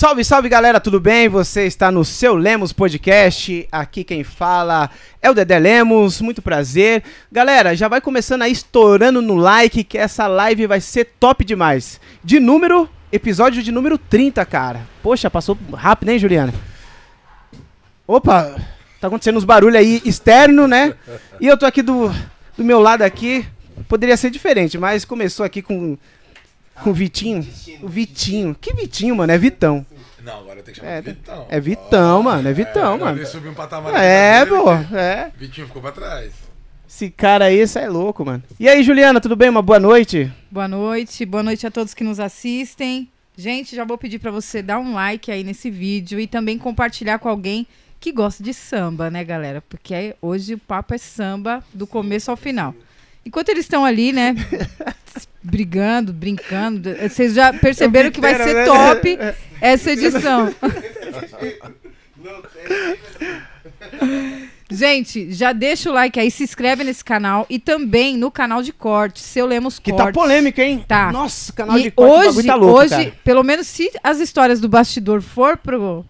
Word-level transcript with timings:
Salve, 0.00 0.24
salve 0.24 0.48
galera, 0.48 0.80
tudo 0.80 0.98
bem? 0.98 1.28
Você 1.28 1.66
está 1.66 1.90
no 1.90 2.06
seu 2.06 2.34
Lemos 2.34 2.72
Podcast. 2.72 3.68
Aqui 3.70 4.02
quem 4.02 4.24
fala 4.24 4.88
é 5.20 5.30
o 5.30 5.34
Dedé 5.34 5.58
Lemos, 5.58 6.22
muito 6.22 6.40
prazer. 6.40 7.02
Galera, 7.30 7.76
já 7.76 7.86
vai 7.86 8.00
começando 8.00 8.40
aí 8.40 8.50
estourando 8.50 9.20
no 9.20 9.34
like 9.34 9.84
que 9.84 9.98
essa 9.98 10.26
live 10.26 10.66
vai 10.66 10.80
ser 10.80 11.04
top 11.20 11.44
demais. 11.44 12.00
De 12.24 12.40
número, 12.40 12.88
episódio 13.12 13.62
de 13.62 13.70
número 13.70 13.98
30, 13.98 14.42
cara. 14.46 14.86
Poxa, 15.02 15.28
passou 15.28 15.58
rápido, 15.74 16.08
hein, 16.08 16.18
Juliana? 16.18 16.54
Opa, 18.06 18.56
tá 19.02 19.08
acontecendo 19.08 19.36
uns 19.36 19.44
barulhos 19.44 19.78
aí 19.78 20.00
externo, 20.06 20.66
né? 20.66 20.94
E 21.38 21.46
eu 21.46 21.58
tô 21.58 21.66
aqui 21.66 21.82
do, 21.82 22.10
do 22.56 22.64
meu 22.64 22.80
lado 22.80 23.02
aqui. 23.02 23.46
Poderia 23.86 24.16
ser 24.16 24.30
diferente, 24.30 24.78
mas 24.78 25.04
começou 25.04 25.44
aqui 25.44 25.60
com 25.60 25.98
com 26.82 26.90
o 26.90 26.94
Vitinho. 26.94 27.46
O 27.82 27.88
Vitinho. 27.88 28.56
Que 28.58 28.72
Vitinho, 28.74 29.14
mano? 29.14 29.32
É 29.32 29.38
Vitão. 29.38 29.84
Não, 30.24 30.38
agora 30.40 30.62
tem 30.62 30.74
que 30.74 30.80
chamar 30.80 30.92
É, 30.92 31.00
de 31.02 31.10
Vitão. 31.12 31.46
é 31.48 31.60
Vitão, 31.60 32.22
mano. 32.22 32.48
É 32.48 32.52
Vitão, 32.52 32.94
agora 32.94 33.04
mano. 33.06 33.18
Ele 33.18 33.26
subiu 33.26 33.50
um 33.50 33.54
patamar. 33.54 33.94
É, 34.02 34.44
pô. 34.46 34.72
É. 34.96 35.30
Vitinho 35.36 35.66
ficou 35.66 35.80
pra 35.82 35.92
trás. 35.92 36.32
Esse 36.88 37.08
cara 37.10 37.46
aí, 37.46 37.60
isso 37.60 37.78
é 37.78 37.88
louco, 37.88 38.24
mano. 38.24 38.42
E 38.58 38.68
aí, 38.68 38.82
Juliana, 38.82 39.20
tudo 39.20 39.36
bem? 39.36 39.48
Uma 39.48 39.62
boa 39.62 39.78
noite? 39.78 40.30
Boa 40.50 40.66
noite, 40.66 41.24
boa 41.24 41.42
noite 41.42 41.66
a 41.66 41.70
todos 41.70 41.94
que 41.94 42.02
nos 42.04 42.18
assistem. 42.18 43.08
Gente, 43.36 43.74
já 43.76 43.84
vou 43.84 43.96
pedir 43.96 44.18
pra 44.18 44.30
você 44.30 44.60
dar 44.60 44.78
um 44.78 44.92
like 44.94 45.30
aí 45.30 45.44
nesse 45.44 45.70
vídeo 45.70 46.18
e 46.18 46.26
também 46.26 46.58
compartilhar 46.58 47.18
com 47.18 47.28
alguém 47.28 47.66
que 48.00 48.10
gosta 48.12 48.42
de 48.42 48.52
samba, 48.52 49.08
né, 49.10 49.22
galera? 49.22 49.62
Porque 49.68 50.16
hoje 50.20 50.54
o 50.54 50.58
papo 50.58 50.92
é 50.94 50.98
samba 50.98 51.62
do 51.72 51.86
começo 51.86 52.30
ao 52.30 52.36
final. 52.36 52.74
Enquanto 53.24 53.48
eles 53.50 53.64
estão 53.64 53.84
ali, 53.84 54.12
né, 54.12 54.34
brigando, 55.42 56.12
brincando, 56.12 56.94
vocês 57.08 57.34
já 57.34 57.52
perceberam 57.52 58.10
que 58.10 58.20
vai 58.20 58.34
ser 58.34 58.54
né? 58.54 58.64
top 58.64 59.18
essa 59.60 59.92
edição. 59.92 60.54
Gente, 64.72 65.32
já 65.32 65.52
deixa 65.52 65.90
o 65.90 65.92
like 65.92 66.18
aí, 66.20 66.30
se 66.30 66.44
inscreve 66.44 66.84
nesse 66.84 67.04
canal 67.04 67.44
e 67.50 67.58
também 67.58 68.16
no 68.16 68.30
canal 68.30 68.62
de 68.62 68.72
cortes, 68.72 69.22
seu 69.24 69.44
Lemos 69.44 69.80
Que 69.80 69.90
Cortes. 69.90 70.06
tá 70.06 70.12
polêmico, 70.12 70.60
hein? 70.60 70.84
Tá. 70.86 71.10
Nossa, 71.10 71.52
canal 71.52 71.76
E 71.76 71.82
de 71.84 71.90
corte, 71.90 72.28
hoje, 72.38 72.46
tá 72.46 72.54
louco, 72.54 72.78
hoje 72.78 72.90
cara. 72.90 73.12
pelo 73.24 73.42
menos 73.42 73.66
se 73.66 73.90
as 74.02 74.20
histórias 74.20 74.60
do 74.60 74.68
bastidor 74.68 75.22
for 75.22 75.56
pro, 75.56 76.06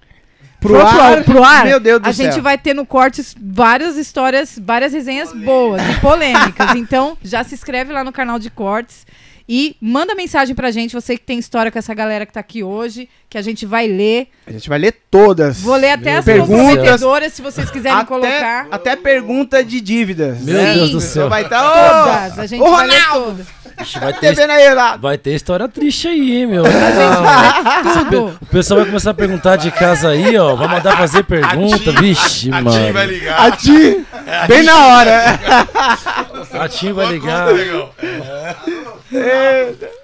Pro 0.61 0.75
for 0.75 0.87
ar, 0.87 1.25
pro 1.25 1.43
ar, 1.43 1.65
meu 1.65 1.81
Deus 1.81 2.01
do 2.03 2.09
a 2.09 2.13
céu. 2.13 2.27
gente 2.33 2.41
vai 2.41 2.59
ter 2.59 2.75
no 2.75 2.85
Cortes 2.85 3.35
várias 3.41 3.97
histórias, 3.97 4.59
várias 4.63 4.93
resenhas 4.93 5.33
boas 5.33 5.81
e 5.83 6.01
polêmicas. 6.01 6.75
então, 6.77 7.17
já 7.23 7.43
se 7.43 7.55
inscreve 7.55 7.93
lá 7.93 8.05
no 8.05 8.13
canal 8.13 8.39
de 8.39 8.51
Cortes 8.51 9.07
e 9.53 9.75
manda 9.81 10.15
mensagem 10.15 10.55
pra 10.55 10.71
gente, 10.71 10.95
você 10.95 11.17
que 11.17 11.25
tem 11.25 11.37
história 11.37 11.73
com 11.73 11.79
essa 11.79 11.93
galera 11.93 12.25
que 12.25 12.33
tá 12.33 12.39
aqui 12.39 12.63
hoje, 12.63 13.09
que 13.29 13.37
a 13.37 13.43
gente 13.43 13.67
vai 13.67 13.89
ler. 13.89 14.29
A 14.47 14.53
gente 14.53 14.69
vai 14.69 14.79
ler 14.79 14.95
todas. 15.11 15.61
Vou 15.61 15.75
ler 15.75 15.91
até 15.91 16.19
as 16.19 16.25
Perguntas. 16.25 17.01
se 17.33 17.43
vocês 17.43 17.69
quiserem 17.69 17.99
até, 17.99 18.07
colocar. 18.07 18.69
até 18.71 18.95
pergunta 18.95 19.65
de 19.65 19.81
dívidas. 19.81 20.41
Meu 20.41 20.55
né? 20.55 20.75
Deus 20.75 20.91
do 20.91 20.99
Então 20.99 21.01
céu. 21.01 21.29
vai 21.29 21.43
estar. 21.43 21.61
Todas, 21.63 22.39
a 22.39 22.47
gente 22.47 22.63
Ô, 22.63 22.71
vai 22.71 22.87
ler 22.87 23.01
Ronaldo! 23.01 23.25
todas. 23.27 23.47
Ixi, 23.81 23.99
vai, 23.99 24.13
ter, 24.13 24.35
vai 25.01 25.19
ter 25.19 25.35
história 25.35 25.67
triste 25.69 26.09
aí, 26.09 26.39
hein, 26.41 26.47
meu. 26.47 26.65
Tudo. 28.11 28.39
O 28.41 28.47
pessoal 28.47 28.81
vai 28.81 28.87
começar 28.87 29.11
a 29.11 29.15
perguntar 29.15 29.57
de 29.57 29.71
casa 29.71 30.09
aí, 30.11 30.37
ó. 30.37 30.55
Vai 30.55 30.69
mandar 30.69 30.97
fazer 30.97 31.23
pergunta. 31.25 31.93
Vixe, 31.93 32.51
A 32.53 32.57
Tim 32.59 32.63
mano. 32.65 32.93
vai 32.93 33.07
ligar. 33.07 33.47
A 33.47 33.51
ti, 33.53 34.07
bem 34.49 34.63
na 34.63 34.87
hora. 34.87 35.39
A 36.61 36.69
Tim 36.69 36.93
vai 36.93 37.07
ligar. 37.07 37.47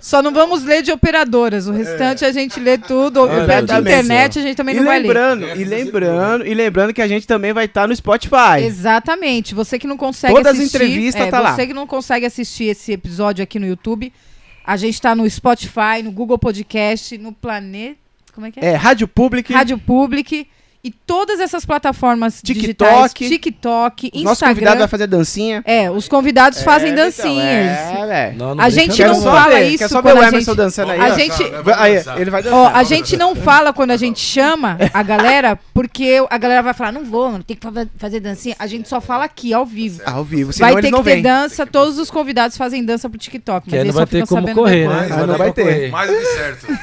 Só 0.00 0.22
não 0.22 0.32
vamos 0.32 0.64
ler 0.64 0.82
de 0.82 0.90
operadoras. 0.92 1.66
O 1.66 1.72
restante 1.72 2.24
a 2.24 2.32
gente 2.32 2.58
lê 2.60 2.76
tudo. 2.78 3.24
Ah, 3.24 3.60
de 3.60 3.74
internet 3.80 4.38
a 4.38 4.42
gente 4.42 4.56
também 4.56 4.74
E 4.74 4.78
não 4.78 4.84
vai 4.84 4.98
ler. 5.00 5.06
e 5.56 5.64
lembrando, 5.64 6.46
e 6.46 6.54
lembrando 6.54 6.92
que 6.92 7.02
a 7.02 7.08
gente 7.08 7.26
também 7.26 7.52
vai 7.52 7.66
estar 7.66 7.86
no 7.86 7.94
Spotify. 7.94 8.62
Exatamente. 8.64 9.54
Você 9.54 9.78
que 9.78 9.86
não 9.86 9.96
consegue 9.96 10.34
Todas 10.34 10.52
as 10.52 10.58
assistir. 10.58 10.76
entrevistas 10.76 11.26
é, 11.26 11.30
tá 11.30 11.40
lá. 11.40 11.54
Você 11.54 11.66
que 11.66 11.74
não 11.74 11.86
consegue 11.86 12.26
assistir 12.26 12.64
esse 12.64 12.92
episódio 12.92 13.42
aqui 13.42 13.58
no 13.58 13.66
YouTube, 13.66 14.12
a 14.64 14.76
gente 14.76 15.00
tá 15.00 15.14
no 15.14 15.28
Spotify, 15.28 16.02
no 16.02 16.10
Google 16.10 16.38
Podcast, 16.38 17.16
no 17.18 17.32
Planeta. 17.32 17.96
Como 18.34 18.46
é 18.46 18.50
que 18.50 18.60
é? 18.60 18.66
É, 18.72 18.74
Rádio 18.74 19.08
Public. 19.08 19.52
Rádio 19.52 19.78
Public. 19.78 20.48
E 20.86 20.90
todas 21.04 21.40
essas 21.40 21.64
plataformas 21.64 22.40
TikTok. 22.40 22.60
digitais, 22.60 23.12
TikTok, 23.12 24.10
o 24.14 24.20
nosso 24.22 24.44
convidado 24.44 24.60
Instagram. 24.60 24.78
vai 24.78 24.86
fazer 24.88 25.06
dancinha. 25.08 25.60
É, 25.66 25.90
os 25.90 26.06
convidados 26.06 26.62
fazem 26.62 26.90
É, 26.90 26.92
então, 26.92 27.04
dancinhas. 27.06 27.78
É, 27.78 28.06
velho. 28.06 28.38
Não, 28.38 28.54
não 28.54 28.62
A 28.64 28.70
gente 28.70 29.02
não 29.04 29.20
fala 29.20 29.54
ver, 29.56 29.64
isso 29.70 29.78
Quer 29.78 29.88
só 29.88 30.00
ver 30.00 30.14
o 30.14 30.20
a 30.20 30.28
Emerson 30.28 30.38
gente- 30.52 30.56
dançando 30.56 30.92
aí. 30.92 31.00
A 31.00 31.04
ó. 31.06 31.14
gente- 31.18 31.42
Vamos 31.42 31.72
Aí, 31.80 32.04
ele 32.20 32.30
vai 32.30 32.40
Ó, 32.42 32.44
dançar. 32.44 32.76
a 32.76 32.82
gente 32.84 33.16
não 33.16 33.34
fala 33.34 33.72
quando 33.72 33.90
a 33.90 33.96
gente 33.96 34.20
chama 34.20 34.78
a 34.94 35.02
galera, 35.02 35.58
porque 35.74 36.24
a 36.30 36.38
galera 36.38 36.62
vai 36.62 36.72
falar, 36.72 36.92
não 36.92 37.04
vou, 37.04 37.32
mano, 37.32 37.42
tem 37.42 37.56
que 37.56 37.66
fa- 37.66 37.86
fazer 37.98 38.20
dancinha. 38.20 38.54
A 38.56 38.68
gente 38.68 38.88
só 38.88 39.00
fala 39.00 39.24
aqui, 39.24 39.52
ao 39.52 39.66
vivo. 39.66 40.00
Ao 40.06 40.22
vivo, 40.22 40.52
senão 40.52 40.72
Vai 40.72 40.80
ter 40.80 40.92
que 40.92 41.02
ter 41.02 41.20
dança, 41.20 41.66
todos 41.66 41.98
os 41.98 42.12
convidados 42.12 42.56
fazem 42.56 42.84
dança 42.84 43.10
pro 43.10 43.18
TikTok. 43.18 43.68
Mas 43.68 43.84
não 43.86 43.92
vai 43.92 44.06
ter 44.06 44.24
como 44.24 44.54
correr, 44.54 44.86
né? 44.88 45.08
Ah, 45.10 45.16
Vai 45.16 45.26
não 45.26 45.36
vai 45.36 45.52
ter. 45.52 45.90
Mais 45.90 46.08
do 46.08 46.16
que 46.16 46.24
certo. 46.26 46.66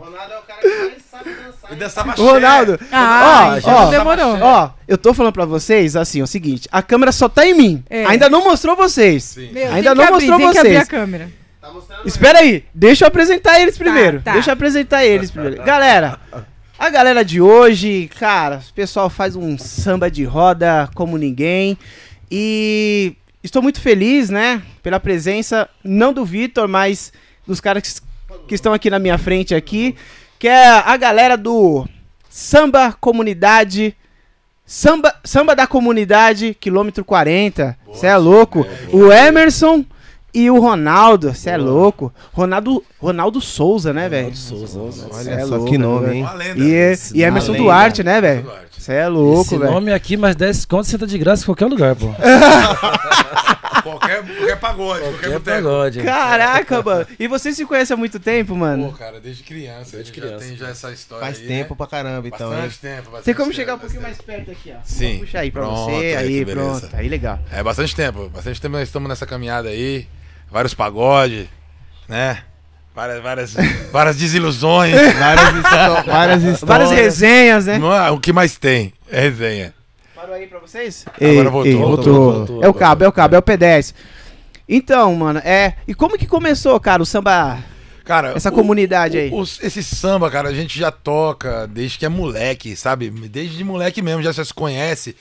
Ronaldo 0.00 0.32
é 0.32 0.38
o 0.38 0.42
cara 0.42 0.60
que 0.60 0.68
mais 0.68 1.02
sabe 1.24 1.34
dançar. 1.34 1.72
E 1.72 1.74
dançava 1.76 2.14
Ô, 2.20 2.32
Ronaldo, 2.32 2.78
Ah, 2.90 3.58
Ó, 3.62 3.70
ó, 3.70 3.90
demorou. 3.90 4.38
ó, 4.40 4.70
eu 4.88 4.98
tô 4.98 5.14
falando 5.14 5.32
pra 5.32 5.44
vocês, 5.44 5.94
assim, 5.96 6.20
é 6.20 6.22
o 6.22 6.26
seguinte, 6.26 6.68
a 6.72 6.82
câmera 6.82 7.12
só 7.12 7.28
tá 7.28 7.46
em 7.46 7.54
mim. 7.54 7.84
É. 7.88 8.04
Ainda 8.06 8.28
não 8.28 8.42
mostrou 8.44 8.74
vocês. 8.76 9.22
Sim. 9.24 9.50
Meu, 9.52 9.72
Ainda 9.72 9.94
tem 9.94 9.94
não 9.94 9.94
que 9.94 10.02
abrir, 10.02 10.12
mostrou 10.28 10.38
tem 10.38 10.50
que 10.52 10.58
abrir 10.58 10.70
vocês. 10.70 10.82
a 10.82 10.86
câmera. 10.90 11.30
Tá 11.60 11.72
Espera 12.04 12.38
aí, 12.40 12.64
deixa 12.74 13.04
eu 13.04 13.08
apresentar 13.08 13.60
eles 13.60 13.76
primeiro. 13.78 14.20
tá. 14.22 14.32
Deixa 14.32 14.50
eu 14.50 14.54
apresentar 14.54 15.04
eles 15.04 15.30
primeiro. 15.30 15.62
Galera, 15.62 16.18
a 16.78 16.88
galera 16.90 17.22
de 17.24 17.40
hoje, 17.40 18.10
cara, 18.18 18.60
o 18.68 18.72
pessoal 18.72 19.08
faz 19.10 19.36
um 19.36 19.56
samba 19.58 20.10
de 20.10 20.24
roda 20.24 20.88
como 20.94 21.16
ninguém. 21.18 21.76
E 22.30 23.14
estou 23.44 23.60
muito 23.62 23.80
feliz, 23.80 24.30
né, 24.30 24.62
pela 24.82 24.98
presença, 25.00 25.68
não 25.84 26.12
do 26.12 26.24
Vitor, 26.24 26.66
mas 26.68 27.12
dos 27.46 27.60
caras 27.60 27.82
que, 27.82 28.00
que 28.48 28.54
estão 28.54 28.72
aqui 28.72 28.88
na 28.88 28.98
minha 28.98 29.18
frente 29.18 29.54
aqui, 29.54 29.94
que 30.40 30.48
é 30.48 30.68
a 30.68 30.96
galera 30.96 31.36
do 31.36 31.86
Samba 32.30 32.96
Comunidade. 32.98 33.94
Samba, 34.64 35.14
samba 35.22 35.54
da 35.54 35.66
comunidade, 35.66 36.56
quilômetro 36.58 37.04
40. 37.04 37.76
Você 37.86 38.06
é 38.06 38.16
louco. 38.16 38.66
O 38.90 39.12
Emerson 39.12 39.84
e 40.32 40.50
o 40.50 40.58
Ronaldo. 40.58 41.34
Você 41.34 41.50
é 41.50 41.58
louco. 41.58 42.10
Ronaldo, 42.32 42.82
Ronaldo 42.98 43.38
Souza, 43.38 43.92
né, 43.92 44.08
velho? 44.08 44.32
Ronaldo 44.32 44.66
Souza. 44.66 45.08
Olha 45.12 45.30
é 45.30 45.40
só 45.40 45.56
louco, 45.56 45.66
que 45.66 45.76
nome, 45.76 46.06
né, 46.06 46.14
hein? 46.14 46.22
Uma 46.22 46.32
lenda. 46.32 46.64
E, 46.64 46.94
e 47.14 47.22
Emerson 47.22 47.52
nome, 47.52 47.64
Duarte, 47.64 48.02
né, 48.02 48.20
velho? 48.20 48.50
Você 48.80 48.94
é 48.94 49.08
louco, 49.08 49.42
Esse 49.42 49.58
velho. 49.58 49.70
nome 49.72 49.92
aqui, 49.92 50.16
mais 50.16 50.34
10 50.34 50.64
contos, 50.64 50.88
você 50.88 50.96
tá 50.96 51.04
de 51.04 51.18
graça 51.18 51.42
em 51.42 51.46
qualquer 51.46 51.66
lugar, 51.66 51.94
pô. 51.94 52.06
Qualquer, 53.82 54.22
qualquer 54.22 54.56
pagode, 54.60 55.00
qualquer 55.00 55.30
Qualquer 55.30 55.40
pagode. 55.62 56.02
Caraca, 56.02 56.82
mano. 56.82 57.06
E 57.18 57.26
você 57.26 57.50
se 57.52 57.64
conhece 57.64 57.90
há 57.92 57.96
muito 57.96 58.20
tempo, 58.20 58.52
Pô, 58.52 58.58
mano? 58.58 58.92
cara, 58.92 59.18
desde 59.20 59.42
criança. 59.42 59.96
Desde 59.96 59.96
a 59.96 60.02
gente 60.04 60.12
criança. 60.12 60.38
Já 60.44 60.48
tem 60.50 60.56
já 60.58 60.68
essa 60.68 60.92
história 60.92 61.24
Faz 61.24 61.38
aí, 61.38 61.46
tempo 61.46 61.70
né? 61.72 61.76
pra 61.78 61.86
caramba, 61.86 62.28
então, 62.28 62.52
hein? 62.52 62.60
Bastante 62.62 62.78
tempo. 62.78 63.02
Bastante 63.10 63.24
Tem 63.24 63.34
como 63.34 63.46
tempo, 63.46 63.56
chegar 63.56 63.74
um 63.76 63.78
pouquinho 63.78 64.02
mais 64.02 64.18
perto 64.20 64.50
aqui, 64.50 64.72
ó. 64.76 64.80
Sim. 64.84 65.10
Vou 65.12 65.20
puxar 65.20 65.40
aí 65.40 65.50
pra 65.50 65.62
Pronto, 65.62 65.90
você. 65.92 66.14
aí, 66.16 66.44
pronto. 66.44 66.88
Aí, 66.92 67.08
legal. 67.08 67.38
É 67.50 67.62
bastante 67.62 67.96
tempo, 67.96 68.28
bastante 68.28 68.60
tempo 68.60 68.72
nós 68.76 68.86
estamos 68.86 69.08
nessa 69.08 69.24
caminhada 69.26 69.70
aí, 69.70 70.06
vários 70.50 70.74
pagodes, 70.74 71.46
né? 72.06 72.42
Várias, 72.94 73.22
várias, 73.22 73.54
várias 73.92 74.16
desilusões. 74.16 74.94
Várias, 75.18 75.54
histó- 75.56 76.02
várias 76.10 76.42
histórias. 76.42 76.60
Várias 76.60 76.90
resenhas, 76.90 77.66
né? 77.66 77.78
Não 77.78 77.94
é- 77.94 78.10
o 78.10 78.18
que 78.18 78.32
mais 78.32 78.56
tem 78.56 78.92
é 79.10 79.20
resenha. 79.20 79.74
Parou 80.14 80.34
aí 80.34 80.46
pra 80.46 80.58
vocês? 80.58 81.04
Agora 81.20 81.50
voltou, 81.50 81.78
voltou, 81.78 82.32
voltou, 82.32 82.64
é 82.64 82.68
o 82.68 82.74
cabo, 82.74 83.04
é 83.04 83.08
o 83.08 83.12
cabo, 83.12 83.34
é 83.34 83.38
o 83.38 83.42
P10. 83.42 83.94
Então, 84.68 85.14
mano, 85.14 85.40
é. 85.40 85.74
E 85.88 85.94
como 85.94 86.18
que 86.18 86.26
começou, 86.26 86.78
cara, 86.78 87.02
o 87.02 87.06
samba. 87.06 87.58
Cara, 88.04 88.32
Essa 88.36 88.50
o- 88.50 88.52
comunidade 88.52 89.16
aí? 89.18 89.30
o- 89.32 89.42
esse 89.42 89.82
samba, 89.82 90.30
cara, 90.30 90.48
a 90.48 90.54
gente 90.54 90.78
já 90.78 90.90
toca 90.90 91.66
desde 91.66 91.98
que 91.98 92.04
é 92.04 92.08
moleque, 92.08 92.76
sabe? 92.76 93.08
Desde 93.10 93.62
moleque 93.64 94.02
mesmo, 94.02 94.22
já 94.22 94.32
se 94.32 94.52
conhece. 94.52 95.16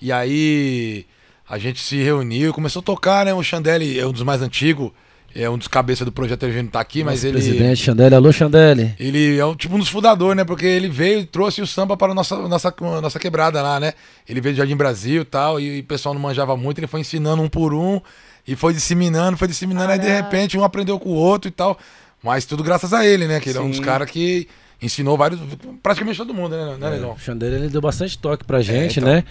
E 0.00 0.12
aí 0.12 1.06
a 1.48 1.56
gente 1.58 1.80
se 1.80 2.02
reuniu 2.02 2.50
e 2.50 2.52
começou 2.52 2.80
a 2.80 2.84
tocar, 2.84 3.24
né? 3.24 3.32
O 3.32 3.42
Chandelle 3.42 3.98
é 3.98 4.06
um 4.06 4.12
dos 4.12 4.22
mais 4.22 4.42
antigos, 4.42 4.90
é 5.34 5.48
um 5.48 5.56
dos 5.56 5.68
cabeças 5.68 6.04
do 6.04 6.12
projeto, 6.12 6.42
ele 6.44 6.62
não 6.62 6.68
tá 6.68 6.80
aqui, 6.80 7.02
mas 7.02 7.24
ele. 7.24 7.34
Presidente 7.34 7.82
Chandelle, 7.82 8.14
alô 8.14 8.32
Chandelle. 8.32 8.94
Ele 8.98 9.38
é 9.38 9.44
o, 9.44 9.54
tipo 9.54 9.74
um 9.74 9.78
dos 9.78 9.88
fundadores, 9.88 10.36
né? 10.36 10.44
Porque 10.44 10.66
ele 10.66 10.88
veio 10.88 11.20
e 11.20 11.26
trouxe 11.26 11.62
o 11.62 11.66
samba 11.66 11.96
para 11.96 12.12
a 12.12 12.14
nossa, 12.14 12.36
nossa, 12.36 12.74
nossa 13.00 13.18
quebrada 13.18 13.62
lá, 13.62 13.80
né? 13.80 13.94
Ele 14.28 14.40
veio 14.40 14.54
de 14.54 14.58
Jardim 14.58 14.76
Brasil 14.76 15.22
e 15.22 15.24
tal, 15.24 15.58
e 15.60 15.80
o 15.80 15.84
pessoal 15.84 16.14
não 16.14 16.20
manjava 16.20 16.56
muito, 16.56 16.78
ele 16.78 16.86
foi 16.86 17.00
ensinando 17.00 17.42
um 17.42 17.48
por 17.48 17.72
um, 17.72 18.00
e 18.46 18.54
foi 18.54 18.72
disseminando, 18.74 19.36
foi 19.36 19.48
disseminando, 19.48 19.92
aí 19.92 19.98
de 19.98 20.08
repente 20.08 20.58
um 20.58 20.64
aprendeu 20.64 20.98
com 20.98 21.10
o 21.10 21.14
outro 21.14 21.48
e 21.48 21.52
tal. 21.52 21.78
Mas 22.22 22.44
tudo 22.44 22.62
graças 22.62 22.92
a 22.92 23.04
ele, 23.04 23.26
né? 23.26 23.40
Que 23.40 23.48
ele 23.48 23.58
é 23.58 23.60
um 23.60 23.68
dos 23.68 23.78
Sim. 23.78 23.82
caras 23.82 24.10
que 24.10 24.46
ensinou 24.80 25.16
vários. 25.16 25.40
praticamente 25.82 26.18
todo 26.18 26.34
mundo, 26.34 26.56
né, 26.56 26.76
né 26.78 26.88
É, 26.88 26.90
Negão? 26.90 27.12
o 27.12 27.18
Chandelle 27.18 27.56
ele 27.56 27.68
deu 27.68 27.80
bastante 27.80 28.18
toque 28.18 28.44
pra 28.44 28.60
gente, 28.60 28.98
então. 29.00 29.12
né? 29.12 29.24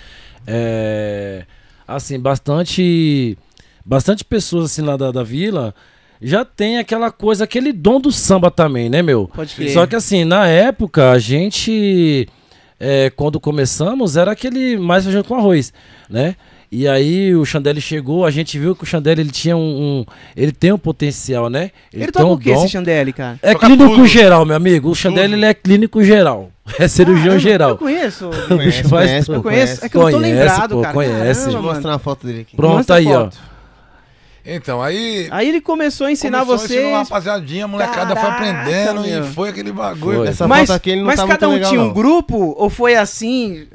É, 0.48 1.46
assim, 1.88 2.20
bastante. 2.20 3.38
Bastante 3.86 4.24
pessoas 4.24 4.66
assim 4.66 4.82
lá 4.82 4.96
da, 4.98 5.12
da 5.12 5.24
vila 5.24 5.74
já 6.22 6.46
tem 6.46 6.78
aquela 6.78 7.10
coisa, 7.12 7.44
aquele 7.46 7.74
dom 7.74 8.00
do 8.00 8.12
samba 8.12 8.52
também, 8.52 8.90
né, 8.90 9.02
meu? 9.02 9.28
Pode 9.34 9.56
crer. 9.56 9.72
Só 9.72 9.88
que 9.88 9.96
assim, 9.96 10.24
na 10.24 10.46
época, 10.48 11.10
a 11.12 11.18
gente, 11.18 12.28
é, 12.80 13.10
quando 13.16 13.40
começamos, 13.40 14.16
era 14.16 14.32
aquele 14.32 14.78
mais 14.78 15.04
feijão 15.04 15.24
com 15.24 15.34
arroz, 15.36 15.74
né? 16.08 16.36
E 16.72 16.88
aí 16.88 17.36
o 17.36 17.44
Xandelli 17.44 17.82
chegou, 17.82 18.24
a 18.26 18.32
gente 18.32 18.58
viu 18.58 18.74
que 18.76 18.84
o 18.84 18.86
Xandelli 18.86 19.20
ele 19.22 19.32
tinha 19.32 19.58
um, 19.58 19.60
um- 19.60 20.06
ele 20.38 20.52
tem 20.54 20.72
um 20.72 20.78
potencial, 20.78 21.50
né? 21.50 21.72
Ele, 21.92 22.04
tem 22.06 22.12
toca 22.14 22.26
um 22.26 22.32
o 22.34 22.38
que 22.38 22.54
dom. 22.54 22.60
esse 22.64 22.70
Chandelle, 22.72 23.12
cara? 23.12 23.38
É 23.42 23.52
Toca 23.54 23.66
clínico 23.66 23.90
tudo. 23.90 24.06
geral, 24.08 24.46
meu 24.46 24.56
amigo. 24.56 24.90
O 24.90 24.96
Xandelli 24.96 25.34
ele 25.34 25.46
é 25.46 25.54
clínico 25.54 26.04
geral. 26.04 26.50
É 26.80 26.88
cirurgião 26.88 27.34
Ah, 27.34 27.36
eu- 27.36 27.40
geral. 27.40 27.70
Eu 27.72 27.78
conheço. 27.78 28.30
O 28.50 28.56
bicho 28.58 28.88
faz 28.88 29.10
conhece. 29.10 29.32
Eu 29.32 29.42
conheço. 29.44 29.86
É 29.86 29.90
que 29.90 29.98
eu 29.98 30.02
não 30.04 30.12
tô 30.12 30.18
Conhece, 30.20 30.34
lembrado, 30.40 30.76
pô, 30.76 30.82
cara. 30.82 30.94
conhece. 30.94 31.40
Caramba, 31.42 31.52
Vou 31.52 31.62
mano. 31.62 31.74
mostrar 31.74 31.92
uma 31.92 32.00
foto 32.00 32.28
dele 32.28 32.42
aqui. 32.42 32.56
Pronto 32.56 32.76
Mostra 32.78 32.96
aí, 32.96 33.08
ó. 33.08 33.30
Então, 34.46 34.82
aí. 34.82 35.28
Aí 35.32 35.48
ele 35.48 35.62
começou 35.62 36.08
a 36.08 36.12
ensinar 36.12 36.46
começou, 36.46 36.66
ensinou 36.66 36.82
vocês. 36.84 36.94
uma 36.94 37.04
rapaziadinha, 37.04 37.66
a 37.66 37.68
molecada 37.68 38.16
Caraca, 38.16 38.22
foi 38.22 38.30
aprendendo 38.30 39.02
meu. 39.02 39.24
e 39.24 39.28
foi 39.28 39.50
aquele 39.50 39.72
bagulho. 39.72 40.20
Foi. 40.20 40.28
Essa 40.28 40.48
mas 40.48 40.68
foto 40.68 40.78
aqui 40.78 40.90
ele 40.92 41.02
não 41.02 41.08
mas 41.08 41.20
tá 41.20 41.28
cada 41.28 41.50
um 41.50 41.54
legal, 41.54 41.70
tinha 41.70 41.82
um 41.82 41.88
não. 41.88 41.94
grupo 41.94 42.56
ou 42.58 42.70
foi 42.70 42.96
assim? 42.96 43.68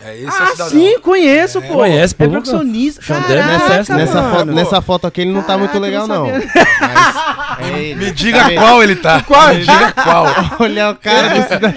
É 0.00 0.16
esse 0.16 0.26
é 0.26 0.28
o 0.28 0.30
ah, 0.30 0.46
cidadão. 0.46 0.68
sim, 0.70 0.98
conheço, 1.00 1.60
pô. 1.60 1.74
Conhece, 1.74 2.14
pô, 2.14 2.24
É 2.24 2.28
percussionista. 2.28 3.02
Xandelle 3.02 3.42
Caraca, 3.42 3.68
nessa 3.68 3.96
Nessa, 3.96 4.22
mano. 4.22 4.36
foto, 4.36 4.52
nessa 4.52 4.80
foto 4.82 5.06
aqui 5.08 5.20
ele 5.22 5.32
não 5.32 5.42
tá 5.42 5.58
muito 5.58 5.72
Caraca, 5.72 5.86
legal, 5.86 6.02
eu 6.02 6.08
não 6.08 6.26
não. 6.26 6.32
Mas 6.32 7.68
é 7.68 7.82
ele. 7.82 8.04
Me 8.04 8.10
diga 8.12 8.54
qual 8.54 8.80
ele 8.80 8.94
tá. 8.94 9.20
Qual? 9.26 9.48
Me 9.48 9.60
diga 9.60 9.92
qual. 9.92 10.26
Olha 10.60 10.90
o 10.90 10.96
cara 10.96 11.28
do 11.30 11.42
cidadão. 11.42 11.72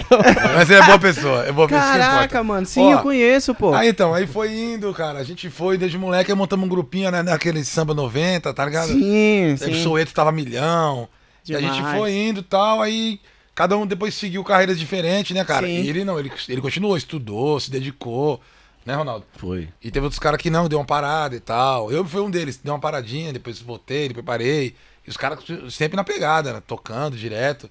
Mas 0.55 0.69
ele 0.69 0.79
é 0.79 0.85
boa 0.85 0.99
pessoa. 0.99 1.45
É 1.47 1.51
boa 1.51 1.67
pessoa. 1.67 1.89
que 1.89 1.95
importa. 1.97 2.09
Caraca, 2.11 2.43
mano. 2.43 2.65
Sim, 2.67 2.89
Ó, 2.89 2.91
eu 2.91 2.99
conheço, 2.99 3.55
pô. 3.55 3.73
Aí 3.73 3.89
então, 3.89 4.13
aí 4.13 4.27
foi 4.27 4.53
indo, 4.53 4.93
cara. 4.93 5.17
A 5.17 5.23
gente 5.23 5.49
foi 5.49 5.77
desde 5.77 5.97
moleque, 5.97 6.31
aí 6.31 6.37
montamos 6.37 6.65
um 6.65 6.69
grupinho, 6.69 7.09
né? 7.09 7.23
Naquele 7.23 7.63
samba 7.63 7.95
90, 7.95 8.53
tá 8.53 8.65
ligado? 8.65 8.89
Sim, 8.89 9.55
Aí 9.61 9.71
o 9.71 9.75
sim. 9.75 9.83
Soueto 9.83 10.13
tava 10.13 10.31
milhão. 10.31 11.09
E 11.49 11.55
a 11.55 11.59
gente 11.59 11.73
Demais. 11.73 11.97
foi 11.97 12.13
indo 12.13 12.41
e 12.41 12.43
tal, 12.43 12.81
aí 12.83 13.19
cada 13.61 13.77
um 13.77 13.85
depois 13.85 14.15
seguiu 14.15 14.43
carreiras 14.43 14.79
diferentes, 14.79 15.35
né, 15.35 15.45
cara? 15.45 15.67
Sim. 15.67 15.83
E 15.83 15.87
ele 15.89 16.03
não, 16.03 16.19
ele, 16.19 16.31
ele 16.49 16.61
continuou, 16.61 16.97
estudou, 16.97 17.59
se 17.59 17.69
dedicou, 17.69 18.41
né, 18.83 18.95
Ronaldo? 18.95 19.23
Foi. 19.37 19.69
E 19.83 19.91
teve 19.91 20.03
outros 20.03 20.17
caras 20.17 20.41
que 20.41 20.49
não, 20.49 20.67
deu 20.67 20.79
uma 20.79 20.85
parada 20.85 21.35
e 21.35 21.39
tal. 21.39 21.91
Eu 21.91 22.03
fui 22.03 22.21
um 22.21 22.31
deles, 22.31 22.57
deu 22.63 22.73
uma 22.73 22.79
paradinha, 22.79 23.31
depois 23.31 23.59
voltei, 23.59 24.07
depois 24.07 24.25
parei. 24.25 24.75
E 25.05 25.09
os 25.11 25.15
caras 25.15 25.39
sempre 25.69 25.95
na 25.95 26.03
pegada, 26.03 26.53
né? 26.53 26.63
Tocando 26.65 27.15
direto. 27.15 27.69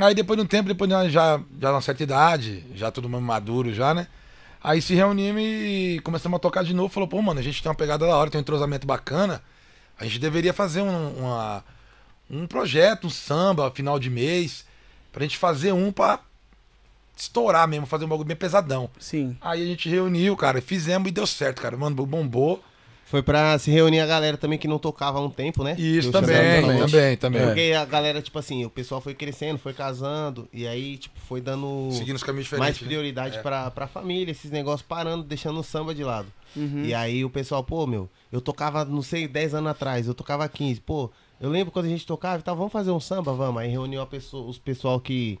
Aí 0.00 0.14
depois 0.14 0.38
de 0.38 0.44
um 0.44 0.46
tempo, 0.46 0.68
depois 0.68 0.88
de 0.88 0.94
uma- 0.94 1.10
já, 1.10 1.40
já 1.60 1.70
uma 1.72 1.80
certa 1.80 2.04
idade, 2.04 2.64
já 2.76 2.92
todo 2.92 3.08
mundo 3.08 3.22
maduro 3.24 3.74
já, 3.74 3.92
né? 3.92 4.06
Aí 4.62 4.80
se 4.80 4.94
reunimos 4.94 5.42
e 5.42 6.00
começamos 6.04 6.36
a 6.36 6.38
tocar 6.38 6.62
de 6.62 6.72
novo. 6.72 6.88
Falou, 6.94 7.08
pô, 7.08 7.20
mano, 7.20 7.40
a 7.40 7.42
gente 7.42 7.60
tem 7.60 7.68
uma 7.68 7.74
pegada 7.74 8.06
da 8.06 8.16
hora, 8.16 8.30
tem 8.30 8.38
um 8.38 8.42
entrosamento 8.42 8.86
bacana. 8.86 9.42
A 9.98 10.04
gente 10.04 10.20
deveria 10.20 10.52
fazer 10.52 10.80
um, 10.82 11.18
uma- 11.18 11.64
um 12.30 12.46
projeto, 12.46 13.08
um 13.08 13.10
samba, 13.10 13.68
final 13.72 13.98
de 13.98 14.08
mês, 14.08 14.64
pra 15.12 15.22
gente 15.22 15.36
fazer 15.38 15.72
um 15.72 15.92
pra 15.92 16.20
estourar 17.16 17.68
mesmo, 17.68 17.86
fazer 17.86 18.04
um 18.04 18.08
bagulho 18.08 18.26
bem 18.26 18.36
pesadão. 18.36 18.90
Sim. 18.98 19.36
Aí 19.40 19.62
a 19.62 19.66
gente 19.66 19.88
reuniu, 19.88 20.36
cara, 20.36 20.58
e 20.58 20.62
fizemos 20.62 21.08
e 21.08 21.12
deu 21.12 21.26
certo, 21.26 21.60
cara. 21.62 21.76
Mano, 21.76 21.94
bombou. 22.06 22.62
Foi 23.06 23.22
pra 23.22 23.58
se 23.58 23.70
reunir 23.70 24.00
a 24.00 24.06
galera 24.06 24.38
também 24.38 24.58
que 24.58 24.66
não 24.66 24.78
tocava 24.78 25.18
há 25.18 25.22
um 25.22 25.28
tempo, 25.28 25.62
né? 25.62 25.76
Isso 25.78 26.10
também, 26.10 26.62
também, 26.62 26.78
também, 26.78 27.16
também. 27.18 27.44
Porque 27.44 27.74
a 27.78 27.84
galera, 27.84 28.22
tipo 28.22 28.38
assim, 28.38 28.64
o 28.64 28.70
pessoal 28.70 29.02
foi 29.02 29.12
crescendo, 29.12 29.58
foi 29.58 29.74
casando, 29.74 30.48
e 30.50 30.66
aí, 30.66 30.96
tipo, 30.96 31.20
foi 31.20 31.38
dando 31.42 31.90
Seguindo 31.92 32.16
os 32.16 32.22
caminhos 32.22 32.50
mais 32.52 32.80
né? 32.80 32.86
prioridade 32.86 33.36
É. 33.36 33.42
pra, 33.42 33.70
pra 33.70 33.86
família, 33.86 34.32
esses 34.32 34.50
negócios 34.50 34.80
parando, 34.80 35.24
deixando 35.24 35.60
o 35.60 35.62
samba 35.62 35.94
de 35.94 36.02
lado. 36.02 36.28
Uhum. 36.56 36.84
E 36.86 36.94
aí 36.94 37.22
o 37.22 37.28
pessoal, 37.28 37.62
pô, 37.62 37.86
meu, 37.86 38.08
eu 38.32 38.40
tocava, 38.40 38.82
não 38.82 39.02
sei, 39.02 39.28
10 39.28 39.56
anos 39.56 39.70
atrás, 39.72 40.06
eu 40.06 40.14
tocava 40.14 40.48
15. 40.48 40.80
Pô, 40.80 41.10
eu 41.42 41.50
lembro 41.50 41.70
quando 41.70 41.84
a 41.86 41.88
gente 41.88 42.06
tocava 42.06 42.38
e 42.38 42.42
tal, 42.42 42.56
vamos 42.56 42.72
fazer 42.72 42.90
um 42.90 43.00
samba, 43.00 43.34
vamos. 43.34 43.60
Aí 43.60 43.68
reuniu 43.70 44.06
pessoa, 44.06 44.48
os 44.48 44.56
pessoal 44.56 44.98
que 44.98 45.38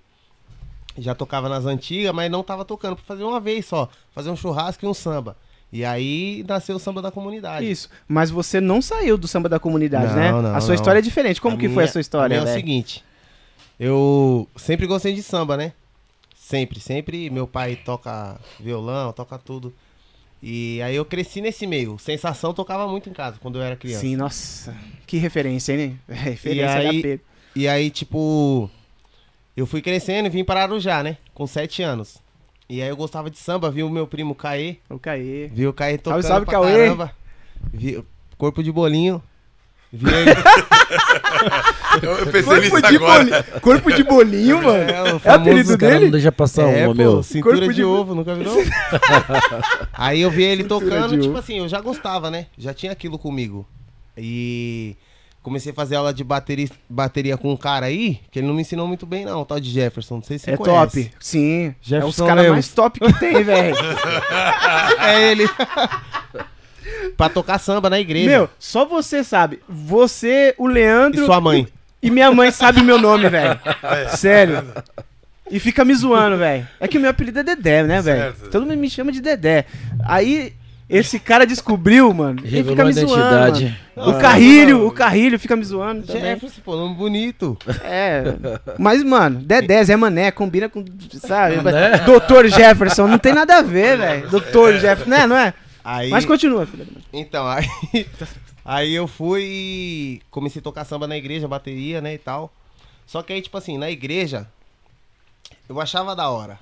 já 0.98 1.14
tocava 1.14 1.48
nas 1.48 1.64
antigas, 1.64 2.12
mas 2.12 2.30
não 2.30 2.42
tava 2.42 2.64
tocando, 2.64 2.96
pra 2.96 3.04
fazer 3.04 3.24
uma 3.24 3.40
vez 3.40 3.64
só, 3.64 3.88
fazer 4.14 4.28
um 4.28 4.36
churrasco 4.36 4.84
e 4.84 4.88
um 4.88 4.92
samba. 4.92 5.36
E 5.72 5.86
aí 5.86 6.44
nasceu 6.46 6.76
o 6.76 6.78
samba 6.78 7.00
da 7.00 7.10
comunidade. 7.10 7.70
Isso. 7.70 7.88
Mas 8.06 8.30
você 8.30 8.60
não 8.60 8.82
saiu 8.82 9.16
do 9.16 9.26
samba 9.26 9.48
da 9.48 9.58
comunidade, 9.58 10.08
Não, 10.08 10.16
né? 10.16 10.30
não, 10.30 10.54
a 10.54 10.60
sua 10.60 10.68
não. 10.68 10.74
história 10.74 10.98
é 10.98 11.02
diferente. 11.02 11.40
Como 11.40 11.56
A 11.56 11.58
que 11.58 11.66
foi 11.66 11.76
minha- 11.76 11.84
a 11.86 11.88
sua 11.92 12.00
história, 12.02 12.36
a 12.36 12.40
é 12.40 12.42
o 12.42 12.44
velho? 12.44 12.54
seguinte, 12.56 13.02
eu 13.80 14.46
sempre 14.56 14.86
gostei 14.86 15.14
de 15.14 15.22
samba, 15.22 15.56
né? 15.56 15.72
Sempre, 16.36 16.78
sempre. 16.80 17.30
Meu 17.30 17.46
pai 17.46 17.76
toca 17.76 18.38
violão, 18.60 19.12
toca 19.12 19.38
tudo. 19.38 19.72
E 20.42 20.82
aí 20.82 20.96
eu 20.96 21.04
cresci 21.04 21.40
nesse 21.40 21.66
meio. 21.66 21.96
Sensação 21.98 22.52
tocava 22.52 22.88
muito 22.88 23.08
em 23.08 23.12
casa 23.12 23.36
quando 23.40 23.58
eu 23.58 23.62
era 23.62 23.76
criança. 23.76 24.00
Sim, 24.00 24.16
nossa. 24.16 24.76
Que 25.06 25.16
referência, 25.18 25.72
hein? 25.72 25.98
Referência 26.08 26.82
E 26.82 26.86
aí- 26.88 26.98
HP. 27.00 27.20
E 27.54 27.68
aí, 27.68 27.90
tipo, 27.90 28.68
eu 29.56 29.66
fui 29.66 29.80
crescendo 29.82 30.26
e 30.26 30.30
vim 30.30 30.42
para 30.42 30.62
Arujá, 30.62 31.02
né? 31.02 31.18
Com 31.34 31.46
sete 31.46 31.82
anos. 31.82 32.16
E 32.68 32.80
aí 32.82 32.88
eu 32.88 32.96
gostava 32.96 33.30
de 33.30 33.38
samba, 33.38 33.70
vi 33.70 33.82
o 33.82 33.90
meu 33.90 34.06
primo 34.06 34.34
Caê, 34.34 34.76
O 34.88 34.98
Caê. 34.98 35.48
vi 35.52 35.66
o 35.66 35.72
Caê 35.72 35.98
tocando 35.98 36.22
salve, 36.22 36.46
pra 36.46 36.54
Cauê. 36.54 36.72
caramba. 36.72 37.14
Vi 37.72 38.02
corpo 38.38 38.62
de 38.62 38.72
bolinho. 38.72 39.22
Vi 39.92 40.08
ele... 40.10 40.30
Eu, 42.02 42.10
eu 42.18 42.26
pensei 42.28 42.60
nisso 42.60 42.70
Corpo 42.70 42.88
de, 42.88 42.96
agora. 42.96 43.24
bolinho, 43.24 43.60
corpo 43.60 43.92
de 43.92 44.04
bolinho, 44.04 44.62
mano. 44.62 44.78
É, 44.90 45.02
o 45.02 45.06
É 45.06 45.12
o 45.14 45.18
famoso 45.20 45.40
apelido 45.40 45.70
Os 45.70 45.76
caras 45.76 45.94
dele? 45.94 46.04
não 46.06 46.10
deixam 46.12 46.32
passar 46.32 46.62
É, 46.62 46.86
uma, 46.86 46.94
meu. 46.94 47.22
cintura 47.22 47.56
Corpo 47.56 47.70
de, 47.72 47.76
de- 47.76 47.84
ovo, 47.84 48.14
nunca 48.14 48.34
viu? 48.34 48.44
não? 48.44 48.56
Aí 49.92 50.20
eu 50.22 50.30
vi 50.30 50.42
ele 50.44 50.62
Cintura 50.62 50.80
tocando, 50.86 51.16
tipo 51.18 51.28
ovo. 51.30 51.38
assim, 51.38 51.58
eu 51.58 51.68
já 51.68 51.80
gostava, 51.80 52.30
né? 52.30 52.46
Já 52.56 52.72
tinha 52.72 52.92
aquilo 52.92 53.18
comigo. 53.18 53.66
E 54.16 54.96
comecei 55.42 55.72
a 55.72 55.74
fazer 55.74 55.96
aula 55.96 56.14
de 56.14 56.22
bateria, 56.24 56.68
bateria 56.88 57.36
com 57.36 57.52
um 57.52 57.56
cara 57.56 57.86
aí, 57.86 58.20
que 58.30 58.38
ele 58.38 58.46
não 58.46 58.54
me 58.54 58.62
ensinou 58.62 58.86
muito 58.88 59.04
bem, 59.04 59.24
não, 59.26 59.42
o 59.42 59.44
tal 59.44 59.60
de 59.60 59.68
Jefferson. 59.70 60.16
Não 60.16 60.22
sei 60.22 60.38
se 60.38 60.44
você 60.46 60.50
É 60.52 60.56
conhece. 60.56 61.04
top. 61.04 61.14
Sim. 61.20 61.66
é 61.66 61.68
os 61.82 61.86
Jefferson 61.88 62.26
caras 62.26 62.42
Lemos. 62.44 62.54
mais 62.56 62.68
top 62.68 62.98
que 63.00 63.12
tem, 63.18 63.42
velho. 63.44 63.76
É 65.00 65.30
ele. 65.32 65.44
pra 67.16 67.28
tocar 67.28 67.58
samba 67.58 67.88
na 67.90 68.00
igreja. 68.00 68.28
Meu, 68.28 68.50
só 68.58 68.84
você 68.84 69.22
sabe. 69.24 69.60
Você, 69.68 70.54
o 70.58 70.66
Leandro 70.66 71.22
e 71.22 71.26
sua 71.26 71.40
mãe. 71.40 71.66
e 72.02 72.10
minha 72.10 72.30
mãe 72.32 72.50
sabe 72.50 72.82
meu 72.82 72.98
nome, 72.98 73.28
velho. 73.28 73.58
Sério. 74.16 74.64
E 75.50 75.58
fica 75.58 75.84
me 75.84 75.94
zoando, 75.94 76.38
velho. 76.38 76.66
É 76.80 76.88
que 76.88 76.96
o 76.96 77.00
meu 77.00 77.10
apelido 77.10 77.38
é 77.40 77.42
Dedé, 77.42 77.82
né, 77.82 78.00
velho? 78.00 78.34
Todo 78.50 78.62
mundo 78.64 78.76
me 78.78 78.88
chama 78.88 79.12
de 79.12 79.20
Dedé. 79.20 79.66
Aí, 80.04 80.54
esse 80.88 81.18
cara 81.18 81.46
descobriu, 81.46 82.12
mano. 82.12 82.40
E 82.44 82.48
Revelou 82.48 82.70
fica 82.70 82.82
a 82.82 82.86
me 82.86 82.92
zoando. 82.92 83.48
identidade. 83.58 83.78
O 83.96 84.14
Carrilho, 84.14 84.86
o 84.86 84.90
Carrilho 84.90 85.38
fica 85.38 85.54
me 85.54 85.64
zoando. 85.64 86.06
Jefferson, 86.06 86.60
pô, 86.64 86.76
nome 86.76 86.94
bonito. 86.94 87.58
É. 87.84 88.24
Mas, 88.78 89.02
mano, 89.02 89.40
Dedé, 89.40 89.84
Zé 89.84 89.96
Mané, 89.96 90.30
combina 90.30 90.68
com, 90.68 90.84
sabe? 91.18 91.56
Mané? 91.56 91.98
Doutor 91.98 92.48
Jefferson, 92.48 93.06
não 93.06 93.18
tem 93.18 93.34
nada 93.34 93.56
a 93.58 93.62
ver, 93.62 93.98
velho. 93.98 94.28
Doutor 94.28 94.74
Jefferson, 94.74 95.10
né, 95.10 95.26
não 95.26 95.36
é? 95.36 95.52
Aí, 95.84 96.10
Mas 96.10 96.24
continua, 96.24 96.66
filha. 96.66 96.86
Então, 97.12 97.46
aí, 97.46 97.66
aí 98.64 98.94
eu 98.94 99.06
fui 99.08 99.42
e 99.44 100.22
comecei 100.30 100.60
a 100.60 100.62
tocar 100.62 100.84
samba 100.84 101.06
na 101.06 101.16
igreja, 101.16 101.48
bateria, 101.48 102.00
né, 102.00 102.14
e 102.14 102.18
tal. 102.18 102.52
Só 103.06 103.22
que 103.22 103.32
aí, 103.32 103.42
tipo 103.42 103.56
assim, 103.58 103.76
na 103.76 103.90
igreja, 103.90 104.48
eu 105.68 105.80
achava 105.80 106.14
da 106.14 106.30
hora. 106.30 106.58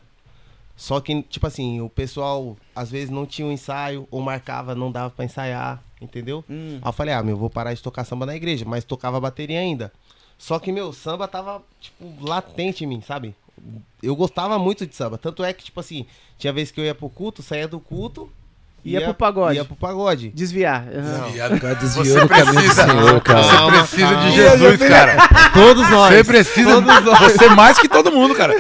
Só 0.76 0.98
que, 0.98 1.22
tipo 1.22 1.46
assim, 1.46 1.80
o 1.80 1.90
pessoal 1.90 2.56
às 2.74 2.90
vezes 2.90 3.10
não 3.10 3.26
tinha 3.26 3.46
um 3.46 3.52
ensaio, 3.52 4.08
ou 4.10 4.22
marcava, 4.22 4.74
não 4.74 4.90
dava 4.90 5.10
pra 5.10 5.26
ensaiar, 5.26 5.82
entendeu? 6.00 6.42
Hum. 6.48 6.78
Aí 6.80 6.88
eu 6.88 6.92
falei, 6.92 7.12
ah, 7.12 7.22
meu, 7.22 7.36
vou 7.36 7.50
parar 7.50 7.74
de 7.74 7.82
tocar 7.82 8.04
samba 8.04 8.24
na 8.24 8.34
igreja, 8.34 8.64
mas 8.66 8.82
tocava 8.82 9.20
bateria 9.20 9.60
ainda. 9.60 9.92
Só 10.38 10.58
que, 10.58 10.72
meu, 10.72 10.90
samba 10.90 11.28
tava, 11.28 11.62
tipo, 11.78 12.26
latente 12.26 12.84
em 12.84 12.86
mim, 12.86 13.02
sabe? 13.02 13.34
Eu 14.02 14.16
gostava 14.16 14.58
muito 14.58 14.86
de 14.86 14.96
samba. 14.96 15.18
Tanto 15.18 15.44
é 15.44 15.52
que, 15.52 15.64
tipo 15.64 15.78
assim, 15.78 16.06
tinha 16.38 16.50
vez 16.50 16.70
que 16.70 16.80
eu 16.80 16.84
ia 16.84 16.94
pro 16.94 17.10
culto, 17.10 17.42
saía 17.42 17.68
do 17.68 17.78
culto. 17.78 18.32
Ia 18.84 19.00
pro 19.02 19.14
pagode. 19.14 19.56
Ia 19.56 19.64
pro 19.64 19.76
pagode. 19.76 20.30
Desviar. 20.30 20.84
O 20.87 21.75
desviou 21.76 22.04
Você 22.04 22.20
do 22.20 22.28
caminho 22.28 22.46
do 22.46 22.54
precisa, 22.54 22.87
Senhor, 22.87 23.20
cara. 23.20 23.42
você 23.42 23.70
precisa 23.70 24.16
de 24.16 24.32
Jesus, 24.32 24.78
cara. 24.88 25.16
Todos 25.52 25.90
nós. 25.90 26.14
Você 26.14 26.25
precisa, 26.25 26.70
Todos 26.82 27.04
nós. 27.04 27.18
você 27.32 27.49
mais 27.50 27.78
que 27.78 27.88
todo 27.88 28.10
mundo, 28.10 28.34
cara. 28.34 28.54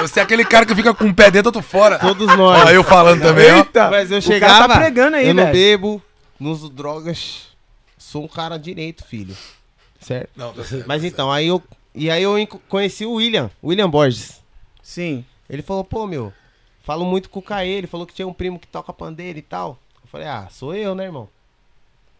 Você 0.00 0.20
é 0.20 0.22
aquele 0.22 0.44
cara 0.44 0.64
que 0.66 0.74
fica 0.74 0.94
com 0.94 1.04
um 1.04 1.14
pé 1.14 1.30
dentro, 1.30 1.48
outro 1.48 1.62
fora. 1.62 1.98
Todos 1.98 2.26
nós. 2.36 2.64
Ó, 2.66 2.70
eu 2.70 2.84
falando 2.84 3.20
também, 3.22 3.50
ó. 3.50 3.56
Eita! 3.56 3.90
Mas 3.90 4.10
eu 4.10 4.18
O 4.18 4.22
cara 4.22 4.34
chegava. 4.34 4.68
tá 4.68 4.76
pregando 4.80 5.16
aí, 5.16 5.28
eu 5.28 5.34
não 5.34 5.44
velho. 5.44 5.54
bebo, 5.54 6.02
não 6.38 6.50
uso 6.50 6.68
drogas. 6.68 7.48
Sou 7.98 8.24
um 8.24 8.28
cara 8.28 8.56
direito, 8.58 9.04
filho. 9.04 9.34
Certo? 10.00 10.30
Não, 10.36 10.52
tá 10.52 10.62
certo. 10.64 10.84
Mas 10.86 11.02
então, 11.04 11.30
aí 11.30 11.48
eu. 11.48 11.62
E 11.94 12.10
aí 12.10 12.22
eu 12.22 12.34
conheci 12.68 13.04
o 13.04 13.12
William, 13.14 13.50
William 13.62 13.88
Borges. 13.88 14.40
Sim. 14.82 15.24
Ele 15.48 15.62
falou, 15.62 15.84
pô, 15.84 16.06
meu, 16.06 16.32
falo 16.82 17.04
muito 17.04 17.28
com 17.30 17.38
o 17.38 17.42
Caê. 17.42 17.70
Ele 17.70 17.86
falou 17.86 18.06
que 18.06 18.14
tinha 18.14 18.26
um 18.28 18.32
primo 18.32 18.58
que 18.58 18.66
toca 18.66 18.92
pandeiro 18.92 19.38
e 19.38 19.42
tal. 19.42 19.78
Eu 20.02 20.08
falei, 20.08 20.26
ah, 20.26 20.48
sou 20.50 20.74
eu, 20.74 20.94
né, 20.94 21.04
irmão? 21.04 21.28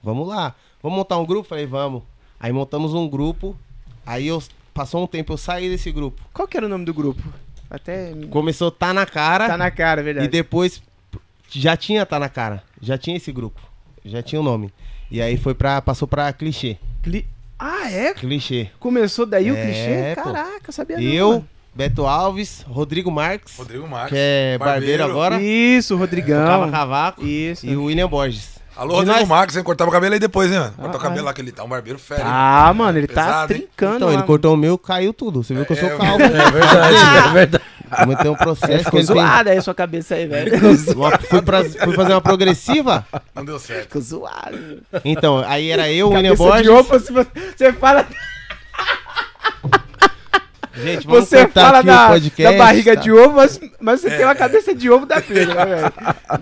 Vamos 0.03 0.27
lá. 0.29 0.55
Vamos 0.83 0.99
montar 0.99 1.19
um 1.19 1.27
grupo? 1.27 1.49
Falei, 1.49 1.67
vamos. 1.67 2.03
Aí 2.41 2.53
montamos 2.53 2.95
um 2.95 3.09
grupo. 3.09 3.57
Aí 4.05 4.27
eu. 4.27 4.43
Passou 4.75 5.03
um 5.03 5.07
tempo, 5.07 5.35
eu 5.35 5.37
saí 5.37 5.69
desse 5.69 5.93
grupo. 5.93 6.21
Qual 6.33 6.49
que 6.49 6.57
era 6.57 6.65
o 6.65 6.69
nome 6.69 6.87
do 6.87 6.95
grupo? 6.95 7.23
Até 7.71 8.15
me- 8.15 8.27
Começou 8.29 8.71
Tá 8.71 8.93
na 8.95 9.05
Cara. 9.05 9.47
tá 9.47 9.57
na 9.57 9.71
cara, 9.71 10.01
é 10.01 10.03
E 10.03 10.05
verdade. 10.05 10.29
depois 10.29 10.83
já 11.51 11.77
tinha 11.77 12.07
Tá 12.07 12.19
na 12.19 12.29
Cara. 12.31 12.63
Já 12.81 12.97
tinha 12.97 13.17
esse 13.17 13.31
grupo. 13.31 13.61
Já 14.05 14.23
tinha 14.23 14.41
o 14.41 14.45
nome. 14.45 14.73
E 15.11 15.21
aí 15.21 15.37
foi 15.37 15.55
pra. 15.55 15.81
Passou 15.83 16.09
pra 16.09 16.33
clichê. 16.33 16.79
Cli- 17.03 17.27
Ah, 17.59 17.91
é? 17.93 18.15
Clichê. 18.15 18.71
Começou 18.81 19.25
daí 19.27 19.51
o 19.51 19.55
É, 19.57 19.63
clichê? 19.65 20.15
pô. 20.17 20.33
Caraca, 20.33 20.73
sabia 20.73 20.97
não, 20.97 21.05
Eu. 21.05 21.45
Beto 21.75 22.07
Alves, 22.07 22.65
Rodrigo 22.69 23.11
Marques, 23.11 23.57
Rodrigo 23.57 23.89
Marques. 23.89 24.11
que 24.11 24.17
é 24.19 24.59
barbeiro, 24.59 25.05
agora, 25.05 25.41
Isso, 25.41 25.95
tocava 25.95 26.05
Rodrigão. 26.05 26.71
cavaco, 26.71 27.25
Isso. 27.25 27.67
e 27.67 27.75
o 27.77 27.85
William 27.85 28.09
Borges. 28.09 28.53
Alô, 28.77 28.95
E 28.95 28.97
Rodrigo 28.97 29.19
nós- 29.21 29.29
Marques, 29.29 29.57
hein? 29.57 29.63
Cortava 29.63 29.91
o 29.91 29.93
cabelo 29.93 30.15
aí 30.15 30.21
depois, 30.21 30.51
hein, 30.51 30.59
mano? 30.59 30.75
Ah, 30.79 30.83
Cortar 30.83 30.97
o 30.97 31.01
ah. 31.01 31.03
cabelo 31.05 31.25
lá 31.27 31.33
que 31.35 31.41
ele 31.43 31.53
tá, 31.53 31.63
um 31.65 31.69
barbeiro 31.69 31.99
fera. 31.99 32.21
hein? 32.23 32.27
Ah, 32.29 32.73
mano, 32.75 32.99
ele 32.99 33.07
tá 33.07 33.25
Pesado, 33.25 33.53
hein? 33.53 33.59
trincando. 33.61 33.97
Então, 33.97 34.09
lá, 34.09 34.15
ele 34.15 34.23
cortou 34.25 34.55
o 34.55 34.57
meu, 34.57 34.77
caiu 34.79 35.13
tudo. 35.13 35.43
Você 35.43 35.55
viu 35.55 35.65
que 35.67 35.73
eu 35.73 35.77
sou 35.77 35.89
É, 35.91 35.97
calvo. 35.97 36.23
É 36.23 36.29
verdade, 36.29 36.97
é 37.29 37.33
verdade. 37.33 37.65
Vamos 37.99 38.17
ter 38.17 38.29
um 38.31 38.35
processo 38.35 38.79
que 38.79 38.85
Ficou 38.85 39.01
ele 39.01 39.07
tem... 39.07 39.17
zoada 39.17 39.51
aí 39.51 39.59
a 39.59 39.63
sua 39.63 39.75
cabeça 39.75 40.15
aí, 40.15 40.27
velho. 40.27 40.53
Uma- 40.97 41.19
fui, 41.19 41.43
pra- 41.43 41.63
fui 41.65 41.95
fazer 41.95 42.13
uma 42.15 42.21
progressiva. 42.23 43.07
Não 43.35 43.45
deu 43.45 43.59
certo. 43.59 43.83
Ficou 43.89 44.01
zoado. 44.01 44.83
Então, 45.05 45.45
aí 45.47 45.71
era 45.71 45.91
eu, 45.93 46.09
o 46.09 46.15
William 46.15 46.35
Borges. 46.35 46.63
de 46.63 46.71
você- 46.73 47.27
você 47.55 47.73
fala, 47.75 48.07
Gente, 50.75 51.07
vamos 51.07 51.29
você 51.29 51.47
fala 51.49 51.79
aqui 51.79 51.87
da, 51.87 52.07
o 52.07 52.09
podcast. 52.13 52.43
da 52.43 52.65
barriga 52.65 52.95
tá? 52.97 53.01
de 53.03 53.13
ovo, 53.13 53.37
mas, 53.37 53.61
mas 53.81 54.01
você 54.01 54.11
tem 54.11 54.25
uma 54.25 54.35
cabeça 54.35 54.75
de 54.75 54.89
ovo 54.91 55.05
da 55.07 55.21
Pedro, 55.21 55.55
né, 55.55 55.65
velho? 55.67 55.93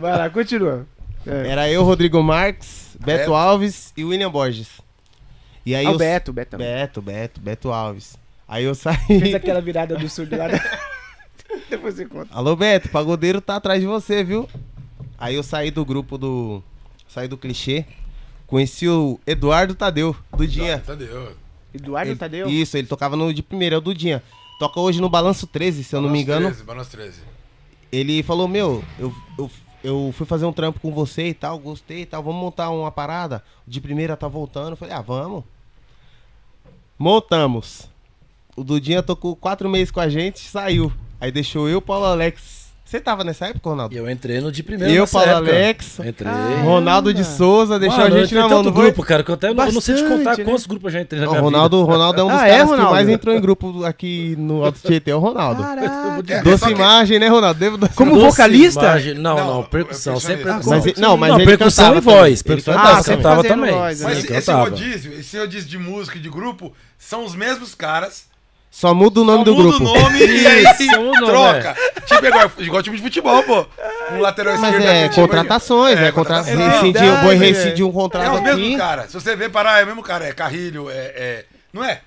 Vai 0.01 0.17
lá, 0.19 0.31
continua. 0.31 0.87
É. 1.27 1.49
Era 1.49 1.69
eu, 1.71 1.83
Rodrigo 1.83 2.23
Marques, 2.23 2.97
Beto 3.01 3.19
Beto. 3.19 3.35
Alves 3.35 3.93
e 3.97 4.05
William 4.05 4.31
Borges. 4.31 4.69
E 5.67 5.75
aí 5.75 5.85
Ah, 5.85 5.91
o 5.91 5.95
eu... 5.95 5.99
Beto, 5.99 6.33
Beto. 6.33 6.51
também. 6.53 6.67
Beto, 6.67 7.03
Beto, 7.03 7.41
Beto 7.41 7.73
Alves. 7.73 8.17
Aí 8.49 8.65
eu 8.65 8.75
Fez 8.75 8.97
saí. 8.99 9.35
aquela 9.35 9.61
virada 9.61 9.97
do 9.97 10.09
surdo 10.09 10.37
lá. 10.37 10.49
da- 10.49 10.61
Depois 11.69 11.95
você 11.97 12.07
conta. 12.07 12.29
Alô, 12.33 12.55
Beto, 12.57 12.89
o 12.89 12.91
pagodeiro 12.91 13.41
tá 13.41 13.57
atrás 13.57 13.81
de 13.81 13.87
você, 13.87 14.23
viu? 14.25 14.49
Aí 15.19 15.35
eu 15.35 15.43
saí 15.43 15.71
do 15.71 15.85
grupo 15.85 16.17
do. 16.17 16.63
Saí 17.09 17.27
do 17.29 17.37
clichê. 17.37 17.85
Conheci 18.47 18.89
o 18.89 19.21
Eduardo 19.27 19.75
Tadeu, 19.75 20.17
do 20.37 20.47
Dinha. 20.47 20.79
Tadeu. 20.85 21.33
Eduardo 21.75 22.11
Ele- 22.13 22.19
Tadeu? 22.19 22.49
Isso, 22.49 22.77
ele 22.77 22.87
tocava 22.87 23.17
no 23.17 23.33
de 23.33 23.43
primeiro, 23.43 23.75
é 23.77 23.79
o 23.79 23.81
do 23.81 23.95
Dinha. 23.95 24.23
Toca 24.59 24.79
hoje 24.81 25.01
no 25.01 25.09
Balanço 25.09 25.47
13, 25.47 25.83
se 25.85 25.97
eu 25.97 26.03
não 26.03 26.11
me 26.11 26.21
engano. 26.21 26.47
13, 26.47 26.65
Balanço 26.65 26.91
13. 26.91 27.21
Ele 27.91 28.23
falou, 28.23 28.47
meu, 28.47 28.85
eu, 28.99 29.15
eu, 29.39 29.51
eu 29.83 30.15
fui 30.17 30.27
fazer 30.27 30.45
um 30.45 30.53
trampo 30.53 30.79
com 30.81 30.93
você 30.93 31.29
e 31.29 31.35
tal, 31.35 31.59
gostei 31.59 32.03
e 32.03 32.07
tal, 32.07 32.23
vamos 32.23 32.41
montar 32.41 32.71
uma 32.71 32.91
parada. 32.91 33.43
O 33.67 33.71
de 33.71 33.81
primeira 33.81 34.17
tá 34.17 34.29
voltando. 34.29 34.71
Eu 34.73 34.77
falei, 34.77 34.95
ah, 34.95 35.01
vamos. 35.01 35.45
Montamos. 36.99 37.89
O 38.55 38.63
Dudinha 38.63 39.03
tocou 39.03 39.35
quatro 39.35 39.69
meses 39.71 39.91
com 39.91 40.01
a 40.01 40.09
gente, 40.09 40.41
saiu. 40.41 40.93
Aí 41.21 41.33
deixou 41.33 41.69
eu, 41.69 41.81
Paulo 41.81 42.05
Alex. 42.05 42.60
Você 42.91 42.99
tava 42.99 43.23
nessa 43.23 43.47
época, 43.47 43.71
Ronaldo? 43.71 43.95
Eu 43.97 44.11
entrei 44.11 44.41
no 44.41 44.51
de 44.51 44.65
primeiro 44.65 44.93
Eu, 44.93 45.07
Paulo 45.07 45.29
época. 45.31 45.49
Alex, 45.53 46.01
Entrei. 46.01 46.33
Ronaldo 46.65 47.15
de 47.15 47.25
Souza, 47.25 47.79
deixou 47.79 48.01
Mano, 48.01 48.17
a 48.17 48.21
gente 48.21 48.35
na 48.35 48.49
mão, 48.49 48.65
foi? 48.65 48.73
grupo, 48.73 49.05
cara, 49.05 49.23
que 49.23 49.31
eu 49.31 49.37
até 49.37 49.55
não- 49.55 49.65
eu 49.65 49.73
não 49.73 49.81
sei 49.81 49.95
te 49.95 50.01
Bastante, 50.03 50.19
contar 50.19 50.37
né? 50.39 50.45
quantos 50.45 50.67
grupos 50.67 50.87
eu 50.87 50.91
já 50.99 51.01
entrei 51.01 51.21
na 51.21 51.27
Não, 51.27 51.33
minha 51.35 51.41
o 51.41 51.45
Ronaldo, 51.45 51.85
Ronaldo 51.85 52.21
é 52.21 52.25
um 52.25 52.27
dos 52.27 52.37
Ah, 52.41 52.49
é, 52.49 52.51
caras 52.51 52.65
que 52.65 52.71
Ronaldo? 52.73 52.91
mais 52.91 53.09
entrou 53.09 53.37
em 53.37 53.41
grupo 53.41 53.85
aqui 53.85 54.35
no 54.37 54.65
Alto 54.65 54.81
Tietê, 54.85 55.13
é 55.13 55.15
o 55.15 55.21
Ronaldo. 55.21 55.63
Caraca. 55.63 56.23
É, 56.33 56.43
Doce 56.43 56.65
que- 56.65 56.71
imagem, 56.73 57.19
né, 57.21 57.29
Ronaldo? 57.29 57.61
Devo 57.61 57.77
doce 57.77 57.95
Como 57.95 58.15
vida. 58.17 58.29
vocalista? 58.29 58.81
Imagem- 58.83 59.15
Não, 59.15 59.37
Não, 59.37 59.47
não, 59.55 59.63
percussão, 59.63 60.15
é 60.15 60.21
sempre 60.21 60.43
percussão. 60.43 60.73
Mas 60.85 60.95
não, 60.97 61.17
mas 61.17 61.31
não, 61.31 61.37
ele 61.39 61.47
percussão 61.47 61.97
e 61.97 62.01
voz. 62.01 62.43
Percussão 62.43 62.75
e 62.75 62.77
cantava 63.05 63.35
voz, 63.37 63.47
também. 63.47 63.71
né? 63.73 63.79
Mas 63.79 63.99
Sim, 63.99 64.35
esse 64.35 64.51
rodízio, 64.51 65.13
esse 65.13 65.39
rodízio 65.39 65.69
de 65.69 65.79
música 65.79 66.19
e 66.19 66.21
de 66.21 66.29
grupo, 66.29 66.73
são 66.99 67.25
os 67.25 67.37
mesmos 67.37 67.73
caras. 67.73 68.29
Só 68.71 68.95
muda 68.95 69.21
o 69.21 69.25
nome 69.25 69.39
só 69.39 69.45
do 69.45 69.55
muda 69.57 69.69
grupo. 69.79 69.85
o 69.85 70.01
nome 70.03 70.19
e 70.21 70.47
aí 70.47 70.63
Isso, 70.63 71.01
muda 71.01 71.01
o 71.01 71.13
nome, 71.21 71.27
troca. 71.27 71.77
Tipo 72.07 72.27
igual, 72.27 72.53
igual 72.59 72.83
time 72.83 72.97
de 72.97 73.03
futebol, 73.03 73.43
pô. 73.43 73.67
Um 74.13 74.21
lateral 74.21 74.57
Mas 74.59 74.75
esquerdo. 74.75 74.89
é 74.95 75.09
time- 75.09 75.15
contratações, 75.27 75.99
É, 75.99 76.07
é, 76.09 76.13
contra... 76.13 76.41
rescindir, 76.41 77.01
Verdade, 77.03 77.23
vou 77.25 77.33
é. 77.33 77.35
rescindir 77.37 77.85
um 77.87 77.91
É 77.91 77.93
contrato 77.93 78.35
os 78.35 78.41
mesmos 78.41 78.67
aqui. 78.69 78.77
caras. 78.77 79.07
Se 79.11 79.15
você 79.15 79.35
vê 79.37 79.49
parar, 79.49 79.81
é 79.81 79.85
o 79.85 79.87
mesmo 79.89 80.03
cara. 80.03 80.25
É 80.27 80.33
Carrilho, 80.33 80.89
é. 80.89 80.95
é- 80.95 81.45
Não 81.73 81.85
é? 81.85 81.91
É 81.93 82.01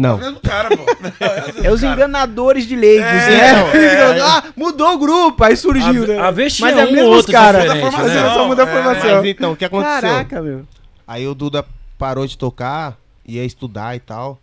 Não. 0.00 0.16
o 0.16 0.18
mesmo 0.18 0.40
cara, 0.40 0.68
pô. 0.76 0.84
É 1.64 1.70
os 1.70 1.82
enganadores 1.84 2.66
de 2.66 2.74
leigos, 2.76 3.06
É, 3.06 3.30
né? 3.30 4.18
é. 4.18 4.20
ah, 4.22 4.42
mudou 4.56 4.94
o 4.94 4.98
grupo, 4.98 5.42
aí 5.44 5.56
surgiu, 5.56 6.04
A- 6.04 6.06
né? 6.06 6.18
a 6.18 6.30
vez 6.32 6.58
Mas 6.58 6.72
tinha 6.72 6.84
é 6.84 6.86
um 6.88 6.92
mesmo 6.92 7.08
outro 7.10 7.32
Muda 7.32 7.48
a 7.72 7.76
formação, 7.80 8.08
né? 8.08 8.34
Só 8.34 8.46
muda 8.46 8.64
a 8.64 8.68
é. 8.68 8.72
formação. 8.72 9.16
Mas 9.16 9.24
então, 9.26 9.52
o 9.52 9.56
que 9.56 9.64
aconteceu? 9.64 10.00
Caraca, 10.00 10.42
meu. 10.42 10.64
Aí 11.06 11.26
o 11.26 11.34
Duda 11.34 11.64
parou 11.96 12.26
de 12.26 12.36
tocar, 12.36 12.96
ia 13.26 13.44
estudar 13.44 13.96
e 13.96 14.00
tal. 14.00 14.38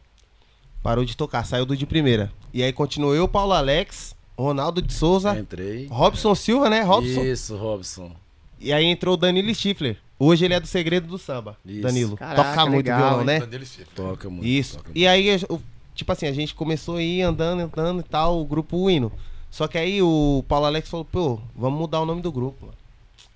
Parou 0.85 1.03
de 1.03 1.17
tocar, 1.17 1.43
saiu 1.43 1.65
do 1.65 1.75
de 1.75 1.83
primeira. 1.83 2.31
E 2.53 2.61
aí 2.61 2.71
continuou 2.71 3.15
eu, 3.15 3.27
Paulo 3.27 3.53
Alex, 3.53 4.15
Ronaldo 4.37 4.83
de 4.83 4.93
Souza, 4.93 5.35
Entrei. 5.35 5.87
Robson 5.89 6.35
Silva, 6.35 6.69
né? 6.69 6.83
Robson. 6.83 7.23
Isso, 7.23 7.57
Robson. 7.57 8.11
E 8.59 8.71
aí 8.71 8.85
entrou 8.85 9.15
o 9.15 9.17
Danilo 9.17 9.51
Stifler. 9.55 9.97
Hoje 10.19 10.45
ele 10.45 10.53
é 10.53 10.59
do 10.59 10.67
Segredo 10.67 11.07
do 11.07 11.17
Samba. 11.17 11.57
Isso. 11.65 11.81
Danilo. 11.81 12.15
Caraca, 12.15 12.49
Toca 12.51 12.65
muito 12.69 12.85
legal, 12.85 12.99
violão, 13.17 13.25
né? 13.25 13.39
Sim. 13.65 13.83
Toca 13.95 14.29
muito. 14.29 14.45
Isso. 14.45 14.77
toca 14.77 14.89
muito. 14.89 14.99
E 14.99 15.07
aí, 15.07 15.27
eu- 15.49 15.59
tipo 15.95 16.11
assim, 16.11 16.27
a 16.27 16.31
gente 16.31 16.53
começou 16.53 16.97
a 16.97 17.01
ir 17.01 17.23
andando, 17.23 17.61
andando 17.61 18.01
e 18.01 18.03
tal, 18.03 18.39
o 18.39 18.45
grupo 18.45 18.87
indo. 18.87 19.11
Só 19.49 19.67
que 19.67 19.79
aí 19.79 20.03
o 20.03 20.45
Paulo 20.47 20.67
Alex 20.67 20.87
falou, 20.87 21.03
pô, 21.03 21.39
vamos 21.55 21.79
mudar 21.79 21.99
o 21.99 22.05
nome 22.05 22.21
do 22.21 22.31
grupo. 22.31 22.69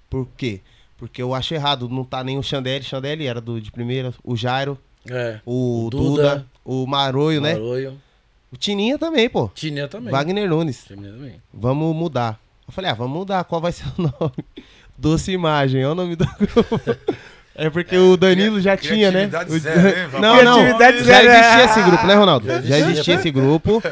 Por 0.07 0.27
quê? 0.37 0.61
Porque 0.99 1.19
eu 1.19 1.33
acho 1.33 1.51
errado, 1.55 1.89
não 1.89 2.03
tá 2.03 2.23
nem 2.23 2.37
o 2.37 2.43
Chandelle, 2.43 2.85
Chandelle 2.85 3.25
era 3.25 3.41
do 3.41 3.59
de 3.59 3.71
primeira, 3.71 4.13
o 4.23 4.35
Jairo, 4.35 4.77
É. 5.11 5.39
o, 5.45 5.85
O 5.85 5.89
Duda, 5.89 6.21
Duda, 6.23 6.45
o 6.65 6.85
Maroio, 6.87 7.41
né? 7.41 7.53
Maroio. 7.53 7.97
O 8.51 8.57
Tininha 8.57 8.97
também, 8.97 9.29
pô. 9.29 9.49
Tininha 9.53 9.87
também. 9.87 10.11
Wagner 10.11 10.49
Nunes. 10.49 10.83
Tininha 10.87 11.11
também. 11.11 11.41
Vamos 11.53 11.95
mudar. 11.95 12.39
Eu 12.67 12.73
falei, 12.73 12.89
ah, 12.91 12.95
vamos 12.95 13.17
mudar. 13.17 13.43
Qual 13.43 13.61
vai 13.61 13.71
ser 13.71 13.85
o 13.97 14.01
nome? 14.01 14.33
Doce 14.97 15.31
Imagem, 15.31 15.81
é 15.81 15.87
o 15.87 15.95
nome 15.95 16.15
do 16.15 16.25
grupo. 16.25 16.79
É 17.55 17.69
porque 17.69 17.97
o 17.97 18.15
Danilo 18.15 18.61
já 18.61 18.77
tinha, 18.77 19.11
né? 19.11 19.29
O- 19.49 19.59
zero? 19.59 20.19
Não, 20.21 20.41
não. 20.43 20.65
Já 20.65 20.77
zero, 20.77 20.97
existia 21.29 21.61
é. 21.61 21.65
esse 21.65 21.81
grupo, 21.83 22.07
né, 22.07 22.13
Ronaldo? 22.13 22.47
Já 22.63 22.79
existia, 22.79 23.15
esse 23.15 23.31
grupo. 23.31 23.83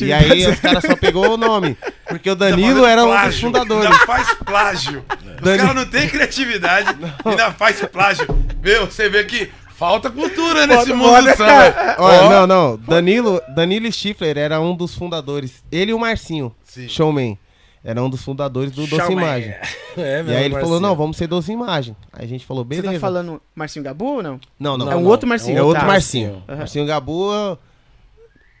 E 0.00 0.12
aí 0.12 0.46
os 0.46 0.58
caras 0.58 0.82
só 0.84 0.96
pegou 0.96 1.34
o 1.34 1.36
nome. 1.36 1.76
Porque 2.08 2.28
o 2.28 2.34
Tá 2.36 2.48
Danilo 2.48 2.84
era 2.84 3.04
um 3.04 3.26
dos 3.26 3.40
fundadores. 3.40 3.86
Ainda 3.92 4.06
faz 4.06 4.34
plágio. 4.34 5.04
Os 5.40 5.56
caras 5.56 5.74
não 5.74 5.86
têm 5.86 6.08
criatividade, 6.08 6.96
ainda 7.24 7.52
faz 7.52 7.80
plágio. 7.86 8.26
Meu, 8.62 8.86
você 8.86 9.08
vê 9.08 9.22
que 9.24 9.50
falta 9.82 10.10
cultura 10.10 10.64
nesse 10.66 10.90
Falta 10.90 10.94
mundo 10.94 11.30
do 11.30 11.36
samba. 11.36 11.96
Olha, 11.98 12.28
não, 12.30 12.46
não. 12.46 12.76
Danilo, 12.76 13.40
Danilo 13.54 13.90
Stifler 13.90 14.38
era 14.38 14.60
um 14.60 14.76
dos 14.76 14.94
fundadores. 14.94 15.64
Ele 15.72 15.90
e 15.90 15.94
o 15.94 15.98
Marcinho, 15.98 16.54
Sim. 16.62 16.88
showman. 16.88 17.36
Era 17.84 18.00
um 18.00 18.08
dos 18.08 18.22
fundadores 18.22 18.70
do 18.70 18.86
Doce. 18.86 19.10
Imagem. 19.12 19.54
É, 19.94 20.20
E 20.20 20.22
meu 20.22 20.34
aí 20.38 20.44
ele 20.44 20.54
falou, 20.54 20.68
parceiro. 20.70 20.80
não, 20.80 20.96
vamos 20.96 21.18
ser 21.18 21.26
Doce 21.26 21.52
Imagem. 21.52 21.94
Aí 22.14 22.24
a 22.24 22.28
gente 22.28 22.46
falou, 22.46 22.64
Você 22.64 22.68
beleza. 22.80 22.94
tá 22.94 22.98
falando 23.00 23.42
Marcinho 23.54 23.84
Gabu 23.84 24.06
ou 24.06 24.22
não? 24.22 24.40
Não, 24.58 24.78
não. 24.78 24.90
É 24.90 24.96
um 24.96 25.04
outro 25.04 25.28
Marcinho. 25.28 25.58
É 25.58 25.62
outro 25.62 25.82
Tá. 25.82 25.86
Marcinho. 25.86 26.42
Aham. 26.48 26.58
Marcinho 26.60 26.86
Gabu, 26.86 27.58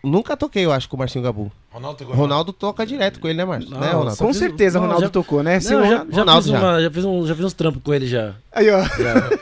nunca 0.02 0.36
toquei, 0.36 0.64
eu 0.64 0.72
acho, 0.72 0.88
com 0.88 0.96
o 0.96 0.98
Marcinho 0.98 1.24
Gabu. 1.24 1.50
Ronaldo, 1.70 2.04
Ronaldo 2.04 2.52
toca 2.52 2.84
direto 2.84 3.18
com 3.18 3.26
ele, 3.28 3.38
né, 3.38 3.44
Márcio? 3.46 3.70
Não, 3.70 3.80
né, 3.80 3.92
Ronaldo? 3.92 4.16
Com 4.18 4.32
certeza 4.34 4.78
não, 4.78 4.84
Ronaldo 4.86 5.06
já- 5.06 5.10
tocou, 5.10 5.42
né? 5.42 5.54
Não, 5.54 5.60
Sim, 5.62 5.68
já, 5.68 5.74
Ronaldo- 5.76 6.12
já, 6.12 6.18
Ronaldo 6.20 6.42
fiz 6.42 6.52
já. 6.52 6.58
uma- 6.58 6.82
já 6.82 6.90
fiz 6.90 7.04
um, 7.06 7.26
já 7.26 7.34
fiz 7.34 7.44
uns 7.46 7.52
trampos 7.54 7.80
com 7.82 7.94
ele 7.94 8.06
já. 8.06 8.32
Aí, 8.52 8.68
ó. 8.70 8.78
Ah, 8.78 8.88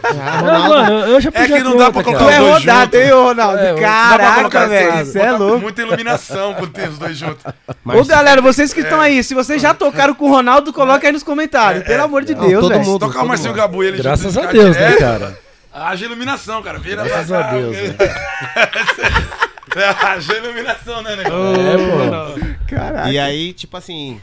É, 0.07 0.41
Ronaldo, 0.41 0.69
mano, 0.69 0.93
eu 1.07 1.21
já 1.21 1.31
É 1.35 1.47
que 1.47 1.59
não 1.61 1.77
dá 1.77 1.91
pra 1.91 2.05
colocar 2.05 2.25
é 2.25 2.41
os 2.41 2.47
dois 2.47 2.59
rodado, 2.61 2.85
juntos. 2.85 3.01
hein, 3.01 3.13
ô 3.13 3.25
Ronaldo? 3.25 3.59
É, 3.59 3.75
Caraca, 3.81 4.67
velho. 4.69 5.07
Você 5.07 5.19
é 5.19 5.33
louco. 5.33 5.59
Muita 5.61 5.83
iluminação 5.83 6.55
quando 6.55 6.71
tem 6.71 6.89
os 6.89 6.99
dois 6.99 7.17
juntos. 7.17 7.45
Ô, 7.47 7.53
Marcinho- 7.83 8.07
galera, 8.07 8.41
vocês 8.41 8.73
que 8.73 8.81
estão 8.81 9.01
aí, 9.01 9.25
se 9.25 9.35
vocês 9.35 9.61
já 9.61 9.75
tocaram 9.75 10.15
com 10.15 10.27
o 10.27 10.31
Ronaldo, 10.31 10.73
coloca 10.73 11.05
aí 11.05 11.13
nos 11.13 11.25
comentários. 11.25 11.83
Pelo 11.85 12.05
amor 12.05 12.25
de 12.25 12.35
Não, 12.37 12.47
Deus, 12.47 12.61
todo 12.61 12.71
velho. 12.73 12.85
mundo. 12.85 12.99
Tocar 13.09 13.25
o 13.25 13.27
Marcinho 13.29 13.55
Gabu 13.55 13.83
e 13.83 13.89
ele 13.89 13.99
Graças 13.99 14.33
junto, 14.33 14.47
a 14.47 14.53
Deus, 14.53 14.77
né, 14.77 14.83
direto. 14.93 14.99
cara? 15.01 15.39
Haja 15.73 16.05
iluminação, 16.05 16.63
cara. 16.63 16.79
Vira 16.79 17.03
Graças 17.03 17.27
pra 17.27 17.41
a 17.41 17.43
cá. 17.45 17.51
Deus, 17.53 17.77
Haja 20.03 20.37
iluminação, 20.37 21.03
né, 21.03 21.17
negócio? 21.17 21.61
É, 21.61 21.77
pô. 21.77 22.67
Caraca. 22.67 23.11
E 23.13 23.19
aí, 23.19 23.53
tipo 23.53 23.77
assim, 23.77 24.21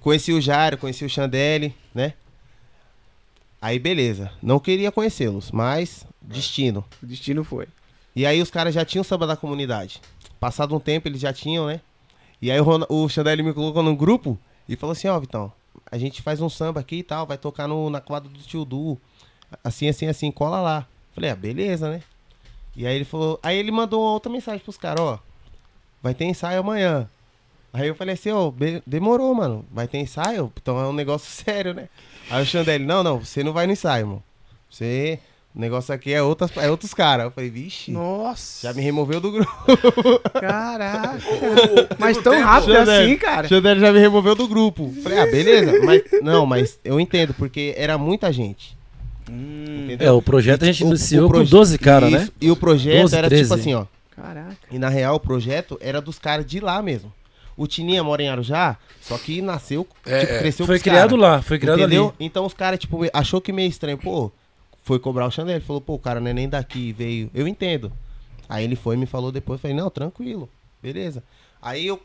conheci 0.00 0.32
o 0.32 0.40
Jairo, 0.40 0.78
conheci 0.78 1.04
o 1.04 1.10
Chandelle, 1.10 1.74
né? 1.94 2.14
Aí, 3.60 3.78
beleza. 3.78 4.30
Não 4.42 4.58
queria 4.58 4.90
conhecê-los, 4.90 5.50
mas 5.50 6.04
destino. 6.20 6.84
O 7.02 7.06
destino 7.06 7.44
foi. 7.44 7.66
E 8.14 8.26
aí 8.26 8.42
os 8.42 8.50
caras 8.50 8.74
já 8.74 8.84
tinham 8.84 9.04
samba 9.04 9.26
da 9.26 9.36
comunidade. 9.36 10.00
Passado 10.40 10.74
um 10.74 10.80
tempo, 10.80 11.06
eles 11.08 11.20
já 11.20 11.32
tinham, 11.32 11.66
né? 11.66 11.80
E 12.40 12.50
aí 12.50 12.60
o, 12.60 12.64
Ron- 12.64 12.86
o 12.88 13.08
Chandelle 13.08 13.42
me 13.42 13.52
colocou 13.54 13.82
num 13.82 13.94
grupo 13.94 14.38
e 14.68 14.74
falou 14.74 14.92
assim, 14.92 15.06
ó, 15.08 15.18
Vitão, 15.20 15.52
a 15.90 15.96
gente 15.96 16.20
faz 16.20 16.40
um 16.40 16.48
samba 16.48 16.80
aqui 16.80 16.96
e 16.96 17.02
tal, 17.02 17.26
vai 17.26 17.38
tocar 17.38 17.68
no, 17.68 17.88
na 17.88 18.00
quadra 18.00 18.28
do 18.28 18.38
tio 18.40 18.64
Du. 18.64 18.98
Assim, 19.62 19.88
assim, 19.88 20.08
assim, 20.08 20.30
cola 20.32 20.60
lá. 20.60 20.86
Falei, 21.14 21.30
ah, 21.30 21.36
beleza, 21.36 21.88
né? 21.88 22.02
E 22.76 22.86
aí 22.86 22.94
ele 22.96 23.04
falou. 23.04 23.38
Aí 23.42 23.56
ele 23.58 23.70
mandou 23.70 24.00
uma 24.02 24.12
outra 24.12 24.30
mensagem 24.32 24.60
pros 24.60 24.76
caras, 24.76 25.00
ó. 25.00 25.18
Vai 26.02 26.14
ter 26.14 26.24
ensaio 26.24 26.60
amanhã. 26.60 27.08
Aí 27.72 27.88
eu 27.88 27.94
falei 27.94 28.14
assim, 28.14 28.30
ó, 28.30 28.50
be- 28.50 28.82
demorou, 28.86 29.34
mano. 29.34 29.64
Vai 29.72 29.86
ter 29.88 29.98
ensaio? 29.98 30.52
Então 30.60 30.78
é 30.80 30.86
um 30.86 30.92
negócio 30.92 31.30
sério, 31.44 31.72
né? 31.74 31.88
Aí 32.30 32.42
o 32.42 32.46
Chandelle, 32.46 32.84
não, 32.84 33.02
não, 33.02 33.18
você 33.24 33.42
não 33.42 33.52
vai 33.52 33.66
no 33.66 33.72
ensaio, 33.72 34.06
mano. 34.06 34.22
Você. 34.70 35.18
O 35.54 35.60
negócio 35.60 35.92
aqui 35.94 36.10
é, 36.14 36.22
outras, 36.22 36.50
é 36.56 36.70
outros 36.70 36.94
caras. 36.94 37.26
Eu 37.26 37.30
falei, 37.30 37.50
vixe. 37.50 37.92
Nossa. 37.92 38.66
Já 38.68 38.72
me 38.72 38.80
removeu 38.80 39.20
do 39.20 39.30
grupo. 39.30 39.52
Caraca. 40.40 41.18
Mas 41.98 42.16
tão 42.18 42.40
rápido 42.42 42.72
Xander. 42.72 43.02
assim, 43.02 43.16
cara. 43.18 43.48
Chandelle 43.48 43.80
já 43.80 43.92
me 43.92 43.98
removeu 43.98 44.34
do 44.34 44.48
grupo. 44.48 44.90
Falei, 45.02 45.18
ah, 45.18 45.26
beleza. 45.26 45.78
Mas, 45.84 46.02
não, 46.22 46.46
mas 46.46 46.78
eu 46.82 46.98
entendo, 46.98 47.34
porque 47.34 47.74
era 47.76 47.98
muita 47.98 48.32
gente. 48.32 48.74
Hum? 49.30 49.88
É, 49.98 50.10
o 50.10 50.20
projeto 50.22 50.62
a 50.62 50.66
gente 50.66 50.82
iniciou 50.84 51.24
o 51.24 51.28
com 51.28 51.34
proje- 51.34 51.50
12 51.50 51.78
caras, 51.78 52.10
né? 52.10 52.28
E 52.40 52.50
o 52.50 52.56
projeto 52.56 53.02
12, 53.02 53.16
era 53.16 53.28
13. 53.28 53.42
tipo 53.44 53.54
assim, 53.54 53.74
ó. 53.74 53.86
caraca. 54.14 54.56
E 54.70 54.78
na 54.78 54.88
real, 54.88 55.16
o 55.16 55.20
projeto 55.20 55.78
era 55.80 56.00
dos 56.00 56.18
caras 56.18 56.44
de 56.46 56.60
lá 56.60 56.82
mesmo. 56.82 57.12
O 57.56 57.66
Tininha 57.66 58.02
mora 58.02 58.22
em 58.22 58.28
Arujá, 58.28 58.76
só 59.00 59.16
que 59.18 59.42
nasceu, 59.42 59.86
É, 60.06 60.20
tipo, 60.20 60.32
é. 60.32 60.38
cresceu 60.38 60.66
Foi 60.66 60.78
criado 60.80 61.10
cara. 61.16 61.20
lá, 61.20 61.42
foi 61.42 61.58
criado 61.58 61.78
Entendeu? 61.80 62.06
ali. 62.06 62.14
Então 62.26 62.46
os 62.46 62.54
caras, 62.54 62.78
tipo, 62.78 63.00
achou 63.12 63.40
que 63.40 63.52
meio 63.52 63.68
estranho. 63.68 63.98
Pô, 63.98 64.32
foi 64.82 64.98
cobrar 64.98 65.26
o 65.26 65.30
Xandé. 65.30 65.52
Ele 65.56 65.60
falou, 65.64 65.80
pô, 65.80 65.94
o 65.94 65.98
cara 65.98 66.18
não 66.18 66.28
é 66.30 66.32
nem 66.32 66.48
daqui, 66.48 66.92
veio. 66.92 67.30
Eu 67.34 67.46
entendo. 67.46 67.92
Aí 68.48 68.64
ele 68.64 68.74
foi 68.74 68.96
e 68.96 68.98
me 68.98 69.06
falou 69.06 69.30
depois. 69.30 69.58
Eu 69.58 69.62
falei, 69.62 69.76
não, 69.76 69.90
tranquilo, 69.90 70.48
beleza. 70.82 71.22
Aí 71.60 71.86
eu 71.86 72.00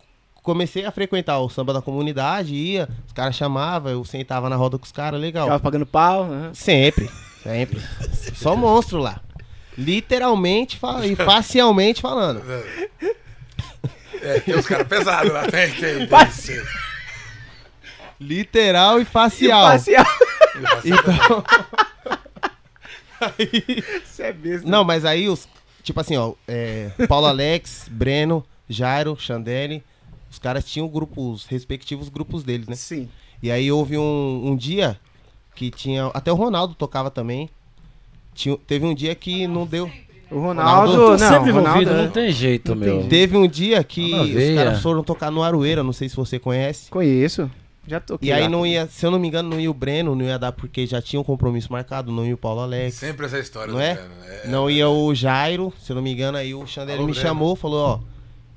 comecei 0.47 0.85
a 0.85 0.91
frequentar 0.91 1.39
o 1.39 1.49
samba 1.49 1.73
da 1.73 1.81
comunidade, 1.81 2.55
ia, 2.55 2.87
os 3.05 3.11
caras 3.11 3.35
chamavam, 3.35 3.91
eu 3.91 4.05
sentava 4.05 4.47
na 4.47 4.55
roda 4.55 4.77
com 4.77 4.85
os 4.85 4.93
caras, 4.93 5.19
legal. 5.19 5.43
Ficava 5.43 5.61
pagando 5.61 5.85
pau. 5.85 6.23
aham. 6.23 6.53
Sempre, 6.53 7.09
sempre. 7.43 7.81
Só 8.33 8.55
monstro 8.55 8.97
lá. 8.97 9.19
Literalmente 9.77 10.79
e 11.03 11.15
facialmente 11.17 12.01
falando. 12.01 12.41
É, 14.21 14.39
tem 14.39 14.55
os 14.55 14.65
caras 14.65 14.87
pesados 14.87 15.33
lá, 15.33 15.41
tem, 15.51 15.69
tem. 15.73 16.07
tem. 16.07 16.63
Literal 18.17 19.01
e 19.01 19.05
facial. 19.05 19.71
Facial. 19.71 20.05
Então, 20.85 21.43
Isso 23.37 24.21
é 24.21 24.31
besta. 24.31 24.67
não, 24.67 24.85
mas 24.85 25.03
aí 25.03 25.27
os. 25.27 25.45
Tipo 25.83 25.99
assim, 25.99 26.15
ó. 26.15 26.33
é, 26.47 26.89
Paulo 27.07 27.27
Alex, 27.27 27.87
Breno, 27.91 28.45
Jairo, 28.69 29.17
Chandelle. 29.19 29.83
Os 30.37 30.39
caras 30.39 30.63
tinham 30.63 30.87
grupos, 30.87 31.47
respectivos 31.47 32.09
grupos 32.09 32.43
deles, 32.43 32.67
né? 32.67 32.75
Sim. 32.75 33.09
E 33.41 33.49
aí 33.49 33.71
houve 33.71 33.97
um, 33.97 34.41
um 34.45 34.55
dia 34.55 34.95
que 35.55 35.71
tinha. 35.71 36.05
Até 36.13 36.31
o 36.31 36.35
Ronaldo 36.35 36.75
tocava 36.75 37.09
também. 37.09 37.49
Tinha, 38.35 38.55
teve 38.67 38.85
um 38.85 38.93
dia 38.93 39.15
que 39.15 39.47
não 39.47 39.65
deu. 39.65 39.89
O 40.29 40.39
Ronaldo, 40.39 40.91
Ronaldo- 40.91 41.09
não, 41.09 41.17
sempre 41.17 41.51
Ronaldo, 41.51 41.81
envolvido, 41.81 41.91
é- 41.91 42.03
não 42.03 42.11
tem 42.11 42.31
jeito, 42.31 42.69
Não 42.69 42.75
meu. 42.75 42.99
tem 42.99 43.09
Teve 43.09 43.35
um 43.35 43.47
dia 43.47 43.83
que 43.83 44.13
os 44.13 44.55
caras 44.55 44.79
foram 44.79 45.01
tocar 45.03 45.31
no 45.31 45.41
Aroeira, 45.41 45.81
não 45.83 45.91
sei 45.93 46.07
se 46.07 46.15
você 46.15 46.37
conhece. 46.37 46.91
Conheço. 46.91 47.49
Já 47.87 47.99
toquei 47.99 48.29
E 48.29 48.31
aí 48.31 48.43
lá. 48.43 48.49
não 48.49 48.63
ia, 48.63 48.85
se 48.85 49.03
eu 49.03 49.09
não 49.09 49.17
me 49.17 49.27
engano, 49.27 49.49
não 49.49 49.59
ia 49.59 49.71
o 49.71 49.73
Breno, 49.73 50.13
não 50.13 50.23
ia 50.25 50.37
dar 50.37 50.51
porque 50.51 50.85
já 50.85 51.01
tinha 51.01 51.19
um 51.19 51.23
compromisso 51.23 51.71
marcado, 51.71 52.11
não 52.11 52.23
ia 52.27 52.35
o 52.35 52.37
Paulo 52.37 52.61
Alex. 52.61 52.93
Sempre 52.93 53.25
essa 53.25 53.39
história. 53.39 53.71
Não 53.71 53.79
do 53.79 53.81
é? 53.83 53.93
Breno, 53.95 54.09
né? 54.19 54.41
Não 54.45 54.69
ia 54.69 54.87
o 54.87 55.15
Jairo, 55.15 55.73
se 55.81 55.91
eu 55.91 55.95
não 55.95 56.03
me 56.03 56.11
engano, 56.13 56.37
aí 56.37 56.53
o 56.53 56.67
Xander 56.67 56.95
Alô, 56.95 57.07
me 57.07 57.13
Breno. 57.13 57.27
chamou, 57.27 57.55
falou, 57.55 57.79
ó, 57.79 57.99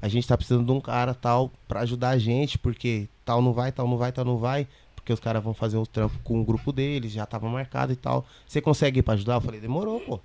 a 0.03 0.09
gente 0.09 0.27
tá 0.27 0.37
precisando 0.37 0.65
de 0.67 0.73
um 0.73 0.81
cara 0.81 1.15
tal 1.15 1.51
pra 1.69 1.81
ajudar 1.81 2.11
a 2.11 2.19
gente, 2.19 2.59
porque 2.59 3.09
tal 3.25 3.41
não 3.43 3.53
vai, 3.53 3.71
tal 3.73 3.87
não 3.89 3.97
vai, 3.99 4.13
tal 4.13 4.25
não 4.25 4.37
vai, 4.39 4.67
porque 4.97 5.13
os 5.13 5.21
caras 5.21 5.43
vão 5.43 5.55
fazer 5.55 5.77
o 5.77 5.87
trampo 5.87 6.19
com 6.25 6.41
o 6.41 6.45
grupo 6.45 6.73
deles, 6.73 7.13
já 7.13 7.27
tava 7.27 7.49
marcado 7.49 7.93
e 7.93 7.97
tal. 7.97 8.25
Você 8.47 8.61
consegue 8.61 9.01
ir 9.01 9.03
pra 9.03 9.15
ajudar? 9.15 9.35
Eu 9.35 9.41
falei, 9.41 9.61
demorou, 9.61 10.01
pô. 10.01 10.21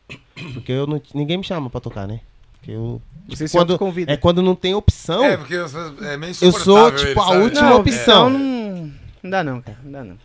Porque 0.53 0.71
eu 0.71 0.85
não, 0.87 1.01
ninguém 1.13 1.37
me 1.37 1.43
chama 1.43 1.69
pra 1.69 1.79
tocar, 1.81 2.07
né? 2.07 2.21
Porque 2.53 2.71
eu 2.71 3.01
Você 3.27 3.47
se 3.47 3.55
quando 3.57 3.71
autoconvida. 3.73 4.11
é 4.11 4.17
quando 4.17 4.41
não 4.41 4.55
tem 4.55 4.73
opção. 4.73 5.23
É, 5.23 5.37
porque 5.37 5.53
eu 5.53 5.67
sou- 5.69 6.03
é 6.03 6.17
meio 6.17 6.33
Eu 6.41 6.51
sou, 6.51 6.91
tipo, 6.91 7.21
a 7.21 7.25
sabe? 7.27 7.37
última 7.43 7.69
não, 7.69 7.77
opção. 7.79 8.29
então 8.29 8.29
não... 8.29 8.91
Não 9.23 9.29
dá 9.31 9.43
não, 9.43 9.61
cara. 9.61 9.77
Não 9.83 9.91
dá 9.91 10.03
não. 10.03 10.17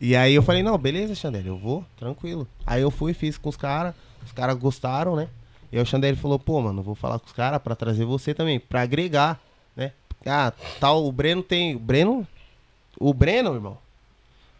E 0.00 0.14
aí 0.14 0.34
eu 0.34 0.42
falei, 0.42 0.62
não, 0.62 0.76
beleza, 0.76 1.14
Xandele, 1.14 1.48
eu 1.48 1.56
vou, 1.56 1.84
tranquilo. 1.96 2.46
Aí 2.66 2.82
eu 2.82 2.90
fui, 2.90 3.14
fiz 3.14 3.38
com 3.38 3.48
os 3.48 3.56
caras, 3.56 3.94
os 4.24 4.32
caras 4.32 4.56
gostaram, 4.56 5.16
né? 5.16 5.28
E 5.74 5.76
aí 5.76 5.82
o 5.82 5.86
Xandele 5.86 6.16
falou, 6.16 6.38
pô, 6.38 6.60
mano, 6.60 6.84
vou 6.84 6.94
falar 6.94 7.18
com 7.18 7.26
os 7.26 7.32
caras 7.32 7.60
pra 7.60 7.74
trazer 7.74 8.04
você 8.04 8.32
também, 8.32 8.60
pra 8.60 8.82
agregar, 8.82 9.40
né? 9.74 9.90
Ah, 10.24 10.52
tal, 10.78 11.04
o 11.04 11.10
Breno 11.10 11.42
tem. 11.42 11.74
O 11.74 11.80
Breno? 11.80 12.24
O 12.96 13.12
Breno, 13.12 13.52
irmão? 13.54 13.76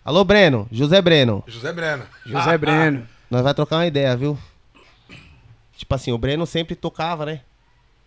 Alô, 0.04 0.24
Breno, 0.24 0.66
José 0.72 1.00
Breno. 1.00 1.44
José 1.46 1.72
Breno. 1.72 2.02
José 2.26 2.58
Breno. 2.58 3.06
Nós 3.30 3.42
vai 3.42 3.54
trocar 3.54 3.76
uma 3.76 3.86
ideia, 3.86 4.16
viu? 4.16 4.36
Tipo 5.76 5.94
assim, 5.94 6.10
o 6.10 6.18
Breno 6.18 6.44
sempre 6.46 6.74
tocava, 6.74 7.24
né? 7.24 7.42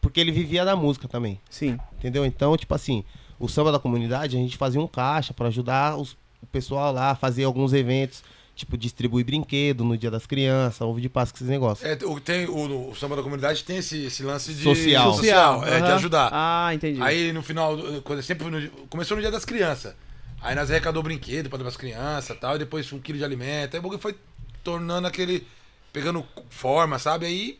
Porque 0.01 0.19
ele 0.19 0.33
vivia 0.33 0.65
da 0.65 0.75
música 0.75 1.07
também. 1.07 1.39
Sim. 1.49 1.79
Entendeu? 1.97 2.25
Então, 2.25 2.57
tipo 2.57 2.75
assim, 2.75 3.05
o 3.39 3.47
samba 3.47 3.71
da 3.71 3.79
comunidade, 3.79 4.35
a 4.35 4.39
gente 4.39 4.57
fazia 4.57 4.81
um 4.81 4.87
caixa 4.87 5.33
pra 5.33 5.47
ajudar 5.47 5.95
os- 5.95 6.17
o 6.43 6.45
pessoal 6.51 6.91
lá 6.91 7.11
a 7.11 7.15
fazer 7.15 7.45
alguns 7.45 7.71
eventos, 7.71 8.21
tipo 8.57 8.77
distribuir 8.77 9.23
brinquedo 9.25 9.83
no 9.85 9.97
dia 9.97 10.11
das 10.11 10.25
crianças, 10.25 10.81
ovo 10.81 10.99
de 10.99 11.07
Páscoa, 11.07 11.37
esses 11.37 11.47
negócios. 11.47 11.87
É, 11.87 11.97
o, 12.05 12.19
tem, 12.19 12.45
o, 12.47 12.89
o 12.89 12.95
samba 12.95 13.15
da 13.15 13.21
comunidade 13.23 13.63
tem 13.63 13.77
esse, 13.77 14.05
esse 14.05 14.23
lance 14.23 14.53
de 14.53 14.63
Social. 14.63 15.13
social 15.13 15.63
é, 15.65 15.79
de 15.79 15.91
ajudar. 15.91 16.29
Ah, 16.33 16.71
entendi. 16.73 17.01
Aí 17.01 17.31
no 17.31 17.41
final, 17.43 17.77
do- 17.77 18.01
quando 18.01 18.21
sempre 18.21 18.49
no- 18.49 18.69
começou 18.89 19.15
no 19.15 19.21
dia 19.21 19.31
das 19.31 19.45
crianças. 19.45 19.93
Aí 20.41 20.53
nós 20.55 20.69
arrecadou 20.69 21.01
brinquedo 21.01 21.47
pra 21.49 21.57
dar 21.57 21.63
pras 21.63 21.77
crianças 21.77 22.35
e 22.35 22.39
tal, 22.39 22.55
e 22.55 22.59
depois 22.59 22.91
um 22.91 22.99
quilo 22.99 23.17
de 23.17 23.23
alimento. 23.23 23.73
Aí 23.75 23.79
o 23.79 23.83
bagulho 23.83 24.01
foi 24.01 24.15
tornando 24.63 25.07
aquele. 25.07 25.47
pegando 25.93 26.25
forma, 26.49 26.99
sabe? 26.99 27.25
Aí 27.25 27.59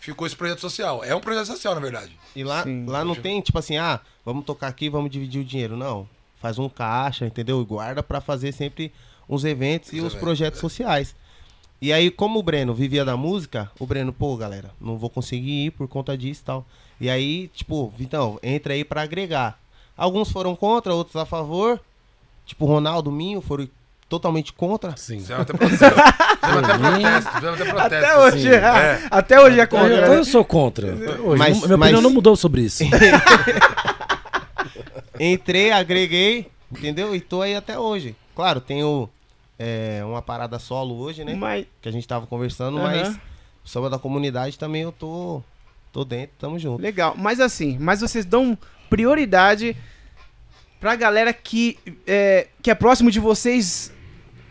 ficou 0.00 0.26
esse 0.26 0.36
projeto 0.36 0.60
social. 0.60 1.02
É 1.04 1.14
um 1.14 1.20
projeto 1.20 1.46
social, 1.46 1.74
na 1.74 1.80
verdade. 1.80 2.12
E 2.34 2.44
lá, 2.44 2.62
Sim. 2.62 2.86
lá 2.86 3.04
não 3.04 3.14
tem, 3.14 3.40
tipo 3.40 3.58
assim, 3.58 3.76
ah, 3.76 4.00
vamos 4.24 4.44
tocar 4.44 4.68
aqui, 4.68 4.88
vamos 4.88 5.10
dividir 5.10 5.40
o 5.40 5.44
dinheiro. 5.44 5.76
Não. 5.76 6.08
Faz 6.40 6.58
um 6.58 6.68
caixa, 6.68 7.26
entendeu? 7.26 7.60
E 7.60 7.64
guarda 7.64 8.02
pra 8.02 8.20
fazer 8.20 8.52
sempre 8.52 8.92
uns 9.28 9.44
eventos 9.44 9.92
e 9.92 9.96
Os 9.96 9.98
os 9.98 10.04
eventos, 10.12 10.20
projetos 10.20 10.60
sociais. 10.60 11.14
E 11.80 11.92
aí, 11.92 12.10
como 12.10 12.38
o 12.38 12.42
Breno 12.42 12.74
vivia 12.74 13.04
da 13.04 13.16
música, 13.16 13.70
o 13.78 13.86
Breno, 13.86 14.12
pô, 14.12 14.36
galera, 14.36 14.70
não 14.80 14.96
vou 14.98 15.08
conseguir 15.08 15.66
ir 15.66 15.70
por 15.70 15.86
conta 15.86 16.16
disso 16.18 16.40
e 16.42 16.44
tal. 16.44 16.66
E 17.00 17.08
aí, 17.08 17.48
tipo, 17.54 17.92
então, 18.00 18.38
entra 18.42 18.72
aí 18.74 18.84
pra 18.84 19.02
agregar. 19.02 19.58
Alguns 19.96 20.30
foram 20.32 20.56
contra, 20.56 20.92
outros 20.94 21.14
a 21.16 21.24
favor. 21.24 21.80
Tipo, 22.44 22.64
o 22.64 22.68
Ronaldo, 22.68 23.12
Minho 23.12 23.40
foram 23.40 23.68
totalmente 24.08 24.52
contra. 24.52 24.96
Sim. 24.96 25.18
Fizemos 25.20 25.42
até 25.42 25.52
protesto. 25.52 25.84
Fizemos 25.84 26.64
até 26.64 26.78
protesto. 26.78 27.30
Fizemos 27.32 27.60
até 27.60 27.70
protesto. 27.70 28.06
Até 28.06 28.18
hoje, 28.18 28.48
é. 28.48 28.54
É. 28.56 29.02
até 29.10 29.40
hoje 29.40 29.60
é 29.60 29.66
contra. 29.66 29.88
eu, 29.94 30.08
né? 30.10 30.16
eu 30.18 30.24
sou 30.24 30.44
contra. 30.44 30.94
Até 30.94 31.20
hoje. 31.20 31.38
Mas- 31.38 31.60
Não- 31.60 31.66
minha 31.66 31.76
mas- 31.76 31.88
opinião 31.88 32.02
não 32.02 32.10
mudou 32.10 32.34
sobre 32.34 32.62
isso. 32.62 32.82
Entrei, 35.20 35.70
agreguei, 35.72 36.46
entendeu? 36.70 37.14
E 37.14 37.20
tô 37.20 37.42
aí 37.42 37.54
até 37.54 37.78
hoje. 37.78 38.14
Claro, 38.34 38.60
tenho 38.60 39.08
é, 39.58 40.02
uma 40.04 40.22
parada 40.22 40.58
solo 40.58 40.96
hoje, 40.98 41.24
né? 41.24 41.34
Mas, 41.34 41.66
Que 41.82 41.88
a 41.88 41.92
gente 41.92 42.06
tava 42.06 42.26
conversando, 42.26 42.78
Aham. 42.78 42.86
mas 42.86 43.16
o 43.64 43.68
samba 43.68 43.90
da 43.90 43.98
comunidade 43.98 44.58
também 44.58 44.82
eu 44.82 44.92
tô, 44.92 45.42
tô 45.92 46.04
dentro, 46.04 46.36
tamo 46.38 46.58
junto. 46.58 46.80
legal. 46.80 47.14
Mas 47.16 47.40
assim, 47.40 47.76
mas 47.80 48.00
vocês 48.00 48.24
dão 48.24 48.56
prioridade 48.88 49.76
pra 50.80 50.94
galera 50.94 51.32
que 51.32 51.78
é, 52.06 52.46
que 52.62 52.70
é 52.70 52.74
próximo 52.74 53.10
de 53.10 53.18
vocês, 53.20 53.92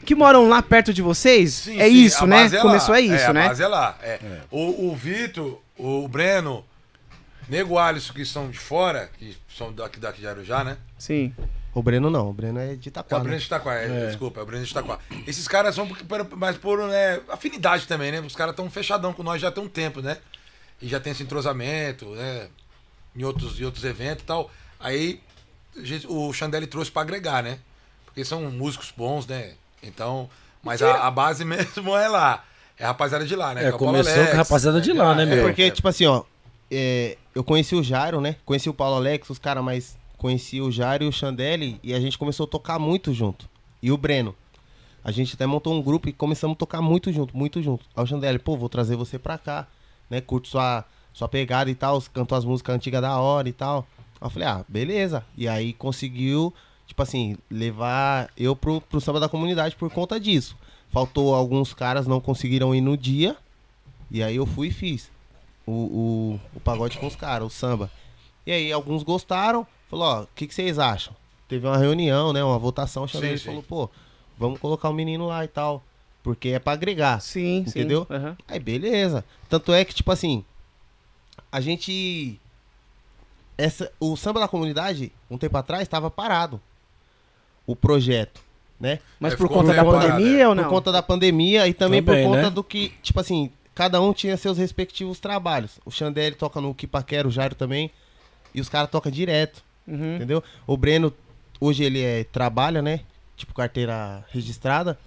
que 0.06 0.14
moram 0.14 0.48
lá 0.50 0.62
perto 0.62 0.94
de 0.94 1.02
vocês? 1.02 1.54
Sim, 1.54 1.80
é 1.80 1.88
sim, 1.88 1.94
isso, 1.96 2.24
a 2.24 2.28
né? 2.28 2.46
é. 2.46 2.60
Começou 2.60 2.94
é 2.96 3.02
isso, 3.02 3.30
a 3.30 3.34
né? 3.34 3.48
base 3.48 3.64
é 3.64 3.68
lá. 3.68 3.98
É. 4.02 4.20
O, 4.52 4.90
o 4.90 4.96
Vitor, 4.96 5.62
o 5.78 6.08
Breno, 6.08 6.66
Nego 7.48 7.78
Alisson, 7.78 8.14
que 8.14 8.26
são 8.26 8.50
de 8.50 8.60
fora, 8.60 9.10
que 9.18 9.38
são 9.56 9.72
daqui, 9.72 10.00
daqui 10.00 10.20
de 10.20 10.28
Arujá, 10.28 10.64
né? 10.64 10.78
Sim. 10.98 11.34
O 11.78 11.84
Breno 11.84 12.10
não, 12.10 12.30
o 12.30 12.34
Breno 12.34 12.60
é 12.60 12.74
de 12.74 12.88
É 12.88 12.90
Itaquá. 12.90 13.18
o 13.18 13.20
Breno 13.20 13.34
né? 13.36 13.40
de 13.40 13.46
Itaquá, 13.46 13.76
é, 13.76 14.08
desculpa, 14.08 14.40
é 14.40 14.44
o 14.44 14.46
Breno 14.48 14.64
de 14.66 14.72
Itaquá. 14.72 14.98
Esses 15.28 15.48
caras 15.48 15.76
são 15.76 15.88
mais 16.36 16.58
por 16.58 16.80
né, 16.88 17.20
afinidade 17.30 17.86
também, 17.88 18.12
né? 18.12 18.20
Os 18.20 18.36
caras 18.36 18.54
estão 18.54 18.68
fechadão 18.68 19.14
com 19.14 19.22
nós 19.22 19.40
já 19.40 19.52
tem 19.52 19.64
um 19.64 19.68
tempo, 19.70 20.02
né? 20.02 20.18
E 20.82 20.88
já 20.88 21.00
tem 21.00 21.12
esse 21.12 21.22
entrosamento, 21.22 22.08
né? 22.16 22.48
Em 23.16 23.24
outros, 23.24 23.60
em 23.60 23.64
outros 23.64 23.84
eventos 23.84 24.24
e 24.24 24.26
tal. 24.26 24.50
Aí 24.80 25.22
gente- 25.84 26.08
o 26.10 26.34
Xandele 26.34 26.66
trouxe 26.66 26.90
pra 26.90 27.04
agregar, 27.04 27.44
né? 27.44 27.60
Porque 28.08 28.26
são 28.26 28.42
músicos 28.50 28.92
bons, 28.98 29.28
né? 29.28 29.52
Então, 29.84 30.28
mas 30.64 30.82
a, 30.82 31.06
a 31.06 31.12
base 31.12 31.46
mesmo 31.46 31.96
é 31.96 32.08
lá. 32.08 32.44
É 32.80 32.86
a 32.86 32.88
rapaziada 32.88 33.24
de 33.24 33.36
lá, 33.36 33.54
né? 33.54 33.66
É, 33.66 33.70
Paulo 33.72 33.86
começou 33.86 34.26
com 34.26 34.32
a 34.32 34.36
rapaziada 34.38 34.82
de 34.82 34.94
lá, 34.94 35.14
né, 35.14 35.24
É 35.24 35.26
meu? 35.28 35.46
porque, 35.46 35.70
tipo 35.70 35.88
assim, 35.88 36.08
ó, 36.08 36.24
é, 36.72 37.18
eu 37.36 37.44
conheci 37.44 37.76
o 37.76 37.84
Jairo, 37.84 38.20
né? 38.20 38.36
Conheci 38.46 38.68
o 38.68 38.74
Paulo 38.74 38.96
Alex, 38.96 39.30
os 39.30 39.38
caras, 39.38 39.64
mas 39.64 39.96
conheci 40.18 40.60
o 40.60 40.72
Jairo 40.72 41.04
e 41.04 41.08
o 41.08 41.12
Chandelle 41.12 41.80
e 41.84 41.94
a 41.94 42.00
gente 42.00 42.18
começou 42.18 42.46
a 42.46 42.50
tocar 42.50 42.80
muito 42.80 43.14
junto. 43.14 43.48
E 43.82 43.92
o 43.92 43.98
Breno. 43.98 44.36
A 45.04 45.12
gente 45.12 45.36
até 45.36 45.46
montou 45.46 45.74
um 45.74 45.82
grupo 45.82 46.10
e 46.10 46.14
começamos 46.14 46.56
a 46.56 46.58
tocar 46.58 46.82
muito 46.82 47.14
junto, 47.14 47.38
muito 47.38 47.62
junto. 47.62 47.86
Aí 47.96 48.04
o 48.04 48.08
Chandelle, 48.08 48.40
pô, 48.40 48.58
vou 48.58 48.68
trazer 48.68 48.96
você 48.96 49.18
pra 49.18 49.38
cá, 49.38 49.68
né? 50.10 50.20
Curto 50.20 50.50
sua, 50.50 50.84
sua 51.14 51.30
pegada 51.30 51.70
e 51.70 51.76
tal, 51.76 52.02
cantou 52.14 52.38
as 52.38 52.44
músicas 52.44 52.76
antigas 52.76 53.02
da 53.02 53.18
hora 53.18 53.48
e 53.48 53.54
tal. 53.54 53.88
Aí 54.20 54.26
eu 54.26 54.30
falei, 54.30 54.48
ah, 54.48 54.66
beleza. 54.68 55.24
E 55.38 55.48
aí 55.48 55.72
conseguiu, 55.72 56.54
tipo 56.86 57.02
assim, 57.02 57.38
levar 57.50 58.30
eu 58.36 58.54
pro, 58.56 58.82
pro 58.82 59.00
samba 59.00 59.20
da 59.20 59.30
comunidade 59.30 59.76
por 59.78 59.90
conta 59.90 60.20
disso. 60.20 60.58
Faltou 60.90 61.34
alguns 61.34 61.74
caras, 61.74 62.06
não 62.06 62.20
conseguiram 62.20 62.76
ir 62.76 62.82
no 62.82 62.98
dia. 62.98 63.38
E 64.12 64.22
aí 64.22 64.36
eu 64.36 64.46
fui 64.46 64.68
e 64.68 64.72
fiz 64.72 65.10
o, 65.66 65.72
o, 65.72 66.40
o 66.56 66.60
pagode 66.62 66.98
com 66.98 67.08
os 67.08 67.16
caras, 67.16 67.48
o 67.48 67.50
samba. 67.50 67.92
E 68.46 68.52
aí 68.52 68.72
alguns 68.72 69.04
gostaram, 69.04 69.68
falou, 69.90 70.06
ó, 70.06 70.22
o 70.24 70.28
que, 70.36 70.48
que 70.48 70.54
vocês 70.54 70.78
acham? 70.80 71.14
Teve 71.48 71.66
uma 71.66 71.78
reunião, 71.78 72.34
né? 72.34 72.44
Uma 72.44 72.60
votação, 72.60 73.04
o 73.04 73.08
Xavier 73.08 73.38
Sim, 73.38 73.38
sim. 73.38 73.46
falou, 73.46 73.64
pô, 73.64 73.90
vamos 74.38 74.60
colocar 74.60 74.90
o 74.90 74.94
menino 74.94 75.28
lá 75.28 75.44
e 75.44 75.48
tal. 75.48 75.84
Porque 76.24 76.50
é 76.50 76.60
pra 76.60 76.74
agregar. 76.74 77.22
Sim, 77.22 77.64
sim. 77.66 77.70
Entendeu? 77.80 78.06
Aham. 78.10 78.36
Aí 78.48 78.60
beleza. 78.60 79.24
Tanto 79.50 79.72
é 79.72 79.86
que, 79.86 79.94
tipo 79.96 80.12
assim, 80.12 80.44
a 81.52 81.62
gente. 81.62 82.38
Essa, 83.58 83.92
o 84.00 84.16
samba 84.16 84.40
da 84.42 84.48
comunidade, 84.48 85.12
um 85.32 85.38
tempo 85.38 85.58
atrás, 85.58 85.84
estava 85.84 86.12
parado. 86.12 86.62
O 87.66 87.76
projeto. 87.76 88.42
né? 88.80 89.00
Mas 89.20 89.34
Aí 89.34 89.38
por 89.38 89.48
ficou 89.48 89.62
conta 89.64 89.74
da 89.74 89.84
parado, 89.84 90.12
pandemia 90.12 90.50
ou 90.50 90.56
não? 90.56 90.64
Por 90.66 90.70
conta 90.70 90.92
da 90.92 91.02
pandemia 91.02 91.68
e 91.68 91.74
também, 91.74 92.04
Também, 92.04 92.24
por 92.26 92.30
conta 92.32 92.44
né? 92.44 92.50
do 92.50 92.64
que, 92.64 92.90
tipo 93.02 93.20
assim, 93.20 93.50
cada 93.74 94.00
um 94.02 94.14
tinha 94.14 94.38
seus 94.38 94.58
respectivos 94.58 95.20
trabalhos. 95.20 95.80
O 95.86 95.90
Xandé 95.92 96.28
ele 96.28 96.36
toca 96.36 96.62
no 96.62 96.74
Kipaquera, 96.76 97.28
o 97.28 97.32
Jairo 97.32 97.56
também, 97.56 97.90
e 98.54 98.62
os 98.62 98.70
caras 98.70 98.90
tocam 98.92 99.12
direto, 99.12 99.64
Uhum. 99.88 100.16
entendeu? 100.16 100.44
O 100.66 100.76
Breno, 100.76 101.14
hoje 101.60 101.84
ele 101.84 102.02
é, 102.02 102.24
trabalha, 102.26 102.82
né? 102.82 103.02
Tipo, 103.36 103.54
carteira 103.54 104.26
registrada, 104.30 104.98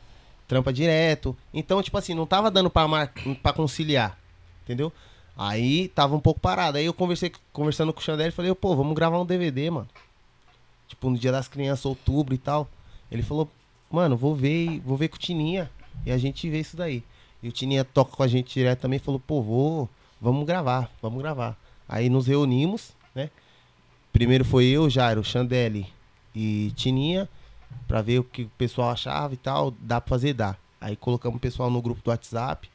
trampa 0.48 0.72
direto. 0.72 1.36
Então, 1.52 1.82
tipo 1.82 1.98
assim, 1.98 2.14
não 2.14 2.26
tava 2.26 2.50
dando 2.50 2.70
pra, 2.70 2.88
mar... 2.88 3.12
pra 3.42 3.52
conciliar, 3.52 4.18
entendeu? 4.64 4.92
Aí 5.36 5.88
tava 5.88 6.14
um 6.14 6.20
pouco 6.20 6.40
parado. 6.40 6.78
Aí 6.78 6.84
eu 6.84 6.94
conversei 6.94 7.32
conversando 7.52 7.92
com 7.92 8.00
o 8.00 8.02
Xandé 8.02 8.28
e 8.28 8.30
falei, 8.30 8.54
pô, 8.54 8.74
vamos 8.76 8.94
gravar 8.94 9.20
um 9.20 9.26
DVD, 9.26 9.70
mano. 9.70 9.88
Tipo, 10.86 11.08
no 11.10 11.18
dia 11.18 11.32
das 11.32 11.48
crianças, 11.48 11.86
outubro 11.86 12.34
e 12.34 12.38
tal. 12.38 12.68
Ele 13.10 13.22
falou, 13.22 13.48
mano, 13.90 14.16
vou 14.16 14.34
ver, 14.34 14.80
vou 14.80 14.96
ver 14.96 15.08
com 15.08 15.16
o 15.16 15.18
Tininha. 15.18 15.70
E 16.04 16.10
a 16.10 16.18
gente 16.18 16.48
vê 16.48 16.60
isso 16.60 16.76
daí. 16.76 17.02
E 17.42 17.48
o 17.48 17.52
Tininha 17.52 17.84
toca 17.84 18.16
com 18.16 18.22
a 18.22 18.28
gente 18.28 18.52
direto 18.52 18.80
também 18.80 18.98
falou, 18.98 19.18
pô, 19.18 19.40
vou, 19.42 19.88
vamos 20.20 20.46
gravar, 20.46 20.90
vamos 21.00 21.20
gravar. 21.22 21.56
Aí 21.88 22.08
nos 22.08 22.26
reunimos? 22.26 22.92
Primeiro 24.12 24.44
foi 24.44 24.66
eu, 24.66 24.88
Jairo, 24.90 25.22
Xandele 25.24 25.86
e 26.34 26.72
Tininha, 26.74 27.28
pra 27.86 28.02
ver 28.02 28.18
o 28.18 28.24
que 28.24 28.42
o 28.42 28.50
pessoal 28.58 28.90
achava 28.90 29.34
e 29.34 29.36
tal. 29.36 29.72
Dá 29.80 30.00
pra 30.00 30.10
fazer, 30.10 30.34
dá. 30.34 30.56
Aí 30.80 30.96
colocamos 30.96 31.36
o 31.36 31.40
pessoal 31.40 31.70
no 31.70 31.82
grupo 31.82 32.02
do 32.02 32.10
WhatsApp. 32.10 32.68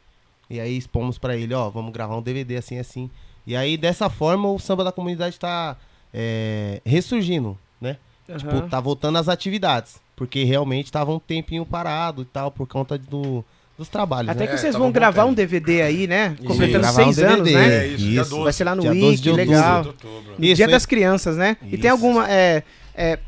E 0.50 0.60
aí 0.60 0.78
expomos 0.78 1.18
pra 1.18 1.36
ele, 1.36 1.54
ó, 1.54 1.70
vamos 1.70 1.92
gravar 1.92 2.16
um 2.16 2.22
DVD 2.22 2.58
assim, 2.58 2.78
assim. 2.78 3.10
E 3.48 3.56
aí, 3.56 3.78
dessa 3.78 4.10
forma, 4.10 4.50
o 4.50 4.60
samba 4.60 4.84
da 4.84 4.92
comunidade 4.92 5.40
tá 5.40 5.76
é, 6.14 6.82
ressurgindo, 6.86 7.58
né? 7.80 7.98
Tipo, 8.26 8.56
Aham. 8.56 8.70
tá 8.70 8.80
voltando 8.80 9.18
às 9.18 9.30
atividades. 9.30 10.02
Porque 10.16 10.44
realmente 10.44 10.92
tava 10.92 11.12
um 11.12 11.20
tempinho 11.20 11.66
parado 11.66 12.22
e 12.22 12.26
tal, 12.26 12.50
por 12.50 12.68
conta 12.68 12.98
do, 12.98 13.44
dos 13.78 13.90
trabalhos, 13.90 14.30
Até 14.30 14.42
né? 14.42 14.48
que 14.48 14.54
É, 14.54 14.58
vocês 14.58 14.74
tava 14.74 14.84
vão 14.84 14.92
gravar 14.92 15.24
tempo. 15.24 15.32
um 15.32 15.34
DVD 15.34 15.82
aí, 15.82 16.08
né? 16.08 16.36
Isso. 16.40 16.48
Completando 16.48 16.80
Gravar 16.80 17.02
um 17.02 17.14
seis 17.14 17.20
anos, 17.20 17.52
né? 17.52 17.78
É 17.84 17.88
isso, 17.88 18.06
Isso. 18.06 18.30
12. 18.30 18.44
Vai 18.44 18.54
ser 18.54 18.64
lá 18.64 18.76
no 18.76 18.82
Dia 18.82 18.94
12 18.94 19.06
Wiki, 19.06 19.32
legal. 19.32 19.82
Isso, 20.40 20.56
Dia 20.56 20.66
hein? 20.66 20.72
das 20.72 20.86
Crianças, 20.86 21.36
né? 21.38 21.58
E 21.70 21.78
tem 21.78 21.90
alguma. 21.92 22.30
É, 22.32 22.64
é, 22.94 23.20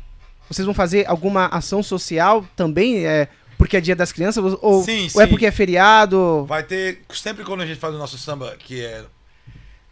vocês 0.48 0.64
vão 0.64 0.74
fazer 0.74 1.06
alguma 1.06 1.46
ação 1.46 1.82
social 1.82 2.46
também? 2.56 3.06
É, 3.06 3.28
porque 3.58 3.76
é 3.76 3.80
Dia 3.80 3.94
das 3.94 4.10
Crianças? 4.12 4.42
Ou, 4.62 4.82
Sim, 4.84 5.08
ou 5.14 5.20
é 5.20 5.24
sim. 5.24 5.30
porque 5.30 5.44
é 5.46 5.50
feriado? 5.50 6.46
Vai 6.48 6.62
ter. 6.62 7.02
Sempre 7.12 7.44
quando 7.44 7.60
a 7.62 7.66
gente 7.66 7.78
faz 7.78 7.94
o 7.94 7.98
nosso 7.98 8.16
samba, 8.16 8.56
que 8.58 8.82
é. 8.82 9.02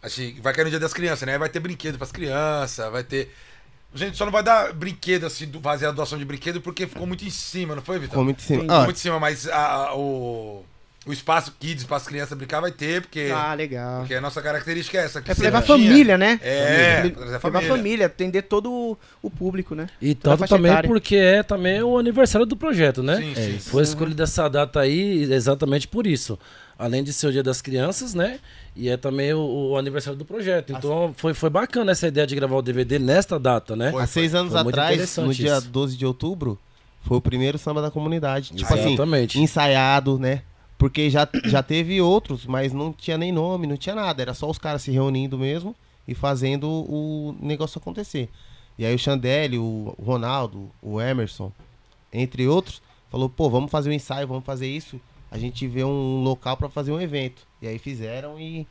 Assim, 0.01 0.35
vai 0.41 0.53
cair 0.53 0.63
no 0.65 0.69
dia 0.71 0.79
das 0.79 0.93
crianças, 0.93 1.27
né? 1.27 1.37
Vai 1.37 1.49
ter 1.49 1.59
brinquedo 1.59 1.97
pras 1.97 2.11
crianças, 2.11 2.91
vai 2.91 3.03
ter. 3.03 3.31
Gente, 3.95 4.17
só 4.17 4.25
não 4.25 4.31
vai 4.31 4.43
dar 4.43 4.73
brinquedo, 4.73 5.25
assim, 5.25 5.45
do- 5.47 5.59
fazer 5.59 5.87
a 5.87 5.91
doação 5.91 6.17
de 6.19 6.25
brinquedo, 6.25 6.61
porque 6.61 6.85
ficou 6.85 7.07
muito 7.07 7.25
em 7.25 7.29
cima, 7.29 7.73
não 7.75 7.81
foi, 7.81 7.95
Vitor? 7.97 8.09
Ficou 8.11 8.23
muito 8.25 8.39
em 8.39 8.43
cima. 8.43 8.63
Entendi. 8.63 8.73
Ó, 8.73 8.83
Muito 8.83 8.95
em 8.97 8.99
cima, 8.99 9.19
mas 9.19 9.47
a- 9.47 9.57
a- 9.87 9.95
o, 9.95 10.63
o 11.05 11.13
espaço 11.13 11.53
kids 11.57 11.83
para 11.85 11.97
as 11.97 12.05
crianças 12.05 12.37
brincar 12.37 12.59
vai 12.59 12.71
ter, 12.71 13.01
porque, 13.01 13.31
Ah, 13.33 13.53
legal. 13.53 13.99
porque 14.01 14.13
a 14.13 14.21
nossa 14.21 14.41
característica 14.41 14.97
é 14.99 15.05
essa. 15.05 15.21
que 15.21 15.31
É 15.31 15.33
pra 15.33 15.43
levar 15.45 15.61
tinha- 15.63 15.77
família, 15.77 16.17
né? 16.17 16.37
É, 16.43 16.57
Família. 16.97 17.01
pra 17.01 17.09
trazer 17.11 17.25
Levar 17.31 17.39
família. 17.39 17.67
família, 17.77 18.05
atender 18.07 18.41
todo 18.43 18.97
o, 19.23 19.29
público, 19.31 19.73
né? 19.73 19.87
E 20.01 20.13
Toda 20.13 20.37
tanto 20.37 20.49
também 20.49 20.71
etária. 20.71 20.87
porque 20.89 21.15
é 21.15 21.41
também 21.41 21.81
o 21.81 21.97
aniversário 21.97 22.45
do 22.45 22.57
projeto, 22.57 23.01
né? 23.01 23.15
Sim, 23.17 23.33
sim. 23.35 23.59
Foi 23.59 23.81
escolhida 23.83 24.23
essa 24.23 24.47
data 24.49 24.81
aí 24.81 25.23
exatamente 25.31 25.87
por 25.87 26.05
isso. 26.05 26.37
Além 26.77 27.03
de 27.03 27.11
ser 27.11 27.27
o 27.27 27.31
dia 27.31 27.41
das 27.41 27.61
crianças, 27.61 28.13
né? 28.13 28.39
E 28.75 28.87
é 28.87 28.97
também 28.97 29.33
o, 29.33 29.71
o 29.71 29.77
aniversário 29.77 30.17
do 30.17 30.23
projeto. 30.23 30.73
Então 30.73 31.13
foi, 31.17 31.33
foi 31.33 31.49
bacana 31.49 31.91
essa 31.91 32.07
ideia 32.07 32.27
de 32.27 32.35
gravar 32.35 32.55
o 32.55 32.61
DVD 32.61 32.99
nesta 32.99 33.39
data, 33.39 33.75
né? 33.75 33.91
Há 33.97 34.05
seis 34.05 34.35
anos 34.35 34.55
atrás, 34.55 35.17
no 35.17 35.33
dia 35.33 35.57
isso. 35.57 35.69
12 35.69 35.97
de 35.97 36.05
outubro, 36.05 36.59
foi 37.01 37.17
o 37.17 37.21
primeiro 37.21 37.57
samba 37.57 37.81
da 37.81 37.89
comunidade. 37.89 38.51
Tipo 38.53 38.71
assim, 38.73 38.93
Exatamente. 38.93 39.39
ensaiado, 39.39 40.19
né? 40.19 40.43
Porque 40.77 41.09
já, 41.09 41.27
já 41.45 41.63
teve 41.63 41.99
outros, 42.01 42.45
mas 42.45 42.71
não 42.71 42.93
tinha 42.93 43.17
nem 43.17 43.31
nome, 43.31 43.65
não 43.65 43.77
tinha 43.77 43.95
nada. 43.95 44.21
Era 44.21 44.33
só 44.35 44.47
os 44.47 44.59
caras 44.59 44.83
se 44.83 44.91
reunindo 44.91 45.37
mesmo 45.37 45.75
e 46.07 46.13
fazendo 46.13 46.69
o 46.69 47.35
negócio 47.41 47.79
acontecer. 47.79 48.29
E 48.77 48.85
aí 48.85 48.93
o 48.93 48.99
Chandelle, 48.99 49.57
o 49.57 49.95
Ronaldo, 49.99 50.69
o 50.81 51.01
Emerson, 51.01 51.51
entre 52.13 52.47
outros, 52.47 52.81
falou, 53.09 53.27
pô, 53.27 53.49
vamos 53.49 53.71
fazer 53.71 53.89
um 53.89 53.93
ensaio, 53.93 54.27
vamos 54.27 54.45
fazer 54.45 54.67
isso. 54.67 55.01
A 55.29 55.37
gente 55.37 55.67
vê 55.67 55.83
um 55.83 56.21
local 56.23 56.55
pra 56.57 56.69
fazer 56.69 56.91
um 56.91 57.01
evento. 57.01 57.45
E 57.61 57.67
aí 57.67 57.77
fizeram 57.79 58.39
e, 58.39 58.65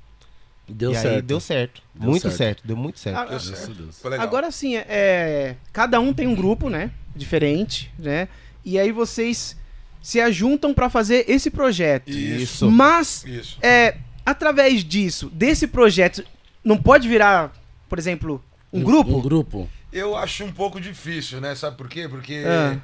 Deu 0.68 0.90
e 0.92 0.94
certo. 0.94 1.14
aí 1.14 1.22
deu 1.22 1.38
certo. 1.40 1.82
Deu 1.94 2.10
muito 2.10 2.22
certo. 2.22 2.36
certo. 2.36 2.66
deu 2.66 2.76
muito 2.76 2.98
certo. 2.98 3.16
Ah, 3.16 3.20
Deu 3.20 3.30
Graças 3.30 3.52
a 3.52 3.92
certo. 3.92 4.20
Agora 4.20 4.50
sim, 4.50 4.76
é, 4.76 5.56
cada 5.72 6.00
um 6.00 6.12
tem 6.12 6.26
um 6.26 6.34
grupo, 6.34 6.68
né? 6.68 6.90
Diferente, 7.14 7.92
né? 7.98 8.28
E 8.64 8.78
aí 8.78 8.90
vocês 8.90 9.56
se 10.02 10.20
ajuntam 10.20 10.72
pra 10.74 10.88
fazer 10.88 11.24
esse 11.28 11.50
projeto. 11.50 12.10
Isso. 12.10 12.70
Mas, 12.70 13.24
Isso. 13.24 13.58
é, 13.62 13.96
através 14.24 14.82
disso, 14.84 15.28
desse 15.30 15.66
projeto, 15.66 16.24
não 16.64 16.76
pode 16.76 17.08
virar, 17.08 17.52
por 17.88 17.98
exemplo, 17.98 18.42
um 18.72 18.82
grupo? 18.82 19.16
Um 19.18 19.20
grupo. 19.20 19.68
Eu 19.92 20.16
acho 20.16 20.44
um 20.44 20.52
pouco 20.52 20.80
difícil, 20.80 21.40
né? 21.40 21.54
Sabe 21.54 21.76
por 21.76 21.88
quê? 21.88 22.08
Porque 22.08 22.42
Ah. 22.46 22.78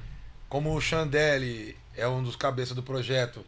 como 0.48 0.74
o 0.74 0.80
Chandelle 0.80 1.76
é 1.96 2.06
um 2.08 2.22
dos 2.22 2.36
cabeças 2.36 2.74
do 2.74 2.82
projeto 2.82 3.44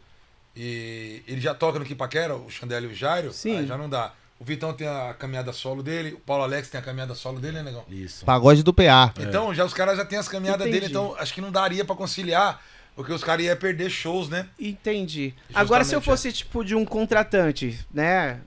e 0.55 1.21
ele 1.27 1.41
já 1.41 1.53
toca 1.53 1.77
no 1.79 1.85
Kipaquera, 1.85 2.35
o 2.35 2.49
Chandelle 2.49 2.87
e 2.87 2.91
o 2.91 2.95
Jairo, 2.95 3.33
Sim. 3.33 3.57
aí 3.59 3.67
já 3.67 3.77
não 3.77 3.89
dá. 3.89 4.13
O 4.39 4.43
Vitão 4.43 4.73
tem 4.73 4.87
a 4.87 5.13
caminhada 5.17 5.53
solo 5.53 5.81
dele, 5.81 6.13
o 6.13 6.19
Paulo 6.19 6.43
Alex 6.43 6.69
tem 6.69 6.79
a 6.79 6.83
caminhada 6.83 7.15
solo 7.15 7.39
dele, 7.39 7.57
né, 7.57 7.63
negão? 7.63 7.85
Isso. 7.89 8.25
Pagode 8.25 8.63
do 8.63 8.73
PA. 8.73 9.13
Então, 9.19 9.53
já 9.53 9.63
os 9.63 9.73
caras 9.73 9.97
já 9.97 10.03
têm 10.03 10.19
as 10.19 10.27
caminhadas 10.27 10.67
Entendi. 10.67 10.81
dele, 10.81 10.91
então 10.91 11.15
acho 11.17 11.33
que 11.33 11.39
não 11.39 11.51
daria 11.51 11.85
pra 11.85 11.95
conciliar, 11.95 12.61
porque 12.95 13.13
os 13.13 13.23
caras 13.23 13.45
iam 13.45 13.55
perder 13.55 13.89
shows, 13.89 14.27
né? 14.29 14.47
Entendi. 14.59 15.27
Justamente, 15.29 15.57
Agora, 15.57 15.83
se 15.83 15.95
eu 15.95 15.99
é. 15.99 16.01
fosse, 16.01 16.31
tipo, 16.33 16.63
de 16.65 16.75
um 16.75 16.85
contratante, 16.85 17.79
né? 17.93 18.41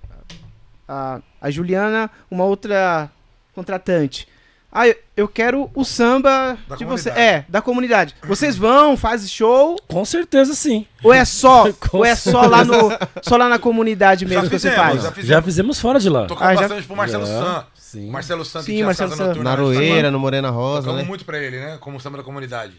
A, 0.86 1.20
a 1.40 1.50
Juliana, 1.50 2.10
uma 2.30 2.44
outra 2.44 3.10
contratante. 3.54 4.28
Ah, 4.70 4.84
eu, 5.16 5.26
quero 5.26 5.70
o 5.74 5.82
samba 5.82 6.58
Da 6.68 6.76
de 6.76 6.84
você. 6.84 7.08
comunidade. 7.10 7.18
É, 7.20 7.44
da 7.48 7.62
comunidade. 7.62 8.14
Vocês 8.22 8.54
vão, 8.56 8.96
fazem 8.98 9.26
show, 9.26 9.76
Com 9.88 10.04
certeza 10.04 10.54
sim. 10.54 10.86
ou 11.02 11.12
é 11.12 11.24
só, 11.24 11.64
ou 11.90 12.04
é 12.04 12.14
só 12.14 12.42
lá, 12.42 12.64
no, 12.64 12.90
só 13.22 13.36
lá 13.38 13.48
na 13.48 13.58
comunidade 13.58 14.26
Já 14.26 14.28
mesmo 14.28 14.50
que 14.50 14.58
você 14.58 14.70
faz? 14.70 15.02
já 15.02 15.08
fizemos. 15.10 15.28
Já 15.28 15.42
fizemos 15.42 15.80
fora 15.80 15.98
de 15.98 16.10
lá. 16.10 16.26
Tocamos 16.26 16.50
Ah, 16.50 16.54
já- 16.54 16.60
bastante 16.68 16.86
pro 16.86 16.96
Marcelo 16.96 17.26
Já. 17.26 17.32
San. 17.42 17.66
Sim. 17.74 18.10
Marcelo 18.10 18.44
San, 18.44 18.58
que 18.60 18.66
Sim, 18.66 18.72
tinha 18.74 18.84
Marcelo 18.84 19.10
San. 19.16 19.26
noturnas. 19.28 19.44
Na 19.44 19.52
a 19.54 19.56
gente 19.72 19.76
Roeira, 19.88 20.10
no 20.10 20.18
Morena 20.18 20.50
Rosa, 20.50 20.82
Tocamos 20.82 21.00
né? 21.02 21.08
muito 21.08 21.24
pra 21.24 21.38
ele, 21.38 21.58
né? 21.58 21.78
Como 21.80 21.98
samba 21.98 22.18
da 22.18 22.22
comunidade. 22.22 22.74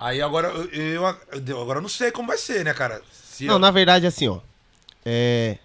Aí 0.00 0.20
agora 0.20 0.48
eu, 0.48 0.64
eu- 0.72 1.16
eu- 1.46 1.62
agora 1.62 1.78
eu 1.78 1.82
não 1.82 1.88
sei 1.88 2.10
como 2.10 2.26
vai 2.26 2.36
ser, 2.36 2.64
né, 2.64 2.74
cara? 2.74 3.00
Se 3.12 3.46
Não, 3.46 3.54
eu- 3.54 3.58
na 3.60 3.70
verdade, 3.70 4.04
assim, 4.06 4.26
ó. 4.26 4.38
É. 5.06 5.58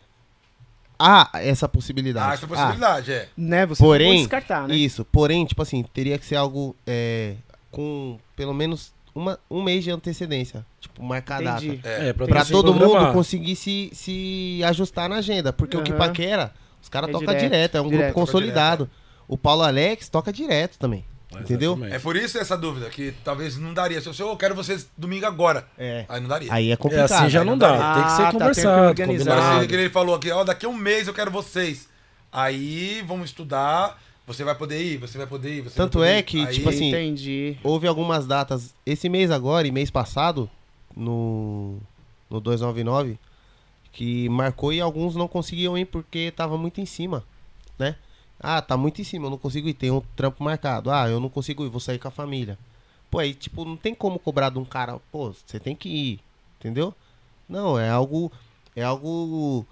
Há 0.99 1.29
essa 1.35 1.67
possibilidade. 1.69 2.31
Ah, 2.31 2.33
essa 2.33 2.45
possibilidade, 2.47 3.11
é. 3.11 3.29
Né? 3.37 3.65
Você 3.65 3.81
não 3.81 3.89
pode 3.89 4.03
Porém, 4.03 4.17
descartar, 4.19 4.67
né? 4.67 4.75
Isso, 4.75 5.05
porém, 5.05 5.45
tipo 5.45 5.61
assim, 5.61 5.81
teria 5.93 6.17
que 6.17 6.25
ser 6.25 6.35
algo 6.35 6.75
é, 6.85 7.35
com 7.71 8.17
pelo 8.35 8.53
menos 8.53 8.91
uma, 9.15 9.39
um 9.49 9.63
mês 9.63 9.83
de 9.83 9.91
antecedência. 9.91 10.65
Tipo, 10.81 11.01
marcar 11.01 11.37
a 11.37 11.41
data. 11.41 11.65
Entendi. 11.65 11.79
É. 11.85 12.11
pra, 12.13 12.27
Pra 12.27 12.43
todo 12.45 12.73
programar. 12.73 13.03
mundo 13.05 13.13
conseguir 13.13 13.55
se, 13.55 13.89
se 13.93 14.61
ajustar 14.65 15.07
na 15.09 15.15
agenda. 15.17 15.53
Porque 15.53 15.75
o 15.77 15.79
Aham. 15.79 15.85
Kipaquera, 15.85 16.53
os 16.81 16.89
caras 16.89 17.09
É 17.09 17.13
tocam 17.13 17.27
direto, 17.27 17.41
direto, 17.49 17.77
é 17.77 17.81
um 17.81 17.87
direto. 17.89 18.01
grupo 18.13 18.19
consolidado. 18.19 18.89
O 19.27 19.37
Paulo 19.37 19.63
Alex 19.63 20.09
toca 20.09 20.33
direto 20.33 20.77
também. 20.77 21.05
Entendeu? 21.31 21.73
Exatamente. 21.73 21.95
É 21.95 21.99
por 21.99 22.15
isso 22.15 22.37
essa 22.39 22.57
dúvida, 22.57 22.89
que 22.89 23.13
talvez 23.23 23.55
não 23.57 23.71
daria. 23.73 24.01
Se 24.01 24.07
eu, 24.07 24.29
eu 24.29 24.35
quero 24.37 24.55
vocês 24.55 24.89
domingo 24.97 25.25
agora, 25.27 25.67
É. 25.77 26.03
aí 26.09 26.19
não 26.19 26.27
daria. 26.27 26.51
Aí 26.51 26.69
é 26.69 26.73
É 26.73 26.75
complicado. 26.75 27.11
assim 27.11 27.29
já 27.29 27.43
não 27.43 27.51
não 27.51 27.57
dá. 27.59 27.71
daria. 27.77 27.93
Tem 27.93 28.03
que 28.03 28.07
Ah, 28.07 28.09
ser 28.09 28.15
tá, 28.23 28.23
tem 28.23 28.31
que 28.31 28.39
conversado, 28.39 28.87
organizar. 28.87 29.31
Agora, 29.31 29.45
combinado. 29.45 29.69
se 29.69 29.75
ele 29.75 29.89
falou 29.89 30.15
aqui, 30.15 30.31
ó, 30.31 30.43
daqui 30.43 30.65
a 30.65 30.69
um 30.69 30.73
mês 30.73 31.07
eu 31.07 31.13
quero 31.13 31.29
vocês. 31.29 31.87
Aí 32.31 33.03
vamos 33.07 33.25
estudar, 33.29 34.01
você 34.25 34.43
vai 34.43 34.55
poder 34.55 34.81
ir, 34.81 34.97
você 34.97 35.17
vai 35.19 35.27
poder 35.27 35.57
ir. 35.57 35.61
Você 35.61 35.75
Tanto 35.75 35.99
vai 35.99 36.07
poder 36.07 36.15
é 36.15 36.19
ir. 36.19 36.23
que, 36.23 36.45
Aí- 36.47 36.53
tipo 36.55 36.69
assim, 36.69 36.89
Entendi. 36.89 37.57
Houve 37.63 37.87
algumas 37.87 38.25
datas, 38.25 38.73
esse 38.85 39.07
mês 39.07 39.29
agora 39.29 39.67
e 39.67 39.71
mês 39.71 39.89
passado, 39.91 40.49
no, 40.95 41.77
no 42.29 42.39
299, 42.39 43.17
que 43.91 44.27
marcou 44.29 44.73
e 44.73 44.81
alguns 44.81 45.15
não 45.15 45.27
conseguiam 45.27 45.77
ir 45.77 45.85
porque 45.85 46.31
tava 46.35 46.57
muito 46.57 46.81
em 46.81 46.85
cima, 46.85 47.23
né? 47.77 47.95
Ah, 48.39 48.61
tá 48.61 48.77
muito 48.77 49.01
em 49.01 49.03
cima, 49.03 49.25
eu 49.25 49.29
não 49.29 49.37
consigo 49.37 49.67
ir, 49.67 49.73
tem 49.73 49.91
um 49.91 50.01
trampo 50.15 50.43
marcado. 50.43 50.89
Ah, 50.91 51.07
eu 51.09 51.19
não 51.19 51.29
consigo 51.29 51.65
ir, 51.65 51.69
vou 51.69 51.79
sair 51.79 51.99
com 51.99 52.07
a 52.07 52.11
família. 52.11 52.57
Pô, 53.11 53.19
aí, 53.19 53.33
tipo, 53.33 53.65
não 53.65 53.75
tem 53.75 53.93
como 53.93 54.17
cobrar 54.19 54.49
de 54.49 54.59
um 54.59 54.65
cara, 54.65 54.99
pô, 55.11 55.33
você 55.45 55.59
tem 55.59 55.75
que 55.75 55.89
ir, 55.89 56.19
entendeu? 56.59 56.93
Não, 57.49 57.77
é 57.79 57.89
algo, 57.89 58.31
é 58.75 58.83
algo, 58.83 59.65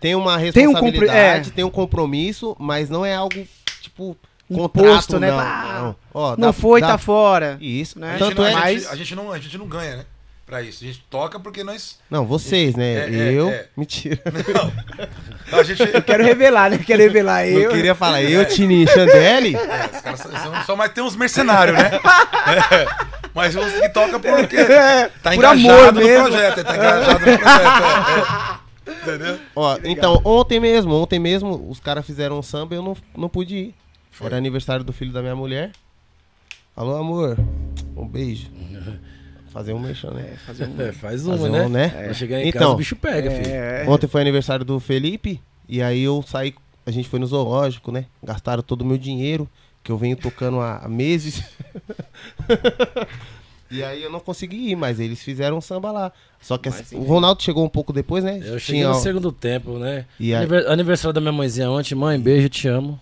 tem 0.00 0.14
uma 0.14 0.38
Tem 0.38 0.66
um 0.66 0.72
responsabilidade, 0.72 1.50
é. 1.50 1.52
tem 1.52 1.64
um 1.64 1.70
compromisso, 1.70 2.56
mas 2.58 2.88
não 2.88 3.04
é 3.04 3.14
algo, 3.14 3.46
tipo, 3.82 4.16
Imposto, 4.50 4.68
contrato, 4.70 5.20
né? 5.20 5.30
não, 5.30 5.82
não. 5.84 5.96
Ó, 6.14 6.30
Não 6.30 6.48
dá- 6.48 6.52
foi, 6.54 6.80
dá- 6.80 6.86
tá 6.88 6.98
fora. 6.98 7.58
isso, 7.60 7.98
né? 8.00 8.08
A 8.14 8.18
gente, 8.18 8.28
Tanto 8.30 8.40
não, 8.40 8.48
é. 8.48 8.54
a, 8.54 8.72
gente, 8.72 8.86
a 8.86 8.96
gente 8.96 9.14
não, 9.14 9.32
a 9.32 9.38
gente 9.38 9.58
não 9.58 9.66
ganha, 9.66 9.96
né? 9.98 10.06
Pra 10.48 10.62
isso. 10.62 10.82
A 10.82 10.86
gente 10.86 11.04
toca 11.10 11.38
porque 11.38 11.62
nós. 11.62 11.98
Não, 12.10 12.24
vocês, 12.24 12.74
né? 12.74 12.94
É, 12.94 13.14
é, 13.14 13.32
eu. 13.34 13.50
é. 13.50 13.66
Mentira. 13.76 14.18
Não, 15.52 15.58
a 15.58 15.62
gente. 15.62 15.82
Quero 16.06 16.24
revelar, 16.24 16.70
né? 16.70 16.78
Quero 16.78 17.02
revelar 17.02 17.46
eu. 17.46 17.64
Eu 17.64 17.70
queria 17.72 17.94
falar, 17.94 18.22
eu, 18.22 18.46
Tini 18.46 18.84
e. 18.84 18.86
É, 18.86 19.90
os 19.94 20.00
caras 20.00 20.20
são, 20.20 20.64
só 20.64 20.74
mais 20.74 20.90
tem 20.92 21.04
uns 21.04 21.14
mercenários, 21.16 21.76
né? 21.76 21.90
É. 21.92 23.08
Mas 23.34 23.54
os 23.54 23.72
que 23.72 23.88
toca 23.90 24.18
porque 24.18 24.56
tá 25.22 25.30
por 25.30 25.34
engajado 25.34 25.68
amor 25.68 25.92
no 25.92 26.00
mesmo. 26.00 26.24
projeto. 26.28 26.64
Tá 26.64 26.76
engajado 26.76 27.12
no 27.12 27.38
projeto. 27.38 28.60
é, 28.86 28.90
é. 28.90 29.02
Entendeu? 29.02 29.38
Ó, 29.54 29.78
então, 29.84 30.20
ontem 30.24 30.58
mesmo, 30.58 30.94
ontem 30.94 31.18
mesmo, 31.18 31.68
os 31.68 31.78
caras 31.78 32.06
fizeram 32.06 32.38
um 32.38 32.42
samba 32.42 32.74
e 32.74 32.78
eu 32.78 32.82
não, 32.82 32.96
não 33.14 33.28
pude 33.28 33.54
ir. 33.54 33.74
Foi. 34.10 34.28
Era 34.28 34.38
aniversário 34.38 34.82
do 34.82 34.94
filho 34.94 35.12
da 35.12 35.20
minha 35.20 35.36
mulher. 35.36 35.72
Alô, 36.74 36.96
amor. 36.96 37.36
Um 37.94 38.08
beijo. 38.08 38.50
Fazer 39.58 39.72
um 39.72 39.78
mexão, 39.80 40.12
né? 40.12 40.34
Fazer 40.46 40.68
um... 40.68 40.74
É, 40.80 40.92
faz 40.92 41.24
Fazer 41.24 41.42
uma, 41.42 41.48
né? 41.48 41.66
um, 41.66 41.68
né? 41.68 41.88
Vai 41.88 42.14
chegar 42.14 42.40
em 42.40 42.48
Então, 42.48 42.60
casa, 42.60 42.72
o 42.74 42.76
bicho 42.76 42.94
pega, 42.96 43.28
filho. 43.30 43.50
É, 43.50 43.84
Ontem 43.88 44.06
foi 44.06 44.20
aniversário 44.20 44.64
do 44.64 44.78
Felipe. 44.78 45.40
E 45.68 45.82
aí 45.82 46.02
eu 46.02 46.22
saí. 46.26 46.54
A 46.86 46.90
gente 46.92 47.08
foi 47.08 47.18
no 47.18 47.26
zoológico, 47.26 47.90
né? 47.90 48.06
Gastaram 48.22 48.62
todo 48.62 48.82
o 48.82 48.84
meu 48.84 48.96
dinheiro, 48.96 49.48
que 49.82 49.90
eu 49.90 49.98
venho 49.98 50.16
tocando 50.16 50.60
há 50.60 50.86
meses. 50.88 51.42
e 53.70 53.82
aí 53.82 54.02
eu 54.02 54.10
não 54.10 54.20
consegui 54.20 54.70
ir, 54.70 54.76
mas 54.76 54.98
eles 54.98 55.22
fizeram 55.22 55.58
um 55.58 55.60
samba 55.60 55.92
lá. 55.92 56.12
Só 56.40 56.56
que 56.56 56.70
Mas, 56.70 56.90
o 56.92 57.02
Ronaldo 57.02 57.42
chegou 57.42 57.64
um 57.64 57.68
pouco 57.68 57.92
depois, 57.92 58.24
né? 58.24 58.38
Eu 58.42 58.58
cheguei 58.58 58.80
Tinha- 58.82 58.88
no 58.88 58.94
segundo 58.94 59.30
tempo, 59.30 59.78
né? 59.78 60.06
E 60.18 60.32
aí- 60.32 60.40
Aniver- 60.44 60.70
Aniversário 60.70 61.12
da 61.12 61.20
minha 61.20 61.32
mãezinha 61.32 61.70
ontem, 61.70 61.94
mãe, 61.94 62.18
beijo, 62.18 62.48
te 62.48 62.68
amo. 62.68 62.98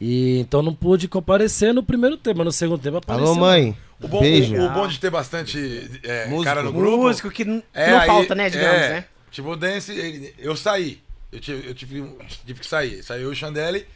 E 0.00 0.38
então 0.38 0.62
não 0.62 0.72
pude 0.74 1.08
comparecer 1.08 1.74
no 1.74 1.82
primeiro 1.82 2.16
tempo, 2.16 2.38
mas 2.38 2.46
no 2.46 2.52
segundo 2.52 2.80
tempo 2.80 2.98
apareceu. 2.98 3.32
Alô, 3.32 3.40
mãe. 3.40 3.76
O 4.02 4.08
bom, 4.08 4.20
Beijo. 4.20 4.54
o, 4.56 4.66
o 4.66 4.70
bom 4.70 4.86
de 4.88 4.98
ter 4.98 5.10
bastante 5.10 5.58
é, 6.02 6.26
Músico. 6.26 6.44
cara 6.44 6.62
no 6.62 6.72
grupo. 6.72 6.96
Músico 6.98 7.30
que 7.30 7.44
n- 7.44 7.62
É, 7.74 7.90
não 7.90 8.00
aí- 8.00 8.06
falta, 8.06 8.34
né, 8.34 8.48
digamos, 8.48 8.74
é, 8.80 8.88
né? 8.88 9.04
Tipo, 9.30 9.50
o 9.50 9.56
Dance, 9.56 9.92
ele- 9.92 10.34
eu 10.38 10.56
saí. 10.56 11.00
Eu 11.30 11.38
tive, 11.38 11.68
eu 11.68 11.74
tive, 11.74 12.02
tive 12.44 12.60
que 12.60 12.66
sair. 12.66 13.02
Saiu 13.04 13.28
o 13.30 13.34
Chandelle, 13.34 13.86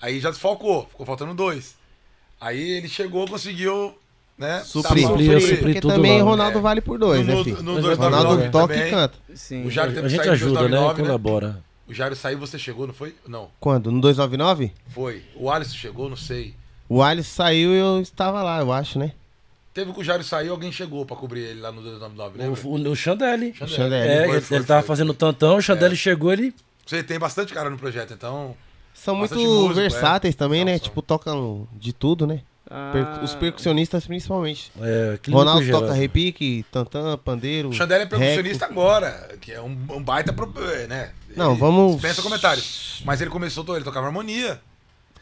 aí 0.00 0.18
já 0.18 0.30
desfalcou. 0.30 0.86
Ficou 0.90 1.04
faltando 1.06 1.34
dois. 1.34 1.76
Aí 2.40 2.58
ele 2.78 2.88
chegou, 2.88 3.28
conseguiu, 3.28 3.94
né? 4.36 4.60
Suprir. 4.64 5.02
dar- 5.06 5.10
Suprir, 5.10 5.40
suprir. 5.40 5.58
Porque 5.60 5.80
tudo 5.80 5.94
também 5.94 6.18
lá. 6.18 6.24
Ronaldo 6.24 6.58
É. 6.58 6.62
vale 6.62 6.80
por 6.80 6.98
dois, 6.98 7.24
No- 7.26 7.36
né, 7.36 7.44
filho? 7.44 7.62
no 7.62 7.74
Mas 7.74 7.82
299 7.82 8.26
Ronaldo 8.34 8.50
toca 8.52 8.74
também. 8.74 8.88
e 8.88 8.90
canta. 8.90 9.18
Sim. 9.34 9.64
O 9.66 9.70
Jairo 9.70 9.92
teve 9.92 10.06
A 10.06 10.08
que 10.08 10.16
gente 10.16 10.18
sair 10.20 10.26
no 10.28 10.32
ajuda, 10.32 10.52
né? 10.62 10.68
299, 10.68 11.02
né? 11.02 11.06
Colabora. 11.06 11.64
O 11.86 11.92
Jairo 11.94 12.16
saiu, 12.16 12.38
você 12.38 12.58
chegou, 12.58 12.86
não 12.86 12.94
foi? 12.94 13.14
Não, 13.28 13.50
Quando? 13.60 13.92
No 13.92 14.00
299? 14.00 14.72
foi. 14.88 15.22
O 15.36 15.50
Alisson 15.50 15.74
chegou, 15.76 16.08
não 16.08 16.16
sei. 16.16 16.54
O 16.88 17.02
Alisson 17.02 17.30
saiu 17.34 17.72
e 17.74 17.78
eu 17.78 18.00
estava 18.00 18.42
lá, 18.42 18.60
eu 18.60 18.72
acho, 18.72 18.98
né? 18.98 19.12
Teve 19.72 19.92
que 19.92 20.00
o 20.00 20.04
Jairo 20.04 20.24
saiu, 20.24 20.52
alguém 20.52 20.72
chegou 20.72 21.06
pra 21.06 21.16
cobrir 21.16 21.40
ele 21.42 21.60
lá 21.60 21.70
no 21.70 21.80
299, 21.80 22.38
lembra? 22.38 22.60
O, 22.64 22.68
o, 22.74 22.90
o. 22.90 22.96
Chandelle. 22.96 23.54
Chandelle. 23.54 23.94
É, 23.94 24.24
Foi, 24.26 24.30
ele, 24.34 24.40
foi, 24.40 24.56
ele 24.58 24.64
tava 24.66 24.80
foi. 24.82 24.88
fazendo 24.88 25.14
tantão, 25.14 25.56
o 25.56 25.62
Chandelle 25.62 25.94
chegou, 25.96 26.32
ele. 26.32 26.52
Você 26.84 27.02
tem 27.04 27.18
bastante 27.18 27.52
cara 27.54 27.70
no 27.70 27.78
projeto, 27.78 28.12
então. 28.12 28.56
São 28.92 29.14
muito 29.14 29.34
músico, 29.36 29.74
versáteis 29.74 30.34
é. 30.34 30.36
também, 30.36 30.64
né? 30.64 30.78
Tipo, 30.78 31.00
tocam 31.00 31.68
de 31.78 31.92
tudo, 31.92 32.26
né? 32.26 32.40
Ah, 32.68 33.20
Os 33.22 33.34
percussionistas 33.34 34.06
principalmente. 34.06 34.70
É, 34.80 35.18
Ronaldo 35.28 35.62
geral. 35.64 35.80
toca 35.82 35.92
repique, 35.92 36.64
tantã, 36.70 37.16
pandeiro. 37.18 37.68
O 37.68 37.72
Chandelle 37.72 38.04
é 38.04 38.06
percussionista 38.06 38.66
reco. 38.66 38.80
agora, 38.80 39.36
que 39.40 39.52
é 39.52 39.60
um, 39.60 39.76
um 39.90 40.02
baita, 40.02 40.32
pro- 40.32 40.52
é, 40.72 40.86
né? 40.86 41.10
Não, 41.36 41.52
Ele 41.52 41.60
vamos- 41.60 41.92
Dispensa 41.94 42.22
comentários. 42.22 43.02
Mas 43.04 43.20
ele 43.20 43.30
começou, 43.30 43.64
ele 43.74 43.84
tocava 43.84 44.06
harmonia. 44.06 44.60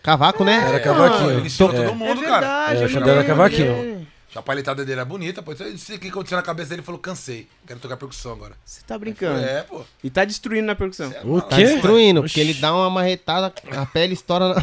Cavaco, 0.03 0.45
né? 0.45 0.57
Era 0.69 0.77
É, 0.77 0.81
cavaquinho. 0.81 1.31
Ele 1.33 1.47
ensinou 1.47 1.73
É. 1.73 1.85
todo 1.85 1.95
mundo, 1.95 2.23
é 2.23 2.27
cara. 2.27 2.47
É, 2.75 2.79
o 2.81 2.85
é 2.85 2.87
lembro, 2.87 3.25
cavaquinho. 3.27 3.98
É. 4.39 4.41
A 4.41 4.43
palhetada 4.43 4.85
dele 4.85 4.93
era 5.01 5.05
bonita, 5.05 5.43
pô. 5.43 5.53
Não 5.59 5.79
sei 5.79 5.97
o 5.97 5.99
que 5.99 6.09
aconteceu 6.09 6.37
na 6.37 6.43
cabeça 6.43 6.71
dele, 6.71 6.81
ele 6.81 6.87
falou, 6.87 7.01
cansei. 7.01 7.49
Quero 7.67 7.81
tocar 7.81 7.97
percussão 7.97 8.33
agora. 8.33 8.55
Você 8.65 8.81
tá 8.87 8.99
brincando. 8.99 9.41
É, 9.41 9.63
pô. 9.63 9.83
E 10.03 10.09
tá 10.11 10.25
destruindo 10.25 10.67
na 10.67 10.75
percussão. 10.75 11.13
O 11.25 11.41
Tá 11.41 11.57
quê? 11.57 11.65
destruindo, 11.65 12.21
Oxi. 12.21 12.29
porque 12.35 12.41
ele 12.41 12.55
dá 12.55 12.75
uma 12.75 12.89
marretada, 12.91 13.53
a 13.77 13.87
pele 13.87 14.15
estoura. 14.15 14.55
Na... 14.55 14.63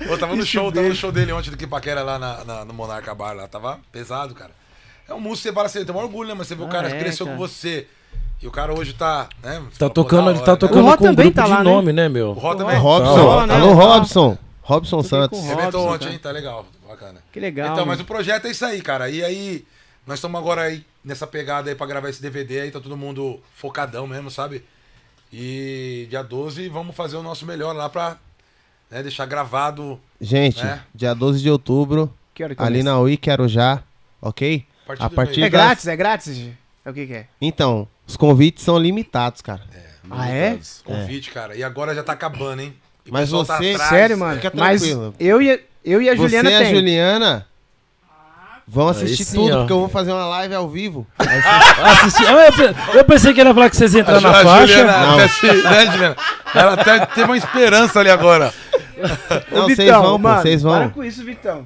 Eu 0.06 0.18
tava 0.18 0.34
no 0.36 0.44
show, 0.44 0.70
tava 0.72 0.88
no 0.88 0.94
show 0.94 1.12
dele 1.12 1.32
ontem 1.32 1.50
do 1.50 1.56
Kipaquera 1.56 2.02
lá 2.02 2.18
na, 2.18 2.44
na- 2.44 2.64
no 2.64 2.72
Monarca 2.74 3.14
Bar 3.14 3.32
lá. 3.34 3.46
Tava 3.48 3.78
pesado, 3.92 4.34
cara. 4.34 4.50
É 5.08 5.14
um 5.14 5.20
músico, 5.20 5.48
você 5.48 5.52
fala 5.52 5.66
assim, 5.66 5.84
tem 5.84 5.94
um 5.94 5.98
orgulho, 5.98 6.28
né? 6.28 6.34
Mas 6.36 6.46
você 6.46 6.54
vê 6.54 6.62
o 6.62 6.66
Ah, 6.66 6.68
cara 6.70 6.88
é, 6.88 6.92
que 6.92 6.98
cresceu 6.98 7.26
cara. 7.26 7.36
com 7.38 7.46
você. 7.46 7.86
E 8.42 8.46
o 8.46 8.50
cara 8.50 8.72
hoje 8.72 8.94
tá, 8.94 9.28
né? 9.42 9.54
Tá 9.54 9.60
fala, 9.60 9.90
pô, 9.90 9.90
tocando, 9.90 10.24
da 10.24 10.30
ele 10.30 10.38
hora, 10.38 10.46
tá 10.46 10.52
né? 10.52 10.58
tocando 10.58 10.80
O 10.82 10.84
Ró 10.88 10.96
com 10.96 11.04
um 11.04 11.06
também 11.08 11.26
grupo 11.26 11.36
tá 11.36 11.44
de 11.44 11.50
lá, 11.50 11.58
né? 11.58 11.62
nome, 11.64 11.92
né, 11.92 12.08
meu? 12.08 12.28
O 12.30 12.32
Ró 12.32 12.54
também. 12.54 12.78
Robson, 12.78 13.22
Ró, 13.22 13.46
né? 13.46 13.54
alô 13.54 13.72
Ró. 13.74 13.94
Robson. 13.98 14.38
Robson 14.62 15.02
Santos. 15.02 15.38
o 15.38 15.42
Robson, 15.54 15.78
ontem, 15.94 16.12
hein? 16.12 16.18
Tá 16.22 16.30
legal. 16.30 16.64
Bacana. 17.00 17.20
Que 17.32 17.40
legal. 17.40 17.72
Então, 17.72 17.86
mas 17.86 17.98
o 18.00 18.04
projeto 18.04 18.46
é 18.46 18.50
isso 18.50 18.64
aí, 18.64 18.82
cara. 18.82 19.08
E 19.08 19.24
aí, 19.24 19.64
nós 20.06 20.18
estamos 20.18 20.38
agora 20.38 20.62
aí 20.62 20.84
nessa 21.04 21.26
pegada 21.26 21.70
aí 21.70 21.74
pra 21.74 21.86
gravar 21.86 22.10
esse 22.10 22.20
DVD 22.20 22.60
aí, 22.60 22.70
tá 22.70 22.78
todo 22.80 22.96
mundo 22.96 23.40
focadão 23.54 24.06
mesmo, 24.06 24.30
sabe? 24.30 24.62
E 25.32 26.06
dia 26.10 26.22
12 26.22 26.68
vamos 26.68 26.94
fazer 26.94 27.16
o 27.16 27.22
nosso 27.22 27.46
melhor 27.46 27.74
lá 27.74 27.88
pra 27.88 28.18
né, 28.90 29.02
deixar 29.02 29.24
gravado 29.26 29.98
Gente, 30.20 30.60
É. 30.60 30.80
dia 30.94 31.14
12 31.14 31.40
de 31.40 31.48
outubro, 31.50 32.12
Que 32.34 32.44
hora 32.44 32.54
que 32.54 32.62
ali 32.62 32.82
na 32.82 32.98
UI, 32.98 33.16
quero 33.16 33.48
já, 33.48 33.82
ok? 34.20 34.66
a 34.82 34.86
partir 34.86 35.02
A 35.04 35.10
partir. 35.10 35.40
É 35.42 35.48
das- 35.48 35.50
grátis, 35.52 35.86
é 35.86 35.96
grátis? 35.96 36.48
É 36.84 36.90
o 36.90 36.92
que 36.92 37.06
que 37.06 37.12
é? 37.14 37.26
Então, 37.40 37.86
os 38.06 38.16
convites 38.16 38.64
são 38.64 38.76
limitados, 38.76 39.40
cara. 39.40 39.62
Ah, 40.10 40.28
é? 40.28 40.58
Convite, 40.84 41.30
cara. 41.30 41.54
E 41.54 41.62
agora 41.62 41.94
já 41.94 42.02
tá 42.02 42.12
acabando, 42.12 42.60
hein? 42.62 42.74
E 43.06 43.10
Mas 43.12 43.30
tá 43.30 43.36
você- 43.36 43.52
atrás, 43.70 43.88
Sério, 43.88 44.18
mano? 44.18 44.36
Fica 44.40 44.52
Mas 44.56 44.80
tranquilo. 44.82 45.14
eu 45.20 45.40
e, 45.40 45.52
a- 45.52 45.58
eu 45.84 46.00
e 46.02 46.08
a 46.08 46.14
Você 46.14 46.22
Juliana 46.22 46.50
e 46.50 46.54
a 46.54 46.58
tem. 46.58 46.74
Juliana 46.74 47.46
vão 48.66 48.88
assistir 48.88 49.24
sim, 49.24 49.36
tudo, 49.36 49.52
ó. 49.54 49.58
porque 49.58 49.72
eu 49.72 49.80
vou 49.80 49.88
fazer 49.88 50.12
uma 50.12 50.26
live 50.26 50.54
ao 50.54 50.68
vivo. 50.68 51.06
Assisti... 51.18 52.24
Ah, 52.26 52.46
eu, 52.46 52.52
pe- 52.52 52.98
eu 52.98 53.04
pensei 53.04 53.34
que 53.34 53.40
ele 53.40 53.48
ia 53.50 53.54
falar 53.54 53.70
que 53.70 53.76
vocês 53.76 53.94
iam 53.94 54.00
entrar 54.02 54.18
A, 54.18 54.20
na 54.20 54.30
a 54.30 54.42
faixa. 54.44 54.66
Juliana, 54.66 55.06
Não. 55.06 55.14
até 55.14 55.28
se- 55.28 55.46
né, 55.62 55.86
Juliana? 55.92 56.16
Ela 56.54 56.72
até 56.74 57.06
teve 57.06 57.24
uma 57.24 57.36
esperança 57.36 58.00
ali 58.00 58.10
agora. 58.10 58.52
Não, 59.50 59.62
vocês 59.68 59.90
vão, 59.90 60.02
pô, 60.02 60.18
mano, 60.18 60.42
vocês 60.42 60.62
Para 60.62 60.78
vão. 60.80 60.90
com 60.90 61.02
isso, 61.04 61.24
Vitão. 61.24 61.64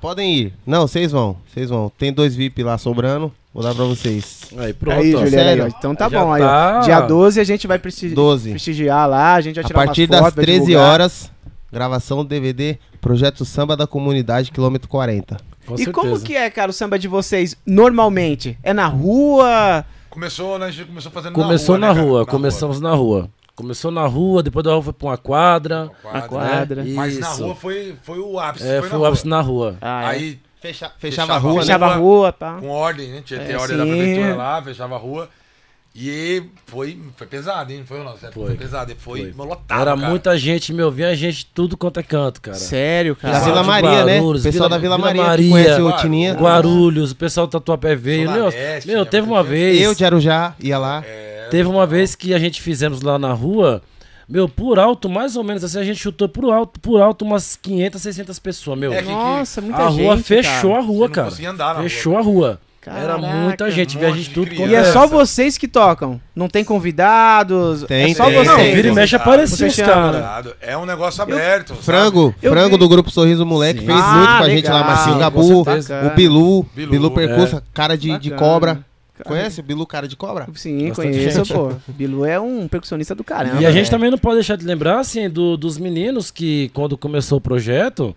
Podem 0.00 0.34
ir. 0.34 0.54
Não, 0.66 0.86
vocês 0.86 1.10
vão, 1.10 1.36
vocês 1.52 1.68
vão. 1.68 1.90
Tem 1.98 2.12
dois 2.12 2.36
VIP 2.36 2.62
lá 2.62 2.78
sobrando, 2.78 3.32
vou 3.52 3.62
dar 3.62 3.74
pra 3.74 3.84
vocês. 3.84 4.42
Aí, 4.56 4.72
pronto. 4.72 4.98
aí, 5.00 5.14
ó. 5.14 5.18
Juliana, 5.24 5.30
sério? 5.48 5.64
aí, 5.64 5.70
ó. 5.74 5.78
Então 5.78 5.94
tá 5.94 6.08
Já 6.08 6.20
bom. 6.20 6.32
Aí, 6.32 6.42
ó. 6.42 6.46
tá. 6.46 6.78
Dia 6.80 7.00
12 7.00 7.40
a 7.40 7.44
gente 7.44 7.66
vai 7.66 7.78
presti 7.78 8.08
12. 8.10 8.50
prestigiar 8.50 9.08
lá, 9.08 9.34
a 9.34 9.40
gente 9.40 9.56
vai 9.56 9.64
A 9.64 9.66
tirar 9.66 9.84
partir 9.84 10.02
umas 10.02 10.08
das 10.10 10.20
fotos, 10.20 10.34
vai 10.36 10.44
13 10.44 10.66
divulgar. 10.66 10.92
horas, 10.92 11.30
gravação 11.72 12.18
do 12.18 12.24
DVD, 12.24 12.78
Projeto 13.06 13.44
Samba 13.44 13.76
da 13.76 13.86
Comunidade, 13.86 14.50
quilômetro 14.50 14.88
40. 14.88 15.36
Com 15.64 15.74
E 15.74 15.78
certeza. 15.78 15.92
como 15.92 16.18
que 16.20 16.34
é, 16.34 16.50
cara, 16.50 16.72
o 16.72 16.74
samba 16.74 16.98
de 16.98 17.06
vocês 17.06 17.56
normalmente? 17.64 18.58
É 18.64 18.74
na 18.74 18.88
rua? 18.88 19.84
Começou, 20.10 20.58
né? 20.58 20.66
A 20.66 20.70
gente 20.72 20.88
começou 20.88 21.12
fazendo 21.12 21.32
Começou 21.34 21.78
na 21.78 21.86
na 21.86 21.92
rua, 21.92 22.02
rua, 22.02 22.18
né, 22.18 22.24
cara? 22.26 22.36
começamos 22.36 22.80
na 22.80 22.90
rua. 22.94 23.30
Começou 23.54 23.92
na 23.92 24.04
rua, 24.08 24.42
depois 24.42 24.64
da 24.64 24.72
rua 24.72 24.82
foi 24.82 24.92
pra 24.92 25.06
uma 25.06 25.16
quadra. 25.16 25.88
Na 26.02 26.10
A 26.18 26.22
quadra. 26.22 26.82
né? 26.82 26.92
Mas 26.96 27.16
na 27.20 27.28
rua 27.28 27.54
foi, 27.54 27.94
foi 28.02 28.18
o 28.18 28.40
ápice. 28.40 28.66
É, 28.66 28.80
foi, 28.80 28.88
foi 28.90 28.98
na 28.98 29.04
o 29.04 29.06
ápice 29.06 29.28
na 29.28 29.40
rua. 29.40 29.76
Ah, 29.80 30.02
é. 30.02 30.06
Aí, 30.08 30.40
Fecha- 30.60 30.90
Fechava 30.98 30.98
fechava 30.98 31.32
a 31.34 31.38
rua, 31.38 31.50
rua, 31.52 31.60
né? 31.60 31.64
Fechava 31.66 31.86
a 31.86 31.94
rua, 31.94 32.32
pá. 32.32 32.56
com 32.58 32.68
ordem, 32.70 33.08
né? 33.12 33.22
Tinha, 33.24 33.40
É, 33.40 33.44
tinha 33.44 33.60
ordem 33.60 33.76
da 33.76 33.84
sim. 33.84 33.90
prefeitura 33.90 34.34
lá, 34.34 34.62
fechava 34.62 34.94
a 34.96 34.98
rua. 34.98 35.28
E 35.98 36.42
foi, 36.66 36.98
foi 37.16 37.26
pesado, 37.26 37.72
hein? 37.72 37.82
Foi, 37.86 37.98
foi. 38.18 38.30
Foi. 38.32 38.54
pesado. 38.54 38.92
E 38.92 38.94
foi, 38.94 39.32
Foi. 39.32 39.46
lotado, 39.46 39.80
Era 39.80 39.96
cara. 39.96 40.10
muita 40.10 40.36
gente, 40.36 40.70
meu, 40.70 40.90
vinha 40.90 41.16
gente 41.16 41.46
tudo 41.46 41.74
quanto 41.74 41.98
é 41.98 42.02
canto, 42.02 42.42
cara. 42.42 42.56
Sério, 42.58 43.14
Da 43.14 43.30
cara. 43.32 43.44
Vila 43.44 43.60
de 43.62 43.66
Maria, 43.66 44.04
né? 44.04 44.16
Guarulhos, 44.18 44.42
pessoal 44.42 44.68
Vila- 44.68 44.76
da 44.76 44.78
Vila, 44.82 44.96
Vila 44.96 45.06
Maria, 45.08 45.22
Maria, 45.22 45.44
que 45.46 45.50
conhece 45.50 45.70
o 45.70 45.84
Guarulhos. 45.84 46.00
Tininha. 46.02 46.34
Guarulhos, 46.34 47.10
o 47.12 47.16
pessoal 47.16 47.46
do 47.46 47.50
Tatuapé 47.50 47.96
veio. 47.96 48.30
Meu, 48.30 48.48
Leste, 48.48 48.86
meu 48.86 49.04
né, 49.04 49.10
teve 49.10 49.26
uma 49.26 49.42
vez. 49.42 49.80
Eu 49.80 49.94
de 49.94 50.04
Arujá 50.04 50.54
ia 50.60 50.76
lá. 50.78 51.02
É, 51.06 51.48
Teve 51.50 51.68
uma 51.68 51.86
vez 51.86 52.14
que 52.14 52.34
a 52.34 52.38
gente 52.38 52.60
fizemos 52.60 53.00
lá 53.00 53.18
na 53.18 53.32
rua, 53.32 53.80
meu, 54.28 54.48
por 54.48 54.78
alto, 54.78 55.08
mais 55.08 55.34
ou 55.34 55.44
menos 55.44 55.64
assim, 55.64 55.78
a 55.78 55.84
gente 55.84 55.98
chutou 55.98 56.28
por 56.28 56.52
alto, 56.52 56.78
por 56.78 57.00
alto 57.00 57.24
umas 57.24 57.56
500, 57.56 58.02
600 58.02 58.38
pessoas, 58.38 58.78
meu. 58.78 58.92
É 58.92 59.00
que- 59.00 59.08
Nossa, 59.08 59.60
muita 59.62 59.86
a 59.86 59.90
gente, 59.90 60.02
rua 60.02 60.18
fechou 60.18 60.70
cara. 60.72 60.82
a 60.82 60.86
rua, 60.86 61.08
cara. 61.08 61.30
andar 61.48 61.74
na 61.76 61.82
Fechou 61.82 62.18
a 62.18 62.20
rua. 62.20 62.60
Caraca, 62.86 63.02
Era 63.04 63.18
muita 63.18 63.68
gente, 63.68 63.98
um 63.98 64.00
gente 64.00 64.28
de 64.28 64.30
tudo 64.30 64.46
criança. 64.46 64.70
E 64.72 64.74
é 64.76 64.84
só 64.92 65.08
vocês 65.08 65.58
que 65.58 65.66
tocam? 65.66 66.20
Não 66.36 66.48
tem 66.48 66.62
convidados? 66.62 67.82
Tem, 67.82 68.12
é 68.12 68.14
só 68.14 68.26
tem. 68.26 68.34
vocês? 68.34 68.46
Não, 68.46 68.56
vira 68.58 68.88
e 68.88 68.92
mexe 68.92 69.16
aparecia 69.16 69.66
os 69.66 69.76
caras. 69.76 70.54
É 70.60 70.76
um 70.76 70.86
negócio 70.86 71.20
aberto. 71.22 71.70
sabe? 71.70 71.82
Frango, 71.82 72.34
Eu 72.40 72.52
frango 72.52 72.70
vi. 72.76 72.78
do 72.78 72.88
grupo 72.88 73.10
Sorriso 73.10 73.44
Moleque 73.44 73.80
Sim. 73.80 73.86
fez 73.86 73.98
Ah, 74.00 74.12
muito 74.14 74.36
com 74.38 74.42
a 74.44 74.48
gente 74.50 74.68
lá, 74.70 74.84
Marcinho 74.84 75.18
Gabu, 75.18 75.64
certeza. 75.64 76.06
o 76.06 76.14
Bilu, 76.14 76.62
Bilu, 76.74 76.90
Bilu, 76.92 77.10
Percussa, 77.10 77.56
é. 77.56 77.62
cara 77.74 77.96
de, 77.98 78.16
de 78.18 78.30
cobra. 78.30 78.84
Conhece 79.24 79.60
o 79.60 79.62
Bilu, 79.62 79.86
cara 79.86 80.06
de 80.06 80.14
cobra? 80.14 80.46
Sim, 80.54 80.88
Bastante 80.88 81.10
conheço, 81.10 81.38
gente. 81.44 81.52
pô. 81.54 81.72
Bilu 81.88 82.24
é 82.24 82.38
um 82.38 82.68
percussionista 82.68 83.14
do 83.14 83.24
caramba. 83.24 83.60
E 83.62 83.66
a 83.66 83.72
gente 83.72 83.86
né? 83.86 83.90
também 83.90 84.10
não 84.10 84.18
pode 84.18 84.36
deixar 84.36 84.56
de 84.56 84.64
lembrar, 84.64 85.00
assim, 85.00 85.28
do- 85.28 85.56
dos 85.56 85.78
meninos 85.78 86.30
que, 86.30 86.70
quando 86.74 86.96
começou 86.98 87.38
o 87.38 87.40
projeto, 87.40 88.14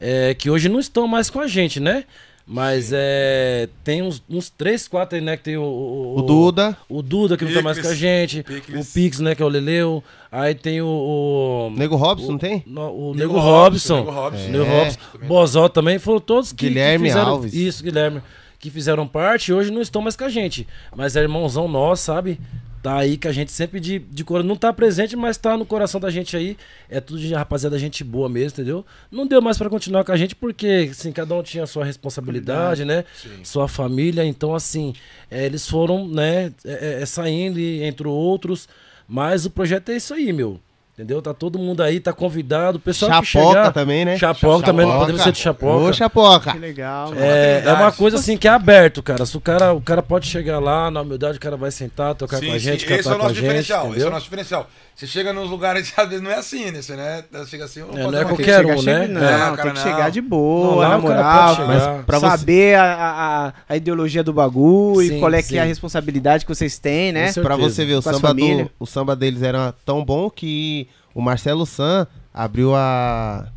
é, 0.00 0.34
que 0.34 0.48
hoje 0.50 0.68
não 0.70 0.80
estão 0.80 1.06
mais 1.06 1.28
com 1.28 1.38
a 1.38 1.46
gente, 1.46 1.78
né? 1.78 2.04
Mas 2.50 2.90
é, 2.94 3.68
tem 3.84 4.00
uns, 4.00 4.22
uns 4.26 4.48
três, 4.48 4.88
quatro 4.88 5.18
aí, 5.18 5.22
né? 5.22 5.36
Que 5.36 5.42
tem 5.42 5.58
o, 5.58 5.62
o, 5.62 6.18
O 6.18 6.22
Duda, 6.22 6.74
o 6.88 7.02
Duda, 7.02 7.36
que 7.36 7.44
não 7.44 7.52
tá 7.52 7.60
mais 7.60 7.76
com 7.76 7.86
a 7.86 7.90
Picles. 7.90 7.98
gente. 7.98 8.42
Picles. 8.42 8.88
O 8.88 8.94
Pix, 8.94 9.20
né? 9.20 9.34
Que 9.34 9.42
é 9.42 9.44
o 9.44 9.48
Leleu. 9.50 10.02
Aí 10.32 10.54
tem 10.54 10.80
o. 10.80 10.86
o 10.86 11.70
Nego 11.76 11.94
Robson, 11.96 12.32
não 12.32 12.38
tem? 12.38 12.62
no- 12.66 12.90
o 12.90 13.14
Nego 13.14 13.34
Nego 13.34 13.38
Robson, 13.38 14.00
Robson. 14.00 14.06
Nego 14.06 14.10
Robson. 14.10 14.48
Nego 14.50 14.64
É. 14.64 14.78
Robson. 14.84 14.98
Bozó 15.26 15.68
também. 15.68 15.98
Foram 15.98 16.20
todos 16.20 16.50
que, 16.52 16.68
Guilherme 16.68 17.04
que 17.04 17.10
fizeram. 17.10 17.30
Alves. 17.32 17.52
Isso, 17.52 17.84
Guilherme. 17.84 18.22
Que 18.58 18.70
fizeram 18.70 19.06
parte 19.06 19.48
e 19.50 19.54
hoje 19.54 19.70
não 19.70 19.82
estão 19.82 20.00
mais 20.00 20.16
com 20.16 20.24
a 20.24 20.28
gente. 20.30 20.66
Mas 20.96 21.16
é 21.16 21.20
irmãozão 21.20 21.68
nosso, 21.68 22.04
sabe? 22.04 22.40
Tá 22.82 22.98
aí 22.98 23.16
que 23.16 23.28
a 23.28 23.32
gente 23.32 23.52
sempre 23.52 23.80
de, 23.80 23.98
de 23.98 24.24
cor 24.24 24.42
não 24.42 24.56
tá 24.56 24.72
presente, 24.72 25.16
mas 25.16 25.36
tá 25.36 25.56
no 25.56 25.66
coração 25.66 26.00
da 26.00 26.10
gente 26.10 26.36
aí. 26.36 26.56
É 26.88 27.00
tudo 27.00 27.18
de 27.20 27.32
rapaziada, 27.34 27.78
gente 27.78 28.02
boa 28.02 28.28
mesmo, 28.28 28.56
entendeu? 28.56 28.86
Não 29.10 29.26
deu 29.26 29.40
mais 29.40 29.58
pra 29.58 29.68
continuar 29.68 30.04
com 30.04 30.12
a 30.12 30.16
gente 30.16 30.34
porque, 30.34 30.88
assim, 30.90 31.12
cada 31.12 31.34
um 31.34 31.42
tinha 31.42 31.64
a 31.64 31.66
sua 31.66 31.84
responsabilidade, 31.84 32.84
né? 32.84 33.04
Sua 33.44 33.68
família. 33.68 34.24
Então, 34.24 34.54
assim, 34.54 34.94
é, 35.30 35.44
eles 35.46 35.68
foram, 35.68 36.08
né, 36.08 36.52
é, 36.64 37.02
é, 37.02 37.06
saindo 37.06 37.58
e 37.58 37.82
entre 37.82 38.06
outros. 38.06 38.68
Mas 39.06 39.46
o 39.46 39.50
projeto 39.50 39.90
é 39.90 39.96
isso 39.96 40.12
aí, 40.12 40.32
meu. 40.32 40.60
Entendeu? 40.98 41.22
Tá 41.22 41.32
todo 41.32 41.60
mundo 41.60 41.80
aí, 41.80 42.00
tá 42.00 42.12
convidado. 42.12 42.78
O 42.78 42.80
pessoal 42.80 43.20
que 43.22 43.28
Chapoca 43.28 43.54
chegar, 43.54 43.72
também, 43.72 44.04
né? 44.04 44.18
Chapoca 44.18 44.66
também, 44.66 44.84
não 44.84 44.98
podemos 44.98 45.22
ser 45.22 45.30
de 45.30 45.38
Chapoca. 45.38 45.84
Ô, 45.84 45.92
Chapoca. 45.92 46.50
Que 46.50 46.58
legal. 46.58 47.12
É, 47.14 47.62
é 47.64 47.72
uma 47.72 47.92
coisa 47.92 48.16
assim 48.16 48.36
que 48.36 48.48
é 48.48 48.50
aberto, 48.50 49.00
cara. 49.00 49.24
Se 49.24 49.36
o 49.36 49.40
cara, 49.40 49.72
o 49.72 49.80
cara 49.80 50.02
pode 50.02 50.26
chegar 50.26 50.58
lá, 50.58 50.90
na 50.90 51.02
humildade, 51.02 51.38
o 51.38 51.40
cara 51.40 51.56
vai 51.56 51.70
sentar, 51.70 52.16
tocar 52.16 52.40
com 52.40 52.46
a 52.52 52.58
gente, 52.58 52.84
esse 52.84 52.92
é 52.92 52.96
cantar 52.96 53.10
o 53.10 53.12
com 53.12 53.14
a 53.14 53.18
nosso 53.18 53.34
gente, 53.36 53.44
diferencial. 53.44 53.94
Esse 53.94 54.04
é 54.04 54.08
o 54.08 54.10
nosso 54.10 54.24
diferencial. 54.24 54.68
Você 54.96 55.06
chega 55.06 55.32
nos 55.32 55.48
lugares, 55.48 55.92
às 55.96 56.08
vezes 56.08 56.20
não 56.24 56.32
é 56.32 56.34
assim, 56.34 56.72
né? 56.72 56.82
Você 56.82 56.96
né? 56.96 57.22
chega 57.46 57.66
assim, 57.66 57.80
É, 57.80 57.84
não 58.10 58.18
é 58.18 58.24
qualquer 58.24 58.64
Tem 58.64 58.74
que 58.74 58.80
um, 58.80 58.82
né? 58.82 59.00
chega- 59.02 59.06
Não, 59.14 59.22
É, 59.22 59.28
tem 59.28 59.38
cara, 59.38 59.56
que 59.56 59.66
não. 59.68 59.76
chegar 59.76 60.10
de 60.10 60.20
Não, 60.20 60.28
boa, 60.28 60.74
lá 60.82 60.88
na 60.88 60.96
o 60.98 61.02
cara 61.04 61.22
moral. 61.22 61.56
pode 61.56 61.68
mas 61.68 61.82
chegar. 61.84 62.02
pra 62.02 62.18
você- 62.18 62.26
saber 62.26 62.74
a, 62.74 62.82
a, 62.92 63.52
a 63.68 63.76
ideologia 63.76 64.24
do 64.24 64.32
bagulho 64.32 65.06
Sim, 65.06 65.16
e 65.16 65.20
qual 65.20 65.32
é 65.32 65.40
que 65.40 65.56
é 65.56 65.60
a 65.60 65.62
sim. 65.62 65.68
responsabilidade 65.68 66.44
que 66.44 66.52
vocês 66.52 66.76
têm, 66.80 67.12
né? 67.12 67.32
Pra 67.34 67.54
você 67.54 67.84
ver, 67.84 67.94
o 67.94 68.02
samba, 68.02 68.34
do, 68.34 68.70
o 68.80 68.86
samba 68.86 69.14
deles 69.14 69.40
era 69.44 69.72
tão 69.86 70.04
bom 70.04 70.28
que 70.28 70.87
o 71.18 71.20
Marcelo 71.20 71.66
San 71.66 72.06
abriu 72.32 72.76
a 72.76 73.48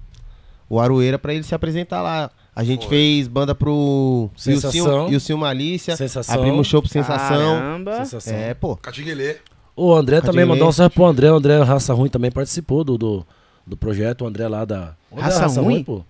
o 0.67 0.79
Aroeira 0.79 1.19
pra 1.19 1.31
ele 1.31 1.43
se 1.43 1.53
apresentar 1.53 2.01
lá. 2.01 2.31
A 2.55 2.63
gente 2.63 2.87
Foi. 2.87 2.97
fez 2.97 3.27
banda 3.27 3.53
pro 3.53 4.31
Sensação. 4.35 5.09
e 5.11 5.15
o 5.15 5.19
Sil 5.21 5.37
Malícia. 5.37 5.95
Sensação. 5.95 6.33
Abrimos 6.33 6.65
show 6.65 6.81
pro 6.81 6.89
Sensação. 6.89 7.37
Caramba. 7.37 7.97
Sensação. 7.97 8.33
É, 8.33 8.55
pô. 8.55 8.75
Catiguelê. 8.77 9.37
O 9.75 9.93
André 9.93 10.21
também 10.21 10.43
mandou 10.43 10.69
um 10.69 10.71
salve 10.71 10.95
pro 10.95 11.05
André. 11.05 11.31
O 11.31 11.35
André 11.35 11.61
Raça 11.61 11.93
Ruim 11.93 12.09
também 12.09 12.31
participou 12.31 12.83
do, 12.83 12.97
do, 12.97 13.25
do 13.67 13.77
projeto. 13.77 14.23
O 14.23 14.27
André 14.27 14.47
lá 14.47 14.65
da. 14.65 14.95
O 15.11 15.19
André 15.19 15.37
Raça 15.37 15.61
Ruim? 15.61 15.83
pô. 15.83 16.03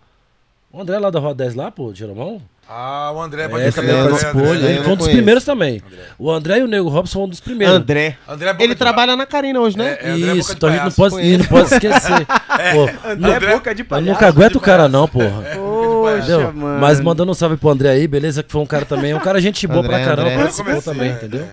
O 0.71 0.81
André 0.81 0.97
lá 0.99 1.09
da 1.09 1.19
Roda 1.19 1.43
10 1.43 1.55
lá, 1.55 1.69
pô, 1.69 1.93
Jeromão. 1.93 2.41
Ah, 2.69 3.11
o 3.13 3.21
André, 3.21 3.43
É, 3.43 3.47
pode 3.49 3.63
ele 3.63 3.71
crer, 3.73 3.83
também 3.85 3.99
André, 3.99 4.09
participou. 4.11 4.41
André, 4.53 4.69
Ele 4.69 4.77
eu 4.79 4.83
foi 4.83 4.93
um 4.93 4.95
dos 4.95 5.07
primeiros 5.09 5.43
também. 5.43 5.81
O 6.17 6.31
André 6.31 6.59
e 6.59 6.63
o 6.63 6.67
Nego 6.67 6.87
Robson 6.87 7.13
foram 7.13 7.25
um 7.25 7.29
dos 7.29 7.41
primeiros. 7.41 7.75
André. 7.75 8.17
André 8.27 8.49
é 8.49 8.63
Ele 8.63 8.73
de 8.73 8.79
trabalha 8.79 9.15
na 9.15 9.25
Carina 9.25 9.59
hoje, 9.59 9.77
né? 9.77 9.97
É, 10.01 10.09
André 10.11 10.27
Boca 10.27 10.37
Isso, 10.39 10.53
então 10.53 10.69
a 10.69 10.71
gente 10.71 10.83
não 10.85 10.91
pode, 10.91 11.37
não 11.37 11.45
pode 11.45 11.73
esquecer. 11.73 12.25
Pô, 12.73 13.09
André, 13.09 13.35
André- 13.35 13.51
é 13.51 13.53
boca 13.55 13.75
de 13.75 13.81
eu 13.81 13.85
palhaço. 13.85 14.11
nunca 14.13 14.27
aguento 14.27 14.55
o 14.55 14.59
cara, 14.61 14.87
não, 14.87 15.05
porra. 15.07 15.43
Poxa, 15.53 16.17
Entendeu? 16.19 16.53
mano. 16.53 16.79
Mas 16.79 17.01
mandando 17.01 17.31
um 17.31 17.35
salve 17.35 17.57
pro 17.57 17.69
André 17.69 17.89
aí, 17.89 18.07
beleza? 18.07 18.41
Que 18.41 18.51
foi 18.51 18.61
um 18.61 18.65
cara 18.65 18.85
também. 18.85 19.13
Um 19.13 19.19
cara 19.19 19.41
gente 19.41 19.67
boa 19.67 19.79
André, 19.79 19.89
pra 19.97 20.05
caramba, 20.05 20.29
André. 20.29 20.37
participou 20.43 20.73
Eu 20.73 20.81
comecei, 20.81 20.93
também, 20.93 21.11
é, 21.11 21.15
entendeu? 21.15 21.41
é. 21.43 21.49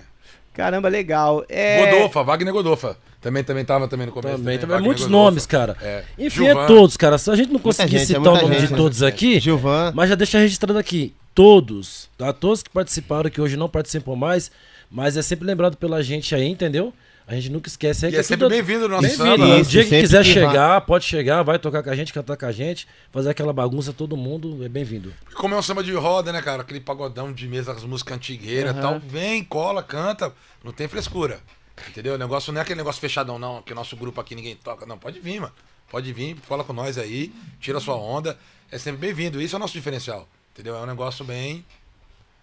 Caramba, 0.53 0.87
legal. 0.89 1.43
É... 1.49 1.91
Godofa, 1.91 2.23
Wagner 2.23 2.53
Godofa. 2.53 2.97
Também, 3.21 3.43
também 3.43 3.65
tava 3.65 3.87
também 3.87 4.05
no 4.07 4.13
começo. 4.13 4.37
Também, 4.37 4.57
também. 4.57 4.79
Muitos 4.81 5.07
nomes, 5.07 5.45
cara. 5.45 5.75
É. 5.81 6.03
Enfim, 6.17 6.45
Gilvan. 6.45 6.63
é 6.63 6.67
todos, 6.67 6.95
cara. 6.95 7.17
Se 7.17 7.29
a 7.29 7.35
gente 7.35 7.51
não 7.51 7.59
conseguir 7.59 7.91
gente, 7.99 8.01
é 8.03 8.05
citar 8.05 8.21
o 8.21 8.29
muita 8.29 8.41
nome 8.43 8.59
gente, 8.59 8.69
de 8.69 8.75
todos 8.75 9.03
aqui, 9.03 9.39
Gilvan. 9.39 9.91
mas 9.93 10.07
já 10.09 10.15
deixa 10.15 10.39
registrado 10.39 10.77
aqui. 10.79 11.13
Todos, 11.35 12.09
tá? 12.17 12.31
Todos 12.33 12.63
que 12.63 12.69
participaram, 12.69 13.29
que 13.29 13.39
hoje 13.41 13.55
não 13.57 13.67
participam 13.69 14.15
mais, 14.15 14.49
mas 14.89 15.17
é 15.17 15.21
sempre 15.21 15.45
lembrado 15.45 15.75
pela 15.77 16.01
gente 16.03 16.33
aí, 16.35 16.47
entendeu? 16.47 16.93
A 17.27 17.35
gente 17.35 17.49
nunca 17.51 17.67
esquece 17.69 18.05
aí 18.05 18.11
E 18.11 18.15
que 18.15 18.19
é 18.19 18.23
sempre 18.23 18.45
tudo- 18.45 18.49
bem-vindo 18.51 18.87
no 18.87 18.95
nosso 18.95 19.01
Bem-vindo. 19.07 19.45
samba. 19.45 19.57
O 19.59 19.63
dia 19.63 19.83
que 19.83 20.01
quiser 20.01 20.23
que 20.23 20.31
chegar, 20.33 20.81
pode 20.81 21.05
chegar, 21.05 21.43
vai 21.43 21.59
tocar 21.59 21.83
com 21.83 21.89
a 21.91 21.95
gente, 21.95 22.11
cantar 22.11 22.35
com 22.35 22.45
a 22.45 22.51
gente, 22.51 22.87
fazer 23.11 23.29
aquela 23.29 23.53
bagunça, 23.53 23.93
todo 23.93 24.17
mundo 24.17 24.65
é 24.65 24.67
bem-vindo. 24.69 25.13
Como 25.35 25.53
é 25.53 25.57
um 25.57 25.61
samba 25.61 25.83
de 25.83 25.93
roda, 25.93 26.31
né, 26.33 26.41
cara? 26.41 26.61
Aquele 26.63 26.79
pagodão 26.79 27.31
de 27.31 27.47
mesa, 27.47 27.71
as 27.71 27.83
músicas 27.83 28.17
antigueiras 28.17 28.75
e 28.75 28.81
tal. 28.81 28.99
Vem, 28.99 29.43
cola, 29.43 29.83
canta. 29.83 30.33
Não 30.63 30.71
tem 30.71 30.87
frescura. 30.87 31.39
Entendeu? 31.87 32.15
O 32.15 32.17
negócio 32.17 32.51
não 32.51 32.59
é 32.59 32.61
aquele 32.63 32.77
negócio 32.77 32.99
fechadão, 33.01 33.39
não. 33.39 33.61
Que 33.61 33.71
o 33.71 33.75
nosso 33.75 33.95
grupo 33.95 34.19
aqui 34.19 34.35
ninguém 34.35 34.55
toca. 34.55 34.85
Não, 34.85 34.97
pode 34.97 35.19
vir, 35.19 35.39
mano. 35.39 35.53
Pode 35.89 36.11
vir, 36.13 36.35
fala 36.47 36.63
com 36.63 36.73
nós 36.73 36.97
aí, 36.97 37.33
tira 37.59 37.79
sua 37.79 37.95
onda. 37.95 38.37
É 38.71 38.77
sempre 38.77 38.99
bem-vindo. 39.01 39.41
Isso 39.41 39.55
é 39.55 39.57
o 39.57 39.59
nosso 39.59 39.73
diferencial. 39.73 40.27
Entendeu? 40.53 40.75
É 40.75 40.79
um 40.81 40.85
negócio 40.85 41.23
bem. 41.25 41.65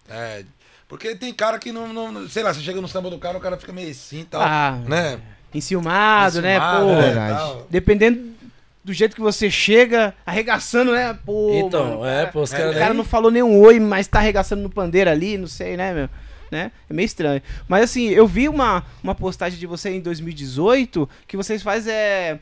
É. 0.09 0.43
Porque 0.87 1.15
tem 1.15 1.33
cara 1.33 1.59
que 1.59 1.71
não, 1.71 1.91
não- 1.93 2.27
Sei 2.29 2.43
lá, 2.43 2.53
você 2.53 2.61
chega 2.61 2.79
no 2.81 2.87
samba 2.87 3.09
do 3.09 3.17
cara, 3.19 3.37
o 3.37 3.41
cara 3.41 3.57
fica 3.57 3.71
meio 3.73 3.91
assim 3.91 4.21
e 4.21 4.25
tal. 4.25 4.41
Ah, 4.41 4.79
né? 4.85 5.19
Enciumado, 5.53 6.41
né? 6.41 6.55
Enciumado, 6.55 6.85
Pô, 6.85 6.91
né, 6.93 7.01
verdade. 7.01 7.37
tal. 7.37 7.67
dependendo 7.69 8.37
do 8.83 8.93
jeito 8.93 9.15
que 9.15 9.21
você 9.21 9.49
chega, 9.51 10.13
arregaçando, 10.25 10.93
né? 10.93 11.17
Pô, 11.25 11.51
Então, 11.53 11.99
mano, 11.99 12.05
é, 12.05 12.25
pô, 12.27 12.41
os 12.41 12.53
é, 12.53 12.57
caras 12.57 12.71
O 12.75 12.79
cara 12.79 12.89
nem- 12.93 12.97
não 12.97 13.03
falou 13.03 13.29
nenhum 13.29 13.59
oi, 13.59 13.79
mas 13.81 14.07
tá 14.07 14.19
arregaçando 14.19 14.61
no 14.61 14.69
pandeiro 14.69 15.09
ali, 15.09 15.37
não 15.37 15.47
sei, 15.47 15.75
né, 15.75 15.93
meu? 15.93 16.09
Né? 16.49 16.71
É 16.89 16.93
meio 16.93 17.05
estranho. 17.05 17.41
Mas 17.67 17.83
assim, 17.83 18.09
eu 18.09 18.25
vi 18.25 18.47
uma, 18.47 18.85
uma 19.03 19.13
postagem 19.13 19.59
de 19.59 19.65
você 19.67 19.89
em 19.89 19.99
2018 20.01 21.09
que 21.27 21.35
vocês 21.35 21.61
fazem 21.61 21.93
é. 21.93 22.39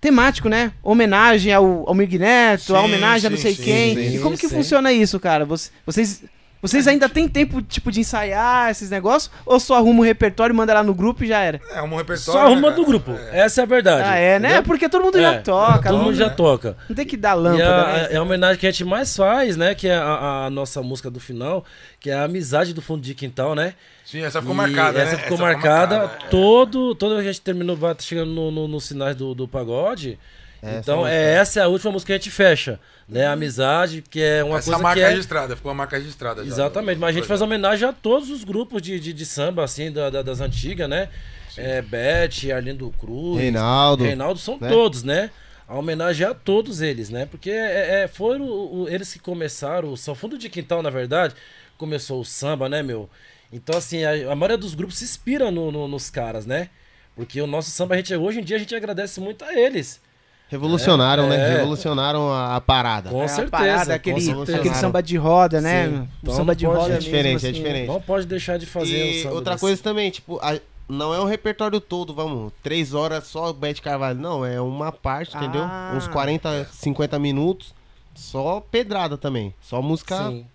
Temático, 0.00 0.48
né? 0.48 0.72
Homenagem 0.82 1.52
ao, 1.52 1.88
ao 1.88 1.94
Mig 1.94 2.18
Neto, 2.18 2.76
a 2.76 2.80
Sim, 2.80 2.84
homenagem 2.84 3.26
a 3.26 3.30
não 3.30 3.36
sim, 3.36 3.42
sei 3.42 3.54
sim, 3.54 3.62
quem. 3.62 3.94
sim, 3.94 4.16
e 4.16 4.18
como 4.20 4.36
que 4.36 4.46
sim. 4.48 4.54
funciona 4.54 4.92
isso, 4.92 5.18
cara? 5.18 5.44
Você- 5.46 5.70
Vocês, 5.86 6.22
vocês 6.62 6.86
ainda 6.88 7.08
têm 7.08 7.28
tempo, 7.28 7.60
tipo, 7.62 7.92
de 7.92 8.00
ensaiar 8.00 8.70
esses 8.70 8.90
negócios? 8.90 9.30
Ou 9.44 9.60
só 9.60 9.76
arruma 9.76 10.00
o 10.00 10.04
repertório, 10.04 10.54
manda 10.54 10.72
lá 10.74 10.82
no 10.82 10.94
grupo 10.94 11.22
e 11.22 11.28
já 11.28 11.40
era? 11.40 11.60
É 11.70 11.80
um 11.82 11.88
repertório. 11.96 12.18
Só 12.18 12.38
arruma 12.46 12.70
né, 12.70 12.76
do 12.76 12.84
grupo. 12.84 13.12
Essa 13.30 13.60
é 13.60 13.64
a 13.64 13.66
verdade. 13.66 14.02
Ah, 14.08 14.16
é, 14.16 14.38
né? 14.38 14.48
entendeu? 14.48 14.62
Porque 14.64 14.88
todo 14.88 15.02
mundo 15.04 15.18
É, 15.18 15.22
já 15.22 15.42
toca. 15.42 15.90
Todo 15.90 16.02
mundo 16.02 16.14
já 16.16 16.28
né? 16.28 16.34
toca. 16.34 16.76
não 16.88 16.96
tem 16.96 17.06
que 17.06 17.16
dar 17.16 17.36
E 17.36 17.40
lâmpada, 17.40 17.82
a, 17.82 17.92
né? 17.92 18.08
é 18.10 18.16
a 18.16 18.22
homenagem 18.22 18.58
que 18.58 18.66
a 18.66 18.70
gente 18.70 18.84
mais 18.84 19.14
faz, 19.16 19.56
né? 19.56 19.74
Que 19.74 19.88
é 19.88 19.94
a, 19.96 20.46
a 20.46 20.50
nossa 20.50 20.82
música 20.82 21.10
do 21.10 21.20
final, 21.20 21.64
que 22.00 22.10
é 22.10 22.14
a 22.14 22.24
amizade 22.24 22.72
do 22.74 22.82
fundo 22.82 23.00
de 23.02 23.14
quintal, 23.14 23.54
né? 23.54 23.74
Sim, 24.04 24.22
essa 24.22 24.40
ficou 24.40 24.54
E 24.54 24.56
marcada, 24.56 25.00
Essa 25.00 25.16
né? 25.16 25.22
ficou 25.22 25.38
marcada. 25.38 25.98
marcada, 25.98 26.24
é. 26.26 26.28
todo, 26.28 26.94
todo 26.94 27.16
a 27.16 27.22
gente 27.22 27.40
terminou, 27.40 27.76
chegando 28.00 28.30
no- 28.30 28.50
no- 28.50 28.68
nos 28.68 28.84
sinais 28.84 29.14
do, 29.16 29.34
do 29.34 29.46
pagode. 29.48 30.18
Essa 30.62 30.78
então, 30.78 31.06
é, 31.06 31.34
essa 31.34 31.60
é 31.60 31.62
a 31.62 31.68
última 31.68 31.92
música 31.92 32.08
que 32.08 32.12
a 32.14 32.16
gente 32.16 32.30
fecha, 32.30 32.80
né? 33.08 33.26
A 33.26 33.32
amizade, 33.32 34.02
que 34.02 34.20
é 34.20 34.42
uma 34.42 34.58
Essa 34.58 34.70
coisa 34.70 34.82
marca 34.82 35.00
que 35.00 35.06
é... 35.06 35.08
registrada, 35.10 35.54
ficou 35.56 35.70
uma 35.70 35.76
marca 35.78 35.96
registrada. 35.96 36.42
já. 36.44 36.48
Exatamente, 36.50 36.98
mas 36.98 37.10
a 37.10 37.18
gente 37.18 37.28
faz 37.28 37.40
homenagem 37.42 37.88
a 37.88 37.92
todos 37.92 38.30
os 38.30 38.42
grupos 38.42 38.80
de, 38.82 38.98
de, 38.98 39.12
de 39.12 39.26
samba, 39.26 39.62
assim, 39.64 39.92
da- 39.92 40.10
da- 40.10 40.22
das 40.22 40.40
antigas, 40.40 40.88
né? 40.88 41.08
É, 41.56 41.80
Beth, 41.80 42.50
Arlindo 42.54 42.92
Cruz, 42.98 43.38
Reinaldo. 43.40 44.04
Reinaldo 44.04 44.38
são 44.38 44.58
né? 44.58 44.68
todos, 44.68 45.02
né? 45.02 45.30
A 45.68 45.74
homenagem 45.78 46.26
a 46.26 46.34
todos 46.34 46.80
eles, 46.80 47.10
né? 47.10 47.26
Porque 47.26 47.50
é, 47.50 48.02
é, 48.04 48.08
foram 48.08 48.44
o- 48.44 48.82
o- 48.82 48.88
eles 48.88 49.12
que 49.12 49.18
começaram, 49.18 49.90
o 49.92 49.96
São 49.96 50.14
Fundo 50.14 50.36
de 50.38 50.48
Quintal, 50.48 50.82
na 50.82 50.90
verdade, 50.90 51.34
começou 51.78 52.20
o 52.20 52.24
samba, 52.24 52.68
né, 52.68 52.82
meu? 52.82 53.08
Então, 53.52 53.76
assim, 53.76 54.04
a, 54.04 54.32
a 54.32 54.34
maioria 54.34 54.58
dos 54.58 54.74
grupos 54.74 54.98
se 54.98 55.04
inspira 55.04 55.50
no- 55.50 55.70
no- 55.72 55.88
nos 55.88 56.10
caras, 56.10 56.44
né? 56.46 56.68
Porque 57.14 57.40
o 57.40 57.46
nosso 57.46 57.70
samba, 57.70 57.94
a 57.94 57.96
gente, 57.96 58.14
hoje 58.14 58.40
em 58.40 58.44
dia, 58.44 58.56
a 58.56 58.58
gente 58.60 58.74
agradece 58.74 59.20
muito 59.20 59.44
a 59.44 59.54
eles. 59.54 60.00
Revolucionaram, 60.48 61.24
É, 61.24 61.28
né? 61.28 61.36
é. 61.36 61.56
Revolucionaram 61.56 62.30
a, 62.32 62.56
a 62.56 62.60
parada. 62.60 63.10
Com 63.10 63.20
É 63.20 63.24
a 63.24 63.28
certeza. 63.28 63.50
parada, 63.50 63.84
com 63.86 63.92
aquele, 63.92 64.20
certeza. 64.20 64.58
aquele 64.58 64.74
samba 64.74 65.02
de 65.02 65.16
roda, 65.16 65.60
né? 65.60 65.88
Sim. 65.88 66.08
Então 66.22 66.34
samba 66.34 66.54
de 66.54 66.66
roda 66.66 66.84
é 66.84 66.88
mesmo, 66.94 67.00
diferente, 67.00 67.46
é 67.46 67.50
assim. 67.50 67.58
diferente. 67.58 67.88
Não 67.88 68.00
pode 68.00 68.26
deixar 68.26 68.56
de 68.58 68.66
fazer 68.66 68.96
E 69.14 69.18
o 69.20 69.22
samba 69.24 69.34
outra 69.34 69.52
desse. 69.54 69.60
coisa 69.60 69.82
também, 69.82 70.10
tipo, 70.10 70.38
a- 70.40 70.58
não 70.88 71.12
é 71.12 71.20
um 71.20 71.24
repertório 71.24 71.80
todo, 71.80 72.14
vamos, 72.14 72.52
três 72.62 72.94
horas 72.94 73.26
só 73.26 73.52
Bete 73.52 73.82
Carvalho. 73.82 74.20
Não, 74.20 74.44
é 74.46 74.60
uma 74.60 74.92
parte, 74.92 75.36
entendeu? 75.36 75.62
Ah. 75.64 75.92
Uns 75.96 76.06
40, 76.06 76.64
50 76.72 77.18
minutos, 77.18 77.74
só 78.14 78.60
pedrada 78.70 79.18
também. 79.18 79.52
Só 79.60 79.82
música 79.82 80.16
Sim. 80.28 80.46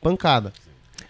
pancada. 0.00 0.50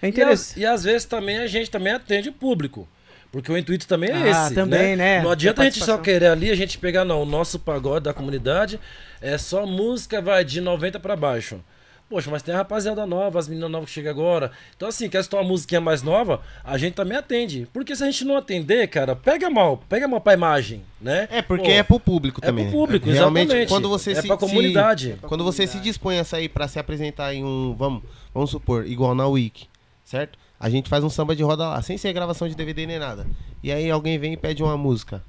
É 0.02 0.06
E, 0.06 0.10
interessante. 0.10 0.50
às, 0.50 0.56
e 0.56 0.66
às 0.66 0.82
vezes 0.84 1.04
também 1.06 1.38
a 1.38 1.46
gente 1.46 1.70
também 1.70 1.92
atende 1.92 2.28
o 2.28 2.32
público. 2.32 2.88
Porque 3.36 3.52
o 3.52 3.58
intuito 3.58 3.86
também 3.86 4.08
é 4.08 4.14
Ah, 4.32 4.46
esse. 4.46 4.54
também, 4.54 4.96
né? 4.96 5.20
Não 5.22 5.30
adianta 5.30 5.60
A 5.60 5.66
a 5.66 5.68
gente 5.68 5.84
só 5.84 5.98
querer 5.98 6.28
ali, 6.28 6.50
a 6.50 6.54
gente 6.54 6.78
pegar, 6.78 7.04
não, 7.04 7.20
o 7.20 7.26
nosso 7.26 7.58
pagode 7.58 8.04
da 8.06 8.14
comunidade 8.14 8.80
é 9.20 9.36
só 9.36 9.66
música, 9.66 10.22
vai 10.22 10.42
de 10.42 10.58
90 10.58 10.98
pra 10.98 11.14
baixo. 11.14 11.60
Poxa, 12.08 12.30
mas 12.30 12.40
tem 12.40 12.54
a 12.54 12.58
rapaziada 12.58 13.04
nova, 13.04 13.38
as 13.38 13.46
meninas 13.46 13.70
novas 13.70 13.88
que 13.90 13.94
chegam 13.96 14.10
agora. 14.10 14.50
Então, 14.74 14.88
assim, 14.88 15.06
quer 15.10 15.20
escutar 15.20 15.36
uma 15.42 15.48
musiquinha 15.50 15.82
mais 15.82 16.02
nova, 16.02 16.40
a 16.64 16.78
gente 16.78 16.94
também 16.94 17.18
atende. 17.18 17.68
Porque 17.74 17.94
se 17.94 18.02
a 18.02 18.06
gente 18.06 18.24
não 18.24 18.38
atender, 18.38 18.86
cara, 18.88 19.14
pega 19.14 19.50
mal, 19.50 19.82
pega 19.86 20.08
mal 20.08 20.22
pra 20.22 20.32
imagem, 20.32 20.82
né? 20.98 21.28
É, 21.30 21.42
porque 21.42 21.64
Pô, 21.64 21.70
é 21.70 21.82
pro 21.82 22.00
público 22.00 22.40
é 22.42 22.46
também. 22.46 22.70
pro 22.70 22.72
público, 22.78 23.10
Realmente, 23.10 23.48
exatamente. 23.48 23.68
quando 23.68 23.90
você 23.90 24.12
é 24.12 24.14
se, 24.22 24.26
pra 24.28 24.38
comunidade. 24.38 25.12
se- 25.20 25.26
quando 25.26 25.44
você 25.44 25.66
se 25.66 25.78
dispõe 25.78 26.18
a 26.18 26.24
sair 26.24 26.48
pra 26.48 26.66
se 26.66 26.78
apresentar 26.78 27.34
em 27.34 27.44
um, 27.44 27.74
vamos, 27.76 28.02
vamos 28.32 28.48
supor, 28.50 28.86
igual 28.86 29.14
na 29.14 29.26
Wiki, 29.26 29.68
certo? 30.04 30.38
A 30.58 30.70
gente 30.70 30.88
faz 30.88 31.04
um 31.04 31.10
samba 31.10 31.36
de 31.36 31.42
roda 31.42 31.68
lá, 31.68 31.82
sem 31.82 31.98
ser 31.98 32.12
gravação 32.12 32.48
de 32.48 32.54
DVD 32.54 32.86
nem 32.86 32.98
nada. 32.98 33.26
E 33.62 33.70
aí 33.70 33.90
alguém 33.90 34.18
vem 34.18 34.32
e 34.32 34.36
pede 34.36 34.62
uma 34.62 34.76
música. 34.76 35.22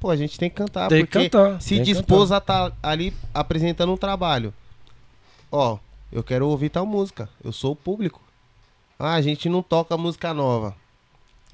Pô, 0.00 0.10
a 0.10 0.16
gente 0.16 0.38
tem 0.38 0.50
que 0.50 0.56
cantar, 0.56 0.88
Tem 0.88 1.06
que 1.06 1.12
porque 1.12 1.30
cantar, 1.30 1.60
se 1.60 1.76
tem 1.76 1.84
que 1.84 1.92
dispôs 1.92 2.30
a 2.32 2.38
estar 2.38 2.72
ali 2.82 3.14
apresentando 3.32 3.92
um 3.92 3.96
trabalho. 3.96 4.52
Ó, 5.50 5.78
eu 6.12 6.22
quero 6.22 6.48
ouvir 6.48 6.68
tal 6.68 6.84
música. 6.84 7.28
Eu 7.42 7.52
sou 7.52 7.72
o 7.72 7.76
público. 7.76 8.20
Ah, 8.98 9.14
a 9.14 9.22
gente 9.22 9.48
não 9.48 9.62
toca 9.62 9.96
música 9.96 10.34
nova. 10.34 10.74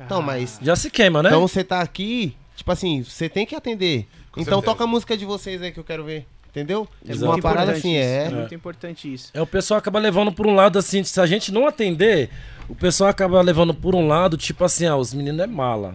Então, 0.01 0.19
Ah. 0.19 0.23
mas 0.23 0.59
Já 0.63 0.75
se 0.75 0.91
queima, 0.91 1.23
né? 1.23 1.29
então 1.29 1.47
você 1.47 1.63
tá 1.63 1.81
aqui, 1.81 2.35
tipo 2.57 2.71
assim, 2.73 3.03
você 3.03 3.29
tem 3.29 3.45
que 3.47 3.55
atender. 3.55 4.07
Com 4.33 4.41
então 4.41 4.55
certeza. 4.59 4.63
toca 4.63 4.85
a 4.85 4.87
música 4.87 5.17
de 5.17 5.25
vocês 5.25 5.61
aí 5.61 5.71
que 5.71 5.79
eu 5.79 5.85
quero 5.85 6.05
ver. 6.05 6.27
Entendeu? 6.51 6.87
É 7.09 7.15
uma 7.15 7.29
muito 7.29 7.43
parada 7.43 7.73
importante 7.73 7.79
assim, 7.79 7.97
isso, 7.97 8.35
é. 8.35 8.39
muito 8.39 8.55
importante 8.55 9.15
isso. 9.15 9.31
É, 9.33 9.41
o 9.41 9.47
pessoal 9.47 9.79
acaba 9.79 9.99
levando 9.99 10.31
por 10.31 10.47
um 10.47 10.55
lado 10.55 10.79
assim, 10.79 11.03
se 11.03 11.19
a 11.19 11.25
gente 11.25 11.51
não 11.51 11.67
atender, 11.67 12.29
o 12.73 12.75
pessoal 12.75 13.11
acaba 13.11 13.39
levando 13.43 13.75
por 13.75 13.95
um 13.95 14.09
lado, 14.09 14.37
tipo 14.39 14.65
assim, 14.65 14.87
ah, 14.87 14.97
os 14.97 15.13
meninos 15.13 15.41
é 15.41 15.47
mala. 15.47 15.95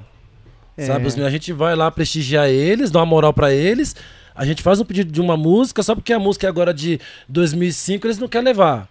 É. 0.77 0.85
Sabe, 0.85 1.07
os 1.07 1.15
meninos, 1.15 1.27
a 1.27 1.31
gente 1.31 1.51
vai 1.51 1.75
lá 1.75 1.89
prestigiar 1.89 2.47
eles, 2.47 2.91
dar 2.91 2.99
uma 2.99 3.05
moral 3.07 3.33
pra 3.33 3.51
eles, 3.51 3.95
a 4.35 4.45
gente 4.45 4.61
faz 4.61 4.79
um 4.79 4.85
pedido 4.85 5.11
de 5.11 5.19
uma 5.19 5.35
música, 5.35 5.81
só 5.81 5.95
porque 5.95 6.13
a 6.13 6.19
música 6.19 6.45
é 6.45 6.49
agora 6.49 6.71
de 6.71 6.99
2005, 7.27 8.05
eles 8.05 8.19
não 8.19 8.27
querem 8.27 8.45
levar. 8.45 8.87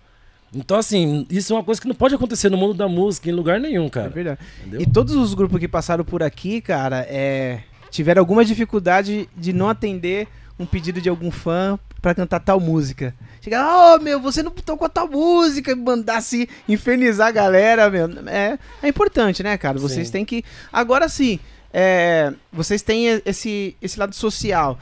Então, 0.52 0.76
assim, 0.76 1.26
isso 1.30 1.52
é 1.52 1.56
uma 1.56 1.62
coisa 1.62 1.80
que 1.80 1.86
não 1.86 1.94
pode 1.94 2.12
acontecer 2.14 2.48
no 2.50 2.56
mundo 2.56 2.74
da 2.74 2.88
música, 2.88 3.30
em 3.30 3.32
lugar 3.32 3.60
nenhum, 3.60 3.86
É 3.86 3.90
cara. 3.90 4.08
verdade. 4.08 4.40
Entendeu? 4.60 4.80
E 4.80 4.86
todos 4.86 5.14
os 5.14 5.32
grupos 5.32 5.60
que 5.60 5.68
passaram 5.68 6.04
por 6.04 6.24
aqui, 6.24 6.60
cara, 6.60 7.06
é, 7.08 7.60
tiveram 7.88 8.20
alguma 8.20 8.44
dificuldade 8.44 9.28
de 9.36 9.52
não 9.52 9.68
atender 9.68 10.26
um 10.58 10.66
pedido 10.66 11.00
de 11.00 11.08
algum 11.08 11.30
fã 11.30 11.78
pra 12.00 12.14
cantar 12.14 12.40
tal 12.40 12.60
música. 12.60 13.14
Chegar, 13.40 13.94
oh 13.94 13.98
meu, 13.98 14.20
você 14.20 14.42
não 14.42 14.50
tocou 14.50 14.88
tal 14.88 15.08
música, 15.08 15.72
e 15.72 15.74
mandar 15.74 16.20
se 16.20 16.48
infernizar 16.68 17.28
a 17.28 17.32
galera, 17.32 17.90
meu. 17.90 18.08
É, 18.26 18.58
é 18.82 18.88
importante, 18.88 19.42
né, 19.42 19.56
cara? 19.56 19.78
Vocês 19.78 20.08
Sim. 20.08 20.12
têm 20.12 20.24
que. 20.24 20.44
Agora 20.72 21.08
sim, 21.08 21.38
é, 21.72 22.32
vocês 22.52 22.82
têm 22.82 23.20
esse, 23.24 23.76
esse 23.80 23.98
lado 23.98 24.14
social. 24.14 24.78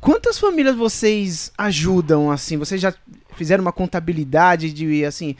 Quantas 0.00 0.38
famílias 0.38 0.76
vocês 0.76 1.50
ajudam, 1.56 2.30
assim? 2.30 2.58
Vocês 2.58 2.80
já 2.80 2.94
fizeram 3.36 3.62
uma 3.62 3.72
contabilidade 3.72 4.72
de, 4.72 5.04
assim, 5.04 5.34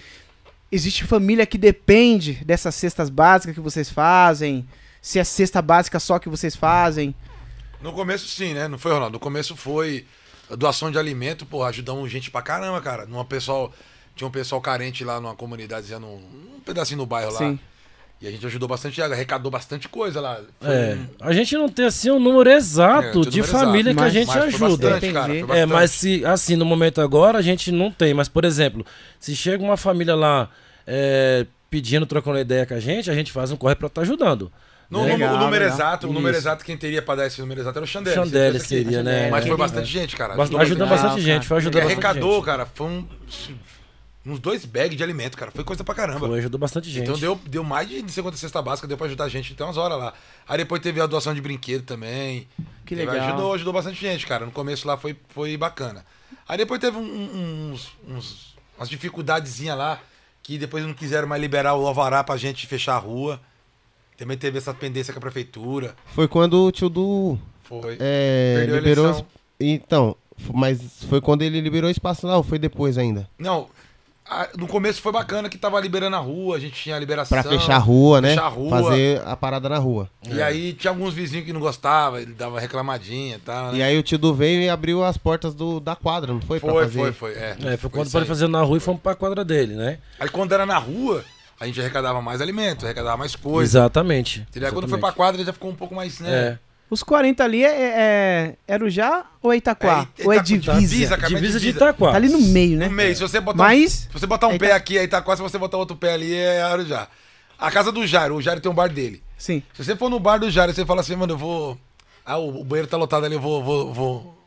existe 0.73 1.05
família 1.05 1.47
que 1.47 1.59
depende 1.59 2.43
dessas 2.45 2.75
cestas 2.75 3.11
básicas 3.11 3.55
que 3.55 3.61
vocês 3.61 3.91
fazem? 3.91 4.67
Se 5.03 5.19
é 5.19 5.25
cesta 5.25 5.61
básica 5.61 6.01
só 6.01 6.19
que 6.19 6.31
vocês 6.31 6.57
fazem? 6.57 7.15
No 7.83 7.93
começo 7.93 8.27
sim, 8.27 8.55
né? 8.55 8.67
Não 8.67 8.79
foi, 8.79 8.93
Ronaldo? 8.93 9.13
No 9.13 9.21
começo 9.21 9.55
foi 9.55 10.07
doação 10.57 10.91
de 10.91 10.99
alimento, 10.99 11.45
pô, 11.47 11.63
ajudamos 11.65 12.11
gente 12.11 12.31
pra 12.31 12.43
caramba, 12.43 12.81
cara. 12.81 13.07
Numa 13.07 13.25
pessoal, 13.25 13.73
tinha 14.17 14.27
um 14.29 14.31
pessoal 14.31 14.61
carente 14.61 15.05
lá 15.05 15.21
numa 15.21 15.35
comunidadezinha, 15.35 15.99
num, 15.99 16.19
num 16.19 16.61
pedacinho 16.65 16.99
do 16.99 17.07
bairro 17.07 17.33
lá. 17.33 17.39
Sim. 17.39 17.59
E 18.23 18.29
a 18.29 18.31
gente 18.31 18.47
ajudou 18.47 18.67
bastante, 18.69 19.03
arrecadou 19.03 19.51
bastante 19.51 19.87
coisa 19.89 20.21
lá. 20.21 20.41
Foi 20.61 20.73
É, 20.75 20.95
um- 20.95 21.07
a 21.27 21.33
gente 21.35 21.55
não 21.57 21.69
tem 21.69 21.85
assim 21.85 22.11
um 22.11 22.19
número 22.19 22.49
É, 22.49 22.55
exato 22.55 23.19
um 23.19 23.23
de 23.23 23.41
número 23.41 23.47
família 23.59 23.91
exato, 23.91 23.97
que 23.97 24.01
a 24.01 24.05
mas- 24.05 24.13
gente 24.15 24.27
mas 24.29 24.37
foi 24.37 24.67
ajuda. 24.67 24.91
bastante, 24.91 25.13
cara. 25.13 25.59
É, 25.59 25.67
mas 25.67 25.91
se, 25.91 26.25
assim, 26.25 26.57
no 26.57 26.65
momento 26.65 27.01
agora 27.03 27.39
a 27.39 27.43
gente 27.43 27.71
não 27.71 27.91
tem. 27.91 28.15
Mas, 28.15 28.29
por 28.29 28.45
exemplo, 28.45 28.87
se 29.21 29.35
chega 29.37 29.63
uma 29.63 29.77
família 29.77 30.15
lá 30.15 30.49
é, 30.87 31.45
pedindo, 31.69 32.07
trocando 32.07 32.39
ideia 32.39 32.65
com 32.65 32.75
a 32.75 32.81
gente, 32.81 33.11
a 33.11 33.15
gente 33.15 33.33
faz 33.33 33.51
um 33.51 33.57
corre 33.57 33.75
pra 33.75 33.89
estar 33.89 34.03
ajudando. 34.03 34.51
Né? 34.91 35.03
Legal, 35.05 35.35
o 35.35 35.39
número 35.39 35.65
legal. 35.65 35.77
exato, 35.79 36.09
o 36.09 36.13
número 36.13 36.37
Isso. 36.37 36.47
exato, 36.47 36.65
quem 36.65 36.77
teria 36.77 37.03
pra 37.03 37.15
dar 37.17 37.27
esse 37.27 37.41
número 37.41 37.61
exato 37.61 37.79
era 37.79 37.85
o. 37.85 37.89
Chandelle 37.89 38.57
Esse 38.57 38.57
aqui. 38.57 38.67
seria, 38.85 39.03
né? 39.03 39.31
Mas 39.31 39.47
foi 39.47 39.57
bastante 39.57 39.87
gente, 39.91 40.15
cara. 40.17 40.35
Bas- 40.35 40.49
Ajudou 40.55 40.87
bastante 40.87 40.89
bastante 40.89 41.11
cara. 41.25 41.35
gente, 41.35 41.47
foi 41.49 41.57
ajudando 41.57 41.83
bastante 41.83 42.07
arrecadou, 42.07 42.35
gente. 42.37 42.45
cara, 42.45 42.67
foi 42.67 42.87
um, 42.87 43.09
uns 44.27 44.39
dois 44.39 44.65
bags 44.65 44.97
de 44.97 45.03
alimento, 45.03 45.37
cara. 45.37 45.51
Foi 45.51 45.65
coisa 45.65 45.83
pra 45.85 45.95
caramba. 45.95 46.21
Foi, 46.21 46.39
ajudou 46.39 46.59
bastante 46.59 46.89
gente. 46.91 47.05
Então 47.05 47.19
deu, 47.19 47.39
deu 47.47 47.63
mais 47.65 47.89
de 47.89 48.11
50 48.11 48.37
cesta 48.37 48.63
básica, 48.63 48.87
deu 48.89 48.97
pra 48.97 49.07
ajudar 49.07 49.25
a 49.25 49.29
gente 49.29 49.53
até 49.53 49.65
umas 49.65 49.77
horas 49.77 49.99
lá. 49.99 50.13
Aí 50.49 50.59
depois 50.59 50.81
teve 50.81 51.01
a 51.01 51.07
doação 51.07 51.35
de 51.35 51.41
brinquedo 51.41 51.83
também. 51.85 52.49
Que 52.87 52.95
Teve- 52.95 53.11
legal. 53.11 53.29
Ajudou, 53.29 53.55
ajudou 53.55 53.73
bastante 53.73 54.01
gente, 54.01 54.27
cara. 54.27 54.45
No 54.47 54.53
começo 54.53 54.87
lá 54.87 54.97
foi, 54.97 55.17
foi 55.29 55.57
bacana. 55.57 56.05
Aí 56.49 56.57
depois 56.59 56.81
teve 56.81 56.97
um- 56.97 57.01
um- 57.03 57.73
uns, 57.73 57.89
uns, 58.07 58.55
umas 58.79 58.89
dificuldadezinhas 58.89 59.77
lá, 59.77 59.99
que 60.43 60.59
depois 60.59 60.85
não 60.85 60.93
quiseram 60.95 61.27
mais 61.27 61.41
liberar 61.41 61.75
o 61.75 61.87
alvará 61.87 62.23
pra 62.23 62.37
gente 62.37 62.67
fechar 62.67 62.95
a 62.95 62.99
rua. 62.99 63.41
Também 64.17 64.37
teve 64.37 64.59
essa 64.59 64.73
pendência 64.73 65.13
com 65.13 65.19
a 65.19 65.23
prefeitura. 65.23 65.95
Foi 66.15 66.29
quando 66.29 66.65
o 66.65 66.71
tio 66.73 66.89
Du 66.89 67.39
Foi. 67.65 67.97
é, 68.01 68.55
Perdeu 68.59 68.77
a 68.77 68.79
liberou. 68.79 69.05
eleição. 69.07 69.27
Então, 69.61 70.17
mas 70.53 70.81
foi 71.09 71.21
quando 71.21 71.43
ele 71.43 71.61
liberou 71.61 71.91
espaço 71.91 72.27
lá 72.27 72.37
ou 72.37 72.43
foi 72.43 72.59
depois 72.59 72.97
ainda? 72.99 73.29
Não, 73.39 73.69
a- 74.27 74.49
no 74.57 74.67
começo 74.67 75.01
foi 75.03 75.13
bacana 75.13 75.49
que 75.49 75.57
tava 75.59 75.81
liberando 75.81 76.17
a 76.17 76.19
rua, 76.19 76.57
a 76.57 76.61
gente 76.61 76.75
tinha 76.75 76.97
a 76.97 76.99
liberação. 76.99 77.41
Pra 77.41 77.49
fechar 77.51 77.77
a 77.77 77.79
rua, 77.79 78.21
né? 78.21 78.31
fechar 78.31 78.45
a 78.47 78.49
rua. 78.49 78.71
Fazer 78.71 79.23
a 79.25 79.37
parada 79.37 79.69
na 79.69 79.79
rua. 79.79 80.09
E 80.29 80.41
aí 80.43 80.73
tinha 80.75 80.91
alguns 80.91 81.13
vizinhos 81.15 81.47
que 81.47 81.53
não 81.53 81.61
gostavam, 81.61 82.19
ele 82.21 82.33
dava 82.35 82.59
reclamadinha 82.61 83.37
e 83.37 83.41
tal. 83.41 83.73
né? 83.73 83.79
E 83.79 83.83
aí 83.83 83.99
o 83.99 84.03
tio 84.03 84.19
Du 84.19 84.33
veio 84.35 84.61
e 84.63 84.69
abriu 84.69 85.03
as 85.05 85.17
portas 85.17 85.55
do, 85.55 85.79
da 85.81 85.95
quadra, 85.97 86.33
não 86.33 86.41
foi? 86.41 86.59
pra 86.61 86.71
Foi, 86.73 86.83
fazer? 86.85 86.99
foi, 86.99 87.13
foi. 87.13 87.33
É, 87.33 87.57
É, 87.65 87.77
foi 87.77 87.91
quando 87.91 88.07
isso 88.07 88.13
pode 88.13 88.25
aí. 88.25 88.29
fazer 88.29 88.49
na 88.49 88.63
rua 88.63 88.77
e 88.77 88.81
fomos 88.81 89.01
pra 89.01 89.15
quadra 89.15 89.45
dele, 89.45 89.75
né? 89.75 89.99
Aí 90.21 90.29
quando 90.29 90.53
era 90.53 90.65
na 90.67 90.79
rua, 90.79 91.25
a 91.59 91.67
gente 91.67 91.81
arrecadava 91.81 92.21
mais 92.21 92.41
alimento, 92.41 92.85
arrecadava 92.85 93.17
mais 93.17 93.35
coisa. 93.37 93.79
Exatamente. 93.81 94.41
Entendeu? 94.49 94.69
Aí 94.69 94.73
quando 94.75 94.89
foi 94.89 94.99
pra 94.99 95.09
exatamente. 95.09 95.17
quadra 95.17 95.45
já 95.45 95.53
ficou 95.53 95.71
um 95.71 95.75
pouco 95.75 95.95
mais, 95.95 96.21
né? 96.21 96.31
É. 96.31 96.59
Os 96.91 97.03
40 97.03 97.43
ali 97.43 97.65
é, 97.65 97.69
é, 97.69 98.57
é 98.69 98.75
Arujá 98.75 99.25
ou 99.43 99.53
é 99.53 99.57
Itaquá? 99.57 100.07
É, 100.19 100.25
ou 100.27 100.33
é 100.33 100.39
divisa? 100.41 100.79
divisa, 100.79 101.17
cara, 101.17 101.29
Divisa 101.35 101.59
de 101.59 101.67
divisa. 101.67 101.85
Itaquá. 101.87 102.11
Tá 102.11 102.17
ali 102.17 102.29
no 102.29 102.41
meio, 102.41 102.77
né? 102.79 102.87
No 102.89 102.93
meio, 102.95 103.15
se 103.17 103.23
você 103.23 103.41
botar, 103.41 103.59
Mas- 103.65 103.93
se 103.93 104.09
você 104.13 104.27
botar 104.27 104.47
um 104.49 104.53
Aí 104.53 104.59
pé 104.59 104.73
aqui, 104.73 105.09
tá 105.09 105.21
quase, 105.23 105.39
se 105.43 105.43
você 105.51 105.59
botar 105.59 105.79
outro 105.79 105.97
pé 105.97 106.13
ali, 106.13 106.35
é 106.35 106.63
Arujá. 106.63 107.09
A 107.59 107.71
casa 107.71 107.91
do 107.91 108.07
Jairo, 108.07 108.37
o 108.37 108.43
Jairo 108.43 108.61
tem 108.61 108.71
um 108.71 108.75
bar 108.75 108.89
dele. 108.89 109.23
Sim. 109.39 109.63
Se 109.73 109.83
você 109.85 109.97
for 109.97 110.11
no 110.11 110.21
bar 110.21 110.39
do 110.39 110.51
Jairo, 110.51 110.73
você 110.75 110.85
fala 110.85 111.01
assim, 111.01 111.17
mano, 111.17 111.33
eu 111.33 111.39
vou. 111.39 111.79
Ah, 112.25 112.37
o, 112.39 112.61
o 112.61 112.65
banheiro 112.65 112.89
tá 112.89 112.97
lotado 112.97 113.25
ali, 113.25 113.35
eu 113.35 113.41
vou, 113.41 113.63
vou, 113.63 113.93
vou 113.95 114.39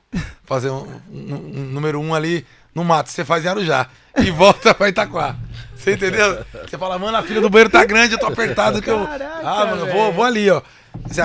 fazer 0.45 0.69
um, 0.69 0.85
um- 1.11 1.33
um 1.55 1.63
número 1.71 1.99
um 1.99 2.13
ali 2.13 2.45
no 2.77 2.83
mato. 2.85 3.09
Você 3.09 3.25
faz 3.25 3.43
em 3.43 3.47
Arujá. 3.49 3.87
E 4.17 4.31
volta 4.31 4.73
pra 4.73 4.87
Itaquá. 4.87 5.35
Você 5.75 5.93
entendeu? 5.93 6.43
Você 6.67 6.77
fala, 6.77 6.97
mano, 6.97 7.17
a 7.17 7.23
fila 7.23 7.41
do 7.41 7.49
banheiro 7.49 7.69
tá 7.69 7.83
grande, 7.83 8.13
eu 8.13 8.19
tô 8.19 8.27
apertado 8.27 8.81
que 8.81 8.89
eu. 8.89 9.05
Caraca, 9.05 9.39
ah, 9.43 9.65
mano, 9.65 9.85
eu 9.87 9.93
vou, 9.93 10.13
vou 10.13 10.23
ali, 10.23 10.49
ó. 10.49 10.61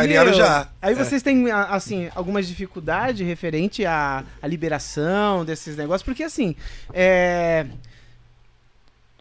Meu, 0.07 0.21
Arujá. 0.21 0.69
Aí 0.83 0.93
É. 0.93 0.95
vocês 0.95 1.23
têm, 1.23 1.51
assim, 1.51 2.11
algumas 2.15 2.47
dificuldades 2.47 3.27
referente 3.27 3.87
à, 3.87 4.23
à 4.43 4.47
liberação 4.47 5.45
desses 5.47 5.77
negócios, 5.77 6.03
porque 6.03 6.23
assim, 6.23 6.55
é, 6.93 7.67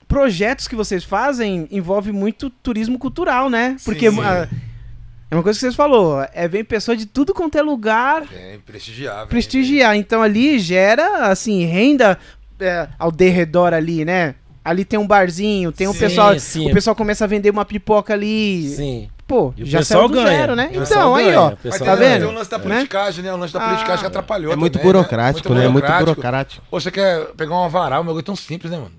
projetos 0.08 0.68
que 0.68 0.76
vocês 0.76 1.04
fazem 1.04 1.68
envolve 1.72 2.12
muito 2.12 2.50
turismo 2.50 3.00
cultural, 3.00 3.50
né? 3.50 3.78
Porque 3.86 4.12
Sim. 4.12 4.22
a- 4.22 4.48
é 5.32 5.36
uma 5.36 5.42
coisa 5.44 5.58
que 5.58 5.62
vocês 5.62 5.76
falou, 5.76 6.24
é 6.34 6.48
vem 6.48 6.64
pessoa 6.64 6.96
de 6.96 7.06
tudo 7.06 7.34
quanto 7.34 7.58
é 7.58 7.62
lugar 7.62 8.24
É, 8.32 8.58
prestigiar. 8.66 9.20
vem, 9.20 9.28
prestigiar. 9.28 9.96
Então 9.96 10.22
ali 10.22 10.60
gera, 10.60 11.28
assim, 11.28 11.64
renda 11.66 12.20
é, 12.60 12.88
ao 13.00 13.12
derredor 13.12 13.74
ali, 13.74 14.04
né? 14.06 14.36
Ali 14.64 14.86
tem 14.86 15.00
um 15.00 15.08
barzinho, 15.08 15.72
tem 15.72 15.88
um 15.88 15.94
Sim, 15.94 16.00
pessoal, 16.00 16.38
sim. 16.40 16.70
o 16.70 16.74
pessoal 16.74 16.96
começa 16.96 17.24
a 17.24 17.28
vender 17.28 17.50
uma 17.50 17.66
pipoca 17.66 18.14
ali. 18.14 18.70
Sim. 18.70 19.10
Pô, 19.26 19.54
E 19.58 19.64
já 19.66 19.80
pessoal 19.80 20.02
saiu 20.02 20.10
do 20.10 20.16
ganha. 20.16 20.38
zero, 20.38 20.56
né? 20.56 20.68
Pessoal 20.68 20.86
Então, 21.00 21.16
aí, 21.16 21.26
ganha, 21.26 21.40
ó. 21.40 21.50
Tá 21.80 21.96
vendo? 21.96 22.20
tem 22.20 22.28
o 22.30 22.32
lance 22.34 22.52
da 22.52 22.58
Né? 22.58 22.64
politicagem, 22.66 23.24
né? 23.24 23.34
O 23.34 23.38
lance 23.38 23.54
da 23.54 23.60
politicagem 23.62 24.00
que 24.00 24.06
Ah, 24.06 24.08
atrapalhou. 24.10 24.52
É 24.54 24.56
muito 24.58 24.74
também, 24.74 24.88
né? 24.88 24.94
burocrático, 24.94 25.54
né? 25.54 25.66
É 25.66 25.68
muito 25.70 25.92
burocrático. 25.92 26.62
Ou 26.70 26.80
você 26.82 26.92
quer 26.92 27.28
pegar 27.38 27.56
uma 27.56 27.70
varal, 27.70 28.02
um 28.04 28.06
bagulho 28.06 28.24
tão 28.24 28.36
simples, 28.36 28.70
né, 28.72 28.78
mano? 28.78 28.92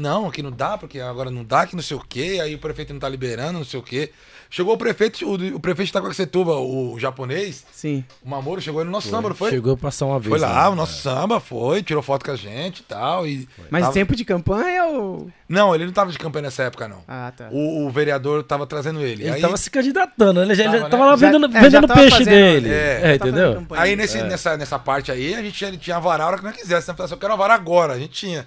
Não, 0.00 0.26
aqui 0.26 0.42
não 0.42 0.50
dá, 0.50 0.76
porque 0.76 0.98
agora 0.98 1.30
não 1.30 1.44
dá, 1.44 1.64
que 1.64 1.76
não 1.76 1.82
sei 1.82 1.96
o 1.96 2.00
quê, 2.00 2.40
aí 2.42 2.52
o 2.56 2.58
prefeito 2.58 2.92
não 2.92 2.98
tá 2.98 3.08
liberando, 3.08 3.52
não 3.60 3.64
sei 3.64 3.78
o 3.78 3.82
quê. 3.82 4.10
Chegou 4.52 4.74
o 4.74 4.76
prefeito, 4.76 5.24
o, 5.24 5.34
o 5.56 5.60
prefeito 5.60 5.86
de 5.86 5.90
Itacoaxetuba, 5.92 6.56
o 6.56 6.98
japonês, 6.98 7.64
Sim. 7.70 8.04
o 8.20 8.28
Mamoro, 8.28 8.60
chegou 8.60 8.80
aí 8.80 8.84
no 8.84 8.90
nosso 8.90 9.08
samba, 9.08 9.28
não 9.28 9.36
foi? 9.36 9.50
Chegou 9.50 9.74
a 9.74 9.76
passar 9.76 10.06
uma 10.06 10.18
vez. 10.18 10.28
Foi 10.28 10.40
lá, 10.40 10.64
né? 10.64 10.68
o 10.70 10.74
nosso 10.74 11.00
samba 11.00 11.38
foi, 11.38 11.84
tirou 11.84 12.02
foto 12.02 12.24
com 12.24 12.32
a 12.32 12.36
gente 12.36 12.80
e 12.80 12.82
tal. 12.82 13.24
E 13.28 13.48
Mas 13.70 13.82
tava- 13.82 13.94
tempo 13.94 14.16
de 14.16 14.24
campanha 14.24 14.86
ou. 14.86 15.30
Não, 15.48 15.72
ele 15.72 15.86
não 15.86 15.92
tava 15.92 16.10
de 16.10 16.18
campanha 16.18 16.42
nessa 16.42 16.64
época, 16.64 16.88
não. 16.88 16.98
Ah, 17.06 17.32
tá. 17.36 17.48
O, 17.52 17.86
o 17.86 17.90
vereador 17.90 18.42
tava 18.42 18.66
trazendo 18.66 19.00
ele. 19.00 19.22
Ele 19.22 19.30
aí, 19.30 19.40
tava 19.40 19.56
se 19.56 19.70
candidatando, 19.70 20.42
ele 20.42 20.54
já, 20.56 20.64
Tava, 20.64 20.78
né? 20.80 20.88
tava 20.88 21.04
lá 21.06 21.16
Já- 21.16 21.26
vendendo, 21.30 21.46
é, 21.46 21.52
já 21.52 21.80
vendendo 21.80 21.94
peixe 21.94 22.10
fazendo, 22.10 22.26
dele. 22.30 22.68
é. 22.70 23.00
É, 23.04 23.14
entendeu? 23.14 23.66
aí 23.70 23.94
nesse, 23.94 24.20
nessa, 24.22 24.56
nessa 24.56 24.78
parte 24.80 25.12
aí, 25.12 25.32
a 25.34 25.42
gente 25.42 25.52
tinha, 25.52 25.68
ele 25.70 25.76
tinha 25.78 25.96
a 25.96 26.00
vara 26.00 26.24
a 26.24 26.26
hora 26.26 26.38
que 26.38 26.44
nós 26.44 26.56
quisesse. 26.56 26.88
Né? 26.88 26.94
Falei 26.94 27.04
assim, 27.04 27.14
eu 27.14 27.18
quero 27.20 27.32
a 27.32 27.36
vara 27.36 27.54
agora. 27.54 27.92
A 27.92 27.98
gente 28.00 28.12
tinha. 28.12 28.46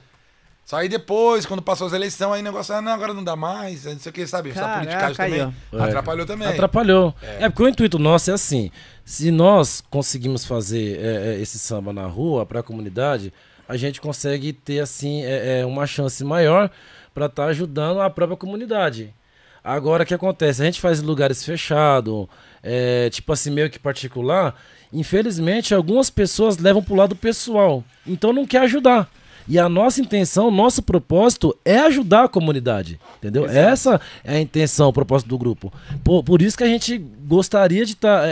Só 0.66 0.78
aí 0.78 0.88
depois, 0.88 1.46
quando 1.46 1.62
passou 1.62 1.88
as 1.88 1.94
eleições, 1.94 2.36
aí 2.36 2.42
o 2.42 2.44
negócio, 2.44 2.74
ah, 2.74 2.82
não, 2.82 2.94
agora 2.94 3.14
não 3.14 3.24
dá 3.24 3.36
mais. 3.36 3.84
Não 3.84 4.00
sei 4.00 4.10
o 4.10 4.14
que, 4.14 4.26
sabe? 4.26 4.52
Essa 4.52 4.62
Caraca, 4.62 4.80
politicagem 4.80 5.26
aí, 5.26 5.32
também 5.32 5.54
ó. 5.74 5.84
atrapalhou 5.84 6.26
também. 6.26 6.48
Atrapalhou. 6.48 7.14
É. 7.22 7.44
É. 7.44 7.50
porque 7.50 7.64
o 7.64 7.68
intuito 7.68 8.00
nosso 8.00 8.32
é 8.32 8.34
assim: 8.34 8.72
se 9.04 9.30
nós 9.30 9.84
conseguimos 9.90 10.46
fazer 10.46 11.00
é, 11.00 11.34
é, 11.34 11.42
esse 11.42 11.60
samba 11.60 11.92
na 11.92 12.06
rua 12.06 12.46
para 12.46 12.62
a 12.62 12.64
comunidade, 12.64 13.34
a 13.68 13.76
gente 13.76 14.00
consegue 14.00 14.54
ter 14.54 14.80
assim 14.80 15.24
é, 15.24 15.60
é, 15.60 15.66
uma 15.66 15.86
chance 15.86 16.24
maior 16.24 16.70
para 17.14 17.26
estar 17.26 17.46
ajudando 17.46 18.00
a 18.00 18.10
própria 18.10 18.38
comunidade. 18.38 19.14
Agora 19.62 20.04
o 20.04 20.06
que 20.06 20.14
acontece? 20.14 20.62
A 20.62 20.66
gente 20.66 20.82
faz 20.82 21.02
em 21.02 21.06
lugares 21.06 21.44
fechados, 21.44 22.28
é, 22.62 23.10
tipo 23.10 23.32
assim, 23.32 23.50
meio 23.50 23.70
que 23.70 23.80
particular. 23.80 24.56
Infelizmente, 24.92 25.74
algumas 25.74 26.10
pessoas 26.10 26.58
levam 26.58 26.84
pro 26.84 26.96
lado 26.96 27.16
pessoal, 27.16 27.84
então 28.06 28.32
não 28.32 28.46
quer 28.46 28.62
ajudar. 28.62 29.10
E 29.48 29.60
a 29.60 29.68
nossa 29.68 30.00
intenção, 30.00 30.50
nosso 30.50 30.82
propósito 30.82 31.56
é 31.66 31.80
ajudar 31.80 32.24
a 32.26 32.30
comunidade, 32.30 33.00
entendeu? 33.18 33.46
Essa 33.46 34.00
é 34.24 34.38
a 34.38 34.40
intenção, 34.40 34.90
o 34.90 34.94
propósito 34.94 35.28
do 35.28 35.38
grupo. 35.38 35.72
Por, 36.04 36.24
por 36.24 36.42
isso 36.42 36.58
que 36.58 36.64
a 36.64 36.68
gente 36.68 36.98
gostaria 36.98 37.86
de 37.86 37.92
estar 37.94 38.24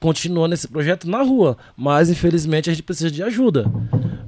continuando 0.00 0.54
esse 0.54 0.66
projeto 0.66 1.08
na 1.08 1.22
rua, 1.22 1.56
mas 1.76 2.08
infelizmente 2.08 2.70
a 2.70 2.72
gente 2.72 2.82
precisa 2.82 3.10
de 3.10 3.22
ajuda, 3.22 3.70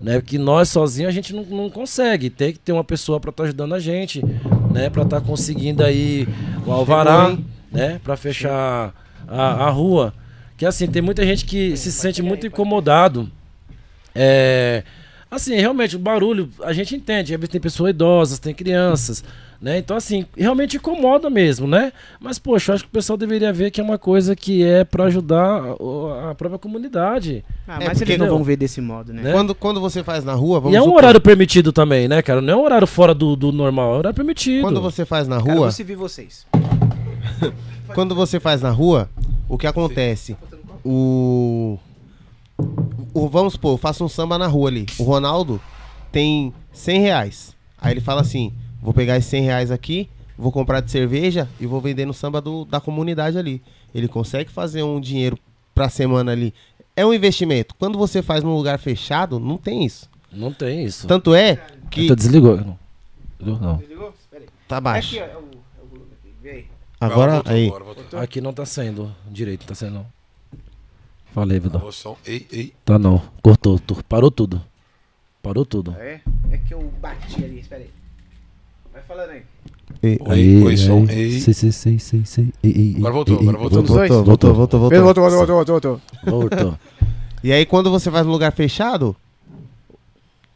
né? 0.02 0.20
Porque 0.20 0.38
nós 0.38 0.68
sozinhos 0.68 1.08
a 1.08 1.12
gente 1.12 1.34
não, 1.34 1.44
não 1.44 1.70
consegue, 1.70 2.28
tem 2.28 2.52
que 2.52 2.58
ter 2.58 2.72
uma 2.72 2.84
pessoa 2.84 3.18
para 3.18 3.30
estar 3.30 3.44
ajudando 3.44 3.74
a 3.74 3.78
gente, 3.78 4.22
né? 4.70 4.90
Para 4.90 5.02
estar 5.02 5.20
conseguindo 5.20 5.82
aí 5.82 6.28
o 6.66 6.72
alvará, 6.72 7.36
né? 7.72 8.00
Para 8.04 8.16
fechar 8.16 8.94
a, 9.26 9.66
a 9.66 9.70
rua. 9.70 10.12
Que 10.56 10.66
assim, 10.66 10.86
tem 10.86 11.00
muita 11.00 11.24
gente 11.24 11.46
que 11.46 11.76
se 11.76 11.90
sente 11.90 12.20
muito 12.20 12.46
incomodado 12.46 13.30
É, 14.14 14.82
assim, 15.30 15.54
realmente, 15.56 15.96
o 15.96 15.98
barulho, 15.98 16.48
a 16.62 16.72
gente 16.72 16.94
entende. 16.94 17.32
Às 17.34 17.40
vezes 17.40 17.50
tem 17.52 17.60
pessoas 17.60 17.90
idosas, 17.90 18.38
tem 18.38 18.52
crianças, 18.54 19.22
né? 19.60 19.78
Então, 19.78 19.96
assim, 19.96 20.26
realmente 20.36 20.76
incomoda 20.76 21.28
mesmo, 21.30 21.66
né? 21.66 21.92
Mas, 22.18 22.38
poxa, 22.38 22.72
eu 22.72 22.74
acho 22.74 22.84
que 22.84 22.88
o 22.90 22.92
pessoal 22.92 23.16
deveria 23.16 23.52
ver 23.52 23.70
que 23.70 23.80
é 23.80 23.84
uma 23.84 23.98
coisa 23.98 24.34
que 24.34 24.64
é 24.64 24.84
pra 24.84 25.04
ajudar 25.04 25.74
o- 25.80 26.12
a 26.30 26.34
própria 26.34 26.58
comunidade. 26.58 27.44
Ah, 27.68 27.78
É, 27.80 27.86
mas 27.86 27.98
porque 27.98 28.12
eles 28.12 28.26
não 28.26 28.34
vão 28.34 28.42
ver 28.44 28.56
desse 28.56 28.80
modo, 28.80 29.12
né? 29.12 29.22
Né? 29.22 29.32
Quando, 29.32 29.54
quando 29.54 29.80
você 29.80 30.02
faz 30.02 30.24
na 30.24 30.32
rua, 30.34 30.58
vamos 30.60 30.74
e 30.74 30.76
é 30.76 30.80
um 30.80 30.84
supor, 30.84 30.98
horário 30.98 31.20
permitido 31.20 31.72
também, 31.72 32.08
né, 32.08 32.22
cara? 32.22 32.40
Não 32.40 32.52
é 32.52 32.56
um 32.56 32.64
horário 32.64 32.86
fora 32.86 33.14
do, 33.14 33.36
do 33.36 33.52
normal, 33.52 33.92
é 33.92 33.94
um 33.94 33.98
horário 33.98 34.16
permitido. 34.16 34.62
Quando 34.62 34.80
você 34.80 35.04
faz 35.04 35.28
na 35.28 35.40
Cara, 35.40 35.54
rua, 35.54 35.66
eu 35.68 35.72
se 35.72 35.84
vi 35.84 35.94
vocês. 35.94 36.46
quando 37.94 38.14
você 38.14 38.40
faz 38.40 38.62
na 38.62 38.70
rua, 38.70 39.08
o 39.48 39.58
que 39.58 39.66
acontece? 39.66 40.36
O, 40.84 41.78
o 43.14 43.28
vamos 43.28 43.54
supor, 43.54 43.74
eu 43.74 43.78
faço 43.78 44.04
um 44.04 44.08
samba 44.08 44.38
na 44.38 44.46
rua 44.46 44.68
ali. 44.68 44.86
O 44.98 45.02
Ronaldo 45.02 45.61
tem 46.12 46.52
100 46.72 47.00
reais. 47.00 47.56
Aí 47.80 47.92
ele 47.92 48.00
fala 48.00 48.20
assim: 48.20 48.52
vou 48.80 48.92
pegar 48.92 49.16
esses 49.16 49.30
100 49.30 49.42
reais 49.42 49.70
aqui, 49.70 50.08
vou 50.36 50.52
comprar 50.52 50.80
de 50.80 50.90
cerveja 50.90 51.48
e 51.58 51.66
vou 51.66 51.80
vender 51.80 52.04
no 52.06 52.14
samba 52.14 52.40
do, 52.40 52.64
da 52.64 52.80
comunidade 52.80 53.38
ali. 53.38 53.62
Ele 53.94 54.08
consegue 54.08 54.50
fazer 54.50 54.82
um 54.82 55.00
dinheiro 55.00 55.38
pra 55.74 55.88
semana 55.88 56.32
ali. 56.32 56.54
É 56.96 57.04
um 57.04 57.14
investimento. 57.14 57.74
Quando 57.78 57.98
você 57.98 58.22
faz 58.22 58.42
num 58.42 58.54
lugar 58.54 58.78
fechado, 58.78 59.40
não 59.40 59.56
tem 59.56 59.84
isso. 59.84 60.08
Não 60.32 60.52
tem 60.52 60.84
isso. 60.84 61.06
Tanto 61.06 61.34
é 61.34 61.56
que. 61.90 62.04
Então 62.04 62.16
desligou. 62.16 62.56
Não. 62.56 62.78
Desligou? 63.38 63.61
Não. 63.61 63.76
Desligou? 63.78 64.14
Espera 64.20 64.42
aí. 64.42 64.48
Tá 64.68 64.80
baixo. 64.80 65.16
Aqui, 65.16 65.22
ó, 65.22 65.24
é 65.24 65.36
o, 65.36 65.40
é 65.40 65.82
o 65.82 65.86
volume 65.86 66.12
aqui. 66.12 66.34
Vê 66.42 66.50
aí. 66.50 66.66
Agora, 67.00 67.32
voltou, 67.32 67.52
aí. 67.52 67.66
agora 67.66 67.84
voltou. 67.84 68.20
Aqui 68.20 68.40
não 68.40 68.52
tá 68.52 68.66
saindo 68.66 69.11
direito, 69.30 69.62
não 69.62 69.68
tá 69.68 69.74
saindo 69.74 69.94
não. 69.94 70.19
Falei, 71.32 71.60
Vidal. 71.60 71.80
Alô, 71.80 71.92
som. 71.92 72.16
Ei, 72.26 72.46
ei. 72.52 72.72
Tá 72.84 72.98
não. 72.98 73.22
Cortou, 73.42 73.78
tu- 73.78 74.02
parou 74.08 74.30
tudo. 74.30 74.60
Parou 75.42 75.64
tudo. 75.64 75.94
É? 75.98 76.20
É 76.50 76.58
que 76.58 76.74
eu 76.74 76.92
bati 77.00 77.42
ali, 77.44 77.60
espera 77.60 77.82
aí. 77.82 77.90
Vai 78.92 79.02
falando 79.02 79.30
aí. 79.30 79.42
Ei. 80.02 80.18
Oi, 80.20 80.62
oi, 80.64 80.76
som. 80.76 81.06
Ei. 81.08 81.40
Sei, 81.40 81.54
sei, 81.54 81.72
sei, 81.72 81.98
sei, 81.98 82.24
sei. 82.24 82.52
Ei, 82.62 82.72
ei, 82.72 82.94
Agora 82.98 83.14
voltou, 83.14 83.36
ei, 83.36 83.42
agora 83.42 83.58
voltou. 83.58 83.82
Voltou. 83.82 84.24
Voltou, 84.24 84.24
voltou, 84.24 84.54
voltou, 84.54 84.80
voltou. 84.80 85.02
Voltou, 85.02 85.22
voltou, 85.24 85.56
voltou, 85.56 86.00
voltou. 86.26 86.50
Voltou. 86.50 86.78
E 87.42 87.52
aí, 87.52 87.64
quando 87.64 87.90
você 87.90 88.10
vai 88.10 88.22
num 88.22 88.30
lugar 88.30 88.52
fechado, 88.52 89.16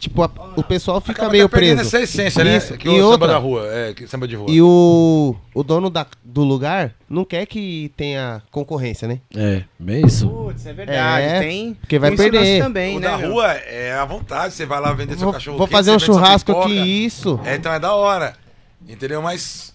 tipo, 0.04 0.22
a- 0.22 0.30
o 0.56 0.62
pessoal 0.62 1.00
fica 1.00 1.12
Acaba 1.22 1.32
meio 1.32 1.48
preso. 1.48 1.80
essa 1.82 2.00
essência, 2.00 2.42
né? 2.44 2.56
Isso. 2.56 2.76
Que 2.78 2.88
E 2.88 2.90
o 2.92 2.94
samba 2.96 3.06
outra- 3.10 3.28
da 3.28 3.36
rua. 3.38 3.66
É, 3.72 3.92
que 3.92 4.06
samba 4.06 4.26
de 4.28 4.36
rua. 4.36 4.46
E 4.50 4.62
o, 4.62 5.34
o 5.54 5.62
dono 5.62 5.90
da, 5.90 6.06
do 6.24 6.42
lugar 6.42 6.94
não 7.08 7.24
quer 7.24 7.44
que 7.46 7.92
tenha 7.96 8.42
concorrência, 8.50 9.06
né? 9.08 9.20
É, 9.36 9.64
bem 9.78 10.06
isso. 10.06 10.28
Putz, 10.28 10.64
é 10.66 10.72
verdade. 10.72 11.26
É, 11.26 11.40
tem. 11.40 11.74
porque 11.74 11.98
vai 11.98 12.10
tem 12.10 12.18
perder. 12.30 12.62
também, 12.62 12.96
o 12.96 13.00
né? 13.00 13.08
da 13.08 13.18
meu? 13.18 13.32
rua 13.32 13.52
é 13.52 13.92
à 13.94 14.04
vontade, 14.04 14.54
você 14.54 14.64
vai 14.64 14.80
lá 14.80 14.92
vender 14.92 15.14
seu 15.16 15.24
Vou, 15.24 15.32
cachorro 15.32 15.58
vou 15.58 15.66
fazer 15.66 15.90
um 15.90 15.98
churrasco 15.98 16.52
aqui, 16.52 16.72
isso. 17.04 17.40
É, 17.44 17.56
então 17.56 17.72
é 17.72 17.80
da 17.80 17.94
hora. 17.94 18.34
Entendeu? 18.88 19.22
Mas, 19.22 19.74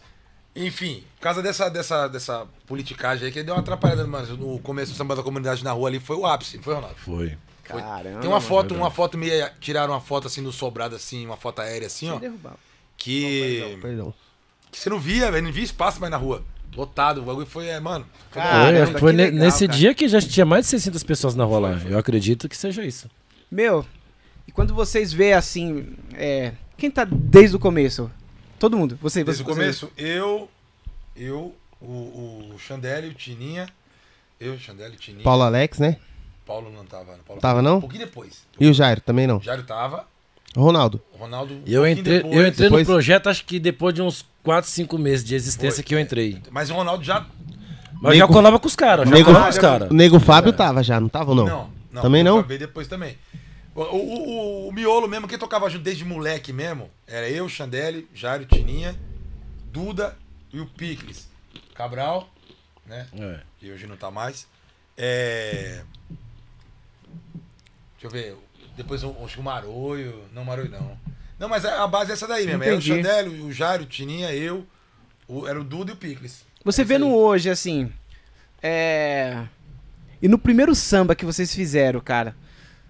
enfim, 0.55 1.03
por 1.17 1.23
causa 1.23 1.41
dessa, 1.41 1.67
dessa, 1.69 2.07
dessa 2.07 2.45
politicagem 2.67 3.25
aí 3.25 3.31
que 3.31 3.41
deu 3.41 3.55
uma 3.55 3.61
atrapalhada, 3.61 4.05
mas 4.05 4.29
no 4.29 4.59
começo 4.59 4.91
do 4.91 4.97
samba 4.97 5.15
da 5.15 5.23
comunidade 5.23 5.63
na 5.63 5.71
rua 5.71 5.89
ali 5.89 5.99
foi 5.99 6.15
o 6.15 6.25
ápice, 6.25 6.59
foi, 6.59 6.75
Ronaldo? 6.75 6.95
Foi. 6.97 7.35
Foi. 7.69 7.81
Caramba. 7.81 8.19
Tem 8.19 8.29
uma 8.29 8.41
foto, 8.41 8.73
uma 8.73 8.89
foto 8.91 9.17
meio. 9.17 9.49
Tiraram 9.59 9.93
uma 9.93 10.01
foto 10.01 10.27
assim 10.27 10.41
no 10.41 10.51
sobrado, 10.51 10.95
assim, 10.95 11.25
uma 11.25 11.37
foto 11.37 11.59
aérea 11.61 11.87
assim, 11.87 12.09
ó. 12.09 12.13
Sem 12.13 12.21
derrubar. 12.21 12.55
Que, 12.97 13.77
Perdão. 13.81 14.13
que 14.71 14.77
você 14.79 14.89
não 14.89 14.99
via, 14.99 15.31
velho, 15.31 15.45
não 15.45 15.53
via 15.53 15.63
espaço 15.63 15.99
mais 16.01 16.11
na 16.11 16.17
rua. 16.17 16.43
Lotado, 16.75 17.21
o 17.21 17.23
bagulho 17.23 17.45
foi, 17.45 17.67
é, 17.67 17.79
mano. 17.79 18.05
foi 18.29 18.41
Caramba, 18.41 18.91
foi 18.91 18.99
foi 18.99 19.11
legal, 19.13 19.39
nesse 19.39 19.65
cara. 19.67 19.77
dia 19.77 19.93
que 19.93 20.07
já 20.07 20.21
tinha 20.21 20.45
mais 20.45 20.65
de 20.65 20.71
600 20.71 21.03
pessoas 21.03 21.35
na 21.35 21.43
rua 21.43 21.59
lá. 21.59 21.81
Eu 21.85 21.97
acredito 21.97 22.47
que 22.47 22.55
seja 22.55 22.83
isso. 22.83 23.09
Meu, 23.49 23.85
e 24.47 24.51
quando 24.51 24.73
vocês 24.75 25.11
vê 25.11 25.33
assim, 25.33 25.95
é, 26.13 26.53
quem 26.77 26.91
tá 26.91 27.05
desde 27.05 27.55
o 27.55 27.59
começo? 27.59 28.11
Todo 28.59 28.77
mundo. 28.77 28.99
Você, 29.01 29.23
Desde 29.23 29.41
o 29.41 29.45
você, 29.45 29.51
começo, 29.53 29.91
eu, 29.97 30.49
eu, 31.15 31.55
o, 31.79 32.51
o 32.53 32.59
Xandélio, 32.59 33.11
o 33.11 33.13
Tininha, 33.13 33.67
eu, 34.39 34.57
Xandélio, 34.59 34.97
Tininha. 34.97 35.23
Paulo 35.23 35.43
Alex, 35.43 35.79
né? 35.79 35.97
Paulo 36.49 36.71
não 36.75 36.83
tava. 36.83 37.15
Paulo 37.27 37.39
Tava, 37.41 37.61
não? 37.61 37.77
Um 37.77 37.81
pouquinho 37.81 38.05
depois. 38.05 38.41
E 38.59 38.67
o 38.67 38.73
Jairo 38.73 39.01
também 39.01 39.27
não. 39.27 39.37
O 39.37 39.41
Jairo 39.41 39.61
tava, 39.63 40.07
Ronaldo. 40.57 40.99
o 41.13 41.17
Ronaldo. 41.17 41.61
E 41.63 41.71
eu 41.73 41.85
entrei, 41.87 42.17
depois. 42.17 42.35
eu 42.35 42.47
entrei 42.47 42.67
depois- 42.69 42.87
no 42.87 42.93
projeto, 42.93 43.27
acho 43.29 43.45
que 43.45 43.59
depois 43.59 43.93
de 43.93 44.01
uns 44.01 44.25
4, 44.43 44.67
5 44.69 44.97
meses 44.97 45.23
de 45.23 45.35
existência 45.35 45.75
Foi. 45.75 45.83
que 45.83 45.93
eu 45.93 45.99
entrei. 45.99 46.41
Mas 46.49 46.71
o 46.71 46.73
Ronaldo 46.73 47.03
já. 47.03 47.27
Mas 48.01 48.13
eu 48.13 48.17
já 48.19 48.23
Nego- 48.25 48.33
colava 48.33 48.59
com 48.59 48.67
os 48.67 48.75
caras, 48.75 49.07
já 49.07 49.13
Nego- 49.13 49.25
colava 49.27 49.45
com 49.45 49.49
os 49.51 49.57
caras. 49.59 49.91
O 49.91 49.93
Nego 49.93 50.19
Fábio 50.19 50.51
tava 50.53 50.81
já, 50.81 50.99
não 50.99 51.07
tava 51.07 51.29
ou 51.31 51.35
não? 51.35 51.45
Não, 51.45 51.69
não. 51.91 52.01
Também 52.01 52.23
não? 52.23 52.37
Eu 52.37 52.43
veio 52.43 52.59
depois 52.61 52.87
também. 52.87 53.15
O, 53.75 53.81
o, 53.81 54.65
o- 54.65 54.67
o 54.69 54.71
miolo 54.71 55.07
mesmo, 55.07 55.27
quem 55.27 55.37
tocava 55.37 55.69
junto 55.69 55.83
desde 55.83 56.03
moleque 56.03 56.51
mesmo, 56.51 56.89
era 57.05 57.29
eu, 57.29 57.47
Xandele, 57.47 58.07
Jairo, 58.13 58.45
Tininha, 58.45 58.95
Duda 59.71 60.17
e 60.51 60.59
o 60.59 60.65
Picles. 60.65 61.29
Cabral, 61.75 62.27
né? 62.87 63.05
É. 63.19 63.39
que 63.59 63.71
hoje 63.71 63.85
não 63.85 63.95
tá 63.95 64.09
mais. 64.09 64.47
É... 64.97 65.81
Deixa 67.99 68.07
eu 68.07 68.09
ver. 68.09 68.37
Depois 68.77 69.03
o, 69.03 69.09
o 69.09 69.43
Maroio. 69.43 70.23
Não, 70.33 70.43
Maroio 70.45 70.69
não. 70.69 70.97
Não, 71.37 71.47
mas 71.49 71.63
a 71.65 71.83
a 71.83 71.87
base 71.87 72.11
é 72.11 72.13
essa 72.13 72.27
daí 72.27 72.45
mesmo. 72.45 72.63
Era 72.63 72.73
o 72.75 72.77
Entendi. 72.77 72.95
Xandélio, 73.03 73.45
o 73.45 73.51
Jairo, 73.51 73.83
o 73.83 73.87
Tininha, 73.87 74.33
eu. 74.33 74.65
o- 75.27 75.47
era 75.47 75.59
o 75.59 75.63
Duda 75.63 75.91
e 75.91 75.93
o 75.93 75.97
Picles. 75.97 76.43
Você 76.63 76.81
É 76.81 76.85
vendo 76.85 77.05
aí. 77.05 77.11
hoje, 77.11 77.49
assim. 77.49 77.91
É. 78.61 79.43
E 80.21 80.27
no 80.27 80.37
primeiro 80.37 80.75
samba 80.75 81.15
que 81.15 81.25
vocês 81.25 81.53
fizeram, 81.55 81.99
cara, 82.01 82.35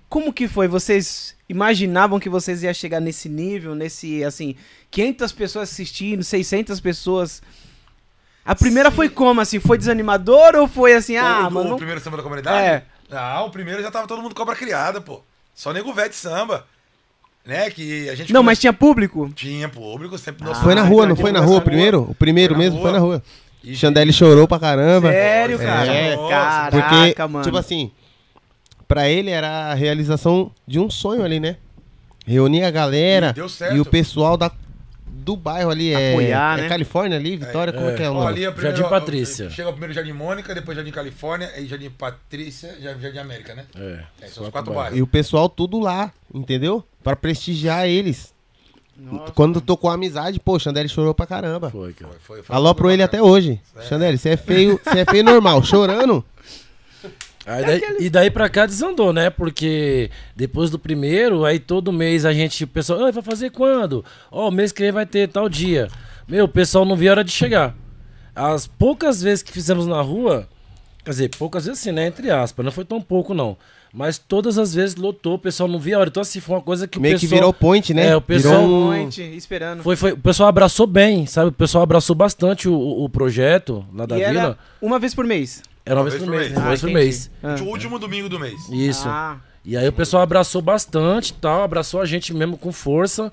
como 0.08 0.34
que 0.34 0.48
foi? 0.48 0.68
Vocês 0.68 1.36
imaginavam 1.48 2.20
que 2.20 2.30
vocês 2.30 2.64
iam 2.64 2.74
chegar 2.74 3.00
nesse 3.00 3.30
nível, 3.30 3.76
nesse, 3.76 4.24
assim, 4.24 4.56
500 4.90 5.32
pessoas 5.32 5.70
assistindo, 5.72 6.24
600 6.24 6.80
pessoas. 6.80 7.42
A 8.44 8.56
primeira 8.56 8.90
Sim. 8.90 8.96
foi 8.96 9.10
como, 9.10 9.42
assim? 9.42 9.60
Foi 9.60 9.78
desanimador 9.78 10.56
ou 10.56 10.68
foi 10.68 10.94
assim, 10.94 11.18
ah, 11.18 11.48
o, 11.48 11.52
mano. 11.52 11.74
o 11.76 11.78
primeiro 11.78 12.02
samba 12.02 12.18
da 12.18 12.24
comunidade? 12.24 12.66
É. 12.66 12.84
Ah, 13.12 13.44
o 13.44 13.50
primeiro 13.50 13.82
já 13.82 13.90
tava 13.92 14.08
todo 14.08 14.22
mundo 14.22 14.36
cobra 14.36 14.56
criada, 14.56 15.02
pô. 15.02 15.22
Só 15.56 15.74
nego 15.74 15.94
velho 15.94 16.10
de 16.10 16.16
samba. 16.16 16.66
Né? 17.46 17.70
Que 17.72 18.10
a 18.10 18.16
gente. 18.16 18.32
Não, 18.32 18.42
come- 18.42 18.46
mas 18.48 18.60
tinha 18.60 18.74
público? 18.74 19.30
Tinha 19.36 19.68
público, 19.70 20.18
sempre. 20.18 20.48
Ah, 20.50 20.56
Foi 20.56 20.76
na 20.76 20.84
rua, 20.84 21.06
não 21.08 21.16
foi 21.16 21.32
na 21.32 21.40
rua 21.40 21.58
o 21.58 21.62
primeiro? 21.62 22.02
O 22.10 22.14
primeiro 22.16 22.54
Foi 22.54 22.64
mesmo 22.64 22.78
rua. 22.80 22.90
foi 22.90 23.00
na 23.00 23.00
rua. 23.04 23.24
E- 23.64 23.76
Xandele 23.76 24.14
chorou 24.14 24.48
pra 24.48 24.60
caramba. 24.60 25.10
Sério, 25.12 25.58
Foi, 25.58 25.66
cara? 25.66 25.92
É. 25.94 26.16
Nossa, 26.16 26.68
Porque, 26.72 26.90
Caraca, 26.90 27.28
mano. 27.28 27.44
tipo 27.46 27.58
assim, 27.58 27.92
pra 28.88 29.10
ele 29.10 29.32
era 29.32 29.72
a 29.72 29.74
realização 29.74 30.52
de 30.68 30.80
um 30.80 30.90
sonho 30.90 31.24
ali, 31.24 31.40
né? 31.40 31.58
Reunir 32.26 32.64
a 32.64 32.72
galera 32.72 33.34
E 33.72 33.76
e 33.76 33.80
o 33.80 33.86
pessoal 33.86 34.38
da, 34.38 34.52
do 35.30 35.36
bairro 35.36 35.70
ali. 35.70 35.94
É, 35.94 36.12
Apoiar, 36.12 36.58
é 36.58 36.62
né? 36.64 36.68
Califórnia 36.70 37.18
ali, 37.18 37.38
Vitória, 37.38 37.72
como 37.72 37.88
é, 37.90 37.94
que 37.96 38.02
é 38.02 38.10
o 38.10 38.14
nome? 38.16 38.28
ali 38.28 38.46
a 38.48 38.52
Jardim 38.52 38.84
Patrícia. 38.84 39.50
Chega 39.52 39.72
primeiro 39.72 39.94
Jardim 39.94 40.14
Mônica, 40.14 40.56
depois 40.56 40.76
Jardim 40.76 40.92
Califórnia, 40.92 41.52
aí 41.56 41.68
Jardim 41.68 41.90
Patrícia, 41.92 42.76
já- 42.82 42.96
Jardim 42.96 43.20
América, 43.20 43.54
né? 43.54 43.66
É, 43.76 44.00
É, 44.22 44.28
são 44.28 44.44
os 44.44 44.50
quatro 44.50 44.74
bairros. 44.74 44.98
E 44.98 45.02
o 45.02 45.08
pessoal 45.08 45.48
tudo 45.48 45.80
lá, 45.80 46.12
entendeu? 46.34 46.84
Pra 47.04 47.16
prestigiar 47.16 47.88
eles. 47.88 48.34
Nossa. 48.98 49.32
Quando 49.32 49.62
tocou 49.62 49.90
a 49.90 49.94
amizade, 49.94 50.40
pô, 50.40 50.56
o 50.56 50.60
chorou 50.90 51.14
pra 51.14 51.26
caramba. 51.26 51.70
Foi, 51.70 51.94
cara. 51.94 52.12
Foi, 52.20 52.38
foi, 52.38 52.44
foi 52.44 52.56
Alopro 52.56 52.90
ele 52.92 53.02
até 53.04 53.22
hoje. 53.22 53.62
É. 53.78 53.82
Xandele, 53.84 54.18
você 54.18 54.30
é 54.30 54.38
feio, 54.38 54.80
você 54.84 55.00
é 55.00 55.06
feio 55.06 55.24
normal, 55.24 55.64
chorando. 55.64 56.24
Aí 57.50 57.66
daí- 57.66 57.82
E 58.00 58.10
daí 58.10 58.30
pra 58.30 58.48
cá 58.50 58.66
desandou, 58.66 59.12
né? 59.12 59.30
Porque 59.30 60.10
depois 60.36 60.70
do 60.70 60.78
primeiro, 60.78 61.46
aí 61.46 61.58
todo 61.60 61.92
mês 61.92 62.26
a 62.26 62.32
gente, 62.34 62.64
o 62.64 62.68
pessoal, 62.68 63.06
"Ah, 63.06 63.12
vai 63.12 63.24
fazer 63.24 63.50
quando? 63.50 64.04
Ó, 64.32 64.50
o 64.50 64.52
mês 64.52 64.72
que 64.72 64.82
vem 64.84 64.92
vai 64.92 65.06
ter 65.06 65.28
tal 65.30 65.50
dia. 65.50 65.88
Meu, 66.28 66.46
o 66.46 66.50
pessoal 66.50 66.86
não 66.86 66.96
via 66.96 67.10
a 67.10 67.14
hora 67.14 67.24
de 67.24 67.32
chegar. 67.32 67.76
As 68.36 68.68
poucas 68.68 69.22
vezes 69.22 69.42
que 69.44 69.52
fizemos 69.52 69.88
na 69.88 70.00
rua, 70.02 70.48
quer 71.04 71.10
dizer, 71.12 71.30
poucas 71.38 71.66
vezes 71.66 71.82
assim, 71.82 71.92
né? 71.92 72.06
Entre 72.08 72.30
aspas, 72.30 72.64
não 72.64 72.72
foi 72.72 72.86
tão 72.86 73.02
pouco 73.02 73.34
não. 73.34 73.58
Mas 73.92 74.20
todas 74.20 74.60
as 74.60 74.76
vezes 74.76 74.96
lotou, 74.96 75.34
o 75.34 75.40
pessoal 75.40 75.68
não 75.68 75.80
via 75.80 75.96
a 75.96 76.00
hora. 76.00 76.10
Então 76.10 76.22
assim, 76.22 76.40
foi 76.40 76.56
uma 76.56 76.62
coisa 76.62 76.88
que 76.88 77.00
Meio 77.00 77.16
o 77.16 77.20
que 77.20 77.26
pessoal... 77.26 77.40
virou 77.40 77.54
point, 77.54 77.92
né? 77.96 78.10
É, 78.10 78.16
o 78.16 78.22
pessoal- 78.22 78.62
Virou 78.62 78.70
um- 78.82 78.86
Noite, 78.86 79.24
esperando. 79.36 79.82
Foi, 79.82 79.96
foi, 79.96 80.12
o 80.12 80.18
pessoal 80.18 80.48
abraçou 80.48 80.86
bem, 80.86 81.26
sabe? 81.26 81.50
O 81.50 81.52
pessoal 81.52 81.84
abraçou 81.84 82.16
bastante 82.16 82.70
o, 82.70 82.76
o- 82.76 83.10
projeto 83.10 83.84
lá 83.92 84.06
da 84.06 84.16
e 84.20 84.22
era 84.22 84.32
vila. 84.32 84.58
uma 84.80 85.00
vez 85.00 85.16
por 85.16 85.26
mês. 85.26 85.64
Era 85.86 86.00
uma 86.02 86.10
vez 86.10 86.22
por 86.22 86.30
mês, 86.30 86.52
né? 86.52 86.58
Uma 86.58 86.68
vez 86.68 86.82
por 86.82 86.92
mês. 86.92 87.32
Ah. 87.42 87.56
O 87.62 87.66
último 87.66 87.98
domingo 88.00 88.30
do 88.30 88.40
mês. 88.40 88.70
Isso. 88.70 89.08
Ah, 89.08 89.40
E 89.66 89.76
aí 89.76 89.88
o 89.88 89.94
pessoal 89.94 90.24
abraçou 90.24 90.62
bastante 90.62 91.34
tal, 91.34 91.64
abraçou 91.64 92.02
a 92.02 92.06
gente 92.06 92.34
mesmo 92.34 92.58
com 92.58 92.72
força. 92.72 93.32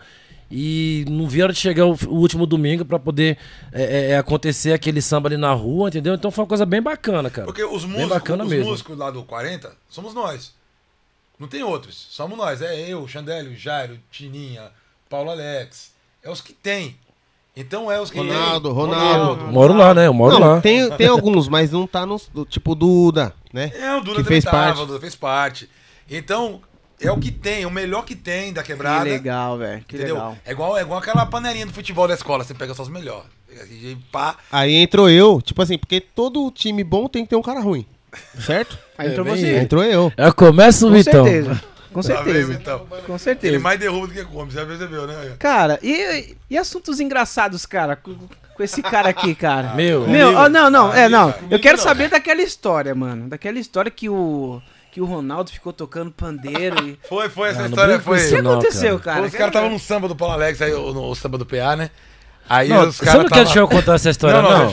E 0.51 1.05
não 1.09 1.29
vieram 1.29 1.53
de 1.53 1.59
chegar 1.59 1.87
o, 1.87 1.97
último 2.09 2.47
domingo 2.47 2.85
pra 2.85 3.01
poder 3.01 3.37
é, 3.73 4.11
é, 4.11 4.19
acontecer 4.19 4.73
aquele 4.73 5.03
samba 5.03 5.29
ali 5.29 5.37
na 5.37 5.53
rua, 5.53 5.89
entendeu? 5.89 6.15
Então 6.15 6.31
foi 6.31 6.45
uma 6.45 6.49
coisa 6.49 6.65
bem 6.65 6.81
bacana, 6.81 7.29
cara. 7.29 7.47
Porque 7.47 7.65
os 7.65 7.83
Bem 7.83 7.93
músicos, 7.93 8.09
bacana 8.11 8.45
os 8.45 8.51
mesmo. 8.51 8.71
músicos 8.71 8.97
lá 8.97 9.11
do 9.11 9.25
40 9.25 9.73
somos 9.89 10.15
nós. 10.15 10.55
Não 11.39 11.49
tem 11.49 11.63
outros. 11.65 12.07
Somos 12.11 12.39
nós. 12.39 12.63
É 12.63 12.89
eu, 12.89 13.07
Xandélio, 13.09 13.57
Jairo, 13.57 13.99
Tininha, 14.11 14.71
Paulo 15.11 15.31
Alex. 15.31 15.93
É 16.23 16.31
os 16.31 16.41
que 16.41 16.53
tem. 16.53 16.97
Então 17.57 17.91
é 17.91 17.99
os 18.01 18.11
que 18.11 18.19
Ronaldo. 18.19 18.71
Ronaldo. 18.73 19.45
Eu 19.47 19.53
moro 19.53 19.75
lá, 19.75 19.95
né? 19.95 20.07
Eu 20.07 20.13
moro 20.15 20.39
Não, 20.39 20.47
lá. 20.55 20.61
tem, 20.61 20.91
tem 20.91 21.07
alguns, 21.07 21.49
mas 21.49 21.71
não 21.73 21.87
tá 21.87 22.05
no. 22.05 22.21
do- 22.35 22.45
Tipo 22.45 22.75
Duda, 22.75 23.35
né? 23.53 23.73
É, 23.75 23.97
o 23.97 24.01
Duda 24.03 24.19
Que 24.23 24.29
fez 24.29 24.45
tava, 24.45 24.57
parte. 24.59 24.83
o 24.83 24.87
Duda 24.87 25.01
fez 25.01 25.15
parte. 25.15 25.71
Então, 26.11 26.61
é 27.01 27.11
o 27.11 27.19
que 27.19 27.31
tem, 27.33 27.65
o 27.65 27.71
melhor 27.71 28.05
que 28.05 28.15
tem 28.15 28.53
da 28.53 28.63
quebrada. 28.63 29.05
Que 29.05 29.11
legal, 29.11 29.57
velho. 29.57 29.85
Que 29.89 29.97
entendeu? 29.97 30.15
legal. 30.17 30.37
É 30.45 30.53
igual, 30.53 30.77
é 30.77 30.83
igual 30.83 30.99
aquela 30.99 31.25
panelinha 31.25 31.65
do 31.67 31.73
futebol 31.73 32.07
da 32.07 32.13
escola, 32.15 32.45
você 32.45 32.53
pega 32.53 32.75
só 32.75 32.83
os 32.83 32.89
melhores. 32.91 33.29
E 33.71 33.97
pá. 34.13 34.37
Aí 34.53 34.75
entrou 34.75 35.09
eu, 35.09 35.41
tipo 35.41 35.63
assim, 35.63 35.79
porque 35.79 35.99
todo 35.99 36.51
time 36.51 36.85
bom 36.85 37.09
tem 37.09 37.25
que 37.25 37.31
ter 37.31 37.37
um 37.37 37.43
cara 37.43 37.61
ruim. 37.61 37.87
Certo? 38.39 38.79
Aí 38.99 39.09
entrou 39.11 39.25
bem 39.25 39.35
você. 39.37 39.51
isso. 39.53 39.61
Entrou 39.63 39.83
eu. 39.83 40.13
Já 40.17 40.31
começa 40.33 40.87
o 40.87 40.91
Com 40.91 40.95
Vitão. 40.97 41.25
certeza. 41.25 41.63
Com 42.03 42.03
Tá 42.03 42.23
vendo, 42.23 42.35
certeza. 42.35 42.53
então? 42.55 42.79
Com 42.87 43.13
Ele 43.13 43.19
certeza. 43.19 43.59
mais 43.59 43.79
derruba 43.81 44.07
do 44.07 44.13
que 44.13 44.25
come, 44.25 44.51
você 44.51 44.59
já 44.59 44.67
percebeu, 44.67 45.07
né? 45.07 45.35
Cara, 45.39 45.79
e, 45.83 46.37
e 46.51 46.59
assuntos 46.59 47.01
engraçados, 47.01 47.65
cara, 47.65 47.97
com, 47.97 48.15
com 48.55 48.63
esse 48.63 48.83
cara 48.83 49.09
aqui, 49.09 49.35
cara? 49.35 49.75
Meu, 49.75 50.07
Meu, 50.07 50.35
ó, 50.35 50.49
não, 50.49 50.69
não, 50.69 50.93
é, 50.93 51.09
não. 51.09 51.33
Eu 51.51 51.59
quero 51.59 51.79
não. 51.79 51.85
saber 51.85 52.09
daquela 52.11 52.43
história, 52.43 52.95
mano. 52.95 53.29
Daquela 53.29 53.59
história 53.59 53.91
que 53.91 54.09
o 54.09 54.61
que 54.93 55.01
o 55.03 55.05
Ronaldo 55.05 55.51
ficou 55.51 55.75
tocando 55.75 56.11
pandeiro 56.11 56.83
e 56.87 56.99
Foi, 57.07 57.29
foi, 57.29 57.51
essa 57.51 57.59
Ah, 57.59 57.63
não 57.65 57.69
história 57.69 58.01
foi. 58.01 58.19
o 58.19 58.29
que 58.31 58.35
aconteceu, 58.37 58.99
cara. 58.99 59.17
cara? 59.17 59.27
os 59.27 59.33
caras 59.33 59.49
estavam 59.49 59.69
no 59.69 59.79
samba 59.79 60.09
do 60.09 60.17
Paulo 60.17 60.33
Alex, 60.33 60.63
aí, 60.63 60.73
no, 60.73 61.11
o 61.11 61.15
samba 61.15 61.37
do 61.37 61.45
PA, 61.45 61.77
né? 61.77 61.91
Aí 62.49 62.69
Não, 62.69 62.89
os 62.89 62.97
você 62.97 63.05
caras. 63.05 63.23
não 63.23 63.29
quer 63.29 63.45
deixar 63.45 63.61
eu 63.61 63.69
contar 63.69 63.95
essa 63.95 64.11
história, 64.11 64.41
Não, 64.41 64.51
não? 64.51 64.59
não. 64.59 64.65
eu- 64.65 64.71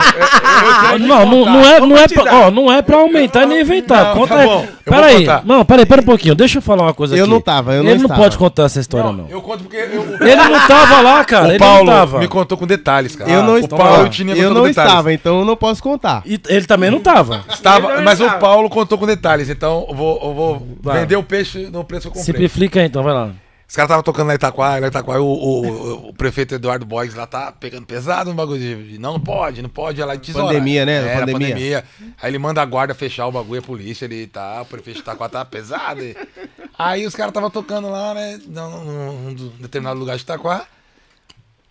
eu- 0.93 0.99
Não, 0.99 1.25
não, 1.25 1.45
não 1.45 1.65
é, 1.65 1.79
não, 1.79 1.97
é 1.97 2.07
pra, 2.07 2.35
ó, 2.35 2.51
não 2.51 2.71
é 2.71 2.81
pra 2.81 2.97
aumentar 2.97 3.45
nem 3.47 3.61
inventar. 3.61 4.05
Não, 4.05 4.13
Conta 4.13 4.35
tá 4.35 4.39
aí. 4.41 4.47
bom, 4.47 4.53
eu 4.53 4.65
vou 4.65 4.93
Pera 4.93 5.05
aí. 5.07 5.19
contar. 5.25 5.41
Não, 5.45 5.65
pera 5.65 5.81
aí, 5.81 5.85
pera 5.85 6.01
um 6.01 6.05
pouquinho. 6.05 6.35
Deixa 6.35 6.57
eu 6.59 6.61
falar 6.61 6.83
uma 6.83 6.93
coisa 6.93 7.15
Eu 7.17 7.23
aqui. 7.23 7.33
não 7.33 7.41
tava, 7.41 7.73
eu 7.73 7.83
não 7.83 7.89
Ele 7.91 8.03
não 8.03 8.09
pode 8.09 8.37
contar 8.37 8.63
essa 8.63 8.79
história, 8.79 9.11
não. 9.11 9.27
Eu 9.29 9.41
conto 9.41 9.63
porque 9.63 9.77
eu, 9.77 10.17
Ele 10.21 10.35
não 10.35 10.67
tava 10.67 11.01
lá, 11.01 11.25
cara. 11.25 11.47
o 11.47 11.51
ele 11.51 11.59
Paulo 11.59 11.85
não 11.85 11.93
tava. 11.93 12.19
me 12.19 12.27
contou 12.27 12.57
com 12.57 12.67
detalhes, 12.67 13.15
cara. 13.15 13.29
Eu 13.31 13.41
não 13.43 13.53
o 13.53 13.57
estava. 13.57 13.81
Paulo 13.83 14.09
Eu 14.35 14.53
não 14.53 14.63
detalhes. 14.63 14.91
estava, 14.91 15.13
então 15.13 15.39
eu 15.39 15.45
não 15.45 15.55
posso 15.55 15.81
contar. 15.81 16.21
E 16.25 16.39
ele 16.47 16.65
também 16.65 16.91
não 16.91 16.99
tava. 16.99 17.43
Estava, 17.49 17.93
Ele 17.93 18.01
mas 18.03 18.21
o. 18.21 18.29
Paulo 18.39 18.69
contou 18.69 18.97
com 18.97 19.05
detalhes, 19.07 19.49
então 19.49 19.85
eu 19.89 19.95
vou, 19.95 20.19
eu 20.23 20.33
vou 20.33 20.67
vender 20.93 21.15
o 21.15 21.23
peixe 21.23 21.69
no 21.71 21.83
preço 21.83 22.03
que 22.03 22.07
eu 22.09 22.11
comprei. 22.13 22.25
Simplifica 22.25 22.83
então, 22.83 23.01
vai 23.03 23.13
lá. 23.13 23.29
Os 23.73 23.75
caras 23.75 23.87
estavam 23.87 24.03
tocando 24.03 24.31
em 24.31 24.35
Itaquá, 24.35 24.79
em 24.79 24.85
Itaquá, 24.85 25.19
o, 25.19 25.25
o, 25.25 26.09
o 26.09 26.13
prefeito 26.13 26.53
Eduardo 26.53 26.85
Borges 26.85 27.15
lá 27.15 27.25
tá 27.25 27.51
pegando 27.51 27.87
pesado 27.87 28.29
no 28.29 28.35
bagulho 28.35 28.59
de 28.59 28.99
não, 28.99 29.13
não 29.13 29.19
pode, 29.19 29.63
não 29.63 29.69
pode, 29.69 29.99
ela 29.99 30.15
tesoura. 30.15 30.45
Pandemia, 30.49 30.85
né? 30.85 30.97
Era 30.97 31.21
Pandemia. 31.21 31.47
pandemia. 31.55 31.83
Aí 32.21 32.29
ele 32.29 32.37
manda 32.37 32.61
a 32.61 32.65
guarda 32.65 32.93
fechar 32.93 33.25
o 33.25 33.31
bagulho, 33.31 33.61
a 33.61 33.63
polícia, 33.63 34.05
ele 34.05 34.27
tá, 34.27 34.61
o 34.61 34.65
prefeito 34.67 34.97
de 34.97 35.01
Itaquá 35.01 35.27
tá 35.27 35.43
pesado. 35.43 36.01
Aí 36.77 37.03
os 37.07 37.15
caras 37.15 37.31
estavam 37.31 37.49
tocando 37.49 37.89
lá, 37.89 38.13
né, 38.13 38.39
num, 38.45 38.83
num- 38.83 39.21
num 39.31 39.33
determinado 39.59 39.99
lugar 39.99 40.17
de 40.17 40.21
Itaquá. 40.21 40.67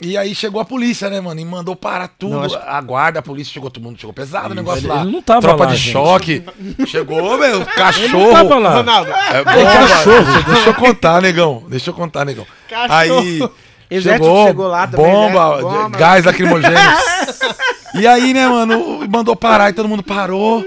E 0.02 0.16
aí 0.16 0.34
chegou 0.34 0.60
a 0.60 0.64
polícia, 0.64 1.08
né, 1.08 1.20
mano? 1.20 1.40
E 1.40 1.44
mandou 1.44 1.76
parar 1.76 2.08
tudo. 2.08 2.34
Não, 2.34 2.42
acho 2.42 2.56
A 2.66 2.80
guarda, 2.80 3.20
a 3.20 3.22
polícia 3.22 3.52
chegou, 3.52 3.70
todo 3.70 3.82
mundo 3.82 3.98
chegou 4.00 4.12
pesado 4.12 4.50
o 4.52 4.54
negócio 4.54 4.80
Ele- 4.80 4.88
lá. 4.88 5.00
ele 5.02 5.12
não 5.12 5.22
tava 5.22 5.40
Tropa 5.42 5.64
lá, 5.64 5.70
de 5.70 5.76
gente. 5.76 5.92
choque. 5.92 6.42
Chegou, 6.86 7.38
meu, 7.38 7.64
cachorro. 7.66 8.18
Não 8.18 8.32
tava 8.32 8.58
lá. 8.58 8.74
Ronaldo, 8.76 9.10
É 9.12 9.44
bom, 9.44 9.64
cachorro. 9.88 10.42
Deixa 10.52 10.68
eu 10.70 10.74
contar, 10.74 11.22
negão. 11.22 11.64
Deixa 11.68 11.90
eu 11.90 11.94
contar, 11.94 12.24
negão. 12.24 12.46
Aí. 12.88 13.38
Exército 13.90 14.24
chegou, 14.24 14.46
chegou 14.46 14.66
lá 14.68 14.86
também, 14.86 15.04
bomba, 15.04 15.56
né? 15.56 15.62
Bomba. 15.62 15.98
gás 15.98 16.24
lacrimogêneo. 16.24 16.78
e 17.94 18.06
aí, 18.06 18.32
né, 18.32 18.48
mano, 18.48 19.06
mandou 19.08 19.36
parar 19.36 19.68
e 19.68 19.74
todo 19.74 19.86
mundo 19.88 20.02
parou. 20.02 20.64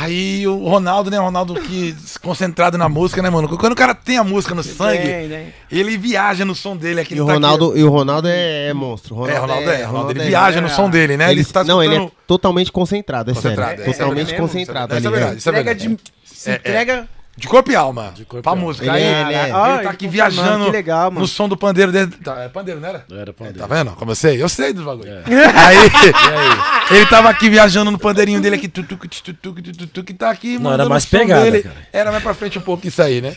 Aí 0.00 0.46
o 0.46 0.58
Ronaldo, 0.68 1.10
né, 1.10 1.18
o 1.18 1.24
Ronaldo 1.24 1.54
que 1.54 1.94
concentrado 2.22 2.78
na 2.78 2.88
música, 2.88 3.20
né, 3.20 3.28
mano? 3.28 3.48
Quando 3.58 3.72
o 3.72 3.76
cara 3.76 3.94
tem 3.96 4.16
a 4.16 4.22
música 4.22 4.54
no 4.54 4.62
sangue, 4.62 5.02
Tem, 5.02 5.26
né? 5.26 5.52
ele 5.70 5.98
viaja 5.98 6.44
no 6.44 6.54
som 6.54 6.76
dele. 6.76 7.00
Aqui 7.00 7.14
E 7.16 7.20
o 7.20 7.26
Ronaldo, 7.26 7.76
e 7.76 7.82
o 7.82 7.90
Ronaldo 7.90 8.28
é, 8.28 8.68
é 8.68 8.72
monstro. 8.74 9.26
é, 9.28 9.36
Ronaldo 9.36 9.68
é, 9.70 9.82
Ronaldo, 9.82 10.12
ele 10.12 10.22
é- 10.22 10.26
viaja 10.26 10.60
no 10.60 10.68
som 10.68 10.88
dele, 10.88 11.16
né? 11.16 11.24
Ele, 11.24 11.32
Ele, 11.32 11.40
está 11.40 11.64
não, 11.64 11.82
ele 11.82 11.94
é 11.94 11.98
escutando- 11.98 12.18
totalmente 12.28 12.70
concentrado, 12.70 13.30
é 13.30 13.34
Concentrado, 13.34 13.70
sério. 13.70 13.82
é, 13.90 13.92
totalmente 13.92 14.34
é 14.34 14.36
concentrado 14.36 14.94
isso 14.94 14.94
é 14.94 14.96
ali. 15.08 15.16
verdade, 15.16 15.28
velho. 15.30 15.38
isso 15.38 15.48
é 15.48 15.52
Entrega 15.52 15.74
verdade. 15.74 15.96
de. 15.96 16.12
Se 16.38 16.50
É, 16.50 16.52
é. 16.52 16.56
entrega. 16.58 17.08
De 17.38 17.46
corpo 17.46 17.70
e 17.70 17.76
alma. 17.76 18.12
De 18.14 18.24
corpo 18.24 18.42
pra 18.42 18.50
e 18.50 18.54
alma. 18.54 18.62
música. 18.62 18.84
Ele 18.86 18.90
aí, 18.96 19.02
é- 19.02 19.20
ele 19.22 19.34
é- 19.34 19.44
ele 19.74 19.82
tá 19.84 19.90
aqui 19.90 20.08
viajando 20.08 20.64
Que 20.66 20.70
legal, 20.72 21.10
mano. 21.10 21.20
no 21.20 21.26
som 21.28 21.48
do 21.48 21.56
pandeiro 21.56 21.92
dele. 21.92 22.08
Tá, 22.22 22.40
é 22.40 22.48
pandeiro, 22.48 22.80
não 22.80 22.88
era? 22.88 23.04
Era 23.10 23.32
pra 23.32 23.52
Tá 23.52 23.66
vendo? 23.66 23.92
Como 23.92 24.10
eu 24.10 24.14
sei? 24.16 24.42
Eu 24.42 24.48
sei 24.48 24.72
dos 24.72 24.84
bagulho. 24.84 25.08
É. 25.08 25.22
Aí, 25.56 26.96
ele 26.96 27.06
tava 27.06 27.28
aqui 27.30 27.48
viajando 27.48 27.90
no 27.90 27.98
pandeirinho 27.98 28.40
dele 28.40 28.56
aqui, 28.56 28.68
tutuc, 28.68 29.06
tutuc, 29.08 29.34
tutuc, 29.62 29.72
tutuc, 29.72 30.14
tá 30.14 30.30
aqui, 30.30 30.54
Não, 30.54 30.62
mandando 30.64 30.82
era 30.82 30.90
mais 30.90 31.06
pegada, 31.06 31.42
dele. 31.50 31.62
cara. 31.62 31.76
Era 31.92 32.10
mais 32.10 32.22
pra 32.22 32.34
frente 32.34 32.58
um 32.58 32.62
pouco 32.62 32.86
isso 32.86 33.00
aí, 33.00 33.20
né? 33.20 33.36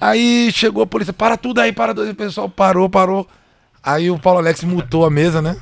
Aí 0.00 0.50
chegou 0.52 0.82
a 0.82 0.86
polícia, 0.86 1.12
para 1.12 1.36
tudo 1.36 1.60
aí, 1.60 1.72
para 1.72 1.94
tudo. 1.94 2.06
aí. 2.06 2.10
O 2.10 2.14
pessoal 2.16 2.48
parou, 2.48 2.88
parou. 2.88 3.26
Aí 3.82 4.10
o 4.10 4.18
Paulo 4.18 4.40
Alex 4.40 4.64
mutou 4.64 5.04
a 5.04 5.10
mesa, 5.10 5.40
né? 5.40 5.56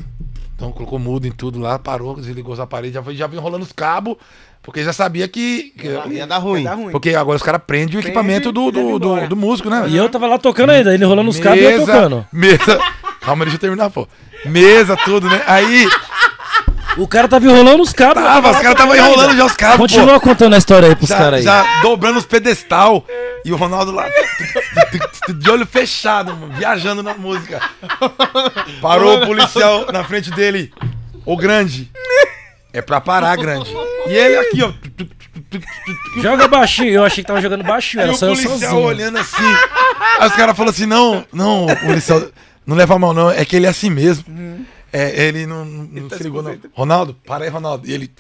Então 0.56 0.72
colocou 0.72 0.98
mudo 0.98 1.26
em 1.26 1.30
tudo 1.32 1.58
lá, 1.58 1.78
parou, 1.78 2.16
desligou 2.16 2.52
os 2.52 2.60
aparelhos, 2.60 2.94
já, 2.94 3.02
foi, 3.02 3.14
já 3.16 3.26
veio 3.26 3.40
enrolando 3.40 3.62
os 3.62 3.72
cabos, 3.72 4.16
porque 4.62 4.82
já 4.84 4.92
sabia 4.92 5.26
que. 5.26 5.72
que- 5.78 5.88
Ia 6.12 6.26
dar 6.26 6.38
ruim. 6.38 6.64
Dá 6.64 6.74
ruim. 6.74 6.90
porque 6.92 7.14
agora 7.14 7.36
os 7.36 7.42
caras 7.42 7.60
prendem 7.66 7.86
o 7.86 7.90
Prende 7.92 8.06
equipamento 8.08 8.52
do, 8.52 8.70
do, 8.70 8.98
do, 8.98 9.28
do 9.28 9.36
músico, 9.36 9.70
né? 9.70 9.84
E 9.88 9.96
eu 9.96 10.08
tava 10.08 10.26
lá 10.26 10.38
tocando 10.38 10.70
ainda, 10.70 10.92
ele 10.94 11.04
rolando 11.04 11.30
os 11.30 11.38
cabos 11.40 11.58
e 11.60 11.64
eu 11.64 11.80
tocando. 11.80 12.26
Mesa. 12.32 12.80
Calma, 13.20 13.44
deixa 13.44 13.56
eu 13.56 13.60
terminar, 13.60 13.90
pô. 13.90 14.06
Mesa, 14.44 14.96
tudo, 14.96 15.28
né? 15.28 15.42
Aí. 15.46 15.88
O 16.96 17.06
cara 17.06 17.28
tava 17.28 17.44
enrolando 17.46 17.80
os 17.82 17.92
cabos. 17.92 18.22
Tava, 18.22 18.50
os 18.50 18.58
caras 18.58 18.80
ainda. 18.80 18.96
enrolando 18.98 19.36
já 19.36 19.44
os 19.46 19.52
cabos, 19.54 19.76
Continua 19.76 20.18
contando 20.20 20.54
a 20.54 20.58
história 20.58 20.88
aí 20.88 20.96
pros 20.96 21.08
pô. 21.10 21.16
caras 21.16 21.38
aí. 21.38 21.42
já 21.44 21.80
dobrando 21.82 22.18
os 22.18 22.26
pedestal. 22.26 23.06
E 23.44 23.52
o 23.52 23.56
Ronaldo 23.56 23.92
lá. 23.92 24.06
De 25.38 25.50
olho 25.50 25.64
fechado, 25.66 26.36
mano, 26.36 26.52
viajando 26.54 27.02
na 27.02 27.14
música. 27.14 27.60
Parou 28.82 29.22
o 29.22 29.26
policial 29.26 29.86
na 29.92 30.04
frente 30.04 30.30
dele. 30.30 30.72
O 31.24 31.36
grande. 31.36 31.90
É 32.72 32.80
pra 32.80 33.00
parar, 33.00 33.36
grande. 33.36 33.70
E 34.06 34.12
ele 34.14 34.36
aqui, 34.38 34.62
ó. 34.62 34.72
Joga 36.22 36.46
baixinho, 36.46 36.90
eu 36.90 37.04
achei 37.04 37.22
que 37.24 37.28
tava 37.28 37.40
jogando 37.40 37.64
baixinho, 37.64 38.00
E 38.00 38.04
era 38.04 38.12
o 38.12 38.16
só 38.16 38.26
eu 38.26 38.32
policial 38.32 38.58
sozinho. 38.58 38.80
olhando 38.82 39.18
assim. 39.18 39.54
Aí 40.18 40.28
os 40.28 40.34
caras 40.36 40.56
falaram 40.56 40.70
assim: 40.70 40.86
não, 40.86 41.24
não, 41.32 41.66
policial, 41.84 42.22
não 42.64 42.76
leva 42.76 42.98
mal, 42.98 43.12
não. 43.12 43.30
É 43.30 43.44
que 43.44 43.56
ele 43.56 43.66
é 43.66 43.68
assim 43.68 43.90
mesmo. 43.90 44.24
É, 44.92 45.24
ele 45.26 45.46
não, 45.46 45.64
não, 45.64 45.84
não 45.84 46.08
tá 46.08 46.16
se 46.16 46.22
ligou, 46.22 46.42
não. 46.42 46.58
Ronaldo, 46.72 47.14
para 47.26 47.44
aí, 47.44 47.50
Ronaldo. 47.50 47.88
E 47.88 47.92
ele. 47.92 48.12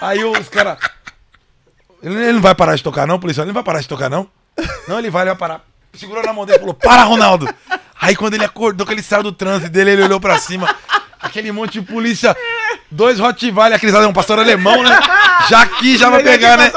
Aí 0.00 0.24
os 0.24 0.48
caras. 0.48 0.78
Ele, 2.02 2.14
ele 2.14 2.32
não 2.34 2.40
vai 2.40 2.54
parar 2.54 2.76
de 2.76 2.82
tocar, 2.82 3.06
não, 3.06 3.18
policial. 3.18 3.42
Ele 3.44 3.48
não 3.48 3.54
vai 3.54 3.64
parar 3.64 3.80
de 3.80 3.88
tocar, 3.88 4.08
não. 4.08 4.28
Não, 4.86 4.98
ele 4.98 5.10
vai, 5.10 5.22
ele 5.22 5.30
vai 5.30 5.38
parar. 5.38 5.64
Segurou 5.94 6.22
na 6.22 6.32
mão 6.32 6.44
dele 6.46 6.58
e 6.58 6.60
falou: 6.60 6.74
Para, 6.74 7.02
Ronaldo. 7.02 7.48
Aí 8.00 8.14
quando 8.14 8.34
ele 8.34 8.44
acordou, 8.44 8.86
que 8.86 8.92
ele 8.92 9.02
saiu 9.02 9.22
do 9.24 9.32
trânsito 9.32 9.70
dele, 9.70 9.90
ele 9.92 10.02
olhou 10.02 10.20
pra 10.20 10.38
cima. 10.38 10.72
Aquele 11.20 11.50
monte 11.50 11.80
de 11.80 11.82
polícia. 11.82 12.36
Dois 12.90 13.18
Rottweiler, 13.18 13.74
aqueles 13.76 13.94
ali, 13.94 14.06
um 14.06 14.12
pastor 14.12 14.38
alemão, 14.38 14.82
né? 14.82 14.98
Já 15.50 15.62
aqui, 15.62 15.96
já 15.96 16.10
vai 16.10 16.22
pegar, 16.22 16.56
né? 16.58 16.70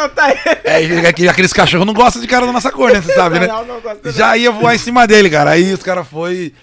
É, 0.64 0.84
e 0.84 1.06
aqui- 1.06 1.28
aqueles 1.28 1.52
cachorros 1.52 1.86
não 1.86 1.94
gostam 1.94 2.22
de 2.22 2.28
cara 2.28 2.46
da 2.46 2.52
nossa 2.54 2.72
cor, 2.72 2.92
né? 2.92 3.02
Você 3.02 3.14
sabe, 3.14 3.40
né? 3.40 3.48
Já 4.06 4.38
ia 4.38 4.50
voar 4.52 4.76
em 4.76 4.78
cima 4.78 5.06
dele, 5.08 5.30
cara. 5.30 5.52
Aí 5.52 5.74
os 5.74 5.82
caras 5.84 6.08
foi. 6.08 6.54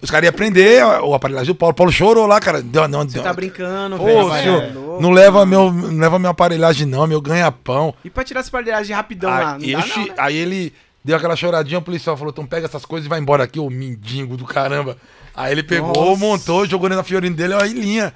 Os 0.00 0.10
caras 0.10 0.26
iam 0.28 0.32
prender 0.32 0.82
o 1.02 1.12
aparelhagem 1.14 1.48
do 1.48 1.54
Paulo. 1.54 1.72
O 1.72 1.74
Paulo 1.74 1.92
chorou 1.92 2.26
lá, 2.26 2.40
cara. 2.40 2.62
Deu, 2.62 2.86
não, 2.88 3.00
Você 3.00 3.14
deu, 3.14 3.22
tá 3.22 3.32
brincando, 3.34 3.96
Ô, 4.00 4.28
velho. 4.30 4.42
senhor, 4.42 4.62
é 4.62 4.70
louco. 4.72 5.02
não 5.02 5.10
leva, 5.10 5.44
meu, 5.44 5.72
não 5.72 5.98
leva 5.98 6.18
minha 6.18 6.30
aparelhagem, 6.30 6.86
não, 6.86 7.06
meu 7.06 7.20
ganha-pão. 7.20 7.92
E 8.04 8.08
pra 8.08 8.22
tirar 8.24 8.40
essa 8.40 8.48
aparelhagem 8.48 8.94
rapidão 8.94 9.28
lá? 9.28 9.56
Aí, 9.60 9.72
Não 9.72 9.80
dá, 9.80 9.86
ixi, 9.86 9.98
não, 9.98 10.06
né? 10.06 10.14
aí 10.16 10.36
ele 10.36 10.72
deu 11.04 11.16
aquela 11.16 11.34
choradinha, 11.36 11.78
o 11.80 11.82
policial 11.82 12.16
falou: 12.16 12.30
então 12.30 12.46
pega 12.46 12.66
essas 12.66 12.86
coisas 12.86 13.06
e 13.06 13.08
vai 13.10 13.18
embora 13.18 13.42
aqui, 13.44 13.58
ô 13.58 13.68
mendigo 13.68 14.36
do 14.36 14.44
caramba. 14.46 14.96
Aí 15.34 15.52
ele 15.52 15.62
pegou, 15.64 15.92
Nossa. 16.10 16.16
montou, 16.20 16.64
jogou 16.66 16.88
na 16.88 17.02
fiorinha 17.02 17.34
dele, 17.34 17.54
ó, 17.54 17.64
em 17.64 17.72
linha. 17.74 18.14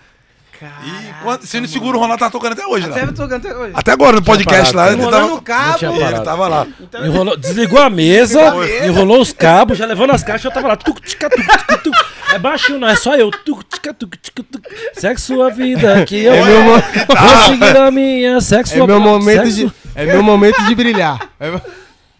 E 0.85 1.23
quando, 1.23 1.47
se 1.47 1.61
não 1.61 1.69
segura, 1.69 1.97
o 1.97 2.01
Ronaldo 2.01 2.21
tá 2.25 2.31
tocando 2.31 2.53
até 2.53 2.67
hoje 2.67 2.87
lá. 2.89 2.97
Até 2.97 3.05
eu 3.07 3.15
tô 3.15 3.29
cantando 3.29 3.55
hoje. 3.61 3.73
Até 3.75 3.93
agora, 3.93 4.17
no 4.17 4.23
podcast 4.23 4.73
parado, 4.73 4.77
lá, 4.77 4.85
né? 4.87 4.93
ele 4.93 5.01
Enrolando 5.03 5.23
tava, 5.29 5.35
o 5.35 5.43
cabo. 5.43 5.79
tinha 5.79 5.91
ele 5.91 6.21
tava 6.21 6.49
lá. 6.49 6.67
Enrolou, 7.05 7.37
desligou 7.37 7.81
a 7.81 7.91
mesa, 7.91 8.41
enrolou 8.87 9.21
os 9.21 9.33
cabos, 9.33 9.77
já 9.79 9.87
levou 9.87 10.07
nas 10.07 10.23
caixas, 10.23 10.45
eu 10.45 10.51
tava 10.53 10.69
lá. 10.69 10.77
Tuc, 10.77 11.01
tica, 11.01 11.29
tuc, 11.29 11.43
tica, 11.59 11.79
tuc. 11.79 11.95
É 12.33 12.39
baixinho, 12.39 12.79
não, 12.79 12.89
é 12.89 12.97
só 12.97 13.15
eu. 13.17 13.31
Tuc, 13.31 13.63
tica, 13.69 13.93
tuc, 13.95 14.17
tica, 14.23 14.43
tuc. 14.43 14.65
Segue 14.95 15.21
sua 15.21 15.51
vida, 15.51 16.05
que 16.05 16.23
eu 16.25 16.33
É 16.35 16.45
meu 16.45 16.63
mo- 16.63 16.71
vou 16.73 17.37
seguir 17.47 17.77
a 17.77 17.91
minha. 17.91 18.41
Segue 18.41 18.63
É 18.63 18.77
sua 18.77 18.87
meu 18.87 19.01
momento 19.01 19.51
sexo- 19.51 19.57
de, 19.67 19.73
é 19.95 20.07
meu 20.07 20.23
momento 20.23 20.63
de 20.65 20.75
brilhar. 20.75 21.19
É- 21.41 21.61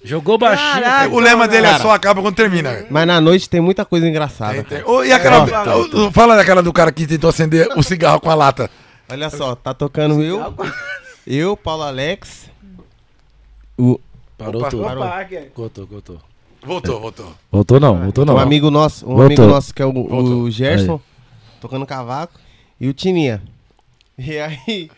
Jogou 0.05 0.37
baixinho. 0.37 0.83
Caraca. 0.83 1.15
O 1.15 1.21
lema 1.21 1.47
dele 1.47 1.67
é 1.67 1.71
Cara. 1.71 1.83
só 1.83 1.91
acaba 1.93 2.21
quando 2.21 2.35
termina. 2.35 2.87
Mas 2.91 3.07
na 3.07 3.21
noite 3.21 3.49
tem 3.49 3.61
muita 3.61 3.85
coisa 3.85 4.09
engraçada. 4.09 4.55
Tem, 4.65 4.79
tem. 4.79 4.85
Ô, 4.85 5.05
e. 5.05 5.11
É. 5.13 5.17
ô, 5.95 6.11
fala 6.11 6.37
daquela 6.37 6.63
do 6.63 6.73
cara 6.73 6.91
que 6.91 7.07
tentou 7.07 7.31
acender 7.31 7.69
o 7.77 7.83
cigarro 7.83 8.21
com 8.21 8.31
a 8.31 8.35
lata. 8.35 8.71
Olha 9.09 9.31
só, 9.31 9.55
tá 9.55 9.75
tocando 9.75 10.23
eu, 10.23 10.55
eu, 11.27 11.57
Paulo 11.57 11.83
Alex, 11.83 12.51
o, 13.77 14.01
Parou 14.43 14.61
Opa. 14.61 14.71
tudo. 14.71 14.83
Parou. 14.85 15.05
Cortou, 15.55 15.87
cortou. 15.87 16.19
Voltou, 16.65 17.01
voltou. 17.01 17.33
Voltou 17.51 17.81
não, 17.81 17.99
voltou 17.99 18.25
não. 18.25 18.35
um 18.35 18.39
amigo 18.39 18.71
nosso, 18.71 19.05
um 19.05 19.17
Voltou. 19.17 19.27
amigo 19.27 19.47
nosso 19.47 19.75
que 19.75 19.83
é 19.83 19.87
o, 19.87 19.91
o 19.91 20.51
Gerson, 20.51 21.01
tocando 21.61 21.85
cavaco, 21.85 22.39
e 22.81 22.89
o 22.89 22.95
Tininha. 22.95 23.43
E 24.19 24.39
aí, 24.39 24.91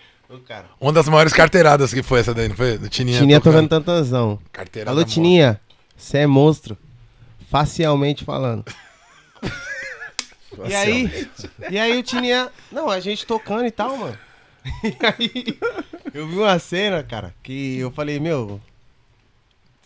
Uma 0.81 0.93
das 0.93 1.09
maiores 1.09 1.33
carteiradas 1.33 1.93
que 1.93 2.03
foi 2.03 2.21
essa 2.21 2.35
daí, 2.35 2.49
não 2.49 2.57
foi? 2.57 2.79
Do 2.79 2.89
Tininha. 2.89 3.19
Tininha 3.19 3.41
tocando 3.41 3.69
tantanzão. 3.69 4.39
Carteirada 4.53 4.99
Alô. 4.99 5.05
Tininha, 5.05 5.61
você 5.97 6.19
é 6.19 6.27
monstro, 6.27 6.77
facialmente 7.51 8.25
falando. 8.25 8.65
E 10.69 10.73
aí, 10.73 11.29
e 11.69 11.79
aí 11.81 11.99
o 11.99 12.03
Tininha, 12.05 12.49
não, 12.71 12.89
a 12.89 13.01
gente 13.01 13.27
tocando 13.27 13.67
e 13.67 13.73
tal, 13.73 13.97
mano. 13.97 14.17
E 14.85 14.97
aí, 15.05 15.59
eu 16.15 16.29
vi 16.29 16.37
uma 16.37 16.57
cena, 16.61 17.03
cara, 17.03 17.35
que 17.43 17.79
eu 17.79 17.91
falei, 17.91 18.21
meu, 18.21 18.61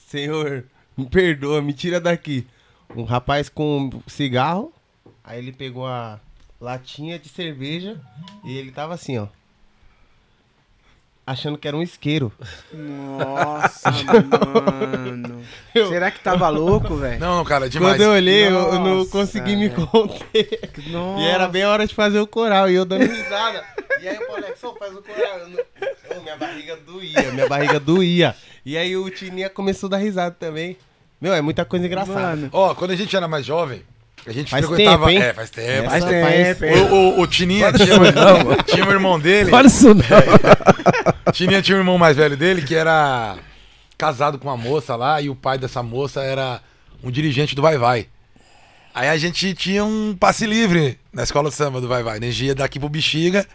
Senhor, 0.07 0.67
me 0.95 1.07
perdoa, 1.07 1.63
me 1.63 1.73
tira 1.73 1.99
daqui. 1.99 2.47
Um 2.95 3.05
rapaz 3.05 3.49
com 3.49 3.91
cigarro, 4.07 4.71
aí 5.25 5.39
ele 5.39 5.53
pegou 5.53 5.87
a 5.87 6.21
latinha 6.61 7.19
de 7.19 7.31
cerveja 7.31 7.99
e 8.45 8.57
ele 8.57 8.71
tava 8.71 8.93
assim, 8.93 9.17
ó. 9.17 9.27
Achando 11.31 11.59
que 11.59 11.69
era 11.69 11.77
um 11.77 11.83
isqueiro. 11.83 12.33
Nossa, 12.73 13.91
mano. 13.91 15.43
Será 15.75 16.11
que 16.11 16.21
tava 16.21 16.49
louco, 16.49 16.97
velho? 16.97 17.21
Não, 17.21 17.45
cara, 17.45 17.67
é 17.67 17.69
demais. 17.69 17.95
Quando 17.97 18.03
eu 18.03 18.11
olhei, 18.13 18.47
eu, 18.47 18.55
eu 18.55 18.73
não 18.81 18.95
Nossa, 18.97 19.11
consegui 19.11 19.55
me 19.55 19.69
velho. 19.69 19.87
conter. 19.89 20.71
Nossa. 20.87 21.21
E 21.23 21.27
era 21.27 21.47
bem 21.47 21.65
a 21.65 21.69
hora 21.71 21.87
de 21.87 21.95
fazer 21.95 22.19
o 22.19 22.27
coral, 22.27 22.71
e 22.71 22.75
eu 22.77 22.87
dando 22.87 23.03
risada. 23.05 23.63
E 24.01 24.09
aí 24.09 24.17
o 24.19 24.37
Alex, 24.37 24.59
só 24.59 24.75
faz 24.77 24.95
o 24.97 25.03
coral. 25.03 25.39
Eu 25.41 25.49
não- 25.51 26.23
minha 26.23 26.37
barriga 26.37 26.77
doía, 26.77 27.33
minha 27.33 27.47
barriga 27.49 27.79
doía. 27.79 28.35
E 28.65 28.79
aí 28.79 28.97
o 28.97 29.11
Tininha 29.11 29.51
começou 29.51 29.89
a 29.89 29.91
dar 29.91 29.97
risada 29.99 30.35
também. 30.39 30.79
Meu, 31.21 31.35
é 31.35 31.43
muita 31.43 31.65
coisa 31.65 31.85
engraçada. 31.87 32.49
Ó, 32.53 32.75
quando 32.75 32.93
a 32.93 32.97
gente 32.97 33.15
era 33.15 33.29
mais 33.29 33.45
jovem, 33.45 33.83
a 34.29 34.33
gente 34.33 34.51
Faz 34.51 34.67
frequentava. 34.67 35.07
tempo, 35.07 35.11
hein? 35.11 35.29
É, 35.29 35.35
faz 35.35 35.51
tempo. 35.51 35.91
Faz 35.91 36.05
tempo, 36.05 36.61
faz-? 36.61 36.81
O, 36.81 36.95
o, 36.95 37.21
o 37.21 37.27
Tininha 37.27 37.73
tinha, 37.73 37.87
tinha 38.67 38.85
um 38.87 38.91
irmão 38.91 39.19
dele. 39.19 39.51
Fala 39.51 39.67
isso 39.67 39.95
não. 39.95 41.33
Tininha 41.33 41.63
tinha 41.63 41.77
um 41.77 41.81
irmão 41.81 41.97
mais 41.99 42.17
velho 42.17 42.37
dele 42.37 42.63
que 42.63 42.75
era 42.75 43.37
casado 43.97 44.39
com 44.39 44.49
uma 44.49 44.57
moça 44.57 44.95
lá 44.97 45.21
e 45.21 45.29
o 45.29 45.35
pai 45.35 45.59
dessa 45.59 45.83
moça 45.83 46.23
era 46.23 46.61
um 47.03 47.11
dirigente 47.11 47.55
do 47.55 47.63
Vai 47.63 47.79
Vai. 47.79 48.07
Aí 48.95 49.09
a 49.09 49.17
gente 49.17 49.55
tinha 49.55 49.85
um 49.85 50.17
passe 50.19 50.47
livre 50.47 50.99
na 51.13 51.23
escola 51.23 51.51
de 51.51 51.57
samba 51.57 51.81
do 51.81 51.89
Vai 51.89 52.03
Vai. 52.03 52.19
A 52.19 52.21
gente 52.21 52.45
ia 52.45 52.55
daqui 52.55 52.79
pro 52.79 52.89
Bexiga 52.89 53.47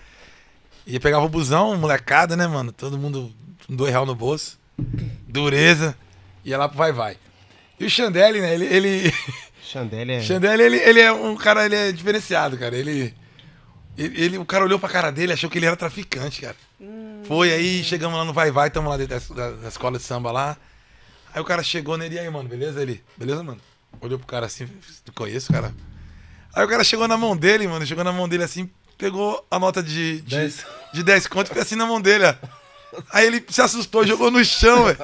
e 0.87 0.99
pegava 0.99 1.25
o 1.25 1.29
busão, 1.29 1.77
molecada, 1.77 2.35
né, 2.35 2.47
mano? 2.47 2.71
Todo 2.71 2.97
mundo 2.97 3.31
com 3.67 3.75
dois 3.75 3.91
reais 3.91 4.07
no 4.07 4.15
bolso. 4.15 4.57
Dureza. 5.27 5.95
Ia 6.43 6.57
lá 6.57 6.67
pro 6.67 6.77
Vai 6.77 6.91
Vai. 6.91 7.17
E 7.79 7.85
o 7.85 7.89
Chandelle, 7.89 8.41
né? 8.41 8.53
Ele. 8.53 8.65
ele... 8.65 9.13
Chandelle 9.73 10.11
é. 10.13 10.21
Chandelle, 10.21 10.63
ele, 10.63 10.77
ele 10.77 10.99
é 11.01 11.11
um 11.11 11.35
cara, 11.35 11.65
ele 11.65 11.75
é 11.75 11.91
diferenciado, 11.91 12.57
cara. 12.57 12.75
Ele, 12.77 13.13
ele, 13.97 14.21
ele- 14.23 14.37
O 14.37 14.45
cara 14.45 14.63
olhou 14.65 14.77
pra 14.79 14.87
cara 14.89 15.11
dele 15.11 15.31
e 15.31 15.33
achou 15.33 15.49
que 15.49 15.57
ele 15.57 15.65
era 15.65 15.75
traficante, 15.75 16.41
cara. 16.41 16.55
Foi 17.25 17.51
aí, 17.51 17.83
chegamos 17.83 18.17
lá 18.17 18.25
no 18.25 18.33
Vai 18.33 18.51
Vai, 18.51 18.69
tamo 18.69 18.89
lá 18.89 18.97
dentro 18.97 19.33
da, 19.33 19.51
da- 19.51 19.67
escola 19.67 19.97
de 19.97 20.03
samba 20.03 20.31
lá. 20.31 20.57
Aí 21.33 21.41
o 21.41 21.45
cara 21.45 21.63
chegou 21.63 21.97
nele, 21.97 22.15
e 22.15 22.19
aí, 22.19 22.29
mano, 22.29 22.47
beleza? 22.47 22.81
Ele, 22.81 23.03
beleza, 23.17 23.41
mano? 23.43 23.59
Olhou 24.01 24.19
pro 24.19 24.27
cara 24.27 24.45
assim, 24.45 24.67
conheço, 25.15 25.51
cara. 25.51 25.73
Aí 26.53 26.63
o 26.63 26.67
cara 26.67 26.83
chegou 26.83 27.07
na 27.07 27.17
mão 27.17 27.35
dele, 27.35 27.67
mano, 27.67 27.85
chegou 27.85 28.03
na 28.03 28.11
mão 28.11 28.27
dele 28.29 28.43
assim, 28.43 28.69
pegou 28.97 29.43
a 29.49 29.57
nota 29.57 29.81
de, 29.81 30.21
de, 30.21 30.35
Dez. 30.35 30.65
de 30.93 31.01
10 31.03 31.25
conto 31.27 31.47
e 31.49 31.53
fez 31.53 31.65
assim 31.65 31.75
na 31.75 31.85
mão 31.85 31.99
dele, 31.99 32.25
ó. 32.25 32.35
Aí 33.11 33.25
ele 33.25 33.43
se 33.49 33.59
assustou, 33.61 34.05
jogou 34.05 34.29
no 34.29 34.43
chão, 34.45 34.85
velho. 34.85 34.97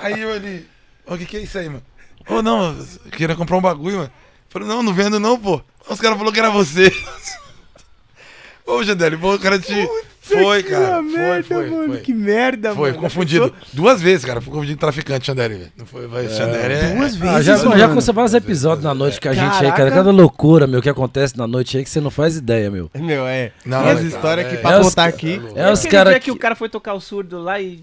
Aí 0.00 0.20
eu 0.20 0.32
ali, 0.34 0.68
o 1.06 1.16
que 1.16 1.24
que 1.24 1.36
é 1.38 1.40
isso 1.40 1.56
aí, 1.58 1.68
mano? 1.68 1.82
Ô, 2.30 2.42
não, 2.42 2.70
eu 3.04 3.10
queria 3.10 3.34
comprar 3.36 3.56
um 3.56 3.60
bagulho, 3.60 3.96
mano. 3.98 4.10
Falei, 4.48 4.66
não, 4.68 4.82
não 4.82 4.92
vendo 4.94 5.18
não, 5.20 5.38
pô. 5.38 5.60
Os 5.88 6.00
caras 6.00 6.16
falaram 6.16 6.32
que 6.32 6.38
era 6.40 6.50
você. 6.50 6.92
Ô, 8.66 8.82
Jandele, 8.84 9.16
o 9.16 9.38
cara 9.38 9.58
te... 9.58 9.88
Foi, 10.20 10.62
cara. 10.62 11.02
Que 11.02 11.08
Foi, 11.10 11.18
merda, 11.18 11.42
foi, 11.48 11.70
mano. 11.70 11.88
foi. 11.88 12.00
Que 12.02 12.14
merda, 12.14 12.74
Foi, 12.74 12.90
mano. 12.90 13.02
confundido. 13.02 13.52
Duas 13.72 14.00
vezes, 14.00 14.24
cara. 14.24 14.40
Fui 14.40 14.52
confundido 14.52 14.76
com 14.76 14.80
traficante, 14.86 15.32
velho. 15.32 15.72
Não 15.76 15.84
foi, 15.84 16.06
vai, 16.06 16.28
Chandelle 16.28 16.74
é... 16.74 16.94
Duas 16.94 17.16
vezes, 17.16 17.34
Ah, 17.34 17.42
já, 17.42 17.58
mano. 17.64 17.76
já 17.78 17.86
aconteceu 17.86 18.14
vários 18.14 18.34
episódios 18.34 18.84
na 18.84 18.94
noite 18.94 19.20
que 19.20 19.26
a 19.26 19.32
gente 19.32 19.42
aí, 19.54 19.62
cara. 19.62 19.72
Caraca. 19.72 19.96
Cada 19.96 20.10
loucura, 20.12 20.68
meu, 20.68 20.80
que 20.80 20.88
acontece 20.88 21.36
na 21.36 21.48
noite 21.48 21.76
aí 21.78 21.82
que 21.82 21.90
você 21.90 22.00
não 22.00 22.12
faz 22.12 22.36
ideia, 22.36 22.70
meu. 22.70 22.88
Meu, 22.94 23.26
é. 23.26 23.50
Não, 23.66 23.82
Tem 23.82 23.90
as 23.90 24.00
não, 24.02 24.06
histórias 24.08 24.46
é- 24.46 24.50
que 24.50 24.54
é 24.56 24.58
pra 24.58 24.78
os- 24.80 24.88
contar 24.90 25.04
aqui. 25.06 25.42
É 25.56 25.68
os 25.72 25.80
Aquele 25.80 25.90
caras 25.92 26.14
que... 26.14 26.20
que 26.20 26.30
o 26.30 26.36
cara 26.36 26.54
foi 26.54 26.68
tocar 26.68 26.94
o 26.94 27.00
surdo 27.00 27.40
lá 27.42 27.60
e... 27.60 27.82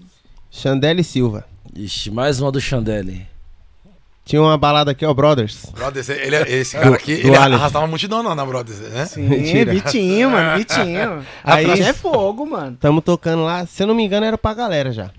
Chandelle 0.50 1.04
Silva. 1.04 1.44
Ixi, 1.76 2.10
mais 2.10 2.40
uma 2.40 2.50
do 2.50 2.60
Chandelle. 2.62 3.26
Tinha 4.28 4.42
uma 4.42 4.58
balada 4.58 4.90
aqui, 4.90 5.06
ó, 5.06 5.14
Brothers. 5.14 5.64
Brother, 5.72 6.00
esse, 6.02 6.12
ele, 6.12 6.36
é- 6.36 6.50
esse 6.52 6.76
cara 6.76 6.94
aqui, 6.96 7.16
do 7.16 7.28
ele 7.28 7.34
Alex. 7.34 7.54
arrastava 7.58 7.84
uma 7.86 7.88
multidão 7.88 8.22
não, 8.22 8.34
na 8.34 8.44
Brothers, 8.44 8.78
né? 8.80 9.06
Sim, 9.06 9.22
Mentira. 9.22 9.72
Vitinho, 9.72 10.30
mano, 10.30 10.58
Vitinho. 10.60 11.26
Aí- 11.42 11.70
Aí 11.70 11.80
é 11.80 11.94
fogo, 11.94 12.44
mano. 12.44 12.76
Tamo 12.78 13.00
tocando 13.00 13.42
lá, 13.42 13.64
se 13.64 13.82
eu 13.82 13.86
não 13.86 13.94
me 13.94 14.04
engano, 14.04 14.26
era 14.26 14.36
pra 14.36 14.52
galera 14.52 14.92
já. 14.92 15.10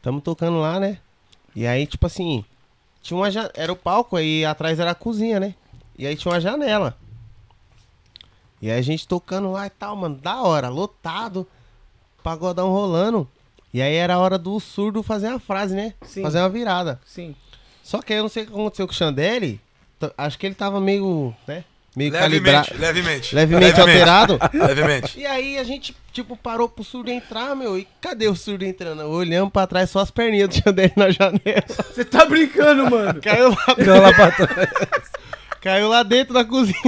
Tamo 0.00 0.20
tocando 0.20 0.60
lá, 0.60 0.78
né? 0.78 0.98
E 1.52 1.66
aí, 1.66 1.84
tipo 1.84 2.06
assim, 2.06 2.44
tinha 3.02 3.16
uma 3.18 3.28
ja- 3.28 3.50
era 3.54 3.72
o 3.72 3.76
palco, 3.76 4.16
aí 4.16 4.44
atrás 4.44 4.78
era 4.78 4.92
a 4.92 4.94
cozinha, 4.94 5.40
né? 5.40 5.54
E 5.98 6.06
aí 6.06 6.14
tinha 6.14 6.32
uma 6.32 6.40
janela. 6.40 6.96
E 8.62 8.70
aí 8.70 8.78
a 8.78 8.82
gente 8.82 9.08
tocando 9.08 9.50
lá 9.50 9.66
e 9.66 9.70
tal, 9.70 9.96
mano, 9.96 10.14
da 10.14 10.42
hora, 10.42 10.68
lotado, 10.68 11.44
pagodão 12.22 12.70
rolando. 12.70 13.26
E 13.74 13.82
aí 13.82 13.94
era 13.96 14.14
a 14.14 14.18
hora 14.20 14.38
do 14.38 14.60
surdo 14.60 15.02
fazer 15.02 15.26
uma 15.28 15.40
frase, 15.40 15.74
né? 15.74 15.94
Sim. 16.02 16.22
Fazer 16.22 16.38
uma 16.38 16.48
virada. 16.48 17.00
Sim. 17.04 17.34
Só 17.88 18.02
que 18.02 18.12
aí 18.12 18.18
eu 18.18 18.22
não 18.24 18.28
sei 18.28 18.42
o 18.42 18.46
que 18.46 18.52
aconteceu 18.52 18.86
com 18.86 18.92
o 18.92 18.96
Chandelle. 18.96 19.58
t- 19.98 20.12
Acho 20.18 20.38
que 20.38 20.44
ele 20.44 20.54
tava 20.54 20.78
meio, 20.78 21.34
né? 21.46 21.64
Meio 21.96 22.12
Levemente, 22.12 22.42
calibrado. 22.42 22.68
levemente. 22.78 23.34
Levemente 23.34 23.80
alterado. 23.80 24.38
Levemente. 24.52 25.18
E 25.18 25.24
aí 25.24 25.56
a 25.58 25.64
gente, 25.64 25.96
tipo, 26.12 26.36
parou 26.36 26.68
pro 26.68 26.84
surdo 26.84 27.10
entrar, 27.10 27.56
meu. 27.56 27.78
E 27.78 27.88
cadê 27.98 28.28
o 28.28 28.36
surdo 28.36 28.62
entrando? 28.66 29.04
Olhamos 29.08 29.50
pra 29.50 29.66
trás, 29.66 29.88
só 29.88 30.00
as 30.00 30.10
perninhas 30.10 30.50
do 30.50 30.62
Chandelle 30.62 30.92
na 30.96 31.08
janela. 31.10 31.64
Você 31.90 32.04
tá 32.04 32.26
brincando, 32.26 32.90
mano. 32.90 33.22
Caiu 33.22 33.48
lá, 33.48 33.74
Ficou 33.74 34.00
lá 34.02 34.12
pra 34.12 34.32
trás. 34.32 34.68
caiu 35.62 35.88
lá 35.88 36.02
dentro 36.02 36.34
da 36.34 36.44
cozinha. 36.44 36.76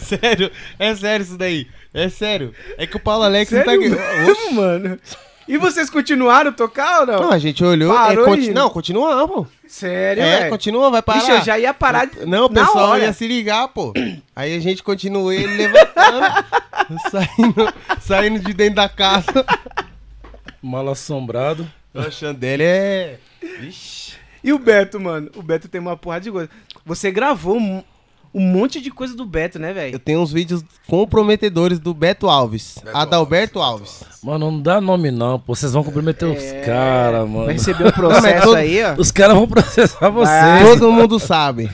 sério, 0.00 0.52
é 0.78 0.94
sério 0.94 1.24
isso 1.24 1.36
daí. 1.36 1.66
É 1.92 2.08
sério. 2.08 2.54
É 2.76 2.86
que 2.86 2.96
o 2.96 3.00
Paulo 3.00 3.24
Alex 3.24 3.50
não 3.50 3.64
tá 3.64 3.72
Sério 3.72 3.94
aqui. 3.94 4.54
mano? 4.54 5.00
E 5.48 5.56
vocês 5.56 5.88
continuaram 5.88 6.50
a 6.50 6.52
tocar 6.52 7.00
ou 7.00 7.06
não? 7.06 7.20
Não, 7.22 7.32
a 7.32 7.38
gente 7.38 7.64
olhou. 7.64 7.92
Parou 7.94 8.24
é, 8.26 8.28
conti- 8.28 8.50
e- 8.50 8.54
Não, 8.54 8.68
continuamos. 8.68 9.48
Sério, 9.66 10.22
É, 10.22 10.38
velho? 10.40 10.50
continua, 10.50 10.90
vai 10.90 11.00
parar. 11.02 11.18
Ixi, 11.20 11.30
eu 11.30 11.42
já 11.42 11.58
ia 11.58 11.72
parar 11.72 12.04
de- 12.06 12.26
Não, 12.26 12.46
o 12.46 12.48
na 12.50 12.66
pessoal 12.66 12.90
hora. 12.90 13.04
ia 13.04 13.12
se 13.14 13.26
ligar, 13.26 13.66
pô. 13.68 13.92
Aí 14.36 14.54
a 14.54 14.60
gente 14.60 14.82
continuou 14.82 15.32
ele 15.32 15.46
levantando, 15.56 16.20
saindo, 17.10 17.74
saindo 18.00 18.38
de 18.40 18.52
dentro 18.52 18.76
da 18.76 18.88
casa. 18.88 19.44
Mal 20.62 20.88
assombrado. 20.88 21.66
O 21.94 22.10
Chandelle 22.10 22.62
é. 22.64 23.18
Ixi. 23.62 24.16
E 24.44 24.52
o 24.52 24.58
Beto, 24.58 25.00
mano? 25.00 25.30
O 25.34 25.42
Beto 25.42 25.66
tem 25.68 25.80
uma 25.80 25.96
porrada 25.96 26.24
de 26.24 26.30
coisa. 26.30 26.50
Você 26.84 27.10
gravou 27.10 27.58
um, 28.34 28.40
monte 28.40 28.80
de 28.80 28.90
coisa 28.90 29.14
do 29.16 29.24
Beto, 29.24 29.58
né, 29.58 29.70
Eu 29.70 29.74
velho? 29.74 29.98
tenho 29.98 30.20
uns 30.20 30.32
vídeos 30.32 30.64
comprometedores 30.86 31.78
do 31.78 31.92
Beto 31.94 32.28
Alves. 32.28 32.78
Beto 32.82 32.96
Adalberto 32.96 33.60
Alves, 33.60 34.02
Alves. 34.02 34.22
Mano, 34.22 34.50
não 34.50 34.60
dá 34.60 34.80
nome 34.80 35.10
não, 35.10 35.38
pô. 35.40 35.54
Vocês 35.54 35.72
vão 35.72 35.82
comprometer 35.84 36.28
os 36.28 36.42
É, 36.42 36.60
caras, 36.62 37.20
Vai 37.22 37.28
mano. 37.28 37.50
receber 37.52 37.86
um 37.86 37.90
processo 37.92 38.44
todo- 38.44 38.56
aí, 38.56 38.82
ó. 38.84 38.94
Os 38.98 39.10
caras 39.10 39.36
vão 39.36 39.48
processar 39.48 40.10
Vai. 40.10 40.12
vocês. 40.12 40.68
Todo 40.80 40.92
mundo 40.92 41.18
sabe. 41.18 41.70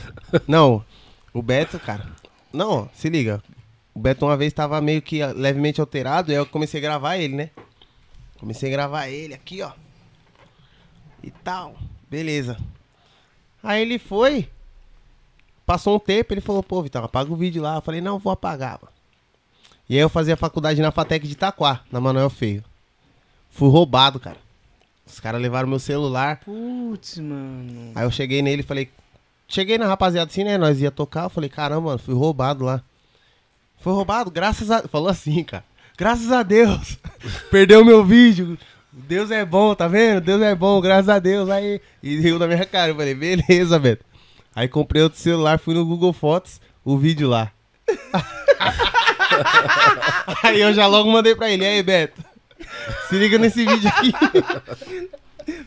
Não, 0.47 0.83
o 1.33 1.41
Beto, 1.41 1.79
cara. 1.79 2.05
Não, 2.53 2.89
se 2.93 3.09
liga. 3.09 3.41
O 3.93 3.99
Beto 3.99 4.25
uma 4.25 4.35
vez 4.37 4.51
tava 4.53 4.79
meio 4.81 5.01
que 5.01 5.25
levemente 5.25 5.79
alterado, 5.79 6.31
e 6.31 6.33
aí 6.35 6.39
eu 6.39 6.45
comecei 6.45 6.79
a 6.79 6.83
gravar 6.83 7.17
ele, 7.17 7.35
né? 7.35 7.49
Comecei 8.39 8.69
a 8.69 8.71
gravar 8.71 9.07
ele 9.07 9.33
aqui, 9.33 9.61
ó. 9.61 9.71
E 11.23 11.31
tal. 11.31 11.75
Beleza. 12.09 12.57
Aí 13.63 13.81
ele 13.81 13.97
foi. 13.97 14.47
Passou 15.65 15.95
um 15.95 15.99
tempo, 15.99 16.33
ele 16.33 16.41
falou, 16.41 16.61
pô, 16.61 16.81
Vitão, 16.81 17.03
apaga 17.03 17.31
o 17.31 17.35
vídeo 17.35 17.61
lá. 17.61 17.75
Eu 17.75 17.81
falei, 17.81 18.01
não, 18.01 18.19
vou 18.19 18.31
apagar. 18.31 18.79
mano. 18.81 18.93
E 19.89 19.95
aí 19.95 20.01
eu 20.01 20.09
fazia 20.09 20.37
faculdade 20.37 20.81
na 20.81 20.91
Fatec 20.91 21.25
de 21.27 21.33
Itaquá, 21.33 21.81
na 21.91 21.99
Manuel 21.99 22.29
Feio. 22.29 22.63
Fui 23.49 23.69
roubado, 23.69 24.19
cara. 24.19 24.37
Os 25.05 25.19
caras 25.19 25.41
levaram 25.41 25.67
meu 25.67 25.79
celular. 25.79 26.41
Putz, 26.43 27.19
mano. 27.19 27.91
Aí 27.95 28.03
eu 28.03 28.11
cheguei 28.11 28.41
nele 28.41 28.61
e 28.61 28.65
falei. 28.65 28.89
Cheguei 29.47 29.77
na 29.77 29.85
rapaziada 29.87 30.29
assim, 30.29 30.43
né? 30.43 30.57
Nós 30.57 30.81
ia 30.81 30.91
tocar. 30.91 31.25
Eu 31.25 31.29
falei, 31.29 31.49
caramba, 31.49 31.81
mano, 31.81 31.99
fui 31.99 32.15
roubado 32.15 32.65
lá. 32.65 32.81
Foi 33.79 33.93
roubado, 33.93 34.31
graças 34.31 34.71
a. 34.71 34.87
Falou 34.87 35.09
assim, 35.09 35.43
cara. 35.43 35.63
Graças 35.97 36.31
a 36.31 36.41
Deus. 36.43 36.97
Perdeu 37.51 37.85
meu 37.85 38.03
vídeo. 38.03 38.57
Deus 38.91 39.29
é 39.29 39.45
bom, 39.45 39.75
tá 39.75 39.87
vendo? 39.87 40.21
Deus 40.21 40.41
é 40.41 40.55
bom, 40.55 40.81
graças 40.81 41.09
a 41.09 41.19
Deus. 41.19 41.49
Aí. 41.49 41.79
E 42.01 42.19
riu 42.19 42.39
na 42.39 42.47
minha 42.47 42.65
cara. 42.65 42.91
Eu 42.91 42.95
falei, 42.95 43.13
beleza, 43.13 43.77
Beto. 43.77 44.04
Aí 44.55 44.67
comprei 44.67 45.01
outro 45.03 45.19
celular, 45.19 45.59
fui 45.59 45.73
no 45.73 45.85
Google 45.85 46.13
Fotos, 46.13 46.61
o 46.83 46.97
vídeo 46.97 47.27
lá. 47.27 47.51
aí 50.43 50.61
eu 50.61 50.73
já 50.73 50.87
logo 50.87 51.11
mandei 51.11 51.35
pra 51.35 51.49
ele. 51.49 51.63
E 51.63 51.67
aí, 51.67 51.83
Beto? 51.83 52.23
Se 53.09 53.17
liga 53.17 53.37
nesse 53.37 53.65
vídeo 53.65 53.89
aqui. 53.89 54.13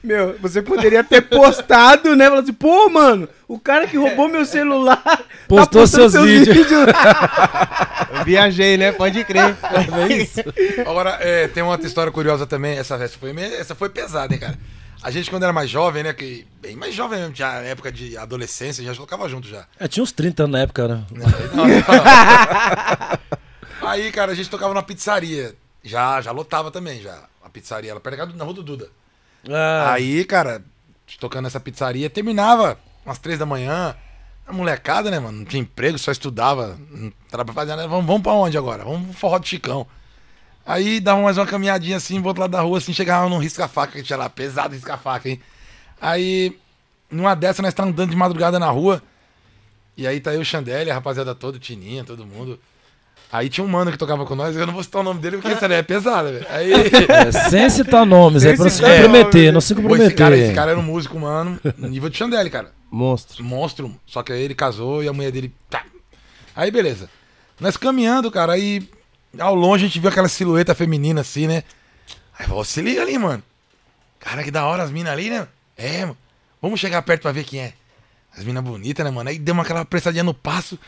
Meu, 0.03 0.36
você 0.41 0.61
poderia 0.61 1.05
ter 1.05 1.20
postado, 1.22 2.16
né? 2.16 2.26
Falando 2.28 2.43
assim, 2.45 2.53
pô, 2.53 2.89
mano, 2.89 3.28
o 3.47 3.61
cara 3.61 3.86
que 3.86 3.97
roubou 3.97 4.28
meu 4.28 4.45
celular. 4.45 4.97
tá 4.97 5.20
Postou 5.47 5.82
postando 5.82 6.11
seus 6.11 6.26
vídeos. 6.26 6.66
Eu 8.18 8.24
viajei, 8.24 8.76
né? 8.76 8.91
Pode 8.91 9.22
crer. 9.24 9.57
Agora, 10.86 11.18
é, 11.20 11.47
tem 11.49 11.62
uma 11.62 11.72
outra 11.72 11.86
história 11.86 12.11
curiosa 12.11 12.47
também. 12.47 12.76
Essa, 12.78 12.97
essa, 12.97 13.16
foi, 13.18 13.32
meio- 13.32 13.55
essa 13.55 13.74
foi 13.74 13.89
pesada, 13.89 14.34
hein, 14.34 14.41
cara. 14.41 14.59
A 15.03 15.11
gente, 15.11 15.30
quando 15.30 15.44
era 15.44 15.53
mais 15.53 15.70
jovem, 15.70 16.03
né? 16.03 16.12
Que, 16.12 16.46
bem 16.61 16.74
mais 16.74 16.94
jovem 16.94 17.20
mesmo, 17.20 17.34
já 17.34 17.53
na 17.55 17.68
época 17.68 17.92
de 17.92 18.16
adolescência, 18.16 18.82
já 18.84 18.94
tocava 18.94 19.28
junto 19.28 19.46
já. 19.49 19.66
É, 19.78 19.86
tinha 19.86 20.03
uns 20.03 20.12
30 20.12 20.44
anos 20.44 20.53
na 20.53 20.61
época, 20.61 20.88
né? 20.88 21.05
Não, 21.11 21.26
não. 21.66 21.66
Aí, 23.88 24.11
cara, 24.11 24.32
a 24.32 24.34
gente 24.34 24.51
tocava 24.51 24.74
numa 24.74 24.82
pizzaria. 24.82 25.55
Já, 25.82 26.20
já 26.20 26.32
lotava 26.32 26.70
também, 26.70 27.01
já. 27.01 27.24
A 27.42 27.49
pizzaria, 27.49 27.92
ela 27.92 28.01
perto 28.01 28.36
na 28.36 28.44
rua 28.44 28.55
do 28.55 28.62
Duda. 28.62 28.90
Ah, 29.49 29.92
Aí, 29.92 30.24
cara, 30.24 30.62
tocando 31.18 31.44
nessa 31.44 31.61
pizzaria, 31.61 32.11
terminava 32.11 32.78
umas 33.07 33.18
três 33.18 33.38
da 33.38 33.46
manhã. 33.46 33.94
A 34.46 34.53
molecada, 34.53 35.11
né, 35.11 35.18
mano? 35.18 35.38
Não 35.38 35.44
tinha 35.44 35.61
emprego, 35.61 35.99
só 35.99 36.11
estudava. 36.11 36.78
Não 36.90 37.12
trabalhava. 37.30 37.86
Vamos, 37.86 38.07
vamos 38.07 38.22
pra 38.22 38.32
onde 38.32 38.59
agora? 38.59 38.82
Vamos 38.84 39.09
pro 39.09 39.12
forró 39.14 39.38
do 39.38 39.46
Chicão. 39.46 39.86
Aí 40.69 41.01
dava 41.01 41.23
mais 41.23 41.39
uma 41.39 41.47
caminhadinha 41.47 41.97
assim, 41.97 42.21
pro 42.21 42.29
outro 42.29 42.43
lado 42.43 42.51
da 42.51 42.61
rua, 42.61 42.77
assim, 42.77 42.93
chegava 42.93 43.27
num 43.27 43.39
risca-faca 43.39 43.93
que 43.93 44.03
tinha 44.03 44.19
lá, 44.19 44.29
pesado 44.29 44.75
risca-faca, 44.75 45.27
hein? 45.27 45.41
Aí, 45.99 46.59
numa 47.11 47.35
dessa, 47.35 47.62
nós 47.62 47.71
estávamos 47.71 47.95
andando 47.95 48.11
de 48.11 48.16
madrugada 48.16 48.59
na 48.59 48.69
rua. 48.69 49.03
E 49.97 50.07
aí 50.07 50.21
tá 50.21 50.35
eu, 50.35 50.43
o 50.43 50.45
Chandelle, 50.45 50.91
a 50.91 50.95
rapaziada 50.95 51.35
toda, 51.35 51.59
Tininha, 51.59 52.05
todo 52.05 52.27
mundo. 52.27 52.61
Aí 53.33 53.49
tinha 53.49 53.64
um 53.64 53.69
mano 53.69 53.91
que 53.91 53.97
tocava 53.97 54.27
com 54.27 54.35
nós, 54.35 54.55
eu 54.57 54.66
não 54.66 54.75
vou 54.75 54.83
citar 54.83 55.01
o 55.01 55.05
nome 55.05 55.23
dele 55.23 55.39
porque 55.39 55.55
essa 55.55 55.64
é 55.64 55.83
pesada, 55.83 56.31
velho. 56.31 56.47
Aí. 56.51 56.73
é, 57.09 57.33
sem 57.49 57.71
citar 57.71 58.05
nomes, 58.05 58.45
é 58.45 58.49
Sem 58.49 58.57
pra 58.57 58.64
não 58.64 58.71
se 58.71 58.77
citar 58.77 58.91
comprometer, 58.95 59.53
não 59.55 59.61
se 59.62 59.75
comprometer. 59.75 60.07
esse, 60.09 60.16
cara, 60.16 60.37
esse 60.37 60.53
cara 60.53 60.71
era 60.73 60.81
um 60.81 60.83
músico, 60.83 61.19
mano, 61.19 61.59
no 61.79 61.89
nível 61.89 62.11
de 62.11 62.19
Chandelle, 62.19 62.51
cara. 62.51 62.73
Monstro. 62.91 63.43
monstro. 63.43 63.97
Só 64.05 64.23
que 64.23 64.35
aí 64.35 64.43
ele 64.43 64.55
casou 64.55 65.03
e 65.03 65.09
a 65.09 65.14
mulher 65.14 65.33
dele. 65.33 65.51
Tá. 65.71 65.83
Aí 66.55 66.71
beleza. 66.71 67.09
Nós 67.59 67.79
caminhando, 67.79 68.31
cara, 68.31 68.53
aí 68.53 68.87
ao 69.39 69.55
longe 69.55 69.85
a 69.85 69.89
gente 69.89 70.01
viu 70.01 70.11
aquela 70.11 70.29
silhueta 70.29 70.74
feminina 70.74 71.20
assim, 71.20 71.47
né? 71.47 71.64
Aí 72.39 72.47
falou, 72.47 72.64
se 72.64 72.81
liga 72.81 73.03
ali, 73.03 73.18
mano. 73.18 73.43
Cara, 74.20 74.45
que 74.45 74.51
da 74.51 74.64
hora 74.64 74.83
as 74.83 74.91
minas 74.91 75.12
ali, 75.12 75.31
né? 75.31 75.47
É, 75.76 76.03
mano. 76.03 76.16
Vamos 76.61 76.81
chegar 76.81 77.03
perto 77.03 77.22
pra 77.22 77.33
ver 77.33 77.45
quem 77.45 77.61
é. 77.61 77.72
As 78.37 78.45
minas 78.45 78.62
bonitas, 78.62 79.05
né, 79.05 79.11
mano? 79.11 79.29
Aí 79.29 79.39
deu 79.39 79.55
uma 79.55 79.62
aquela 79.62 79.85
pressadinha 79.85 80.24
no 80.24 80.35
passo. 80.35 80.79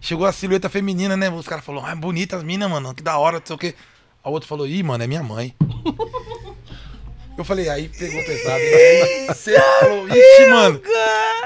Chegou 0.00 0.26
a 0.26 0.32
silhueta 0.32 0.68
feminina, 0.68 1.16
né? 1.16 1.30
Os 1.30 1.46
caras 1.46 1.64
falaram, 1.64 1.86
ah, 1.86 1.94
bonita 1.94 2.36
as 2.36 2.42
minas, 2.42 2.70
mano. 2.70 2.94
Que 2.94 3.02
da 3.02 3.18
hora, 3.18 3.38
não 3.38 3.46
sei 3.46 3.56
o 3.56 3.58
quê. 3.58 3.74
A 4.22 4.30
outro 4.30 4.48
falou, 4.48 4.66
ih, 4.66 4.82
mano, 4.82 5.02
é 5.04 5.06
minha 5.06 5.22
mãe. 5.22 5.54
Eu 7.40 7.44
falei, 7.44 7.68
aí 7.68 7.88
pegou 7.88 8.22
pesado. 8.24 8.56
Aí 8.56 9.26
você 9.28 9.58
falou, 9.80 10.06
ixi, 10.08 10.46
mano. 10.50 10.82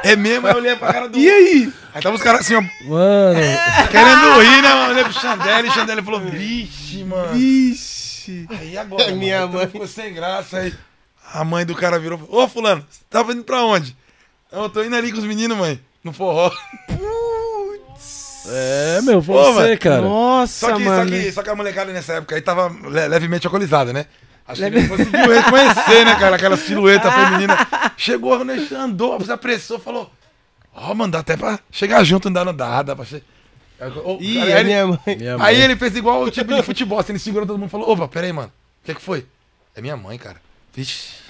É 0.02 0.16
mesmo? 0.16 0.46
Aí 0.46 0.52
eu 0.52 0.58
olhei 0.58 0.76
pra 0.76 0.92
cara 0.92 1.08
do. 1.08 1.18
E 1.18 1.30
aí? 1.30 1.72
Aí 1.94 2.02
tava 2.02 2.16
os 2.16 2.22
caras 2.22 2.40
assim, 2.40 2.54
ó, 2.56 2.60
Mano, 2.88 3.40
querendo 3.90 4.40
rir, 4.40 4.62
né, 4.62 4.68
mano? 4.74 4.84
Eu 4.86 4.90
olhei 4.90 5.04
pro 5.04 5.12
Chandelle, 5.12 5.68
e 5.68 5.70
o 5.70 5.74
Chandelle 5.74 6.02
falou, 6.02 6.20
vixe, 6.20 7.04
mano. 7.04 7.36
Ixi. 7.36 8.46
Aí 8.50 8.76
agora, 8.76 9.04
É 9.04 9.12
minha 9.12 9.36
mano, 9.40 9.48
então 9.50 9.60
mãe. 9.60 9.68
ficou 9.70 9.86
sem 9.86 10.12
graça. 10.12 10.58
Aí 10.58 10.74
a 11.32 11.44
mãe 11.44 11.64
do 11.64 11.74
cara 11.74 11.98
virou, 11.98 12.20
ô 12.28 12.48
fulano, 12.48 12.84
você 12.90 13.00
tava 13.08 13.32
indo 13.32 13.44
pra 13.44 13.62
onde? 13.64 13.96
Eu 14.52 14.68
tô 14.68 14.82
indo 14.84 14.94
ali 14.96 15.10
com 15.12 15.18
os 15.18 15.24
meninos, 15.24 15.56
mãe, 15.56 15.80
no 16.02 16.12
forró. 16.12 16.50
é, 18.46 19.00
meu, 19.02 19.20
você, 19.20 19.52
mano. 19.52 19.78
cara. 19.78 20.00
Nossa, 20.02 20.66
Só 20.66 20.76
que, 20.76 20.84
só, 20.84 20.90
mano. 20.90 21.10
que, 21.10 21.32
só 21.32 21.42
que 21.42 21.50
a 21.50 21.54
molecada 21.56 21.92
nessa 21.92 22.14
época 22.14 22.34
aí 22.34 22.42
tava 22.42 22.68
le- 22.88 23.08
levemente 23.08 23.46
alcoolizada, 23.46 23.92
né? 23.92 24.06
Acho 24.46 24.60
que 24.60 24.66
ele 24.66 24.88
conseguiu 24.88 25.30
reconhecer, 25.32 26.04
né, 26.04 26.14
cara? 26.16 26.36
Aquela 26.36 26.56
silhueta 26.56 27.10
feminina. 27.10 27.56
Chegou, 27.96 28.44
né, 28.44 28.56
andou, 28.72 29.18
se 29.24 29.32
apressou, 29.32 29.78
falou: 29.78 30.10
Ó, 30.74 30.94
mano, 30.94 31.12
dá 31.12 31.20
até 31.20 31.36
pra 31.36 31.58
chegar 31.70 32.04
junto, 32.04 32.26
não 32.28 32.34
dá, 32.34 32.44
não 32.44 32.54
dá, 32.54 32.96
pra 32.96 33.04
che... 33.04 33.22
Ô, 34.04 34.18
Ih, 34.20 34.34
cara, 34.38 34.50
é 34.50 34.54
ele- 34.60 34.64
minha 34.64 34.86
mãe. 34.86 34.98
Minha 35.18 35.36
Aí 35.40 35.60
ele 35.60 35.76
fez 35.76 35.96
igual 35.96 36.22
o 36.22 36.30
tipo 36.30 36.54
de 36.54 36.62
futebol, 36.62 36.98
assim, 36.98 37.12
ele 37.12 37.18
segurou 37.18 37.46
todo 37.46 37.58
mundo 37.58 37.68
e 37.68 37.70
falou: 37.70 37.90
Opa, 37.90 38.06
pera 38.08 38.26
aí, 38.26 38.32
mano, 38.32 38.48
o 38.82 38.84
que 38.84 38.92
é 38.92 38.94
que 38.94 39.00
foi? 39.02 39.26
É 39.74 39.80
minha 39.80 39.96
mãe, 39.96 40.16
cara. 40.18 40.36
Vixe. 40.74 41.24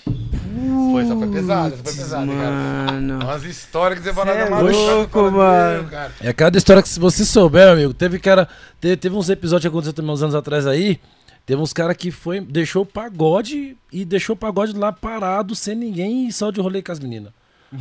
Foi, 0.93 1.03
essa 1.03 1.17
foi 1.17 1.29
pesada, 1.29 1.75
essa 1.75 1.83
foi 1.85 1.93
pesada, 1.95 2.31
hein, 2.31 2.39
cara. 2.39 2.51
Mano. 2.93 3.25
Umas 3.25 3.43
histórias 3.45 3.99
que 3.99 4.05
você 4.05 4.12
fala 4.12 4.31
é 4.31 4.49
louco, 4.49 5.31
mano. 5.31 5.83
"Meu, 5.83 5.91
cara. 5.91 6.12
É 6.21 6.33
cada 6.33 6.57
história 6.59 6.83
que 6.83 6.89
se 6.89 7.01
você 7.01 7.25
souber, 7.25 7.69
amigo. 7.69 7.93
Teve 7.95 8.19
cara. 8.19 8.49
Teve, 8.81 8.97
teve 8.97 9.15
uns 9.17 9.29
episódios 9.29 9.62
que 9.62 9.69
aconteceu 9.69 9.93
também 9.93 10.11
uns 10.12 10.23
anos 10.23 10.35
atrás 10.35 10.67
aí. 10.67 11.01
Teve 11.47 11.61
uns 11.61 11.72
caras 11.72 11.97
que 11.97 12.11
foi, 12.11 12.40
deixou 12.40 12.82
o 12.82 12.86
pagode 12.86 13.76
e 13.92 14.05
deixou 14.05 14.34
o 14.34 14.38
pagode 14.38 14.72
lá 14.76 14.92
parado, 14.92 15.55
sem 15.55 15.74
ninguém 15.74 16.26
e 16.28 16.32
só 16.32 16.51
de 16.51 16.61
rolê 16.61 16.82
com 16.82 16.90
as 16.92 16.99
meninas. 17.01 17.32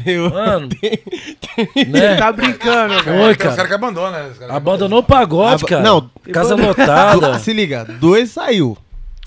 Meu. 0.05 0.30
Mano, 0.30 0.70
né? 1.88 2.16
tá 2.18 2.32
brincando, 2.32 2.95
velho. 3.03 3.03
Foi, 3.03 3.14
Tem 3.14 3.30
uns 3.32 3.38
cara. 3.38 3.55
caras 3.55 3.68
que 3.68 3.74
abandonam, 3.76 4.11
né? 4.11 4.30
Os 4.32 4.38
caras 4.39 4.55
Abandonou 4.55 4.99
o 4.99 5.03
pagode, 5.03 5.66
cara. 5.66 5.82
não. 5.84 6.09
Casa 6.32 6.55
lotada. 6.55 7.38
Se 7.39 7.53
liga, 7.53 7.86
dois 7.86 8.32
saiu. 8.32 8.78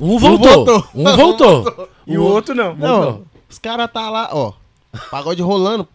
Um 0.01 0.18
voltou. 0.18 0.64
voltou. 0.64 0.89
Um 0.95 1.16
voltou. 1.16 1.89
E 2.09 2.16
o 2.16 2.22
outro 2.22 2.55
não. 2.55 2.72
Não, 2.76 3.22
os 3.51 3.59
caras 3.59 3.91
tá 3.93 4.09
lá, 4.09 4.28
ó. 4.32 4.53
Pagode 5.11 5.43
rolando. 5.43 5.89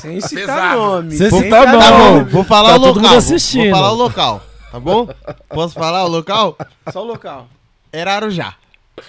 Sem 0.00 0.18
citar 0.20 0.46
Pesado. 0.46 0.78
nome. 0.80 1.14
Sem 1.16 1.30
citar 1.30 1.66
nome. 1.66 1.78
Tá 1.84 1.98
nome. 1.98 2.24
vou 2.30 2.44
falar 2.44 2.68
Tá 2.70 2.76
o 2.76 2.78
todo 2.80 2.86
local. 2.86 3.02
mundo 3.02 3.08
vou- 3.10 3.18
assistindo. 3.18 3.64
Vou 3.70 3.74
falar 3.74 3.92
o 3.92 3.96
local, 3.96 4.42
tá 4.72 4.80
bom? 4.80 5.08
Posso 5.50 5.74
falar 5.74 6.04
o 6.04 6.08
local? 6.08 6.56
Só 6.90 7.02
o 7.02 7.06
local. 7.06 7.48
Era 7.92 8.14
Arujá. 8.16 8.54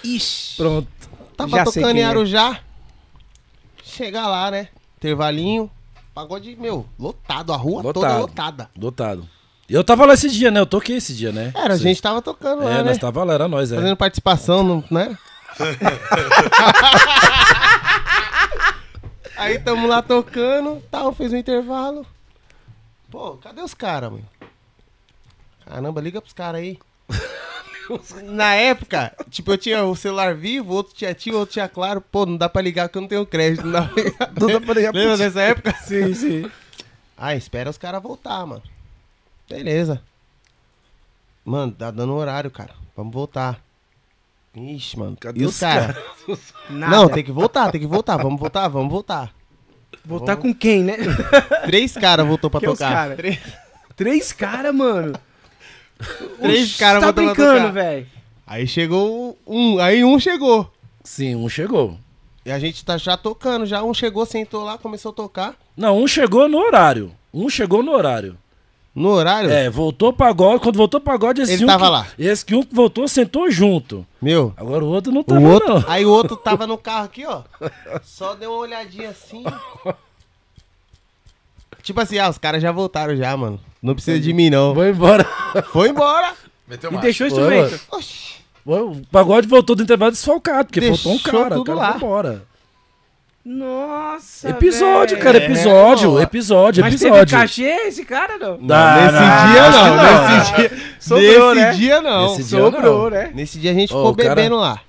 Ixi. 0.04 0.56
Pronto. 0.56 0.88
Tava 1.36 1.50
Já 1.56 1.64
tocando 1.64 1.96
em 1.96 2.00
é. 2.00 2.04
Arujá. 2.04 2.60
Chegar 3.82 4.28
lá, 4.28 4.50
né? 4.50 4.68
Intervalinho. 4.98 5.70
Pagode, 6.14 6.54
meu, 6.56 6.86
lotado. 6.98 7.52
A 7.52 7.56
rua 7.56 7.82
toda 7.82 8.00
Lotado. 8.00 8.20
lotada. 8.20 8.70
Dotado. 8.76 9.28
E 9.68 9.74
eu 9.74 9.84
tava 9.84 10.04
lá 10.04 10.14
esse 10.14 10.28
dia, 10.28 10.50
né? 10.50 10.60
Eu 10.60 10.66
toquei 10.66 10.96
esse 10.96 11.14
dia, 11.14 11.30
né? 11.32 11.52
Era, 11.54 11.74
a 11.74 11.76
gente 11.76 12.02
tava 12.02 12.20
tocando 12.20 12.64
lá, 12.64 12.70
É, 12.70 12.74
né? 12.78 12.82
nós 12.82 12.98
tava 12.98 13.22
lá, 13.22 13.34
era 13.34 13.46
nós, 13.48 13.70
é. 13.70 13.76
Fazendo 13.76 13.96
participação, 13.96 14.62
não, 14.64 14.84
né? 14.90 15.16
Aí 19.36 19.58
tamo 19.58 19.86
lá 19.86 20.02
tocando, 20.02 20.82
tal, 20.90 21.12
fez 21.14 21.32
um 21.32 21.36
intervalo. 21.36 22.04
Pô, 23.10 23.36
cadê 23.38 23.62
os 23.62 23.74
caras, 23.74 24.10
mano? 24.10 24.28
Caramba, 25.64 26.00
liga 26.00 26.20
pros 26.20 26.32
caras 26.34 26.60
aí. 26.60 26.78
Na 28.24 28.54
época, 28.54 29.14
tipo, 29.30 29.50
eu 29.52 29.58
tinha 29.58 29.84
o 29.84 29.96
celular 29.96 30.34
vivo, 30.34 30.72
outro 30.74 30.94
tinha 30.94 31.14
tio, 31.14 31.36
outro 31.38 31.52
tinha 31.54 31.68
claro. 31.68 32.00
Pô, 32.00 32.24
não 32.26 32.36
dá 32.36 32.48
pra 32.48 32.62
ligar 32.62 32.88
porque 32.88 32.98
eu 32.98 33.02
não 33.02 33.08
tenho 33.08 33.26
crédito. 33.26 33.64
Não 33.66 33.72
dá 33.72 33.82
pra 33.88 33.94
ligar. 34.02 34.32
Não 34.40 34.48
dá 34.48 34.60
pra 34.60 34.74
ligar 34.74 34.94
Lembra 34.94 35.16
dessa 35.16 35.40
época? 35.40 35.72
Sim, 35.84 36.14
sim. 36.14 36.50
Ah, 37.16 37.34
espera 37.34 37.68
os 37.70 37.76
caras 37.78 38.02
voltar, 38.02 38.46
mano. 38.46 38.62
Beleza. 39.48 40.00
Mano, 41.44 41.72
tá 41.72 41.90
dando 41.90 42.14
horário, 42.14 42.50
cara. 42.50 42.74
Vamos 42.96 43.12
voltar. 43.12 43.60
Ixi, 44.54 44.98
mano. 44.98 45.16
Cadê 45.18 45.40
e 45.40 45.46
os 45.46 45.58
caras? 45.58 45.96
Nada. 46.70 46.96
Não, 46.96 47.08
tem 47.08 47.22
que 47.24 47.32
voltar, 47.32 47.70
tem 47.70 47.80
que 47.80 47.86
voltar. 47.86 48.16
Vamos 48.16 48.40
voltar, 48.40 48.68
vamos 48.68 48.90
voltar. 48.90 49.32
Voltar 50.04 50.36
com 50.36 50.54
quem, 50.54 50.82
né? 50.82 50.96
Três 51.66 51.94
caras 51.94 52.26
voltou 52.26 52.48
pra 52.48 52.60
Que 52.60 52.66
é 52.66 52.70
os 52.70 52.78
tocar. 52.78 52.92
cara? 52.92 53.16
Três, 53.16 53.38
Três 53.96 54.32
caras, 54.32 54.74
mano. 54.74 55.12
Três 56.40 56.76
caras 56.76 57.02
tá 57.02 57.12
pra 57.12 57.22
brincando, 57.24 57.72
velho. 57.72 58.06
Aí 58.46 58.66
chegou 58.66 59.36
um, 59.46 59.78
aí 59.78 60.04
um 60.04 60.18
chegou. 60.18 60.70
Sim, 61.04 61.34
um 61.36 61.48
chegou. 61.48 61.96
E 62.44 62.50
a 62.50 62.58
gente 62.58 62.84
tá 62.84 62.96
já 62.98 63.16
tocando, 63.16 63.66
já 63.66 63.82
um 63.82 63.92
chegou, 63.94 64.24
sentou 64.26 64.64
lá, 64.64 64.76
começou 64.78 65.10
a 65.10 65.14
tocar. 65.14 65.54
Não, 65.76 66.02
um 66.02 66.06
chegou 66.06 66.48
no 66.48 66.58
horário. 66.58 67.12
Um 67.32 67.48
chegou 67.48 67.82
no 67.82 67.92
horário. 67.92 68.36
No 68.92 69.10
horário, 69.10 69.48
É, 69.50 69.70
voltou 69.70 70.12
pagode. 70.12 70.62
Quando 70.64 70.76
voltou 70.76 71.00
pagode, 71.00 71.40
esse 71.42 71.52
Ele 71.52 71.64
um 71.64 71.66
tava 71.68 71.84
que- 71.84 71.90
lá. 71.92 72.06
Esse 72.18 72.44
que 72.44 72.54
um 72.56 72.62
que 72.64 72.74
voltou 72.74 73.06
sentou 73.06 73.48
junto. 73.50 74.04
meu, 74.20 74.52
Agora 74.56 74.84
o 74.84 74.88
outro 74.88 75.12
não 75.12 75.20
o 75.20 75.24
tava, 75.24 75.40
outro, 75.48 75.74
não. 75.80 75.84
aí 75.86 76.04
o 76.04 76.10
outro 76.10 76.36
tava 76.36 76.66
no 76.66 76.76
carro 76.76 77.04
aqui, 77.04 77.24
ó. 77.24 77.42
Só 78.02 78.34
deu 78.34 78.50
uma 78.50 78.58
olhadinha 78.58 79.10
assim. 79.10 79.44
Tipo 81.82 82.00
assim, 82.00 82.18
ah, 82.18 82.28
os 82.28 82.36
caras 82.38 82.60
já 82.60 82.72
voltaram 82.72 83.14
já, 83.16 83.36
mano. 83.36 83.60
Não 83.82 83.94
precisa 83.94 84.18
de 84.20 84.32
mim, 84.32 84.50
não. 84.50 84.74
Vou 84.74 84.86
embora. 84.86 85.24
Foi 85.72 85.88
embora. 85.88 86.32
Meteu 86.68 86.92
E 86.92 86.98
deixou 86.98 87.26
o 87.26 87.30
Foi, 87.30 87.38
instrumento. 87.58 87.80
Oxi. 87.92 88.30
O 88.66 89.00
pagode 89.10 89.48
voltou 89.48 89.74
do 89.74 89.82
intervalo 89.82 90.12
desfalcado, 90.12 90.66
porque 90.66 90.80
Deixou 90.80 91.12
faltou 91.18 91.38
um 91.38 91.42
cara. 91.42 91.54
O 91.54 91.58
tudo 91.64 91.66
cara 91.76 91.78
lá. 91.78 91.86
foi 91.92 91.96
embora. 91.96 92.42
Nossa, 93.42 94.50
Episódio, 94.50 95.16
velho. 95.16 95.24
cara, 95.24 95.38
É, 95.38 95.44
episódio, 95.46 96.12
ó. 96.12 96.20
episódio, 96.20 96.82
Mas 96.84 96.92
teve 97.00 97.06
episódio. 97.08 97.38
cachê 97.38 97.62
esse 97.86 98.04
cara, 98.04 98.36
não? 98.36 98.58
Dá, 98.66 98.96
nesse 98.96 99.12
não, 99.14 99.52
dia 99.52 99.64
acho 99.64 99.78
não, 99.78 99.96
que 99.96 99.96
não. 100.12 100.28
nesse 100.38 100.54
dia. 100.76 100.94
Sobrou, 101.00 101.54
nesse 101.54 101.66
né? 101.66 101.72
dia 101.72 102.02
não. 102.02 102.22
Nesse 102.36 102.44
dia 102.44 102.58
Sobrou, 102.60 103.02
não. 103.04 103.10
né? 103.10 103.30
Nesse 103.34 103.58
dia 103.58 103.70
a 103.70 103.74
gente 103.74 103.88
ficou 103.88 104.10
o 104.10 104.14
cara- 104.14 104.34
bebendo 104.34 104.56
lá. 104.56 104.80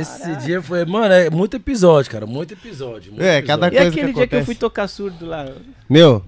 Esse 0.00 0.36
dia 0.36 0.60
foi, 0.62 0.84
mano, 0.86 1.12
é 1.14 1.28
muito 1.30 1.56
episódio, 1.56 2.10
cara, 2.10 2.26
muito 2.26 2.52
episódio. 2.54 3.12
muito 3.12 3.22
É, 3.22 3.38
episódio. 3.38 3.46
cada 3.46 3.66
E 3.68 3.70
coisa 3.70 3.88
aquele 3.88 3.90
que 3.90 4.02
dia 4.04 4.12
que 4.14 4.18
eu 4.18 4.24
acontece. 4.38 4.46
fui 4.46 4.54
tocar 4.54 4.88
surdo 4.88 5.26
lá? 5.26 5.46
Meu. 5.88 6.22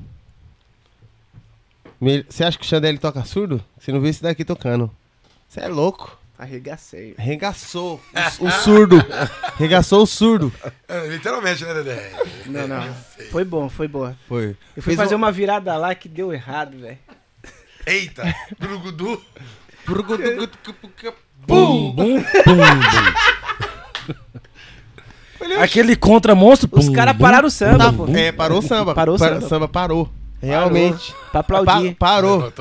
Você 2.29 2.45
acha 2.45 2.59
que 2.59 2.65
o 2.65 2.69
Xandele 2.69 2.99
toca 2.99 3.25
surdo? 3.25 3.63
Você 3.79 3.91
não 3.93 4.01
viu 4.01 4.11
esse 4.11 4.23
daqui 4.23 4.45
tocando. 4.45 4.91
Você 5.49 5.61
é 5.61 5.69
louco. 5.69 6.19
Arregacei. 6.37 7.15
Arregaçou 7.17 8.01
o, 8.41 8.47
o 8.47 8.51
surdo. 8.51 8.97
Arregaçou 9.55 10.03
o 10.03 10.07
surdo. 10.07 10.53
É, 10.89 11.07
literalmente, 11.07 11.65
né, 11.65 11.75
Dedé? 11.75 12.13
Não, 12.47 12.67
não. 12.67 12.95
Foi 13.31 13.45
bom, 13.45 13.69
foi 13.69 13.87
boa. 13.87 14.17
Foi. 14.29 14.57
Eu 14.77 14.83
fui 14.83 14.95
Fez 14.95 14.97
fazer 14.97 15.15
um- 15.15 15.19
uma 15.19 15.31
virada 15.31 15.77
lá 15.77 15.95
que 15.95 16.09
deu 16.09 16.33
errado, 16.33 16.77
velho. 16.79 16.99
Eita, 17.87 18.35
Brugudu. 18.59 19.23
Bum, 21.47 21.93
bum, 21.93 22.15
bum, 22.17 22.23
bum. 25.39 25.55
Aquele 25.61 25.95
contra 25.95 26.35
monstro. 26.35 26.69
Os 26.73 26.89
caras 26.89 27.17
pararam 27.17 27.49
o 27.49 27.51
samba, 27.51 27.93
pô. 27.93 28.09
É, 28.09 28.33
parou 28.33 28.59
o 28.59 28.63
samba. 28.63 28.95
Parou 28.95 29.15
o 29.15 29.19
samba. 29.19 29.41
samba 29.49 29.69
parou. 29.69 30.11
Realmente. 30.45 31.15
Pra 31.31 31.41
aplaudir. 31.41 31.95
Pa- 31.95 32.07
parou. 32.07 32.53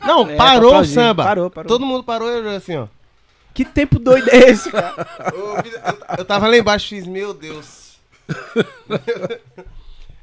Não, 0.00 0.28
É, 0.28 0.36
parou 0.36 0.78
o 0.80 0.84
samba. 0.84 1.24
Parou, 1.24 1.50
parou. 1.50 1.68
Todo 1.68 1.86
mundo 1.86 2.04
parou 2.04 2.28
e 2.30 2.36
olhou 2.40 2.54
assim, 2.56 2.76
ó. 2.76 2.86
Que 3.54 3.64
tempo 3.64 3.98
doido 3.98 4.28
é 4.30 4.36
esse, 4.50 4.70
cara? 4.70 4.94
Eu, 6.18 6.24
tava 6.24 6.46
lá 6.46 6.56
embaixo 6.56 6.86
e 6.94 6.98
fiz, 6.98 7.06
meu 7.06 7.34
Deus. 7.34 7.98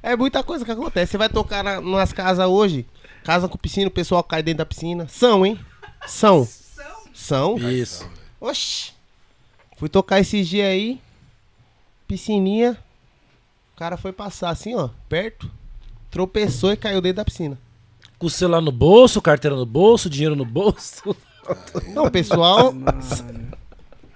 é 0.01 0.15
muita 0.15 0.43
coisa 0.43 0.63
que 0.63 0.71
acontece. 0.71 1.11
Você 1.11 1.17
vai 1.17 1.29
tocar 1.29 1.63
na, 1.63 1.81
nas 1.81 2.13
casas 2.13 2.47
hoje, 2.47 2.85
casa 3.23 3.47
com 3.47 3.57
piscina, 3.57 3.87
o 3.87 3.91
pessoal 3.91 4.23
cai 4.23 4.41
dentro 4.43 4.59
da 4.59 4.65
piscina. 4.65 5.07
São, 5.09 5.45
hein? 5.45 5.59
São. 6.07 6.47
São. 7.13 7.57
Isso. 7.57 8.07
Oxi. 8.39 8.93
Fui 9.77 9.89
tocar 9.89 10.19
esses 10.19 10.47
dias 10.47 10.67
aí, 10.67 11.01
piscininha. 12.07 12.77
O 13.73 13.77
cara 13.77 13.97
foi 13.97 14.13
passar 14.13 14.49
assim, 14.51 14.75
ó, 14.75 14.89
perto. 15.09 15.51
Tropeçou 16.15 16.71
e 16.71 16.77
caiu 16.77 17.01
dentro 17.01 17.17
da 17.17 17.25
piscina. 17.25 17.57
Com 18.17 18.27
o 18.27 18.29
celular 18.29 18.61
no 18.61 18.71
bolso, 18.71 19.21
carteira 19.21 19.53
no 19.53 19.65
bolso, 19.65 20.09
dinheiro 20.09 20.33
no 20.33 20.45
bolso. 20.45 21.13
Não, 21.93 22.09
pessoal. 22.09 22.73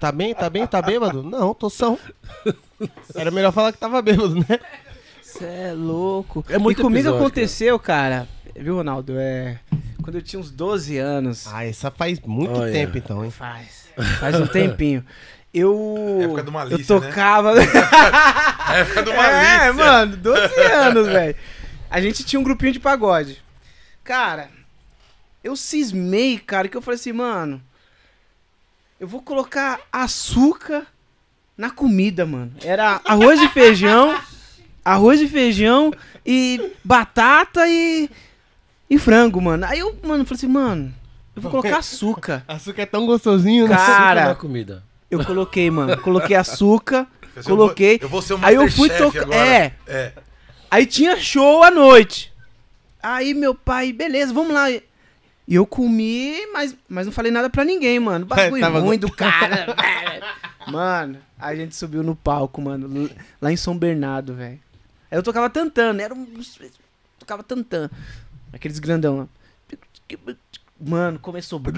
Tá 0.00 0.10
bem, 0.10 0.34
tá 0.34 0.48
bem, 0.48 0.66
tá 0.66 0.80
bêbado? 0.80 1.22
Não, 1.22 1.52
tô 1.52 1.68
são. 1.68 1.98
Era 3.14 3.30
melhor 3.30 3.52
falar 3.52 3.70
que 3.72 3.76
tava 3.78 4.00
bêbado, 4.00 4.34
né? 4.34 4.58
Você 5.22 5.44
é 5.44 5.74
louco. 5.76 6.42
É 6.48 6.56
muito 6.56 6.78
e 6.80 6.82
comigo 6.82 7.00
episódio, 7.00 7.20
aconteceu, 7.20 7.78
cara. 7.78 8.26
Viu, 8.56 8.76
Ronaldo? 8.76 9.12
É. 9.18 9.60
Quando 10.02 10.14
eu 10.16 10.22
tinha 10.22 10.40
uns 10.40 10.50
12 10.50 10.96
anos. 10.96 11.46
Ah, 11.52 11.66
essa 11.66 11.90
faz 11.90 12.18
muito 12.20 12.58
Olha. 12.58 12.72
tempo 12.72 12.96
então, 12.96 13.22
hein? 13.22 13.30
Faz. 13.30 13.88
Faz 14.18 14.40
um 14.40 14.46
tempinho. 14.48 15.04
Eu. 15.52 16.18
Época 16.22 16.44
do 16.44 16.50
Malícia, 16.52 16.94
eu 16.94 17.00
tocava. 17.02 17.52
Época 17.60 19.02
do 19.02 19.10
É, 19.12 19.16
Malícia. 19.16 19.72
mano, 19.74 20.16
12 20.16 20.60
anos, 20.62 21.06
velho. 21.06 21.36
A 21.90 22.00
gente 22.00 22.22
tinha 22.24 22.38
um 22.38 22.42
grupinho 22.44 22.72
de 22.72 22.80
pagode. 22.80 23.42
Cara, 24.04 24.48
eu 25.42 25.56
cismei, 25.56 26.38
cara, 26.38 26.68
que 26.68 26.76
eu 26.76 26.82
falei 26.82 26.98
assim, 26.98 27.12
mano, 27.12 27.60
eu 28.98 29.08
vou 29.08 29.22
colocar 29.22 29.80
açúcar 29.92 30.86
na 31.56 31.70
comida, 31.70 32.24
mano. 32.24 32.52
Era 32.62 33.00
arroz 33.04 33.40
e 33.40 33.48
feijão, 33.48 34.18
arroz 34.84 35.20
e 35.20 35.28
feijão 35.28 35.92
e 36.24 36.72
batata 36.84 37.66
e 37.68 38.08
e 38.88 38.98
frango, 38.98 39.40
mano. 39.40 39.64
Aí 39.66 39.78
eu, 39.78 39.96
mano, 40.02 40.24
falei 40.24 40.36
assim, 40.38 40.48
mano, 40.48 40.94
eu 41.36 41.42
vou 41.42 41.50
colocar 41.50 41.78
açúcar. 41.78 42.44
Açúcar 42.48 42.82
é 42.82 42.86
tão 42.86 43.06
gostosinho, 43.06 43.68
né? 43.68 43.76
Cara, 43.76 44.20
Açúcar 44.22 44.28
na 44.28 44.34
comida. 44.34 44.84
Eu 45.10 45.24
coloquei, 45.24 45.70
mano. 45.70 45.96
Coloquei 46.00 46.36
açúcar, 46.36 47.06
Eu 47.36 47.42
vou- 47.42 47.56
coloquei. 47.56 47.98
Eu 48.00 48.08
vou 48.08 48.20
ser 48.22 48.34
o 48.34 48.38
Aí 48.42 48.54
eu 48.54 48.70
fui 48.70 48.88
tocar. 48.90 49.32
É. 49.36 49.72
É. 49.86 50.12
Aí 50.70 50.86
tinha 50.86 51.16
show 51.16 51.62
à 51.62 51.70
noite. 51.70 52.32
Aí 53.02 53.34
meu 53.34 53.54
pai, 53.54 53.92
beleza, 53.92 54.32
vamos 54.32 54.52
lá. 54.52 54.70
E 54.70 54.82
eu 55.48 55.66
comi, 55.66 56.46
mas, 56.52 56.76
mas 56.88 57.06
não 57.06 57.12
falei 57.12 57.32
nada 57.32 57.50
pra 57.50 57.64
ninguém, 57.64 57.98
mano. 57.98 58.24
Bagulho 58.26 58.60
Tava 58.60 58.78
ruim 58.78 58.98
do 58.98 59.10
cara. 59.10 59.74
mano, 60.68 61.18
a 61.38 61.54
gente 61.56 61.74
subiu 61.74 62.02
no 62.02 62.14
palco, 62.14 62.62
mano, 62.62 63.10
lá 63.40 63.50
em 63.50 63.56
São 63.56 63.76
Bernardo, 63.76 64.34
velho. 64.34 64.60
Aí 65.10 65.18
eu 65.18 65.22
tocava 65.22 65.50
tantando, 65.50 66.00
era 66.00 66.14
um. 66.14 66.24
Tocava 67.18 67.42
tantando. 67.42 67.90
Aqueles 68.52 68.78
grandão 68.78 69.18
lá. 69.18 69.28
Mano, 70.80 71.18
começou. 71.18 71.60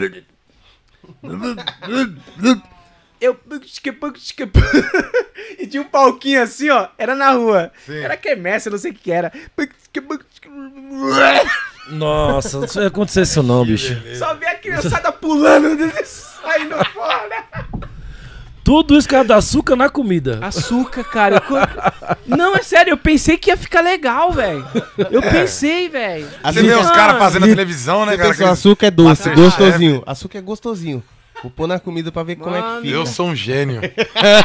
Eu. 3.22 3.38
E 5.58 5.66
tinha 5.66 5.82
um 5.82 5.86
palquinho 5.86 6.42
assim, 6.42 6.70
ó. 6.70 6.88
Era 6.98 7.14
na 7.14 7.30
rua. 7.30 7.70
Sim. 7.86 7.98
Era 7.98 8.16
quermesse, 8.16 8.68
eu 8.68 8.72
não 8.72 8.78
sei 8.78 8.90
o 8.90 8.94
que 8.94 9.12
era. 9.12 9.32
Nossa, 11.90 12.60
não 12.60 12.82
ia 12.82 12.88
acontecer 12.88 13.22
isso 13.22 13.42
não, 13.42 13.64
bicho. 13.64 14.00
Só 14.16 14.34
vi 14.34 14.46
a 14.46 14.54
criançada 14.56 15.12
pulando, 15.12 15.76
saindo 16.04 16.76
fora. 16.92 17.44
Tudo 18.64 18.96
isso 18.96 19.08
cara 19.08 19.24
da 19.24 19.36
açúcar 19.36 19.74
na 19.74 19.88
comida. 19.88 20.38
Açúcar, 20.40 21.02
cara. 21.04 21.42
eu 21.48 22.36
Não, 22.36 22.54
é 22.54 22.62
sério, 22.62 22.92
eu 22.92 22.96
pensei 22.96 23.36
que 23.36 23.50
ia 23.50 23.56
ficar 23.56 23.80
legal, 23.80 24.32
velho. 24.32 24.64
Eu 25.10 25.20
pensei, 25.20 25.88
velho. 25.88 26.28
Você 26.44 26.62
vê 26.62 26.74
os 26.74 26.90
caras 26.90 27.18
fazendo 27.18 27.42
na 27.42 27.48
televisão, 27.48 28.06
né, 28.06 28.16
cara? 28.16 28.30
Aqueles- 28.30 28.52
açúcar 28.52 28.86
é 28.86 28.90
doce, 28.90 29.28
gostosinho. 29.30 30.02
Açúcar 30.06 30.38
é 30.38 30.40
gostosinho. 30.40 31.02
Vou 31.42 31.50
pôr 31.50 31.66
na 31.66 31.78
comida 31.80 32.12
pra 32.12 32.22
ver 32.22 32.36
como 32.36 32.54
é 32.54 32.60
Mano. 32.60 32.76
que 32.82 32.86
fica. 32.88 32.98
Eu 32.98 33.04
sou 33.06 33.26
um 33.28 33.34
gênio. 33.36 33.80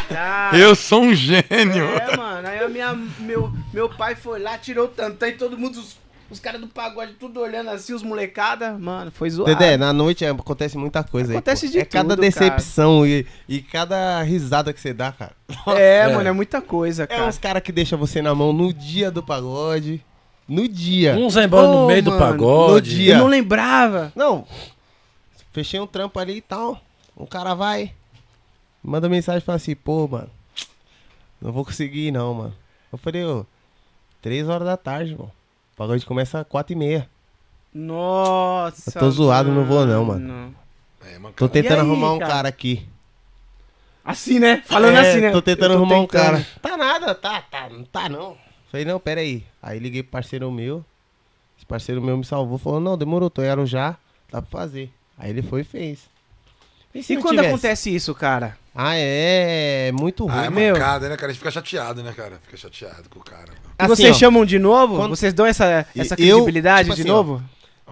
Cara, 0.10 0.58
Eu 0.58 0.76
sou 0.76 1.02
um 1.04 1.14
gênio. 1.14 1.86
É, 1.86 2.18
mano. 2.18 2.48
Aí 2.48 2.60
a 2.60 2.68
minha, 2.68 2.94
meu, 3.20 3.52
meu 3.74 3.88
pai 3.90 4.16
foi 4.16 4.40
lá, 4.40 4.58
tirou 4.58 4.86
o 4.86 4.88
tantã 4.88 5.28
e 5.28 5.34
todo 5.34 5.58
mundo, 5.58 5.80
os, 5.80 5.96
os 6.32 6.40
caras 6.40 6.60
do 6.60 6.68
pagode, 6.68 7.14
tudo 7.14 7.40
olhando 7.40 7.70
assim, 7.70 7.94
os 7.94 8.02
molecada. 8.02 8.78
Mano, 8.80 9.12
foi 9.12 9.30
zoado. 9.30 9.54
Dedé, 9.54 9.78
na 9.78 9.94
noite 9.94 10.26
é, 10.26 10.30
acontece 10.30 10.78
muita 10.78 11.04
coisa 11.04 11.34
Acontece 11.34 11.66
aí. 11.66 11.72
pô. 11.72 11.74
de 11.74 11.80
É 11.82 11.86
cada 11.86 12.10
tudo, 12.16 12.22
decepção 12.22 13.06
e, 13.06 13.26
e 13.48 13.62
cada 13.62 14.22
risada 14.24 14.74
que 14.74 14.82
você 14.82 14.94
dá, 14.94 15.12
cara. 15.12 15.34
É, 15.76 16.00
É. 16.10 16.14
mano, 16.16 16.28
é 16.28 16.32
muita 16.32 16.62
coisa, 16.62 17.04
É 17.04 17.08
cara. 17.08 17.26
uns 17.28 17.38
caras 17.38 17.62
que 17.62 17.72
deixam 17.72 17.98
você 18.00 18.22
na 18.22 18.34
mão 18.34 18.52
no 18.52 18.74
dia 18.74 19.12
do 19.12 19.22
pagode. 19.22 20.04
No 20.50 20.68
dia. 20.68 21.14
Uns 21.16 21.36
embora 21.36 21.68
Ô, 21.68 21.82
no 21.82 21.88
meio 21.88 22.02
do 22.02 22.12
mano, 22.12 22.22
pagode. 22.26 22.74
no 22.74 22.82
dia. 22.82 23.14
Eu 23.16 23.20
não 23.20 23.28
lembrava. 23.28 24.12
Não. 24.16 24.48
Fechei 25.52 25.80
um 25.80 25.86
trampo 25.88 26.18
ali 26.20 26.38
e 26.38 26.42
tal. 26.42 26.80
Um 27.18 27.26
cara 27.26 27.54
vai. 27.56 27.94
Manda 28.84 29.10
mensagem 29.10 29.40
e 29.40 29.46
fala 29.46 29.56
assim, 29.56 29.76
pô, 29.76 30.08
mano. 30.08 30.30
Não 31.42 31.52
vou 31.52 31.66
conseguir 31.66 32.08
ir 32.08 32.12
não, 32.12 32.34
mano. 32.34 32.54
Eu 32.92 32.98
falei, 32.98 33.24
ô, 33.26 33.46
três 34.22 34.48
horas 34.48 34.68
da 34.68 34.78
tarde, 34.78 35.12
mano. 35.14 35.32
O 35.74 35.78
pagode 35.78 36.06
começa 36.06 36.40
às 36.42 36.48
quatro 36.48 36.74
e 36.74 36.76
meia. 36.76 37.10
Nossa. 37.74 38.90
Eu 38.98 39.00
tô 39.00 39.12
zoado, 39.12 39.52
não 39.52 39.66
vou 39.66 39.86
não, 39.86 40.06
mano. 40.06 40.56
É, 41.06 41.18
mano, 41.20 41.34
Tô 41.36 41.48
tentando 41.48 41.82
aí, 41.82 41.88
arrumar 41.88 42.14
um 42.14 42.20
cara? 42.20 42.32
cara 42.34 42.50
aqui. 42.50 42.88
Assim, 44.04 44.40
né? 44.40 44.64
Falando 44.66 44.96
É, 44.98 45.10
assim, 45.12 45.22
né? 45.22 45.32
Tô 45.32 45.42
tentando 45.42 45.74
Eu 45.74 45.78
arrumar 45.78 45.98
um 46.00 46.08
tentando. 46.08 46.22
cara. 46.44 46.48
Tá 46.62 46.78
nada, 46.78 47.14
tá, 47.16 47.42
tá, 47.42 47.70
não 47.70 47.84
tá 47.84 48.08
não. 48.10 48.38
Falei, 48.72 48.86
não, 48.86 49.00
pera 49.00 49.22
aí. 49.22 49.46
Aí 49.62 49.80
liguei 49.80 50.02
pro 50.02 50.12
parceiro 50.14 50.50
meu. 50.52 50.84
Esse 51.58 51.66
parceiro 51.66 52.02
meu 52.02 52.18
me 52.18 52.26
salvou, 52.26 52.58
falou, 52.58 52.80
não, 52.80 52.98
demorou, 52.98 53.30
tô 53.30 53.42
em 53.44 53.50
Arujá, 53.50 53.98
dá 54.32 54.42
pra 54.42 54.50
fazer. 54.50 54.92
Aí 55.18 55.30
ele 55.30 55.42
foi 55.42 55.62
e 55.62 55.64
fez. 55.66 56.10
E 56.94 57.14
não 57.16 57.22
quando 57.22 57.36
tivesse? 57.36 57.48
acontece 57.50 57.96
isso, 57.96 58.16
cara? 58.16 58.58
Ah, 58.74 58.94
é, 58.96 59.92
muito 59.92 60.26
ruim. 60.26 60.34
Ah, 60.38 60.46
é 60.46 60.50
meu. 60.50 60.74
mancada, 60.76 61.10
né, 61.10 61.16
cara? 61.16 61.28
A 61.28 61.34
gente 61.34 61.40
fica 61.40 61.52
chateado, 61.52 62.04
né, 62.04 62.14
cara? 62.14 62.40
Fica 62.44 62.58
chateado 62.58 63.10
com 63.10 63.20
o 63.20 63.24
cara. 63.24 63.50
E 63.50 63.84
Assim, 63.84 63.96
vocês 63.96 64.16
ó, 64.16 64.20
chamam 64.20 64.46
de 64.46 64.58
novo? 64.60 64.96
quando- 64.98 65.16
Vocês 65.16 65.34
dão 65.34 65.46
essa, 65.46 65.86
essa 65.96 66.16
E- 66.20 66.28
eu, 66.28 66.38
credibilidade 66.38 66.84
tipo 66.90 66.96
de 66.96 67.02
assim, 67.02 67.12
ó, 67.12 67.16
novo? 67.16 67.44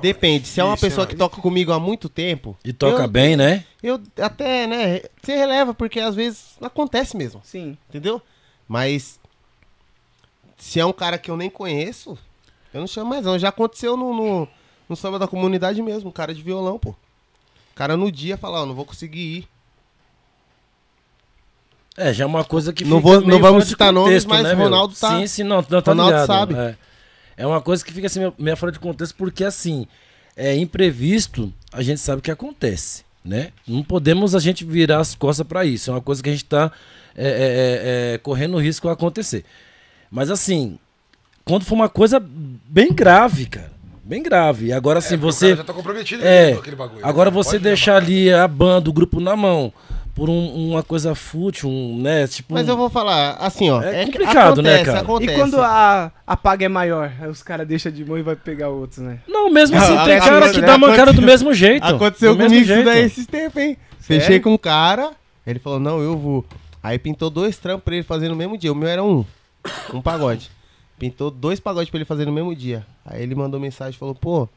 Depende, 0.01 0.47
se 0.47 0.59
é 0.59 0.63
uma 0.63 0.77
pessoa 0.77 1.07
que 1.07 1.15
toca 1.15 1.41
comigo 1.41 1.71
há 1.71 1.79
muito 1.79 2.09
tempo, 2.09 2.57
E 2.65 2.73
toca 2.73 3.03
Eu- 3.03 3.07
bem, 3.07 3.37
né? 3.37 3.63
eu 3.81 3.99
até, 4.21 4.67
né, 4.67 5.01
você 5.21 5.35
releva, 5.37 5.73
porque 5.73 5.99
às 6.01 6.13
vezes 6.13 6.57
acontece 6.61 7.15
mesmo, 7.15 7.39
Sim. 7.45 7.77
entendeu? 7.89 8.21
Mas 8.67 9.17
se 10.57 10.79
é 10.79 10.85
um 10.85 10.91
cara 10.93 11.17
que 11.17 11.31
eu 11.31 11.37
nem 11.37 11.49
conheço, 11.49 12.17
eu 12.73 12.81
não 12.81 12.87
chamo 12.87 13.09
mais 13.09 13.25
não. 13.25 13.39
Já 13.39 13.49
aconteceu 13.49 13.95
no, 13.95 14.13
no, 14.13 14.47
no 14.89 14.95
samba 14.95 15.17
da 15.17 15.27
comunidade 15.27 15.81
mesmo, 15.81 16.09
um 16.09 16.13
cara 16.13 16.33
de 16.33 16.41
violão, 16.43 16.77
pô. 16.77 16.93
O 17.75 17.77
cara 17.77 17.97
no 17.97 18.09
dia 18.09 18.37
fala, 18.37 18.61
ó, 18.61 18.65
não 18.65 18.73
vou 18.73 18.85
conseguir 18.85 19.19
ir. 19.19 19.47
É, 21.97 22.13
já 22.13 22.23
é 22.23 22.27
uma 22.27 22.45
coisa 22.45 22.71
que 22.71 22.85
Não 22.85 22.97
fica 22.99 23.09
vou- 23.09 23.21
não 23.21 23.39
vamos 23.39 23.67
citar 23.67 23.91
nomes, 23.91 24.07
contexto, 24.23 24.29
mas 24.29 24.43
né, 24.43 24.55
meu? 24.55 24.63
Ronaldo 24.65 24.95
tá- 24.95 25.17
Sim, 25.19 25.27
sim, 25.27 25.43
não, 25.43 25.57
não 25.57 25.81
tá 25.81 25.91
Ronaldo 25.91 26.11
ligado. 26.13 26.27
sabe. 26.27 26.53
É. 26.55 26.75
É 27.37 27.45
uma 27.45 27.61
coisa 27.61 27.83
que 27.83 27.91
fica 27.91 28.07
assim 28.07 28.19
meio, 28.39 28.55
fora 28.55 28.71
de 28.71 28.79
contexto 28.79 29.13
porque 29.15 29.43
assim, 29.43 29.85
é 30.37 30.55
imprevisto, 30.55 31.53
a 31.71 31.81
gente 31.81 31.99
sabe 31.99 32.21
que 32.21 32.31
acontece, 32.31 33.03
né? 33.23 33.51
Não 33.67 33.83
podemos 33.83 34.33
a 34.35 34.39
gente 34.39 34.63
virar 34.63 34.99
as 34.99 35.13
costas 35.15 35.45
pra 35.45 35.65
isso. 35.65 35.89
É 35.89 35.93
uma 35.93 36.01
coisa 36.01 36.23
que 36.23 36.29
a 36.29 36.31
gente 36.31 36.45
tá 36.45 36.71
é, 37.13 37.27
é, 37.27 37.31
é, 38.11 38.13
é, 38.13 38.17
correndo 38.19 38.57
risco 38.57 38.87
de 38.87 38.93
acontecer. 38.93 39.43
Mas 40.09 40.29
assim, 40.31 40.79
quando 41.43 41.65
for 41.65 41.75
uma 41.75 41.89
coisa 41.89 42.21
bem 42.21 42.93
grave, 42.93 43.45
cara, 43.47 43.71
bem 44.05 44.21
grave. 44.23 44.67
E 44.67 44.73
agora 44.73 44.99
assim, 44.99 45.15
É, 45.15 45.17
o 45.17 45.21
você 45.21 45.45
cara 45.47 45.57
já 45.57 45.63
tá 45.63 45.73
comprometido 45.73 46.25
é, 46.25 46.53
com 46.53 46.59
aquele 46.59 46.75
bagulho. 46.75 46.99
agora 47.05 47.29
né? 47.29 47.33
você 47.35 47.51
Pode 47.51 47.63
deixar 47.63 47.97
ali 47.97 48.31
a 48.31 48.47
banda, 48.47 48.89
o 48.89 48.93
grupo 48.93 49.19
na 49.19 49.35
mão, 49.35 49.73
por 50.13 50.29
um- 50.29 50.69
uma 50.71 50.81
coisa 50.83 51.13
fútil, 51.15 51.69
um, 51.69 51.99
né? 52.01 52.25
Tipo, 52.27 52.53
Mas 52.53 52.67
eu 52.69 52.77
vou 52.77 52.89
falar, 52.89 53.31
assim, 53.39 53.69
ó. 53.69 53.81
É 53.81 54.05
que 54.05 54.11
complicado, 54.13 54.61
né, 54.61 54.69
acontece, 54.75 54.85
cara? 54.85 54.99
Acontece. 55.01 55.31
E 55.33 55.35
quando 55.35 55.59
a, 55.61 56.11
a 56.25 56.37
paga 56.37 56.65
é 56.65 56.69
maior? 56.69 57.11
Aí 57.19 57.27
os 57.27 57.43
caras 57.43 57.67
deixam 57.67 57.91
de 57.91 58.05
mão 58.05 58.17
e 58.17 58.21
vai 58.21 58.35
pegar 58.35 58.69
outros, 58.69 58.99
né? 58.99 59.19
Não, 59.27 59.49
mesmo 59.49 59.75
assim, 59.77 59.93
Não, 59.95 60.05
tem 60.05 60.19
cara 60.19 60.49
que 60.53 60.61
né? 60.61 60.67
dá 60.67 60.77
mancada 60.77 61.11
do 61.11 61.21
mesmo 61.21 61.53
jeito. 61.53 61.83
Aconteceu 61.83 62.33
do 62.35 62.43
comigo 62.43 62.61
isso 62.71 62.83
daí 62.85 63.03
esses 63.03 63.25
tempos, 63.25 63.61
hein? 63.61 63.77
Sério? 63.99 64.21
Fechei 64.23 64.39
com 64.39 64.53
um 64.53 64.57
cara, 64.57 65.11
ele 65.45 65.59
falou, 65.59 65.79
não, 65.79 65.99
eu 65.99 66.17
vou. 66.17 66.45
Aí 66.81 66.99
pintou 66.99 67.29
dois 67.31 67.57
trampos 67.57 67.83
pra 67.83 67.95
ele 67.95 68.03
fazer 68.03 68.29
no 68.29 68.35
mesmo 68.35 68.55
dia. 68.57 68.71
O 68.71 68.75
meu 68.75 68.87
era 68.87 69.03
um, 69.03 69.25
um 69.93 69.99
pagode. 70.01 70.49
Pintou 70.97 71.29
dois 71.29 71.59
pagodes 71.59 71.89
pra 71.89 71.97
ele 71.97 72.05
fazer 72.05 72.25
no 72.25 72.31
mesmo 72.31 72.55
dia. 72.55 72.85
Aí 73.05 73.21
ele 73.21 73.35
mandou 73.35 73.59
mensagem 73.59 73.95
e 73.95 73.99
falou, 73.99 74.15
pô, 74.15 74.47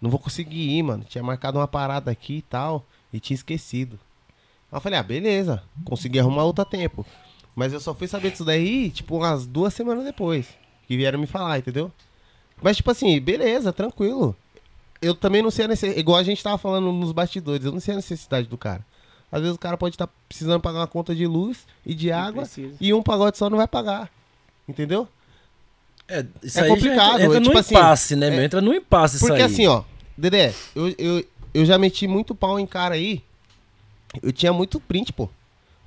não 0.00 0.10
vou 0.10 0.18
conseguir 0.18 0.70
ir, 0.70 0.82
mano. 0.82 1.04
Tinha 1.04 1.22
marcado 1.22 1.58
uma 1.58 1.68
parada 1.68 2.10
aqui 2.10 2.38
e 2.38 2.42
tal, 2.42 2.84
e 3.12 3.18
tinha 3.20 3.34
esquecido. 3.34 3.98
Aí 4.70 4.76
eu 4.76 4.80
falei, 4.80 4.98
ah, 4.98 5.02
beleza, 5.02 5.62
consegui 5.84 6.18
arrumar 6.18 6.44
outro 6.44 6.64
tempo. 6.64 7.04
Mas 7.54 7.72
eu 7.72 7.80
só 7.80 7.94
fui 7.94 8.08
saber 8.08 8.30
disso 8.30 8.44
daí, 8.44 8.90
tipo, 8.90 9.16
umas 9.16 9.46
duas 9.46 9.74
semanas 9.74 10.04
depois. 10.04 10.48
Que 10.86 10.96
vieram 10.96 11.18
me 11.18 11.26
falar, 11.26 11.58
entendeu? 11.58 11.92
Mas, 12.62 12.76
tipo 12.76 12.90
assim, 12.90 13.20
beleza, 13.20 13.72
tranquilo. 13.72 14.34
Eu 15.00 15.14
também 15.14 15.42
não 15.42 15.50
sei 15.50 15.64
a 15.64 15.68
necessidade. 15.68 16.00
Igual 16.00 16.18
a 16.18 16.22
gente 16.22 16.42
tava 16.42 16.56
falando 16.58 16.92
nos 16.92 17.12
bastidores, 17.12 17.64
eu 17.64 17.72
não 17.72 17.80
sei 17.80 17.94
a 17.94 17.96
necessidade 17.96 18.46
do 18.46 18.56
cara. 18.56 18.84
Às 19.30 19.40
vezes 19.40 19.56
o 19.56 19.58
cara 19.58 19.76
pode 19.76 19.94
estar 19.94 20.08
precisando 20.28 20.60
pagar 20.60 20.80
uma 20.80 20.86
conta 20.86 21.14
de 21.14 21.26
luz 21.26 21.66
e 21.84 21.94
de 21.94 22.12
água 22.12 22.44
e 22.80 22.92
um 22.92 23.02
pagode 23.02 23.38
só 23.38 23.48
não 23.48 23.56
vai 23.56 23.66
pagar. 23.66 24.10
Entendeu? 24.68 25.08
É, 26.08 26.24
isso 26.42 26.58
É 26.58 26.62
aí 26.62 26.68
complicado, 26.68 27.20
Entra, 27.20 27.24
entra 27.24 27.36
é 27.36 27.40
no 27.40 27.46
tipo 27.46 27.58
assim, 27.58 27.74
impasse, 27.74 28.16
né, 28.16 28.36
é-? 28.36 28.44
Entra 28.44 28.60
no 28.60 28.74
impasse 28.74 29.16
isso 29.16 29.26
Porque 29.26 29.42
aí. 29.42 29.50
assim, 29.50 29.66
ó, 29.66 29.82
Dedé, 30.16 30.54
eu, 30.74 30.88
eu, 30.98 31.24
eu 31.54 31.64
já 31.64 31.78
meti 31.78 32.06
muito 32.06 32.34
pau 32.34 32.58
em 32.58 32.66
cara 32.66 32.94
aí. 32.94 33.22
Eu 34.22 34.32
tinha 34.32 34.52
muito 34.52 34.78
print, 34.78 35.12
pô. 35.12 35.28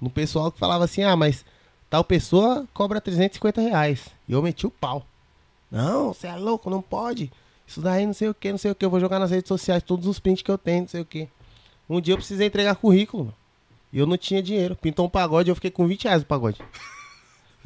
No 0.01 0.09
pessoal 0.09 0.51
que 0.51 0.59
falava 0.59 0.83
assim, 0.83 1.03
ah, 1.03 1.15
mas 1.15 1.45
tal 1.89 2.03
pessoa 2.03 2.67
cobra 2.73 2.99
350 2.99 3.61
reais. 3.61 4.07
E 4.27 4.33
eu 4.33 4.41
meti 4.41 4.65
o 4.65 4.71
pau. 4.71 5.05
Não, 5.71 6.13
você 6.13 6.27
é 6.27 6.35
louco, 6.35 6.69
não 6.69 6.81
pode. 6.81 7.31
Isso 7.67 7.81
daí 7.81 8.05
não 8.05 8.13
sei 8.13 8.29
o 8.29 8.33
que, 8.33 8.51
não 8.51 8.57
sei 8.57 8.71
o 8.71 8.75
que. 8.75 8.85
Eu 8.85 8.89
vou 8.89 8.99
jogar 8.99 9.19
nas 9.19 9.31
redes 9.31 9.47
sociais 9.47 9.83
todos 9.83 10.07
os 10.07 10.19
prints 10.19 10.41
que 10.41 10.51
eu 10.51 10.57
tenho, 10.57 10.81
não 10.81 10.87
sei 10.87 11.01
o 11.01 11.05
que. 11.05 11.27
Um 11.89 12.01
dia 12.01 12.13
eu 12.13 12.17
precisei 12.17 12.47
entregar 12.47 12.75
currículo. 12.75 13.33
E 13.93 13.99
eu 13.99 14.05
não 14.05 14.17
tinha 14.17 14.41
dinheiro. 14.41 14.75
Pintou 14.75 15.05
um 15.05 15.09
pagode, 15.09 15.49
eu 15.49 15.55
fiquei 15.55 15.71
com 15.71 15.87
20 15.87 16.03
reais 16.05 16.23
o 16.23 16.25
pagode. 16.25 16.59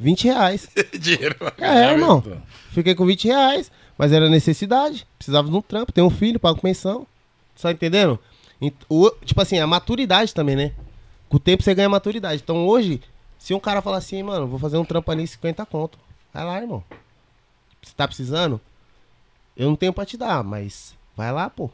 20 0.00 0.24
reais. 0.24 0.68
Dinheiro 0.98 1.34
pra 1.36 1.52
É, 1.58 1.92
irmão. 1.92 2.22
Fiquei 2.70 2.94
com 2.94 3.04
20 3.06 3.28
reais, 3.28 3.70
mas 3.98 4.10
era 4.12 4.28
necessidade. 4.28 5.06
Precisava 5.18 5.48
de 5.48 5.54
um 5.54 5.60
trampo, 5.62 5.92
tenho 5.92 6.06
um 6.06 6.10
filho, 6.10 6.40
pago 6.40 6.60
pensão. 6.60 7.06
Tá 7.60 7.70
entendendo? 7.70 8.18
Ent- 8.60 8.74
o- 8.88 9.10
tipo 9.24 9.40
assim, 9.40 9.58
a 9.58 9.66
maturidade 9.66 10.34
também, 10.34 10.56
né? 10.56 10.72
Com 11.28 11.36
o 11.36 11.40
tempo 11.40 11.62
você 11.62 11.74
ganha 11.74 11.88
maturidade. 11.88 12.40
Então 12.42 12.66
hoje, 12.66 13.00
se 13.38 13.52
um 13.54 13.60
cara 13.60 13.82
falar 13.82 13.98
assim, 13.98 14.22
mano, 14.22 14.46
vou 14.46 14.58
fazer 14.58 14.78
um 14.78 14.84
trampo 14.84 15.10
ali 15.10 15.26
50 15.26 15.64
conto. 15.66 15.98
Vai 16.32 16.44
lá, 16.44 16.58
irmão. 16.60 16.82
Você 17.82 17.92
tá 17.96 18.06
precisando? 18.08 18.60
Eu 19.56 19.68
não 19.68 19.76
tenho 19.76 19.92
pra 19.92 20.06
te 20.06 20.16
dar, 20.16 20.42
mas 20.42 20.94
vai 21.16 21.30
lá, 21.32 21.50
pô. 21.50 21.70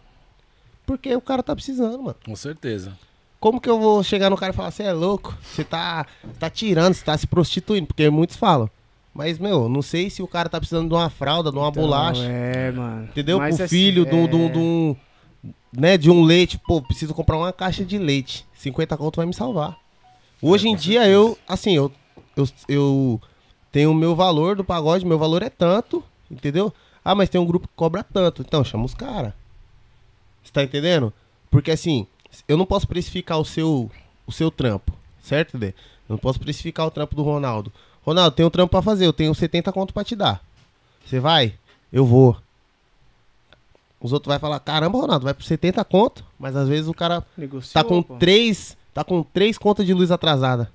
Porque 0.84 1.14
o 1.14 1.20
cara 1.20 1.42
tá 1.42 1.54
precisando, 1.54 1.98
mano. 2.02 2.16
Com 2.24 2.34
certeza. 2.36 2.96
Como 3.38 3.60
que 3.60 3.68
eu 3.68 3.78
vou 3.78 4.02
chegar 4.02 4.30
no 4.30 4.36
cara 4.36 4.52
e 4.52 4.56
falar, 4.56 4.70
você 4.70 4.82
é 4.84 4.92
louco? 4.92 5.36
Você 5.42 5.62
tá, 5.62 6.06
tá 6.38 6.48
tirando, 6.50 6.94
você 6.94 7.04
tá 7.04 7.16
se 7.16 7.26
prostituindo? 7.26 7.86
Porque 7.86 8.08
muitos 8.10 8.36
falam. 8.36 8.68
Mas, 9.14 9.38
meu, 9.38 9.68
não 9.68 9.80
sei 9.82 10.10
se 10.10 10.22
o 10.22 10.28
cara 10.28 10.48
tá 10.48 10.58
precisando 10.58 10.88
de 10.88 10.94
uma 10.94 11.08
fralda, 11.08 11.50
de 11.50 11.56
uma 11.56 11.68
Então, 11.68 11.82
bolacha. 11.82 12.22
É, 12.22 12.70
mano. 12.70 13.04
Entendeu? 13.04 13.38
Mas 13.38 13.58
o 13.58 13.62
assim, 13.62 13.68
filho 13.76 14.02
é- 14.06 14.10
de 14.10 14.14
um. 14.58 14.96
Né, 15.72 15.96
de 15.98 16.10
um 16.10 16.22
leite. 16.22 16.58
Pô, 16.58 16.80
preciso 16.82 17.14
comprar 17.14 17.36
uma 17.36 17.52
caixa 17.52 17.84
de 17.84 17.98
leite. 17.98 18.46
50 18.54 18.96
conto 18.96 19.16
vai 19.16 19.26
me 19.26 19.34
salvar. 19.34 19.76
Hoje 20.40 20.68
É, 20.68 20.70
em 20.70 20.76
dia 20.76 21.06
eu, 21.08 21.36
assim, 21.48 21.72
eu, 21.76 21.90
eu, 22.36 22.46
eu 22.68 23.20
tenho 23.72 23.90
o 23.90 23.94
meu 23.94 24.14
valor 24.14 24.56
do 24.56 24.64
pagode, 24.64 25.04
meu 25.06 25.18
valor 25.18 25.42
é 25.42 25.48
tanto, 25.50 26.02
entendeu? 26.30 26.72
Ah, 27.04 27.14
mas 27.14 27.28
tem 27.30 27.40
um 27.40 27.46
grupo 27.46 27.68
que 27.68 27.74
cobra 27.74 28.02
tanto. 28.02 28.42
Então, 28.42 28.62
chama 28.64 28.84
os 28.84 28.94
caras. 28.94 29.32
Você 30.42 30.52
tá 30.52 30.62
entendendo? 30.62 31.12
Porque 31.50 31.70
assim, 31.70 32.06
eu 32.48 32.56
não 32.56 32.66
posso 32.66 32.86
precificar 32.86 33.38
o 33.38 33.44
seu, 33.44 33.90
o 34.26 34.32
seu 34.32 34.50
trampo, 34.50 34.92
certo, 35.22 35.56
Dê? 35.58 35.68
Eu 35.68 35.74
não 36.10 36.18
posso 36.18 36.38
precificar 36.38 36.86
o 36.86 36.90
trampo 36.90 37.14
do 37.16 37.22
Ronaldo. 37.22 37.72
Ronaldo, 38.04 38.36
tem 38.36 38.46
um 38.46 38.50
trampo 38.50 38.70
pra 38.70 38.82
fazer, 38.82 39.06
eu 39.06 39.12
tenho 39.12 39.34
70 39.34 39.72
conto 39.72 39.92
pra 39.92 40.04
te 40.04 40.14
dar. 40.14 40.40
Você 41.04 41.18
vai? 41.18 41.54
Eu 41.92 42.04
vou. 42.06 42.36
Os 44.00 44.12
outros 44.12 44.28
vai 44.30 44.38
falar, 44.38 44.60
caramba, 44.60 44.98
Ronaldo, 44.98 45.24
vai 45.24 45.34
por 45.34 45.42
70 45.42 45.84
conto, 45.84 46.24
mas 46.38 46.54
às 46.54 46.68
vezes 46.68 46.86
o 46.88 46.94
cara 46.94 47.24
Negociou, 47.36 47.72
tá 47.72 47.82
com 47.82 48.02
pô. 48.02 48.16
três, 48.16 48.76
tá 48.94 49.02
com 49.02 49.22
três 49.22 49.56
contas 49.58 49.86
de 49.86 49.94
luz 49.94 50.10
atrasada, 50.10 50.70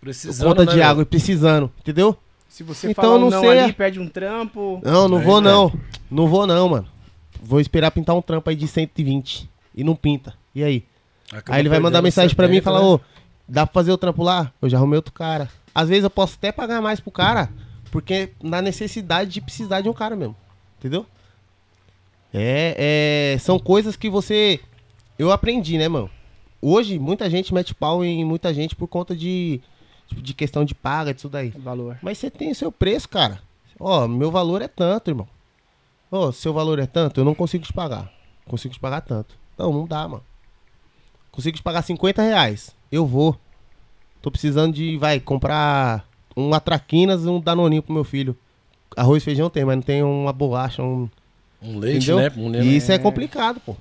Precisando, 0.00 0.48
conta 0.48 0.64
né, 0.64 0.72
de 0.72 0.82
água 0.82 1.02
e 1.02 1.06
precisando, 1.06 1.70
entendeu? 1.78 2.16
Se 2.48 2.62
você 2.62 2.90
Então, 2.90 3.04
falar 3.04 3.16
um 3.16 3.20
não 3.20 3.30
não 3.30 3.40
sei 3.40 3.58
ali, 3.60 3.72
perde 3.72 4.00
um 4.00 4.08
trampo. 4.08 4.80
Não, 4.82 5.06
não 5.08 5.18
Aí, 5.18 5.24
vou 5.24 5.40
né? 5.40 5.50
não. 5.50 5.72
Não 6.10 6.26
vou 6.28 6.46
não, 6.46 6.68
mano. 6.68 6.88
Vou 7.42 7.60
esperar 7.60 7.90
pintar 7.90 8.16
um 8.16 8.22
trampo 8.22 8.48
aí 8.48 8.56
de 8.56 8.66
120 8.66 9.48
e 9.74 9.84
não 9.84 9.94
pinta. 9.94 10.32
E 10.56 10.64
aí? 10.64 10.84
Acaba 11.30 11.54
aí 11.54 11.60
ele 11.60 11.68
vai 11.68 11.78
mandar 11.78 12.00
mensagem 12.00 12.34
pra 12.34 12.48
mim 12.48 12.54
e 12.54 12.60
70, 12.60 12.64
falar, 12.64 12.80
né? 12.80 12.86
ô, 12.86 13.00
dá 13.46 13.66
pra 13.66 13.74
fazer 13.74 13.92
o 13.92 13.98
trampo 13.98 14.22
lá? 14.22 14.50
Eu 14.62 14.70
já 14.70 14.78
arrumei 14.78 14.96
outro 14.96 15.12
cara. 15.12 15.50
Às 15.74 15.90
vezes 15.90 16.04
eu 16.04 16.08
posso 16.08 16.36
até 16.36 16.50
pagar 16.50 16.80
mais 16.80 16.98
pro 16.98 17.10
cara, 17.10 17.50
porque 17.90 18.30
na 18.42 18.62
necessidade 18.62 19.32
de 19.32 19.42
precisar 19.42 19.82
de 19.82 19.88
um 19.90 19.92
cara 19.92 20.16
mesmo. 20.16 20.34
Entendeu? 20.78 21.04
É, 22.32 23.34
é, 23.34 23.38
são 23.38 23.58
coisas 23.58 23.96
que 23.96 24.08
você. 24.08 24.58
Eu 25.18 25.30
aprendi, 25.30 25.76
né, 25.76 25.88
mano? 25.88 26.08
Hoje, 26.62 26.98
muita 26.98 27.28
gente 27.28 27.52
mete 27.52 27.74
pau 27.74 28.02
em 28.02 28.24
muita 28.24 28.54
gente 28.54 28.74
por 28.74 28.88
conta 28.88 29.14
de, 29.14 29.60
tipo, 30.08 30.22
de 30.22 30.32
questão 30.32 30.64
de 30.64 30.74
paga, 30.74 31.12
disso 31.12 31.28
daí. 31.28 31.50
Valor. 31.50 31.98
Mas 32.00 32.16
você 32.16 32.30
tem 32.30 32.50
o 32.50 32.54
seu 32.54 32.72
preço, 32.72 33.10
cara. 33.10 33.42
Ó, 33.78 34.08
meu 34.08 34.30
valor 34.30 34.62
é 34.62 34.68
tanto, 34.68 35.10
irmão. 35.10 35.28
Ó, 36.10 36.32
seu 36.32 36.54
valor 36.54 36.78
é 36.78 36.86
tanto, 36.86 37.20
eu 37.20 37.26
não 37.26 37.34
consigo 37.34 37.62
te 37.62 37.74
pagar. 37.74 38.10
Consigo 38.46 38.72
te 38.72 38.80
pagar 38.80 39.02
tanto. 39.02 39.34
Não, 39.58 39.70
não 39.70 39.86
dá, 39.86 40.08
mano. 40.08 40.22
Consigo 41.36 41.58
te 41.58 41.62
pagar 41.62 41.82
50 41.82 42.22
reais. 42.22 42.74
Eu 42.90 43.04
vou. 43.06 43.38
Tô 44.22 44.30
precisando 44.30 44.72
de, 44.72 44.96
vai, 44.96 45.20
comprar 45.20 46.08
uma 46.34 46.58
traquinas 46.58 47.24
e 47.24 47.28
um 47.28 47.38
danoninho 47.38 47.82
pro 47.82 47.92
meu 47.92 48.04
filho. 48.04 48.34
Arroz 48.96 49.22
e 49.22 49.24
feijão 49.26 49.50
tem, 49.50 49.62
mas 49.62 49.76
não 49.76 49.82
tem 49.82 50.02
uma 50.02 50.32
bolacha, 50.32 50.82
um... 50.82 51.10
Um 51.62 51.78
leite, 51.78 52.10
entendeu? 52.10 52.48
né? 52.48 52.58
Um. 52.58 52.62
E 52.64 52.78
isso 52.78 52.90
é 52.90 52.98
complicado, 52.98 53.60
pô. 53.60 53.76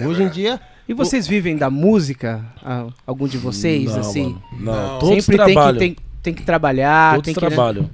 Hoje 0.00 0.24
em 0.24 0.28
dia... 0.28 0.60
E 0.88 0.94
vocês 0.94 1.28
vivem 1.28 1.56
da 1.56 1.70
música? 1.70 2.44
Ah, 2.64 2.88
Algum 3.06 3.28
de 3.28 3.38
vocês, 3.38 3.92
Não, 3.92 4.00
assim? 4.00 4.24
mano, 4.24 4.42
Não, 4.58 4.72
Não. 4.72 4.98
todos 4.98 5.24
Sempre 5.24 5.44
tem 5.44 5.54
que, 5.54 5.78
tem, 5.78 5.96
tem 6.20 6.34
que 6.34 6.42
trabalhar, 6.42 7.14
todos 7.14 7.26
tem 7.26 7.34
que. 7.34 7.40
né, 7.40 7.46
trabalham. 7.46 7.90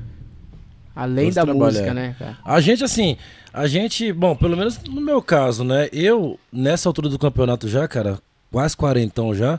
além 0.97 1.31
todos 1.31 1.35
da 1.35 1.45
música, 1.53 1.89
é. 1.89 1.95
né, 1.95 2.17
cara? 2.19 2.39
A 2.43 2.61
gente, 2.61 2.85
assim, 2.85 3.19
a 3.53 3.67
gente, 3.67 4.13
bom, 4.13 4.35
pelo 4.35 4.57
menos 4.57 4.81
no 4.85 5.01
meu 5.01 5.21
caso, 5.21 5.63
né? 5.65 5.89
Eu, 5.93 6.39
nessa 6.53 6.89
altura 6.89 7.09
do 7.09 7.19
campeonato 7.19 7.69
já, 7.69 7.87
cara, 7.89 8.19
quase 8.55 8.77
quarentão 8.77 9.35
já, 9.35 9.59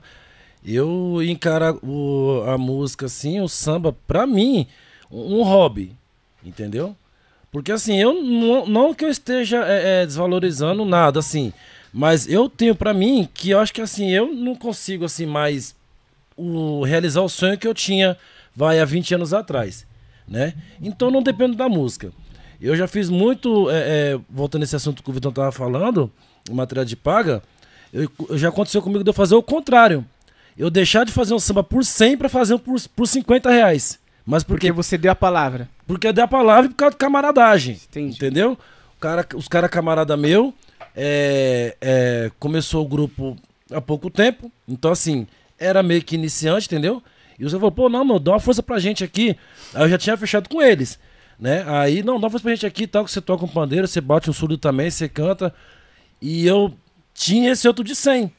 eu 0.66 1.22
encaro 1.22 1.78
o- 1.84 2.44
a 2.48 2.58
música, 2.58 3.08
assim, 3.08 3.42
o 3.42 3.48
samba, 3.50 3.94
pra 4.08 4.26
mim, 4.26 4.66
um, 5.12 5.44
hobby, 5.44 5.92
entendeu? 6.46 6.96
Porque, 7.52 7.74
assim, 7.74 8.00
eu 8.00 8.14
não, 8.24 8.66
não 8.66 8.94
que 8.94 9.04
eu 9.04 9.10
esteja 9.10 9.66
é, 9.68 10.04
é, 10.04 10.06
desvalorizando 10.06 10.86
nada, 10.86 11.20
assim, 11.20 11.52
mas 11.92 12.26
eu 12.26 12.48
tenho 12.48 12.74
pra 12.74 12.94
mim 12.94 13.28
que 13.34 13.50
eu 13.50 13.60
acho 13.60 13.74
que, 13.74 13.82
assim, 13.82 14.10
eu 14.12 14.34
não 14.34 14.56
consigo, 14.56 15.04
assim, 15.04 15.26
mais 15.26 15.76
o, 16.38 16.82
realizar 16.86 17.22
o 17.22 17.28
sonho 17.28 17.58
que 17.58 17.68
eu 17.68 17.74
tinha, 17.74 18.18
vai, 18.56 18.80
há 18.80 18.86
20 18.86 19.14
anos 19.14 19.34
atrás, 19.34 19.86
né? 20.26 20.54
Então 20.82 21.12
não 21.12 21.22
dependo 21.22 21.58
da 21.58 21.68
música. 21.68 22.14
Eu 22.62 22.78
já 22.78 22.88
fiz 22.88 23.10
muito, 23.10 23.70
é, 23.70 24.14
é, 24.14 24.20
voltando 24.30 24.62
nesse 24.62 24.78
assunto 24.78 25.04
que 25.04 25.10
o 25.10 25.14
Vitão 25.14 25.34
tava 25.34 25.52
falando, 25.52 26.10
em 26.50 26.54
matéria 26.54 26.86
de 26.86 26.96
paga, 26.96 27.44
eu, 27.96 28.38
já 28.38 28.50
aconteceu 28.50 28.82
comigo 28.82 29.04
de 29.04 29.10
eu 29.10 29.14
fazer 29.14 29.36
o 29.36 29.42
contrário. 29.42 30.06
Eu 30.58 30.70
deixar 30.70 31.06
de 31.06 31.12
fazer 31.12 31.34
um 31.34 31.40
samba 31.40 31.64
por 31.64 31.84
100 31.84 32.18
para 32.18 32.28
fazer 32.28 32.54
um 32.54 32.60
por, 32.60 32.80
por 32.94 33.08
50 33.08 33.50
reais. 33.50 33.98
Mas 34.26 34.44
por 34.44 34.54
Porque 34.54 34.68
quê? 34.68 34.72
você 34.72 34.98
deu 34.98 35.12
a 35.12 35.16
palavra. 35.16 35.70
Porque 35.88 36.08
eu 36.08 36.14
dei 36.14 36.24
a 36.24 36.28
palavra 36.28 36.66
e 36.66 36.70
por 36.70 36.76
causa 36.76 36.92
de 36.92 36.98
camaradagem. 36.98 37.80
Entendi. 37.90 38.16
Entendeu? 38.16 38.58
O 38.98 39.00
cara, 39.00 39.26
os 39.36 39.48
caras 39.48 39.70
camarada 39.70 40.18
meu 40.18 40.54
é, 40.96 41.76
é, 41.80 42.32
começou 42.38 42.84
o 42.84 42.88
grupo 42.88 43.38
há 43.72 43.80
pouco 43.80 44.10
tempo. 44.10 44.52
Então, 44.68 44.92
assim, 44.92 45.26
era 45.58 45.82
meio 45.82 46.02
que 46.02 46.16
iniciante, 46.16 46.68
entendeu? 46.68 47.02
E 47.40 47.44
você 47.44 47.56
falou, 47.56 47.72
pô, 47.72 47.88
não, 47.88 48.04
meu, 48.04 48.20
dá 48.20 48.32
uma 48.32 48.40
força 48.40 48.64
pra 48.64 48.80
gente 48.80 49.04
aqui. 49.04 49.38
Aí 49.74 49.84
eu 49.84 49.90
já 49.90 49.98
tinha 49.98 50.18
fechado 50.18 50.50
com 50.50 50.62
eles. 50.62 51.00
Né? 51.40 51.64
Aí, 51.68 52.02
não, 52.04 52.20
dá 52.20 52.26
uma 52.26 52.32
força 52.32 52.44
pra 52.44 52.56
gente 52.56 52.66
aqui 52.66 52.88
tal, 52.88 53.06
que 53.06 53.12
você 53.12 53.22
toca 53.22 53.46
um 53.46 53.50
pandeiro, 53.50 53.88
você 53.88 54.02
bate 54.02 54.30
um 54.30 54.34
surdo 54.34 54.58
também, 54.58 54.90
você 54.90 55.08
canta. 55.08 55.54
E 56.22 56.48
eu 56.48 56.74
tinha 57.16 57.52
esse 57.52 57.68
outro 57.68 57.84
de 57.84 57.96
100. 57.96 58.32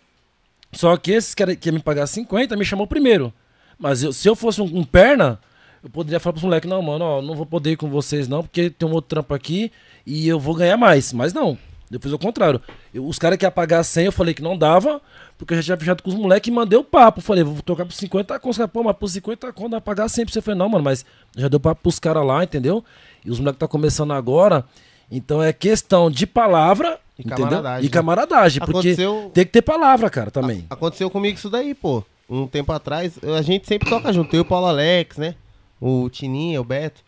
Só 0.73 0.97
que 0.97 1.11
esse 1.11 1.35
que 1.35 1.43
ia 1.69 1.73
me 1.73 1.81
pagar 1.81 2.07
50 2.07 2.57
me 2.57 2.65
chamou 2.65 2.86
primeiro. 2.86 3.32
Mas 3.78 4.03
eu- 4.03 4.12
se 4.12 4.28
eu 4.28 4.36
fosse 4.36 4.61
um, 4.61 4.65
um 4.65 4.85
perna, 4.85 5.40
eu 5.82 5.89
poderia 5.90 6.20
falar 6.20 6.35
pros 6.35 6.44
moleques, 6.44 6.69
não, 6.69 6.81
mano, 6.82 7.05
ó, 7.05 7.23
não 7.23 7.35
vou 7.35 7.47
poder 7.47 7.73
ir 7.73 7.77
com 7.77 7.89
vocês 7.89 8.28
não, 8.28 8.43
porque 8.43 8.70
tem 8.70 8.89
um 8.89 8.93
outro 8.93 9.09
trampo 9.09 9.35
aqui 9.35 9.73
e 10.07 10.28
eu 10.28 10.39
vou 10.39 10.55
ganhar 10.55 10.77
mais. 10.77 11.12
Mas 11.12 11.32
não, 11.32 11.57
eu 11.90 11.98
fiz 12.01 12.12
o 12.12 12.19
contrário. 12.19 12.61
Eu- 12.93 13.07
os 13.07 13.19
caras 13.19 13.39
que 13.39 13.44
iam 13.44 13.51
pagar 13.53 13.82
100, 13.85 14.07
eu 14.07 14.12
falei 14.12 14.35
que 14.35 14.43
não 14.43 14.57
dava, 14.57 15.01
porque 15.39 15.55
eu 15.55 15.59
já 15.59 15.62
tinha 15.62 15.77
fechado 15.78 16.03
com 16.03 16.11
os 16.11 16.16
moleques 16.16 16.48
e 16.48 16.53
mandei 16.55 16.78
o 16.78 16.85
papo. 16.85 17.20
Falei, 17.20 17.43
vou 17.44 17.62
tocar 17.62 17.85
por 17.86 17.93
50 17.94 18.39
conto. 18.39 18.69
Pô, 18.69 18.82
mas 18.82 18.97
por 18.97 19.09
50 19.09 19.53
conto 19.53 19.70
dá 19.73 19.81
pra 19.81 19.94
pagar 19.94 20.09
100 20.09 20.24
pra 20.27 20.32
você. 20.32 20.39
Eu 20.39 20.43
falei, 20.43 20.59
não, 20.59 20.69
mano, 20.69 20.85
mas 20.85 21.05
já 21.36 21.48
deu 21.48 21.61
papo 21.61 21.82
pros 21.82 21.98
caras 21.98 22.24
lá, 22.27 22.43
entendeu? 22.44 22.85
E 23.24 23.31
os 23.31 23.39
moleques 23.39 23.59
tá 23.61 23.69
começando 23.69 24.12
agora. 24.12 24.65
Então 25.11 25.43
é 25.43 25.53
questão 25.53 26.11
de 26.11 26.27
palavra 26.27 26.98
E 27.19 27.23
entendeu? 27.23 27.37
camaradagem, 27.47 27.81
E 27.83 27.89
né? 27.89 27.91
camaradagem, 27.93 28.59
porque 28.61 28.73
Aconteceu- 28.73 29.31
tem 29.33 29.45
que 29.47 29.53
ter 29.53 29.63
palavra, 29.63 30.11
cara, 30.11 30.31
também. 30.31 30.67
Aconteceu 30.69 31.09
comigo 31.11 31.37
isso 31.39 31.49
daí, 31.51 31.75
pô. 31.75 32.05
Um 32.29 32.47
tempo 32.47 32.73
atrás, 32.73 33.19
a 33.23 33.41
gente 33.43 33.67
sempre 33.67 33.89
toca 33.89 34.13
junto. 34.13 34.35
Eu 34.35 34.39
e 34.39 34.43
o 34.43 34.45
Paulo 34.45 34.67
Alex, 34.67 35.17
né? 35.17 35.35
O 35.81 36.09
Tininha, 36.11 36.61
o 36.61 36.65
Beto. 36.65 37.01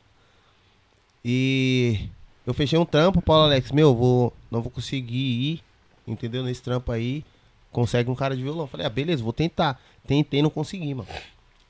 E 1.25 2.09
eu 2.47 2.55
fechei 2.55 2.79
um 2.79 2.85
trampo, 2.85 3.21
Paulo 3.21 3.45
Alex, 3.45 3.71
meu, 3.73 3.95
vou, 3.95 4.33
não 4.51 4.63
vou 4.63 4.71
conseguir 4.71 5.17
ir, 5.17 5.63
entendeu? 6.07 6.43
Nesse 6.43 6.63
trampo 6.63 6.91
aí. 6.93 7.25
Consegue 7.71 8.11
um 8.11 8.15
cara 8.15 8.35
de 8.35 8.43
violão. 8.43 8.67
Falei, 8.67 8.87
ah, 8.87 8.91
beleza, 8.91 9.23
vou 9.23 9.33
tentar. 9.33 9.79
Tentei, 10.07 10.41
não 10.41 10.49
consegui, 10.49 10.95
mano. 10.95 11.09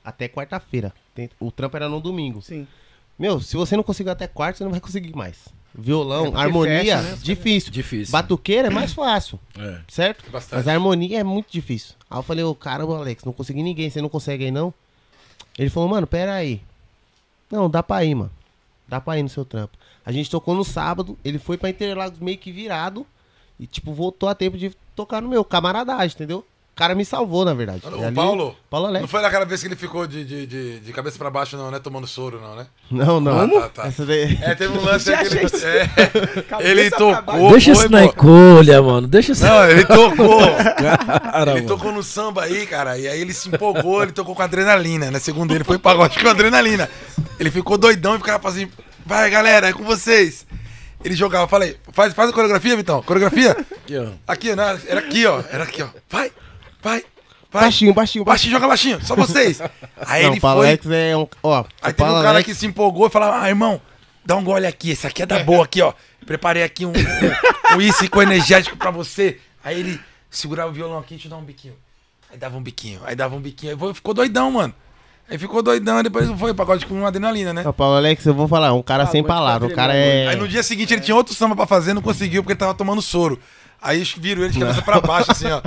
Até 0.03 0.29
quarta-feira. 0.29 0.93
O 1.39 1.51
trampo 1.51 1.75
era 1.75 1.89
no 1.89 1.99
domingo. 1.99 2.41
Sim. 2.41 2.65
Meu, 3.17 3.41
se 3.41 3.57
você 3.57 3.75
não 3.75 3.83
conseguir 3.83 4.09
até 4.11 4.25
quarta, 4.27 4.57
você 4.59 4.63
não 4.63 4.71
vai 4.71 4.79
conseguir 4.79 5.13
mais. 5.13 5.49
Violão, 5.73 6.27
É 6.35 6.41
harmonia, 6.41 6.79
fecha, 6.97 7.01
né? 7.01 7.17
difícil. 7.21 7.71
Difícil. 7.71 8.11
Batuqueira 8.11 8.67
é 8.67 8.71
mais 8.71 8.93
fácil, 8.93 9.39
É. 9.57 9.79
certo? 9.87 10.29
Bastante. 10.31 10.57
Mas 10.59 10.67
a 10.67 10.73
harmonia 10.73 11.19
é 11.19 11.23
muito 11.23 11.51
difícil. 11.51 11.95
Aí 12.09 12.17
eu 12.17 12.23
falei, 12.23 12.43
ô 12.43 12.53
caramba, 12.55 12.97
Alex, 12.97 13.23
não 13.23 13.33
consegui 13.33 13.61
ninguém, 13.63 13.89
você 13.89 14.01
não 14.01 14.09
consegue 14.09 14.45
aí 14.45 14.51
não? 14.51 14.73
Ele 15.57 15.69
falou, 15.69 15.89
mano, 15.89 16.07
pera 16.07 16.33
aí. 16.33 16.61
Não, 17.51 17.69
dá 17.69 17.81
pra 17.83 18.03
ir, 18.05 18.15
mano. 18.15 18.31
Dá 18.87 18.99
pra 19.01 19.17
ir 19.19 19.23
no 19.23 19.29
seu 19.29 19.45
trampo. 19.45 19.77
A 20.05 20.11
gente 20.11 20.29
tocou 20.29 20.55
no 20.55 20.63
sábado, 20.63 21.17
ele 21.23 21.37
foi 21.37 21.57
pra 21.57 21.69
Interlagos 21.69 22.19
meio 22.19 22.37
que 22.37 22.51
virado 22.51 23.05
e, 23.59 23.67
tipo, 23.67 23.93
voltou 23.93 24.27
a 24.29 24.33
tempo 24.35 24.57
de 24.57 24.71
tocar 24.95 25.21
no 25.21 25.29
meu, 25.29 25.43
camaradagem, 25.45 26.15
entendeu? 26.15 26.45
O 26.79 26.81
cara 26.81 26.95
me 26.95 27.03
salvou, 27.03 27.43
na 27.43 27.53
verdade. 27.53 27.81
O 27.83 28.05
ali- 28.05 28.15
Paulo? 28.15 28.55
Paulo 28.69 28.87
Alex. 28.87 29.01
Não 29.01 29.07
foi 29.09 29.21
naquela 29.21 29.43
vez 29.43 29.59
que 29.59 29.67
ele 29.67 29.75
ficou 29.75 30.07
de, 30.07 30.23
de, 30.23 30.47
de, 30.47 30.79
de 30.79 30.93
cabeça 30.93 31.17
pra 31.17 31.29
baixo, 31.29 31.57
não, 31.57 31.69
né? 31.69 31.77
Tomando 31.77 32.07
soro, 32.07 32.39
não, 32.39 32.55
né? 32.55 32.67
Não, 32.89 33.19
não. 33.19 33.37
Como? 33.37 33.59
Tá, 33.63 33.67
tá. 33.67 33.87
Essa 33.87 34.05
daí... 34.05 34.39
É, 34.41 34.55
teve 34.55 34.77
um 34.77 34.81
lance 34.81 35.11
que 35.11 35.25
ele, 35.25 35.39
é, 35.41 36.63
ele 36.71 36.89
tocou. 36.91 37.51
Deixa 37.51 37.75
foi, 37.75 37.83
isso 37.83 37.91
na 37.91 38.05
encolha, 38.05 38.81
mano. 38.81 39.07
Deixa 39.09 39.33
isso 39.33 39.43
Não, 39.43 39.69
ele 39.69 39.85
tocou. 39.85 40.39
Cara, 40.39 41.51
ele 41.51 41.61
mano. 41.63 41.67
tocou 41.67 41.91
no 41.91 42.01
samba 42.01 42.43
aí, 42.43 42.65
cara. 42.65 42.97
E 42.97 43.09
aí 43.09 43.19
ele 43.19 43.33
se 43.33 43.49
empolgou, 43.49 44.01
ele 44.01 44.13
tocou 44.13 44.33
com 44.33 44.41
adrenalina, 44.41 45.11
né? 45.11 45.19
Segundo 45.19 45.53
ele, 45.53 45.65
foi 45.65 45.77
pagode 45.77 46.17
com 46.17 46.29
adrenalina. 46.29 46.89
Ele 47.37 47.51
ficou 47.51 47.77
doidão 47.77 48.15
e 48.15 48.19
ficava 48.19 48.47
assim, 48.47 48.69
vai 49.05 49.29
galera, 49.29 49.67
é 49.67 49.73
com 49.73 49.83
vocês. 49.83 50.45
Ele 51.03 51.13
jogava, 51.15 51.45
falei, 51.45 51.75
faz, 51.91 52.13
faz 52.13 52.29
a 52.29 52.33
coreografia, 52.33 52.77
Vitão. 52.77 53.01
Coreografia? 53.03 53.51
Aqui, 53.51 53.97
ó. 53.97 54.07
Aqui, 54.25 54.55
né? 54.55 54.79
Era 54.87 54.99
aqui, 55.01 55.25
ó. 55.25 55.41
Era 55.51 55.63
aqui, 55.65 55.81
ó. 55.81 55.87
Vai, 56.09 56.31
vai, 56.81 57.03
vai. 57.51 57.63
Baixinho, 57.63 57.93
baixinho, 57.93 57.93
baixinho. 57.93 58.25
Baixinho, 58.25 58.51
joga 58.51 58.67
baixinho, 58.67 59.05
só 59.05 59.15
vocês. 59.15 59.61
Aí 60.05 60.23
não, 60.23 60.29
ele 60.31 60.37
o 60.37 60.41
Paulo 60.41 60.59
foi. 60.61 60.67
Alex 60.67 60.85
é 60.89 61.17
um... 61.17 61.27
Ó, 61.43 61.57
Aí 61.57 61.61
o 61.61 61.65
teve 61.81 61.93
Paulo 61.95 62.13
um 62.13 62.17
cara 62.21 62.29
Alex- 62.29 62.45
que 62.45 62.55
se 62.55 62.65
empolgou 62.65 63.07
e 63.07 63.09
falava, 63.09 63.41
ah, 63.41 63.49
irmão, 63.49 63.81
dá 64.25 64.35
um 64.35 64.43
gole 64.43 64.65
aqui, 64.67 64.91
esse 64.91 65.05
aqui 65.07 65.23
é 65.23 65.25
da 65.25 65.39
boa 65.43 65.63
aqui, 65.65 65.81
ó. 65.81 65.93
Preparei 66.25 66.63
aqui 66.63 66.85
um, 66.85 66.91
um, 66.91 67.73
um 67.73 67.77
whisky 67.77 68.07
com 68.07 68.21
energético 68.21 68.77
pra 68.77 68.91
você. 68.91 69.39
Aí 69.63 69.79
ele 69.79 69.99
segurava 70.29 70.69
o 70.69 70.73
violão 70.73 70.99
aqui 70.99 71.15
e 71.15 71.17
te 71.17 71.27
dá 71.27 71.35
um 71.37 71.43
biquinho. 71.43 71.73
Aí 72.31 72.37
dava 72.37 72.55
um 72.57 72.61
biquinho, 72.61 73.01
aí 73.05 73.15
dava 73.15 73.35
um 73.35 73.41
biquinho. 73.41 73.71
Aí 73.73 73.77
foi- 73.79 73.93
ficou 73.93 74.13
doidão, 74.13 74.51
mano. 74.51 74.73
Aí 75.27 75.37
ficou 75.37 75.61
doidão, 75.61 76.01
depois 76.01 76.27
foi 76.39 76.53
pagode 76.55 76.85
com 76.87 77.05
adrenalina, 77.05 77.53
né? 77.53 77.67
O 77.67 77.73
Paulo 77.73 77.95
Alex, 77.97 78.25
eu 78.25 78.33
vou 78.33 78.47
falar, 78.47 78.73
um 78.73 78.81
cara 78.81 79.03
Ah, 79.03 79.07
sem 79.07 79.21
te 79.23 79.27
palavras. 79.27 79.67
O 79.71 79.75
dar 79.75 79.75
cara 79.75 79.95
é... 79.95 80.27
Aí 80.27 80.35
no 80.35 80.47
dia 80.47 80.63
seguinte 80.63 80.91
ele 80.93 81.01
tinha 81.01 81.15
outro 81.15 81.33
samba 81.35 81.55
pra 81.55 81.67
fazer, 81.67 81.93
não 81.93 82.01
conseguiu 82.01 82.41
porque 82.43 82.53
ele 82.53 82.59
tava 82.59 82.73
tomando 82.73 82.99
soro. 83.01 83.39
Aí 83.81 84.03
viram 84.17 84.43
ele 84.43 84.51
de 84.51 84.59
cabeça 84.59 84.81
pra 84.81 84.99
baixo, 84.99 85.31
assim, 85.31 85.47
ó. 85.49 85.61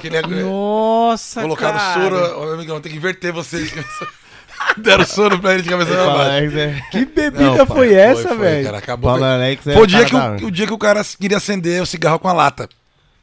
Que 0.00 0.08
ele 0.08 0.16
é- 0.16 0.22
Nossa, 0.22 1.42
colocaram 1.42 1.78
cara. 1.78 2.02
soro, 2.02 2.34
ó, 2.38 2.44
meu 2.46 2.54
amigão, 2.54 2.80
tem 2.80 2.90
que 2.90 2.98
inverter 2.98 3.32
vocês. 3.32 3.72
Deram 4.78 5.04
soro 5.04 5.38
pra 5.40 5.54
ele 5.54 5.62
de 5.62 5.68
cabeça 5.70 5.90
pra 5.92 6.06
baixo. 6.10 6.58
É... 6.58 6.80
Que 6.90 7.04
bebida 7.04 7.44
Não, 7.44 7.56
pai, 7.66 7.66
foi 7.66 7.94
essa, 7.94 8.34
velho? 8.34 8.64
cara, 8.64 8.78
acabou. 8.78 9.10
Paulo 9.10 9.24
Alex 9.24 9.66
é 9.66 9.74
Foi 9.74 9.82
o 9.82 9.86
dia, 9.86 10.04
que 10.04 10.14
o, 10.14 10.46
o 10.46 10.50
dia 10.50 10.66
que 10.66 10.72
o 10.72 10.78
cara 10.78 11.02
queria 11.20 11.36
acender 11.36 11.82
o 11.82 11.86
cigarro 11.86 12.18
com 12.18 12.28
a 12.28 12.32
lata. 12.32 12.68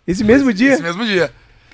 Esse 0.08 0.24
mesmo 0.24 0.52
dia? 0.54 0.74
Esse 0.74 0.84
mesmo 0.84 1.06
dia. 1.06 1.32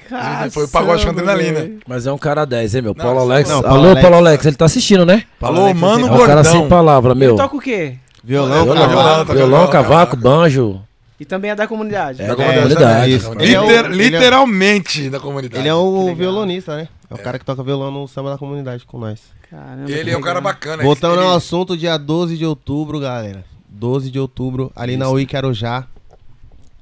Caçamba, 0.10 0.52
Foi 0.52 0.66
o 0.66 0.68
pagode 0.68 1.04
com 1.04 1.10
adrenalina. 1.12 1.80
Mas 1.88 2.06
é 2.06 2.12
um 2.12 2.18
cara 2.18 2.46
10, 2.46 2.76
hein, 2.76 2.82
meu? 2.84 2.94
Não, 2.96 3.04
Paulo 3.04 3.20
Alex. 3.22 3.50
não, 3.50 3.58
Alô, 3.58 3.68
Paulo 3.68 3.86
Alex. 3.88 4.02
Paulo 4.02 4.18
Alex, 4.18 4.46
ele 4.46 4.56
tá 4.56 4.66
assistindo, 4.66 5.04
né? 5.06 5.24
Paulo 5.40 5.58
Alô, 5.58 5.66
Alex, 5.66 5.80
mano, 5.80 6.08
É 6.08 6.12
um 6.12 6.26
cara 6.28 6.44
sem 6.44 6.54
gordão. 6.60 6.70
palavra, 6.70 7.16
meu. 7.16 7.30
Ele 7.32 7.38
toca 7.38 7.56
o 7.56 7.60
quê? 7.60 7.96
Violão, 8.24 8.68
cavaco. 8.68 8.86
Violão, 8.88 9.26
violão, 9.26 9.68
cavaco, 9.68 9.72
cavaco. 9.72 10.16
banjo. 10.18 10.82
E 11.20 11.24
também 11.26 11.52
é 11.52 11.56
da 11.56 11.66
comunidade. 11.68 12.22
É, 12.22 12.28
Da 12.28 12.36
da 12.36 12.44
comunidade. 12.44 12.74
comunidade. 12.76 13.14
isso. 13.14 13.34
Liter- 13.34 13.54
é 13.56 13.60
o- 13.62 13.72
ele 13.72 14.04
é- 14.04 14.10
literalmente 14.10 15.10
da 15.10 15.20
comunidade. 15.20 15.62
Ele 15.62 15.70
é 15.70 15.74
o 15.74 16.14
violonista, 16.14 16.76
né? 16.76 16.90
É 17.10 17.14
o 17.14 17.18
cara 17.18 17.40
que 17.40 17.46
toca 17.46 17.64
violão 17.64 17.90
no 17.92 18.08
samba 18.08 18.32
da 18.32 18.38
comunidade 18.38 18.86
com 18.86 18.98
nós. 19.00 19.22
Caramba, 19.50 19.90
Ele 19.90 20.12
é 20.12 20.18
um 20.18 20.22
cara 20.22 20.42
bacana. 20.42 20.84
Voltando 20.84 21.20
ele... 21.22 21.28
ao 21.28 21.36
assunto, 21.36 21.78
dia 21.78 21.98
12 21.98 22.36
de 22.38 22.46
outubro, 22.46 23.00
galera. 23.00 23.46
12 23.70 24.10
de 24.12 24.20
outubro, 24.20 24.72
ali 24.76 24.98
na 24.98 25.08
Wiki 25.10 25.38
Arujá. 25.38 25.86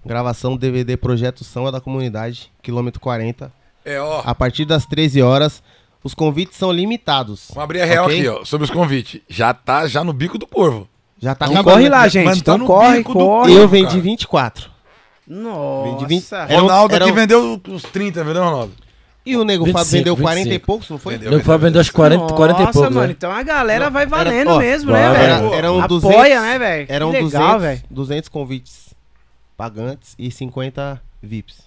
Gravação 0.06 0.52
do 0.54 0.58
DVD 0.58 0.98
Projeto 0.98 1.44
Samba 1.44 1.72
da 1.72 1.80
Comunidade, 1.80 2.52
quilômetro 2.62 3.00
40. 3.00 3.52
É, 3.86 4.00
ó. 4.00 4.22
A 4.26 4.34
partir 4.36 4.66
das 4.66 4.86
13 4.86 5.22
horas. 5.22 5.62
Os 6.04 6.14
convites 6.14 6.58
são 6.58 6.70
limitados. 6.70 7.46
Vamos 7.50 7.64
abrir 7.64 7.82
a 7.82 7.86
real 7.86 8.06
Ok? 8.08 8.20
aqui, 8.20 8.28
ó. 8.28 8.44
Sobre 8.44 8.66
os 8.66 8.70
convites. 8.72 9.22
Já 9.30 9.54
tá 9.54 9.88
já 9.88 10.04
no 10.04 10.12
bico 10.12 10.38
do 10.38 10.46
corvo. 10.46 10.86
Já 11.24 11.34
tá 11.34 11.48
Então 11.48 11.64
corre 11.64 11.88
lá, 11.88 12.06
gente. 12.10 12.26
tá 12.26 12.38
Então 12.38 12.58
no 12.58 12.66
corre, 12.66 13.02
corre. 13.04 13.54
Eu 13.54 13.66
vendi 13.68 13.88
cara. 13.88 14.02
24. 14.02 14.70
Nossa. 15.26 15.90
Vendi 15.92 16.06
20. 16.06 16.34
Era 16.34 16.58
um- 16.58 16.62
Ronaldo 16.64 16.96
era 16.96 17.06
aqui 17.06 17.12
um- 17.14 17.16
vendeu 17.16 17.62
os 17.70 17.84
30, 17.84 18.24
vendeu, 18.26 18.44
Ronaldo? 18.44 18.74
E 19.26 19.38
o 19.38 19.46
Nego 19.46 19.64
25, 19.64 19.80
Fábio 19.86 19.92
vendeu 20.00 20.18
40 20.18 20.42
e 20.42 20.44
25. 20.52 20.66
poucos, 20.66 20.90
não 20.90 20.98
foi? 20.98 21.14
Vendeu. 21.14 21.32
Não, 21.32 21.40
foi 21.40 21.58
vender 21.58 21.80
acho 21.80 21.94
40, 21.94 22.34
40 22.34 22.60
e 22.60 22.66
Nossa, 22.66 22.74
poucos, 22.74 22.94
mano, 22.96 23.08
né? 23.08 23.14
então 23.18 23.32
a 23.32 23.42
galera 23.42 23.90
vai 23.90 24.02
Era- 24.04 24.10
valendo 24.10 24.50
ó, 24.50 24.58
mesmo, 24.60 24.92
né, 24.92 25.12
velho? 25.14 25.54
Era, 25.54 25.68
Apoia, 25.70 25.88
200, 25.88 26.42
né, 26.42 26.60
velho? 26.60 26.86
Eram 26.90 27.12
Que 27.14 27.20
200, 27.22 27.40
legal, 27.42 27.60
velho. 27.62 27.82
200 27.90 28.28
convites 28.30 28.94
pagantes 29.56 30.14
e 30.20 30.30
50 30.30 31.02
VIPs. 31.22 31.64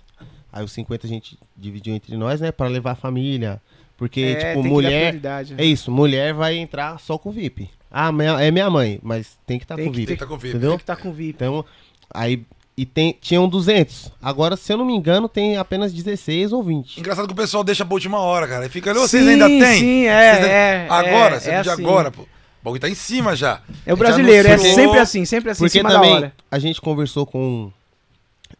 Aí 0.52 0.62
os 0.62 0.72
50 0.72 1.06
a 1.06 1.08
gente 1.08 1.38
dividiu 1.56 1.94
entre 1.94 2.14
nós, 2.14 2.42
né? 2.42 2.52
Pra 2.52 2.68
levar 2.68 2.90
a 2.90 2.94
família. 2.94 3.58
Porque, 3.96 4.20
É, 4.38 4.48
tipo, 4.54 4.62
mulher. 4.62 5.14
né? 5.14 5.44
É 5.58 5.64
isso, 5.64 5.90
mulher 5.90 6.34
vai 6.34 6.56
entrar 6.56 6.98
só 7.00 7.16
com 7.16 7.30
VIP. 7.30 7.70
Ah, 7.90 8.12
minha- 8.12 8.40
é 8.42 8.50
minha 8.50 8.68
mãe, 8.68 8.98
mas 9.02 9.38
tem 9.46 9.58
que 9.58 9.64
estar 9.64 9.76
Tem 9.76 9.86
com 9.86 9.92
VIP. 9.92 10.06
Tem 10.08 10.16
que 10.16 10.20
tá 10.22 10.26
com 10.28 10.36
VIP. 10.36 10.48
Entendeu? 10.56 10.70
Tem 10.70 10.78
que 10.78 10.84
tá 10.84 10.96
com 10.96 11.12
VIP. 11.12 11.36
Então, 11.36 11.64
aí. 12.12 12.42
E 12.78 12.84
tem, 12.84 13.16
tinham 13.18 13.48
200. 13.48 14.12
Agora, 14.20 14.54
se 14.54 14.70
eu 14.70 14.76
não 14.76 14.84
me 14.84 14.92
engano, 14.94 15.30
tem 15.30 15.56
apenas 15.56 15.94
16 15.94 16.52
ou 16.52 16.62
20. 16.62 17.00
Engraçado 17.00 17.26
que 17.26 17.32
o 17.32 17.36
pessoal 17.36 17.64
deixa 17.64 17.86
pra 17.86 17.94
última 17.94 18.18
hora, 18.20 18.46
cara. 18.46 18.66
E 18.66 18.68
fica 18.68 18.90
ali, 18.90 18.98
vocês 19.00 19.24
Sim, 19.24 19.30
ainda 19.30 19.46
tem? 19.48 19.78
sim, 19.80 20.04
é, 20.06 20.34
Vocês- 20.34 20.46
é, 20.46 20.86
Agora, 20.90 21.36
é, 21.36 21.40
você 21.40 21.50
é 21.52 21.56
assim. 21.56 21.70
agora, 21.70 22.10
pô. 22.10 22.20
O 22.22 22.26
bagulho 22.62 22.80
tá 22.82 22.88
em 22.90 22.94
cima 22.94 23.34
já. 23.34 23.62
É 23.86 23.94
o 23.94 23.96
brasileiro, 23.96 24.46
é 24.46 24.58
sempre 24.58 24.98
assim, 24.98 25.24
sempre 25.24 25.50
assim, 25.52 25.64
em 25.64 25.68
Porque 25.68 25.78
cima 25.78 25.88
da 25.88 25.94
também 25.94 26.12
hora. 26.16 26.34
a 26.50 26.58
gente 26.58 26.78
conversou 26.82 27.24
com 27.24 27.72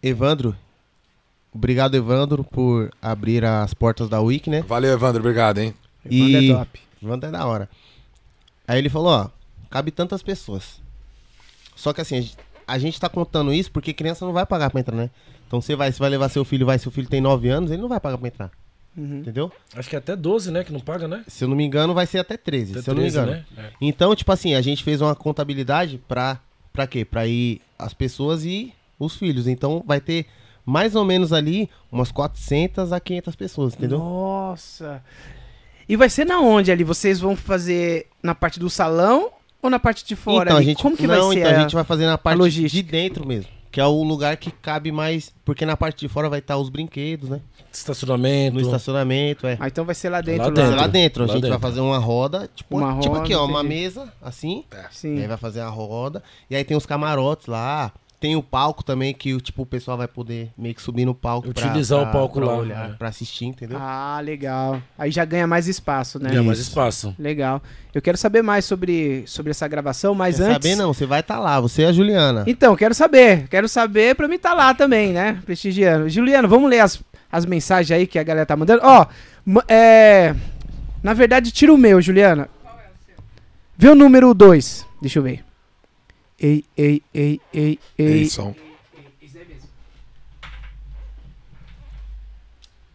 Evandro. 0.03 0.57
Obrigado, 1.57 1.95
Evandro, 1.95 2.45
por 2.45 2.91
abrir 3.01 3.43
as 3.45 3.73
portas 3.73 4.09
da 4.11 4.20
Wiki, 4.20 4.51
né? 4.51 4.61
Valeu, 4.62 4.93
Evandro. 4.93 5.20
Obrigado, 5.20 5.59
hein? 5.59 5.74
Evandro 6.05 6.41
E 6.41 6.51
é 6.51 6.55
top. 6.55 6.81
Evandro 7.03 7.28
é 7.28 7.33
da 7.33 7.47
hora. 7.47 7.69
Aí 8.69 8.78
ele 8.78 8.91
falou, 8.91 9.09
ó, 9.09 9.31
cabe 9.70 9.91
tantas 9.91 10.23
pessoas. 10.23 10.81
Só 11.74 11.93
que 11.93 12.01
assim, 12.01 12.28
a 12.66 12.78
gente, 12.78 13.01
tá 13.01 13.09
contando 13.09 13.53
isso 13.53 13.70
porque 13.70 13.93
criança 13.95 14.24
não 14.27 14.33
vai 14.33 14.45
pagar 14.45 14.70
pra 14.70 14.81
entrar, 14.81 14.95
né? 14.97 15.11
Então 15.47 15.61
você 15.61 15.74
vai, 15.74 15.91
você 15.91 15.99
vai 15.99 16.11
levar 16.11 16.28
seu 16.28 16.45
filho, 16.45 16.66
vai, 16.66 16.78
seu 16.78 16.91
filho 16.93 17.09
tem 17.09 17.20
9 17.20 17.49
anos, 17.49 17.70
ele 17.70 17.81
não 17.81 17.89
vai 17.89 18.01
pagar 18.01 18.19
pra 18.19 18.28
entrar. 18.28 18.51
Uhum. 18.97 19.19
Entendeu? 19.20 19.53
Acho 19.74 19.89
que 19.89 19.97
é 19.97 19.99
até 19.99 20.15
12, 20.16 20.51
né? 20.51 20.62
Que 20.65 20.73
não 20.73 20.81
paga, 20.81 21.09
né? 21.09 21.24
Se 21.27 21.45
eu 21.45 21.49
não 21.49 21.57
me 21.57 21.65
engano, 21.65 21.95
vai 21.95 22.07
ser 22.07 22.19
até 22.19 22.37
13, 22.37 22.73
Até 22.73 22.83
se 22.83 22.91
eu 22.91 22.95
não 22.95 23.03
me 23.03 23.11
13, 23.11 23.19
engano. 23.28 23.45
né? 23.57 23.65
É. 23.65 23.70
Então, 23.81 24.15
tipo 24.15 24.31
assim, 24.33 24.55
a 24.55 24.61
gente 24.61 24.83
fez 24.85 25.01
uma 25.01 25.15
contabilidade 25.15 25.99
pra, 26.09 26.39
pra 26.73 26.87
quê? 26.87 27.05
Pra 27.05 27.27
ir 27.27 27.61
as 27.78 27.95
pessoas 27.95 28.45
e 28.45 28.73
os 28.99 29.15
filhos. 29.16 29.47
Então 29.47 29.83
vai 29.87 30.01
ter 30.01 30.27
mais 30.67 30.97
ou 30.97 31.05
menos 31.05 31.33
ali 31.33 31.71
umas 31.91 32.11
400 32.11 32.93
a 32.93 32.99
500 33.01 33.37
pessoas, 33.37 33.75
entendeu? 33.75 33.99
Nossa. 33.99 35.03
E 35.89 35.97
vai 35.97 36.11
ser 36.11 36.25
na 36.27 36.41
onde 36.41 36.73
ali? 36.73 36.83
Vocês 36.83 37.21
vão 37.21 37.37
fazer 37.37 38.09
na 38.21 38.35
parte 38.35 38.59
do 38.59 38.69
salão 38.69 39.31
ou 39.63 39.71
na 39.71 39.79
parte 39.79 40.05
de 40.05 40.17
fora 40.17 40.51
então, 40.51 40.57
ali? 40.57 40.67
a 40.67 40.69
gente, 40.69 40.83
Como 40.83 40.97
que 40.97 41.07
não, 41.07 41.29
vai 41.29 41.35
ser 41.37 41.41
então 41.41 41.53
a... 41.53 41.57
a 41.57 41.61
gente 41.63 41.75
vai 41.77 41.85
fazer 41.85 42.07
na 42.07 42.19
parte 42.19 42.69
de 42.69 42.83
dentro 42.83 43.25
mesmo. 43.27 43.49
Que 43.71 43.81
é 43.81 43.85
o 43.85 44.03
lugar 44.03 44.37
que 44.39 44.51
cabe 44.51 44.91
mais. 44.91 45.35
Porque 45.45 45.67
na 45.67 45.77
parte 45.77 46.01
de 46.01 46.09
fora 46.09 46.31
vai 46.31 46.39
estar 46.39 46.57
os 46.57 46.71
brinquedos, 46.71 47.29
né? 47.29 47.41
Estacionamento. 47.71 48.55
No 48.55 48.61
estacionamento, 48.63 49.47
é. 49.47 49.59
Ah, 49.61 49.69
então 49.69 49.85
vai 49.85 49.95
ser 49.95 50.09
lá 50.09 50.23
dentro. 50.23 50.45
Lá 50.45 50.49
Lá 50.49 50.55
dentro. 50.55 50.77
Lá 50.77 50.87
dentro, 50.87 51.23
a 51.25 51.27
Lá 51.27 51.33
gente 51.35 51.43
vai 51.43 51.51
dentro. 51.51 51.69
fazer 51.69 51.81
uma 51.81 51.99
roda, 51.99 52.49
tipo, 52.55 52.79
Uma 52.79 52.99
tipo 52.99 53.13
roda, 53.13 53.25
aqui, 53.25 53.35
ó, 53.35 53.45
uma 53.45 53.61
entendi. 53.61 53.75
mesa, 53.75 54.13
assim. 54.23 54.65
E 54.73 54.95
Sim. 54.97 55.21
aí 55.21 55.27
vai 55.27 55.37
fazer 55.37 55.61
a 55.61 55.69
roda. 55.69 56.23
E 56.49 56.57
aí 56.57 56.65
tem 56.65 56.75
os 56.77 56.87
camarotes 56.87 57.49
lá. 57.49 57.93
Tem 58.19 58.35
o 58.35 58.43
palco 58.43 58.83
também, 58.83 59.13
que 59.13 59.39
tipo, 59.43 59.63
o 59.63 59.67
pessoal 59.67 59.99
vai 59.99 60.09
poder 60.09 60.51
meio 60.57 60.75
que 60.75 60.81
subir 60.81 61.05
no 61.05 61.15
palco. 61.15 61.53
pra- 61.53 61.67
Utilizar 61.67 61.99
o 61.99 62.03
pra- 62.05 62.13
palco 62.13 62.39
pra 62.41 62.47
lá, 62.47 62.57
Olhar, 62.57 62.91
é. 62.91 62.93
Pra 62.95 63.09
assistir, 63.11 63.45
entendeu? 63.45 63.77
Ah, 63.81 64.19
legal. 64.25 64.81
Aí 64.99 65.11
já 65.11 65.23
ganha 65.25 65.47
mais 65.47 65.69
espaço, 65.69 66.19
né? 66.19 66.31
Ganha 66.31 66.43
mais 66.43 66.59
espaço. 66.59 67.15
Legal. 67.19 67.63
Eu 67.95 68.01
quero 68.01 68.17
saber 68.17 68.41
mais 68.43 68.65
sobre, 68.65 69.23
sobre 69.27 69.51
essa 69.51 69.69
gravação, 69.69 70.15
mas 70.15 70.37
Quer 70.39 70.45
antes... 70.45 70.55
saber 70.55 70.77
não, 70.77 70.95
você 70.95 71.05
vai 71.05 71.21
estar 71.21 71.39
lá, 71.39 71.61
você 71.61 71.83
é 71.83 71.87
a 71.89 71.93
Juliana. 71.93 72.45
Então, 72.47 72.75
quero 72.75 72.95
saber. 72.95 73.47
Quero 73.49 73.69
saber 73.69 74.15
pra 74.15 74.27
mim 74.27 74.37
estar 74.37 74.55
lá 74.55 74.73
também, 74.73 75.13
né? 75.13 75.39
Prestigiando. 75.45 76.09
Juliano, 76.09 76.49
vamos 76.49 76.71
ler 76.71 76.81
as, 76.81 77.01
as 77.31 77.45
mensagens 77.45 77.91
aí 77.97 78.07
que 78.07 78.19
a 78.19 78.23
galera 78.23 78.47
tá 78.47 78.57
mandando. 78.57 78.81
Ó, 78.83 79.07
ma- 79.45 79.65
é... 79.69 80.35
Na 81.03 81.13
verdade, 81.13 81.53
tira 81.53 81.73
o 81.73 81.77
meu, 81.79 82.01
Juliana. 82.01 82.49
Vê 83.77 83.89
o 83.91 83.95
número 83.95 84.33
2. 84.33 84.87
Deixa 85.03 85.19
eu 85.19 85.23
ver. 85.23 85.45
Ei, 86.39 86.65
ei, 86.77 87.03
ei, 87.15 87.41
ei, 87.53 87.79
ei. 87.99 88.23
Isso. 88.23 88.55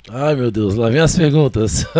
Ai, 0.09 0.35
meu 0.35 0.51
Deus, 0.51 0.75
lá 0.75 0.89
vem 0.89 0.99
as 0.99 1.15
perguntas. 1.15 1.85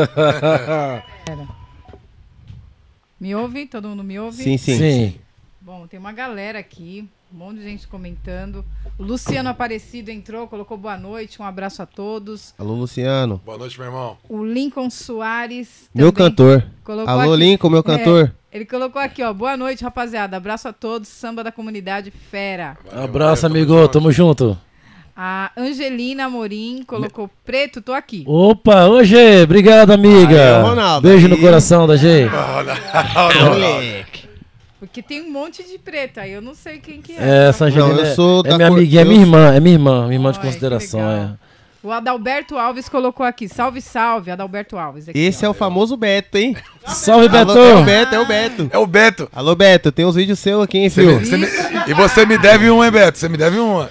Me 3.19 3.35
ouve? 3.35 3.67
Todo 3.67 3.87
mundo 3.89 4.03
me 4.03 4.19
ouve? 4.19 4.43
Sim, 4.43 4.57
sim. 4.57 5.15
Bom, 5.61 5.85
tem 5.85 5.99
uma 5.99 6.11
galera 6.11 6.57
aqui, 6.57 7.07
um 7.31 7.37
monte 7.37 7.57
de 7.59 7.63
gente 7.63 7.87
comentando. 7.87 8.65
O 8.97 9.03
Luciano 9.03 9.47
Aparecido 9.47 10.09
entrou, 10.09 10.47
colocou 10.47 10.75
boa 10.75 10.97
noite, 10.97 11.39
um 11.39 11.45
abraço 11.45 11.83
a 11.83 11.85
todos. 11.85 12.55
Alô, 12.57 12.73
Luciano. 12.73 13.39
Boa 13.45 13.59
noite, 13.59 13.77
meu 13.77 13.85
irmão. 13.87 14.17
O 14.27 14.43
Lincoln 14.43 14.89
Soares. 14.89 15.87
Meu 15.93 16.11
cantor. 16.11 16.65
Alô, 17.05 17.33
aqui- 17.33 17.43
Lincoln, 17.43 17.69
meu 17.69 17.83
cantor. 17.83 18.33
Ele 18.53 18.65
colocou 18.65 19.01
aqui, 19.01 19.23
ó. 19.23 19.33
Boa 19.33 19.55
noite, 19.55 19.83
rapaziada. 19.83 20.35
Abraço 20.35 20.67
a 20.67 20.73
todos. 20.73 21.07
Samba 21.07 21.43
da 21.43 21.51
comunidade 21.51 22.11
fera. 22.11 22.77
Abraço, 22.91 23.43
valeu, 23.43 23.57
amigo. 23.63 23.73
tamo 23.75 23.89
Tamo 23.89 24.11
junto. 24.11 24.57
A 25.15 25.51
Angelina 25.57 26.25
Amorim 26.25 26.83
colocou 26.85 27.29
preto, 27.45 27.81
tô 27.81 27.93
aqui. 27.93 28.23
Opa, 28.25 28.87
ô 28.87 29.03
G, 29.03 29.43
obrigado, 29.43 29.91
amiga. 29.91 30.57
Aí, 30.57 30.63
Ronaldo, 30.63 31.07
Beijo 31.07 31.27
aí. 31.27 31.31
no 31.31 31.37
coração 31.37 31.85
da 31.85 31.95
G. 31.95 32.27
Moleque. 33.49 34.21
Porque 34.79 35.01
tem 35.03 35.21
um 35.21 35.31
monte 35.31 35.63
de 35.63 35.77
preto 35.77 36.19
aí, 36.19 36.31
eu 36.31 36.41
não 36.41 36.55
sei 36.55 36.79
quem 36.79 37.01
que 37.01 37.13
é. 37.13 37.17
É, 37.45 37.49
essa 37.49 37.65
Angelina 37.65 37.93
Não, 37.93 37.99
eu 37.99 38.05
é- 38.05 38.15
sou 38.15 38.39
é 38.43 38.49
da 38.49 38.55
minha 38.57 38.67
cor- 38.69 38.77
amiguinha, 38.79 39.01
é 39.01 39.05
minha 39.05 39.19
irmã, 39.21 39.53
é 39.53 39.59
minha 39.59 39.75
irmã, 39.75 40.03
minha 40.07 40.15
irmã 40.15 40.31
de 40.31 40.37
Ai, 40.39 40.41
que 40.41 40.47
consideração, 40.47 40.99
é. 41.01 41.33
O 41.83 41.91
Adalberto 41.91 42.57
Alves 42.59 42.87
colocou 42.87 43.25
aqui. 43.25 43.49
Salve, 43.49 43.81
salve, 43.81 44.29
Adalberto 44.29 44.77
Alves. 44.77 45.09
Aqui, 45.09 45.17
Esse 45.17 45.43
ó. 45.45 45.47
é 45.47 45.49
o 45.49 45.53
famoso 45.53 45.97
Beto, 45.97 46.37
hein? 46.37 46.55
Salve, 46.85 47.27
Alô, 47.35 47.57
é 47.57 47.73
o 47.73 47.83
Beto! 47.83 47.85
Beto, 47.85 48.15
é 48.15 48.19
o 48.19 48.25
Beto. 48.25 48.69
É 48.73 48.77
o 48.77 48.85
Beto. 48.87 49.29
Alô, 49.33 49.55
Beto, 49.55 49.91
tem 49.91 50.05
uns 50.05 50.15
vídeos 50.15 50.37
seus 50.39 50.63
aqui, 50.63 50.77
hein, 50.77 50.89
Você 50.89 51.01
filho? 51.01 51.19
me- 51.19 51.25
você 51.25 51.37
me- 51.37 51.47
e 51.87 51.93
você 51.93 52.25
me 52.25 52.37
deve 52.37 52.69
um, 52.69 52.83
hein, 52.83 52.91
Beto? 52.91 53.17
Você 53.17 53.27
me 53.27 53.37
deve 53.37 53.57
uma. 53.57 53.89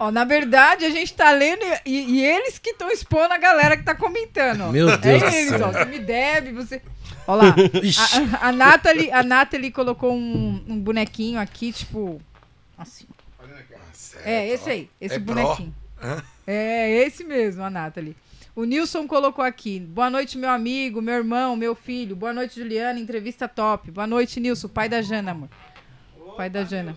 Ó, 0.00 0.10
na 0.10 0.24
verdade, 0.24 0.84
a 0.84 0.90
gente 0.90 1.12
tá 1.14 1.30
lendo 1.30 1.62
e, 1.84 2.14
e 2.16 2.24
eles 2.24 2.58
que 2.58 2.70
estão 2.70 2.90
expondo 2.90 3.32
a 3.34 3.38
galera 3.38 3.76
que 3.76 3.84
tá 3.84 3.94
comentando. 3.94 4.62
ó. 4.62 4.72
Meu 4.72 4.96
Deus 4.98 5.22
é 5.22 5.40
eles, 5.42 5.60
ó. 5.60 5.70
Você 5.72 5.84
me 5.84 5.98
deve, 5.98 6.52
você. 6.52 6.80
Ó 7.26 7.34
lá. 7.36 7.54
A, 8.40 8.46
a, 8.46 8.48
a 8.48 8.52
Nathalie, 8.52 9.12
a 9.12 9.22
Nathalie 9.22 9.70
colocou 9.70 10.12
um, 10.12 10.64
um 10.66 10.78
bonequinho 10.78 11.38
aqui, 11.38 11.70
tipo. 11.72 12.20
Assim. 12.76 13.04
É, 14.24 14.48
esse 14.48 14.70
aí. 14.70 14.90
Esse 15.00 15.14
É 15.16 15.18
bonequinho. 15.18 15.72
É, 16.46 16.90
esse 17.04 17.24
mesmo, 17.24 17.62
a 17.62 17.70
Nathalie. 17.70 18.16
O 18.54 18.64
Nilson 18.64 19.06
colocou 19.06 19.44
aqui. 19.44 19.80
Boa 19.80 20.10
noite, 20.10 20.36
meu 20.36 20.50
amigo, 20.50 21.00
meu 21.00 21.14
irmão, 21.14 21.56
meu 21.56 21.74
filho. 21.74 22.14
Boa 22.14 22.32
noite, 22.32 22.60
Juliana. 22.60 22.98
Entrevista 22.98 23.48
top. 23.48 23.90
Boa 23.90 24.06
noite, 24.06 24.38
Nilson, 24.40 24.68
pai 24.68 24.88
da 24.88 25.00
Jana, 25.00 25.30
amor. 25.30 25.48
Pai 26.36 26.50
da 26.50 26.64
Jana. 26.64 26.96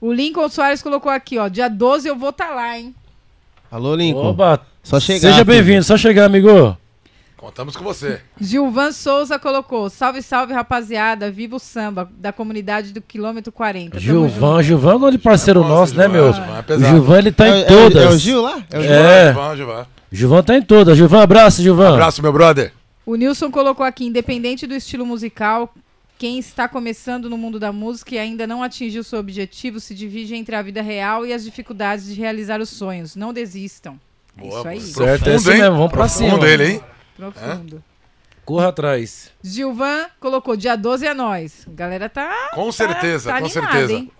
O 0.00 0.12
Lincoln 0.12 0.48
Soares 0.48 0.82
colocou 0.82 1.10
aqui, 1.10 1.38
ó. 1.38 1.48
Dia 1.48 1.68
12 1.68 2.08
eu 2.08 2.16
vou 2.16 2.30
estar 2.30 2.50
lá, 2.50 2.78
hein? 2.78 2.94
Alô, 3.70 3.94
Lincoln. 3.96 4.26
Oba, 4.26 4.64
Só 4.82 5.00
chegar, 5.00 5.30
seja 5.30 5.44
bem-vindo, 5.44 5.82
só 5.82 5.96
chegar, 5.96 6.26
amigo. 6.26 6.76
Contamos 7.42 7.76
com 7.76 7.82
você. 7.82 8.20
Gilvan 8.40 8.92
Souza 8.92 9.36
colocou: 9.36 9.90
Salve, 9.90 10.22
salve, 10.22 10.52
rapaziada. 10.54 11.28
Viva 11.28 11.56
o 11.56 11.58
samba 11.58 12.08
da 12.16 12.32
comunidade 12.32 12.92
do 12.92 13.02
quilômetro 13.02 13.50
40. 13.50 13.90
Tamo 13.90 14.00
Gilvan, 14.00 14.62
Gilvan 14.62 14.92
é 14.92 14.94
um 14.94 15.00
grande 15.00 15.18
parceiro 15.18 15.60
Nossa, 15.60 15.74
nosso, 15.74 15.94
né, 15.96 16.04
Gilvan, 16.04 16.18
meu? 16.22 16.32
Gilvan 16.32 16.56
é 16.56 16.74
O. 16.76 16.90
Gilvan, 16.92 17.18
ele 17.18 17.32
tá 17.32 17.46
É, 17.48 17.50
em 17.50 17.60
é- 17.62 17.64
todas. 17.64 18.04
É, 18.04 18.08
o 18.10 18.16
Gil 18.18 18.42
lá? 18.42 18.62
É 18.70 18.78
o? 18.78 18.82
É. 18.84 19.26
Gilvan, 19.32 19.56
Gilvan. 19.56 19.86
Gilvan 20.12 20.42
tá 20.44 20.56
em 20.56 20.62
todas. 20.62 20.96
Gilvan, 20.96 21.22
abraço, 21.22 21.60
Gilvan. 21.62 21.94
Abraço, 21.94 22.22
meu 22.22 22.32
brother. 22.32 22.72
O 23.04 23.16
Nilson 23.16 23.50
colocou 23.50 23.84
aqui: 23.84 24.06
independente 24.06 24.64
do 24.64 24.74
estilo 24.76 25.04
musical, 25.04 25.74
quem 26.16 26.38
está 26.38 26.68
começando 26.68 27.28
no 27.28 27.36
mundo 27.36 27.58
da 27.58 27.72
música 27.72 28.14
e 28.14 28.18
ainda 28.20 28.46
não 28.46 28.62
atingiu 28.62 29.02
seu 29.02 29.18
objetivo 29.18 29.80
se 29.80 29.96
divide 29.96 30.36
entre 30.36 30.54
a 30.54 30.62
vida 30.62 30.80
real 30.80 31.26
e 31.26 31.32
as 31.32 31.42
dificuldades 31.42 32.06
de 32.06 32.14
realizar 32.20 32.60
os 32.60 32.68
sonhos. 32.68 33.16
Não 33.16 33.32
desistam. 33.32 33.98
É 34.38 34.40
Boa, 34.42 34.58
isso 34.60 34.68
aí. 34.68 34.80
Certo, 34.80 35.04
é 35.04 35.18
Profundo, 35.18 35.36
isso 35.40 35.50
hein? 35.50 35.58
mesmo, 35.60 35.76
vamos 35.76 35.90
pra 35.90 36.00
Profundo 36.06 36.34
cima. 36.36 36.48
ele, 36.48 36.64
hein? 36.68 36.80
Profundo. 37.30 37.82
Corra 38.44 38.68
atrás. 38.68 39.30
Gilvan 39.42 40.06
colocou: 40.18 40.56
dia 40.56 40.76
12 40.76 41.06
é 41.06 41.14
nós. 41.14 41.66
A 41.68 41.74
galera 41.74 42.08
tá. 42.08 42.50
Com 42.54 42.72
certeza, 42.72 43.30
tá 43.30 43.38
com 43.38 43.46
animada, 43.46 43.70
certeza. 43.72 43.92
hein? 43.92 44.10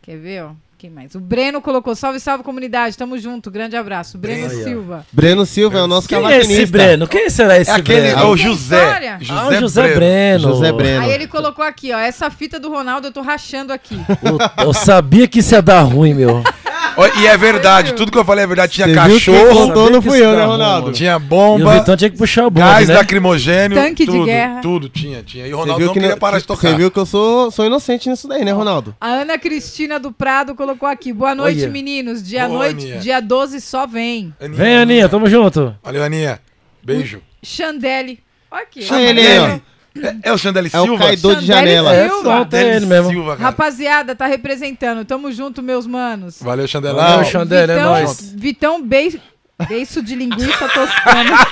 Quer 0.00 0.16
ver, 0.16 0.44
ó? 0.44 0.50
Quem 0.78 0.88
mais? 0.90 1.14
O 1.14 1.20
Breno 1.20 1.60
colocou: 1.60 1.94
salve, 1.94 2.20
salve 2.20 2.44
comunidade. 2.44 2.96
Tamo 2.96 3.18
junto. 3.18 3.50
Grande 3.50 3.76
abraço. 3.76 4.16
Breno. 4.16 4.48
Silva. 4.48 5.04
Breno 5.12 5.44
Silva 5.44 5.78
é 5.78 5.82
o 5.82 5.86
nosso 5.88 6.08
Quem 6.08 6.24
é 6.24 6.38
esse 6.38 6.66
Breno? 6.66 7.06
Quem 7.08 7.28
será 7.28 7.58
esse 7.58 7.70
É 7.70 7.74
aquele, 7.74 8.06
é 8.06 8.14
Breno? 8.14 8.30
o 8.30 8.36
Tem 8.36 8.44
José. 8.44 9.18
José, 9.20 9.32
ah, 9.40 9.48
o 9.48 9.54
José 9.56 9.82
Breno. 9.82 9.96
Breno. 9.96 10.40
José 10.40 10.72
Breno. 10.72 11.02
Aí 11.02 11.10
ele 11.10 11.26
colocou 11.26 11.64
aqui, 11.64 11.92
ó. 11.92 11.98
Essa 11.98 12.30
fita 12.30 12.60
do 12.60 12.70
Ronaldo 12.70 13.08
eu 13.08 13.12
tô 13.12 13.20
rachando 13.22 13.72
aqui. 13.72 13.96
Eu, 14.22 14.66
eu 14.66 14.72
sabia 14.72 15.26
que 15.26 15.40
isso 15.40 15.52
ia 15.54 15.60
dar 15.60 15.80
ruim, 15.82 16.14
meu. 16.14 16.42
E 17.20 17.26
é 17.26 17.36
verdade, 17.36 17.92
tudo 17.94 18.10
que 18.10 18.18
eu 18.18 18.24
falei 18.24 18.42
é 18.44 18.46
verdade. 18.46 18.72
Tinha 18.72 18.86
Você 18.88 18.92
viu 18.92 19.02
quem 19.02 19.12
cachorro, 19.14 19.48
contou 19.48 19.84
Sabia 19.84 19.90
não 19.92 20.02
fui 20.02 20.20
eu, 20.24 20.32
né, 20.36 20.44
Ronaldo? 20.44 20.92
tinha 20.92 21.12
E 21.12 21.16
o 21.16 21.20
bomba, 21.20 21.78
Vitão 21.78 21.96
tinha 21.96 22.10
que 22.10 22.16
puxar 22.18 22.46
o 22.46 22.50
bonde, 22.50 22.66
gás 22.66 22.88
né? 22.88 22.94
lacrimogênio. 22.94 23.78
Tanque 23.78 24.04
de 24.04 24.10
tudo, 24.12 24.24
guerra. 24.24 24.60
Tudo 24.60 24.88
tinha, 24.88 25.22
tinha. 25.22 25.46
E 25.46 25.54
o 25.54 25.56
Você 25.56 25.60
Ronaldo 25.60 25.78
viu 25.78 25.86
não 25.86 25.94
que, 25.94 26.00
queria 26.00 26.16
parar 26.16 26.38
de 26.38 26.44
tocar. 26.44 26.68
Você 26.68 26.74
viu 26.76 26.90
que 26.90 26.98
eu 26.98 27.06
sou, 27.06 27.50
sou 27.52 27.64
inocente 27.64 28.08
nisso 28.08 28.26
daí, 28.26 28.44
né, 28.44 28.50
Ronaldo? 28.50 28.96
A 29.00 29.06
Ana 29.08 29.38
Cristina 29.38 30.00
do 30.00 30.10
Prado 30.10 30.54
colocou 30.56 30.88
aqui. 30.88 31.12
Boa 31.12 31.34
noite, 31.34 31.60
Olha. 31.62 31.70
meninos. 31.70 32.22
Dia 32.22 32.48
Boa, 32.48 32.58
noite, 32.58 32.84
Aninha. 32.84 32.98
dia 32.98 33.20
12 33.20 33.60
só 33.60 33.86
vem. 33.86 34.34
Aninha, 34.40 34.58
Vem, 34.58 34.76
Aninha, 34.78 35.08
tamo 35.08 35.28
junto. 35.28 35.74
Valeu, 35.82 36.02
Aninha. 36.02 36.40
Beijo. 36.82 37.20
Xandele. 37.42 38.18
Olha 38.50 38.62
aqui. 38.62 38.86
Olha 38.90 39.00
ele 39.02 39.20
aí, 39.20 39.38
ó. 39.38 39.58
É, 40.02 40.28
é 40.28 40.32
o 40.32 40.38
Chandelle 40.38 40.70
É 40.72 40.78
o 40.78 40.84
Silva? 40.84 41.04
caidor 41.04 41.36
de 41.36 41.46
janela. 41.46 41.90
Silva. 41.90 42.06
É, 42.06 42.22
solta 42.22 42.60
ele 42.60 42.86
mesmo. 42.86 43.10
Silva, 43.10 43.36
cara. 43.36 43.42
Rapaziada, 43.42 44.14
tá 44.14 44.26
representando. 44.26 45.04
Tamo 45.04 45.30
junto, 45.32 45.62
meus 45.62 45.86
manos. 45.86 46.40
Valeu, 46.40 46.66
Chandelão. 46.66 46.96
Valeu, 46.96 47.24
Xandele, 47.24 47.72
é 47.72 47.74
Vitão, 47.76 47.90
nóis. 47.90 48.34
Vitão 48.36 48.82
Be... 48.82 49.20
Beiço 49.68 50.00
de 50.00 50.14
linguiça 50.14 50.68
toscana. 50.68 51.36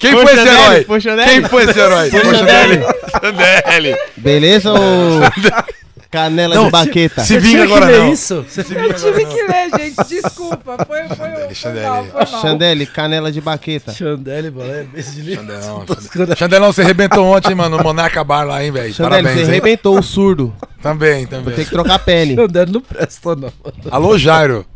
Quem 0.00 0.10
Foi 0.10 0.26
foi 0.26 0.34
esse 0.34 0.48
herói? 0.48 0.84
Foi? 0.84 1.00
Quem 1.00 1.44
foi 1.44 1.62
esse 1.62 1.78
herói? 1.78 2.10
Foi. 2.10 2.20
Chandelle. 2.34 3.96
Beleza, 4.16 4.72
ô 4.72 5.20
canela 6.10 6.54
Não, 6.54 6.64
de 6.66 6.70
baqueta? 6.70 7.22
Se 7.22 7.34
Você 7.34 7.40
vinga 7.40 7.58
que 7.66 7.72
agora 7.72 7.86
ler 7.86 7.98
não. 7.98 8.12
isso? 8.12 8.44
Você- 8.48 8.60
Eu 8.60 8.92
tive 8.94 9.24
que 9.26 9.42
ler, 9.42 9.70
gente. 9.78 10.08
Desculpa. 10.08 10.76
Foi, 10.86 11.04
foi, 11.08 11.16
foi, 11.46 11.54
Chandelle. 11.54 11.86
mal, 11.88 12.04
foi 12.04 12.12
mal. 12.32 12.42
Chandelle, 12.42 12.86
canela 12.86 13.30
de 13.32 13.40
baqueta. 13.40 13.92
Chandelle, 13.92 14.50
balé, 14.50 14.84
beijo 14.84 15.10
de 15.12 15.22
livro. 15.22 15.44
Chandelão, 15.46 15.86
Chandelão. 15.86 16.36
Chandelão, 16.36 16.72
você 16.72 16.82
arrebentou 16.82 17.24
ontem, 17.26 17.54
mano, 17.54 17.76
no 17.76 17.82
Monarca 17.82 18.24
Bar 18.24 18.44
lá, 18.44 18.64
hein, 18.64 18.72
velho? 18.72 18.92
Chandelle, 18.92 19.22
Parabéns, 19.22 19.34
você 19.46 19.52
hein? 19.52 19.60
arrebentou 19.60 19.98
o 19.98 20.02
surdo. 20.02 20.54
Também, 20.82 21.26
Vou 21.26 21.38
também. 21.38 21.54
ter 21.54 21.64
que 21.64 21.70
trocar 21.70 21.94
a 21.94 21.98
pele. 21.98 22.34
Chandelle 22.34 22.72
não 22.72 22.80
presta, 22.80 23.36
não. 23.36 23.52
Alô, 23.90 24.18
Jairo. 24.18 24.66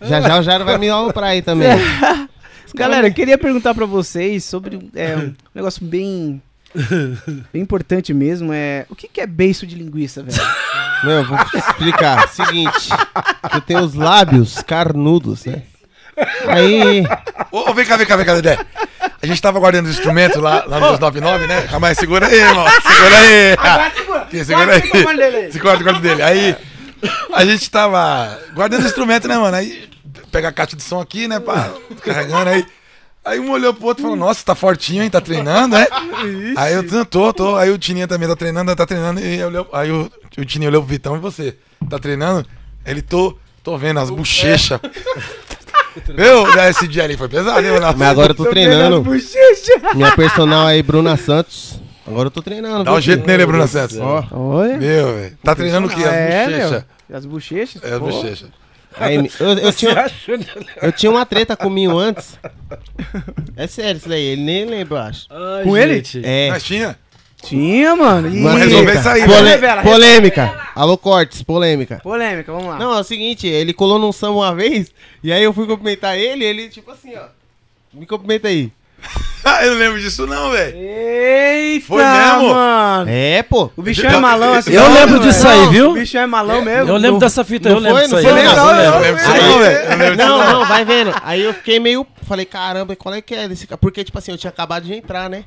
Já 0.00 0.20
já 0.20 0.38
o 0.40 0.42
Jairo 0.42 0.64
vai 0.64 0.76
me 0.78 0.88
aloprar 0.88 1.30
aí 1.30 1.42
também. 1.42 1.68
Galera, 2.74 3.06
eu 3.06 3.12
queria 3.12 3.36
perguntar 3.38 3.74
pra 3.74 3.84
vocês 3.86 4.44
sobre 4.44 4.90
é, 4.96 5.14
um 5.16 5.32
negócio 5.54 5.84
bem, 5.84 6.40
bem 7.52 7.62
importante 7.62 8.12
mesmo. 8.14 8.52
É, 8.52 8.86
o 8.88 8.96
que, 8.96 9.08
que 9.08 9.20
é 9.20 9.26
beiço 9.26 9.66
de 9.66 9.74
linguiça, 9.74 10.22
velho? 10.22 10.38
Meu, 11.04 11.18
eu 11.18 11.24
vou 11.26 11.38
te 11.44 11.56
explicar. 11.56 12.28
Seguinte, 12.28 12.88
eu 13.52 13.60
tenho 13.60 13.80
os 13.80 13.94
lábios 13.94 14.62
carnudos, 14.62 15.44
né? 15.46 15.62
Aí, 16.46 17.04
Ô, 17.50 17.70
ô, 17.70 17.74
vem 17.74 17.84
cá, 17.84 17.96
vem 17.96 18.06
cá, 18.06 18.16
vem 18.16 18.24
cá, 18.24 18.34
Dedé. 18.34 18.58
A 19.20 19.26
gente 19.26 19.40
tava 19.40 19.58
guardando 19.58 19.86
os 19.86 19.92
instrumentos 19.92 20.40
lá, 20.40 20.64
lá 20.66 20.78
nos 20.78 20.98
99, 20.98 21.46
né? 21.46 21.62
Calma 21.70 21.88
aí, 21.88 21.94
segura 21.94 22.26
aí, 22.26 22.40
irmão. 22.40 22.66
Segura 22.68 23.18
aí. 23.18 23.52
Aqui, 24.22 24.44
segura 24.44 24.72
aí. 24.74 25.52
Segura 25.52 25.76
o 25.76 25.84
corte 25.84 26.00
dele. 26.00 26.22
Aí, 26.22 26.56
a 27.32 27.44
gente 27.44 27.70
tava 27.70 28.38
guardando 28.54 28.80
os 28.80 28.86
instrumentos, 28.86 29.28
né, 29.28 29.36
mano? 29.36 29.56
Aí, 29.56 29.88
pega 30.30 30.48
a 30.48 30.52
caixa 30.52 30.76
de 30.76 30.82
som 30.82 31.00
aqui, 31.00 31.28
né, 31.28 31.40
pá, 31.40 31.70
carregando 32.02 32.50
aí. 32.50 32.66
Aí 33.24 33.38
um 33.38 33.50
olhou 33.52 33.72
pro 33.72 33.86
outro 33.86 34.02
e 34.02 34.04
falou, 34.04 34.16
nossa, 34.16 34.44
tá 34.44 34.54
fortinho, 34.54 35.02
hein? 35.02 35.08
Tá 35.10 35.20
treinando, 35.20 35.76
né? 35.76 35.86
Aí 36.56 36.74
eu, 36.74 36.82
"Não, 36.82 37.04
tô, 37.04 37.32
tô. 37.32 37.54
Aí 37.56 37.70
o 37.70 37.78
Tininha 37.78 38.08
também 38.08 38.28
tá 38.28 38.34
treinando, 38.34 38.74
tá 38.74 38.84
treinando. 38.84 39.20
E 39.20 39.42
olhei- 39.44 39.66
aí 39.72 39.92
o, 39.92 40.10
o 40.38 40.44
Tininho 40.44 40.70
olhou 40.70 40.82
pro 40.82 40.90
Vitão 40.90 41.16
e 41.16 41.20
você, 41.20 41.56
tá 41.88 41.98
treinando? 42.00 42.44
Ele, 42.84 43.00
tô, 43.00 43.36
tô 43.62 43.78
vendo 43.78 44.00
as 44.00 44.10
bochechas. 44.10 44.80
Meu, 46.16 46.46
esse 46.68 46.88
dia 46.88 47.04
ali 47.04 47.16
foi 47.16 47.28
pesado, 47.28 47.60
hein, 47.60 47.72
mas 47.96 48.08
agora 48.08 48.30
eu 48.32 48.34
tô 48.34 48.46
treinando. 48.46 49.04
Minha 49.94 50.10
personal 50.16 50.66
aí, 50.66 50.82
Bruna 50.82 51.16
Santos. 51.16 51.78
Agora 52.06 52.26
eu 52.26 52.30
tô 52.30 52.42
treinando. 52.42 52.82
Dá 52.84 52.92
um 52.94 53.00
jeito 53.00 53.26
nele, 53.26 53.46
Bruna 53.46 53.66
Santos. 53.68 53.98
Ó. 53.98 54.22
Meu, 54.78 55.14
velho. 55.14 55.38
Tá 55.44 55.54
treinando 55.54 55.86
o 55.86 55.90
quê? 55.90 56.02
As 56.02 56.12
É, 56.12 56.44
bochechas. 56.46 56.84
As 57.12 57.24
bochechas? 57.26 57.82
É, 57.84 57.92
as 57.94 57.98
bochechas. 58.00 58.48
Aí, 58.96 59.16
eu, 59.16 59.58
eu 59.58 59.72
tinha, 59.72 60.10
eu 60.82 60.92
tinha 60.92 61.10
uma 61.10 61.24
treta 61.26 61.56
com 61.56 61.68
o 61.68 61.70
Minho 61.70 61.96
antes. 61.98 62.38
É 63.56 63.66
sério 63.66 63.98
isso 63.98 64.08
daí, 64.08 64.22
ele 64.22 64.42
nem 64.42 64.64
lembra, 64.64 64.98
eu 64.98 65.02
acho. 65.02 65.26
Ai, 65.30 65.62
Com 65.64 65.76
ele? 65.76 65.94
gente. 65.96 66.22
É. 66.24 66.50
Mas 66.50 66.62
tinha? 66.62 66.98
Tinha, 67.42 67.96
mano. 67.96 68.28
Uma 68.28 68.54
resolver 68.56 68.98
isso 68.98 69.08
aí, 69.08 69.22
Pole- 69.26 69.42
né? 69.42 69.50
Revela, 69.50 69.82
polêmica. 69.82 70.60
Alô, 70.74 70.96
Cortes, 70.96 71.42
polêmica. 71.42 71.98
Polêmica, 72.02 72.52
vamos 72.52 72.68
lá. 72.68 72.78
Não, 72.78 72.94
é 72.96 73.00
o 73.00 73.04
seguinte, 73.04 73.46
ele 73.48 73.72
colou 73.72 73.98
num 73.98 74.12
samba 74.12 74.34
uma 74.38 74.54
vez, 74.54 74.92
e 75.24 75.32
aí 75.32 75.42
eu 75.42 75.52
fui 75.52 75.66
cumprimentar 75.66 76.16
ele, 76.16 76.44
ele 76.44 76.68
tipo 76.68 76.90
assim, 76.90 77.14
ó. 77.16 77.24
Me 77.92 78.06
cumprimenta 78.06 78.48
aí. 78.48 78.70
Eu 79.62 79.70
não 79.72 79.78
lembro 79.78 80.00
disso 80.00 80.26
não, 80.26 80.50
velho. 80.50 80.76
Eita, 80.76 81.86
Foi 81.86 82.02
mesmo? 82.04 82.54
mano. 82.54 83.10
É, 83.10 83.42
pô. 83.42 83.70
O 83.76 83.82
bichão 83.82 84.10
é 84.10 84.16
malão 84.18 84.54
assim. 84.54 84.72
Eu 84.72 84.92
lembro 84.92 85.18
disso 85.20 85.46
aí, 85.48 85.66
viu? 85.68 85.90
O 85.90 85.94
bichão 85.94 86.22
é 86.22 86.26
malão 86.26 86.62
mesmo. 86.62 86.88
Eu 86.90 86.96
lembro 86.96 87.18
dessa 87.20 87.44
fita, 87.44 87.68
Não 87.68 87.76
eu 87.76 87.82
lembro 87.82 87.98
foi? 87.98 88.02
disso 88.02 88.12
Não 88.14 88.18
aí. 88.18 88.24
foi 88.24 88.32
eu 88.32 88.36
lembro 88.36 88.50
legal, 88.50 88.66
disso 88.66 88.80
aí. 88.80 88.86
Eu 88.86 88.92
não 88.92 89.00
lembro 89.00 89.16
disso 89.20 89.30
Aí- 89.32 90.16
não, 90.16 90.16
Não, 90.38 90.38
não. 90.38 90.52
não, 90.60 90.66
vai 90.66 90.84
vendo. 90.84 91.12
Aí 91.22 91.42
eu 91.42 91.52
fiquei 91.54 91.80
meio. 91.80 92.06
Falei, 92.22 92.44
caramba, 92.46 92.94
qual 92.96 93.14
é 93.14 93.20
que 93.20 93.34
é 93.34 93.48
desse 93.48 93.66
cara? 93.66 93.78
Porque, 93.78 94.04
tipo 94.04 94.16
assim, 94.18 94.30
eu 94.32 94.38
tinha 94.38 94.50
acabado 94.50 94.84
de 94.84 94.94
entrar, 94.94 95.28
né? 95.28 95.44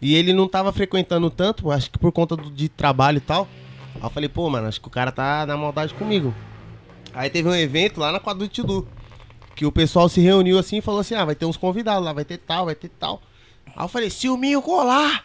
E 0.00 0.14
ele 0.16 0.32
não 0.32 0.48
tava 0.48 0.72
frequentando 0.72 1.28
tanto, 1.30 1.70
acho 1.70 1.90
que 1.90 1.98
por 1.98 2.10
conta 2.12 2.36
do, 2.36 2.50
de 2.50 2.68
trabalho 2.68 3.18
e 3.18 3.20
tal. 3.20 3.46
Aí 3.96 4.02
eu 4.02 4.10
falei, 4.10 4.28
pô, 4.28 4.48
mano, 4.48 4.66
acho 4.68 4.80
que 4.80 4.88
o 4.88 4.90
cara 4.90 5.12
tá 5.12 5.44
na 5.46 5.56
maldade 5.56 5.94
comigo. 5.94 6.34
Aí 7.14 7.28
teve 7.30 7.48
um 7.48 7.54
evento 7.54 8.00
lá 8.00 8.10
na 8.10 8.18
quadra 8.18 8.40
do 8.46 8.48
Tidu. 8.48 8.86
Que 9.62 9.66
o 9.66 9.70
pessoal 9.70 10.08
se 10.08 10.20
reuniu 10.20 10.58
assim 10.58 10.78
e 10.78 10.80
falou 10.80 10.98
assim: 11.02 11.14
ah, 11.14 11.24
vai 11.24 11.36
ter 11.36 11.44
uns 11.46 11.56
convidados 11.56 12.04
lá, 12.04 12.12
vai 12.12 12.24
ter 12.24 12.36
tal, 12.36 12.64
vai 12.64 12.74
ter 12.74 12.90
tal. 12.98 13.22
Aí 13.76 13.84
eu 13.84 13.86
falei, 13.86 14.10
se 14.10 14.28
o 14.28 14.36
Minho 14.36 14.60
colar, 14.60 15.22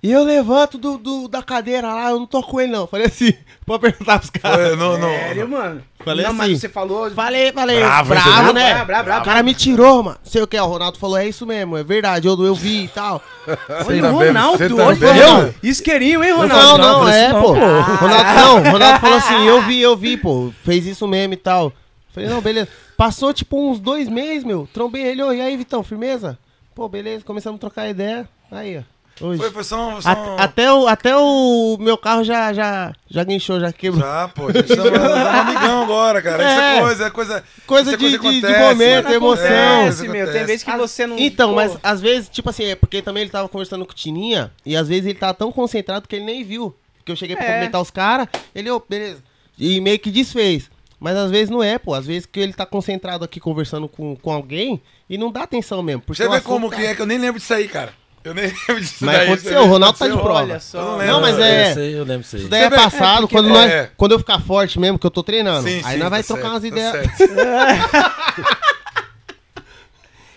e 0.00 0.12
eu 0.12 0.22
levanto 0.22 0.78
do, 0.78 0.96
do- 0.96 1.26
da 1.26 1.42
cadeira 1.42 1.88
lá, 1.92 2.10
eu 2.10 2.18
não 2.20 2.26
tô 2.28 2.44
com 2.44 2.60
ele 2.60 2.70
não. 2.70 2.86
Falei 2.86 3.06
assim, 3.08 3.34
pode 3.66 3.80
perguntar 3.80 4.20
pros 4.20 4.30
caras. 4.30 4.68
Foi, 4.68 4.76
não, 4.76 4.96
não, 4.96 5.08
Sério, 5.08 5.48
mano? 5.48 5.82
Falei 6.04 6.22
não, 6.24 6.30
assim. 6.30 6.38
mas 6.38 6.60
você 6.60 6.68
falou... 6.68 7.10
Falei, 7.10 7.50
falei, 7.52 7.80
Bravo, 7.80 8.08
bravo, 8.10 8.52
né? 8.52 8.70
Bravo, 8.70 8.86
bravo, 8.86 9.04
bravo. 9.04 9.20
O 9.22 9.24
cara 9.24 9.42
me 9.42 9.52
tirou, 9.52 10.00
mano. 10.04 10.18
Sei 10.22 10.40
o 10.40 10.46
que, 10.46 10.56
o 10.60 10.64
Ronaldo 10.64 10.96
falou, 10.96 11.16
é 11.16 11.26
isso 11.26 11.44
mesmo, 11.44 11.76
é 11.76 11.82
verdade, 11.82 12.28
eu, 12.28 12.40
eu 12.44 12.54
vi 12.54 12.84
e 12.84 12.88
tal. 12.88 13.20
Olha 13.48 13.56
tá 13.56 13.82
o 14.12 14.18
vendo? 14.18 14.26
Ronaldo, 14.28 14.58
Você 14.58 14.68
tá 14.68 14.84
olha, 14.86 14.94
vendo? 14.96 15.12
Ronaldo. 15.12 15.54
Isqueirinho, 15.60 16.22
hein, 16.22 16.30
Não, 16.30 16.38
Ronaldo? 16.42 16.78
não, 16.84 17.00
não, 17.00 17.08
é, 17.08 17.32
não, 17.32 17.42
pô. 17.42 17.48
pô. 17.48 17.54
Ronaldo, 17.54 18.30
não, 18.64 18.70
Ronaldo 18.72 19.00
falou 19.00 19.16
assim, 19.18 19.44
eu 19.44 19.60
vi, 19.62 19.82
eu 19.82 19.96
vi, 19.96 20.16
pô. 20.16 20.52
Fez 20.64 20.86
isso 20.86 21.04
mesmo 21.08 21.34
e 21.34 21.36
tal. 21.36 21.72
Falei, 22.16 22.30
não, 22.30 22.40
beleza. 22.40 22.68
Passou, 22.96 23.32
tipo, 23.34 23.70
uns 23.70 23.78
dois 23.78 24.08
meses, 24.08 24.42
meu. 24.42 24.66
Trombei 24.72 25.02
ele, 25.02 25.22
ô, 25.22 25.32
e 25.32 25.40
aí, 25.40 25.56
Vitão, 25.56 25.84
firmeza? 25.84 26.38
Pô, 26.74 26.88
beleza, 26.88 27.22
começamos 27.24 27.58
a 27.58 27.60
trocar 27.60 27.88
ideia. 27.88 28.26
Aí, 28.50 28.78
ó. 28.78 28.82
Hoje. 29.24 29.38
Foi, 29.40 29.50
foi 29.50 29.64
só 29.64 29.88
um. 29.96 30.00
Só 30.02 30.10
At- 30.10 30.18
um... 30.28 30.36
até, 30.38 30.72
o, 30.72 30.86
até 30.86 31.16
o 31.16 31.76
meu 31.80 31.96
carro 31.96 32.22
já, 32.22 32.52
já, 32.52 32.92
já 33.08 33.24
guinchou, 33.24 33.58
já 33.60 33.72
quebrou. 33.72 34.02
Já, 34.02 34.28
pô, 34.28 34.48
a 34.48 34.52
gente 34.52 34.68
chama 34.76 34.90
um 34.90 35.26
amigão 35.40 35.82
agora, 35.84 36.20
cara. 36.20 36.42
Isso 36.42 36.60
é 36.60 36.76
É. 36.76 36.80
coisa, 36.80 37.06
é 37.06 37.10
coisa. 37.10 37.44
Coisa 37.66 37.90
isso 37.90 37.94
é 37.94 37.96
de- 37.96 38.04
de- 38.18 38.40
de 38.40 38.46
acontece, 38.46 38.60
momento, 38.60 39.08
né? 39.08 39.14
emoção. 39.14 39.44
Acontece, 39.46 40.00
É, 40.04 40.08
meu. 40.08 40.12
Tem 40.12 40.22
acontece. 40.22 40.44
vezes 40.46 40.64
que 40.64 40.76
você 40.76 41.06
não... 41.06 41.18
Então, 41.18 41.48
pô, 41.50 41.54
mas 41.56 41.78
às 41.82 42.00
vezes, 42.02 42.28
tipo 42.28 42.50
assim, 42.50 42.64
é 42.64 42.74
porque 42.74 43.00
também 43.00 43.22
ele 43.22 43.30
tava 43.30 43.48
conversando 43.48 43.86
com 43.86 43.92
o 43.92 43.94
Tininha, 43.94 44.52
e 44.66 44.76
às 44.76 44.86
vezes 44.88 45.06
ele 45.06 45.18
tava 45.18 45.32
tão 45.32 45.50
concentrado 45.50 46.06
que 46.06 46.16
ele 46.16 46.24
nem 46.26 46.44
viu. 46.44 46.74
Que 47.02 47.10
eu 47.12 47.16
cheguei 47.16 47.36
pra 47.36 47.44
É. 47.44 47.48
cumprimentar 47.48 47.80
os 47.80 47.90
caras, 47.90 48.28
ele, 48.54 48.70
ô, 48.70 48.82
beleza. 48.86 49.22
E 49.58 49.80
meio 49.80 49.98
que 49.98 50.10
desfez. 50.10 50.70
Mas 50.98 51.16
às 51.16 51.30
vezes 51.30 51.50
não 51.50 51.62
é, 51.62 51.78
pô. 51.78 51.92
Às 51.94 52.06
vezes 52.06 52.26
que 52.26 52.40
ele 52.40 52.52
tá 52.52 52.64
concentrado 52.66 53.24
aqui 53.24 53.38
conversando 53.38 53.86
com, 53.88 54.16
com 54.16 54.32
alguém 54.32 54.80
e 55.08 55.18
não 55.18 55.30
dá 55.30 55.42
atenção 55.42 55.82
mesmo. 55.82 56.00
Porque 56.02 56.22
Você 56.22 56.28
vê 56.28 56.36
assunto 56.36 56.46
como 56.48 56.70
tá- 56.70 56.76
que 56.76 56.86
é, 56.86 56.94
que 56.94 57.02
eu 57.02 57.06
nem 57.06 57.18
lembro 57.18 57.38
disso 57.40 57.52
aí, 57.54 57.68
cara. 57.68 57.92
Eu 58.24 58.34
nem 58.34 58.46
lembro 58.68 58.80
disso 58.80 59.04
Mas 59.04 59.16
daí. 59.18 59.26
aconteceu, 59.28 59.52
você 59.52 59.58
vê? 59.58 59.64
o 59.64 59.66
Ronaldo 59.70 59.98
tá 59.98 60.04
de 60.06 60.12
Aconteceu. 60.12 60.32
prova. 60.32 60.40
Olha 60.50 60.60
só. 60.60 60.78
Eu 60.78 60.84
não 60.84 60.90
Não, 60.92 60.98
lembro. 60.98 61.20
mas 61.20 61.38
é- 61.38 61.70
Esse 61.70 61.80
aí 61.80 61.92
eu 61.92 62.04
lembro 62.04 62.20
isso 62.26 62.36
aí. 62.36 62.42
Isso 62.42 62.50
daí 62.50 62.62
é 62.64 62.70
passado, 62.70 63.18
é 63.18 63.20
porque- 63.20 63.34
quando, 63.36 63.48
nós, 63.50 63.70
é. 63.70 63.90
quando 63.96 64.12
eu 64.12 64.18
ficar 64.18 64.40
forte 64.40 64.80
mesmo, 64.80 64.98
que 64.98 65.06
eu 65.06 65.10
tô 65.10 65.22
treinando. 65.22 65.68
Sim, 65.68 65.80
aí 65.84 65.94
sim, 65.94 65.98
nós 66.00 66.10
vai 66.10 66.22
tá 66.22 66.34
trocar 66.34 66.48
umas 66.50 66.62
certo, 66.62 66.74
ideias. 66.74 66.92
tá 67.06 67.16
certo. 67.16 68.66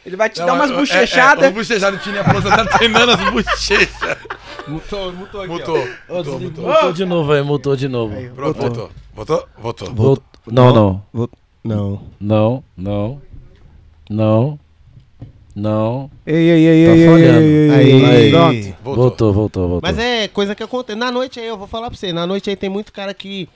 Ele 0.05 0.15
vai 0.15 0.29
te 0.29 0.39
Não, 0.39 0.45
dar 0.47 0.53
umas 0.53 0.71
é- 0.71 0.73
bochechadas. 0.75 1.43
É, 1.43 1.47
é, 1.47 1.49
os 1.49 1.55
bochechadas, 1.55 2.03
Tininha 2.03 2.23
falou, 2.23 2.41
você 2.41 2.49
tá 2.49 2.65
treinando 2.65 3.11
as 3.11 3.29
bochechas. 3.31 4.17
Mutou, 4.67 5.11
mutou 5.13 5.41
aqui, 5.41 5.51
ó. 5.51 5.55
Mutou, 5.57 5.77
mutou, 6.09 6.39
mutou. 6.39 6.67
Mutou 6.67 6.93
de 6.93 7.05
novo 7.05 7.31
aí, 7.31 7.41
mutou 7.43 7.75
de 7.75 7.87
novo. 7.87 8.15
Pronto, 8.33 8.59
voltou. 8.59 8.91
Voltou? 9.13 9.47
Voltou. 9.57 9.93
Volt- 9.93 10.23
Não, 10.51 10.73
não. 10.73 11.29
Não. 11.63 12.01
Não, 12.19 12.63
não. 12.77 13.21
Não. 14.09 14.59
Não. 15.55 16.11
Ei, 16.25 16.35
ei, 16.35 16.65
ei, 16.65 16.85
Tá 16.87 16.93
ei, 16.93 17.01
ei, 17.01 17.07
falhando. 17.09 17.39
ei, 17.41 17.69
ei, 17.69 17.71
Aí. 17.71 17.91
ei, 17.91 18.35
Aí. 18.35 18.75
Voltou. 18.83 18.95
Voltou, 18.95 19.33
voltou, 19.33 19.69
voltou. 19.69 19.81
Mas 19.83 19.97
é 19.99 20.27
coisa 20.27 20.55
que 20.55 20.63
acontece. 20.63 20.97
Na 20.97 21.11
noite 21.11 21.39
aí, 21.39 21.47
eu 21.47 21.57
vou 21.57 21.67
falar 21.67 21.89
pra 21.89 21.97
você, 21.97 22.13
na 22.13 22.25
noite 22.25 22.49
aí 22.49 22.55
tem 22.55 22.69
muito 22.69 22.93
cara 22.93 23.13
que 23.13 23.49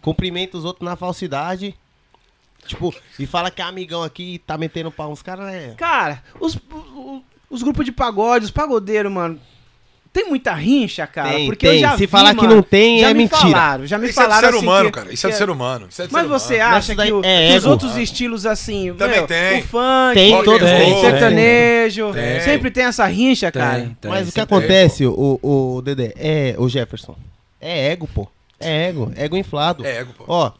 cumprimenta 0.00 0.56
os 0.56 0.64
outros 0.64 0.84
na 0.88 0.96
falsidade. 0.96 1.74
Tipo, 2.66 2.94
e 3.18 3.26
fala 3.26 3.50
que 3.50 3.60
é 3.60 3.64
amigão 3.64 4.02
aqui 4.02 4.34
e 4.34 4.38
tá 4.38 4.56
metendo 4.56 4.90
pau 4.90 5.10
uns 5.10 5.22
caras, 5.22 5.46
né? 5.46 5.74
Cara, 5.76 6.22
os, 6.38 6.54
os, 6.54 7.22
os 7.50 7.62
grupos 7.62 7.84
de 7.84 7.92
pagode, 7.92 8.44
os 8.44 8.50
pagodeiros, 8.50 9.10
mano, 9.12 9.38
tem 10.12 10.28
muita 10.28 10.52
rincha, 10.54 11.06
cara. 11.06 11.30
Tem, 11.30 11.46
porque 11.46 11.66
eu 11.66 11.70
tem. 11.72 11.80
já 11.80 11.92
Se 11.92 11.98
vi, 11.98 12.06
falar 12.08 12.34
que 12.34 12.42
mano, 12.42 12.56
não 12.56 12.62
tem, 12.62 13.00
já 13.00 13.10
é 13.10 13.14
me 13.14 13.20
mentira. 13.20 13.38
Falaram, 13.40 13.86
já 13.86 13.98
me 13.98 14.08
Isso 14.08 14.18
é 14.20 14.22
falaram 14.24 14.48
ser 14.50 14.54
assim 14.56 14.66
humano, 14.66 14.84
que- 14.86 14.98
cara. 14.98 15.12
Isso 15.14 15.26
é 15.26 15.30
do 15.30 15.32
que- 15.32 15.38
ser 15.38 15.50
humano. 15.50 15.86
Isso 15.88 16.02
é 16.02 16.06
do 16.06 16.12
Mas 16.12 16.22
ser 16.22 16.28
você 16.28 16.54
humano. 16.56 16.70
Mas 16.70 16.76
acha 16.90 16.94
que, 16.96 17.12
o- 17.12 17.24
é 17.24 17.48
que 17.52 17.56
os 17.58 17.64
outros 17.66 17.96
estilos, 17.96 18.46
assim, 18.46 18.92
Também 18.94 19.16
meu, 19.18 19.26
tem. 19.26 19.60
o 19.60 19.64
funk, 19.64 20.14
Tem 20.14 20.34
o, 20.34 20.42
todos, 20.44 20.62
o 20.68 20.72
tem, 20.72 21.00
sertanejo, 21.00 22.12
tem. 22.12 22.40
sempre 22.40 22.70
tem 22.70 22.84
essa 22.84 23.06
rincha, 23.06 23.52
Tem, 23.52 23.62
cara. 23.62 23.90
tem, 24.00 24.10
Mas 24.10 24.28
o 24.28 24.32
que 24.32 24.40
acontece, 24.40 25.06
o, 25.06 25.38
o 25.42 25.82
Dedé, 25.82 26.12
é, 26.16 26.54
o 26.58 26.68
Jefferson, 26.68 27.16
é 27.60 27.92
ego, 27.92 28.08
pô. 28.12 28.28
É 28.58 28.88
ego, 28.88 29.12
ego 29.16 29.36
inflado. 29.36 29.86
É 29.86 29.98
ego, 29.98 30.12
pô. 30.18 30.24
Ó, 30.26 30.50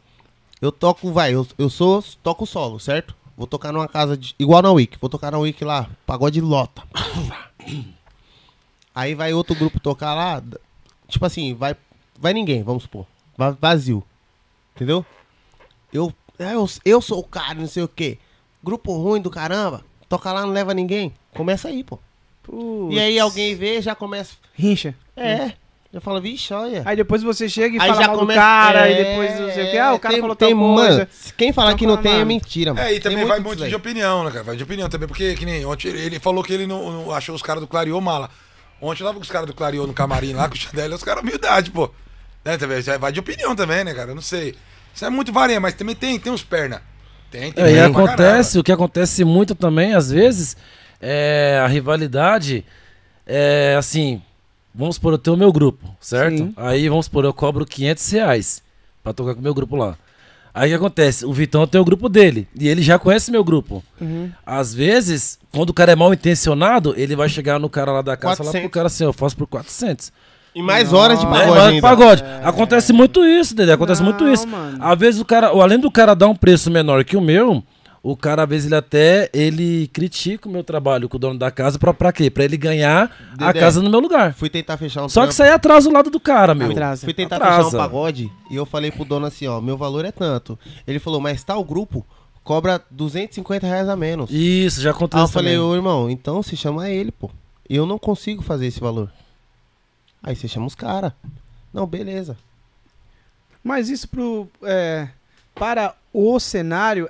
eu 0.62 0.70
toco, 0.70 1.12
vai, 1.12 1.34
eu, 1.34 1.46
eu 1.58 1.68
sou, 1.68 2.02
toco 2.22 2.46
solo, 2.46 2.78
certo? 2.78 3.14
Vou 3.36 3.46
tocar 3.46 3.72
numa 3.72 3.88
casa 3.88 4.16
de, 4.16 4.34
igual 4.38 4.62
na 4.62 4.70
Wiki, 4.70 4.96
vou 5.00 5.08
tocar 5.10 5.30
na 5.32 5.38
Wiki 5.38 5.64
lá, 5.64 5.86
pagode 6.06 6.40
lota. 6.40 6.82
Aí 8.94 9.14
vai 9.14 9.32
outro 9.32 9.54
grupo 9.54 9.78
tocar 9.80 10.14
lá, 10.14 10.42
tipo 11.08 11.24
assim, 11.24 11.54
vai, 11.54 11.76
vai 12.18 12.32
ninguém, 12.32 12.62
vamos 12.62 12.82
supor, 12.84 13.06
vai 13.36 13.52
vazio, 13.60 14.02
entendeu? 14.74 15.04
Eu, 15.92 16.12
é, 16.38 16.54
eu, 16.54 16.68
eu 16.84 17.00
sou 17.00 17.20
o 17.20 17.24
cara, 17.24 17.54
não 17.54 17.66
sei 17.68 17.82
o 17.82 17.88
quê. 17.88 18.18
Grupo 18.62 18.92
ruim 18.96 19.20
do 19.20 19.30
caramba, 19.30 19.84
toca 20.08 20.32
lá, 20.32 20.42
não 20.42 20.52
leva 20.52 20.74
ninguém, 20.74 21.12
começa 21.34 21.68
aí, 21.68 21.82
pô. 21.84 21.98
Putz, 22.42 22.94
E 22.94 22.98
aí 23.00 23.18
alguém 23.18 23.54
vê, 23.54 23.80
já 23.80 23.94
começa, 23.94 24.34
Rincha. 24.54 24.94
é, 25.16 25.52
já 25.92 26.00
fala, 26.00 26.20
vixe, 26.20 26.52
olha. 26.52 26.82
Aí 26.84 26.96
depois 26.96 27.22
você 27.22 27.48
chega 27.48 27.76
e 27.76 27.80
Aí 27.80 27.88
fala 27.88 28.00
já 28.02 28.08
mal 28.08 28.18
começa- 28.18 28.40
do 28.40 28.42
cara, 28.42 28.88
é, 28.88 28.92
e 28.92 29.04
depois 29.04 29.40
não 29.40 29.50
sei 29.52 29.66
o 29.66 29.70
que. 29.70 29.78
Ah, 29.78 29.92
o 29.94 29.98
cara 30.00 30.14
tem- 30.14 30.20
falou 30.20 30.36
tem, 30.36 30.50
tal 30.56 30.74
coisa. 30.74 30.98
Mano, 30.98 31.08
quem 31.36 31.52
falar 31.52 31.68
Então 31.70 31.78
que 31.78 31.86
não 31.86 31.96
tem 31.96 32.10
é 32.12 32.14
nada. 32.14 32.24
mentira, 32.26 32.74
mano. 32.74 32.86
É, 32.86 32.90
e 32.90 33.00
Tem 33.00 33.10
também 33.12 33.24
vai 33.24 33.38
disso 33.38 33.46
muito 33.48 33.62
aí. 33.64 33.68
de 33.68 33.74
opinião, 33.76 34.24
né, 34.24 34.30
cara? 34.30 34.44
Vai 34.44 34.56
de 34.56 34.62
opinião 34.62 34.88
também, 34.88 35.06
porque 35.08 35.34
que 35.36 35.44
nem 35.46 35.64
ontem 35.64 35.88
ele 35.88 36.18
falou 36.20 36.42
que 36.44 36.52
ele 36.52 36.66
não, 36.66 36.90
não 37.06 37.12
achou 37.12 37.34
os 37.34 37.42
caras 37.42 37.60
do 37.60 37.66
Clariô 37.66 38.00
mala. 38.00 38.30
Ontem 38.80 39.02
eu 39.02 39.06
tava 39.06 39.18
com 39.18 39.22
os 39.22 39.30
caras 39.30 39.46
do 39.46 39.54
Clariô 39.54 39.86
no 39.86 39.92
camarim 39.92 40.32
lá, 40.32 40.48
com 40.48 40.54
o 40.54 40.58
Chandelle, 40.58 40.94
os 40.94 41.04
caras 41.04 41.22
humildade, 41.22 41.70
pô. 41.70 41.90
Né, 42.44 42.56
vai 42.98 43.12
de 43.12 43.20
opinião 43.20 43.54
também, 43.54 43.84
né, 43.84 43.92
cara? 43.92 44.12
Eu 44.12 44.14
não 44.14 44.22
sei. 44.22 44.54
Isso 44.94 45.04
é 45.04 45.10
muito 45.10 45.32
varia, 45.32 45.60
mas 45.60 45.74
também 45.74 45.94
tem, 45.94 46.18
tem 46.18 46.32
uns 46.32 46.42
perna. 46.42 46.82
Tem, 47.30 47.52
tem. 47.52 47.64
É, 47.64 47.72
e 47.72 47.80
acontece, 47.80 48.58
o 48.58 48.64
que 48.64 48.72
acontece 48.72 49.24
muito 49.24 49.54
também, 49.54 49.94
às 49.94 50.10
vezes, 50.10 50.56
é 51.00 51.60
a 51.62 51.66
rivalidade 51.66 52.64
é 53.32 53.76
assim, 53.78 54.20
vamos 54.74 54.96
supor, 54.96 55.12
eu 55.12 55.18
tenho 55.18 55.36
o 55.36 55.38
meu 55.38 55.52
grupo, 55.52 55.94
certo? 56.00 56.38
Sim. 56.38 56.54
Aí, 56.56 56.88
vamos 56.88 57.06
supor, 57.06 57.24
eu 57.24 57.32
cobro 57.32 57.64
500 57.64 58.10
reais 58.10 58.62
pra 59.04 59.12
tocar 59.12 59.34
com 59.34 59.40
o 59.40 59.42
meu 59.42 59.54
grupo 59.54 59.76
lá. 59.76 59.96
Aí 60.52 60.68
o 60.68 60.72
que 60.72 60.76
acontece? 60.76 61.24
O 61.24 61.32
Vitão 61.32 61.66
tem 61.66 61.80
o 61.80 61.84
grupo 61.84 62.08
dele, 62.08 62.48
e 62.58 62.68
ele 62.68 62.82
já 62.82 62.98
conhece 62.98 63.30
meu 63.30 63.44
grupo. 63.44 63.82
Uhum. 64.00 64.30
Às 64.44 64.74
vezes, 64.74 65.38
quando 65.52 65.70
o 65.70 65.74
cara 65.74 65.92
é 65.92 65.96
mal 65.96 66.12
intencionado, 66.12 66.92
ele 66.96 67.14
vai 67.14 67.28
chegar 67.28 67.58
no 67.58 67.68
cara 67.68 67.92
lá 67.92 68.02
da 68.02 68.16
casa 68.16 68.34
e 68.34 68.36
falar 68.38 68.50
pro 68.50 68.60
400. 68.60 68.74
cara 68.74 68.86
assim, 68.88 69.04
eu 69.04 69.12
faço 69.12 69.36
por 69.36 69.46
400. 69.46 70.12
E 70.52 70.60
mais 70.62 70.92
horas 70.92 71.20
de 71.20 71.24
Não. 71.26 71.32
É, 71.36 71.38
pagode 71.38 71.54
mas 71.58 71.68
ainda. 71.68 71.80
pagode. 71.82 72.24
Acontece 72.42 72.92
muito 72.92 73.24
isso, 73.24 73.54
Dedé. 73.54 73.72
Acontece 73.74 74.02
muito 74.02 74.24
Não, 74.24 74.32
isso. 74.32 74.48
mano. 74.48 74.78
Às 74.80 74.98
vezes 74.98 75.20
o 75.20 75.24
cara, 75.24 75.46
além 75.48 75.78
do 75.78 75.90
cara 75.90 76.14
dar 76.14 76.26
um 76.26 76.34
preço 76.34 76.68
menor 76.70 77.04
que 77.04 77.16
o 77.16 77.20
meu, 77.20 77.62
o 78.02 78.16
cara, 78.16 78.44
às 78.44 78.48
vezes, 78.48 78.66
ele 78.66 78.74
até 78.76 79.28
ele 79.32 79.86
critica 79.88 80.48
o 80.48 80.52
meu 80.52 80.64
trabalho 80.64 81.08
com 81.08 81.16
o 81.16 81.20
dono 81.20 81.38
da 81.38 81.50
casa 81.50 81.78
pra, 81.78 81.92
pra 81.92 82.12
quê? 82.12 82.30
Pra 82.30 82.44
ele 82.44 82.56
ganhar 82.56 83.14
a 83.38 83.48
Dedé. 83.48 83.60
casa 83.60 83.82
no 83.82 83.90
meu 83.90 84.00
lugar. 84.00 84.32
Fui 84.34 84.48
tentar 84.48 84.76
fechar 84.78 85.04
um 85.04 85.08
Só 85.08 85.20
que 85.20 85.26
trampo. 85.26 85.32
isso 85.32 85.42
aí 85.42 85.50
atrasa 85.50 85.88
o 85.88 85.92
lado 85.92 86.08
do 86.10 86.18
cara, 86.18 86.54
meu. 86.54 86.70
Atrasa. 86.70 87.04
Fui 87.04 87.12
tentar 87.12 87.36
Atrasa. 87.36 87.64
fechar 87.64 87.76
um 87.76 87.80
pagode 87.80 88.32
e 88.50 88.56
eu 88.56 88.64
falei 88.64 88.90
pro 88.90 89.04
dono 89.04 89.26
assim, 89.26 89.46
ó, 89.46 89.60
meu 89.60 89.76
valor 89.76 90.04
é 90.06 90.12
tanto. 90.12 90.58
Ele 90.86 90.98
falou, 90.98 91.20
mas 91.20 91.44
tal 91.44 91.62
grupo 91.62 92.06
cobra 92.42 92.80
250 92.90 93.66
reais 93.66 93.88
a 93.88 93.94
menos. 93.96 94.30
Isso, 94.30 94.80
já 94.80 94.90
Aí 94.90 94.94
aconteceu 94.96 95.24
eu 95.24 95.28
falei, 95.28 95.58
ô 95.58 95.74
irmão, 95.74 96.08
então 96.08 96.42
se 96.42 96.56
chama 96.56 96.88
ele, 96.88 97.12
pô. 97.12 97.30
Eu 97.68 97.84
não 97.84 97.98
consigo 97.98 98.42
fazer 98.42 98.66
esse 98.66 98.80
valor. 98.80 99.12
Aí 100.22 100.34
você 100.34 100.48
chama 100.48 100.66
os 100.66 100.74
caras. 100.74 101.12
Não, 101.72 101.86
beleza. 101.86 102.36
Mas 103.62 103.88
isso 103.90 104.08
pro, 104.08 104.48
é, 104.62 105.08
para 105.54 105.94
o 106.12 106.40
cenário 106.40 107.08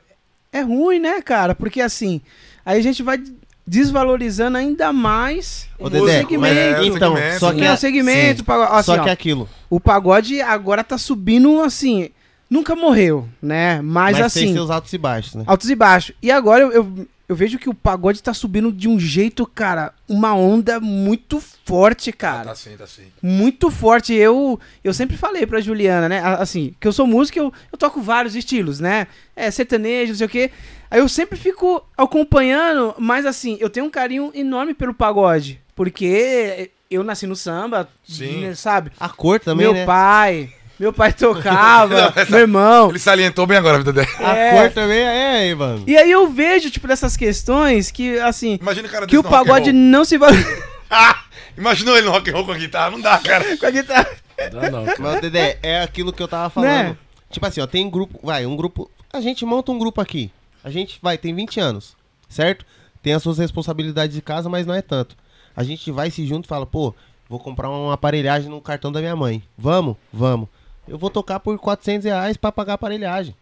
é 0.52 0.60
ruim, 0.62 0.98
né, 0.98 1.20
cara? 1.22 1.54
Porque 1.54 1.80
assim, 1.80 2.20
aí 2.64 2.78
a 2.78 2.82
gente 2.82 3.02
vai 3.02 3.22
desvalorizando 3.66 4.58
ainda 4.58 4.92
mais 4.92 5.68
Ô, 5.78 5.86
o 5.86 5.90
Dedé, 5.90 6.18
segmento. 6.18 6.46
É, 6.58 6.84
então, 6.86 7.14
segmento, 7.14 7.38
só 7.40 7.50
sim. 7.52 7.56
que 7.58 7.64
é- 7.64 7.72
o 7.72 7.76
segmento, 7.76 8.36
sim. 8.36 8.42
o 8.42 8.44
pagode, 8.44 8.72
assim, 8.74 8.84
Só 8.96 8.98
que 9.02 9.08
é 9.08 9.12
aquilo. 9.12 9.48
o 9.68 9.78
pagode 9.80 10.40
agora 10.42 10.82
tá 10.82 10.98
subindo 10.98 11.60
assim, 11.60 12.10
nunca 12.50 12.74
morreu, 12.74 13.28
né? 13.40 13.80
Mas, 13.80 14.18
Mas, 14.18 14.32
tem 14.32 14.44
assim, 14.44 14.52
seus 14.52 14.68
altos 14.68 14.92
e 14.92 14.98
baixos, 14.98 15.34
né? 15.36 15.44
altos 15.46 15.70
e 15.70 15.74
baixos. 15.76 16.14
E 16.20 16.30
agora 16.30 16.64
eu, 16.64 16.72
eu, 16.72 17.08
eu 17.28 17.36
vejo 17.36 17.58
que 17.58 17.70
o 17.70 17.74
pagode 17.74 18.20
tá 18.20 18.34
subindo 18.34 18.72
de 18.72 18.88
um 18.88 18.98
jeito, 18.98 19.46
cara, 19.46 19.94
uma 20.08 20.34
onda 20.34 20.80
muito 20.80 21.40
forte, 21.64 22.10
cara. 22.10 22.46
Tá 22.46 22.54
sim, 22.56 22.76
tá 22.76 22.88
sim. 22.88 23.04
muito 23.22 23.70
forte. 23.70 24.12
Eu 24.12 24.58
eu 24.82 24.92
sempre 24.92 25.16
falei 25.16 25.46
pra 25.46 25.60
Juliana, 25.60 26.08
né? 26.08 26.18
Assim, 26.18 26.74
que 26.80 26.88
eu 26.88 26.92
sou 26.92 27.06
músico, 27.06 27.38
eu, 27.38 27.52
eu 27.72 27.78
toco 27.78 28.00
vários 28.00 28.34
estilos, 28.34 28.80
né? 28.80 29.06
É, 29.36 29.48
sertanejo, 29.50 30.10
não 30.12 30.18
sei 30.18 30.26
o 30.26 30.30
quê. 30.30 30.50
Aí 30.90 30.98
eu 30.98 31.08
sempre 31.08 31.38
fico 31.38 31.80
acompanhando, 31.96 32.96
mas 32.98 33.24
assim, 33.24 33.56
eu 33.60 33.70
tenho 33.70 33.86
um 33.86 33.90
carinho 33.90 34.32
enorme 34.34 34.74
pelo 34.74 34.92
pagode. 34.92 35.60
Porque 35.76 36.72
eu 36.90 37.04
nasci 37.04 37.26
no 37.26 37.36
samba, 37.36 37.88
Sim. 38.02 38.52
sabe? 38.56 38.90
A 38.98 39.08
cor 39.08 39.38
também, 39.38 39.64
meu 39.64 39.72
né? 39.72 39.86
pai, 39.86 40.52
meu 40.80 40.92
pai 40.92 41.12
tocava, 41.12 41.94
Não, 42.10 42.12
essa- 42.16 42.30
meu 42.30 42.40
irmão. 42.40 42.88
Ele 42.90 42.98
salientou 42.98 43.46
bem 43.46 43.58
agora, 43.58 43.78
vida 43.78 43.92
dele. 43.92 44.08
A 44.18 44.34
É. 44.36 44.50
cor 44.62 44.70
também 44.72 44.98
é, 44.98 45.48
é, 45.50 45.54
mano. 45.54 45.84
E 45.86 45.96
aí 45.96 46.10
eu 46.10 46.26
vejo, 46.28 46.70
tipo, 46.70 46.88
dessas 46.88 47.16
questões 47.16 47.90
que, 47.90 48.18
assim, 48.20 48.58
Imagina 48.60 48.88
o 48.88 48.90
cara 48.90 49.06
que 49.06 49.18
o 49.18 49.22
pagode 49.22 49.72
não 49.72 50.04
se 50.04 50.16
valoriza 50.18 50.48
Ah! 50.90 51.22
Imaginou 51.56 51.96
ele 51.96 52.06
no 52.06 52.12
rock 52.12 52.30
and 52.30 52.32
roll 52.34 52.46
com 52.46 52.52
a 52.52 52.56
guitarra? 52.58 52.90
Não 52.90 53.00
dá, 53.00 53.18
cara. 53.18 53.56
com 53.56 53.66
a 53.66 53.70
guitarra. 53.70 54.08
Dá 54.50 54.70
não, 54.70 54.84
cara. 54.86 54.96
Mas, 54.98 55.20
Dedé, 55.20 55.58
é 55.62 55.82
aquilo 55.82 56.12
que 56.12 56.22
eu 56.22 56.26
tava 56.28 56.48
falando. 56.48 56.70
Né? 56.70 56.96
Tipo 57.30 57.46
assim, 57.46 57.60
ó, 57.60 57.66
tem 57.66 57.88
grupo, 57.88 58.18
vai, 58.22 58.46
um 58.46 58.56
grupo, 58.56 58.90
a 59.12 59.20
gente 59.20 59.44
monta 59.44 59.70
um 59.70 59.78
grupo 59.78 60.00
aqui. 60.00 60.32
A 60.64 60.70
gente, 60.70 60.98
vai, 61.02 61.16
tem 61.18 61.34
20 61.34 61.60
anos, 61.60 61.94
certo? 62.28 62.64
Tem 63.02 63.12
as 63.12 63.22
suas 63.22 63.38
responsabilidades 63.38 64.14
de 64.16 64.22
casa, 64.22 64.48
mas 64.48 64.66
não 64.66 64.74
é 64.74 64.80
tanto. 64.82 65.14
A 65.54 65.62
gente 65.62 65.90
vai 65.92 66.10
se 66.10 66.26
junto 66.26 66.46
e 66.46 66.48
fala, 66.48 66.64
pô, 66.66 66.94
vou 67.28 67.38
comprar 67.38 67.68
uma 67.70 67.92
aparelhagem 67.94 68.48
no 68.50 68.60
cartão 68.60 68.90
da 68.90 69.00
minha 69.00 69.14
mãe. 69.14 69.42
Vamos? 69.56 69.96
Vamos. 70.12 70.48
Eu 70.90 70.98
vou 70.98 71.08
tocar 71.08 71.38
por 71.40 71.56
400 71.58 72.04
reais 72.04 72.36
pra 72.36 72.50
pagar 72.50 72.72
a 72.72 72.74
aparelhagem. 72.74 73.34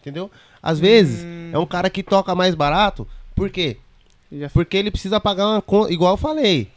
Entendeu? 0.00 0.30
Às 0.62 0.78
vezes, 0.80 1.24
é 1.52 1.58
um 1.58 1.64
cara 1.66 1.88
que 1.88 2.02
toca 2.02 2.34
mais 2.34 2.54
barato. 2.54 3.06
Por 3.34 3.48
quê? 3.50 3.76
Já- 4.32 4.50
Porque 4.50 4.76
ele 4.76 4.90
precisa 4.90 5.20
pagar 5.20 5.46
uma 5.46 5.62
conta, 5.62 5.92
igual 5.92 6.14
eu 6.14 6.16
falei. 6.16 6.70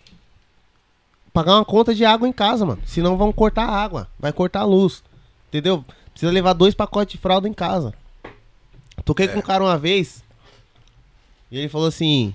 Pagar 1.33 1.55
uma 1.55 1.65
conta 1.65 1.95
de 1.95 2.05
água 2.05 2.27
em 2.27 2.31
casa, 2.33 2.65
mano. 2.65 2.81
Senão 2.85 3.17
vão 3.17 3.31
cortar 3.31 3.65
a 3.65 3.75
água, 3.75 4.07
vai 4.19 4.31
cortar 4.31 4.61
a 4.61 4.65
luz. 4.65 5.01
Entendeu? 5.49 5.83
Precisa 6.11 6.31
levar 6.31 6.53
dois 6.53 6.73
pacotes 6.75 7.13
de 7.13 7.17
fralda 7.17 7.47
em 7.47 7.53
casa. 7.53 7.93
Toquei 9.03 9.27
com 9.27 9.39
um 9.39 9.41
cara 9.41 9.63
uma 9.63 9.77
vez. 9.77 10.23
E 11.49 11.57
ele 11.57 11.69
falou 11.69 11.87
assim: 11.87 12.33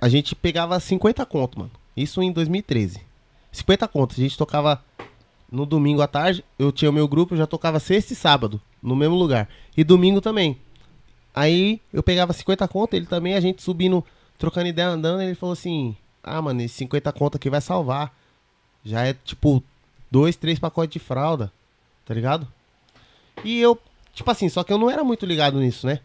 a 0.00 0.08
gente 0.08 0.34
pegava 0.34 0.78
50 0.80 1.26
conto, 1.26 1.58
mano. 1.58 1.70
Isso 1.96 2.22
em 2.22 2.32
2013. 2.32 3.00
50 3.52 3.86
conto. 3.88 4.12
A 4.12 4.20
gente 4.20 4.38
tocava 4.38 4.82
no 5.50 5.64
domingo 5.64 6.02
à 6.02 6.06
tarde. 6.06 6.44
Eu 6.58 6.72
tinha 6.72 6.90
o 6.90 6.94
meu 6.94 7.06
grupo, 7.08 7.34
eu 7.34 7.38
já 7.38 7.46
tocava 7.46 7.80
sexta 7.80 8.12
e 8.12 8.16
sábado, 8.16 8.60
no 8.82 8.96
mesmo 8.96 9.14
lugar. 9.14 9.48
E 9.76 9.84
domingo 9.84 10.20
também. 10.20 10.58
Aí 11.34 11.80
eu 11.92 12.02
pegava 12.02 12.32
50 12.32 12.66
conto, 12.68 12.94
ele 12.94 13.06
também, 13.06 13.34
a 13.34 13.40
gente 13.40 13.62
subindo, 13.62 14.04
trocando 14.38 14.68
ideia, 14.68 14.88
andando, 14.88 15.20
ele 15.22 15.34
falou 15.34 15.52
assim: 15.52 15.96
Ah, 16.22 16.40
mano, 16.40 16.62
esse 16.62 16.74
50 16.76 17.12
conto 17.12 17.36
aqui 17.36 17.50
vai 17.50 17.60
salvar. 17.60 18.16
Já 18.84 19.04
é 19.04 19.12
tipo 19.12 19.62
dois, 20.10 20.36
três 20.36 20.58
pacotes 20.58 20.92
de 20.92 20.98
fralda, 20.98 21.52
tá 22.04 22.14
ligado? 22.14 22.46
E 23.44 23.60
eu, 23.60 23.78
tipo 24.14 24.30
assim, 24.30 24.48
só 24.48 24.64
que 24.64 24.72
eu 24.72 24.78
não 24.78 24.90
era 24.90 25.04
muito 25.04 25.26
ligado 25.26 25.58
nisso, 25.60 25.86
né? 25.86 26.00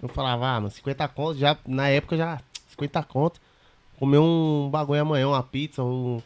Eu 0.00 0.08
falava, 0.08 0.46
ah, 0.46 0.60
mano, 0.60 0.70
50 0.70 1.08
conto, 1.08 1.38
já, 1.38 1.56
na 1.66 1.88
época 1.88 2.16
já, 2.16 2.40
50 2.68 3.02
conto, 3.02 3.40
comer 3.98 4.18
um 4.18 4.68
bagulho 4.70 5.00
amanhã, 5.00 5.28
uma 5.28 5.42
pizza, 5.42 5.82
um, 5.82 6.22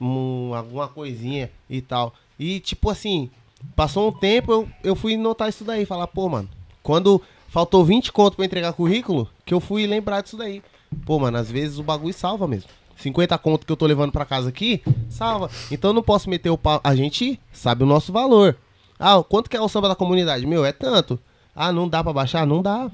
um- 0.00 0.54
alguma 0.54 0.88
coisinha 0.88 1.50
e 1.68 1.80
tal. 1.80 2.12
E 2.38 2.60
tipo 2.60 2.88
assim, 2.90 3.30
passou 3.74 4.08
um 4.08 4.12
tempo, 4.12 4.52
eu, 4.52 4.68
eu 4.84 4.94
fui 4.96 5.16
notar 5.16 5.48
isso 5.48 5.64
daí, 5.64 5.84
falar, 5.84 6.06
pô, 6.06 6.28
mano, 6.28 6.48
quando 6.82 7.20
faltou 7.48 7.84
20 7.84 8.12
conto 8.12 8.36
pra 8.36 8.44
entregar 8.44 8.72
currículo, 8.72 9.28
que 9.44 9.52
eu 9.54 9.60
fui 9.60 9.86
lembrar 9.86 10.20
disso 10.22 10.36
daí. 10.36 10.62
Pô, 11.04 11.18
mano, 11.18 11.36
às 11.38 11.50
vezes 11.50 11.78
o 11.78 11.82
bagulho 11.82 12.14
salva 12.14 12.46
mesmo. 12.46 12.70
50 12.96 13.38
conto 13.38 13.64
que 13.64 13.70
eu 13.72 13.76
tô 13.76 13.86
levando 13.86 14.10
pra 14.10 14.24
casa 14.24 14.48
aqui, 14.48 14.82
salva. 15.08 15.50
Então 15.70 15.90
eu 15.90 15.94
não 15.94 16.02
posso 16.02 16.28
meter 16.28 16.50
o 16.50 16.58
pau. 16.58 16.80
A 16.82 16.94
gente 16.96 17.38
sabe 17.52 17.84
o 17.84 17.86
nosso 17.86 18.12
valor. 18.12 18.56
Ah, 18.98 19.22
quanto 19.22 19.48
que 19.48 19.56
é 19.56 19.60
o 19.60 19.68
samba 19.68 19.88
da 19.88 19.94
comunidade? 19.94 20.44
Meu, 20.46 20.64
é 20.64 20.72
tanto. 20.72 21.18
Ah, 21.54 21.70
não 21.72 21.88
dá 21.88 22.02
pra 22.02 22.12
baixar? 22.12 22.44
Não 22.46 22.60
dá. 22.60 22.90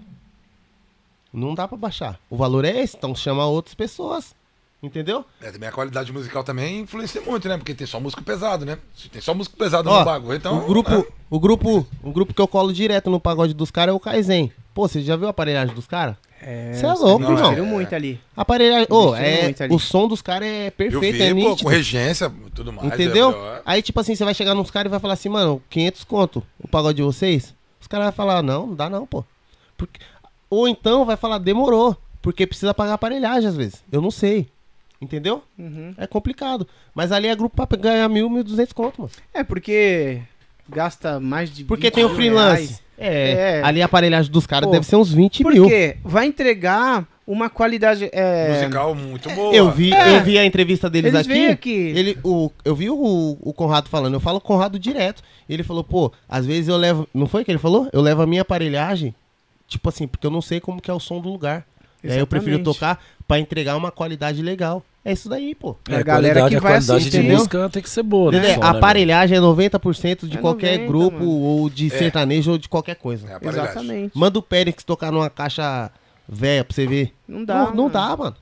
Não 1.33 1.55
dá 1.55 1.67
pra 1.67 1.77
baixar. 1.77 2.19
O 2.29 2.37
valor 2.37 2.65
é 2.65 2.81
esse, 2.83 2.97
então 2.97 3.15
chama 3.15 3.47
outras 3.47 3.75
pessoas. 3.75 4.35
Entendeu? 4.85 5.25
É, 5.41 5.51
também 5.51 5.69
a 5.69 5.73
qualidade 5.73 6.13
musical 6.13 6.45
também 6.45 6.81
influencia 6.81 7.21
muito, 7.23 7.49
né? 7.49 7.57
Porque 7.57 7.75
tem 7.75 7.87
só 7.87 7.99
músico 7.99 8.23
pesado, 8.23 8.67
né? 8.67 8.79
Se 8.95 9.09
tem 9.09 9.23
só 9.23 9.33
músico 9.35 9.57
pesado 9.57 9.89
Ó, 9.89 9.99
no 10.01 10.05
bagulho, 10.05 10.37
então. 10.37 10.59
o 10.59 10.67
grupo, 10.67 10.93
é. 10.93 11.05
o 11.31 11.41
grupo, 11.41 11.87
o 12.03 12.13
grupo 12.13 12.35
que 12.35 12.41
eu 12.41 12.47
colo 12.47 12.73
direto 12.73 13.11
no 13.11 13.19
pagode 13.19 13.55
dos 13.55 13.71
caras 13.71 13.93
é 13.93 13.97
o 13.97 14.01
Kaizen. 14.01 14.53
Pô, 14.75 14.87
você 14.87 15.01
já 15.01 15.17
viu 15.17 15.27
a 15.27 15.31
aparelhagem 15.31 15.75
dos 15.75 15.87
caras? 15.87 16.17
É, 16.43 16.75
Cê 16.75 16.85
é 16.85 16.93
louco, 16.93 17.23
irmão. 17.23 17.33
investiram 17.33 17.65
muito 17.65 17.95
ali. 17.95 18.21
Aparelhagem, 18.37 18.87
Investiram 18.91 19.17
é, 19.17 19.55
ali. 19.65 19.75
o 19.75 19.79
som 19.79 20.07
dos 20.07 20.21
caras 20.21 20.47
é 20.47 20.67
Eu 20.67 20.73
perfeito, 20.73 21.17
vi, 21.17 21.23
é 21.23 21.35
pô, 21.35 21.57
com 21.57 21.69
regência 21.69 22.31
e 22.47 22.51
tudo 22.51 22.71
mais. 22.71 22.93
Entendeu? 22.93 23.31
é, 23.31 23.57
é. 23.57 23.63
Aí, 23.65 23.81
tipo 23.81 23.99
assim, 23.99 24.15
você 24.15 24.25
vai 24.25 24.35
chegar 24.35 24.55
nos 24.55 24.71
caras 24.71 24.91
e 24.91 24.91
vai 24.91 25.01
falar 25.01 25.15
assim, 25.15 25.31
mano, 25.31 25.63
500 25.71 26.05
conto 26.05 26.43
o 26.59 26.69
pagode 26.69 26.97
de 26.97 27.03
vocês. 27.03 27.55
Os 27.81 27.87
caras 27.87 28.07
vão 28.07 28.13
falar, 28.13 28.43
não, 28.43 28.67
não 28.67 28.75
dá 28.75 28.91
não, 28.91 29.07
pô. 29.07 29.25
Porque... 29.79 30.01
Ou 30.51 30.69
então 30.69 31.05
vai 31.05 31.17
falar, 31.17 31.39
demorou. 31.39 31.97
Porque 32.21 32.47
precisa 32.47 32.73
pagar 32.73 32.95
aparelhagem 32.95 33.49
às 33.49 33.57
vezes. 33.57 33.85
Eu 33.93 34.01
não 34.01 34.11
sei. 34.11 34.49
Entendeu? 35.05 35.43
Uhum. 35.59 35.95
É 35.99 36.07
complicado. 36.07 36.67
Mas 36.95 37.13
ali 37.13 37.29
é 37.29 37.37
grupo 37.37 37.67
pra 37.67 37.77
ganhar 37.79 38.09
mil, 38.09 38.29
mil 38.31 38.43
duzentos 38.43 38.73
conto, 38.73 39.03
mano. 39.03 39.11
É, 39.33 39.45
porque 39.45 40.21
gasta 40.69 41.21
mais 41.21 41.51
de 41.55 41.63
Porque 41.65 41.87
20 41.89 41.95
tem 41.95 42.05
o 42.05 42.09
freelance. 42.15 42.81
É, 42.97 43.59
É. 43.59 43.63
Ali 43.63 43.83
a 43.83 43.85
aparelhagem 43.87 44.31
dos 44.33 44.47
caras 44.47 44.71
deve 44.71 44.87
ser 44.87 44.97
uns 44.97 45.13
20 45.13 45.45
mil. 45.45 45.65
Porque 45.65 45.97
vai 46.05 46.27
entregar 46.27 47.07
uma 47.27 47.51
qualidade. 47.51 48.09
É, 48.13 48.55
Musical 48.55 48.95
muito 48.95 49.29
boa. 49.31 49.55
Eu 49.55 49.71
vi, 49.71 49.93
É. 49.93 50.17
eu 50.17 50.23
vi 50.23 50.39
a 50.39 50.45
entrevista 50.45 50.89
deles 50.89 51.13
Eles 51.13 51.27
aqui. 51.29 51.47
aqui. 51.49 51.93
Ele, 51.97 52.19
o, 52.25 52.51
eu 52.65 52.75
vi 52.75 52.89
o, 52.91 53.37
o 53.41 53.53
Conrado 53.53 53.89
falando, 53.89 54.15
eu 54.15 54.21
falo 54.21 54.41
com 54.41 54.53
o 54.53 54.57
Conrado 54.57 54.79
direto. 54.79 55.23
Ele 55.49 55.63
falou, 55.63 55.85
pô, 55.85 56.13
às 56.29 56.47
vezes 56.47 56.69
eu 56.69 56.77
levo. 56.77 57.07
Não 57.13 57.27
foi 57.27 57.45
que 57.45 57.51
ele 57.51 57.59
falou? 57.59 57.89
Eu 57.93 58.01
levo 58.01 58.23
a 58.23 58.27
minha 58.27 58.43
aparelhagem, 58.43 59.15
tipo 59.69 59.89
assim, 59.89 60.07
porque 60.07 60.27
eu 60.27 60.31
não 60.31 60.41
sei 60.41 60.61
como 60.61 60.81
que 60.81 60.91
é 60.91 60.95
o 60.95 61.01
som 61.01 61.21
do 61.21 61.29
lugar. 61.29 61.67
E 62.03 62.11
aí 62.13 62.19
eu 62.19 62.27
prefiro 62.27 62.57
Exatamente. 62.57 62.79
tocar 62.79 63.03
pra 63.27 63.39
entregar 63.39 63.77
uma 63.77 63.91
qualidade 63.91 64.41
legal. 64.43 64.85
É 65.05 65.13
isso 65.13 65.29
daí, 65.29 65.55
pô. 65.55 65.77
A 65.89 65.95
É, 65.97 66.03
galera 66.03 66.35
qualidade, 66.41 66.49
que 66.51 66.57
a 66.57 66.61
vai 66.61 66.73
qualidade 66.73 66.93
assistir, 66.99 67.11
de 67.11 67.19
entendeu? 67.19 67.37
música 67.37 67.69
tem 67.71 67.83
que 67.83 67.91
ser 67.91 68.03
boa, 68.03 68.33
né? 68.33 68.41
Dedé, 68.41 68.55
som, 68.55 68.63
a 68.63 68.73
né, 68.73 68.79
aparelhagem 68.79 69.37
é 69.37 69.41
90% 69.41 70.27
de 70.27 70.39
É 70.39 70.41
qualquer 70.41 70.79
90, 70.79 70.87
grupo 70.89 71.19
mano. 71.19 71.31
ou 71.31 71.69
de 71.69 71.87
É. 71.87 71.91
sertanejo 71.91 72.53
ou 72.53 72.59
de 72.59 72.69
qualquer 72.71 72.97
coisa. 72.97 73.29
É, 73.29 73.35
aparelhagem. 73.35 73.71
Exatamente. 73.71 74.19
Manda 74.19 74.39
o 74.39 74.43
Périx 74.43 74.83
tocar 74.83 75.13
numa 75.13 75.29
caixa 75.29 75.91
velha 76.27 76.65
pra 76.65 76.75
você 76.75 76.87
ver. 76.87 77.13
Não 77.29 77.45
dá. 77.45 77.55
Não, 77.55 77.65
não 77.67 77.77
mano. 77.85 77.91
dá, 77.91 78.17
mano. 78.17 78.37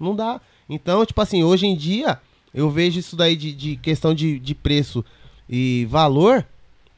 Não 0.00 0.16
dá. 0.16 0.40
Então, 0.68 1.06
tipo 1.06 1.20
assim, 1.20 1.44
hoje 1.44 1.66
em 1.66 1.76
dia, 1.76 2.18
eu 2.52 2.68
vejo 2.68 2.98
isso 2.98 3.14
daí 3.14 3.36
de, 3.36 3.52
de 3.52 3.76
questão 3.76 4.12
de, 4.12 4.40
de 4.40 4.54
preço 4.56 5.04
e 5.48 5.86
valor, 5.88 6.44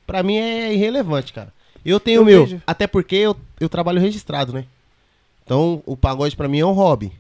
pra 0.07 0.23
mim 0.23 0.37
é 0.37 0.73
irrelevante, 0.73 1.31
cara. 1.33 1.53
Eu 1.85 2.01
tenho 2.01 2.21
o 2.21 2.23
Eu 2.23 2.25
meu, 2.27 2.45
vejo. 2.47 2.63
até 2.67 2.87
porque 2.87 3.17
eu, 3.17 3.37
eu 3.61 3.69
trabalho 3.69 4.01
registrado, 4.01 4.51
né? 4.55 4.65
Então, 5.45 5.83
o 5.85 5.95
pagode 5.95 6.35
pra 6.35 6.49
mim 6.49 6.61
é 6.61 6.65
um 6.67 6.73
hobby. 6.73 7.13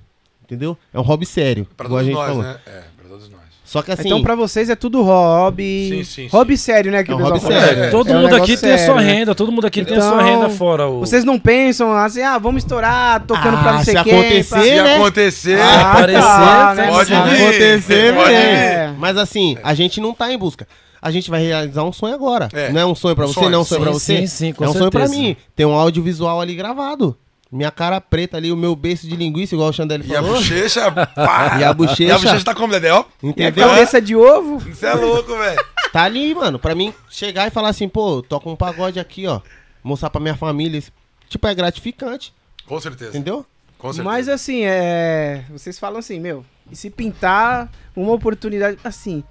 Entendeu? 0.44 0.76
É 0.92 0.98
um 0.98 1.02
hobby 1.02 1.26
sério. 1.26 1.66
Pra 1.76 1.88
todos 1.88 2.04
gente 2.04 2.14
nós, 2.14 2.28
falou. 2.28 2.42
né? 2.42 2.56
É, 2.66 2.70
pra 2.98 3.08
todos 3.08 3.28
nós. 3.30 3.40
Só 3.64 3.82
que 3.82 3.90
assim, 3.90 4.02
então 4.06 4.22
pra 4.22 4.36
vocês 4.36 4.68
é 4.70 4.76
tudo 4.76 5.02
hobby. 5.02 5.88
Sim, 5.88 6.04
sim, 6.04 6.28
hobby 6.30 6.56
sério, 6.56 6.92
né? 6.92 7.02
Que 7.02 7.10
É 7.10 7.14
um 7.14 7.18
hobby 7.22 7.40
sério. 7.40 7.84
É, 7.84 7.90
Todo 7.90 8.08
É 8.10 8.12
um 8.16 8.20
mundo 8.20 8.26
aqui 8.36 8.52
negócio 8.52 8.60
tem 8.60 8.72
a 8.72 8.78
sua 8.78 8.86
sério, 8.94 9.00
né? 9.00 9.12
renda, 9.14 9.34
todo 9.34 9.50
mundo 9.50 9.66
aqui 9.66 9.84
tem 9.84 9.96
a 9.96 10.00
sua 10.00 10.14
Então, 10.22 10.24
renda 10.26 10.50
fora. 10.50 10.86
O... 10.86 11.00
Vocês 11.00 11.24
não 11.24 11.38
pensam 11.40 11.92
assim, 11.96 12.20
ah, 12.22 12.38
vamos 12.38 12.62
estourar 12.62 13.24
tocando 13.26 13.58
pra 13.58 13.70
Ah, 13.70 13.72
não 13.78 13.84
sei 13.84 13.96
se 13.96 14.04
quem. 14.04 14.12
acontecer, 14.12 14.48
pra- 14.50 14.62
Se 14.62 14.82
né? 14.82 14.94
acontecer, 14.96 15.60
Ah, 15.60 15.92
aparecer, 15.92 16.20
tá, 16.22 16.74
né? 16.76 16.88
pode 16.88 17.08
se 17.08 17.14
vir. 17.14 17.42
acontecer, 17.42 18.14
pode 18.14 18.32
né? 18.32 18.86
vir. 18.92 18.98
Mas 18.98 19.16
assim, 19.16 19.56
a 19.64 19.74
gente 19.74 20.00
não 20.00 20.12
tá 20.14 20.30
em 20.32 20.38
busca. 20.38 20.68
A 21.02 21.10
gente 21.10 21.28
vai 21.30 21.42
realizar 21.42 21.82
um 21.82 21.92
sonho 21.92 22.14
agora. 22.14 22.48
É. 22.52 22.70
Não 22.70 22.80
é 22.80 22.86
um 22.86 22.94
sonho 22.94 23.16
pra 23.16 23.24
Um 23.24 23.28
você, 23.28 23.34
sonho, 23.34 23.50
não 23.50 23.58
é 23.58 23.60
um 23.60 23.64
sonho 23.64 23.80
sim, 23.80 23.84
pra 23.84 23.92
você. 23.92 24.16
sim, 24.18 24.26
sim, 24.26 24.52
com 24.52 24.64
é 24.64 24.68
um 24.68 24.72
sonho 24.72 24.90
pra 24.90 25.06
certeza. 25.06 25.20
mim. 25.22 25.36
Tem 25.56 25.66
um 25.66 25.74
audiovisual 25.74 26.40
ali 26.40 26.54
gravado. 26.54 27.16
Minha 27.56 27.70
cara 27.70 28.00
preta 28.00 28.36
ali, 28.36 28.50
o 28.50 28.56
meu 28.56 28.74
beiço 28.74 29.06
de 29.06 29.14
linguiça, 29.14 29.54
igual 29.54 29.68
o 29.70 29.72
Chandelle 29.72 30.04
E 30.06 30.16
a 30.16 30.20
falou. 30.20 30.34
bochecha, 30.38 30.90
pá. 31.14 31.56
E 31.60 31.62
a 31.64 31.72
bochecha. 31.72 32.02
E 32.02 32.10
a 32.10 32.18
bochecha 32.18 32.44
tá 32.44 32.54
como, 32.54 32.72
Dedé, 32.72 32.92
ó? 32.92 33.04
E 33.22 33.26
a 33.26 33.30
Entendeu? 33.30 33.68
cabeça 33.68 34.00
de 34.02 34.16
ovo. 34.16 34.68
Isso 34.68 34.84
é 34.84 34.92
louco, 34.94 35.36
velho. 35.38 35.64
Tá 35.92 36.02
ali, 36.02 36.34
mano. 36.34 36.58
Pra 36.58 36.74
mim 36.74 36.92
chegar 37.08 37.46
e 37.46 37.50
falar 37.50 37.68
assim, 37.68 37.88
pô, 37.88 38.20
toca 38.22 38.48
um 38.48 38.56
pagode 38.56 38.98
aqui, 38.98 39.26
ó. 39.28 39.40
Mostrar 39.84 40.10
pra 40.10 40.20
minha 40.20 40.34
família. 40.36 40.82
Tipo, 41.28 41.46
é 41.46 41.54
gratificante. 41.54 42.34
Com 42.66 42.80
certeza. 42.80 43.10
Entendeu? 43.10 43.46
Com 43.78 43.92
certeza. 43.92 44.02
Mas 44.02 44.28
assim, 44.28 44.64
é. 44.64 45.44
Vocês 45.50 45.78
falam 45.78 46.00
assim, 46.00 46.18
meu, 46.18 46.44
e 46.72 46.74
se 46.74 46.90
pintar 46.90 47.70
uma 47.94 48.12
oportunidade. 48.12 48.78
Assim, 48.82 49.22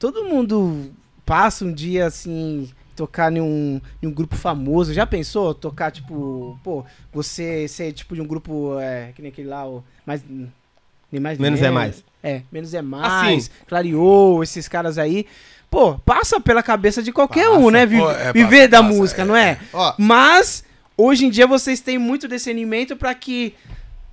todo 0.00 0.24
mundo 0.24 0.90
passa 1.24 1.64
um 1.64 1.72
dia 1.72 2.06
assim. 2.06 2.68
Tocar 2.98 3.32
em 3.32 3.40
um, 3.40 3.80
em 4.02 4.08
um 4.08 4.10
grupo 4.10 4.34
famoso. 4.34 4.92
Já 4.92 5.06
pensou? 5.06 5.54
Tocar, 5.54 5.92
tipo, 5.92 6.58
pô, 6.64 6.84
você 7.12 7.68
ser 7.68 7.92
tipo 7.92 8.16
de 8.16 8.20
um 8.20 8.26
grupo. 8.26 8.76
É, 8.80 9.12
que 9.14 9.22
nem 9.22 9.30
aquele 9.30 9.46
lá, 9.46 9.64
o. 9.64 9.84
Mais, 10.04 10.20
nem 10.28 11.20
mais 11.20 11.38
nem 11.38 11.48
Menos 11.50 11.62
é 11.64 11.70
mais. 11.70 12.04
É, 12.24 12.42
menos 12.50 12.74
é 12.74 12.82
mais. 12.82 13.44
Assim. 13.44 13.50
Clareou, 13.68 14.42
esses 14.42 14.66
caras 14.66 14.98
aí. 14.98 15.26
Pô, 15.70 15.96
passa 15.98 16.40
pela 16.40 16.60
cabeça 16.60 17.00
de 17.00 17.12
qualquer 17.12 17.48
um, 17.50 17.58
Passa. 17.66 17.70
né? 17.70 17.86
Vi- 17.86 17.98
Pô, 17.98 18.10
é, 18.10 18.32
viver 18.32 18.56
passa, 18.56 18.68
da 18.68 18.82
passa, 18.82 18.94
música, 18.94 19.22
é, 19.22 19.24
não 19.24 19.36
é? 19.36 19.58
Ó, 19.72 19.94
Mas, 19.96 20.64
hoje 20.96 21.24
em 21.26 21.30
dia, 21.30 21.46
vocês 21.46 21.80
têm 21.80 21.98
muito 21.98 22.26
discernimento 22.26 22.96
pra 22.96 23.14
que. 23.14 23.54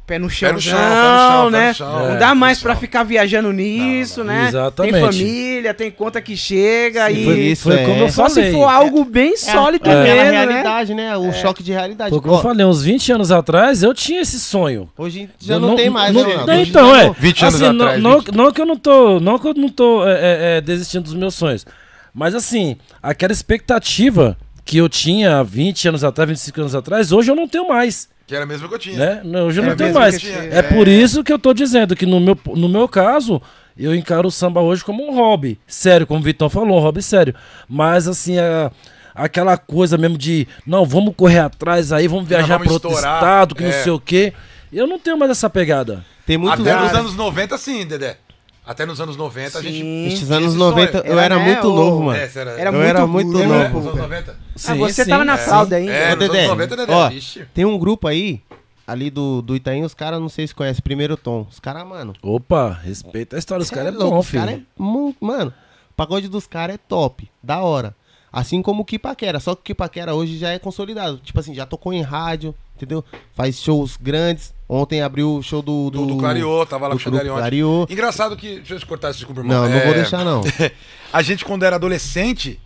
Pé 0.07 0.19
no 0.19 0.29
chão, 0.29 0.49
Pé 0.49 0.53
no 0.53 0.61
chão, 0.61 0.77
pé 0.77 0.83
no 0.85 0.91
chão, 0.91 1.45
pé 1.45 1.57
né? 1.57 1.67
no 1.69 1.73
chão. 1.73 1.99
Não 1.99 2.11
É, 2.13 2.17
dá 2.17 2.35
mais 2.35 2.59
no 2.59 2.63
pra 2.63 2.73
chão. 2.73 2.81
ficar 2.81 3.03
viajando 3.03 3.51
nisso, 3.51 4.19
Não, 4.19 4.25
né? 4.33 4.47
Exatamente. 4.49 4.93
Tem 4.93 5.01
família, 5.01 5.73
tem 5.73 5.89
conta 5.89 6.21
que 6.21 6.37
chega 6.37 7.07
Sim, 7.07 7.13
e. 7.15 7.25
foi 7.25 7.39
isso, 7.39 7.63
foi 7.63 7.75
é. 7.79 7.85
como 7.85 8.01
eu 8.03 8.09
Só 8.11 8.29
se 8.29 8.35
falei. 8.35 8.51
for 8.51 8.65
algo 8.65 9.03
bem 9.03 9.35
sólido 9.35 9.89
é 9.89 10.03
mesmo, 10.03 10.15
né? 10.15 10.29
realidade, 10.31 10.93
né? 10.93 11.17
O 11.17 11.33
choque 11.33 11.63
de 11.63 11.71
realidade. 11.71 12.11
Foi 12.11 12.21
como 12.21 12.35
eu 12.35 12.39
falei, 12.39 12.63
uns 12.65 12.83
20 12.83 13.11
anos 13.13 13.31
atrás 13.31 13.81
eu 13.81 13.95
tinha 13.95 14.21
esse 14.21 14.39
sonho. 14.39 14.87
Hoje 14.95 15.27
já 15.39 15.55
Eu 15.55 15.59
não, 15.59 15.75
tem 15.75 15.89
mais, 15.89 16.13
não, 16.13 16.23
né, 16.23 16.43
não, 16.45 16.53
Então, 16.61 16.95
é. 16.95 17.05
não- 17.07 17.13
20 17.13 17.41
anos 17.41 17.55
assim, 17.55 17.63
não- 17.73 17.85
atrás, 17.85 18.03
Não, 18.03 18.19
20. 18.19 18.31
não 18.35 18.51
que 18.51 18.61
eu 18.61 18.65
não 18.67 18.77
tô, 18.77 19.19
não 19.19 19.39
que 19.39 19.47
eu 19.47 19.53
não 19.55 19.69
tô 19.69 20.07
é, 20.07 20.11
é, 20.11 20.57
é, 20.57 20.61
desistindo 20.61 21.03
dos 21.05 21.15
meus 21.15 21.33
sonhos. 21.33 21.65
Mas 22.13 22.35
assim, 22.35 22.77
aquela 23.01 23.33
expectativa 23.33 24.37
que 24.63 24.77
eu 24.77 24.87
tinha 24.87 25.37
há 25.39 25.43
20 25.43 25.87
anos 25.87 26.03
atrás, 26.03 26.29
25 26.29 26.61
anos 26.61 26.75
atrás, 26.75 27.11
hoje 27.11 27.31
eu 27.31 27.35
não 27.35 27.47
tenho 27.47 27.67
mais. 27.67 28.07
Que 28.27 28.35
era 28.35 28.45
mesmo 28.45 28.67
que 28.67 28.73
eu 28.73 28.79
tinha. 28.79 28.97
Né? 28.97 29.21
Não, 29.23 29.47
Hoje 29.47 29.59
eu 29.59 29.63
É 29.63 29.67
não 29.69 29.75
tenho 29.75 29.93
mais. 29.93 30.23
É 30.51 30.61
por 30.63 30.87
isso 30.87 31.23
que 31.23 31.31
eu 31.31 31.37
tô 31.39 31.53
dizendo 31.53 31.95
que 31.95 32.05
no 32.05 32.19
meu, 32.19 32.37
no 32.55 32.67
meu 32.67 32.87
caso, 32.87 33.41
eu 33.77 33.93
encaro 33.93 34.27
o 34.27 34.31
samba 34.31 34.61
hoje 34.61 34.83
como 34.83 35.03
um 35.07 35.13
hobby. 35.15 35.59
Sério, 35.67 36.07
como 36.07 36.19
o 36.19 36.23
Vitão 36.23 36.49
falou, 36.49 36.77
um 36.79 36.81
hobby 36.81 37.01
sério. 37.03 37.35
Mas 37.69 38.07
assim, 38.07 38.39
a- 38.39 38.71
aquela 39.13 39.57
coisa 39.57 39.97
mesmo 39.97 40.17
de, 40.17 40.47
não, 40.65 40.85
vamos 40.85 41.13
correr 41.15 41.39
atrás 41.39 41.91
aí, 41.91 42.07
vamos 42.07 42.27
viajar 42.27 42.57
para 42.59 42.71
outro 42.71 42.91
estado, 42.91 43.53
que 43.53 43.63
é. 43.63 43.67
não 43.67 43.83
sei 43.83 43.91
o 43.91 43.99
quê. 43.99 44.33
Eu 44.73 44.87
não 44.87 44.97
tenho 44.99 45.17
mais 45.17 45.29
essa 45.31 45.49
pegada. 45.49 46.03
Tem 46.25 46.37
muitos 46.37 46.59
Até 46.61 46.73
nos 46.73 46.81
caras- 46.89 46.99
anos 46.99 47.15
90, 47.15 47.57
sim, 47.59 47.85
Dedé. 47.85 48.17
Até 48.65 48.85
nos 48.85 48.99
anos 48.99 49.15
90 49.15 49.59
a 49.59 49.61
gente. 49.61 49.75
Sim. 49.79 50.25
Tinha 50.25 50.37
anos 50.37 50.49
esse 50.49 50.57
90, 50.57 50.91
sonho. 50.91 51.03
eu 51.05 51.13
Era, 51.19 51.25
era 51.35 51.37
né, 51.37 51.45
muito 51.45 51.67
novo, 51.67 52.03
mano. 52.03 52.17
É, 52.19 52.31
era, 52.35 52.51
Era 52.59 52.69
Eu 52.69 52.73
muito 52.73 52.85
era 52.87 53.07
muito 53.07 53.31
novo. 53.31 53.53
É? 53.53 53.69
90. 54.01 54.31
Ah, 54.31 54.35
Sim, 54.55 54.77
você 54.79 55.03
sim. 55.03 55.09
tava 55.09 55.23
na 55.25 55.33
É. 55.35 55.37
fralda 55.37 55.75
ainda. 55.75 55.91
É, 55.91 56.15
nos 56.15 56.23
anos 56.23 56.27
Dedé, 56.33 56.47
90, 56.47 56.75
Dedé. 56.75 56.93
ó, 56.93 57.09
Vixe. 57.09 57.45
Tem 57.53 57.63
um 57.65 57.77
grupo 57.77 58.07
aí, 58.07 58.41
ali 58.87 59.09
do, 59.11 59.41
do 59.41 59.55
Itaim, 59.55 59.83
os 59.83 59.93
caras, 59.93 60.19
não 60.19 60.29
sei 60.29 60.47
se 60.47 60.55
conhece, 60.55 60.81
Primeiro 60.81 61.15
Tom. 61.15 61.45
Os 61.49 61.59
caras, 61.59 61.85
mano. 61.85 62.13
Opa, 62.23 62.71
respeita 62.83 63.35
a 63.35 63.39
história 63.39 63.59
dos 63.59 63.67
cê 63.69 63.75
caras, 63.75 63.93
é 63.93 63.97
louco, 63.97 64.11
bom, 64.15 64.19
os 64.19 64.31
cara 64.31 64.51
filho. 64.51 64.65
é 64.79 65.23
Mano, 65.23 65.53
o 65.91 65.93
pagode 65.95 66.27
dos 66.27 66.47
caras 66.47 66.75
é 66.75 66.79
top, 66.79 67.29
da 67.43 67.59
hora. 67.61 67.95
Assim 68.33 68.61
como 68.63 68.81
o 68.81 68.85
Kipaquera, 68.85 69.39
só 69.39 69.53
que 69.53 69.61
o 69.61 69.63
Kipaquera 69.63 70.15
hoje 70.15 70.37
já 70.39 70.49
é 70.49 70.57
consolidado. 70.59 71.17
Tipo 71.19 71.39
assim, 71.39 71.53
já 71.53 71.65
tocou 71.67 71.93
em 71.93 72.01
rádio, 72.01 72.53
entendeu? 72.75 73.05
Faz 73.35 73.59
shows 73.61 73.95
grandes. 73.95 74.54
Ontem 74.67 75.01
abriu 75.01 75.35
o 75.35 75.43
show 75.43 75.61
do... 75.61 75.89
Do, 75.91 76.05
do 76.07 76.17
Clariô, 76.17 76.65
tava 76.65 76.87
lá 76.87 76.95
do 76.95 76.99
com 77.03 77.09
o. 77.09 77.13
Clariô. 77.37 77.85
Engraçado 77.89 78.35
que. 78.35 78.55
Deixa 78.57 78.73
eu 78.75 78.87
cortar 78.87 79.09
esse 79.11 79.19
desculpa, 79.19 79.41
irmão. 79.41 79.61
Não, 79.63 79.69
não 79.69 79.77
É, 79.77 79.85
vou 79.85 79.93
deixar, 79.93 80.25
não. 80.25 80.41
a 81.13 81.21
gente, 81.21 81.45
quando 81.45 81.63
era 81.63 81.75
adolescente, 81.75 82.59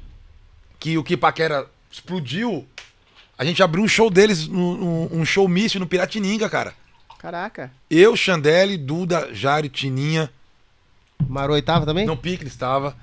que 0.79 0.97
o 0.97 1.03
Kipaquera 1.03 1.67
explodiu, 1.91 2.65
a 3.37 3.43
gente 3.43 3.61
abriu 3.61 3.83
um 3.83 3.87
show 3.87 4.09
deles, 4.09 4.47
um, 4.47 5.09
um- 5.11 5.25
show 5.25 5.45
misto 5.47 5.77
no 5.77 5.85
Piratininga, 5.87 6.49
cara. 6.49 6.73
Caraca. 7.17 7.69
Eu, 7.89 8.15
Chandelle, 8.15 8.77
Duda, 8.77 9.29
Jari, 9.33 9.67
Tininha, 9.67 10.31
Marou 11.27 11.53
oitava 11.55 11.85
também? 11.85 12.05
não 12.05 12.15
Pique 12.15 12.45
estava. 12.47 12.95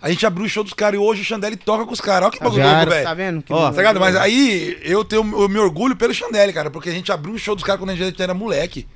A 0.00 0.10
gente 0.10 0.24
abriu 0.26 0.44
o 0.44 0.48
show 0.48 0.62
dos 0.62 0.72
caras 0.74 1.00
e 1.00 1.02
hoje 1.02 1.22
o 1.22 1.24
Chandelle 1.24 1.56
toca 1.56 1.84
com 1.86 1.92
os 1.92 2.00
caras. 2.00 2.28
Olha 2.28 2.32
que 2.32 2.38
bagulho 2.44 2.62
Já 2.62 2.76
louco, 2.76 2.90
velho. 2.90 3.04
Tá 3.04 3.14
vendo? 3.14 3.42
Que 3.42 3.52
Ó, 3.52 3.70
Tá 3.70 3.76
ligado? 3.76 3.98
Mas 4.00 4.14
aí 4.16 4.78
eu 4.82 5.04
tenho 5.04 5.22
eu 5.40 5.48
me 5.48 5.58
orgulho 5.58 5.96
pelo 5.96 6.12
Chandelle, 6.14 6.52
cara, 6.52 6.70
porque 6.70 6.88
a 6.90 6.92
gente 6.92 7.10
abriu 7.10 7.34
o 7.34 7.38
show 7.38 7.54
dos 7.54 7.64
caras 7.64 7.80
quando 7.80 7.90
a 7.90 7.94
gente 7.96 8.22
era 8.22 8.34
moleque. 8.34 8.86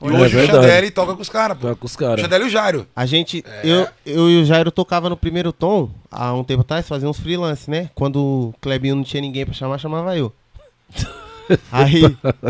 E 0.00 0.06
É 0.06 0.10
hoje 0.10 0.36
o 0.36 0.38
verdade. 0.40 0.46
Chandelle 0.64 0.90
toca 0.90 1.14
com 1.16 1.22
os 1.22 1.28
caras, 1.28 1.56
pô. 1.56 1.62
Toca 1.68 1.76
com 1.76 1.86
os 1.86 1.94
O 1.94 1.98
caras. 1.98 2.20
Chandelle 2.20 2.44
e 2.44 2.46
o 2.46 2.50
Jairo. 2.50 2.86
A 2.94 3.04
gente, 3.06 3.44
eu, 3.64 3.88
eu 4.06 4.30
e 4.30 4.42
o 4.42 4.44
Jairo 4.44 4.70
tocava 4.70 5.08
no 5.08 5.16
primeiro 5.16 5.52
tom, 5.52 5.90
há 6.10 6.32
um 6.34 6.44
tempo 6.44 6.60
atrás, 6.62 6.86
fazia 6.86 7.08
uns 7.08 7.18
freelance, 7.18 7.68
né? 7.70 7.90
Quando 7.94 8.16
o 8.20 8.54
Clebinho 8.60 8.94
não 8.96 9.02
tinha 9.04 9.20
ninguém 9.20 9.44
pra 9.44 9.54
chamar, 9.54 9.78
chamava 9.78 10.16
eu. 10.16 10.32
aí, 11.72 12.02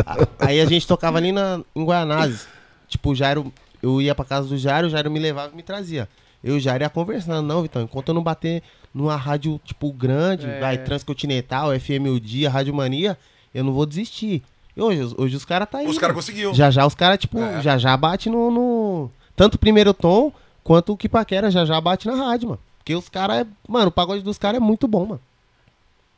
a- 0.05 0.27
aí 0.47 0.59
a 0.59 0.65
gente 0.65 0.85
tocava 0.87 1.17
ali 1.17 1.31
na, 1.31 1.61
em 1.75 1.83
Guaianazes. 1.85 2.47
Tipo, 2.87 3.11
o 3.11 3.15
Jairo, 3.15 3.51
eu 3.81 4.01
ia 4.01 4.13
pra 4.13 4.25
casa 4.25 4.47
do 4.47 4.57
Jairo, 4.57 4.87
o 4.87 4.89
Jairo 4.89 5.09
me 5.11 5.19
levava 5.19 5.51
e 5.53 5.55
me 5.55 5.63
trazia. 5.63 6.07
Eu 6.43 6.55
e 6.55 6.57
o 6.57 6.59
Jairo 6.59 6.83
ia 6.83 6.89
conversando, 6.89 7.45
não, 7.45 7.61
Vitão, 7.61 7.81
enquanto 7.81 8.09
eu 8.09 8.13
não 8.13 8.23
bater 8.23 8.63
numa 8.93 9.15
rádio, 9.15 9.59
tipo, 9.65 9.91
grande, 9.91 10.47
É. 10.47 10.59
vai, 10.59 10.77
Transcontinental, 10.77 11.71
FM 11.77 12.07
O 12.15 12.19
Dia, 12.19 12.49
Rádio 12.49 12.73
Mania, 12.73 13.17
eu 13.53 13.63
não 13.63 13.73
vou 13.73 13.85
desistir. 13.85 14.41
E 14.75 14.81
hoje, 14.81 15.13
hoje 15.17 15.35
os 15.35 15.43
caras 15.45 15.67
tá 15.69 15.79
aí. 15.79 15.87
Os 15.87 15.97
caras 15.97 16.15
conseguiu. 16.15 16.53
Já 16.53 16.71
já 16.71 16.85
os 16.85 16.95
caras, 16.95 17.17
tipo, 17.19 17.39
É. 17.39 17.61
já 17.61 17.77
já 17.77 17.95
bate 17.97 18.29
no, 18.29 18.49
no- 18.49 19.11
Tanto 19.35 19.55
o 19.55 19.59
primeiro 19.59 19.93
tom, 19.93 20.31
quanto 20.63 20.93
o 20.93 20.97
que 20.97 21.09
paquera 21.09 21.49
já 21.51 21.65
já 21.65 21.79
bate 21.81 22.07
na 22.07 22.15
rádio, 22.15 22.49
mano. 22.49 22.59
Porque 22.77 22.95
os 22.95 23.09
caras 23.09 23.41
é. 23.41 23.45
Mano, 23.67 23.87
o 23.87 23.91
pagode 23.91 24.21
dos 24.23 24.37
caras 24.37 24.57
é 24.57 24.59
muito 24.59 24.87
bom, 24.87 25.05
mano. 25.05 25.21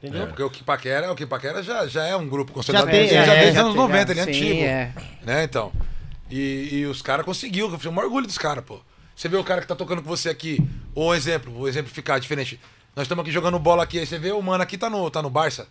Entendeu? 0.02 0.24
É, 0.24 0.26
porque 0.26 0.42
o 0.42 0.50
Kipaquera, 0.50 1.12
o 1.12 1.16
Kipaquera 1.16 1.62
já, 1.62 1.86
já 1.86 2.04
é 2.06 2.16
um 2.16 2.28
grupo 2.28 2.52
consolidado. 2.52 2.90
tem, 2.90 3.02
Ele 3.08 3.16
é, 3.16 3.26
já 3.26 3.34
desde 3.36 3.50
os 3.50 3.54
já 3.56 3.62
anos 3.62 3.74
tem, 3.74 3.82
90, 3.82 4.12
ele 4.12 4.20
é 4.20 4.24
sim, 4.24 4.30
antigo. 4.32 4.62
é. 4.64 4.94
Né, 5.24 5.44
então. 5.44 5.72
E, 6.30 6.70
e 6.72 6.86
os 6.88 7.02
caras 7.04 7.24
conseguiu, 7.26 7.68
eu 7.70 7.78
fiquei 7.78 7.92
um 7.92 7.98
orgulho 8.00 8.26
dos 8.26 8.38
caras, 8.38 8.64
pô. 8.64 8.80
Você 9.22 9.30
vê 9.30 9.38
o 9.38 9.44
cara 9.44 9.62
que 9.62 9.68
tá 9.68 9.76
tocando 9.76 10.02
com 10.02 10.10
você 10.10 10.30
aqui, 10.30 10.60
ou 10.96 11.12
um 11.12 11.14
exemplo, 11.14 11.54
vou 11.54 11.68
exemplificar 11.68 12.20
diferente. 12.20 12.60
Nós 12.96 13.04
estamos 13.04 13.22
aqui 13.22 13.32
jogando 13.32 13.60
bola 13.60 13.84
aqui, 13.84 14.00
aí 14.00 14.06
você 14.08 14.18
vê 14.18 14.32
o 14.32 14.42
mano 14.42 14.64
aqui 14.64 14.80
tá 14.80 14.90
no, 14.90 15.12
tá 15.12 15.22
no 15.22 15.30
Barça. 15.30 15.68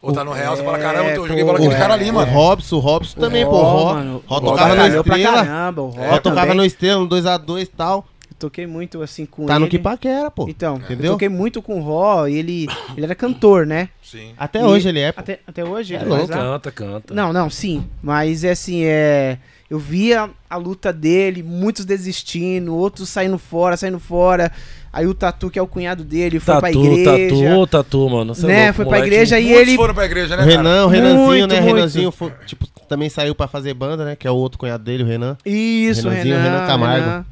Ou 0.00 0.12
tá 0.12 0.22
no 0.22 0.30
Real, 0.32 0.54
você 0.56 0.62
fala, 0.62 0.78
caramba, 0.78 1.10
eu 1.10 1.26
joguei 1.26 1.42
bola 1.42 1.58
aqui 1.58 1.66
com 1.66 1.74
o 1.74 1.76
cara 1.76 1.94
ali, 1.94 2.08
O 2.08 2.14
mano. 2.14 2.30
Robson, 2.30 2.76
o 2.76 2.78
Robson 2.78 3.18
também, 3.18 3.44
pô. 3.44 3.56
O 3.56 3.62
Ró, 3.64 4.40
tocava 4.40 4.68
no 4.68 4.76
batalhou 4.76 5.02
pra 5.02 5.18
Estrela. 5.18 5.44
caramba, 5.44 5.82
o 5.82 5.88
Ró 5.88 6.10
Ró 6.10 6.18
tocava 6.20 6.54
no 6.54 6.64
Estrela, 6.64 7.00
no 7.00 7.08
2x2 7.08 7.62
e 7.62 7.66
tal. 7.66 8.06
Eu 8.30 8.36
toquei 8.38 8.68
muito 8.68 9.02
assim 9.02 9.26
com 9.26 9.46
Tá 9.46 9.56
ele. 9.56 9.64
no 9.64 9.68
que 9.68 9.80
paquera, 9.80 10.30
pô. 10.30 10.46
Então, 10.48 10.76
Entendeu? 10.76 11.06
eu 11.06 11.12
toquei 11.14 11.28
muito 11.28 11.60
com 11.60 11.80
o 11.80 11.82
Ró 11.82 12.28
e 12.28 12.36
ele, 12.36 12.68
ele 12.96 13.04
era 13.04 13.16
cantor, 13.16 13.66
né? 13.66 13.88
Sim. 14.00 14.32
Até 14.38 14.60
E- 14.60 14.62
hoje 14.62 14.88
ele 14.88 15.00
é, 15.00 15.10
pô. 15.10 15.18
Até, 15.18 15.40
até 15.44 15.64
hoje 15.64 15.96
É 15.96 16.00
ele 16.02 16.08
lá? 16.08 16.24
Canta, 16.28 16.70
canta. 16.70 17.12
Não, 17.12 17.32
não, 17.32 17.50
sim. 17.50 17.84
Mas 18.00 18.44
é 18.44 18.50
assim, 18.52 18.84
é. 18.84 19.38
Eu 19.68 19.78
via 19.78 20.30
a 20.48 20.56
luta 20.56 20.92
dele, 20.92 21.42
muitos 21.42 21.84
desistindo, 21.84 22.74
outros 22.74 23.08
saindo 23.08 23.36
fora, 23.36 23.76
saindo 23.76 23.98
fora. 23.98 24.52
Aí 24.92 25.06
o 25.06 25.12
Tatu, 25.12 25.50
que 25.50 25.58
é 25.58 25.62
o 25.62 25.66
cunhado 25.66 26.04
dele, 26.04 26.38
foi 26.40 26.54
pra 26.54 26.68
Tatu, 26.70 26.84
igreja. 26.84 27.10
tatu, 27.50 27.66
tatu, 27.66 28.08
mano. 28.08 28.34
Cê 28.34 28.44
é 28.44 28.48
né? 28.48 28.58
louco, 28.66 28.74
foi 28.76 28.86
pra 28.86 28.98
igreja 29.00 29.38
e 29.40 29.52
ele. 29.52 29.74
foram 29.76 29.92
pra 29.94 30.04
igreja, 30.06 30.36
né, 30.36 30.44
cara? 30.44 30.50
Renan, 30.56 30.86
o 30.86 30.88
Renanzinho, 30.88 31.20
Muito, 31.26 31.46
né? 31.52 31.60
muito. 31.60 31.74
Renanzinho, 31.74 32.12
foi- 32.12 32.32
tipo, 32.46 32.66
também 32.88 33.10
saiu 33.10 33.34
pra 33.34 33.48
fazer 33.48 33.74
banda, 33.74 34.04
né? 34.04 34.16
Que 34.16 34.26
é 34.26 34.30
o 34.30 34.34
outro 34.36 34.58
cunhado 34.58 34.84
dele, 34.84 35.02
o 35.02 35.06
Renan. 35.06 35.36
Isso, 35.44 36.08
Renanzinho, 36.08 36.36
Renan, 36.36 36.50
Renan 36.52 36.66
Camargo. 36.66 37.04
Renan. 37.04 37.26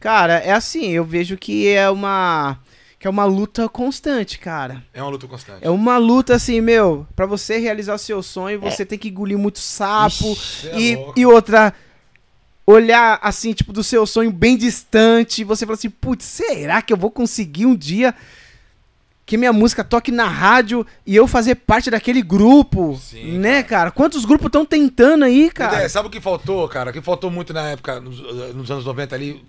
Cara, 0.00 0.34
é 0.38 0.52
assim, 0.52 0.90
eu 0.90 1.04
vejo 1.04 1.36
que 1.36 1.68
é 1.68 1.88
uma. 1.88 2.58
Que 3.04 3.08
é 3.08 3.10
uma 3.10 3.26
luta 3.26 3.68
constante, 3.68 4.38
cara. 4.38 4.82
É 4.94 5.02
uma 5.02 5.10
luta 5.10 5.26
constante. 5.26 5.58
É 5.60 5.68
uma 5.68 5.98
luta 5.98 6.34
assim, 6.34 6.62
meu, 6.62 7.06
pra 7.14 7.26
você 7.26 7.58
realizar 7.58 7.96
o 7.96 7.98
seu 7.98 8.22
sonho, 8.22 8.58
você 8.58 8.82
tem 8.82 8.98
que 8.98 9.10
engolir 9.10 9.36
muito 9.36 9.58
sapo. 9.58 10.34
Cê 10.34 10.68
é 10.68 10.80
e, 10.80 10.96
louco. 10.96 11.20
e 11.20 11.26
outra, 11.26 11.74
olhar 12.66 13.18
assim, 13.20 13.52
tipo, 13.52 13.74
do 13.74 13.84
seu 13.84 14.06
sonho 14.06 14.32
bem 14.32 14.56
distante. 14.56 15.42
e 15.42 15.44
Você 15.44 15.66
fala 15.66 15.74
assim, 15.74 15.90
putz, 15.90 16.24
será 16.24 16.80
que 16.80 16.94
eu 16.94 16.96
vou 16.96 17.10
conseguir 17.10 17.66
um 17.66 17.76
dia 17.76 18.14
que 19.26 19.36
minha 19.36 19.52
música 19.52 19.84
toque 19.84 20.10
na 20.10 20.26
rádio 20.26 20.86
e 21.04 21.14
eu 21.14 21.26
fazer 21.26 21.56
parte 21.56 21.90
daquele 21.90 22.22
grupo? 22.22 22.96
Sim, 22.96 23.36
né, 23.38 23.62
cara? 23.62 23.90
Quantos 23.90 24.24
grupos 24.24 24.46
estão 24.46 24.64
tentando 24.64 25.26
aí, 25.26 25.50
cara? 25.50 25.76
Dedé, 25.76 25.88
sabe 25.90 26.08
o 26.08 26.10
que 26.10 26.22
faltou, 26.22 26.66
cara? 26.70 26.88
O 26.88 26.92
que 26.94 27.02
faltou 27.02 27.30
muito 27.30 27.52
na 27.52 27.68
época, 27.68 28.00
nos, 28.00 28.18
nos 28.54 28.70
anos 28.70 28.86
90 28.86 29.14
ali, 29.14 29.44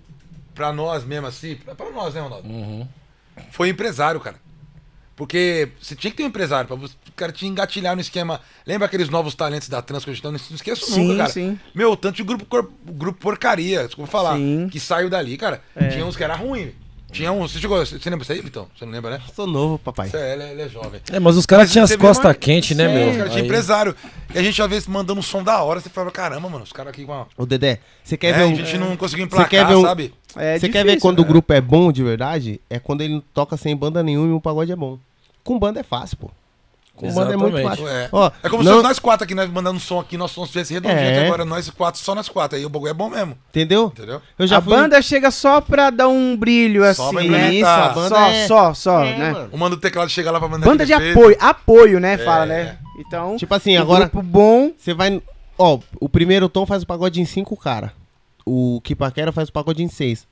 pra 0.54 0.74
nós 0.74 1.04
mesmo 1.06 1.26
assim, 1.26 1.54
pra, 1.54 1.74
pra 1.74 1.90
nós, 1.90 2.12
né, 2.12 2.20
Ronaldo? 2.20 2.46
Uhum. 2.46 2.86
Foi 3.50 3.68
empresário, 3.68 4.20
cara. 4.20 4.36
Porque 5.16 5.70
você 5.80 5.96
tinha 5.96 6.10
que 6.10 6.16
ter 6.18 6.24
um 6.24 6.26
empresário 6.26 6.66
pra 6.68 6.76
você, 6.76 6.94
o 7.08 7.12
cara 7.12 7.32
te 7.32 7.46
engatilhar 7.46 7.94
no 7.94 8.02
esquema. 8.02 8.38
Lembra 8.66 8.86
aqueles 8.86 9.08
novos 9.08 9.34
talentos 9.34 9.68
da 9.68 9.80
Trans 9.80 10.04
que 10.04 10.10
eu 10.10 10.16
não 10.24 10.32
não 10.32 10.36
esqueço 10.36 10.84
Sim, 10.92 11.04
nunca, 11.08 11.16
cara. 11.18 11.30
sim. 11.30 11.58
Meu, 11.74 11.96
tanto 11.96 12.16
de 12.16 12.22
grupo, 12.22 12.44
grupo 12.84 13.18
porcaria, 13.18 13.86
desculpa 13.86 14.10
falar, 14.10 14.36
Sim. 14.36 14.68
que 14.70 14.78
saiu 14.78 15.08
dali, 15.08 15.38
cara. 15.38 15.62
É. 15.74 15.88
Tinha 15.88 16.04
uns 16.04 16.16
que 16.16 16.22
era 16.22 16.34
ruim. 16.36 16.74
Tinha 17.12 17.30
uns. 17.32 17.52
Você 17.52 17.60
chegou. 17.60 17.78
Você 17.84 18.10
lembra 18.10 18.22
isso 18.24 18.32
aí, 18.32 18.40
Vitão? 18.40 18.66
Você 18.76 18.84
não 18.84 18.92
lembra, 18.92 19.12
né? 19.12 19.20
Sou 19.34 19.46
novo, 19.46 19.78
papai. 19.78 20.08
Você 20.08 20.16
é, 20.16 20.32
ele, 20.34 20.42
é, 20.42 20.50
ele 20.52 20.62
é 20.62 20.68
jovem. 20.68 21.00
É, 21.10 21.20
mas 21.20 21.36
os 21.36 21.46
caras 21.46 21.70
tinham 21.70 21.84
as 21.84 21.94
costas 21.96 22.24
uma- 22.26 22.34
quentes, 22.34 22.76
né, 22.76 22.88
Sim, 22.88 22.94
meu? 22.94 23.10
Os 23.10 23.16
caras 23.16 23.32
tinham 23.32 23.42
Aí- 23.42 23.48
empresário. 23.48 23.96
E 24.34 24.38
a 24.38 24.42
gente, 24.42 24.60
às 24.60 24.68
vezes, 24.68 24.88
mandando 24.88 25.20
um 25.20 25.22
som 25.22 25.42
da 25.42 25.62
hora, 25.62 25.80
você 25.80 25.88
fala, 25.88 26.10
caramba, 26.10 26.48
mano, 26.48 26.64
os 26.64 26.72
caras 26.72 26.92
aqui 26.92 27.04
com 27.04 27.12
uma. 27.12 27.26
Ô, 27.36 27.46
Dedé, 27.46 27.78
você 28.02 28.16
quer 28.16 28.28
É, 28.28 28.32
ver 28.32 28.42
a 28.42 28.46
um... 28.46 28.56
gente 28.56 28.76
não 28.76 28.96
conseguiu 28.96 29.26
Você 29.26 29.36
quer 29.48 29.60
emplacar, 29.62 29.68
ver 29.68 29.74
um- 29.76 29.82
sabe? 29.82 30.14
É 30.34 30.58
Você 30.58 30.68
quer 30.68 30.78
ver 30.84 30.90
difícil, 30.90 31.00
quando 31.00 31.20
o 31.20 31.22
né? 31.22 31.28
grupo 31.28 31.52
é 31.52 31.60
bom 31.60 31.90
de 31.92 32.02
verdade? 32.02 32.60
É 32.68 32.78
quando 32.78 33.00
ele 33.00 33.22
toca 33.32 33.56
sem 33.56 33.74
banda 33.74 34.02
nenhuma 34.02 34.28
e 34.28 34.32
o 34.32 34.40
pagode 34.40 34.70
é 34.72 34.76
bom. 34.76 34.98
Com 35.42 35.58
banda 35.58 35.80
é 35.80 35.82
fácil, 35.84 36.16
pô. 36.18 36.30
É 37.02 37.36
muito. 37.36 37.58
É, 37.88 38.08
Ó, 38.12 38.30
é 38.42 38.48
como 38.48 38.62
não- 38.62 38.76
se 38.78 38.82
nós 38.82 38.98
quatro 38.98 39.24
aqui, 39.24 39.34
nós 39.34 39.50
mandando 39.50 39.76
um 39.76 39.80
som 39.80 39.98
aqui, 40.00 40.16
nosso 40.16 40.34
som 40.34 40.44
estivesse 40.44 40.72
redondinho, 40.74 40.98
É. 41.00 41.26
agora 41.26 41.44
nós 41.44 41.68
quatro, 41.70 42.00
só 42.00 42.14
nós 42.14 42.28
quatro. 42.28 42.56
Aí 42.56 42.64
o 42.64 42.68
bagulho 42.68 42.90
é 42.90 42.94
bom 42.94 43.08
mesmo, 43.10 43.36
Entendeu? 43.50 43.86
entendeu? 43.94 44.20
Eu 44.38 44.46
já 44.46 44.58
a 44.58 44.60
fui... 44.62 44.74
banda 44.74 45.00
chega 45.02 45.30
só 45.30 45.60
pra 45.60 45.90
dar 45.90 46.08
um 46.08 46.36
brilho 46.36 46.82
Só 46.94 47.10
pra 47.10 47.20
assim, 47.20 47.28
implementar. 47.28 47.52
isso, 47.52 47.90
A 47.90 47.94
banda 47.94 48.08
só, 48.08 48.28
é- 48.30 48.46
só, 48.46 48.74
só, 48.74 49.04
É, 49.04 49.16
né? 49.18 49.30
mano. 49.32 49.48
O 49.52 49.58
mano 49.58 49.76
do 49.76 49.80
teclado 49.80 50.08
chega 50.08 50.30
lá 50.30 50.38
pra 50.38 50.48
mandar 50.48 50.66
Banda 50.66 50.86
de 50.86 50.92
apoio, 50.92 51.36
apoio, 51.40 52.00
né? 52.00 52.16
Fala, 52.18 52.44
É. 52.44 52.46
né? 52.46 52.78
Então, 52.98 53.36
Tipo 53.36 53.54
assim, 53.54 53.76
um 53.76 53.82
agora 53.82 54.04
grupo 54.06 54.22
bom, 54.22 54.72
você 54.78 54.94
vai... 54.94 55.20
Ó, 55.58 55.78
o 56.00 56.08
primeiro 56.08 56.48
tom 56.48 56.64
faz 56.66 56.82
o 56.82 56.86
pagode 56.86 57.20
em 57.20 57.24
cinco 57.26 57.56
cara. 57.56 57.92
O 58.44 58.80
Kipaquera 58.82 59.32
faz 59.32 59.48
o 59.48 59.52
pagode 59.52 59.82
em 59.82 59.88
seis. 59.88 60.26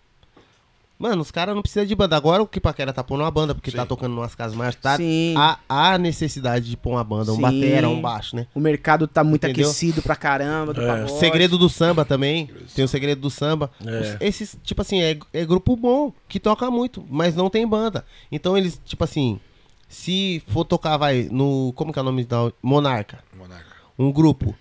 Mano, 0.98 1.22
os 1.22 1.30
caras 1.30 1.54
não 1.54 1.62
precisam 1.62 1.84
de 1.84 1.94
banda. 1.94 2.16
Agora 2.16 2.42
o 2.42 2.46
Kipaquera 2.46 2.92
tá 2.92 3.02
pondo 3.02 3.22
uma 3.22 3.30
banda, 3.30 3.54
porque 3.54 3.70
Sim. 3.70 3.76
tá 3.76 3.84
tocando 3.84 4.12
umas 4.16 4.34
casas 4.34 4.56
mais 4.56 4.74
tá 4.76 4.96
Sim. 4.96 5.34
Há, 5.36 5.58
há 5.68 5.98
necessidade 5.98 6.70
de 6.70 6.76
pôr 6.76 6.90
uma 6.90 7.02
banda, 7.04 7.32
um 7.32 7.36
Sim. 7.36 7.42
batera, 7.42 7.88
um 7.88 8.00
baixo, 8.00 8.36
né? 8.36 8.46
o 8.54 8.60
mercado 8.60 9.08
tá 9.08 9.24
muito 9.24 9.44
Entendeu? 9.44 9.66
aquecido 9.68 10.00
pra 10.02 10.14
caramba, 10.14 10.72
do 10.72 10.80
É. 10.80 11.08
segredo 11.08 11.58
do 11.58 11.68
samba 11.68 12.04
também. 12.04 12.48
Tem 12.74 12.84
o 12.84 12.88
segredo 12.88 13.20
do 13.20 13.30
samba. 13.30 13.70
É. 13.84 14.16
Esses, 14.20 14.56
tipo 14.62 14.80
assim, 14.82 15.02
é, 15.02 15.18
é 15.32 15.44
grupo 15.44 15.76
bom, 15.76 16.12
que 16.28 16.38
toca 16.38 16.70
muito, 16.70 17.04
mas 17.10 17.34
não 17.34 17.50
tem 17.50 17.66
banda. 17.66 18.04
Então 18.30 18.56
eles, 18.56 18.80
tipo 18.84 19.02
assim, 19.02 19.40
se 19.88 20.42
for 20.48 20.64
tocar, 20.64 20.96
vai, 20.96 21.28
no. 21.30 21.72
Como 21.74 21.92
que 21.92 21.98
é 21.98 22.02
o 22.02 22.04
nome 22.04 22.24
da. 22.24 22.52
Monarca. 22.62 23.18
Monarca. 23.36 23.66
Um 23.98 24.10
grupo 24.12 24.54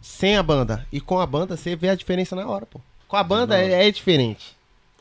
sem 0.00 0.36
a 0.36 0.42
banda 0.42 0.86
e 0.92 1.00
com 1.00 1.18
a 1.18 1.26
banda, 1.26 1.56
você 1.56 1.74
vê 1.74 1.88
a 1.88 1.94
diferença 1.94 2.36
na 2.36 2.46
hora, 2.46 2.66
pô. 2.66 2.80
Com 3.08 3.16
a 3.16 3.22
banda 3.24 3.58
é, 3.58 3.88
é 3.88 3.90
diferente. 3.90 4.56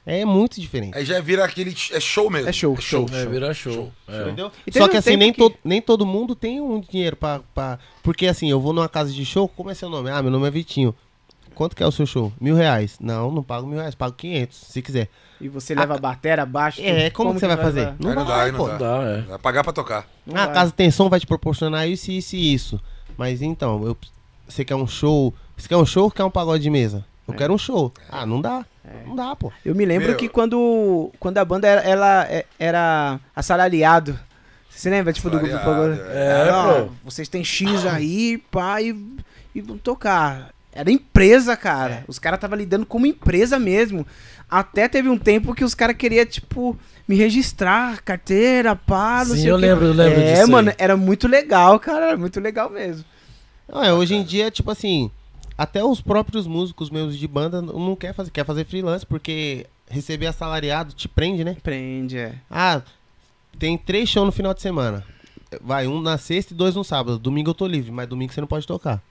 É 0.06 0.26
muito 0.26 0.60
diferente. 0.60 0.98
Aí 0.98 1.06
já 1.06 1.20
vira 1.22 1.46
aquele. 1.46 1.76
É 1.92 2.00
show 2.00 2.30
mesmo. 2.30 2.50
É 2.50 2.52
show, 2.52 2.74
é 2.78 2.82
show. 2.82 3.06
É, 3.14 3.26
vira 3.26 3.54
show. 3.54 3.92
É. 4.08 4.22
Entendeu? 4.24 4.52
Só 4.72 4.88
que 4.88 4.98
assim, 4.98 5.16
nem, 5.16 5.32
que- 5.32 5.38
to- 5.38 5.56
nem 5.64 5.80
todo 5.82 6.06
mundo 6.06 6.34
tem 6.36 6.60
um 6.60 6.80
dinheiro 6.80 7.16
pra, 7.16 7.42
pra. 7.54 7.78
Porque 8.02 8.26
assim, 8.26 8.50
eu 8.50 8.60
vou 8.60 8.74
numa 8.74 8.90
casa 8.90 9.12
de 9.14 9.24
show, 9.24 9.48
como 9.48 9.70
é 9.70 9.74
seu 9.76 9.90
nome? 9.90 10.10
Ah, 10.10 10.22
meu 10.22 10.32
nome 10.32 10.48
é 10.48 10.52
Vitinho. 10.52 10.96
Quanto 11.54 11.76
que 11.76 11.84
é 11.84 11.86
o 11.86 11.92
seu 11.92 12.06
show? 12.08 12.34
Mil 12.42 12.56
reais. 12.56 12.98
Não, 13.00 13.30
não 13.30 13.44
pago 13.44 13.68
mil 13.68 13.78
reais, 13.78 13.94
pago 13.94 14.16
500, 14.16 14.58
se 14.58 14.82
quiser. 14.82 15.08
E 15.40 15.48
você 15.48 15.76
leva 15.76 15.94
a 15.96 15.98
batera 16.00 16.44
abaixo. 16.44 16.82
É, 16.82 17.10
tudo. 17.10 17.14
como, 17.18 17.34
que 17.36 17.40
você 17.42 17.48
vai 17.48 17.58
fazer? 17.58 17.80
levar? 17.82 17.96
Não 18.00 18.10
Aí 18.10 18.16
não 18.16 18.26
dá, 18.26 18.36
vai, 18.38 18.52
não 18.52 18.60
pô. 18.60 18.68
dá. 18.70 18.78
Dá, 18.78 19.04
é. 19.04 19.22
Vai 19.22 19.38
pagar 19.38 19.64
pra 19.64 19.74
tocar. 19.74 20.08
Não 20.26 20.36
Ah, 20.38 20.44
a 20.44 20.46
vai. 20.48 20.56
casa 20.56 20.72
tem 20.72 20.90
som, 20.90 21.10
vai 21.10 21.20
te 21.20 21.28
proporcionar 21.28 21.88
isso, 21.88 22.10
isso 22.12 22.36
e 22.36 22.54
isso. 22.54 22.82
Mas 23.18 23.42
então, 23.44 23.84
eu, 23.86 23.96
você 24.48 24.66
quer 24.66 24.76
um 24.76 24.88
show. 24.88 25.32
Você 25.56 25.68
quer 25.68 25.78
um 25.78 25.86
show 25.86 26.06
ou 26.06 26.12
quer 26.12 26.24
um 26.24 26.32
pagode 26.32 26.64
de 26.64 26.70
mesa? 26.72 27.06
Eu 27.32 27.38
quero 27.38 27.54
um 27.54 27.58
show. 27.58 27.92
Ah, 28.10 28.26
não 28.26 28.42
dá. 28.42 28.66
Não 29.06 29.16
dá, 29.16 29.36
pô. 29.36 29.52
Eu 29.66 29.74
me 29.76 29.86
lembro 29.86 30.10
Meu. 30.10 30.18
que 30.18 30.28
quando, 30.28 31.12
quando 31.20 31.38
a 31.38 31.46
banda 31.46 31.68
era, 31.68 31.82
ela 31.82 32.26
é- 32.26 32.46
era 32.60 33.20
assalariado. 33.36 34.18
Você 34.70 34.90
lembra, 34.90 35.14
tipo, 35.14 35.30
do 35.30 35.38
grupo 35.40 35.56
Assalariado, 35.56 36.02
é. 36.12 36.48
É, 36.48 36.52
Ó, 36.52 36.82
pô. 36.86 36.90
Vocês 37.04 37.28
têm 37.30 37.44
X 37.44 37.86
aí, 37.86 38.38
pá, 38.50 38.82
e, 38.82 38.96
e 39.54 39.62
vão 39.62 39.78
tocar. 39.78 40.50
Era 40.74 40.90
empresa, 40.90 41.56
cara. 41.58 42.04
Os 42.08 42.18
caras 42.18 42.38
estavam 42.38 42.58
lidando 42.58 42.86
como 42.86 43.06
empresa 43.06 43.60
mesmo. 43.60 44.08
Até 44.50 44.88
teve 44.88 45.10
um 45.10 45.18
tempo 45.18 45.54
que 45.54 45.64
os 45.64 45.76
caras 45.76 45.96
queriam, 45.96 46.26
tipo, 46.26 46.78
me 47.08 47.16
registrar, 47.16 48.02
carteira, 48.02 48.76
pá, 48.76 49.24
não 49.28 49.36
Sim, 49.36 49.42
sei 49.42 49.52
eu 49.52 49.56
o 49.56 49.60
quê. 49.60 49.66
lembro, 49.68 49.86
eu 49.86 49.94
lembro 49.94 50.20
É, 50.22 50.32
disso 50.32 50.46
aí. 50.46 50.50
mano, 50.52 50.74
era 50.78 50.98
muito 50.98 51.28
legal, 51.28 51.80
cara. 51.80 52.08
Era 52.08 52.18
muito 52.18 52.40
legal 52.40 52.70
mesmo. 52.70 53.04
Não, 53.72 53.84
é, 53.84 53.94
hoje 53.94 54.16
em 54.16 54.24
dia, 54.24 54.50
tipo 54.50 54.72
assim, 54.72 55.12
até 55.58 55.84
os 55.84 56.02
próprios 56.02 56.48
músicos 56.48 56.90
mesmo 56.90 57.12
de 57.12 57.28
banda 57.28 57.62
não 57.62 57.96
quer 57.96 58.14
fazer, 58.14 58.32
quer 58.32 58.46
fazer 58.46 58.66
freelance, 58.66 59.06
porque 59.06 59.66
receber 59.90 60.28
assalariado 60.28 60.94
te 60.94 61.08
prende, 61.08 61.44
né? 61.44 61.56
Prende, 61.62 62.18
é. 62.18 62.36
Ah, 62.50 62.82
tem 63.60 63.78
três 63.78 64.10
shows 64.10 64.26
no 64.26 64.32
final 64.32 64.54
de 64.54 64.62
semana. 64.62 65.04
Vai, 65.62 65.86
um 65.88 66.02
na 66.02 66.18
sexta 66.18 66.54
e 66.54 66.56
dois 66.56 66.76
no 66.76 66.84
sábado. 66.84 67.20
Domingo 67.20 67.50
eu 67.50 67.54
tô 67.54 67.68
livre, 67.68 67.92
mas 67.92 68.08
domingo 68.08 68.32
você 68.34 68.40
não 68.40 68.48
pode 68.48 68.66
tocar. 68.66 69.02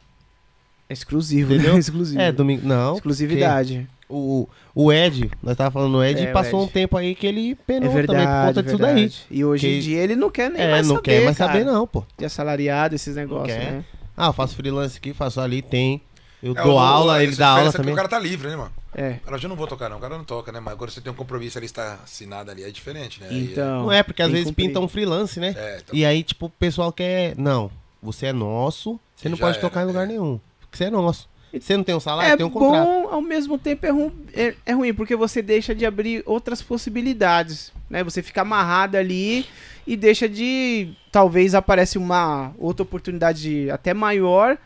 É 0.89 0.93
exclusivo, 0.93 1.53
Entendeu? 1.55 1.75
né? 1.75 1.79
Exclusivo. 1.81 2.21
É, 2.21 2.33
domingo. 2.33 2.67
Não. 2.67 2.95
Exclusividade. 2.95 3.87
O, 4.09 4.49
o 4.75 4.93
Ed, 4.93 5.31
nós 5.41 5.57
tava 5.57 5.71
falando 5.71 5.93
no 5.93 6.03
Ed, 6.05 6.21
É, 6.21 6.31
o 6.31 6.33
passou 6.33 6.63
Ed. 6.63 6.69
um 6.69 6.73
tempo 6.73 6.97
aí 6.97 7.15
que 7.15 7.25
ele 7.27 7.53
É 7.53 7.55
penou 7.55 7.93
verdade, 7.93 8.07
também 8.25 8.27
por 8.41 8.47
conta 8.49 8.59
é 8.61 8.63
disso 8.65 8.77
verdade. 8.79 9.25
daí. 9.31 9.39
E 9.39 9.45
hoje 9.45 9.69
em 9.69 9.71
Que- 9.77 9.81
dia 9.83 9.99
ele 10.01 10.17
não 10.17 10.31
quer 10.31 10.51
nem 10.51 10.63
É, 10.63 10.71
mais 10.73 10.89
não 10.89 10.97
saber, 10.97 11.11
quer 11.19 11.25
mais 11.27 11.39
cara, 11.39 11.53
saber 11.53 11.65
não, 11.65 11.87
pô. 11.87 12.05
De 12.19 12.25
assalariado, 12.25 12.95
esses 12.97 13.15
negócios, 13.15 13.57
né? 13.57 13.85
Ah, 14.17 14.27
eu 14.27 14.33
faço 14.33 14.57
freelance 14.57 14.97
aqui, 14.99 15.13
faço 15.15 15.41
ali, 15.41 15.63
tem. 15.63 16.01
Eu 16.43 16.53
É, 16.57 16.63
dou 16.63 16.75
o- 16.77 16.79
aula, 16.79 17.23
ele 17.23 17.37
dá 17.37 17.49
aula 17.49 17.69
é 17.69 17.73
também. 17.73 17.93
O 17.93 17.97
cara 17.97 18.09
tá 18.09 18.19
livre, 18.19 18.49
né, 18.49 18.57
mano? 18.57 18.73
É. 18.95 19.15
Cara, 19.25 19.37
hoje 19.37 19.45
eu 19.45 19.49
não 19.49 19.57
vou 19.57 19.67
tocar, 19.67 19.89
não. 19.89 19.99
O 19.99 20.01
cara 20.01 20.17
não 20.17 20.25
toca, 20.25 20.51
né? 20.51 20.59
Mas 20.59 20.73
agora 20.73 20.91
você 20.91 21.01
tem 21.01 21.13
um 21.13 21.15
compromisso 21.17 21.59
ali, 21.59 21.67
está 21.67 21.99
assinado 22.03 22.51
ali, 22.51 22.63
é 22.65 22.71
diferente, 22.71 23.21
né? 23.21 23.29
Aí 23.31 23.37
é- 23.37 23.41
Então. 23.53 23.83
Não 23.83 23.93
é, 23.93 24.03
porque 24.03 24.23
às 24.23 24.31
vezes 24.31 24.47
cumprir. 24.47 24.67
pinta 24.69 24.81
um 24.81 24.89
freelance, 24.89 25.39
né? 25.39 25.55
É, 25.57 25.79
então, 25.83 25.95
E 25.95 26.05
aí, 26.05 26.23
tipo, 26.23 26.47
o 26.47 26.51
pessoal 26.51 26.93
quer. 26.93 27.35
Não, 27.37 27.71
você 28.03 28.27
é 28.27 28.33
nosso, 28.33 28.99
você 29.15 29.29
não 29.29 29.37
Já 29.37 29.45
pode 29.47 29.59
era, 29.59 29.67
tocar 29.69 29.83
em 29.83 29.87
lugar 29.87 30.05
é. 30.05 30.07
nenhum. 30.07 30.41
Porque 30.61 30.77
você 30.79 30.85
é 30.85 30.91
nosso. 30.91 31.29
Você 31.53 31.77
não 31.77 31.83
tem 31.85 31.95
um 31.97 32.01
salário, 32.01 32.33
É 32.33 32.37
tem 32.37 32.47
um 32.47 32.51
contrato. 32.51 32.85
bom, 32.87 33.09
ao 33.11 33.21
mesmo 33.21 33.59
tempo 33.59 33.85
é, 33.85 33.91
ru- 33.91 34.13
é- 34.33 34.55
é 34.65 34.73
ruim, 34.73 34.95
porque 34.95 35.17
você 35.17 35.43
deixa 35.43 35.75
de 35.75 35.85
abrir 35.85 36.23
outras 36.25 36.63
possibilidades, 36.63 37.73
né? 37.89 38.05
Você 38.05 38.23
fica 38.23 38.43
amarrado 38.43 38.97
ali 38.97 39.45
e 39.87 39.97
deixa 39.97 40.29
de... 40.29 40.93
Talvez 41.11 41.55
aparece 41.55 41.99
uma 41.99 42.53
outra 42.57 42.85
oportunidade 42.85 43.69
até 43.71 43.93
maior. 43.93 44.57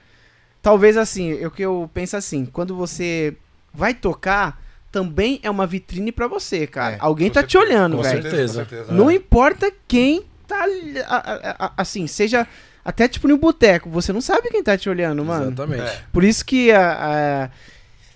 Talvez 0.64 0.96
assim, 0.96 1.44
o 1.44 1.50
que 1.50 1.62
eu 1.62 1.88
penso 1.94 2.16
assim, 2.16 2.46
quando 2.46 2.74
você 2.74 3.36
vai 3.72 3.92
tocar, 3.94 4.60
também 4.90 5.38
é 5.42 5.50
uma 5.50 5.66
vitrine 5.66 6.10
pra 6.10 6.26
você, 6.26 6.66
cara. 6.66 6.94
É, 6.94 6.98
Alguém 7.00 7.28
com 7.28 7.34
tá 7.34 7.42
te 7.42 7.52
certeza, 7.52 7.70
olhando, 7.74 7.96
com 7.98 8.02
velho. 8.02 8.22
certeza. 8.22 8.66
Não 8.90 9.10
importa 9.10 9.70
quem 9.86 10.24
tá 10.48 10.64
assim, 11.76 12.06
seja 12.06 12.46
até 12.84 13.06
tipo 13.06 13.28
no 13.28 13.36
boteco, 13.36 13.90
você 13.90 14.10
não 14.12 14.20
sabe 14.22 14.48
quem 14.48 14.62
tá 14.62 14.76
te 14.78 14.88
olhando, 14.88 15.22
mano. 15.24 15.46
Exatamente. 15.48 15.82
É. 15.82 16.00
Por 16.12 16.24
isso 16.24 16.44
que 16.44 16.72
a, 16.72 16.92
a- 16.92 17.50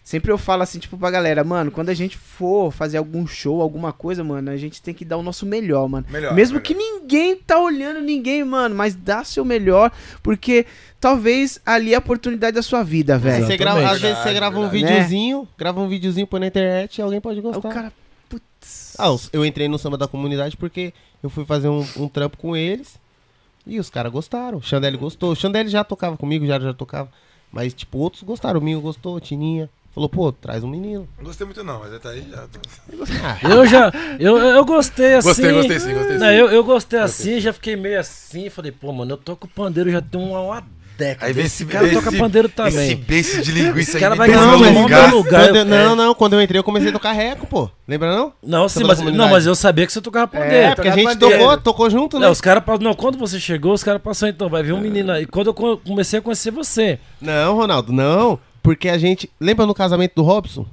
sempre 0.09 0.33
eu 0.33 0.39
falo 0.39 0.63
assim, 0.63 0.79
tipo, 0.79 0.97
pra 0.97 1.11
galera, 1.11 1.45
mano, 1.45 1.71
quando 1.71 1.91
a 1.91 1.95
gente 1.95 2.17
for 2.17 2.73
fazer 2.73 2.97
algum 2.97 3.27
show, 3.27 3.61
alguma 3.61 3.93
coisa, 3.93 4.25
mano, 4.25 4.51
a 4.51 4.57
gente 4.57 4.81
tem 4.81 4.95
que 4.95 5.05
dar 5.05 5.19
o 5.19 5.23
nosso 5.23 5.45
melhor, 5.45 5.87
mano. 5.87 6.07
Melhor, 6.09 6.33
Mesmo 6.35 6.55
melhor. 6.55 6.63
que 6.65 6.73
ninguém 6.73 7.37
tá 7.37 7.61
olhando 7.61 8.01
ninguém, 8.01 8.43
mano, 8.43 8.75
mas 8.75 8.95
dá 8.95 9.23
seu 9.23 9.45
melhor, 9.45 9.93
porque 10.23 10.65
talvez 10.99 11.61
ali 11.67 11.93
é 11.93 11.97
a 11.97 11.99
oportunidade 11.99 12.55
da 12.55 12.63
sua 12.63 12.83
vida, 12.83 13.19
velho. 13.19 13.45
Às 13.45 13.49
vezes 13.49 13.59
você 13.59 13.59
Verdade, 13.59 14.33
grava 14.33 14.59
um 14.59 14.71
verdade. 14.71 14.95
videozinho, 14.95 15.49
grava 15.59 15.81
um 15.81 15.89
videozinho 15.89 16.27
põe 16.27 16.41
na 16.41 16.47
internet 16.47 16.97
e 16.97 17.03
alguém 17.03 17.21
pode 17.21 17.43
gostar. 17.43 17.69
O 17.69 17.71
cara, 17.71 17.93
putz. 18.31 18.97
Ah, 18.99 19.15
eu 19.31 19.45
entrei 19.45 19.69
no 19.69 19.79
samba 19.79 19.99
da 19.99 20.09
comunidade 20.09 20.57
porque 20.57 20.95
eu 21.23 21.29
fui 21.29 21.45
fazer 21.45 21.69
um, 21.69 21.87
um 21.99 22.09
trampo 22.09 22.39
com 22.39 22.57
eles 22.57 22.99
e 23.67 23.79
os 23.79 23.91
caras 23.91 24.11
gostaram. 24.11 24.57
O 24.57 24.63
Xandelli 24.63 24.97
gostou. 24.97 25.33
O 25.33 25.37
Xandelli 25.37 25.69
já 25.69 25.85
tocava 25.85 26.17
comigo, 26.17 26.47
já, 26.47 26.59
já 26.59 26.73
tocava. 26.73 27.11
Mas, 27.53 27.75
tipo, 27.75 27.99
outros 27.99 28.23
gostaram. 28.23 28.59
O 28.59 28.63
Minho 28.63 28.81
gostou, 28.81 29.15
o 29.17 29.21
Tininha. 29.21 29.69
Falou, 29.99 30.09
pô, 30.09 30.31
traz 30.31 30.63
um 30.63 30.69
menino. 30.69 31.09
Não 31.19 31.25
gostei 31.25 31.45
muito, 31.45 31.65
não, 31.65 31.81
mas 31.81 32.01
tá 32.01 32.11
aí 32.11 32.25
já. 32.31 32.47
Eu 33.51 33.67
já. 33.67 33.93
Eu, 34.21 34.39
eu 34.39 34.65
gostei 34.65 35.15
assim. 35.15 35.27
Gostei, 35.29 35.53
gostei 35.53 35.81
sim, 35.81 35.93
gostei 35.93 36.13
sim. 36.13 36.19
Não, 36.21 36.31
eu, 36.31 36.49
eu 36.51 36.63
gostei 36.63 37.01
assim, 37.01 37.41
já 37.41 37.53
fiquei 37.53 37.75
meio 37.75 37.99
assim. 37.99 38.49
Falei, 38.49 38.71
pô, 38.71 38.93
mano, 38.93 39.15
eu 39.15 39.17
toco 39.17 39.49
pandeiro 39.49 39.91
já 39.91 40.01
tem 40.01 40.21
uma, 40.21 40.39
uma 40.41 40.65
década. 40.97 41.27
Aí 41.27 41.33
vem 41.33 41.45
esse 41.47 41.65
esse 41.65 41.73
cara 41.73 41.85
esse- 41.87 41.95
toca 41.97 42.13
pandeiro 42.17 42.49
também. 42.49 42.75
Esse 42.93 42.95
beice 42.95 43.43
de 43.43 43.51
linguiça 43.51 43.91
Esse 43.91 43.97
aí. 43.97 44.03
cara 44.03 44.15
me 44.15 44.19
vai 44.19 44.31
um 44.31 44.79
um 44.79 44.83
lugar. 44.83 45.13
lugar. 45.13 45.47
Quando 45.47 45.57
eu- 45.57 45.63
é. 45.63 45.65
não, 45.65 45.97
não, 45.97 46.15
quando 46.15 46.33
eu 46.35 46.43
entrei 46.43 46.59
eu 46.61 46.65
comecei 46.65 46.91
a 46.91 46.93
tocar 46.93 47.11
reco, 47.13 47.45
pô. 47.47 47.69
Lembra 47.87 48.15
não? 48.15 48.33
Não, 48.43 48.69
sim, 48.69 48.81
Samba 48.81 48.95
da 48.95 49.05
mas, 49.05 49.15
não, 49.15 49.29
mas 49.29 49.47
eu 49.47 49.55
sabia 49.57 49.85
que 49.87 49.93
você 49.93 50.01
tocava 50.01 50.29
pandeiro. 50.29 50.55
É, 50.55 50.75
porque 50.77 50.89
a 50.89 50.95
gente 50.95 51.05
pandeiro. 51.05 51.39
tocou, 51.39 51.59
tocou 51.59 51.91
junto, 51.91 52.19
né? 52.21 52.27
Não, 52.27 52.33
os 52.33 52.41
caras 52.41 52.63
Não, 52.81 52.95
quando 52.95 53.19
você 53.19 53.41
chegou, 53.41 53.73
os 53.75 53.83
caras 53.83 54.01
passaram, 54.01 54.31
então, 54.33 54.49
vai 54.49 54.63
vir 54.63 54.73
um 54.75 54.81
menino 54.81 55.11
aí. 55.11 55.27
Quando 55.27 55.49
eu 55.49 55.55
co- 55.55 55.79
comecei 55.79 56.19
a 56.21 56.23
conhecer 56.23 56.51
você. 56.53 56.99
Não, 57.21 57.57
Ronaldo, 57.57 57.93
não. 57.93 58.39
Porque 58.69 58.89
a 58.91 58.99
gente. 58.99 59.31
Lembra 59.41 59.65
no 59.65 59.73
casamento 59.75 60.13
do 60.17 60.23
Robson? 60.23 60.67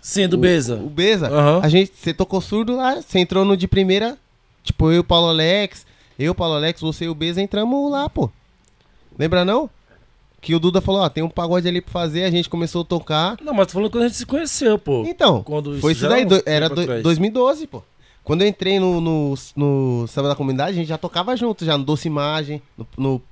Sim, 0.00 0.28
do 0.28 0.36
O- 0.36 0.40
Beza. 0.40 0.76
O 0.76 0.88
Beza. 0.88 1.26
Aham. 1.26 1.60
A 1.60 1.68
gente. 1.68 1.90
Você 1.96 2.14
tocou 2.14 2.40
surdo 2.40 2.76
lá, 2.76 3.02
você 3.02 3.18
entrou 3.18 3.44
no 3.44 3.56
de 3.56 3.66
primeira. 3.66 4.16
Tipo, 4.62 4.90
eu 4.90 4.94
e 4.94 4.98
o 5.00 5.04
Paulo 5.04 5.28
Alex. 5.28 5.84
Eu, 6.16 6.36
Paulo 6.36 6.54
Alex, 6.54 6.80
você 6.80 7.06
e 7.06 7.08
o 7.08 7.14
Beza 7.16 7.42
entramos 7.42 7.90
lá, 7.90 8.08
pô. 8.08 8.30
Lembra 9.18 9.44
não? 9.44 9.68
Que 10.40 10.54
o 10.54 10.60
Duda 10.60 10.80
falou, 10.80 11.00
ó, 11.00 11.08
tem 11.08 11.24
um 11.24 11.28
pagode 11.28 11.66
ali 11.66 11.80
pra 11.80 11.90
fazer, 11.90 12.22
a 12.22 12.30
gente 12.30 12.48
começou 12.48 12.82
a 12.82 12.84
tocar. 12.84 13.36
Não, 13.42 13.52
mas 13.52 13.66
tô 13.66 13.72
falando 13.72 13.90
quando 13.90 14.04
a 14.04 14.06
gente 14.08 14.18
se 14.18 14.26
conheceu, 14.26 14.78
pô. 14.78 15.02
Então, 15.04 15.42
Quando 15.42 15.76
foi 15.80 15.92
isso 15.92 16.08
daí, 16.08 16.24
do- 16.24 16.40
era 16.46 16.68
do- 16.68 16.80
atrás. 16.80 17.02
2012, 17.02 17.66
pô. 17.66 17.82
Quando 18.26 18.42
eu 18.42 18.48
entrei 18.48 18.80
no, 18.80 19.00
no, 19.00 19.34
no 19.54 20.04
Samba 20.08 20.30
da 20.30 20.34
Comunidade, 20.34 20.72
a 20.72 20.74
gente 20.74 20.88
já 20.88 20.98
tocava 20.98 21.36
junto, 21.36 21.64
já 21.64 21.78
no 21.78 21.84
Doce 21.84 22.08
Imagem, 22.08 22.60
no... 22.76 22.84
no, 22.98 23.22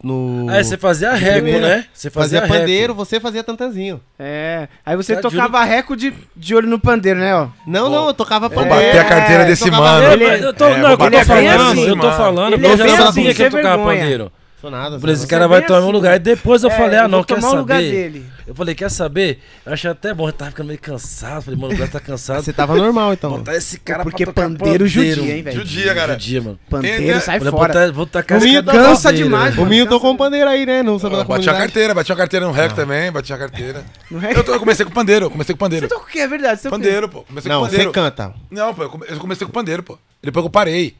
no- 0.44 0.48
Ah, 0.48 0.62
você 0.62 0.78
fazia 0.78 1.12
reco, 1.14 1.46
né? 1.58 1.84
Você 1.92 2.08
fazia, 2.10 2.40
fazia 2.42 2.56
pandeiro, 2.60 2.92
reco. 2.92 3.04
você 3.04 3.18
fazia 3.18 3.42
tantanzinho. 3.42 4.00
É. 4.16 4.68
Aí 4.86 4.94
você 4.96 5.16
Tá, 5.16 5.22
tocava 5.22 5.64
reco 5.64 5.96
de, 5.96 6.14
de 6.36 6.54
olho 6.54 6.68
no 6.68 6.78
pandeiro, 6.78 7.18
né, 7.18 7.34
ó? 7.34 7.48
Não, 7.66 7.90
não, 7.90 8.06
eu 8.06 8.14
tocava 8.14 8.48
Vou 8.48 8.62
pandeiro. 8.62 8.86
bater 8.86 9.00
a 9.00 9.04
carteira 9.04 9.42
É, 9.42 9.46
desse 9.46 9.64
tocava 9.64 9.82
mano. 9.82 10.12
ele- 10.12 10.24
Eu, 10.26 10.30
eu 10.30 10.54
tô, 10.54 10.64
É, 10.64 10.76
não, 10.78 10.96
vou 10.96 11.06
eu 11.06 11.10
tô 11.10 11.24
falando, 11.24 11.78
eu 11.80 11.96
tô 11.96 12.12
falando, 12.12 12.52
Ele 12.54 12.62
porque 12.68 12.68
é 12.68 12.84
eu 12.84 12.88
já 12.88 12.94
assim, 12.94 13.02
sabia 13.04 13.34
que 13.34 13.42
ia 13.42 13.50
tocar 13.50 13.76
vergonha. 13.76 14.00
pandeiro. 14.00 14.32
Sou 14.64 14.70
nada, 14.70 14.98
falei, 14.98 15.14
esse 15.14 15.26
cara 15.26 15.44
Você 15.44 15.48
vai 15.50 15.60
tomar 15.66 15.78
assim, 15.80 15.86
meu 15.86 15.94
lugar. 15.94 16.16
E 16.16 16.18
depois 16.18 16.62
eu 16.64 16.70
É, 16.70 16.74
falei, 16.74 16.98
ah, 16.98 17.02
eu 17.02 17.08
não, 17.08 17.22
quer 17.22 17.38
saber? 17.38 17.90
dele. 17.90 18.24
Eu 18.46 18.54
falei, 18.54 18.74
quer 18.74 18.90
saber? 18.90 19.38
Eu 19.66 19.74
achei 19.74 19.90
até 19.90 20.14
bom, 20.14 20.26
eu 20.26 20.32
tava 20.32 20.52
ficando 20.52 20.68
meio 20.68 20.78
cansado. 20.78 21.42
Falei, 21.42 21.60
mano, 21.60 21.74
o 21.74 21.76
cara 21.76 21.90
tá 21.90 22.00
cansado. 22.00 22.42
Você 22.42 22.50
tava 22.50 22.74
normal, 22.74 23.12
então. 23.12 23.30
Botar 23.32 23.56
esse 23.56 23.78
cara 23.78 24.02
Porque 24.02 24.24
pra 24.24 24.32
tocar 24.32 24.48
pandeiro 24.48 24.86
judia, 24.86 25.36
hein, 25.36 25.42
velho? 25.42 25.58
Judia, 25.58 25.94
cara. 25.94 26.12
Judia, 26.14 26.40
mano. 26.40 26.58
Pandeiro 26.70 27.20
sai 27.20 27.38
Falei, 27.40 27.50
fora. 27.50 27.72
botar- 27.74 27.92
vou 27.92 28.06
tacar 28.06 28.38
O 28.38 28.40
esse 28.40 28.48
Minho 28.48 28.64
cansa 28.64 29.08
pandeiro, 29.10 29.28
demais, 29.28 29.54
velho. 29.54 29.66
O 29.66 29.68
Minho 29.68 29.86
tocou 29.86 30.10
um 30.10 30.16
pandeiro 30.16 30.48
aí, 30.48 30.64
né? 30.64 30.82
No 30.82 30.98
Samba 30.98 31.16
da 31.16 31.22
Eu 31.24 31.28
bati 31.28 31.50
a 31.50 31.54
carteira, 31.54 31.94
bati 31.94 32.10
a 32.10 32.16
carteira 32.16 32.46
no 32.46 32.52
rec 32.52 32.72
também, 32.72 33.12
bati 33.12 33.34
a 33.34 33.36
carteira. 33.38 33.84
No 34.10 34.18
rec? 34.18 34.34
Eu, 34.34 34.42
tô- 34.42 34.52
eu 34.54 34.60
comecei 34.60 34.86
com 34.86 34.92
pandeiro, 34.92 35.26
eu 35.26 35.30
comecei 35.30 35.54
com 35.54 35.58
pandeiro. 35.58 35.86
Você 35.86 35.94
toca 35.94 36.06
o 36.06 36.10
quê? 36.10 36.20
É 36.20 36.28
verdade. 36.28 36.58
Você? 36.62 36.70
Pandeiro, 36.70 37.06
pô. 37.06 37.20
Comecei 37.22 37.52
Não, 37.52 37.58
com 37.60 37.66
você 37.66 37.72
pandeiro. 37.72 37.92
canta. 37.92 38.32
Não, 38.50 38.72
pô, 38.72 38.82
eu 38.84 39.18
comecei 39.18 39.46
com 39.46 39.52
pandeiro, 39.52 39.82
pô. 39.82 39.98
Depois 40.22 40.42
eu 40.42 40.50
parei. 40.50 40.96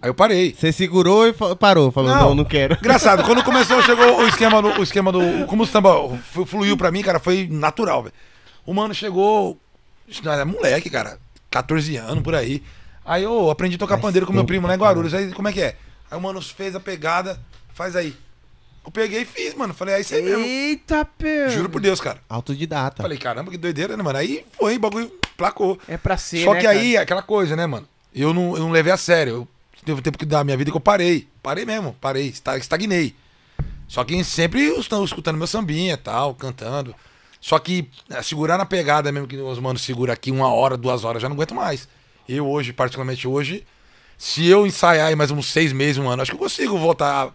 Aí 0.00 0.08
eu 0.08 0.14
parei. 0.14 0.54
Você 0.54 0.72
segurou 0.72 1.26
e 1.26 1.34
parou, 1.58 1.90
falou, 1.90 2.10
não, 2.10 2.34
não, 2.34 2.44
quero. 2.44 2.74
Engraçado, 2.80 3.24
quando 3.24 3.42
começou, 3.42 3.82
chegou 3.82 4.20
o 4.20 4.28
esquema 4.28 4.62
do. 4.62 4.68
O 4.78 4.82
esquema 4.82 5.10
do 5.10 5.46
como 5.46 5.64
o 5.64 5.66
samba 5.66 5.90
fluiu 6.46 6.76
pra 6.76 6.90
mim, 6.90 7.02
cara, 7.02 7.18
foi 7.18 7.48
natural, 7.50 8.04
velho. 8.04 8.14
O 8.64 8.72
mano 8.72 8.94
chegou. 8.94 9.58
É 10.24 10.44
moleque, 10.44 10.88
cara. 10.88 11.18
14 11.50 11.96
anos 11.96 12.22
por 12.22 12.34
aí. 12.34 12.62
Aí 13.04 13.22
eu 13.22 13.50
aprendi 13.50 13.76
a 13.76 13.78
tocar 13.78 13.94
Faz 13.94 14.02
pandeiro 14.02 14.26
com 14.26 14.32
meu 14.32 14.44
primo 14.44 14.66
lá 14.66 14.74
em 14.74 14.78
Guarulhos. 14.78 15.14
Aí 15.14 15.32
como 15.32 15.48
é 15.48 15.52
que 15.52 15.60
é? 15.60 15.76
Aí 16.10 16.18
o 16.18 16.20
mano 16.20 16.40
fez 16.40 16.76
a 16.76 16.80
pegada, 16.80 17.40
faz 17.74 17.96
aí. 17.96 18.14
Eu 18.84 18.92
peguei 18.92 19.22
e 19.22 19.24
fiz, 19.24 19.54
mano. 19.54 19.74
Falei, 19.74 19.96
é 19.96 20.00
isso 20.00 20.14
aí 20.14 20.22
mesmo. 20.22 20.44
Eita, 20.44 21.04
pê. 21.04 21.50
Juro 21.50 21.68
por 21.68 21.80
Deus, 21.80 22.00
cara. 22.00 22.20
Autodidata. 22.28 23.02
Falei, 23.02 23.18
caramba, 23.18 23.50
que 23.50 23.58
doideira, 23.58 23.96
né, 23.96 24.02
mano? 24.02 24.18
Aí 24.18 24.44
foi, 24.52 24.76
o 24.76 24.80
bagulho 24.80 25.12
placou. 25.36 25.78
É 25.86 25.96
pra 25.96 26.16
ser, 26.16 26.44
Só 26.44 26.54
né, 26.54 26.60
que 26.60 26.66
cara? 26.66 26.78
aí, 26.78 26.96
aquela 26.96 27.22
coisa, 27.22 27.54
né, 27.54 27.66
mano? 27.66 27.86
Eu 28.14 28.32
não, 28.32 28.56
eu 28.56 28.60
não 28.60 28.70
levei 28.70 28.92
a 28.92 28.96
sério. 28.96 29.32
Eu 29.32 29.48
teve 29.88 30.00
um 30.00 30.02
tempo 30.02 30.18
que 30.18 30.26
da 30.26 30.44
minha 30.44 30.56
vida 30.56 30.70
que 30.70 30.76
eu 30.76 30.80
parei. 30.80 31.26
Parei 31.42 31.64
mesmo, 31.64 31.96
parei, 32.00 32.28
esta- 32.28 32.58
estagnei. 32.58 33.14
Só 33.86 34.04
que 34.04 34.22
sempre 34.22 34.60
estão 34.78 35.02
escutando 35.02 35.38
meu 35.38 35.46
sambinha 35.46 35.94
e 35.94 35.96
tal, 35.96 36.34
cantando. 36.34 36.94
Só 37.40 37.58
que 37.58 37.88
eh, 38.10 38.22
segurar 38.22 38.58
na 38.58 38.66
pegada 38.66 39.10
mesmo 39.10 39.26
que 39.26 39.36
os 39.36 39.58
manos 39.58 39.80
seguram 39.82 40.12
aqui 40.12 40.30
uma 40.30 40.52
hora, 40.52 40.76
duas 40.76 41.04
horas, 41.04 41.22
já 41.22 41.28
não 41.28 41.34
aguento 41.36 41.54
mais. 41.54 41.88
Eu 42.28 42.46
hoje, 42.46 42.72
particularmente 42.72 43.26
hoje, 43.26 43.64
se 44.18 44.46
eu 44.46 44.66
ensaiar 44.66 45.08
aí 45.08 45.16
mais 45.16 45.30
uns 45.30 45.46
seis 45.46 45.72
meses, 45.72 45.96
um 45.96 46.08
ano, 46.08 46.20
acho 46.20 46.32
que 46.32 46.36
eu 46.36 46.40
consigo 46.40 46.76
voltar 46.76 47.32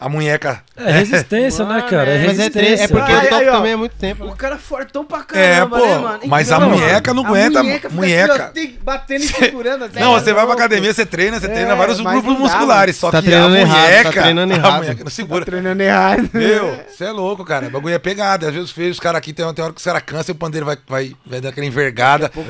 A 0.00 0.08
munheca. 0.08 0.62
É 0.78 0.92
resistência, 0.92 1.62
né, 1.66 1.82
cara? 1.82 2.10
É 2.10 2.14
é. 2.14 2.26
Mas 2.26 2.38
é, 2.38 2.42
resistência. 2.44 2.84
é 2.84 2.88
porque 2.88 3.12
eu 3.12 3.18
ó. 3.52 3.56
também 3.56 3.72
há 3.74 3.76
muito 3.76 3.94
tempo. 3.96 4.24
né? 4.24 4.32
O 4.32 4.34
cara 4.34 4.54
é 4.54 4.58
fortão 4.58 5.04
pra 5.04 5.18
É, 5.18 5.56
caramba, 5.56 5.78
pô, 5.78 5.86
né, 5.86 5.98
mano? 5.98 6.20
mas 6.26 6.50
a 6.50 6.56
Então, 6.56 6.70
munheca 6.70 7.12
não 7.12 7.22
a 7.24 7.28
aguenta 7.28 7.62
munheca 7.62 7.90
fica 7.90 8.00
munheca. 8.00 8.32
aqui, 8.34 8.42
ó, 8.42 8.48
tem- 8.48 8.78
batendo 8.82 9.24
e 9.24 9.28
segurando. 9.28 9.84
assim, 9.92 10.00
Não, 10.00 10.16
é 10.16 10.20
você 10.20 10.32
vai 10.32 10.46
pra 10.46 10.54
academia, 10.54 10.94
você 10.94 11.04
treina, 11.04 11.38
você 11.38 11.46
É, 11.46 11.50
treina 11.50 11.76
vários 11.76 12.00
grupos 12.00 12.38
musculares. 12.38 12.96
Só 12.96 13.10
Tá 13.10 13.20
que 13.20 13.28
a 13.28 13.30
treinando 13.30 13.56
errado, 13.56 13.76
tá 13.76 13.88
munheca. 13.90 14.22
treinando 14.22 14.52
A 14.54 14.56
errado. 14.56 14.78
munheca 14.82 15.04
não 15.04 15.10
segura. 15.10 15.44
Tá 15.44 15.50
treinando 15.50 15.82
errado. 15.82 16.30
Meu, 16.32 16.80
você 16.88 17.04
é 17.04 17.10
louco, 17.12 17.44
cara. 17.44 17.66
O 17.66 17.70
bagulho 17.70 17.94
é 17.94 17.98
pegada. 17.98 18.48
Às 18.48 18.54
vezes 18.54 18.74
os 18.92 18.98
caras 19.00 19.18
aqui 19.18 19.34
tem, 19.34 19.44
tem 19.52 19.62
hora 19.64 19.72
que 19.74 19.78
os 19.80 19.84
caras 19.84 20.02
cansam 20.06 20.32
e 20.32 20.34
o 20.34 20.38
pandeiro 20.38 20.64
vai, 20.64 20.78
vai, 20.88 21.12
vai 21.26 21.42
dar 21.42 21.50
aquela 21.50 21.66
envergada. 21.66 22.30
Tá- 22.30 22.40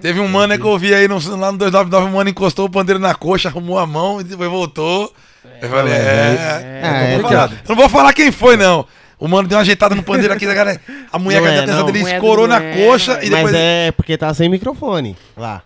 Teve 0.00 0.20
um 0.20 0.28
mano 0.28 0.58
que 0.58 0.64
eu 0.66 0.78
vi 0.78 0.94
aí 0.94 1.06
lá 1.06 1.52
no 1.52 1.58
299, 1.58 2.06
o 2.08 2.12
mano 2.12 2.30
encostou 2.30 2.64
o 2.64 2.70
pandeiro 2.70 2.98
na 2.98 3.14
coxa, 3.14 3.50
arrumou 3.50 3.78
a 3.78 3.86
mão 3.86 4.22
e 4.22 4.24
depois 4.24 4.48
voltou. 4.50 5.12
Eu 5.62 5.70
falei, 5.70 5.92
é. 5.92 6.80
É, 6.82 7.14
eu, 7.14 7.18
não 7.18 7.22
vou 7.22 7.30
é, 7.30 7.32
falar, 7.32 7.50
eu 7.52 7.68
não 7.68 7.76
vou 7.76 7.88
falar 7.88 8.12
quem 8.12 8.32
foi, 8.32 8.56
não. 8.56 8.86
O 9.18 9.28
mano 9.28 9.48
deu 9.48 9.56
uma 9.56 9.62
ajeitada 9.62 9.94
no 9.94 10.02
pandeiro 10.02 10.34
aqui, 10.34 10.46
cara. 10.46 10.80
A 11.10 11.18
mulher 11.18 11.40
Não 11.40 11.48
da 11.48 11.54
é, 11.54 11.58
atenção 11.60 11.78
não. 11.78 11.86
dele 11.86 12.00
Não 12.02 12.08
é 12.08 12.14
escorou 12.16 12.46
na 12.48 12.60
não 12.60 12.66
é, 12.66 12.86
coxa 12.86 13.12
e 13.24 13.30
Mas 13.30 13.30
depois. 13.30 13.54
é 13.54 13.92
porque 13.92 14.18
tava 14.18 14.34
sem 14.34 14.48
microfone 14.48 15.16
lá. 15.36 15.62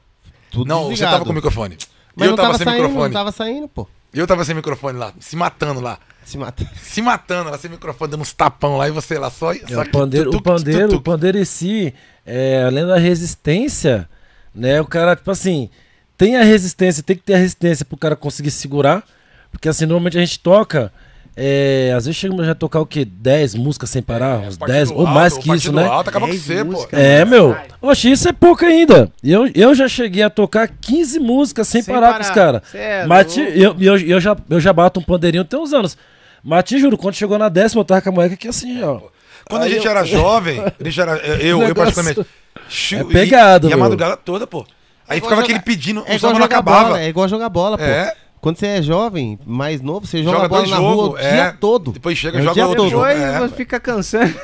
Tudo 0.50 0.68
Não, 0.68 0.82
você 0.84 0.88
desligado. 0.90 1.12
tava 1.14 1.24
com 1.24 1.30
o 1.30 1.34
microfone. 1.34 1.78
Mas 2.14 2.26
eu 2.26 2.30
não 2.30 2.36
tava, 2.36 2.48
tava 2.48 2.58
sem 2.58 2.64
saindo, 2.66 2.82
microfone. 2.82 3.04
não 3.04 3.20
tava 3.20 3.32
saindo, 3.32 3.68
pô. 3.68 3.88
Eu 4.12 4.26
tava 4.26 4.44
sem 4.44 4.54
microfone 4.54 4.98
lá, 4.98 5.12
se 5.18 5.36
matando 5.36 5.80
lá. 5.80 5.98
Se 6.24 6.36
mata. 6.36 6.68
Se 6.82 7.00
matando 7.00 7.50
lá, 7.50 7.56
sem 7.56 7.70
microfone, 7.70 8.10
dando 8.10 8.20
uns 8.20 8.34
tapão 8.34 8.76
lá 8.76 8.86
e 8.86 8.90
você 8.90 9.18
lá 9.18 9.30
só. 9.30 9.52
É, 9.52 9.60
só 9.66 9.80
o 9.80 9.90
pandeiro, 9.90 10.30
tuc, 10.30 10.40
o 10.40 10.42
tuc, 10.42 10.44
pandeiro, 10.44 10.88
tuc, 10.88 10.98
o 10.98 11.02
pandeiro 11.02 11.38
em 11.38 11.44
si, 11.44 11.94
é, 12.26 12.64
além 12.66 12.86
da 12.86 12.98
resistência, 12.98 14.06
né? 14.54 14.78
O 14.80 14.86
cara, 14.86 15.16
tipo 15.16 15.30
assim, 15.30 15.70
tem 16.18 16.36
a 16.36 16.42
resistência, 16.42 17.02
tem 17.02 17.16
que 17.16 17.22
ter 17.22 17.34
a 17.34 17.38
resistência 17.38 17.84
pro 17.84 17.96
cara 17.96 18.14
conseguir 18.14 18.50
segurar. 18.50 19.02
Porque 19.50 19.68
assim, 19.68 19.86
normalmente 19.86 20.16
a 20.16 20.20
gente 20.20 20.38
toca. 20.38 20.92
é, 21.36 21.92
às 21.96 22.04
vezes 22.06 22.18
chegamos 22.18 22.48
a 22.48 22.54
tocar 22.54 22.80
o 22.80 22.86
quê? 22.86 23.04
10 23.04 23.54
músicas 23.54 23.90
sem 23.90 24.02
parar? 24.02 24.38
uns 24.38 24.56
Partido 24.56 24.76
10 24.76 24.90
ou 24.90 25.00
alto, 25.00 25.10
mais 25.12 25.38
que 25.38 25.52
isso, 25.54 25.72
né? 25.72 25.86
Alto 25.86 26.10
acaba 26.10 26.26
com 26.26 26.32
10 26.32 26.42
você, 26.42 26.64
pô. 26.64 26.88
É, 26.92 27.24
meu. 27.24 27.50
Vai. 27.52 27.66
Oxe, 27.80 28.10
isso 28.10 28.28
é 28.28 28.32
pouco 28.32 28.64
ainda. 28.64 29.10
Eu, 29.22 29.48
eu 29.54 29.74
já 29.74 29.86
cheguei 29.88 30.22
a 30.22 30.30
tocar 30.30 30.68
15 30.68 31.18
músicas 31.20 31.68
sem, 31.68 31.82
Sem 31.82 31.94
parar, 31.94 32.08
parar. 32.12 32.18
com 32.18 32.28
os 32.28 32.34
caras. 32.34 32.62
É 32.74 33.06
Mas 33.06 33.36
louco. 33.36 33.52
eu, 33.52 33.76
eu, 33.80 33.98
eu, 33.98 34.20
já, 34.20 34.36
eu 34.50 34.60
já 34.60 34.72
bato 34.72 34.98
um 35.00 35.02
pandeirinho 35.02 35.44
tem 35.44 35.58
uns 35.60 35.72
anos. 35.72 35.96
Mas 36.42 36.64
te 36.64 36.78
juro, 36.78 36.96
quando 36.98 37.14
chegou 37.14 37.38
na 37.38 37.48
décima, 37.48 37.80
eu 37.80 37.84
tava 37.84 38.00
com 38.00 38.08
a 38.08 38.12
moleque 38.12 38.34
aqui 38.34 38.48
assim, 38.48 38.82
ó. 38.82 39.00
Quando 39.48 39.62
a 39.62 39.64
Aí 39.66 39.72
gente 39.74 39.84
eu- 39.86 39.90
era 39.90 40.04
jovem, 40.06 40.60
a 40.60 40.84
gente 40.84 41.00
era, 41.00 41.16
eu, 41.18 41.62
eu, 41.62 41.74
particularmente. 41.74 42.26
chu- 42.68 42.96
É 42.96 43.00
e- 43.00 43.04
pegado, 43.04 43.66
E, 43.68 43.72
a 43.72 43.76
meu. 43.76 43.84
madrugada 43.84 44.16
toda, 44.16 44.46
pô. 44.46 44.66
Aí 45.08 45.18
É 45.18 45.20
ficava 45.20 45.36
jogar- 45.36 45.44
aquele 45.44 45.60
pedindo, 45.60 46.02
É 46.06 46.16
o 46.16 46.18
samba 46.18 46.38
não 46.38 46.44
acabava. 46.46 46.84
bola, 46.90 47.00
é 47.00 47.08
igual 47.08 47.26
jogar 47.28 47.48
bola, 47.48 47.78
pô. 47.78 47.84
É. 47.84 48.14
Quando 48.40 48.56
você 48.56 48.66
é 48.66 48.82
jovem, 48.82 49.38
mais 49.46 49.80
novo, 49.80 50.06
você 50.06 50.22
joga, 50.22 50.36
Joga 50.36 50.48
bola 50.48 50.60
dois 50.62 50.70
na 50.70 50.76
jogos, 50.76 50.94
rua 51.06 51.10
o 51.14 51.18
é. 51.18 51.32
dia 51.32 51.56
todo. 51.60 51.92
Depois 51.92 52.16
chega 52.18 52.38
É 52.38 52.40
e 52.40 52.42
o 52.42 52.44
joga 52.44 52.54
dia 52.54 52.66
outro 52.66 52.82
todo. 52.84 52.90
jogo. 52.90 53.06
Depois 53.06 53.52
É, 53.52 53.56
fica 53.56 53.80
cansando. 53.80 54.34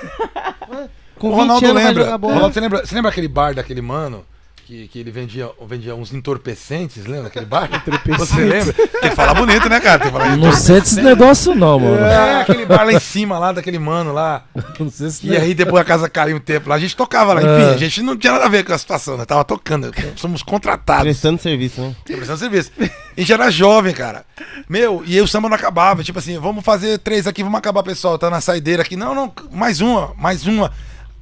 Com 1.19 1.29
o 1.29 1.31
20 1.31 1.41
Ronaldo 1.41 1.67
anos 1.67 1.75
vai 1.75 1.85
lembra. 1.89 2.05
jogar 2.05 2.19
bola. 2.19 2.35
Ronaldo, 2.35 2.55
você 2.55 2.61
lembra. 2.61 2.87
Você 2.87 2.95
lembra 2.95 3.11
aquele 3.11 3.29
bar 3.29 3.55
daquele 3.55 3.81
mano? 3.81 4.25
Que, 4.67 4.89
que 4.89 4.99
ele 4.99 5.11
vendia, 5.11 5.51
vendia 5.69 5.95
uns 5.95 6.11
entorpecentes, 6.15 7.05
lembra 7.05 7.27
aquele 7.27 7.45
bar? 7.45 7.69
Você 8.17 8.41
lembra? 8.45 8.73
Tem 8.73 9.11
que 9.11 9.15
falar 9.15 9.35
bonito, 9.35 9.69
né, 9.69 9.79
cara? 9.79 9.99
Tem 9.99 10.11
que 10.11 10.19
falar 10.19 10.37
Não 10.39 10.53
sei 10.55 10.81
desses 10.81 10.97
negócios, 10.97 11.55
não, 11.55 11.79
mano. 11.79 12.03
É, 12.03 12.41
aquele 12.41 12.65
bar 12.65 12.83
lá 12.87 12.93
em 12.95 12.99
cima, 12.99 13.39
lá 13.39 13.53
daquele 13.53 13.79
mano 13.79 14.11
lá. 14.15 14.45
Não 14.81 14.91
sei 14.91 15.11
se 15.11 15.27
E 15.27 15.37
aí 15.37 15.53
depois 15.53 15.83
a 15.83 15.85
casa 15.85 16.09
caiu 16.09 16.39
um 16.39 16.41
tempo 16.41 16.71
lá. 16.71 16.77
A 16.77 16.79
gente 16.79 16.97
tocava 16.97 17.35
lá. 17.35 17.43
Enfim, 17.43 17.73
É. 17.73 17.75
a 17.75 17.77
gente 17.77 18.01
não 18.01 18.17
tinha 18.17 18.33
nada 18.33 18.47
a 18.47 18.49
ver 18.49 18.65
com 18.65 18.73
a 18.73 18.79
situação, 18.79 19.19
né? 19.19 19.27
Tava 19.27 19.45
tocando. 19.45 19.93
Somos 20.17 20.43
contratados. 20.43 21.05
Prestando 21.05 21.41
serviço, 21.43 21.83
né? 21.83 21.95
Prestando 22.05 22.39
serviço. 22.39 22.73
A 22.81 23.21
gente 23.21 23.33
era 23.33 23.51
jovem, 23.51 23.93
cara. 23.93 24.25
Meu, 24.67 25.03
e 25.07 25.15
aí 25.17 25.21
o 25.21 25.29
samba 25.29 25.49
não 25.51 25.57
acabava. 25.57 26.03
Tipo 26.03 26.19
assim, 26.21 26.39
vamos 26.39 26.65
fazer 26.65 26.99
três 27.01 27.27
aqui, 27.27 27.43
vamos 27.43 27.59
acabar, 27.59 27.83
pessoal. 27.83 28.19
Tá 28.19 28.31
na 28.31 28.41
saideira 28.41 28.81
aqui. 28.83 28.97
Não, 28.97 29.15
não, 29.15 29.31
mais 29.53 29.83
uma, 29.83 30.15
mais 30.17 30.47
uma. 30.47 30.73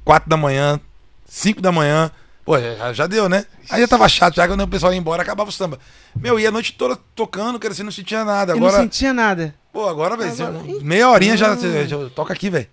Quatro 0.05 0.29
da 0.29 0.37
manhã, 0.37 0.79
cinco 1.25 1.61
da 1.61 1.71
manhã. 1.71 2.09
Pô, 2.45 2.59
já, 2.59 2.91
já 2.93 3.07
deu, 3.07 3.29
né? 3.29 3.45
Aí 3.69 3.79
já 3.81 3.87
tava 3.87 4.07
chato, 4.09 4.35
já 4.35 4.47
quando 4.47 4.61
o 4.61 4.67
pessoal 4.67 4.91
ia 4.91 4.99
embora, 4.99 5.21
acabava 5.21 5.49
o 5.49 5.53
samba. 5.53 5.79
Meu, 6.15 6.37
e 6.39 6.45
a 6.45 6.51
noite 6.51 6.73
toda 6.73 6.97
tocando, 7.15 7.57
cara, 7.57 7.73
você 7.73 7.83
não 7.83 7.91
sentia 7.91 8.25
nada. 8.25 8.51
Eu 8.53 8.59
não 8.59 8.67
Agora, 8.67 8.83
sentia 8.83 9.13
nada. 9.13 9.55
pô, 9.71 9.87
agora, 9.87 10.17
velho, 10.17 10.33
meia 10.81 11.09
horinha 11.09 11.37
já, 11.37 11.55
já, 11.55 11.83
já 11.85 12.09
toca 12.09 12.33
aqui, 12.33 12.49
velho. 12.49 12.67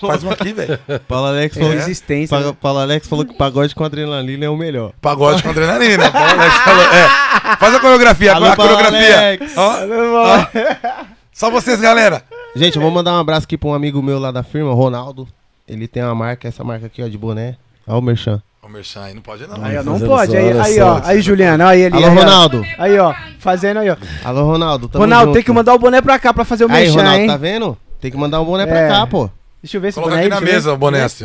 Faz 0.00 0.22
uma 0.22 0.32
aqui, 0.32 0.52
velho. 0.52 0.78
Paulo 1.08 1.26
Alex 1.26 1.54
falou, 1.56 1.72
Resistência. 1.72 2.38
Pa- 2.40 2.52
Paulo 2.54 2.78
Alex 2.78 3.08
falou 3.08 3.24
que 3.26 3.34
pagode 3.34 3.74
com 3.74 3.84
adrenalina 3.84 4.44
é 4.46 4.48
o 4.48 4.56
melhor. 4.56 4.92
Pagode 5.02 5.42
com 5.42 5.50
adrenalina. 5.50 6.10
Paulo 6.12 6.28
Alex 6.40 6.54
falou, 6.64 6.84
é. 6.84 7.56
Faz 7.58 7.74
a 7.74 7.80
coreografia, 7.80 8.32
Alô, 8.34 8.46
a 8.46 8.56
Paulo 8.56 8.76
coreografia. 8.76 9.18
Alex. 9.18 9.52
Ó, 9.56 9.76
ó. 10.16 11.04
Só 11.32 11.50
vocês, 11.50 11.80
galera. 11.80 12.22
Gente, 12.54 12.76
eu 12.76 12.82
vou 12.82 12.90
mandar 12.90 13.12
um 13.14 13.18
abraço 13.18 13.44
aqui 13.46 13.58
pra 13.58 13.68
um 13.68 13.74
amigo 13.74 14.00
meu 14.00 14.18
lá 14.18 14.30
da 14.30 14.42
firma, 14.42 14.72
Ronaldo. 14.72 15.26
Ele 15.66 15.86
tem 15.88 16.02
uma 16.02 16.14
marca, 16.14 16.46
essa 16.48 16.62
marca 16.64 16.86
aqui, 16.86 17.02
ó, 17.02 17.08
de 17.08 17.18
boné. 17.18 17.56
Olha 17.86 17.98
o 17.98 18.02
merchan. 18.02 18.40
Ô, 18.62 18.68
Merchan, 18.68 19.02
aí 19.04 19.14
não 19.14 19.22
pode 19.22 19.46
não. 19.46 19.64
Aí, 19.64 19.76
ó, 19.78 19.82
não 19.82 19.92
Fazendo 19.94 20.08
pode. 20.08 20.32
só, 20.32 20.36
Aí, 20.38 20.44
olha 20.52 20.62
aí, 20.64 20.74
só. 20.76 20.84
ó. 20.94 21.00
Aí, 21.04 21.22
Juliana. 21.22 21.68
Aí, 21.68 21.80
ele. 21.80 21.96
Alô, 21.96 22.06
aí, 22.06 22.10
ó. 22.16 22.20
Ronaldo. 22.20 22.66
Aí, 22.78 22.98
ó. 22.98 23.14
Fazendo 23.38 23.78
aí, 23.78 23.88
ó. 23.90 23.96
Alô, 24.22 24.44
Ronaldo. 24.44 24.88
tamo 24.88 25.02
Ronaldo, 25.04 25.26
junto. 25.26 25.34
tem 25.34 25.42
que 25.42 25.52
mandar 25.52 25.74
o 25.74 25.78
boné 25.78 26.02
pra 26.02 26.18
cá 26.18 26.34
pra 26.34 26.44
fazer 26.44 26.64
o 26.66 26.70
Aí, 26.70 26.84
mexer, 26.84 26.96
Ronaldo, 26.98 27.20
hein? 27.20 27.26
tá 27.26 27.36
vendo? 27.38 27.76
Tem 28.00 28.10
que 28.10 28.16
mandar 28.18 28.40
um 28.40 28.44
boné 28.44 28.66
pra 28.66 28.78
É. 28.80 28.88
cá, 28.88 29.06
pô. 29.06 29.30
Deixa 29.62 29.76
eu 29.76 29.80
ver 29.80 29.88
esse 29.88 29.94
Coloca 29.96 30.12
boné 30.14 30.22
aqui 30.26 30.34
na 30.34 30.40
mesa 30.40 30.72
o 30.72 30.76
boné, 30.76 31.02
assim. 31.02 31.24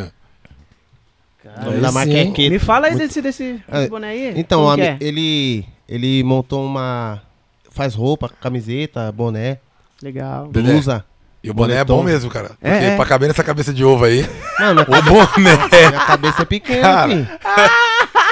O 1.44 1.64
nome 1.64 1.80
da 1.80 1.88
Aí 1.88 1.94
marca 1.94 2.10
sim. 2.12 2.18
é 2.18 2.30
Keto. 2.32 2.50
Me 2.50 2.58
fala 2.58 2.86
aí 2.86 2.92
Muito- 2.94 3.06
desse, 3.06 3.22
desse, 3.22 3.62
Ah, 3.70 3.86
boné 3.88 4.08
aí. 4.08 4.32
Então, 4.36 4.60
Como 4.64 4.72
a- 4.72 4.84
é? 4.84 4.96
ele, 5.00 5.64
ele 5.88 6.22
montou 6.24 6.64
uma... 6.64 7.20
Faz 7.70 7.94
roupa, 7.94 8.28
camiseta, 8.40 9.12
boné, 9.12 9.58
Legal. 10.02 10.48
Dedé. 10.48 10.72
blusa. 10.72 11.04
E 11.46 11.50
o 11.50 11.54
boné 11.54 11.76
é 11.76 11.84
bom 11.84 12.02
mesmo, 12.02 12.28
cara. 12.28 12.50
Porque 12.60 12.66
É, 12.66 12.86
é. 12.88 12.96
pra 12.96 13.06
caber 13.06 13.28
nessa 13.28 13.44
cabeça 13.44 13.72
de 13.72 13.84
ovo 13.84 14.04
aí, 14.04 14.28
Mano, 14.58 14.82
o 14.88 15.02
boné. 15.02 15.28
minha 15.38 15.92
cabeça 16.06 16.42
é 16.42 16.44
pequena, 16.44 16.82
Cara. 16.82 17.38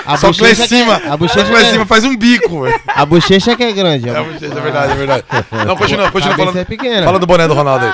A 0.07 0.19
Só 0.19 0.31
que 0.33 0.43
lá 0.43 0.49
em 0.51 0.53
bochecha 0.53 0.65
é- 0.65 0.67
cima. 0.79 0.97
A 0.97 1.01
Só 1.11 1.17
bochecha, 1.17 1.51
lá 1.53 1.61
em 1.61 1.65
que 1.65 1.71
cima 1.71 1.83
é, 1.83 1.87
faz 1.87 2.05
um 2.05 2.15
bico, 2.15 2.63
velho. 2.63 2.81
a 2.89 3.07
bochecha 3.07 3.57
que 3.57 3.63
é 3.65 3.73
grande. 3.73 4.07
É, 4.09 4.13
A 4.15 4.21
é 4.21 4.61
verdade, 4.61 4.93
é 4.93 4.97
verdade. 4.97 5.25
Não, 5.67 5.77
continua, 5.77 6.09
a 6.09 6.11
continua 6.11 6.37
falando. 6.37 6.57
é 6.59 6.65
pequena. 6.65 7.07
Fala 7.07 7.19
do 7.19 7.27
boné 7.27 7.49
do 7.49 7.55
Ronaldo 7.55 7.87
aí. 7.87 7.93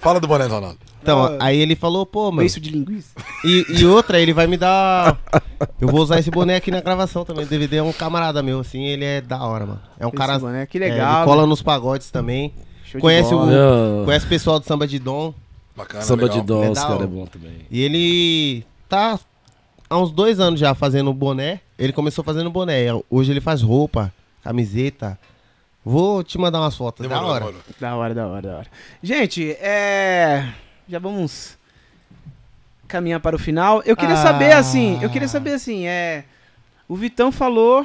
Fala 0.00 0.18
do 0.18 0.26
boné 0.26 0.48
do 0.48 0.54
Ronaldo. 0.54 0.78
Então, 1.00 1.36
aí 1.38 1.58
ele 1.60 1.76
falou, 1.76 2.04
pô, 2.06 2.24
mano. 2.30 2.38
Beijo 2.38 2.58
de 2.58 2.70
linguiça. 2.70 3.10
E, 3.44 3.66
e 3.68 3.86
outra, 3.86 4.18
ele 4.18 4.32
vai 4.32 4.46
me 4.48 4.56
dar. 4.56 5.16
Eu 5.80 5.86
vou 5.88 6.00
usar 6.00 6.18
esse 6.18 6.30
boné 6.30 6.56
aqui 6.56 6.70
na 6.72 6.80
gravação 6.80 7.24
também. 7.24 7.44
O 7.44 7.48
DVD 7.48 7.76
é 7.76 7.82
um 7.82 7.92
camarada 7.92 8.42
meu, 8.42 8.58
assim, 8.60 8.82
ele 8.84 9.04
é 9.04 9.20
da 9.20 9.38
hora, 9.44 9.64
mano. 9.66 9.80
É 10.00 10.06
um 10.06 10.08
Esse 10.08 10.16
cara. 10.16 10.38
boné, 10.38 10.66
que 10.66 10.78
é, 10.78 10.80
legal, 10.80 11.18
ele 11.18 11.24
cola 11.26 11.42
né? 11.42 11.48
nos 11.48 11.62
pagodes 11.62 12.10
também. 12.10 12.52
Show 12.94 13.00
de 13.00 13.00
Conhece 13.00 13.30
bola. 13.30 14.02
o- 14.02 14.04
Conhece 14.04 14.26
o 14.26 14.28
pessoal 14.28 14.60
do 14.60 14.66
samba 14.66 14.86
de 14.86 14.98
Dom. 14.98 15.34
Bacana, 15.76 16.02
samba 16.04 16.22
legal. 16.24 16.40
de 16.40 16.46
dó, 16.46 16.70
os 16.70 16.78
caras 16.78 17.00
é 17.02 17.06
bom 17.06 17.26
também. 17.26 17.66
E 17.68 17.82
ele 17.82 18.64
tá 18.88 19.18
há 19.90 19.98
uns 19.98 20.12
dois 20.12 20.38
anos 20.38 20.60
já 20.60 20.72
fazendo 20.72 21.12
boné. 21.12 21.60
Ele 21.76 21.92
começou 21.92 22.22
fazendo 22.22 22.48
boné. 22.48 22.86
Hoje 23.10 23.32
ele 23.32 23.40
faz 23.40 23.60
roupa, 23.60 24.12
camiseta. 24.44 25.18
Vou 25.84 26.22
te 26.22 26.38
mandar 26.38 26.60
umas 26.60 26.76
fotos. 26.76 27.02
Demorou, 27.02 27.24
da 27.28 27.32
hora. 27.34 27.44
demorou. 27.46 27.62
Da 27.80 27.96
hora, 27.96 28.14
da 28.14 28.26
hora, 28.28 28.42
da 28.42 28.56
hora. 28.58 28.66
Gente, 29.02 29.50
é. 29.60 30.48
Já 30.88 31.00
vamos 31.00 31.58
caminhar 32.86 33.18
para 33.18 33.34
o 33.34 33.38
final. 33.38 33.82
Eu 33.84 33.96
queria 33.96 34.14
Ah. 34.14 34.22
saber, 34.22 34.52
assim, 34.52 34.98
eu 35.02 35.10
queria 35.10 35.26
saber, 35.28 35.54
assim, 35.54 35.86
é. 35.88 36.24
O 36.88 36.94
Vitão 36.94 37.32
falou 37.32 37.84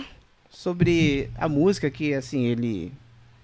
sobre 0.52 1.30
a 1.38 1.49
música 1.49 1.90
que, 1.90 2.14
assim, 2.14 2.45
ele. 2.45 2.91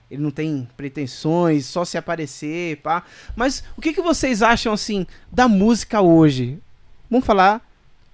Ele 0.09 0.21
não 0.21 0.31
tem 0.31 0.67
pretensões, 0.77 1.65
só 1.65 1.83
se 1.83 1.97
aparecer, 1.97 2.77
pá. 2.77 3.03
Mas 3.35 3.63
o 3.75 3.81
que, 3.81 3.91
que 3.93 4.01
vocês 4.01 4.41
acham, 4.43 4.71
assim, 4.73 5.05
da 5.31 5.47
música 5.47 6.01
hoje? 6.01 6.59
Vamos 7.09 7.25
falar 7.25 7.61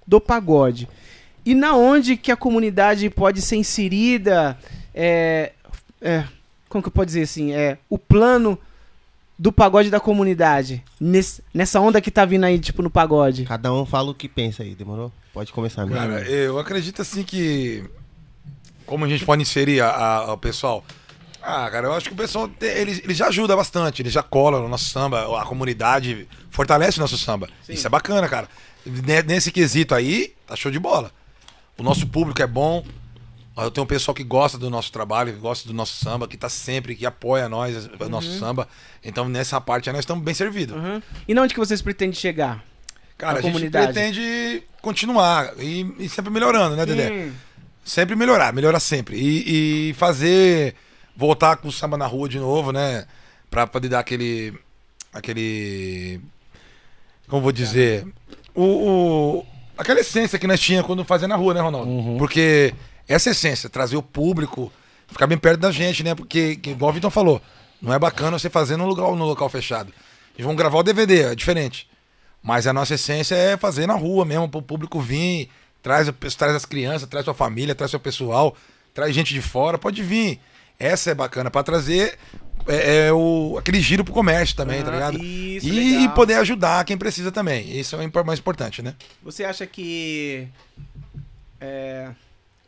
do 0.06 0.20
pagode. 0.20 0.88
E 1.44 1.54
na 1.54 1.74
onde 1.74 2.16
que 2.16 2.32
a 2.32 2.36
comunidade 2.36 3.08
pode 3.10 3.42
ser 3.42 3.56
inserida? 3.56 4.56
É, 4.94 5.52
é, 6.00 6.24
como 6.68 6.82
que 6.82 6.88
eu 6.88 6.92
posso 6.92 7.06
dizer 7.06 7.22
assim? 7.22 7.52
É, 7.52 7.78
o 7.90 7.98
plano 7.98 8.58
do 9.38 9.50
pagode 9.52 9.90
da 9.90 9.98
comunidade. 10.00 10.82
nesse- 11.00 11.42
nessa 11.52 11.80
onda 11.80 12.00
que 12.00 12.10
tá 12.10 12.24
vindo 12.24 12.44
aí, 12.44 12.58
tipo, 12.58 12.80
no 12.80 12.88
pagode. 12.90 13.44
Cada 13.44 13.72
um 13.72 13.84
fala 13.84 14.10
o 14.10 14.14
que 14.14 14.28
pensa 14.28 14.62
aí, 14.62 14.74
demorou? 14.74 15.12
Pode 15.32 15.52
começar 15.52 15.84
mesmo. 15.84 15.98
Cara, 16.00 16.20
eu 16.28 16.58
acredito 16.58 17.02
assim 17.02 17.22
que. 17.24 17.84
Como 18.86 19.04
a 19.04 19.08
gente 19.08 19.24
pode 19.24 19.42
inserir 19.42 19.80
a, 19.80 19.88
a- 19.90 20.32
o 20.34 20.38
pessoal? 20.38 20.84
Ah, 21.42 21.68
cara, 21.70 21.88
eu 21.88 21.92
acho 21.94 22.06
que 22.08 22.14
o 22.14 22.16
pessoal 22.16 22.48
te- 22.48 22.66
ele, 22.66 23.00
ele 23.02 23.14
já 23.14 23.26
ajuda 23.26 23.56
bastante, 23.56 24.00
ele 24.00 24.10
já 24.10 24.22
cola 24.22 24.60
no 24.60 24.68
nosso 24.68 24.84
samba, 24.86 25.40
a 25.40 25.44
comunidade 25.44 26.28
fortalece 26.50 26.98
o 26.98 27.00
nosso 27.00 27.18
samba. 27.18 27.48
Isso 27.68 27.86
é 27.86 27.90
bacana, 27.90 28.28
cara. 28.28 28.48
Ne- 28.86 29.22
Nesse 29.22 29.50
quesito 29.50 29.94
aí, 29.94 30.34
tá 30.46 30.54
show 30.54 30.70
de 30.70 30.78
bola. 30.78 31.10
O 31.76 31.82
nosso 31.82 32.06
público 32.06 32.40
é 32.42 32.46
bom. 32.46 32.84
Eu 33.56 33.70
tenho 33.70 33.84
um 33.84 33.88
pessoal 33.88 34.14
que 34.14 34.24
gosta 34.24 34.56
do 34.56 34.70
nosso 34.70 34.90
trabalho, 34.92 35.32
que 35.32 35.38
gosta 35.38 35.66
do 35.68 35.74
nosso 35.74 36.02
samba, 36.02 36.26
que 36.28 36.36
tá 36.38 36.48
sempre, 36.48 36.94
que 36.94 37.04
apoia 37.04 37.48
nós, 37.48 37.86
o 38.00 38.08
nosso 38.08 38.38
samba. 38.38 38.66
Então, 39.04 39.28
nessa 39.28 39.60
parte 39.60 39.90
aí, 39.90 39.92
nós 39.92 40.02
estamos 40.04 40.24
bem 40.24 40.32
servidos. 40.34 40.74
Uhum. 40.76 41.02
E 41.28 41.34
na 41.34 41.42
onde 41.42 41.52
que 41.52 41.60
vocês 41.60 41.82
pretendem 41.82 42.14
chegar? 42.14 42.64
Cara, 43.18 43.34
A 43.34 43.38
a, 43.38 43.42
gente 43.42 43.52
comunidade. 43.52 43.92
pretende 43.92 44.62
continuar 44.80 45.52
e, 45.58 45.86
e 45.98 46.08
sempre 46.08 46.30
melhorando, 46.30 46.76
né, 46.76 46.86
Dedé? 46.86 47.10
Hum, 47.10 47.32
Sempre 47.84 48.14
melhorar, 48.16 48.52
melhorar 48.54 48.78
sempre. 48.80 49.16
E, 49.16 49.90
e 49.90 49.94
fazer. 49.94 50.74
Voltar 51.16 51.56
com 51.56 51.68
o 51.68 51.72
samba 51.72 51.96
na 51.96 52.06
rua 52.06 52.28
de 52.28 52.38
novo, 52.38 52.72
né? 52.72 53.06
Pra 53.50 53.66
poder 53.66 53.88
dar 53.88 54.00
aquele. 54.00 54.54
aquele. 55.12 56.20
Como 57.28 57.42
vou 57.42 57.52
dizer? 57.52 58.06
O, 58.54 58.64
o- 58.64 59.46
aquela 59.76 60.00
essência 60.00 60.38
que 60.38 60.46
nós 60.46 60.60
tínhamos 60.60 60.86
quando 60.86 61.04
fazia 61.04 61.28
na 61.28 61.36
rua, 61.36 61.54
né, 61.54 61.60
Ronaldo? 61.60 61.90
Porque 62.18 62.74
essa 63.08 63.30
essência, 63.30 63.68
trazer 63.68 63.96
o 63.96 64.02
público, 64.02 64.72
ficar 65.08 65.26
bem 65.26 65.38
perto 65.38 65.60
da 65.60 65.70
gente, 65.70 66.02
né? 66.02 66.14
Porque, 66.14 66.56
que, 66.56 66.70
igual 66.70 66.90
o 66.90 66.94
Vitor 66.94 67.10
falou, 67.10 67.40
não 67.80 67.92
é 67.92 67.98
bacana 67.98 68.38
você 68.38 68.50
fazer 68.50 68.76
no 68.76 68.86
local, 68.86 69.16
no 69.16 69.24
local 69.24 69.48
fechado. 69.48 69.92
Eles 70.34 70.46
vão 70.46 70.54
gravar 70.56 70.78
o 70.78 70.82
DVD, 70.82 71.22
é 71.22 71.34
diferente. 71.34 71.88
Mas 72.42 72.66
a 72.66 72.72
nossa 72.72 72.94
essência 72.94 73.34
é 73.34 73.56
fazer 73.56 73.86
na 73.86 73.94
rua 73.94 74.24
mesmo, 74.24 74.48
para 74.48 74.58
o 74.58 74.62
público 74.62 75.00
vir, 75.00 75.48
traz, 75.82 76.10
traz 76.36 76.54
as 76.56 76.64
crianças, 76.64 77.08
traz 77.08 77.24
sua 77.24 77.34
família, 77.34 77.74
traz 77.74 77.90
seu 77.90 78.00
pessoal, 78.00 78.56
traz 78.92 79.14
gente 79.14 79.32
de 79.32 79.40
fora, 79.40 79.78
pode 79.78 80.02
vir. 80.02 80.40
Essa 80.82 81.10
é 81.10 81.14
bacana, 81.14 81.50
para 81.50 81.62
trazer 81.62 82.18
é, 82.66 83.06
é 83.06 83.12
o, 83.12 83.56
aquele 83.58 83.80
giro 83.80 84.04
pro 84.04 84.12
comércio 84.12 84.56
também, 84.56 84.82
tá 84.82 84.88
Ah, 84.88 84.92
ligado? 84.94 85.22
isso, 85.24 85.66
e, 85.68 85.98
legal. 85.98 86.14
poder 86.14 86.34
ajudar 86.34 86.84
quem 86.84 86.96
precisa 86.96 87.30
também. 87.30 87.78
Isso 87.78 87.96
é 87.96 87.98
o 88.06 88.26
mais 88.26 88.38
importante, 88.38 88.82
né? 88.82 88.94
Você 89.22 89.44
acha 89.44 89.66
que 89.66 90.46
é, 91.60 92.08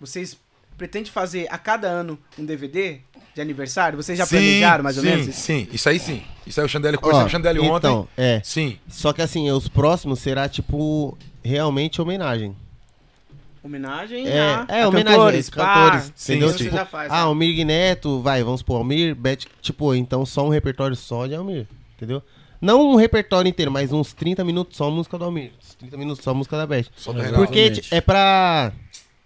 vocês 0.01 0.36
pretendem 0.77 1.11
fazer 1.11 1.47
a 1.51 1.59
cada 1.59 1.89
ano 1.89 2.19
um 2.39 2.45
DVD 2.45 2.99
de 3.35 3.41
aniversário? 3.41 3.97
Vocês 3.97 4.19
já 4.19 4.27
Sim, 4.27 4.36
planejaram 4.36 4.85
mais 4.85 4.97
ou 4.97 5.03
sim, 5.05 5.11
menos? 5.11 5.35
Sim, 5.35 5.69
isso 5.73 5.89
aí 5.89 5.99
sim. 5.99 6.23
Isso 6.47 6.61
aí 6.61 6.66
o 6.66 6.69
Chandelle, 6.69 6.99
conversei 6.99 7.23
com 7.23 7.28
o 7.28 7.31
Chandelle 7.31 7.61
ontem. 7.61 7.89
Então, 7.89 8.09
é. 8.16 8.41
Sim. 8.45 8.78
Só 8.89 9.12
que 9.12 9.23
assim, 9.23 9.51
os 9.51 9.69
próximos 9.69 10.20
será 10.20 10.49
tipo 10.49 11.16
realmente 11.43 12.01
homenagem. 12.01 12.55
Homenagem 13.65 14.28
É, 14.28 14.41
a, 14.41 14.66
é 14.69 14.82
a 14.82 14.89
homenagem 14.89 15.19
cantores, 15.19 15.49
cantores, 15.49 16.03
pá. 16.11 16.12
entendeu? 16.23 16.49
sim. 16.51 16.55
Você 16.59 16.65
Tipo, 16.65 16.77
já 16.77 16.85
faz, 16.85 17.11
ah, 17.11 17.15
né? 17.16 17.20
Almir 17.23 17.65
Neto, 17.65 18.20
vai, 18.20 18.43
vamos 18.45 18.61
supor, 18.61 18.77
Almir, 18.77 19.15
Bet, 19.15 19.49
tipo, 19.62 19.95
então 19.95 20.27
só 20.27 20.45
um 20.45 20.51
repertório 20.51 20.95
só 20.95 21.27
de 21.27 21.35
Almir, 21.35 21.66
entendeu? 21.97 22.23
Não 22.61 22.93
um 22.93 22.95
repertório 22.97 23.49
inteiro, 23.49 23.70
mas 23.73 23.91
uns 23.93 24.12
30 24.12 24.45
minutos 24.45 24.77
só 24.77 24.89
a 24.89 24.91
música 24.91 25.16
do 25.19 25.24
Almir, 25.24 25.51
uns 25.59 25.74
30 25.77 25.97
minutos 25.97 26.23
só 26.23 26.31
a 26.32 26.35
música 26.35 26.57
da 26.59 26.66
Beth. 26.66 26.86
Só. 26.95 27.12
Porque 27.35 27.73
é 27.91 28.01
pra, 28.03 28.70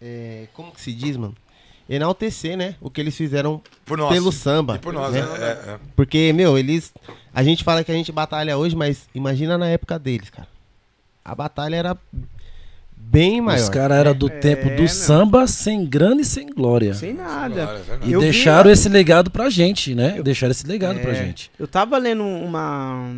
é, 0.01 0.47
como 0.55 0.71
que 0.73 0.81
se 0.81 0.93
diz, 0.93 1.17
mano? 1.17 1.35
Enaltecer, 1.91 2.57
né? 2.57 2.75
O 2.81 2.91
que 2.91 3.01
eles 3.01 3.17
fizeram 3.17 3.63
Por 3.87 3.97
nós. 3.99 4.13
pelo 4.13 4.31
samba. 4.31 4.77
E 4.77 4.79
por 4.79 4.93
nós, 4.93 5.13
né? 5.13 5.21
é, 5.21 5.23
é, 5.71 5.73
é. 5.75 5.79
Porque, 5.97 6.33
meu, 6.35 6.59
eles. 6.59 6.93
A 7.33 7.43
gente 7.43 7.65
fala 7.65 7.83
que 7.83 7.91
a 7.91 7.95
gente 7.95 8.13
batalha 8.13 8.59
hoje, 8.59 8.77
mas 8.77 9.09
imagina 9.15 9.57
na 9.57 9.67
época 9.69 9.99
deles, 9.99 10.29
cara. 10.29 10.47
A 11.25 11.35
batalha 11.35 11.77
era 11.77 11.97
bem 13.11 13.41
maior. 13.41 13.63
Os 13.63 13.69
caras 13.69 13.99
eram 13.99 14.15
do 14.15 14.29
É, 14.29 14.39
tempo 14.39 14.69
do 14.71 14.77
meu. 14.77 14.89
samba 14.89 15.47
sem 15.47 15.85
grana 15.87 16.21
e 16.21 16.25
sem 16.25 16.47
glória. 16.49 16.93
Sem 16.95 17.15
nada. 17.15 17.83
É. 18.03 18.07
E 18.07 18.13
Eu 18.13 18.21
vi 18.21 18.27
deixaram 18.27 18.67
lá- 18.69 18.73
esse 18.73 18.89
legado 18.89 19.31
pra 19.31 19.49
gente, 19.51 19.95
né? 19.95 20.21
Deixaram 20.23 20.51
esse 20.51 20.67
legado 20.67 21.01
pra 21.01 21.13
É, 21.13 21.15
gente. 21.15 21.51
Eu 21.59 21.67
tava 21.67 21.97
lendo 21.99 22.23
uma 22.25 23.11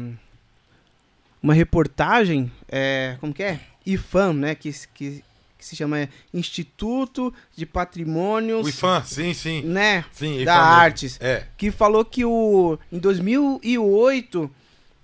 uma 1.42 1.54
reportagem, 1.54 2.50
é, 2.68 3.16
como 3.20 3.32
que 3.32 3.42
é? 3.42 3.58
IFAM, 3.86 4.34
né, 4.34 4.54
que, 4.54 4.70
que, 4.92 5.24
que 5.58 5.64
se 5.64 5.74
chama 5.74 6.06
Instituto 6.34 7.32
de 7.56 7.64
Patrimônios, 7.64 8.66
O 8.66 8.68
IFAM, 8.68 9.02
sim, 9.04 9.32
sim. 9.32 9.62
né, 9.62 10.04
Sim, 10.12 10.44
da 10.44 10.54
artes, 10.54 11.16
É. 11.20 11.44
que 11.56 11.70
falou 11.70 12.04
que 12.04 12.26
o 12.26 12.78
em 12.92 12.98
2008 12.98 14.50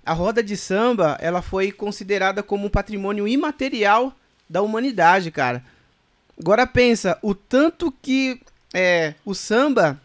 a 0.05 0.13
roda 0.13 0.41
de 0.43 0.55
samba, 0.55 1.17
ela 1.19 1.41
foi 1.41 1.71
considerada 1.71 2.41
como 2.43 2.67
um 2.67 2.69
patrimônio 2.69 3.27
imaterial 3.27 4.13
da 4.49 4.61
humanidade, 4.61 5.31
cara. 5.31 5.63
Agora 6.39 6.65
pensa, 6.67 7.17
o 7.21 7.33
tanto 7.33 7.91
que 8.01 8.39
é, 8.73 9.13
o 9.25 9.33
samba 9.33 9.99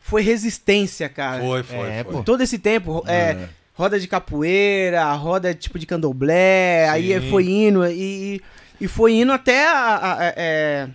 foi 0.00 0.22
resistência, 0.22 1.08
cara. 1.08 1.40
Foi, 1.42 1.62
foi, 1.62 1.88
É, 1.90 2.04
foi. 2.04 2.22
Todo 2.22 2.42
esse 2.42 2.58
tempo, 2.58 3.02
é, 3.06 3.48
roda 3.74 3.98
de 3.98 4.06
capoeira, 4.08 5.10
roda 5.12 5.54
tipo 5.54 5.78
de 5.78 5.86
candomblé, 5.86 6.88
aí 6.88 7.20
Sim. 7.20 7.30
foi 7.30 7.48
indo 7.48 7.86
e, 7.86 8.40
e 8.80 8.88
foi 8.88 9.14
indo 9.14 9.32
até 9.32 9.66
a, 9.68 9.72
a- 9.74 10.18
a- 10.20 10.32
é, 10.36 10.88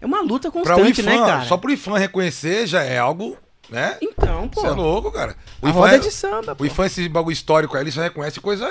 é 0.00 0.06
uma 0.06 0.20
luta 0.22 0.50
constante, 0.50 1.00
IFAM, 1.00 1.10
né, 1.10 1.18
cara? 1.26 1.44
só 1.44 1.56
pro 1.56 1.72
IFAM 1.72 1.98
reconhecer 1.98 2.66
já 2.66 2.82
é 2.82 2.98
algo, 2.98 3.36
né? 3.70 3.96
Então, 4.02 4.48
pô, 4.48 4.60
Você 4.60 4.66
é 4.66 4.70
louco, 4.70 5.10
cara. 5.10 5.36
O 5.60 5.66
a 5.66 5.70
IFAM, 5.70 5.78
roda 5.80 5.96
é- 5.96 5.98
de 5.98 6.10
samba, 6.10 6.54
pô. 6.54 6.64
o 6.64 6.66
IFAM, 6.66 6.86
esse 6.86 7.08
bagulho 7.08 7.32
histórico 7.32 7.76
aí, 7.76 7.82
ele 7.84 7.90
só 7.92 8.02
reconhece 8.02 8.40
coisa, 8.40 8.68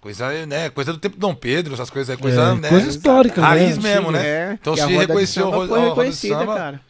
coisa, 0.00 0.46
né? 0.46 0.70
Coisa 0.70 0.92
do 0.92 0.98
tempo 0.98 1.16
do 1.16 1.20
Dom 1.20 1.34
Pedro, 1.34 1.74
essas 1.74 1.90
coisas 1.90 2.10
aí, 2.10 2.16
coisa, 2.20 2.40
É, 2.42 2.54
né? 2.54 2.68
coisa 2.68 2.88
histórica, 2.88 3.40
Raiz 3.40 3.78
né? 3.78 3.94
mesmo, 3.94 4.10
né? 4.10 4.26
É, 4.26 4.58
Então 4.60 4.76
se 4.76 4.86
de 4.86 4.96
reconheceu 4.96 5.50
foi 5.50 5.54
a 5.54 5.66
roda 5.66 5.80
de 5.82 5.88
reconhecida, 5.88 6.38
samba, 6.38 6.54
cara. 6.56 6.80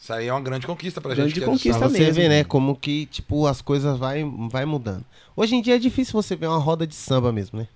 Isso 0.00 0.12
aí 0.12 0.28
é 0.28 0.32
uma 0.32 0.40
grande 0.40 0.66
conquista 0.66 1.00
pra 1.00 1.12
Grande 1.14 1.30
gente. 1.30 1.38
é 1.42 1.44
do 1.44 1.50
conquista 1.50 1.78
Pra 1.78 1.88
samba. 1.88 1.98
você 1.98 2.04
mesmo. 2.04 2.14
ver, 2.22 2.28
né, 2.28 2.44
como 2.44 2.76
que, 2.76 3.06
tipo, 3.06 3.46
as 3.46 3.60
coisas 3.60 3.98
vai, 3.98 4.24
vai 4.50 4.64
mudando. 4.64 5.04
Hoje 5.36 5.56
em 5.56 5.62
dia 5.62 5.74
é 5.74 5.78
difícil 5.78 6.12
você 6.12 6.36
ver 6.36 6.46
uma 6.46 6.58
roda 6.58 6.86
de 6.86 6.94
samba 6.94 7.32
mesmo, 7.32 7.58
né? 7.58 7.66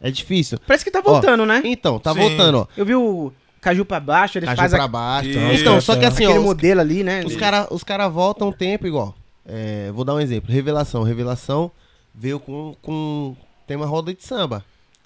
É 0.00 0.10
difícil. 0.10 0.58
Parece 0.66 0.84
que 0.84 0.90
tá 0.90 1.00
voltando, 1.00 1.44
né? 1.46 1.62
Então, 1.64 1.98
tá 1.98 2.12
Sim. 2.12 2.20
voltando, 2.20 2.58
ó. 2.58 2.66
Eu 2.76 2.84
vi 2.84 2.94
o 2.94 3.32
Caju 3.62 3.84
pra 3.84 3.98
baixo, 3.98 4.38
eles 4.38 4.46
Caju 4.48 4.60
fazem 4.60 4.78
pra 4.78 4.86
baixo. 4.88 5.28
Isso, 5.30 5.38
Então, 5.62 5.80
só 5.80 5.96
que 5.96 6.04
é. 6.04 6.08
assim, 6.08 6.24
aquele 6.24 6.38
ó, 6.38 6.42
os, 6.42 6.46
modelo 6.46 6.80
ali, 6.80 7.02
né? 7.02 7.22
os 7.24 7.34
caras 7.36 7.66
os 7.70 7.82
cara 7.82 8.06
voltam 8.08 8.48
um 8.48 8.52
tempo 8.52 8.86
igual. 8.86 9.14
É, 9.46 9.90
vou 9.92 10.04
dar 10.04 10.14
um 10.14 10.20
exemplo. 10.20 10.52
Revelação. 10.52 11.02
Revelação 11.02 11.70
veio 12.14 12.38
com, 12.38 12.74
com 12.82 13.34
tem 13.66 13.76
uma 13.76 13.86
roda 13.86 14.12
de 14.14 14.22
samba. 14.24 14.64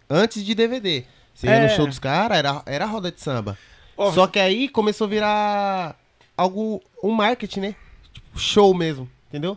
Antes 0.08 0.44
de 0.44 0.54
DVD. 0.54 1.04
Você 1.34 1.46
ia 1.46 1.52
É. 1.54 1.62
no 1.68 1.74
show 1.76 1.86
dos 1.86 1.98
caras, 1.98 2.36
era, 2.38 2.62
era 2.66 2.84
roda 2.86 3.10
de 3.10 3.20
samba. 3.20 3.56
Ó, 3.96 4.10
Só 4.12 4.26
que 4.26 4.38
aí 4.38 4.68
começou 4.68 5.06
a 5.06 5.10
virar 5.10 5.96
algo, 6.36 6.82
um 7.02 7.10
marketing, 7.12 7.60
né? 7.60 7.74
Tipo, 8.12 8.38
show 8.38 8.74
mesmo, 8.74 9.08
entendeu? 9.28 9.56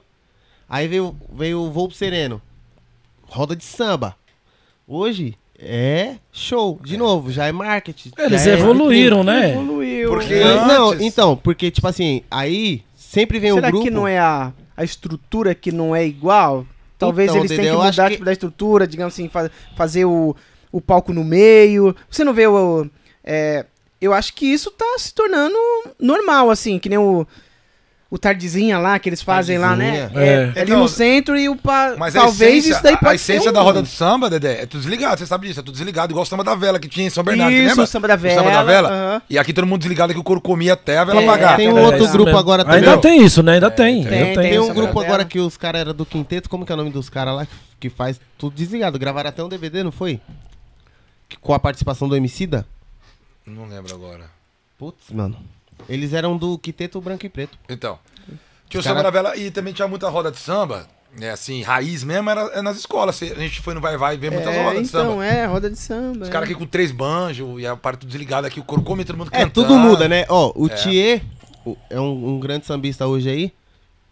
Aí 0.69 0.87
veio, 0.87 1.15
veio 1.31 1.61
o 1.61 1.71
Volpo 1.71 1.93
Sereno. 1.93 2.41
Roda 3.27 3.55
de 3.55 3.63
samba. 3.63 4.15
Hoje 4.87 5.35
é 5.57 6.15
show, 6.31 6.79
de 6.83 6.97
novo, 6.97 7.31
já 7.31 7.45
é 7.47 7.51
marketing. 7.51 8.11
Eles 8.17 8.45
é 8.45 8.53
evoluíram, 8.53 9.23
né? 9.23 9.51
Evoluiu. 9.53 10.09
Porque. 10.09 10.39
Não, 10.43 10.91
antes- 10.91 11.05
então, 11.05 11.35
porque, 11.37 11.71
tipo 11.71 11.87
assim, 11.87 12.21
aí 12.29 12.83
sempre 12.95 13.39
vem 13.39 13.53
Será 13.53 13.67
um 13.67 13.71
grupo. 13.71 13.85
que 13.85 13.91
não 13.91 14.07
é 14.07 14.19
a, 14.19 14.51
a 14.75 14.83
estrutura 14.83 15.55
que 15.55 15.71
não 15.71 15.95
é 15.95 16.05
igual? 16.05 16.65
Talvez 16.97 17.29
Então, 17.29 17.41
eles 17.41 17.49
tenham 17.57 17.75
que 17.77 17.85
mudar 17.97 18.07
que- 18.09 18.13
tipo, 18.15 18.25
da 18.25 18.31
estrutura, 18.31 18.87
digamos 18.87 19.13
assim, 19.13 19.27
fa- 19.29 19.49
fazer 19.75 20.05
o, 20.05 20.35
o 20.71 20.79
palco 20.81 21.11
no 21.13 21.23
meio. 21.23 21.95
Você 22.09 22.23
não 22.23 22.33
vê 22.33 22.47
o. 22.47 22.85
é, 23.23 23.65
eu 24.01 24.13
acho 24.13 24.33
que 24.33 24.45
isso 24.45 24.69
tá 24.71 24.85
se 24.97 25.13
tornando 25.13 25.55
normal, 25.99 26.49
assim, 26.49 26.77
que 26.79 26.89
nem 26.89 26.97
o. 26.97 27.25
O 28.13 28.17
tardezinha 28.19 28.77
lá 28.77 28.99
que 28.99 29.09
eles 29.09 29.23
fazem 29.23 29.57
lá, 29.57 29.75
né? 29.75 30.01
Tardezinha. 30.01 30.21
É, 30.23 30.33
É. 30.55 30.61
ali 30.61 30.69
Então, 30.69 30.79
no 30.81 30.87
centro 30.87 31.35
e 31.35 31.49
o 31.49 31.55
pa... 31.55 31.95
Mas 31.97 32.13
talvez 32.13 32.57
essência, 32.59 32.71
isso 32.73 32.83
daí 32.83 32.93
a- 32.93 32.97
pode 32.97 33.11
a 33.11 33.15
essência 33.15 33.41
ser 33.41 33.49
um- 33.49 33.53
da 33.53 33.61
roda 33.63 33.81
do 33.81 33.87
samba, 33.87 34.29
Dedé, 34.29 34.61
é 34.61 34.65
tudo 34.67 34.81
desligado, 34.81 35.17
você 35.17 35.25
sabe 35.25 35.47
disso, 35.47 35.61
é 35.61 35.63
tudo 35.63 35.73
desligado, 35.73 36.11
igual 36.13 36.21
o 36.21 36.25
samba 36.27 36.43
da 36.43 36.53
vela 36.53 36.77
que 36.79 36.87
tinha 36.87 37.07
em 37.07 37.09
São 37.09 37.23
Bernardo, 37.23 37.51
Isso, 37.55 37.69
lembra? 37.69 37.83
o 37.85 37.87
samba 37.87 38.07
da 38.09 38.13
O 38.13 38.19
samba 38.19 38.51
da 38.51 38.63
vela, 38.63 38.63
vela. 38.63 38.89
aham. 38.89 39.21
E 39.27 39.39
aqui 39.39 39.51
todo 39.51 39.65
mundo 39.65 39.79
desligado 39.79 40.13
que 40.13 40.19
o 40.19 40.23
couro 40.23 40.39
comia 40.39 40.73
até 40.73 40.99
a 40.99 41.03
vela 41.05 41.21
Tem- 41.21 41.27
apagar. 41.27 41.57
tem 41.57 41.69
um 41.73 41.77
É, 41.79 41.81
outro 41.81 42.07
grupo 42.09 42.25
mesmo. 42.25 42.37
agora 42.37 42.63
também. 42.63 42.79
Ainda 42.87 42.97
tem 42.99 43.23
isso, 43.25 43.41
né? 43.41 43.53
Ainda 43.53 43.71
tem. 43.71 44.03
tem, 44.03 44.23
tem, 44.25 44.35
Tem 44.35 44.59
um 44.59 44.71
grupo 44.75 44.99
agora 44.99 45.17
vela. 45.17 45.25
que 45.25 45.39
os 45.39 45.57
caras 45.57 45.81
eram 45.81 45.93
do 45.95 46.05
quinteto, 46.05 46.47
como 46.47 46.67
que 46.67 46.71
é 46.71 46.75
o 46.75 46.77
nome 46.77 46.91
dos 46.91 47.09
caras 47.09 47.33
lá 47.35 47.47
que, 47.79 47.89
faz 47.89 48.21
tudo 48.37 48.53
desligado? 48.55 48.99
Gravaram 48.99 49.29
até 49.29 49.43
um 49.43 49.49
DVD, 49.49 49.81
não 49.83 49.91
foi? 49.91 50.19
Com 51.41 51.51
a 51.51 51.57
participação 51.59 52.07
do 52.07 52.15
Emicida? 52.15 52.63
Não 53.43 53.65
lembro 53.67 53.91
agora. 53.95 54.25
Putz, 54.77 55.09
mano. 55.11 55.35
Eles 55.89 56.13
eram 56.13 56.37
do 56.37 56.57
quinteto 56.57 56.99
branco 57.01 57.25
e 57.25 57.29
preto. 57.29 57.57
Então, 57.69 57.99
tinha 58.69 58.79
o 58.79 58.79
Os 58.79 58.83
samba 58.85 58.95
cara- 59.03 59.11
da 59.11 59.11
vela 59.11 59.37
e 59.37 59.51
também 59.51 59.73
tinha 59.73 59.87
muita 59.87 60.09
roda 60.09 60.31
de 60.31 60.37
samba, 60.37 60.87
né, 61.17 61.29
assim, 61.31 61.61
raiz 61.61 62.03
mesmo 62.03 62.29
era, 62.29 62.41
era 62.41 62.63
nas 62.63 62.77
escolas, 62.77 63.21
a 63.21 63.25
gente 63.35 63.61
foi 63.61 63.73
no 63.75 63.81
Vai 63.81 63.97
Vai 63.97 64.17
ver 64.17 64.31
muitas 64.31 64.53
É, 64.53 64.63
rodas 64.63 64.81
de 64.81 64.87
então, 64.87 65.11
samba. 65.11 65.25
é, 65.25 65.45
roda 65.45 65.69
de 65.69 65.77
samba. 65.77 66.23
Os 66.23 66.27
é. 66.29 66.31
caras 66.31 66.49
aqui 66.49 66.57
com 66.57 66.65
três 66.65 66.91
banjos 66.91 67.61
e 67.61 67.67
a 67.67 67.75
parte 67.75 68.05
desligada 68.05 68.47
aqui, 68.47 68.59
o 68.59 68.63
couro 68.63 68.81
come 68.81 69.05
todo 69.05 69.17
mundo 69.17 69.29
É, 69.31 69.39
cantando. 69.45 69.51
tudo 69.53 69.77
muda, 69.77 70.07
né? 70.09 70.25
Ó, 70.29 70.51
o 70.55 70.65
É. 70.67 70.69
Thier 70.69 71.21
é 71.89 71.99
um, 71.99 72.35
um 72.35 72.39
grande 72.39 72.65
sambista 72.65 73.05
hoje 73.07 73.29
aí. 73.29 73.53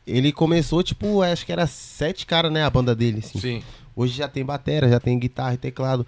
Ele 0.06 0.32
começou, 0.32 0.82
tipo, 0.84 1.22
acho 1.22 1.46
que 1.46 1.52
era 1.52 1.66
sete 1.68 2.26
caras, 2.26 2.52
né? 2.52 2.64
A 2.64 2.70
banda 2.70 2.96
dele, 2.96 3.20
assim. 3.24 3.40
Sim. 3.40 3.64
Hoje 3.96 4.14
já 4.18 4.28
tem 4.28 4.44
bateria, 4.44 4.90
já 4.90 5.00
tem 5.00 5.18
guitarra 5.18 5.54
e 5.54 5.58
teclado. 5.58 6.06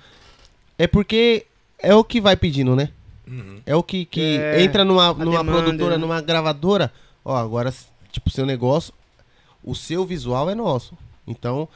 É 0.78 0.88
porque 0.88 1.46
é 1.80 1.94
o 1.94 2.04
que 2.04 2.20
vai 2.22 2.36
pedindo, 2.36 2.76
né? 2.76 2.90
Uhum. 3.28 3.62
É 3.66 3.76
o 3.76 3.82
que, 3.84 4.06
que 4.06 4.38
É, 4.38 4.62
entra 4.64 4.84
numa, 4.84 5.14
numa 5.14 5.38
demanda, 5.38 5.64
produtora, 5.64 5.96
né? 5.96 6.02
numa 6.02 6.22
gravadora. 6.22 6.92
Ó, 7.24 7.36
agora, 7.36 7.74
tipo, 8.12 8.30
seu 8.30 8.46
negócio, 8.46 8.94
o 9.64 9.74
seu 9.76 10.06
visual 10.06 10.50
é 10.50 10.56
nosso. 10.56 10.98
Então, 11.26 11.68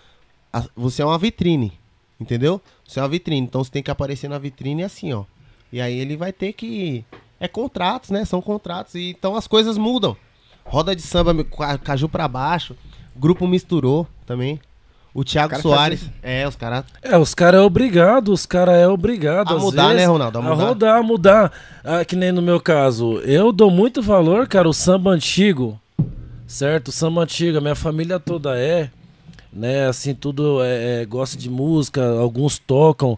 a- 0.51 0.65
você 0.75 1.01
é 1.01 1.05
uma 1.05 1.17
vitrine, 1.17 1.71
entendeu? 2.19 2.61
Você 2.85 2.99
é 2.99 3.01
uma 3.03 3.07
vitrine, 3.09 3.45
então 3.47 3.63
você 3.63 3.71
tem 3.71 3.81
que 3.83 3.91
aparecer 3.91 4.29
na 4.29 4.37
vitrine 4.37 4.83
assim, 4.83 5.13
ó. 5.13 5.23
E 5.71 5.79
aí 5.81 5.97
ele 5.97 6.15
vai 6.17 6.31
ter 6.33 6.53
que... 6.53 7.03
É 7.39 7.47
contratos, 7.47 8.09
né? 8.09 8.25
São 8.25 8.41
contratos. 8.41 8.95
E, 8.95 9.09
então 9.09 9.35
as 9.35 9.45
coisas 9.47 9.77
mudam. 9.77 10.17
Roda 10.65 10.95
de 10.95 11.01
samba, 11.01 11.33
ca- 11.43 11.77
caju 11.77 12.09
pra 12.09 12.27
baixo. 12.27 12.75
Grupo 13.15 13.45
misturou 13.47 14.07
também. 14.25 14.59
O 15.19 15.23
Thiago 15.23 15.49
cara 15.49 15.61
Soares. 15.63 15.99
fazem- 15.99 16.13
É, 16.21 16.47
os 16.47 16.55
caras... 16.55 16.85
É, 17.01 17.17
os 17.17 17.33
caras 17.33 17.59
é 17.59 17.63
obrigado, 17.63 18.31
os 18.31 18.45
caras 18.45 18.75
é 18.75 18.87
obrigado 18.87 19.51
A 19.51 19.57
mudar, 19.57 19.85
vezes, 19.87 20.01
né, 20.01 20.05
Ronaldo? 20.05 20.37
A 20.37 20.41
A, 20.41 20.43
mudar. 20.43 20.63
rodar, 20.67 20.95
a 20.97 21.01
mudar. 21.03 21.51
Ah, 21.83 22.05
que 22.05 22.15
nem 22.15 22.31
no 22.31 22.39
meu 22.41 22.59
caso. 22.59 23.17
Eu 23.21 23.51
dou 23.51 23.71
muito 23.71 23.99
valor, 23.99 24.47
cara, 24.47 24.69
o 24.69 24.73
samba 24.73 25.09
antigo. 25.09 25.79
Certo? 26.45 26.89
O 26.89 26.91
samba 26.91 27.23
antigo, 27.23 27.57
a 27.57 27.61
minha 27.61 27.73
família 27.73 28.19
toda 28.19 28.55
é. 28.59 28.91
né? 29.51 29.87
Assim, 29.87 30.13
tudo 30.13 30.63
é, 30.63 31.01
é, 31.01 31.05
gosta 31.05 31.35
de 31.35 31.49
música, 31.49 32.05
alguns 32.19 32.59
tocam. 32.59 33.17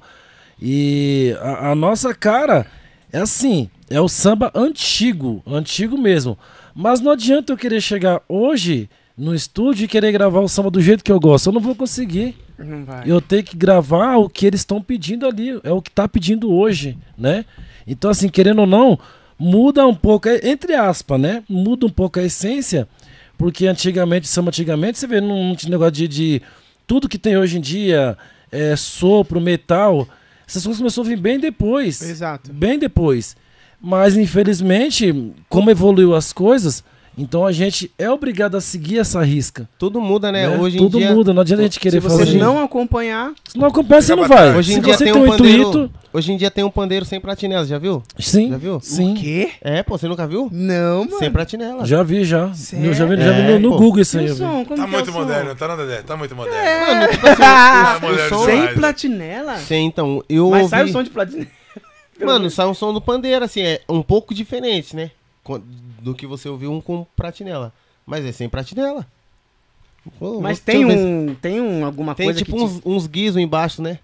E 0.61 1.35
a, 1.41 1.71
a 1.71 1.76
nossa 1.76 2.13
cara 2.13 2.65
é 3.11 3.19
assim, 3.19 3.69
é 3.89 3.99
o 3.99 4.07
samba 4.07 4.49
antigo, 4.55 5.43
antigo 5.45 5.97
mesmo. 5.97 6.38
Mas 6.73 7.01
não 7.01 7.11
adianta 7.11 7.51
eu 7.51 7.57
querer 7.57 7.81
chegar 7.81 8.21
hoje 8.30 8.89
no 9.19 9.35
estúdio 9.35 9.83
e 9.83 9.87
querer 9.87 10.13
gravar 10.13 10.39
o 10.39 10.47
samba 10.47 10.71
do 10.71 10.81
jeito 10.81 11.03
que 11.03 11.11
eu 11.11 11.19
gosto. 11.19 11.47
Eu 11.47 11.53
não 11.53 11.59
vou 11.59 11.75
conseguir. 11.75 12.37
Não 12.57 12.85
vai. 12.85 13.03
Eu 13.05 13.19
tenho 13.19 13.43
que 13.43 13.57
gravar 13.57 14.15
o 14.15 14.29
que 14.29 14.45
eles 14.45 14.61
estão 14.61 14.81
pedindo 14.81 15.27
ali, 15.27 15.59
é 15.61 15.71
o 15.71 15.81
que 15.81 15.91
tá 15.91 16.07
pedindo 16.07 16.49
hoje, 16.49 16.97
né? 17.17 17.43
Então, 17.85 18.09
assim, 18.09 18.29
querendo 18.29 18.59
ou 18.59 18.67
não, 18.67 18.97
muda 19.37 19.85
um 19.85 19.93
pouco, 19.93 20.29
é, 20.29 20.39
entre 20.49 20.73
aspas, 20.73 21.19
né? 21.19 21.43
Muda 21.49 21.85
um 21.85 21.89
pouco 21.89 22.17
a 22.17 22.23
essência, 22.23 22.87
porque 23.37 23.67
antigamente, 23.67 24.25
samba 24.25 24.49
antigamente, 24.49 24.97
você 24.97 25.05
vê, 25.05 25.19
tinha 25.57 25.69
negócio 25.69 25.91
de, 25.91 26.07
de 26.07 26.41
tudo 26.87 27.09
que 27.09 27.17
tem 27.17 27.37
hoje 27.37 27.57
em 27.57 27.61
dia, 27.61 28.17
é, 28.49 28.73
sopro, 28.77 29.41
metal, 29.41 30.07
essas 30.47 30.63
coisas 30.63 30.79
começaram 30.79 31.05
a 31.05 31.09
vir 31.09 31.19
bem 31.19 31.39
depois. 31.39 32.01
Exato. 32.01 32.53
Bem 32.53 32.79
depois. 32.79 33.35
Mas, 33.81 34.15
infelizmente, 34.15 35.33
como 35.47 35.69
evoluiu 35.69 36.15
as 36.15 36.31
coisas, 36.33 36.83
então 37.21 37.45
a 37.45 37.51
gente 37.51 37.91
é 37.97 38.09
obrigado 38.09 38.55
a 38.55 38.61
seguir 38.61 38.99
essa 38.99 39.21
risca. 39.23 39.67
Tudo 39.77 39.99
muda, 39.99 40.31
né? 40.31 40.47
né? 40.47 40.57
Hoje 40.57 40.77
em 40.77 40.79
Tudo 40.79 40.97
dia. 40.97 41.11
muda, 41.13 41.33
não 41.33 41.41
adianta 41.41 41.61
a 41.61 41.65
gente 41.65 41.73
Se 41.73 41.79
querer 41.79 41.99
você 41.99 42.25
fazer. 42.25 42.37
não 42.37 42.63
acompanhar, 42.63 43.31
Se 43.47 43.57
não 43.57 43.67
acompanha, 43.67 44.01
você 44.01 44.15
não 44.15 44.27
vai. 44.27 44.55
Hoje 44.55 44.71
em 44.71 44.75
Se 44.75 44.81
dia 44.81 44.93
você 44.93 45.03
tem 45.03 45.13
tem 45.13 45.21
um 45.21 45.27
pandeiro. 45.27 45.61
intuito, 45.69 45.91
Hoje 46.11 46.31
em 46.33 46.37
dia 46.37 46.49
tem 46.49 46.63
um 46.63 46.71
pandeiro 46.71 47.05
sem 47.05 47.19
pratinela, 47.19 47.65
já 47.65 47.77
viu? 47.77 48.01
sim. 48.17 48.49
Já 48.49 48.57
viu? 48.57 48.79
Sim. 48.81 49.11
o 49.13 49.15
quê? 49.15 49.51
É, 49.61 49.83
pô, 49.83 49.97
você 49.97 50.07
nunca 50.07 50.25
viu? 50.25 50.49
Não, 50.51 51.05
mano. 51.05 51.19
Sem 51.19 51.29
pratinela. 51.31 51.85
Já 51.85 52.01
vi, 52.01 52.23
já. 52.23 52.51
Sério? 52.53 52.87
Eu 52.87 52.93
já 52.93 53.05
vi, 53.05 53.17
já 53.17 53.31
vi 53.31 53.41
É, 53.41 53.59
no, 53.59 53.69
no. 53.71 53.77
Google 53.77 54.01
isso 54.01 54.17
aí. 54.17 54.29
som? 54.29 54.63
Tá 54.65 54.73
é 54.83 54.87
muito 54.87 55.11
moderno, 55.11 55.55
tá 55.55 55.75
Dedé? 55.75 56.01
Tá 56.01 56.17
muito 56.17 56.35
moderno. 56.35 56.87
Mano, 56.95 57.11
tipo 57.11 57.27
assim, 57.27 57.43
Ah, 57.43 57.99
o, 58.01 58.05
o 58.05 58.09
mulher 58.09 58.29
som. 58.29 58.35
demais. 58.39 58.45
Sem 58.59 58.61
né? 58.61 58.73
platinela? 58.73 59.57
Sim, 59.57 59.85
então, 59.85 60.23
eu 60.27 60.49
Mas 60.49 60.61
ouvi. 60.63 60.69
sai 60.71 60.83
o 60.85 60.87
som 60.91 61.03
de 61.03 61.09
platinela. 61.09 61.47
Mano, 62.21 62.49
sai 62.49 62.65
um 62.67 62.73
som 62.73 62.91
do 62.93 62.99
pandeiro, 62.99 63.45
assim, 63.45 63.61
é 63.61 63.79
um 63.87 64.01
pouco 64.01 64.33
diferente, 64.33 64.95
né? 64.95 65.11
Do 66.01 66.13
que 66.15 66.26
você 66.27 66.47
ouviu 66.49 66.71
um 66.71 66.81
com 66.81 67.05
pratinela. 67.15 67.73
Mas 68.05 68.26
é 68.26 68.31
sem 68.31 68.49
pratinela. 68.49 69.05
Pô, 70.17 70.39
Mas 70.41 70.59
tem 70.59 70.85
um, 70.85 71.35
tem 71.35 71.59
um, 71.61 71.85
alguma 71.85 72.15
Tem 72.15 72.26
coisa 72.27 72.39
tipo 72.39 72.55
que... 72.55 72.63
uns, 72.63 72.81
uns 72.85 73.05
guizos 73.07 73.41
embaixo, 73.41 73.81
né? 73.81 73.99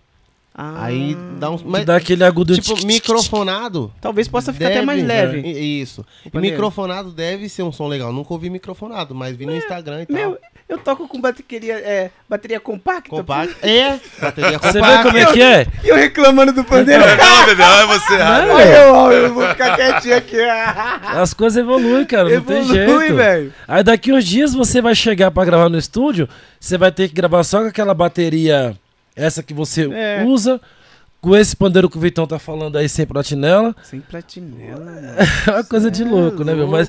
Ah, 0.53 0.85
Aí 0.85 1.15
dá 1.39 1.49
uns. 1.49 1.61
Que 1.61 1.67
Mas, 1.67 1.85
dá 1.85 1.95
aquele 1.97 2.23
agudo. 2.23 2.53
tipo, 2.55 2.85
microfonado. 2.85 3.91
Talvez 3.99 4.27
possa 4.27 4.53
ficar 4.53 4.65
até 4.67 4.75
deve- 4.75 4.85
mais 4.85 5.03
leve. 5.03 5.39
I- 5.41 5.81
Isso. 5.81 6.05
E 6.33 6.37
microfonado 6.39 7.11
deve 7.11 7.49
ser 7.49 7.63
um 7.63 7.71
som 7.71 7.87
legal. 7.87 8.13
Nunca 8.13 8.33
ouvi 8.33 8.49
microfonado, 8.49 9.13
mas 9.15 9.35
vi 9.35 9.45
no 9.45 9.55
Instagram 9.55 10.03
e 10.03 10.05
tal. 10.05 10.15
Meu, 10.15 10.37
eu 10.67 10.77
toco 10.79 11.07
com 11.07 11.21
bateria, 11.21 11.75
é, 11.75 12.09
bateria 12.27 12.59
compacta. 12.59 13.09
Compacto. 13.09 13.55
É, 13.61 13.99
bateria 14.19 14.57
Você 14.59 14.79
compacta. 14.79 14.97
vê 14.97 15.03
como 15.03 15.17
é 15.17 15.25
que 15.33 15.41
é? 15.41 15.67
E 15.83 15.89
eu 15.89 15.95
reclamando 15.95 16.51
do 16.53 16.63
pandeiro. 16.63 17.03
Não, 17.05 17.45
Dedé, 17.45 17.63
é 17.63 17.85
você. 17.85 18.13
Olha 18.13 18.77
eu, 18.77 19.11
eu 19.11 19.33
vou 19.33 19.47
ficar 19.49 19.75
quietinho 19.75 20.17
aqui. 20.17 20.37
As 21.15 21.33
coisas 21.33 21.57
evoluem, 21.61 22.05
cara. 22.05 22.29
Não 22.29 22.41
tem 22.41 22.57
Evolui, 22.57 22.75
jeito. 23.07 23.15
velho. 23.15 23.53
Aí 23.67 23.83
daqui 23.83 24.11
uns 24.11 24.25
dias 24.25 24.53
você 24.53 24.81
vai 24.81 24.95
chegar 24.95 25.29
pra 25.31 25.45
gravar 25.45 25.69
no 25.69 25.77
estúdio, 25.77 26.27
você 26.59 26.77
vai 26.77 26.91
ter 26.91 27.07
que 27.09 27.13
gravar 27.15 27.43
só 27.43 27.61
com 27.61 27.67
aquela 27.67 27.93
bateria, 27.93 28.75
essa 29.15 29.43
que 29.43 29.53
você 29.53 29.87
É. 29.93 30.23
usa, 30.25 30.59
com 31.25 31.35
esse 31.35 31.55
pandeiro 31.55 31.89
que 31.89 31.97
o 31.97 31.99
Vitão 31.99 32.27
tá 32.27 32.37
falando 32.37 32.77
aí 32.77 32.87
sem 32.87 33.03
platinela. 33.03 33.75
Sem 33.81 33.99
platinela, 33.99 34.85
mano. 34.85 35.07
É 35.47 35.51
uma 35.51 35.63
coisa 35.63 35.89
de 35.89 36.03
louco, 36.03 36.43
né, 36.43 36.53
meu? 36.53 36.67
Mas 36.67 36.87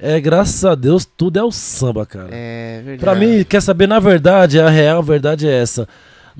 é, 0.00 0.20
graças 0.20 0.64
a 0.64 0.74
Deus, 0.74 1.04
tudo 1.04 1.38
é 1.38 1.44
o 1.44 1.52
samba, 1.52 2.04
cara. 2.04 2.28
É 2.32 2.82
verdade. 2.84 2.98
Pra 2.98 3.14
mim, 3.14 3.44
quer 3.44 3.62
saber, 3.62 3.86
na 3.86 4.00
verdade, 4.00 4.58
a 4.60 4.68
real 4.68 5.00
verdade 5.00 5.46
é 5.46 5.62
essa. 5.62 5.88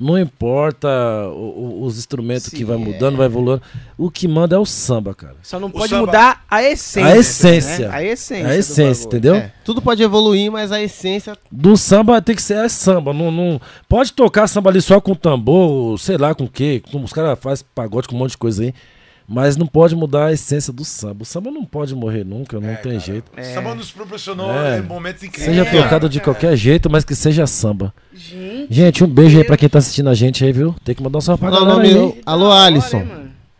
Não 0.01 0.17
importa 0.17 0.87
o- 1.27 1.81
o- 1.81 1.83
os 1.85 1.97
instrumentos 1.97 2.45
Sim, 2.45 2.55
que 2.55 2.63
vai 2.63 2.77
é. 2.77 2.79
mudando, 2.79 3.17
vai 3.17 3.25
evoluindo. 3.25 3.61
O 3.97 4.09
que 4.09 4.29
manda 4.29 4.55
é 4.55 4.57
o 4.59 4.65
samba, 4.65 5.13
cara. 5.13 5.35
Só 5.43 5.59
não 5.59 5.69
pode 5.69 5.89
samba- 5.89 6.05
mudar 6.05 6.45
a 6.49 6.63
essência. 6.63 7.05
A 7.05 7.17
essência. 7.17 7.87
né? 7.89 7.95
A 7.95 8.03
essência. 8.03 8.47
É 8.47 8.51
a 8.51 8.55
essência, 8.57 9.05
entendeu? 9.05 9.35
É, 9.35 9.51
tudo 9.65 9.81
pode 9.81 10.01
evoluir, 10.01 10.49
mas 10.49 10.71
a 10.71 10.81
essência. 10.81 11.37
Do 11.51 11.75
samba 11.75 12.21
tem 12.21 12.33
que 12.33 12.41
ser 12.41 12.63
é 12.63 12.69
samba. 12.69 13.11
Não, 13.11 13.29
não, 13.29 13.59
pode 13.89 14.13
tocar 14.13 14.47
samba 14.47 14.69
ali 14.69 14.81
só 14.81 15.01
com 15.01 15.13
tambor, 15.13 15.99
sei 15.99 16.17
lá 16.17 16.33
com 16.33 16.45
o 16.45 16.49
quê. 16.49 16.81
como 16.91 17.03
Os 17.03 17.11
caras 17.11 17.37
fazem 17.37 17.65
pagode 17.75 18.07
com 18.07 18.15
um 18.15 18.19
monte 18.19 18.31
de 18.31 18.37
coisa 18.37 18.63
aí. 18.63 18.73
Mas 19.31 19.55
não 19.55 19.67
pode 19.67 19.95
mudar 19.95 20.25
a 20.25 20.33
essência 20.33 20.73
do 20.73 20.83
samba. 20.83 21.21
O 21.21 21.25
samba 21.25 21.51
não 21.51 21.63
pode 21.63 21.93
morrer 21.93 22.23
nunca, 22.25 22.59
não 22.59 22.67
É, 22.67 22.75
tem 22.77 22.93
cara. 22.93 22.99
jeito. 23.03 23.31
O 23.39 23.43
samba 23.53 23.75
nos 23.75 23.91
proporcionou 23.91 24.51
É. 24.51 24.77
é, 24.77 24.81
momentos 24.81 25.21
incríveis. 25.23 25.55
Seja 25.55 25.69
É, 25.69 25.83
tocado 25.83 26.09
de 26.09 26.19
qualquer 26.19 26.55
jeito, 26.57 26.89
mas 26.89 27.03
que 27.05 27.13
seja 27.13 27.45
samba. 27.45 27.93
Gente, 28.11 28.73
Gente, 28.73 29.03
um 29.03 29.07
beijo 29.07 29.37
aí 29.37 29.43
pra 29.43 29.55
quem 29.55 29.69
tá 29.69 29.77
assistindo 29.77 30.09
a 30.09 30.15
gente 30.15 30.43
aí, 30.43 30.51
viu? 30.51 30.73
Tem 30.83 30.95
que 30.95 31.03
mandar 31.03 31.19
um 31.19 31.21
salve 31.21 31.41
pra 31.41 31.51
galera 31.51 31.79
aí. 31.81 32.21
Alô, 32.25 32.51
Alisson. 32.51 33.05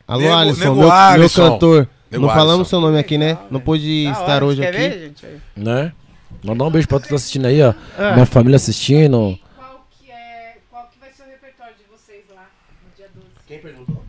Alô, 0.07 0.21
Nego- 0.21 0.33
Alisson, 0.33 0.59
Nego 0.63 0.75
meu, 0.75 1.19
meu 1.19 1.29
cantor. 1.29 1.87
Nego 2.09 2.25
não 2.25 2.33
falamos 2.33 2.53
Alisson. 2.61 2.69
seu 2.69 2.81
nome 2.81 2.97
aqui, 2.97 3.17
né? 3.19 3.37
Não 3.51 3.59
pôde 3.59 4.05
Da 4.05 4.11
estar 4.11 4.35
hora, 4.37 4.45
hoje 4.45 4.61
quer 4.61 4.69
aqui. 4.69 4.77
ver. 4.77 5.13
Né? 5.55 5.91
Mandar 6.43 6.63
um 6.65 6.71
beijo 6.71 6.87
pra 6.87 6.97
todos 6.99 7.13
assistindo 7.13 7.45
aí, 7.45 7.61
ó. 7.61 7.75
Ah. 7.95 8.13
Minha 8.13 8.25
família 8.25 8.55
assistindo. 8.55 9.37
Qual 9.55 9.85
que, 10.01 10.09
é, 10.09 10.57
qual 10.71 10.89
que 10.91 10.99
vai 10.99 11.11
ser 11.11 11.23
o 11.23 11.27
repertório 11.27 11.73
de 11.77 11.83
vocês 11.91 12.23
lá 12.33 12.47
no 12.83 12.95
dia 12.97 13.07
12? 13.13 13.27
Quem 13.47 13.59
perguntou? 13.59 14.03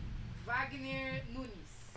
Wagner 0.47 1.23
Nunes. 1.33 1.49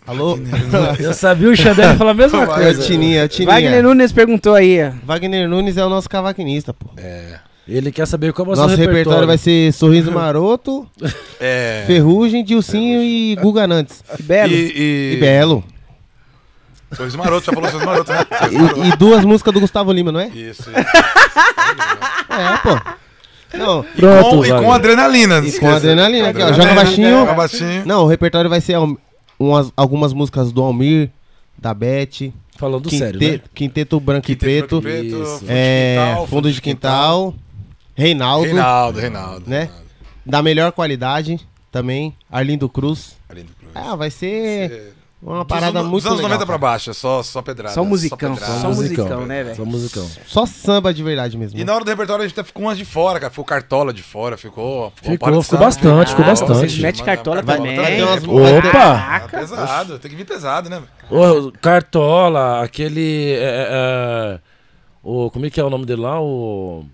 Alô? 0.07 0.37
Eu 0.99 1.13
sabia 1.13 1.49
o 1.49 1.55
Xandé 1.55 1.95
falar 1.95 2.11
a 2.11 2.13
mesma 2.13 2.41
É 2.41 2.43
o 2.43 2.47
coisa. 2.47 2.83
Tininha, 2.83 3.21
é 3.21 3.25
o 3.25 3.27
Tininha. 3.27 3.53
Wagner 3.53 3.83
Nunes 3.83 4.11
perguntou 4.11 4.53
aí. 4.53 4.83
ó. 4.83 4.91
Wagner 5.05 5.49
Nunes 5.49 5.77
é 5.77 5.85
o 5.85 5.89
nosso 5.89 6.09
cavaquinista, 6.09 6.73
pô. 6.73 6.89
É. 6.97 7.39
Ele 7.67 7.91
quer 7.91 8.05
saber 8.05 8.31
qual 8.31 8.45
vai 8.45 8.55
ser 8.55 8.61
Nosso 8.61 8.73
o 8.75 8.77
repertório. 8.77 8.97
repertório. 8.99 9.27
vai 9.27 9.37
ser 9.39 9.73
Sorriso 9.73 10.11
Maroto, 10.13 10.87
É. 11.39 11.83
Ferrugem, 11.87 12.43
Dilcinho 12.43 13.01
e 13.01 13.35
Guga 13.37 13.65
Nantes. 13.65 14.03
Que 14.15 14.21
belo. 14.21 14.51
E, 14.53 14.55
e... 14.75 15.13
E 15.15 15.19
Belo. 15.19 15.63
Sorriso 16.93 17.17
Maroto, 17.17 17.45
já 17.47 17.51
falou 17.53 17.69
Sorriso 17.69 17.85
Maroto, 17.89 18.11
né? 18.13 18.25
Sorriso 18.37 18.61
Maroto. 18.63 18.79
E, 18.81 18.89
e 18.89 18.95
duas 18.97 19.25
músicas 19.25 19.51
do 19.53 19.59
Gustavo 19.59 19.91
Lima, 19.91 20.11
não 20.11 20.19
é? 20.19 20.27
Isso, 20.27 20.61
isso. 20.61 20.69
É, 20.69 22.57
pô. 22.61 22.79
Não, 23.57 23.83
Pronto, 23.95 24.29
com, 24.37 24.45
e 24.45 24.49
com 24.49 24.71
adrenalina. 24.71 25.39
E 25.39 25.51
com 25.59 25.69
adrenalina 25.69 26.29
aqui, 26.29 26.41
ó. 26.41 26.53
Joga 26.53 26.73
baixinho. 26.75 27.09
Joga 27.09 27.33
baixinho. 27.33 27.83
não, 27.85 28.03
o 28.03 28.07
repertório 28.07 28.49
vai 28.49 28.61
ser 28.61 28.75
umas, 29.39 29.71
algumas 29.75 30.13
músicas 30.13 30.51
do 30.51 30.61
Almir, 30.61 31.09
da 31.57 31.73
Beth, 31.73 32.31
Falando 32.57 32.89
Quinte- 32.89 32.97
sério, 33.03 33.19
né? 33.19 33.41
Quinteto 33.53 33.99
Branco 33.99 34.31
e 34.31 34.35
Preto, 34.35 34.79
Branco 34.79 34.97
e 34.97 35.09
Preto, 35.09 35.23
Isso. 35.23 35.39
Fundo 35.39 35.45
de 35.45 35.51
é, 35.51 35.95
Quintal, 36.07 36.27
Fundo 36.27 36.51
de 36.53 36.61
Quintal, 36.61 37.35
Reinaldo, 37.95 38.45
Reinaldo, 38.45 38.99
Reinaldo. 38.99 39.49
né? 39.49 39.59
Reinaldo. 39.63 39.85
da 40.25 40.41
melhor 40.41 40.71
qualidade 40.71 41.39
também, 41.71 42.15
Arlindo 42.31 42.69
Cruz. 42.69 43.17
Arlindo 43.27 43.51
Cruz. 43.59 43.71
Ah, 43.75 43.95
vai 43.95 44.09
ser 44.09 44.71
É. 44.71 44.89
uma 45.25 45.39
Dos 45.43 45.47
parada 45.47 45.79
anos- 45.79 45.89
muito 45.91 46.03
Dos 46.03 46.11
anos 46.11 46.17
legal. 46.19 46.37
90 46.37 46.45
pra 46.45 46.57
baixo, 46.57 46.91
é 46.91 46.93
só, 46.93 47.23
só 47.23 47.41
pedrada. 47.41 47.73
Só 47.73 47.83
musicão, 47.83 48.35
pedrada. 48.35 48.59
só 48.61 48.67
musicão, 48.69 49.25
né, 49.25 49.43
velho? 49.43 49.55
Só 49.55 49.65
musicão. 49.65 50.07
Só 50.27 50.45
samba 50.45 50.93
de 50.93 51.01
verdade 51.01 51.37
mesmo. 51.37 51.59
E 51.59 51.63
na 51.63 51.73
hora 51.73 51.83
do 51.83 51.89
repertório 51.89 52.23
a 52.23 52.27
gente 52.27 52.39
até 52.39 52.45
ficou 52.47 52.63
umas 52.63 52.77
de 52.77 52.85
fora, 52.85 53.19
cara. 53.19 53.31
Ficou 53.31 53.43
Cartola 53.45 53.91
de 53.91 54.03
fora, 54.03 54.37
ficou. 54.37 54.93
Ficou, 55.01 55.41
ficou 55.43 55.59
bastante, 55.59 56.09
ficou 56.11 56.23
Ah, 56.25 56.27
bastante. 56.27 56.53
vocês 56.53 56.77
metem 56.77 57.03
cartola 57.03 57.41
Vai- 57.41 57.57
também. 57.57 57.75
vai 57.75 58.01
umas- 58.03 58.23
Opa! 58.23 58.71
Caraca. 58.71 59.37
pesado, 59.39 59.99
tem 59.99 60.11
que 60.11 60.17
vir 60.17 60.25
pesado, 60.25 60.69
né? 60.69 60.81
Ô, 61.09 61.51
Cartola, 61.61 62.63
aquele. 62.63 63.31
é, 63.33 63.39
é, 63.39 63.67
é, 63.71 64.39
o, 65.03 65.29
como 65.31 65.45
é 65.45 65.49
que 65.49 65.59
é 65.59 65.63
o 65.63 65.69
nome 65.69 65.85
dele 65.85 66.01
lá? 66.01 66.19
O 66.21 66.85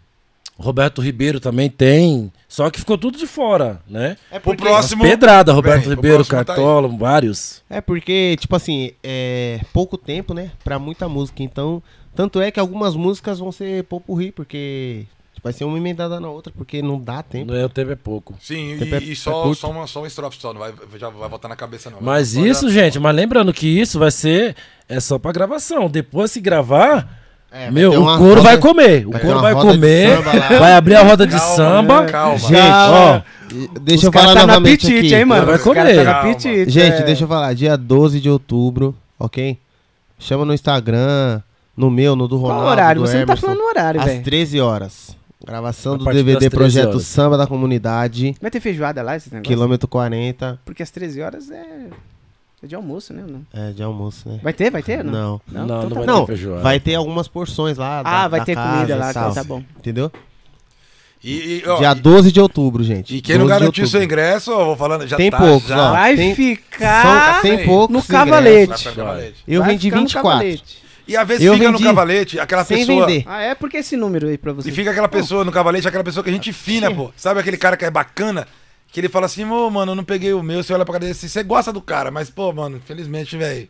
Roberto 0.57 1.01
Ribeiro 1.01 1.39
também 1.39 1.69
tem. 1.69 2.31
Só 2.51 2.69
que 2.69 2.79
ficou 2.79 2.97
tudo 2.97 3.17
de 3.17 3.25
fora, 3.25 3.79
né? 3.87 4.17
É 4.29 4.37
porque, 4.37 4.61
próximo. 4.61 5.03
Pedrada, 5.03 5.53
Roberto 5.53 5.85
Bem, 5.85 5.95
Ribeiro, 5.95 6.25
tá. 6.25 6.43
Cartola, 6.43 6.85
vários. 6.89 7.63
é 7.69 7.79
porque, 7.79 8.35
tipo 8.37 8.53
assim, 8.57 8.91
é 9.01 9.61
pouco 9.71 9.97
tempo, 9.97 10.33
né? 10.33 10.51
Pra 10.61 10.77
muita 10.77 11.07
música. 11.07 11.41
Então, 11.41 11.81
tanto 12.13 12.41
é 12.41 12.51
que 12.51 12.59
algumas 12.59 12.93
músicas 12.93 13.39
vão 13.39 13.53
ser 13.53 13.85
popurri, 13.85 14.33
porque 14.33 15.05
tipo, 15.33 15.45
vai 15.45 15.53
ser 15.53 15.63
uma 15.63 15.77
emendada 15.77 16.19
na 16.19 16.29
outra, 16.29 16.51
porque 16.53 16.81
não 16.81 16.99
dá 16.99 17.23
tempo. 17.23 17.53
Não 17.53 17.57
é, 17.57 17.63
o 17.63 17.69
tempo 17.69 17.89
é 17.93 17.95
pouco. 17.95 18.35
Sim, 18.41 18.73
é- 18.73 18.99
e, 18.99 19.07
e 19.07 19.11
é 19.13 19.15
só, 19.15 19.43
curto. 19.43 19.57
só, 19.61 19.71
uma, 19.71 19.87
só 19.87 20.01
uma 20.01 20.07
estrofe 20.07 20.37
só, 20.37 20.51
não 20.51 20.59
vai, 20.59 20.73
já 20.99 21.07
vai 21.07 21.29
voltar 21.29 21.47
na 21.47 21.55
cabeça, 21.55 21.89
não. 21.89 21.99
Mas 22.01 22.35
isso, 22.35 22.69
gente, 22.69 22.99
mas 22.99 23.15
lembrando 23.15 23.53
que 23.53 23.65
isso 23.65 23.97
vai 23.97 24.11
ser. 24.11 24.57
É 24.89 24.99
só 24.99 25.17
pra 25.17 25.31
gravação. 25.31 25.89
Depois, 25.89 26.31
se 26.31 26.41
gravar. 26.41 27.20
É, 27.51 27.69
Meu, 27.69 27.91
o 27.91 28.05
couro 28.17 28.35
roda- 28.35 28.41
vai 28.41 28.57
comer. 28.57 29.05
O 29.05 29.11
vai 29.11 29.21
couro 29.21 29.39
vai 29.41 29.53
comer. 29.53 30.21
Vai 30.57 30.73
abrir 30.73 30.95
a 30.95 31.03
roda 31.03 31.27
de 31.27 31.35
Calma, 31.35 31.55
samba. 31.55 32.05
Calma. 32.05 32.37
Gente, 32.37 32.61
Ó, 32.61 33.21
Deixa 33.81 34.07
eu 34.07 34.11
falar 34.13 34.27
tá 34.27 34.33
na 34.35 34.47
novamente 34.47 34.85
apetite, 34.85 35.07
aqui. 35.07 35.15
hein, 35.15 35.25
mano? 35.25 35.45
Vai 35.45 35.59
comer. 35.59 35.95
tá 35.97 36.05
Calma. 36.05 36.19
apetite. 36.31 36.69
Gente, 36.71 37.01
é. 37.01 37.03
deixa 37.03 37.25
eu 37.25 37.27
falar. 37.27 37.53
Dia 37.53 37.75
12 37.77 38.21
de 38.21 38.29
outubro, 38.29 38.95
ok? 39.19 39.57
Chama 40.17 40.45
no 40.45 40.53
Instagram, 40.53 41.41
no 41.75 41.91
meu, 41.91 42.15
no 42.15 42.27
do 42.29 42.37
Ronaldo. 42.37 42.61
Qual 42.63 42.71
horário? 42.71 43.01
do 43.01 43.07
Você 43.07 43.17
não 43.17 43.25
tá 43.25 43.33
Emerson. 43.33 43.47
falando 43.47 43.59
o 43.59 43.67
horário, 43.67 43.99
Às 43.99 44.05
velho. 44.07 44.23
13 44.23 44.61
horas. 44.61 45.17
Gravação 45.45 45.97
do 45.97 46.05
DVD 46.05 46.33
das 46.33 46.39
13 46.39 46.49
Projeto 46.55 46.89
horas. 46.91 47.03
Samba 47.07 47.37
da 47.37 47.47
Comunidade, 47.47 48.35
Vai 48.41 48.51
ter 48.51 48.59
feijoada 48.61 49.01
lá, 49.01 49.17
esse 49.17 49.27
negócio? 49.33 49.43
quilômetro 49.51 49.87
40. 49.89 50.57
Porque 50.63 50.83
às 50.83 50.91
13 50.91 51.21
horas 51.21 51.49
é... 51.51 51.65
é 52.63 52.67
de 52.67 52.75
almoço, 52.75 53.13
né? 53.13 53.23
Não. 53.27 53.41
É, 53.53 53.71
de 53.71 53.81
almoço, 53.83 54.29
né? 54.29 54.39
Vai 54.43 54.53
ter? 54.53 54.69
Vai 54.69 54.83
ter? 54.83 55.03
Não. 55.03 55.41
Não. 55.51 55.65
Não, 55.65 55.65
Então 55.65 55.67
não 55.81 55.89
tá 55.89 55.95
vai 55.95 56.05
bom. 56.05 56.11
Não, 56.11 56.25
ter 56.25 56.33
feijoada. 56.33 56.61
vai 56.61 56.79
ter 56.79 56.95
algumas 56.95 57.27
porções 57.27 57.77
lá. 57.77 57.99
Ah, 58.05 58.23
da- 58.23 58.27
vai 58.27 58.39
da 58.41 58.45
ter 58.45 58.55
casa, 58.55 58.73
comida 58.75 58.95
lá, 58.95 59.13
tal, 59.13 59.33
tá 59.33 59.43
bom. 59.43 59.63
Entendeu? 59.77 60.11
E, 61.23 61.61
e, 61.63 61.63
ó, 61.67 61.77
Dia 61.77 61.91
e- 61.91 61.95
12 61.95 62.31
de 62.31 62.41
outubro, 62.41 62.83
gente. 62.83 63.15
e 63.15 63.21
quem 63.21 63.37
não 63.37 63.45
12 63.45 63.53
de 63.53 63.59
garantiu 63.59 63.87
seu 63.87 64.03
ingresso, 64.03 64.51
ó, 64.51 64.65
vou 64.65 64.75
falando, 64.75 65.05
já 65.07 65.17
Tem 65.17 65.29
tá, 65.29 65.37
poucos, 65.37 65.69
já. 65.69 65.89
ó. 65.89 65.91
Vai 65.91 66.15
tem- 66.15 66.33
ficar 66.35 67.33
São, 67.35 67.41
tem 67.43 67.65
poucos 67.65 67.95
no 67.95 68.01
cavalete. 68.03 68.89
Vai. 68.89 69.33
Eu 69.47 69.61
Vai 69.61 69.69
vendi 69.71 69.87
ficar 69.87 69.95
no 69.97 70.01
24. 70.07 70.29
cavalete. 70.31 70.81
E 71.07 71.17
às 71.17 71.27
vezes 71.27 71.45
Eu 71.45 71.53
fica 71.55 71.71
no 71.71 71.79
cavalete, 71.79 72.39
aquela 72.39 72.63
sem 72.63 72.77
pessoa. 72.79 73.05
vender. 73.05 73.23
Ah, 73.27 73.41
é? 73.41 73.53
Por 73.53 73.69
que 73.69 73.77
esse 73.77 73.95
número 73.97 74.27
aí 74.29 74.37
pra 74.37 74.53
você? 74.53 74.69
E 74.69 74.71
fica 74.71 74.89
aquela 74.91 75.07
pessoa 75.09 75.43
no 75.43 75.51
cavalete, 75.51 75.87
aquela 75.87 76.03
pessoa 76.03 76.23
que 76.23 76.29
a 76.29 76.33
gente 76.33 76.53
fina, 76.53 76.89
pô. 76.93 77.11
Sabe 77.17 77.39
aquele 77.39 77.57
cara 77.57 77.75
que 77.77 77.85
é 77.85 77.91
bacana? 77.91 78.47
Que 78.91 78.99
ele 78.99 79.07
fala 79.09 79.25
assim, 79.25 79.45
ô, 79.45 79.69
mano, 79.69 79.93
eu 79.93 79.95
não 79.95 80.03
peguei 80.03 80.33
o 80.33 80.43
meu, 80.43 80.61
você 80.61 80.73
olha 80.73 80.83
pra 80.83 80.93
cara 80.93 80.99
dele 81.01 81.11
assim, 81.13 81.27
você 81.27 81.41
gosta 81.43 81.71
do 81.71 81.81
cara, 81.81 82.11
mas, 82.11 82.29
pô, 82.29 82.51
mano, 82.51 82.77
infelizmente, 82.77 83.37
velho, 83.37 83.69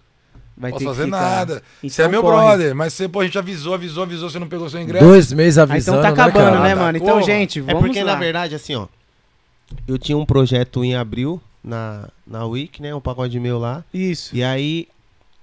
Vai 0.57 0.71
posso 0.71 0.83
fazer 0.85 1.05
nada. 1.05 1.61
Então 1.83 1.89
você 1.89 2.01
é 2.03 2.07
meu 2.07 2.21
corre. 2.21 2.35
brother, 2.37 2.75
mas 2.75 2.93
você, 2.93 3.07
pô, 3.07 3.19
a 3.21 3.25
gente 3.25 3.37
avisou, 3.37 3.73
avisou, 3.73 4.03
avisou, 4.03 4.29
você 4.29 4.39
não 4.39 4.47
pegou 4.47 4.69
seu 4.69 4.81
ingresso. 4.81 5.05
Dois 5.05 5.31
meses 5.31 5.57
Ah, 5.59 5.63
avisando, 5.63 5.99
então 5.99 6.13
tá 6.15 6.23
acabando, 6.23 6.51
cara? 6.53 6.59
né, 6.63 6.71
Ah, 6.73 6.75
tá. 6.75 6.81
mano? 6.81 6.97
Então, 6.97 7.21
gente, 7.21 7.59
É 7.59 7.61
vamos 7.61 7.81
porque, 7.81 8.03
lá. 8.03 8.13
na 8.13 8.19
verdade, 8.19 8.55
assim, 8.55 8.75
ó. 8.75 8.87
Eu 9.87 9.97
tinha 9.97 10.17
um 10.17 10.25
projeto 10.25 10.83
em 10.83 10.95
abril 10.95 11.39
na, 11.63 12.09
na 12.27 12.43
Wiki, 12.45 12.81
né? 12.81 12.93
Um 12.93 12.99
pagode 12.99 13.39
meu 13.39 13.57
lá. 13.59 13.83
Isso. 13.93 14.35
E 14.35 14.43
aí. 14.43 14.87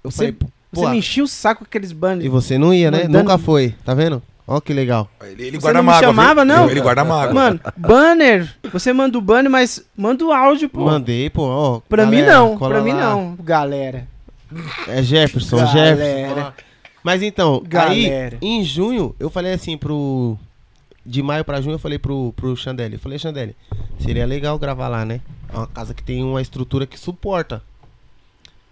Eu 0.04 0.10
Você- 0.10 0.16
falei, 0.16 0.32
pô, 0.32 0.46
Você 0.72 0.86
me 0.90 0.98
enchia 0.98 1.24
o 1.24 1.28
saco 1.28 1.60
com 1.60 1.64
aqueles 1.64 1.90
e 1.92 1.94
banners. 1.94 2.30
você 2.30 2.58
não 2.58 2.74
ia, 2.74 2.90
né? 2.90 3.04
Mandando- 3.04 3.18
Nunca 3.18 3.38
foi, 3.38 3.74
tá 3.84 3.94
vendo? 3.94 4.22
Ó 4.50 4.60
que 4.62 4.72
legal. 4.72 5.10
Ele, 5.20 5.42
ele 5.48 5.56
Você 5.58 5.60
guarda 5.60 5.78
não 5.78 5.82
me 5.82 5.86
mágoa, 5.92 6.08
chamava, 6.08 6.42
viu? 6.42 6.54
não? 6.56 6.70
Ele 6.70 6.80
guarda 6.80 7.04
mágoa. 7.04 7.34
Mano, 7.34 7.60
banner, 7.76 8.56
você 8.72 8.94
manda 8.94 9.18
o 9.18 9.20
banner, 9.20 9.50
mas 9.50 9.84
manda 9.94 10.24
o 10.24 10.32
áudio, 10.32 10.70
pô. 10.70 10.86
Mandei, 10.86 11.28
pô, 11.28 11.42
ó. 11.42 11.80
Pra 11.86 12.06
mim 12.06 12.20
galera, 12.20 12.34
não, 12.38 12.56
cola 12.58 12.74
pra 12.76 12.82
mim 12.82 12.92
lá. 12.94 13.10
não, 13.10 13.36
galera. 13.42 14.08
É 14.86 15.02
Jefferson, 15.02 15.58
Galera. 15.58 15.96
Jefferson. 15.96 16.52
Mas 17.04 17.22
então, 17.22 17.62
Galera. 17.66 18.38
aí, 18.40 18.48
em 18.48 18.64
junho, 18.64 19.14
eu 19.20 19.28
falei 19.28 19.52
assim 19.52 19.76
pro. 19.76 20.36
De 21.04 21.22
maio 21.22 21.44
pra 21.44 21.60
junho, 21.60 21.74
eu 21.74 21.78
falei 21.78 21.98
pro, 21.98 22.32
pro 22.34 22.56
Chandelle. 22.56 22.94
Eu 22.94 23.00
falei, 23.00 23.18
Chandelle, 23.18 23.54
seria 23.98 24.24
legal 24.26 24.58
gravar 24.58 24.88
lá, 24.88 25.04
né? 25.04 25.20
É 25.52 25.56
uma 25.56 25.66
casa 25.66 25.92
que 25.92 26.02
tem 26.02 26.24
uma 26.24 26.40
estrutura 26.40 26.86
que 26.86 26.98
suporta. 26.98 27.62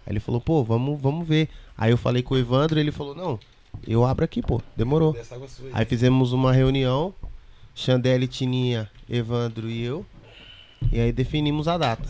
Aí 0.05 0.13
ele 0.13 0.19
falou, 0.19 0.41
pô, 0.41 0.63
vamos, 0.63 0.99
vamos 0.99 1.27
ver. 1.27 1.49
Aí 1.77 1.91
eu 1.91 1.97
falei 1.97 2.21
com 2.23 2.33
o 2.33 2.37
Evandro, 2.37 2.79
ele 2.79 2.91
falou, 2.91 3.13
não, 3.15 3.39
eu 3.85 4.05
abro 4.05 4.23
aqui, 4.25 4.41
pô. 4.41 4.61
Demorou. 4.75 5.15
Aí. 5.15 5.69
Aí 5.73 5.85
fizemos 5.85 6.31
uma 6.33 6.51
reunião, 6.53 7.13
Chandelle, 7.75 8.27
Tininha, 8.27 8.89
Evandro 9.09 9.69
e 9.69 9.83
eu. 9.83 10.05
E 10.91 10.99
aí 10.99 11.11
definimos 11.11 11.67
a 11.67 11.77
data. 11.77 12.07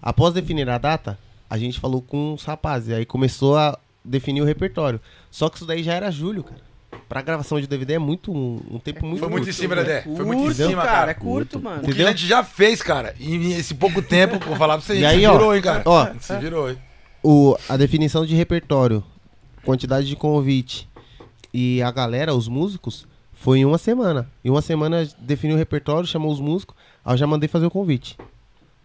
Após 0.00 0.34
definir 0.34 0.68
a 0.68 0.78
data, 0.78 1.18
a 1.48 1.56
gente 1.58 1.80
falou 1.80 2.02
com 2.02 2.34
os 2.34 2.44
rapazes. 2.44 2.88
E 2.90 2.94
aí 2.94 3.04
começou 3.06 3.56
a 3.56 3.78
definir 4.04 4.42
o 4.42 4.44
repertório. 4.44 5.00
Só 5.30 5.48
que 5.48 5.56
isso 5.56 5.66
daí 5.66 5.82
já 5.82 5.94
era 5.94 6.10
julho, 6.10 6.44
cara. 6.44 6.60
Pra 7.08 7.22
gravação 7.22 7.60
de 7.60 7.66
DVD 7.66 7.94
é 7.94 7.98
muito 7.98 8.32
um, 8.32 8.60
um 8.70 8.78
tempo 8.78 9.04
muito 9.06 9.20
Foi 9.20 9.28
muito 9.28 9.42
em 9.44 9.46
curto. 9.46 9.60
cima, 9.60 9.76
Dedé. 9.76 10.02
Foi 10.02 10.24
muito 10.24 10.50
em 10.50 10.54
cima, 10.54 10.82
cara, 10.82 10.92
cara. 10.92 11.10
é 11.10 11.14
curto, 11.14 11.60
mano. 11.60 11.78
O 11.78 11.80
que 11.80 11.86
a 11.86 11.90
Entendeu? 11.90 12.08
gente 12.08 12.26
já 12.26 12.42
fez, 12.42 12.82
cara, 12.82 13.14
e 13.18 13.52
esse 13.52 13.74
pouco 13.74 14.00
tempo, 14.02 14.38
vou 14.46 14.56
falar 14.56 14.76
pra 14.78 14.82
você, 14.86 14.92
a 14.92 14.96
E 14.96 15.04
aí, 15.04 15.20
se 15.20 15.26
ó, 15.26 15.32
virou, 15.32 15.54
hein, 15.56 15.62
cara. 15.62 15.82
ó. 15.84 16.02
A 16.04 16.14
se 16.18 16.36
virou, 16.38 16.70
hein. 16.70 16.78
O, 17.22 17.56
a 17.68 17.76
definição 17.76 18.24
de 18.26 18.34
repertório, 18.34 19.04
quantidade 19.64 20.06
de 20.06 20.16
convite 20.16 20.88
e 21.52 21.82
a 21.82 21.90
galera, 21.90 22.34
os 22.34 22.48
músicos, 22.48 23.06
foi 23.32 23.58
em 23.58 23.64
uma 23.64 23.78
semana. 23.78 24.28
Em 24.44 24.50
uma 24.50 24.62
semana 24.62 25.08
definiu 25.18 25.56
o 25.56 25.58
repertório, 25.58 26.06
chamou 26.06 26.30
os 26.32 26.40
músicos, 26.40 26.76
aí 27.04 27.14
eu 27.14 27.18
já 27.18 27.26
mandei 27.26 27.48
fazer 27.48 27.66
o 27.66 27.70
convite. 27.70 28.16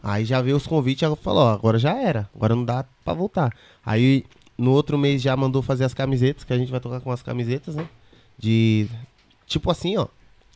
Aí 0.01 0.25
já 0.25 0.41
veio 0.41 0.55
os 0.55 0.67
convites 0.67 1.07
e 1.09 1.15
falou, 1.17 1.43
ó, 1.43 1.53
agora 1.53 1.77
já 1.79 1.95
era, 1.95 2.29
agora 2.35 2.55
não 2.55 2.63
dá 2.63 2.85
pra 3.03 3.13
voltar. 3.13 3.51
Aí 3.85 4.25
no 4.57 4.71
outro 4.71 4.97
mês 4.97 5.21
já 5.21 5.35
mandou 5.35 5.61
fazer 5.61 5.83
as 5.85 5.93
camisetas, 5.93 6.43
que 6.43 6.53
a 6.53 6.57
gente 6.57 6.71
vai 6.71 6.79
tocar 6.79 6.99
com 7.01 7.11
as 7.11 7.21
camisetas, 7.21 7.75
né? 7.75 7.85
De. 8.37 8.87
Tipo 9.45 9.71
assim, 9.71 9.97
ó. 9.97 10.07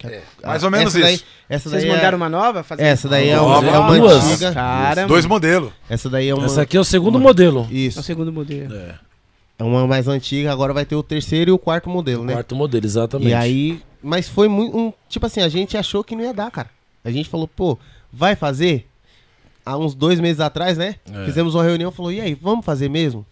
É, 0.03 0.21
mais 0.43 0.63
ou 0.63 0.71
menos 0.71 0.95
essa 0.95 1.03
daí- 1.05 1.15
isso. 1.15 1.25
essa 1.47 1.69
Vocês 1.69 1.83
daí 1.83 1.91
mandaram 1.91 2.15
é, 2.15 2.17
uma 2.17 2.29
nova? 2.29 2.63
Fazer 2.63 2.81
essa 2.83 3.07
daí 3.07 3.29
é, 3.29 3.39
uma, 3.39 3.63
é 3.67 3.77
uma 3.77 3.97
duas. 3.99 4.25
antiga. 4.25 4.51
Cara, 4.51 5.05
Dois 5.05 5.25
modelos. 5.27 5.71
Essa 5.88 6.09
daí 6.09 6.27
é 6.29 6.33
uma. 6.33 6.47
Esse 6.47 6.59
aqui 6.59 6.75
é 6.75 6.79
o 6.79 6.83
segundo 6.83 7.19
modelo. 7.19 7.67
é 7.69 7.73
o 7.73 7.75
Isso. 7.75 8.01
segundo 8.01 8.31
modelo. 8.33 8.73
É, 8.73 8.95
É 9.61 9.63
uma 9.63 9.85
mais 9.85 10.07
antiga, 10.07 10.51
agora 10.51 10.73
vai 10.73 10.83
ter 10.85 10.95
o 10.95 11.03
terceiro 11.03 11.51
e 11.51 11.53
o 11.53 11.59
quarto 11.59 11.88
modelo, 11.88 12.23
né? 12.23 12.33
quarto 12.33 12.55
modelo, 12.55 12.83
exatamente. 12.83 13.29
E 13.29 13.33
aí, 13.35 13.79
mas 14.01 14.27
foi 14.27 14.47
muito, 14.47 14.75
um, 14.75 14.91
tipo 15.07 15.23
assim, 15.27 15.39
a 15.39 15.47
gente 15.47 15.77
achou 15.77 16.03
que 16.03 16.15
não 16.15 16.23
ia 16.23 16.33
dar, 16.33 16.49
cara. 16.49 16.67
A 17.03 17.11
gente 17.11 17.29
falou, 17.29 17.47
pô, 17.47 17.77
vai 18.11 18.35
fazer? 18.35 18.88
Há 19.63 19.77
uns 19.77 19.93
dois 19.93 20.19
meses 20.19 20.39
atrás, 20.39 20.79
né? 20.79 20.95
É. 21.13 21.25
Fizemos 21.25 21.53
uma 21.53 21.63
reunião, 21.63 21.91
falou, 21.91 22.11
e 22.11 22.19
aí, 22.19 22.33
vamos 22.33 22.65
fazer 22.65 22.89
mesmo? 22.89 23.23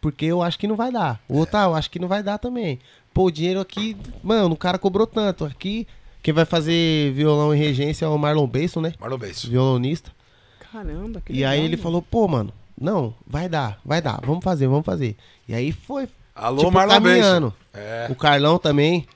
Porque 0.00 0.24
eu 0.24 0.40
acho 0.42 0.58
que 0.58 0.66
não 0.66 0.74
vai 0.74 0.90
dar. 0.90 1.20
O 1.28 1.36
outro, 1.36 1.58
ah, 1.58 1.64
eu 1.64 1.74
acho 1.74 1.90
que 1.90 1.98
não 1.98 2.08
vai 2.08 2.22
dar 2.22 2.38
também. 2.38 2.78
Pô, 3.12 3.24
o 3.24 3.30
dinheiro 3.30 3.60
aqui, 3.60 3.94
mano, 4.22 4.54
o 4.54 4.56
cara 4.58 4.78
cobrou 4.78 5.06
tanto. 5.06 5.44
Aqui, 5.44 5.86
quem 6.22 6.32
vai 6.32 6.46
fazer 6.46 7.12
violão 7.12 7.54
e 7.54 7.58
regência 7.58 8.06
é 8.06 8.08
o 8.08 8.16
Marlon 8.16 8.46
Besson, 8.46 8.80
né? 8.80 8.94
Marlon 8.98 9.18
Beijo. 9.18 9.50
Violonista. 9.50 10.10
Caramba, 10.72 11.20
que 11.20 11.30
E 11.30 11.36
legal, 11.36 11.52
aí 11.52 11.58
ele 11.60 11.76
mano. 11.76 11.82
falou, 11.82 12.00
pô, 12.00 12.26
mano, 12.26 12.52
não, 12.80 13.14
vai 13.26 13.48
dar, 13.48 13.78
vai 13.84 14.00
dar, 14.02 14.20
vamos 14.24 14.44
fazer, 14.44 14.66
vamos 14.66 14.84
fazer. 14.84 15.16
E 15.48 15.54
aí 15.54 15.72
foi, 15.72 16.08
Alô, 16.34 16.58
tipo, 16.58 16.70
Marlon 16.70 16.94
caminhando. 16.94 17.54
É, 17.72 18.06
O 18.10 18.14
Carlão 18.14 18.58
também. 18.58 19.06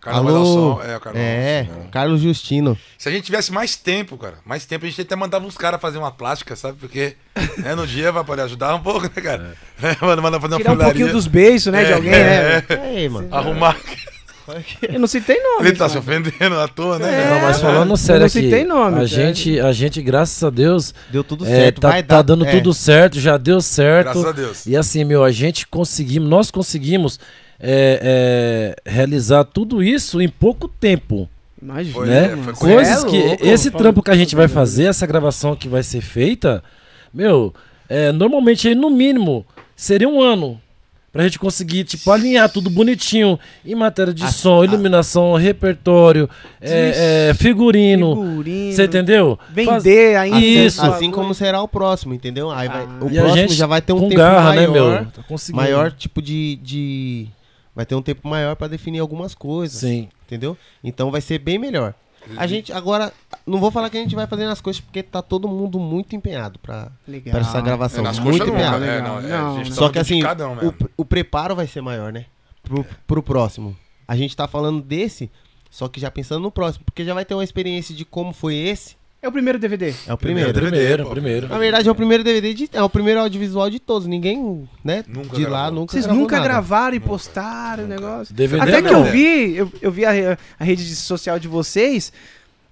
Carlão 0.00 0.36
Alô? 0.36 0.82
É, 0.82 0.96
o 0.96 1.00
Carlão. 1.00 1.22
É, 1.22 1.68
Carlos 1.92 2.22
Justino. 2.22 2.76
Se 2.96 3.06
a 3.06 3.12
gente 3.12 3.24
tivesse 3.24 3.52
mais 3.52 3.76
tempo, 3.76 4.16
cara, 4.16 4.36
mais 4.46 4.64
tempo, 4.64 4.86
a 4.86 4.88
gente 4.88 5.02
até 5.02 5.14
mandava 5.14 5.44
uns 5.46 5.58
caras 5.58 5.78
fazer 5.78 5.98
uma 5.98 6.10
plástica, 6.10 6.56
sabe? 6.56 6.78
Porque 6.80 7.16
né, 7.58 7.74
no 7.74 7.86
dia 7.86 8.10
vai 8.10 8.24
poder 8.24 8.42
ajudar 8.42 8.74
um 8.74 8.80
pouco, 8.80 9.02
né, 9.02 9.22
cara? 9.22 9.54
É. 9.82 9.96
Manda, 10.04 10.22
manda 10.22 10.40
fazer 10.40 10.54
uma 10.54 10.60
Tirar 10.60 10.72
um 10.72 10.78
pouquinho 10.78 11.12
dos 11.12 11.26
beijos, 11.26 11.66
né, 11.72 11.84
de 11.84 11.92
É, 11.92 11.94
alguém, 11.94 12.12
é, 12.14 12.16
né? 12.16 12.64
E 12.70 12.96
aí, 12.96 13.08
mano? 13.10 13.28
Arrumar. 13.30 13.76
Eu 14.82 14.98
não 14.98 15.06
citei 15.06 15.40
nome. 15.40 15.68
Ele 15.68 15.76
tá 15.76 15.88
se 15.88 15.98
cara. 15.98 16.20
ofendendo 16.20 16.58
à 16.58 16.68
toa, 16.68 16.98
né? 16.98 17.26
É? 17.26 17.30
Não, 17.30 17.40
mas 17.40 17.60
falando 17.60 17.90
eu 17.90 17.96
sério 17.96 18.20
não 18.20 18.26
aqui, 18.26 18.40
citei 18.40 18.64
nome, 18.64 18.88
a 18.88 18.90
cara. 18.92 19.06
gente, 19.06 19.60
a 19.60 19.72
gente, 19.72 20.02
graças 20.02 20.42
a 20.42 20.50
Deus, 20.50 20.94
Deu 21.10 21.22
tudo 21.22 21.44
é, 21.44 21.48
certo, 21.48 21.80
tá, 21.80 21.88
vai 21.90 22.02
tá 22.02 22.16
dar. 22.16 22.22
dando 22.22 22.44
É, 22.44 22.50
tudo 22.50 22.72
certo, 22.74 23.20
já 23.20 23.36
deu 23.36 23.60
certo. 23.60 24.04
Graças 24.06 24.24
a 24.24 24.32
Deus. 24.32 24.66
E 24.66 24.76
assim, 24.76 25.04
meu, 25.04 25.22
a 25.22 25.30
gente 25.30 25.66
conseguimos, 25.66 26.28
nós 26.28 26.50
conseguimos 26.50 27.20
é, 27.58 28.74
é, 28.84 28.90
realizar 28.90 29.44
tudo 29.44 29.82
isso 29.82 30.20
em 30.20 30.28
pouco 30.28 30.66
tempo. 30.66 31.28
Imagina, 31.62 31.94
Foi, 31.94 32.06
né? 32.06 32.32
é, 32.32 32.36
foi 32.54 32.54
Coisas 32.54 33.04
É 33.04 33.06
que 33.06 33.22
louco, 33.22 33.46
esse 33.46 33.70
trampo 33.70 34.02
que 34.02 34.10
a 34.10 34.16
gente 34.16 34.34
vai 34.34 34.48
fazer, 34.48 34.84
essa 34.84 35.06
gravação 35.06 35.54
que 35.54 35.68
vai 35.68 35.82
ser 35.82 36.00
feita, 36.00 36.64
meu, 37.12 37.52
é, 37.88 38.10
normalmente 38.12 38.68
aí, 38.68 38.74
no 38.74 38.88
mínimo 38.88 39.44
seria 39.76 40.08
um 40.08 40.22
ano 40.22 40.60
pra 41.12 41.24
gente 41.24 41.38
conseguir 41.38 41.84
tipo 41.84 42.10
alinhar 42.10 42.48
tudo 42.48 42.70
bonitinho 42.70 43.38
em 43.64 43.74
matéria 43.74 44.14
de 44.14 44.32
som, 44.32 44.62
iluminação, 44.64 45.34
repertório, 45.34 46.28
é, 46.60 47.28
é, 47.30 47.34
figurino, 47.34 48.14
Figurino, 48.16 48.72
você 48.72 48.84
entendeu? 48.84 49.38
Vender 49.50 50.16
ainda. 50.16 50.38
Isso. 50.40 50.82
Assim 50.82 51.10
como 51.10 51.34
será 51.34 51.60
o 51.62 51.68
próximo, 51.68 52.14
entendeu? 52.14 52.50
Aí 52.50 52.68
vai, 52.68 52.82
Ah. 52.84 52.98
o 53.04 53.06
a 53.06 53.22
próximo 53.22 53.48
já 53.50 53.66
vai 53.66 53.82
ter 53.82 53.92
um 53.92 54.00
tempo 54.00 54.14
garra, 54.14 54.54
maior. 54.54 54.60
né, 54.60 54.66
meu? 55.00 55.06
Tá 55.10 55.22
conseguindo. 55.22 55.62
Maior 55.62 55.92
tipo 55.92 56.22
de, 56.22 56.56
de. 56.62 57.26
Vai 57.74 57.86
ter 57.86 57.94
um 57.94 58.02
tempo 58.02 58.28
maior 58.28 58.56
pra 58.56 58.68
definir 58.68 58.98
algumas 59.00 59.34
coisas. 59.34 59.80
Sim. 59.80 60.08
Entendeu? 60.26 60.56
Então 60.84 61.10
vai 61.10 61.20
ser 61.20 61.38
bem 61.38 61.58
melhor. 61.58 61.94
A 62.36 62.46
gente 62.46 62.72
agora. 62.72 63.12
Não 63.46 63.58
vou 63.58 63.70
falar 63.70 63.90
que 63.90 63.96
a 63.96 64.00
gente 64.00 64.14
vai 64.14 64.26
fazendo 64.26 64.50
as 64.50 64.60
coisas 64.60 64.80
porque 64.80 65.02
tá 65.02 65.22
todo 65.22 65.48
mundo 65.48 65.78
muito 65.80 66.14
empenhado 66.14 66.58
pra, 66.58 66.90
Legal. 67.06 67.32
pra 67.32 67.40
essa 67.40 67.60
gravação. 67.60 68.00
É, 68.00 68.02
nas 68.02 68.18
muito 68.18 68.38
coxas 68.38 68.48
nunca, 68.48 68.76
empenhado. 68.76 68.84
né? 68.84 69.00
Não, 69.00 69.18
é, 69.18 69.22
Não, 69.28 69.56
não. 69.56 69.64
Só 69.64 69.86
tá 69.86 69.94
que 69.94 69.98
assim, 69.98 70.22
o, 70.22 70.74
o 70.98 71.04
preparo 71.04 71.56
vai 71.56 71.66
ser 71.66 71.80
maior, 71.80 72.12
né? 72.12 72.26
Pro, 72.62 72.84
pro 73.06 73.22
próximo. 73.22 73.76
A 74.06 74.16
gente 74.16 74.36
tá 74.36 74.46
falando 74.46 74.82
desse, 74.82 75.30
só 75.70 75.88
que 75.88 75.98
já 76.00 76.10
pensando 76.10 76.42
no 76.42 76.50
próximo. 76.50 76.84
Porque 76.84 77.04
já 77.04 77.14
vai 77.14 77.24
ter 77.24 77.34
uma 77.34 77.44
experiência 77.44 77.94
de 77.94 78.04
como 78.04 78.32
foi 78.32 78.54
esse. 78.54 78.96
É 79.22 79.28
o 79.28 79.32
primeiro 79.32 79.58
DVD. 79.58 79.92
É 80.06 80.14
o 80.14 80.16
primeiro. 80.16 80.50
Primeiro. 80.52 80.70
Primeiro, 80.70 81.10
primeiro. 81.10 81.48
Na 81.48 81.58
verdade, 81.58 81.86
é 81.88 81.92
o 81.92 81.94
primeiro 81.94 82.24
DVD, 82.24 82.54
de, 82.54 82.70
é 82.72 82.82
o 82.82 82.88
primeiro 82.88 83.20
audiovisual 83.20 83.68
de 83.68 83.78
todos. 83.78 84.08
Ninguém, 84.08 84.66
né? 84.82 85.04
Nunca 85.06 85.36
de 85.36 85.44
lá, 85.44 85.60
gravou. 85.64 85.80
nunca 85.80 85.92
Vocês 85.92 86.06
nunca 86.06 86.36
nada. 86.36 86.48
gravaram 86.48 86.96
e 86.96 87.00
postaram 87.00 87.84
o 87.84 87.86
negócio. 87.86 88.34
DVD 88.34 88.62
Até 88.62 88.80
que 88.82 88.90
não. 88.90 89.04
eu 89.04 89.12
vi, 89.12 89.56
eu, 89.56 89.72
eu 89.82 89.90
vi 89.92 90.06
a, 90.06 90.38
a 90.58 90.64
rede 90.64 90.86
de- 90.88 90.96
social 90.96 91.38
de 91.38 91.48
vocês 91.48 92.10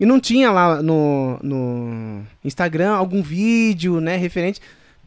e 0.01 0.07
não 0.07 0.19
tinha 0.19 0.51
lá 0.51 0.83
no, 0.83 1.39
no 1.43 2.23
Instagram 2.43 2.93
algum 2.93 3.23
vídeo, 3.23 4.01
né, 4.01 4.17
referente. 4.17 4.59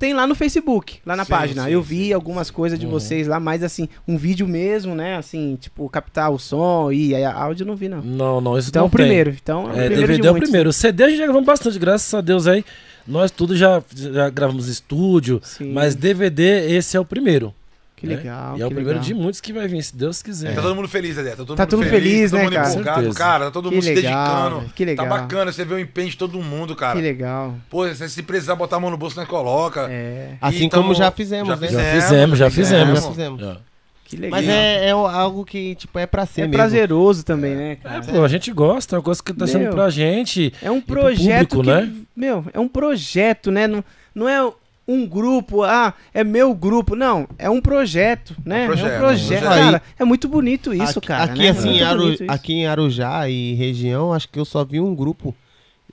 Tem 0.02 0.15
lá 0.15 0.26
no 0.26 0.34
Facebook, 0.34 0.98
lá 1.06 1.15
na 1.15 1.23
Sim, 1.26 1.30
página. 1.30 1.65
sim, 1.65 1.69
eu 1.69 1.80
vi 1.82 2.06
sim, 2.07 2.14
algumas 2.14 2.49
coisas 2.49 2.80
de 2.80 2.88
Uhum. 2.88 2.91
vocês 2.94 3.28
lá, 3.28 3.40
mas 3.40 3.61
assim, 3.61 3.88
um 4.07 4.18
vídeo 4.18 4.48
mesmo, 4.48 4.95
né, 4.95 5.15
assim, 5.15 5.56
tipo, 5.61 5.88
captar 5.90 6.32
o 6.32 6.40
som 6.40 6.91
e 6.91 7.14
aí, 7.14 7.23
áudio 7.23 7.61
eu 7.64 7.68
não 7.68 7.76
vi, 7.76 7.88
não. 7.88 8.02
Não, 8.02 8.41
não, 8.41 8.57
isso 8.57 8.69
Então, 8.69 8.82
não 8.82 8.88
o 8.88 8.90
primeiro. 8.90 9.30
Então, 9.30 9.61
é 9.61 9.65
o 9.65 9.69
É, 9.69 9.73
primeiro 9.86 10.02
DVD 10.02 10.22
de 10.23 10.28
é 10.28 10.32
o 10.32 10.36
primeiro. 10.36 10.69
O 10.72 10.73
CD 10.73 11.03
a 11.03 11.07
gente 11.10 11.19
já 11.19 11.26
gravamos 11.26 11.45
bastante, 11.45 11.78
graças 11.78 12.11
a 12.15 12.19
Deus 12.19 12.48
aí. 12.48 12.65
Nós 13.07 13.30
tudo 13.30 13.56
já, 13.56 13.82
já 13.95 14.28
gravamos 14.32 14.68
estúdio, 14.68 15.40
mas 15.72 15.94
DVD, 15.94 16.68
esse 16.76 16.98
é 16.98 16.99
o 16.99 17.06
primeiro. 17.06 17.53
Que 18.02 18.07
né? 18.07 18.15
legal. 18.15 18.57
E 18.57 18.61
é 18.61 18.65
o 18.65 18.69
primeiro 18.69 18.90
legal. 18.99 19.03
de 19.03 19.14
muitos 19.14 19.40
que 19.40 19.53
vai 19.53 19.68
vir, 19.68 19.84
se 19.84 19.95
Deus 19.95 20.23
quiser. 20.23 20.56
Tá 20.56 20.61
todo 20.64 20.76
mundo 20.76 20.88
feliz, 20.88 21.15
Dedé. 21.15 21.30
Tá 21.30 21.36
todo 21.38 21.56
Tá 21.56 21.64
mundo 21.64 21.69
todo 21.69 21.84
feliz, 21.86 22.32
todo 22.32 22.38
né, 22.40 22.44
mundo 22.45 22.53
cara? 22.56 22.69
empolgado, 22.72 23.14
cara. 23.14 23.45
Tá 23.45 23.52
todo 23.52 23.69
Que 23.69 23.76
mundo 23.76 23.84
se 23.84 23.94
legal, 23.94 24.49
dedicando. 24.49 24.73
que 24.73 24.86
legal. 24.86 25.06
Tá 25.07 25.18
bacana, 25.18 25.52
você 25.52 25.64
vê 25.64 25.73
o 25.76 25.80
empenho 25.80 26.10
de 26.10 26.18
todo 26.18 26.41
mundo, 26.41 26.76
cara. 26.76 26.95
Que 26.95 27.02
legal. 27.02 27.56
Pô, 27.69 27.88
se 27.94 28.10
se 28.10 28.23
precisar 28.23 28.56
botar 28.56 28.78
a 28.78 28.80
mão 28.80 28.90
no 28.90 28.98
bolso, 28.98 29.15
nós 29.18 29.28
coloca. 29.28 29.88
É. 29.90 30.32
Assim 30.41 30.68
tamo- 30.68 30.82
como 30.84 30.95
já 30.95 31.11
fizemos, 31.11 31.48
né? 31.60 31.68
Já 31.68 31.84
fizemos, 31.94 32.40
já 32.40 32.49
fizemos. 32.49 32.99
Já 33.03 33.10
fizemos. 33.10 33.40
Já. 33.40 33.57
Que 34.06 34.18
legal. 34.18 34.40
Mas 34.41 34.49
é, 34.49 34.88
é 34.88 34.91
algo 34.91 35.45
que, 35.45 35.76
tipo, 35.76 35.98
é 35.99 36.06
pra 36.07 36.26
ser 36.26 36.41
É 36.41 36.44
mesmo. 36.45 36.56
prazeroso 36.57 37.23
também, 37.23 37.56
né, 37.56 37.72
É, 37.73 37.76
cara? 37.78 38.02
pô, 38.02 38.23
a 38.23 38.28
gente 38.28 38.52
gosta, 38.52 38.95
é 38.95 38.98
uma 38.98 39.03
coisa 39.03 39.22
que 39.23 39.32
tá 39.32 39.45
sendo 39.48 39.69
pra 39.69 39.90
gente. 39.91 40.52
É 40.61 40.69
um 40.72 40.82
pro 40.82 41.02
projeto 41.02 41.49
público, 41.57 41.80
que, 41.80 41.86
né? 41.86 41.94
meu, 42.15 42.44
é 42.52 42.60
um 42.60 42.68
projeto, 42.68 43.52
né? 43.52 43.68
Não, 43.68 43.84
não 44.14 44.28
é 44.28 44.52
um 44.88 45.08
grupo, 45.08 45.64
ah, 45.64 45.94
é 46.14 46.24
meu 46.24 46.53
grupo. 46.53 46.95
Não, 46.95 47.28
é 47.38 47.49
um 47.49 47.62
projeto, 47.62 48.36
né? 48.45 48.66
projeto, 48.66 48.88
é 48.88 48.94
um 48.94 48.95
um 48.95 48.99
projeto. 48.99 49.40
projeto. 49.40 49.44
Cara, 49.64 49.82
é 49.99 50.03
muito 50.03 50.28
bonito 50.28 50.74
isso, 50.74 50.99
aqui, 50.99 51.08
cara. 51.08 51.24
Aqui, 51.32 51.40
né? 51.40 51.45
É 51.48 51.49
assim, 51.49 51.70
em 51.70 51.82
Aru- 51.82 52.16
aqui 52.28 52.53
em 52.53 52.68
Arujá 52.68 53.30
e 53.30 53.53
região, 53.53 54.12
acho 54.14 54.28
que 54.28 54.40
eu 54.40 54.45
só 54.45 54.64
vi 54.66 54.80
um 54.80 54.94
grupo 54.95 55.36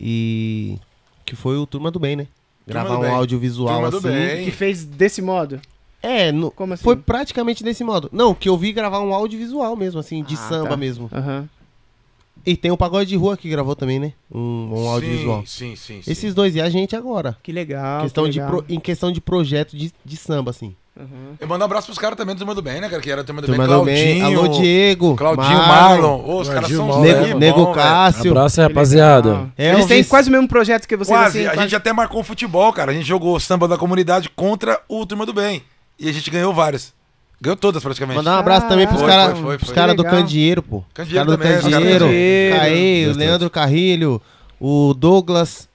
e 0.01 0.78
que 1.24 1.36
foi 1.36 1.56
o 1.56 1.66
Turma 1.66 1.90
do 1.90 1.98
Bem, 1.98 2.16
né? 2.16 2.27
Turma 2.66 2.82
Gravar 2.85 2.98
um 2.98 3.02
Bem. 3.02 3.10
audiovisual 3.10 3.74
Turma 3.74 3.90
do 3.90 3.98
assim. 3.98 4.09
Bem. 4.09 4.44
Que 4.44 4.51
fez 4.51 4.85
desse 4.85 5.23
modo. 5.23 5.60
É, 6.02 6.31
no- 6.31 6.51
Como 6.51 6.74
assim? 6.74 6.82
foi 6.85 6.97
praticamente 6.97 7.65
desse 7.65 7.82
modo. 7.82 8.09
Não, 8.12 8.32
que 8.35 8.48
eu 8.48 8.56
vi 8.56 8.73
gravar 8.73 9.01
um 9.01 9.12
audiovisual 9.12 9.74
mesmo, 9.77 9.98
assim, 10.01 10.23
de 10.23 10.35
Ah, 10.35 10.39
samba 10.39 10.69
tá. 10.70 10.77
mesmo. 10.77 11.10
Aham. 11.12 11.48
E 12.47 12.56
tem 12.56 12.70
o 12.70 12.77
Pagode 12.77 13.09
de 13.10 13.16
Rua 13.16 13.36
que 13.36 13.48
gravou 13.48 13.77
também, 13.77 13.98
né? 13.98 14.12
Um, 14.32 14.70
um 14.73 14.89
audiovisual. 14.89 15.43
Sim, 15.47 15.77
sim, 15.77 16.01
sim. 16.02 16.10
Esses 16.10 16.35
dois 16.35 16.55
e 16.55 16.60
a 16.60 16.69
gente 16.70 16.97
agora. 16.97 17.36
Que 17.43 17.52
legal. 17.52 18.02
questão 18.02 18.24
que 18.24 18.31
de 18.31 18.39
legal. 18.40 18.62
pro- 18.62 18.65
em 18.74 18.81
questão 18.81 19.12
de 19.12 19.20
projeto 19.20 19.77
de, 19.77 19.93
de 20.05 20.16
samba, 20.16 20.51
assim. 20.51 20.74
Aham. 20.98 21.06
Eu 21.39 21.47
mando 21.47 21.62
um 21.62 21.65
abraço 21.66 21.86
pros 21.86 21.98
caras 21.98 22.16
também 22.16 22.35
do 22.35 22.39
Turma 22.39 22.55
do 22.56 22.62
Bem, 22.62 22.81
né, 22.81 22.89
cara? 22.89 23.01
Que 23.01 23.10
era 23.10 23.20
a 23.20 23.24
Turma 23.24 23.40
do 23.40 23.47
Turma 23.47 23.66
Bem. 23.69 23.77
do 23.77 23.85
Bem. 23.85 24.19
Claudinho. 24.20 24.40
Alô, 24.40 24.48
Diego. 24.60 25.15
Claudinho, 25.16 25.59
Marlon. 25.59 26.20
Ô, 26.24 26.40
os 26.40 26.48
caras 26.48 26.70
Claudinho, 26.73 26.93
são 26.93 27.02
Nego, 27.02 27.20
nego 27.27 27.39
Nego 27.39 27.56
bom, 27.59 27.65
velho. 27.73 27.74
Cássio. 27.77 28.31
Abraço 28.32 28.60
rapaziada. 28.62 29.52
É, 29.56 29.73
Eles 29.74 29.86
têm 29.86 30.02
vi- 30.02 30.09
quase 30.09 30.28
o 30.28 30.32
mesmo 30.32 30.48
projeto 30.48 30.89
que 30.89 30.97
vocês, 30.97 31.16
Quase. 31.16 31.39
assim. 31.39 31.47
a 31.47 31.51
quase- 31.51 31.62
gente 31.62 31.77
até 31.77 31.93
marcou 31.93 32.20
um 32.20 32.24
futebol, 32.24 32.73
cara. 32.73 32.90
A 32.90 32.94
gente 32.94 33.06
jogou 33.06 33.39
samba 33.39 33.69
da 33.69 33.77
comunidade 33.78 34.28
contra 34.31 34.81
o 34.89 35.06
Turma 35.06 35.24
do 35.24 35.32
Bem. 35.32 35.62
E 36.01 36.09
a 36.09 36.12
gente 36.12 36.31
ganhou 36.31 36.52
vários. 36.52 36.93
Ganhou 37.40 37.56
todas, 37.56 37.82
praticamente. 37.82 38.16
Mandar 38.16 38.36
um 38.36 38.40
abraço 38.40 38.69
também 38.69 38.86
pros 38.86 39.01
caras 39.01 39.39
cara 39.73 39.94
do. 39.94 40.05
Candeeiro, 40.05 40.62
pô. 40.62 40.85
Candeeiro 40.93 41.31
Os 41.31 41.36
cara 41.36 41.36
do 41.36 41.43
os 41.43 41.48
caras 41.48 41.65
do 41.65 41.70
Candeeiro. 41.70 42.05
Candeeiro. 42.06 42.56
Caê, 42.56 43.06
o 43.06 43.16
Leandro 43.16 43.51
Carrilho, 43.51 44.23
o 44.60 44.93
Douglas, 44.94 45.69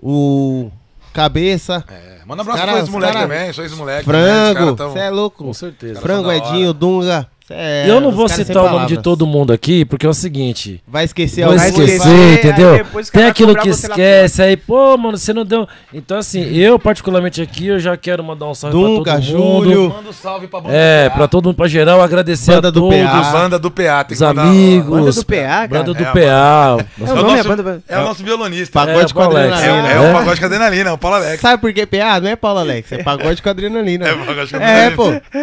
o 0.00 0.70
Cabeça, 1.12 1.84
É, 1.88 2.20
manda 2.24 2.40
um 2.40 2.44
abraço 2.44 2.58
Cara, 2.58 2.72
pra 2.72 2.78
esses 2.80 2.88
os 2.88 2.94
moleques 2.94 3.20
também. 3.20 3.52
Sou 3.52 3.64
esses-moleques. 3.64 4.04
Frango. 4.04 4.76
Tão... 4.76 4.92
Você 4.92 4.98
é 5.00 5.10
louco. 5.10 5.44
Com 5.44 5.52
certeza. 5.52 6.00
Frango, 6.00 6.28
hora. 6.28 6.38
Edinho, 6.38 6.72
Dunga. 6.72 7.28
É- 7.54 7.84
eu 7.88 8.00
não 8.00 8.10
vou 8.12 8.28
citar 8.28 8.64
o 8.64 8.70
nome 8.70 8.86
de 8.86 8.96
todo 8.98 9.26
mundo 9.26 9.52
aqui, 9.52 9.84
porque 9.84 10.06
é 10.06 10.08
o 10.08 10.14
seguinte. 10.14 10.82
Vai 10.86 11.04
esquecer 11.04 11.42
alguém. 11.42 11.58
esquecer, 11.68 12.02
aí 12.08 12.34
entendeu? 12.34 12.86
Tem 13.12 13.24
aquilo 13.26 13.54
que 13.56 13.68
lá 13.68 13.74
esquece, 13.74 14.42
aí, 14.42 14.56
pô, 14.56 14.96
mano, 14.96 15.16
você 15.18 15.32
não 15.32 15.44
deu. 15.44 15.66
Então, 15.92 16.18
assim, 16.18 16.42
eu, 16.56 16.78
particularmente 16.78 17.40
aqui, 17.42 17.66
eu 17.68 17.78
já 17.78 17.96
quero 17.96 18.22
mandar 18.24 18.46
um 18.48 18.54
salve 18.54 18.76
Dunga, 18.76 19.02
pra 19.12 19.20
todo 19.20 19.36
mundo. 19.38 19.64
Júlio. 19.64 19.88
Manda 19.90 20.08
um 20.08 20.12
salve 20.12 20.46
pra 20.48 20.60
banda 20.60 20.74
É, 20.74 21.04
do 21.04 21.10
PA. 21.10 21.16
pra 21.16 21.28
todo 21.28 21.46
mundo, 21.46 21.56
pra 21.56 21.68
geral, 21.68 22.00
agradecer 22.02 22.52
Banda 22.52 22.68
a 22.68 22.70
do 22.70 22.80
todos. 22.80 22.98
PA. 22.98 23.18
A 23.28 23.32
banda 23.32 23.58
do 23.58 23.70
PA. 23.70 24.04
Tem 24.04 24.14
Os 24.14 24.22
amigos. 24.22 24.88
Banda 24.90 25.12
do 25.12 25.24
PA, 25.26 25.34
cara. 25.36 25.68
Banda 25.68 25.94
do 25.94 26.02
É, 26.02 26.12
PA. 26.12 26.18
É 26.18 27.02
o 27.02 27.06
É 27.06 27.12
o 27.12 27.16
nome, 27.16 27.30
nosso- 27.36 27.40
a 27.52 27.56
banda... 27.56 27.82
É 27.88 27.98
o 27.98 28.02
nosso 28.02 28.22
violonista. 28.24 28.72
Pagode 28.72 29.10
É, 29.10 29.14
com 29.14 29.20
Paulo 29.20 29.36
Alex. 29.36 29.52
É, 29.52 29.56
adrenalina. 29.68 29.88
é 29.94 30.00
o 30.00 30.04
É? 30.04 30.12
pagode 30.12 30.40
com 30.40 30.46
adrenalina, 30.46 30.90
é 30.90 30.92
o 30.92 30.98
Paulo 30.98 31.16
Alex. 31.16 31.40
Sabe 31.40 31.60
por 31.60 31.72
que 31.72 31.86
PA? 31.86 32.20
Não 32.20 32.28
é 32.30 32.36
Paulo 32.36 32.58
Alex, 32.60 32.92
é 32.92 33.02
pagode 33.02 33.42
com 33.42 33.48
adrenalina. 33.48 34.08
É 34.08 34.14
pagode 34.14 34.50
com 34.52 34.56
É, 34.58 34.86
adrenalina. 34.86 34.96
pô. 34.96 35.36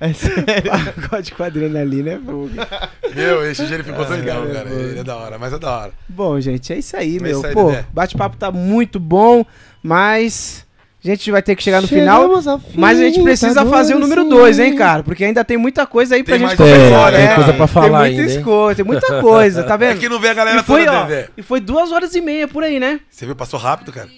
É 0.00 0.12
sério. 0.12 0.70
Pagode 1.08 1.32
com 1.32 1.37
adrenalina 1.46 2.10
é 2.12 2.18
fogo. 2.18 2.50
Meu, 3.14 3.44
esse 3.50 3.64
dia 3.66 3.76
ele 3.76 3.84
ficou 3.84 4.06
legal, 4.08 4.46
cara. 4.46 4.68
Ele 4.68 4.98
é 5.00 5.04
da 5.04 5.16
hora, 5.16 5.38
mas 5.38 5.52
é 5.52 5.58
da 5.58 5.70
hora. 5.70 5.92
Bom, 6.08 6.38
gente, 6.40 6.72
é 6.72 6.78
isso 6.78 6.96
aí, 6.96 7.16
É 7.16 7.20
meu. 7.20 7.38
isso 7.38 7.46
aí, 7.46 7.54
Pô, 7.54 7.72
bate-papo 7.92 8.36
tá 8.36 8.50
muito 8.52 9.00
bom, 9.00 9.44
mas 9.82 10.66
a 11.02 11.08
gente 11.08 11.30
vai 11.30 11.40
ter 11.42 11.56
que 11.56 11.62
chegar 11.62 11.80
no 11.80 11.88
final. 11.88 12.22
Chegamos 12.22 12.46
ao 12.46 12.58
fim, 12.58 12.72
Mas 12.78 12.98
a 12.98 13.02
gente 13.04 13.22
precisa 13.22 13.54
tá 13.64 13.66
fazer 13.66 13.94
o 13.94 13.98
número 13.98 14.20
assim. 14.22 14.30
2, 14.30 14.58
hein, 14.58 14.74
cara? 14.76 15.02
Porque 15.02 15.24
ainda 15.24 15.42
tem 15.44 15.56
muita 15.56 15.86
coisa 15.86 16.14
aí 16.16 16.22
pra 16.22 16.36
Tem 16.36 16.46
gente 16.46 16.58
mais 16.58 16.70
Tem, 16.70 16.92
Olha, 16.94 17.16
tem 17.16 17.26
é, 17.26 17.34
coisa 17.34 17.52
pra 17.54 17.66
falar 17.66 18.02
tem 18.04 18.12
muita 18.16 18.22
ainda. 18.22 18.34
escolha, 18.40 18.74
tem 18.76 18.84
muita 18.84 19.20
coisa, 19.20 19.62
tá 19.64 19.74
É 19.76 19.78
vendo? 19.78 19.98
que 20.00 20.08
não 20.08 20.20
vê 20.20 20.28
a 20.28 20.34
galera 20.34 20.60
e, 20.60 20.62
foi, 20.64 20.84
toda, 20.84 20.98
ó, 21.00 21.06
TV. 21.06 21.28
e 21.36 21.42
foi 21.42 21.60
duas 21.60 21.92
horas 21.92 22.14
e 22.14 22.20
meia 22.20 22.46
por 22.46 22.62
aí, 22.62 22.78
né? 22.78 23.00
Você 23.08 23.24
viu, 23.24 23.34
passou 23.34 23.58
rápido, 23.58 23.92
cara. 23.92 24.08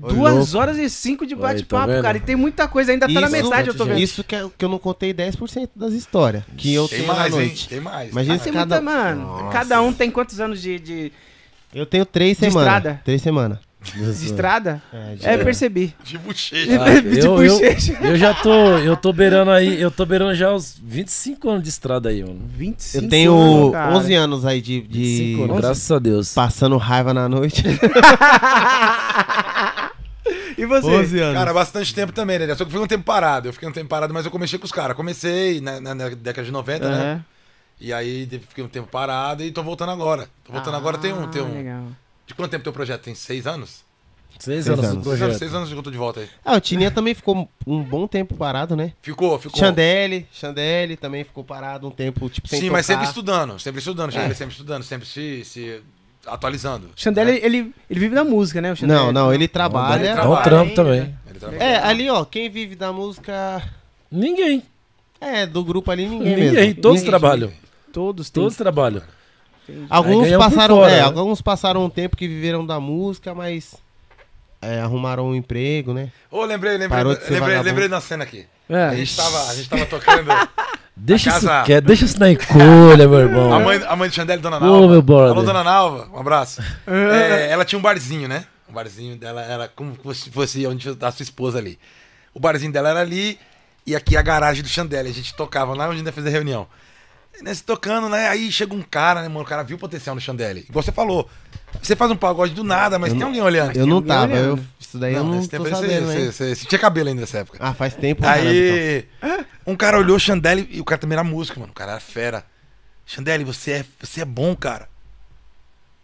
Ô, 0.00 0.08
duas 0.08 0.34
louco. 0.34 0.58
horas 0.58 0.78
e 0.78 0.88
cinco 0.88 1.26
de 1.26 1.34
tá 1.36 1.40
bate-papo, 1.42 1.86
vendo? 1.92 2.02
cara. 2.02 2.16
E 2.16 2.20
tem 2.20 2.34
muita 2.34 2.66
coisa, 2.66 2.92
ainda 2.92 3.06
tá 3.06 3.20
na 3.20 3.28
metade, 3.28 3.68
eu 3.68 3.74
tô 3.74 3.84
vendo. 3.84 3.98
Isso 3.98 4.24
que, 4.24 4.34
é- 4.34 4.46
que 4.56 4.64
eu 4.64 4.68
não 4.68 4.78
contei 4.78 5.12
10% 5.12 5.68
das 5.76 5.92
histórias 5.92 6.42
que 6.56 6.72
eu 6.72 6.88
Tem 6.88 7.00
tenho 7.00 7.12
na 7.12 7.18
mais, 7.18 7.34
hein? 7.34 7.40
noite. 7.40 7.68
Tem 7.68 7.80
mais. 7.80 8.10
Imagina 8.10 8.34
Ah, 8.34 8.38
se 8.38 8.44
tem 8.44 8.52
cada... 8.54 8.80
muita, 8.80 8.90
mano. 8.98 9.20
Nossa. 9.26 9.50
Cada 9.52 9.82
um 9.82 9.92
tem 9.92 10.10
quantos 10.10 10.40
anos 10.40 10.62
de, 10.62 10.78
de, 10.78 11.12
Eu 11.74 11.84
tenho 11.86 12.06
três 12.06 12.38
De 12.38 12.46
semanas. 12.46 12.62
estrada? 12.74 13.00
Três 13.04 13.20
semanas. 13.22 13.58
de 13.84 14.26
estrada? 14.26 14.80
É, 14.92 15.14
de- 15.16 15.26
É, 15.26 15.36
percebi. 15.38 15.92
De 16.04 16.16
bochecha. 16.18 16.80
Ah, 16.82 17.00
de 17.00 17.18
eu, 17.18 17.42
eu, 17.42 17.54
bochecha. 17.58 17.98
eu 18.00 18.16
já 18.16 18.32
tô, 18.32 18.78
eu 18.78 18.96
tô 18.96 19.12
beirando 19.12 19.50
aí, 19.50 19.78
eu 19.80 19.90
tô 19.90 20.06
beirando 20.06 20.34
já 20.36 20.52
os 20.52 20.78
25 20.82 21.50
anos 21.50 21.62
de 21.64 21.68
estrada 21.68 22.08
aí, 22.08 22.22
mano. 22.22 22.40
25 22.56 23.04
Eu 23.04 23.08
tenho 23.10 23.36
anos, 23.36 23.72
cara. 23.72 23.94
11 23.96 24.14
anos 24.14 24.46
aí 24.46 24.60
de, 24.62 24.80
de 24.82 24.98
25 24.98 25.42
anos, 25.44 25.56
graças 25.60 25.90
a 25.90 25.98
Deus. 25.98 26.32
passando 26.32 26.76
raiva 26.76 27.12
na 27.12 27.28
noite. 27.28 27.62
E 30.62 30.66
você? 30.66 30.86
11 30.86 31.18
anos. 31.20 31.34
Cara, 31.38 31.52
bastante 31.54 31.94
tempo 31.94 32.12
também, 32.12 32.38
né? 32.38 32.46
Só 32.48 32.56
que 32.56 32.62
eu 32.62 32.66
fiquei 32.66 32.80
um 32.80 32.86
tempo 32.86 33.04
parado. 33.04 33.48
Eu 33.48 33.52
fiquei 33.52 33.68
um 33.68 33.72
tempo 33.72 33.88
parado, 33.88 34.12
mas 34.14 34.24
eu 34.24 34.30
comecei 34.30 34.58
com 34.58 34.64
os 34.64 34.72
caras. 34.72 34.96
Comecei 34.96 35.60
na, 35.60 35.80
na- 35.80 35.94
na 35.94 36.08
década 36.10 36.44
de 36.44 36.50
90, 36.52 36.88
né? 36.88 36.94
Aham. 37.12 37.24
E 37.80 37.92
aí 37.92 38.28
fiquei 38.48 38.62
um 38.62 38.68
tempo 38.68 38.86
parado 38.88 39.42
e 39.42 39.50
tô 39.50 39.62
voltando 39.62 39.90
agora. 39.90 40.28
Tô 40.44 40.52
voltando 40.52 40.76
agora, 40.76 40.98
tem 40.98 41.12
um. 41.12 41.28
Tem 41.28 41.42
Ah, 41.42 41.44
um... 41.44 41.54
legal. 41.54 41.84
De 42.26 42.34
quanto 42.34 42.50
tempo 42.52 42.62
teu 42.62 42.72
projeto? 42.72 43.02
Tem 43.02 43.14
seis 43.14 43.46
anos? 43.46 43.82
Seis 44.38 44.64
Seis 44.64 44.68
anos 44.78 44.84
anos. 44.90 45.04
do 45.04 45.10
Seis 45.10 45.14
anos, 45.14 45.18
projeto. 45.20 45.38
seis 45.38 45.54
anos 45.54 45.68
que 45.68 45.74
eu 45.76 45.82
tô 45.82 45.90
de 45.90 45.96
volta 45.98 46.20
aí. 46.20 46.28
Ah, 46.44 46.56
o 46.56 46.60
Tininha 46.60 46.90
também 46.90 47.14
ficou 47.14 47.48
um 47.66 47.82
bom 47.82 48.06
tempo 48.06 48.34
parado, 48.36 48.74
né? 48.76 48.92
Ficou, 49.02 49.38
ficou. 49.38 49.58
Chandelle, 49.58 50.26
Chandelle 50.32 50.96
também 50.96 51.22
ficou 51.24 51.42
parado 51.44 51.86
um 51.88 51.90
tempo, 51.90 52.28
tipo, 52.30 52.48
sem 52.48 52.60
Sim, 52.60 52.70
mas 52.70 52.86
tocar. 52.86 52.98
sempre 53.00 53.08
estudando, 53.08 53.58
sempre 53.58 53.78
estudando, 53.80 54.16
É. 54.16 54.34
Sempre 54.34 54.52
estudando, 54.52 54.82
sempre 54.84 55.06
se, 55.08 55.44
se 55.44 55.82
atualizando. 56.26 56.86
O 56.88 56.90
Xandé, 57.00 57.22
ele, 57.22 57.40
ele, 57.44 57.74
ele 57.90 58.00
vive 58.00 58.14
da 58.14 58.24
música, 58.24 58.60
né? 58.60 58.72
O 58.72 58.76
Xandé? 58.76 58.94
Não, 58.94 59.12
não, 59.12 59.32
ele 59.32 59.44
Ele 59.44 59.48
trabalha. 59.48 60.06
É 60.08 60.12
um 60.12 60.16
trabalha 60.16 60.42
trampo 60.42 60.62
ainda. 60.70 60.74
também. 60.74 61.14
Trabalha. 61.38 61.62
É, 61.62 61.76
ali, 61.78 62.08
ó, 62.10 62.24
quem 62.24 62.48
vive 62.50 62.76
da 62.76 62.92
música. 62.92 63.62
Ninguém, 64.10 64.62
É, 65.20 65.46
do 65.46 65.64
grupo 65.64 65.90
ali 65.90 66.06
ninguém, 66.08 66.34
ninguém, 66.36 66.52
mesmo. 66.52 66.74
todos 66.82 66.96
Ninguém. 67.00 67.10
trabalham. 67.10 67.52
Todos 67.92 68.30
têm. 68.30 68.42
Todos 68.42 68.56
trabalham. 68.56 69.02
Alguns 69.88 70.28
passaram, 70.36 70.76
fora, 70.76 70.90
é, 70.92 70.96
né? 70.96 71.00
alguns 71.02 71.40
passaram 71.40 71.84
um 71.84 71.90
tempo 71.90 72.16
que 72.16 72.26
viveram 72.26 72.66
da 72.66 72.78
música, 72.80 73.32
mas 73.34 73.74
é, 74.62 74.80
arrumaram 74.80 75.26
um 75.28 75.34
emprego, 75.34 75.92
né? 75.92 76.10
Ô, 76.30 76.44
lembrei, 76.44 76.72
lembrei, 76.72 76.88
Parou 76.88 77.14
de 77.14 77.20
ser 77.20 77.32
lembrei, 77.32 77.40
vagabundo. 77.56 77.68
lembrei 77.68 77.88
na 77.88 78.00
cena 78.00 78.24
aqui. 78.24 78.46
A 78.70 78.74
É. 78.94 78.96
gente 78.96 79.16
tava, 79.16 79.50
a 79.50 79.54
gente 79.54 79.68
tava 79.68 79.86
tocando. 79.86 80.30
Deixa 80.94 81.32
A 81.34 81.38
isso 81.38 81.46
casa- 81.46 81.64
quieto, 81.64 81.84
deixa 81.86 82.04
isso 82.04 82.20
na 82.20 82.30
encolha, 82.30 83.08
meu 83.08 83.18
irmão. 83.20 83.50
A 83.52 83.58
mãe, 83.58 83.82
a 83.88 83.96
mãe 83.96 84.10
de 84.10 84.14
Chandelle, 84.14 84.42
Dona 84.42 84.58
Ô, 84.58 84.60
Nalva. 84.60 84.88
meu 84.88 85.00
brother. 85.02 85.30
Alô, 85.32 85.42
Dona 85.42 85.64
Nalva, 85.64 86.06
um 86.12 86.18
abraço. 86.20 86.62
É, 86.86 87.50
ela 87.50 87.64
tinha 87.64 87.78
um 87.78 87.82
barzinho, 87.82 88.28
né? 88.28 88.44
O 88.68 88.72
barzinho 88.72 89.16
dela 89.16 89.40
era 89.42 89.68
como 89.68 89.96
se 90.14 90.30
fosse 90.30 90.66
onde 90.66 90.90
a 91.00 91.10
sua 91.10 91.22
esposa 91.22 91.58
ali. 91.58 91.78
O 92.34 92.38
barzinho 92.38 92.70
dela 92.70 92.90
era 92.90 93.00
ali 93.00 93.38
e 93.86 93.96
aqui 93.96 94.18
a 94.18 94.22
garagem 94.22 94.62
do 94.62 94.68
Chandelle. 94.68 95.08
A 95.08 95.12
gente 95.14 95.34
tocava 95.34 95.74
lá 95.74 95.88
onde 95.88 95.98
ainda 95.98 96.12
fez 96.12 96.26
a 96.26 96.30
reunião. 96.30 96.66
E 97.38 97.42
nesse 97.42 97.64
tocando, 97.64 98.10
né? 98.10 98.28
Aí 98.28 98.52
chega 98.52 98.74
um 98.74 98.82
cara, 98.82 99.22
né, 99.22 99.28
mano? 99.28 99.40
O 99.40 99.44
cara 99.46 99.62
viu 99.62 99.78
o 99.78 99.80
potencial 99.80 100.14
no 100.14 100.20
Chandelle. 100.20 100.66
Igual 100.68 100.82
você 100.82 100.92
falou. 100.92 101.28
Você 101.80 101.96
faz 101.96 102.10
um 102.10 102.16
pagode 102.16 102.54
do 102.54 102.62
nada, 102.64 102.98
mas 102.98 103.12
tem 103.12 103.22
alguém 103.22 103.40
olhando. 103.40 103.76
Eu 103.76 103.86
não 103.86 104.02
tava, 104.02 104.34
eu, 104.34 104.58
isso 104.78 104.98
daí 104.98 105.14
eu 105.14 105.24
não 105.24 105.36
nesse 105.36 105.48
tô 105.48 105.56
tempo 105.56 105.68
você, 105.68 105.74
sabendo, 105.74 106.06
você, 106.06 106.18
hein? 106.18 106.32
você, 106.32 106.54
você 106.54 106.66
tinha 106.66 106.78
cabelo 106.78 107.08
ainda 107.08 107.20
nessa 107.20 107.38
época. 107.38 107.58
Ah, 107.60 107.72
faz 107.72 107.94
tempo. 107.94 108.22
caramba, 108.22 108.50
então. 108.50 109.28
Aí, 109.28 109.46
um 109.66 109.76
cara 109.76 109.98
olhou 109.98 110.16
o 110.16 110.20
Chandelle 110.20 110.68
e 110.70 110.80
o 110.80 110.84
cara 110.84 111.00
também 111.00 111.16
era 111.16 111.24
músico, 111.24 111.58
mano. 111.60 111.72
O 111.72 111.74
cara 111.74 111.92
era 111.92 112.00
fera. 112.00 112.44
Chandelle, 113.06 113.44
você 113.44 113.70
é, 113.72 113.84
você 114.00 114.20
é 114.20 114.24
bom, 114.24 114.54
cara. 114.54 114.88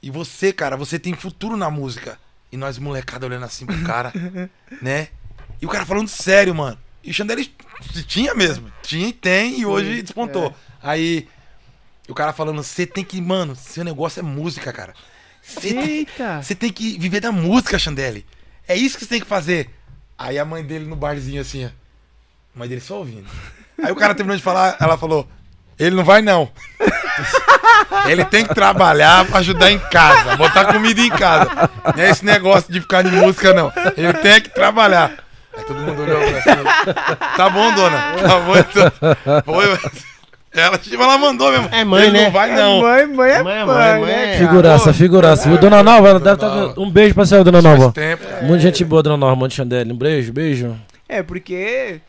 E 0.02 0.10
você, 0.10 0.52
cara, 0.52 0.76
você 0.76 0.98
tem 0.98 1.14
futuro 1.14 1.56
na 1.56 1.70
música. 1.70 2.18
E 2.50 2.56
nós, 2.56 2.78
molecada, 2.78 3.26
olhando 3.26 3.44
assim 3.44 3.66
pro 3.66 3.82
cara, 3.82 4.12
né? 4.80 5.08
E 5.60 5.66
o 5.66 5.68
cara 5.68 5.84
falando 5.84 6.08
sério, 6.08 6.54
mano. 6.54 6.78
E 7.02 7.10
o 7.10 7.14
Chandelle 7.14 7.52
tinha 8.06 8.34
mesmo. 8.34 8.72
Tinha 8.82 9.08
e 9.08 9.12
tem, 9.12 9.60
e 9.60 9.66
hoje 9.66 10.02
despontou. 10.02 10.54
Aí, 10.82 11.28
o 12.08 12.14
cara 12.14 12.32
falando, 12.32 12.62
você 12.62 12.86
tem 12.86 13.04
que, 13.04 13.20
mano, 13.20 13.54
seu 13.54 13.84
negócio 13.84 14.20
é 14.20 14.22
música, 14.22 14.72
cara. 14.72 14.94
Você 15.48 15.60
tem, 15.72 15.78
Eita! 15.78 16.42
você 16.42 16.54
tem 16.54 16.70
que 16.70 16.98
viver 16.98 17.20
da 17.20 17.32
música, 17.32 17.78
Chandelle. 17.78 18.26
É 18.68 18.76
isso 18.76 18.98
que 18.98 19.04
você 19.04 19.10
tem 19.10 19.20
que 19.20 19.26
fazer. 19.26 19.70
Aí 20.18 20.38
a 20.38 20.44
mãe 20.44 20.62
dele 20.62 20.84
no 20.84 20.94
barzinho 20.94 21.40
assim, 21.40 21.64
ó. 21.64 21.68
A 22.54 22.58
mãe 22.58 22.68
dele 22.68 22.80
só 22.80 22.98
ouvindo. 22.98 23.26
Aí 23.82 23.90
o 23.90 23.96
cara 23.96 24.14
terminou 24.14 24.36
de 24.36 24.42
falar, 24.42 24.76
ela 24.78 24.98
falou: 24.98 25.26
Ele 25.78 25.96
não 25.96 26.04
vai 26.04 26.20
não. 26.20 26.50
Ele 28.06 28.24
tem 28.24 28.44
que 28.44 28.54
trabalhar 28.54 29.24
pra 29.26 29.38
ajudar 29.38 29.70
em 29.70 29.78
casa, 29.78 30.36
botar 30.36 30.72
comida 30.72 31.00
em 31.00 31.10
casa. 31.10 31.70
Não 31.96 32.02
é 32.02 32.10
esse 32.10 32.24
negócio 32.24 32.70
de 32.72 32.80
ficar 32.80 33.02
de 33.02 33.10
música, 33.10 33.54
não. 33.54 33.72
Ele 33.96 34.12
tem 34.14 34.40
que 34.40 34.50
trabalhar. 34.50 35.24
Aí 35.56 35.64
todo 35.64 35.80
mundo 35.80 36.02
olhou 36.02 36.20
pra 36.20 36.38
assim. 36.38 37.36
Tá 37.36 37.50
bom, 37.50 37.72
dona. 37.74 37.98
Tá 38.20 38.40
bom, 38.40 38.56
então. 38.56 39.44
Foi. 39.44 39.78
Ela, 40.60 40.78
tipo, 40.78 41.02
ela 41.02 41.16
mandou 41.18 41.50
mesmo. 41.50 41.68
É 41.72 41.84
mãe, 41.84 42.04
Ele 42.06 42.18
né? 42.18 42.24
não 42.24 42.30
vai 42.32 42.54
não. 42.54 42.80
Mãe, 42.80 43.06
mãe 43.06 43.30
é 43.30 43.42
Mãe 43.42 43.44
mãe, 43.44 43.54
é 43.54 43.64
mãe, 43.64 44.00
mãe 44.00 44.06
né, 44.06 44.34
é-? 44.34 44.38
Figuraça, 44.38 44.92
figuraça. 44.92 45.48
Viu, 45.48 45.58
Dona 45.58 45.82
Nova? 45.82 46.08
Ela 46.08 46.20
deve 46.20 46.36
Dona 46.36 46.74
tá... 46.74 46.80
Um 46.80 46.90
beijo 46.90 47.14
pra 47.14 47.24
senhora, 47.26 47.44
Dona 47.44 47.62
Faz 47.62 47.78
Nova. 47.78 47.92
tempo. 47.92 48.24
Muita 48.42 48.58
gente 48.62 48.84
boa, 48.84 49.02
Dona 49.02 49.16
Nova, 49.16 49.36
Monte 49.36 49.54
Chandelle. 49.54 49.92
Um 49.92 49.96
beijo, 49.96 50.32
beijo. 50.32 50.76
É, 51.08 51.22
porque 51.22 52.00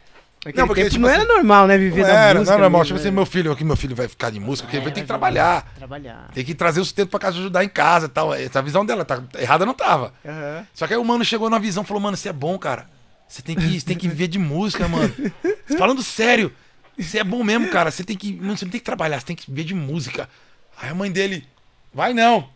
Não, 0.56 0.68
porque, 0.68 0.86
tipo 0.90 1.00
não 1.02 1.10
assim, 1.10 1.20
era 1.20 1.28
normal, 1.28 1.68
né? 1.68 1.78
Viver 1.78 2.02
Não 2.02 2.08
da 2.08 2.14
era, 2.14 2.40
música. 2.40 2.46
não 2.46 2.54
era 2.54 2.62
normal. 2.70 2.86
Tipo 2.86 3.00
assim, 3.00 3.12
meu 3.12 3.26
filho, 3.26 3.52
aqui 3.52 3.64
meu 3.64 3.76
filho 3.76 3.96
vai 3.96 4.08
ficar 4.08 4.30
de 4.30 4.40
música, 4.40 4.66
porque 4.66 4.78
ele 4.78 4.84
vai 4.86 4.94
ter 4.94 5.02
que 5.02 5.08
trabalhar. 5.08 5.66
Trabalhar. 5.78 6.30
Tem 6.34 6.44
que 6.46 6.54
trazer 6.54 6.80
o 6.82 6.86
sustento 6.86 7.10
pra 7.10 7.20
casa 7.20 7.38
ajudar 7.38 7.64
em 7.64 7.70
casa 7.70 8.06
e 8.08 8.10
tal. 8.10 8.34
Essa 8.34 8.62
visão 8.62 8.86
dela, 8.86 9.04
tá 9.06 9.22
errada 9.38 9.66
não 9.66 9.74
tava. 9.74 10.14
Aham. 10.26 10.66
Só 10.74 10.88
que 10.88 10.94
aí 10.94 11.00
o 11.00 11.04
mano 11.06 11.24
chegou 11.26 11.50
na 11.50 11.60
visão 11.60 11.84
e 11.84 11.86
falou, 11.86 12.02
mano, 12.02 12.16
você 12.18 12.30
é 12.30 12.34
bom, 12.34 12.58
cara. 12.58 12.86
Você 13.28 13.42
tem 13.42 13.56
que, 13.56 13.80
você 13.80 13.86
tem 13.86 13.96
que 13.98 14.08
viver 14.08 14.28
de 14.28 14.40
música, 14.40 14.88
mano. 14.88 15.14
Falando 15.78 16.02
sério, 16.02 16.52
você 17.04 17.20
é 17.20 17.24
bom 17.24 17.44
mesmo, 17.44 17.68
cara. 17.70 17.92
Você 17.92 18.04
tem 18.04 18.16
que. 18.16 18.34
Mano, 18.34 18.58
você 18.58 18.66
não 18.66 18.72
tem 18.72 18.80
que 18.80 18.86
trabalhar, 18.86 19.20
você 19.20 19.26
tem 19.28 19.36
que 19.36 19.50
viver 19.50 19.64
de 19.64 19.74
música. 19.74 20.28
Aí 20.82 20.90
a 20.90 20.96
mãe 20.96 21.12
dele, 21.12 21.46
vai 21.94 22.14
não. 22.14 22.48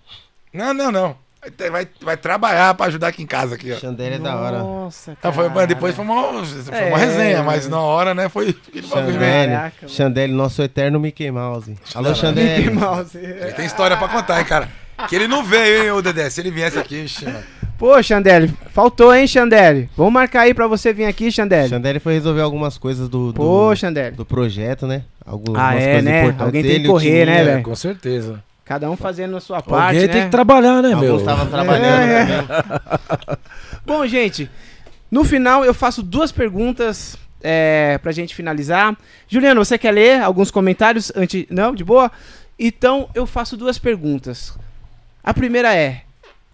Não, 0.53 0.73
não, 0.73 0.91
não. 0.91 1.23
Vai, 1.71 1.85
vai, 1.99 2.15
trabalhar 2.15 2.73
pra 2.73 2.85
ajudar 2.85 3.09
aqui 3.09 3.21
em 3.21 3.25
casa 3.25 3.55
aqui, 3.55 3.73
ó. 3.73 3.75
Xandere 3.77 4.15
é 4.15 4.19
da 4.19 4.33
hora. 4.37 4.59
Nossa, 4.59 5.11
Então, 5.11 5.29
cara. 5.29 5.35
foi, 5.49 5.49
mas 5.53 5.67
depois 5.67 5.93
foi 5.93 6.05
uma, 6.05 6.45
foi 6.45 6.73
É, 6.77 6.85
uma 6.85 6.97
resenha, 6.97 7.43
mas 7.43 7.65
mano. 7.67 7.75
na 7.75 7.81
hora, 7.81 8.13
né, 8.13 8.29
foi 8.29 8.55
Xandele, 9.87 10.31
nosso 10.31 10.61
eterno 10.61 10.99
Mickey 11.01 11.29
Mouse. 11.31 11.75
Alô, 11.93 12.09
Mickey 12.09 12.21
Xandele. 12.21 12.69
Mouse. 12.71 13.17
Ele 13.17 13.51
tem 13.53 13.65
história 13.65 13.97
pra 13.97 14.07
contar, 14.07 14.39
hein, 14.39 14.45
cara. 14.45 14.69
Que 15.09 15.15
ele 15.17 15.27
não 15.27 15.43
veio, 15.43 15.83
hein, 15.83 15.91
ô 15.91 16.01
Dedé. 16.01 16.29
Se 16.29 16.39
ele 16.39 16.49
viesse 16.51 16.79
aqui, 16.79 17.03
ixi, 17.03 17.25
mano. 17.25 17.43
Pô, 17.83 18.01
Xandele, 18.01 18.49
faltou, 18.69 19.13
hein, 19.13 19.27
Xandele? 19.27 19.89
Vamos 19.97 20.13
marcar 20.13 20.43
aí 20.43 20.53
pra 20.53 20.67
você 20.67 20.93
vir 20.93 21.03
aqui, 21.03 21.29
Xandele. 21.29 21.67
Xandele 21.67 21.99
foi 21.99 22.13
resolver 22.13 22.39
algumas 22.39 22.77
coisas 22.77 23.09
do, 23.09 23.33
do, 23.33 23.41
Pô, 23.41 23.73
do 24.15 24.23
projeto, 24.23 24.87
né? 24.87 25.03
Algumas 25.25 25.61
Ah, 25.61 25.75
é, 25.75 25.83
coisas 25.85 26.03
né? 26.05 26.19
importantes. 26.21 26.45
Alguém 26.45 26.63
tem 26.63 26.81
que 26.81 26.87
correr, 26.87 27.25
né, 27.25 27.35
Tininha, 27.35 27.43
velho? 27.43 27.63
Com 27.63 27.75
certeza. 27.75 28.41
Cada 28.63 28.89
um 28.89 28.95
fazendo 28.95 29.35
a 29.35 29.41
sua 29.41 29.61
parte, 29.61 29.95
Alguém 29.97 30.07
né? 30.07 30.13
tem 30.13 30.23
que 30.23 30.29
trabalhar, 30.29 30.81
né, 30.81 30.95
meu? 30.95 30.97
Alguns 31.15 31.19
estavam 31.23 31.45
trabalhando 31.47 32.09
É. 32.09 32.25
também. 32.25 33.37
Bom, 33.85 34.07
gente, 34.07 34.49
no 35.11 35.25
final 35.25 35.65
eu 35.65 35.73
faço 35.73 36.01
duas 36.01 36.31
perguntas 36.31 37.17
é, 37.43 37.99
pra 38.01 38.13
gente 38.13 38.33
finalizar. 38.33 38.95
Juliano, 39.27 39.59
você 39.63 39.77
quer 39.77 39.91
ler 39.91 40.21
alguns 40.21 40.49
comentários 40.49 41.11
antes. 41.17 41.47
Não, 41.49 41.75
de 41.75 41.83
boa? 41.83 42.09
Então 42.57 43.09
eu 43.13 43.27
faço 43.27 43.57
duas 43.57 43.77
perguntas. 43.77 44.57
A 45.21 45.33
primeira 45.33 45.75
é: 45.75 46.02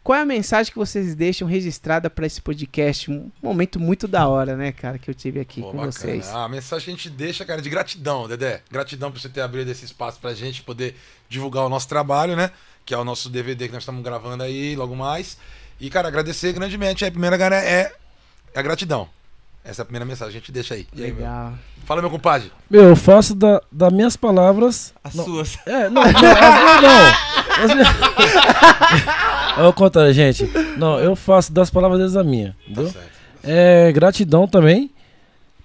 qual 0.10 0.18
é 0.18 0.24
a 0.24 0.26
mensagem 0.26 0.74
que 0.74 0.80
vocês 0.80 1.14
deixam 1.14 1.48
registrada 1.48 2.10
pra 2.10 2.26
esse 2.26 2.42
podcast? 2.42 3.12
Um 3.12 3.32
momento 3.44 3.80
muito 3.80 4.08
da 4.08 4.28
hora, 4.28 4.58
né, 4.58 4.72
cara, 4.72 4.98
que 4.98 5.08
eu 5.08 5.14
tive 5.14 5.40
aqui 5.40 5.62
Pô, 5.62 5.68
com 5.68 5.78
bacana. 5.78 5.92
vocês. 5.92 6.28
Ah, 6.30 6.46
a 6.46 6.50
mensagem 6.50 6.86
que 6.86 6.90
a 6.90 6.96
gente 6.96 7.10
deixa, 7.12 7.46
cara, 7.46 7.60
é 7.60 7.62
de 7.62 7.70
gratidão, 7.70 8.28
Dedé. 8.28 8.64
Gratidão 8.72 9.12
por 9.12 9.22
você 9.22 9.30
ter 9.30 9.42
abrido 9.42 9.70
esse 9.70 9.86
espaço 9.86 10.20
pra 10.20 10.34
gente 10.34 10.64
poder 10.64 10.96
divulgar 11.30 11.64
o 11.64 11.70
nosso 11.70 11.88
trabalho, 11.88 12.36
né? 12.36 12.50
Que 12.84 12.96
é 12.96 12.98
o 12.98 13.04
nosso 13.04 13.30
DVD 13.30 13.68
que 13.68 13.74
nós 13.74 13.84
estamos 13.84 14.04
gravando 14.04 14.42
aí 14.42 14.76
logo 14.76 14.96
mais. 14.96 15.38
E, 15.80 15.92
cara, 15.92 16.08
agradecer 16.08 16.54
grandemente. 16.54 17.06
A 17.06 17.12
primeira, 17.12 17.38
cara, 17.38 17.58
é 17.58 17.94
a 18.56 18.62
gratidão. 18.64 19.08
Essa 19.64 19.82
é 19.82 19.84
a 19.84 19.86
primeira 19.86 20.06
mensagem, 20.06 20.30
a 20.30 20.40
gente 20.40 20.52
deixa 20.52 20.74
aí. 20.74 20.88
E 20.96 21.04
aí, 21.04 21.12
meu? 21.12 21.20
Legal. 21.20 21.54
Fala, 21.86 22.02
meu 22.02 22.10
compadre. 22.10 22.52
Meu, 22.70 22.90
eu 22.90 22.96
faço 22.96 23.36
da, 23.36 23.62
das 23.72 23.92
minhas 23.92 24.16
palavras. 24.16 24.94
As 25.04 25.16
não, 25.16 25.26
suas. 25.26 25.58
É, 25.66 25.90
não, 25.90 26.02
não, 26.02 26.04
as 26.04 26.14
minhas 26.14 26.82
não. 26.82 27.64
As 27.64 27.74
minhas... 27.76 27.88
É 29.58 29.64
o 29.64 29.74
contrário, 29.74 30.14
gente. 30.14 30.50
Não, 30.78 30.98
eu 31.00 31.16
faço 31.16 31.52
das 31.52 31.70
palavras 31.70 32.00
deles 32.00 32.16
a 32.16 32.24
minha. 32.24 32.56
Entendeu? 32.66 32.86
Tá 32.86 33.00
certo. 33.00 33.10
É 33.44 33.92
gratidão 33.92 34.48
também. 34.48 34.90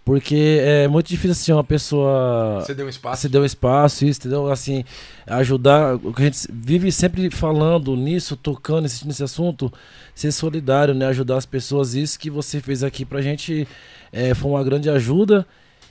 Porque 0.04 0.58
é 0.60 0.86
muito 0.86 1.08
difícil 1.08 1.30
assim 1.30 1.52
uma 1.52 1.64
pessoa 1.64 2.60
Você 2.60 2.74
deu 2.74 2.84
um 2.84 2.90
espaço. 2.90 3.22
se 3.22 3.28
deu 3.28 3.42
espaço, 3.44 4.04
isso, 4.04 4.20
entendeu? 4.20 4.50
Assim, 4.52 4.84
ajudar, 5.26 5.94
o 5.94 6.12
que 6.12 6.20
a 6.20 6.24
gente 6.26 6.46
vive 6.52 6.92
sempre 6.92 7.30
falando 7.30 7.96
nisso, 7.96 8.36
tocando 8.36 8.82
nesse, 8.82 9.06
nesse 9.06 9.24
assunto, 9.24 9.72
ser 10.14 10.30
solidário, 10.30 10.92
né? 10.92 11.06
Ajudar 11.06 11.38
as 11.38 11.46
pessoas, 11.46 11.94
isso 11.94 12.18
que 12.18 12.28
você 12.28 12.60
fez 12.60 12.84
aqui 12.84 13.02
pra 13.06 13.22
gente 13.22 13.66
é, 14.12 14.34
foi 14.34 14.50
uma 14.50 14.62
grande 14.62 14.90
ajuda. 14.90 15.46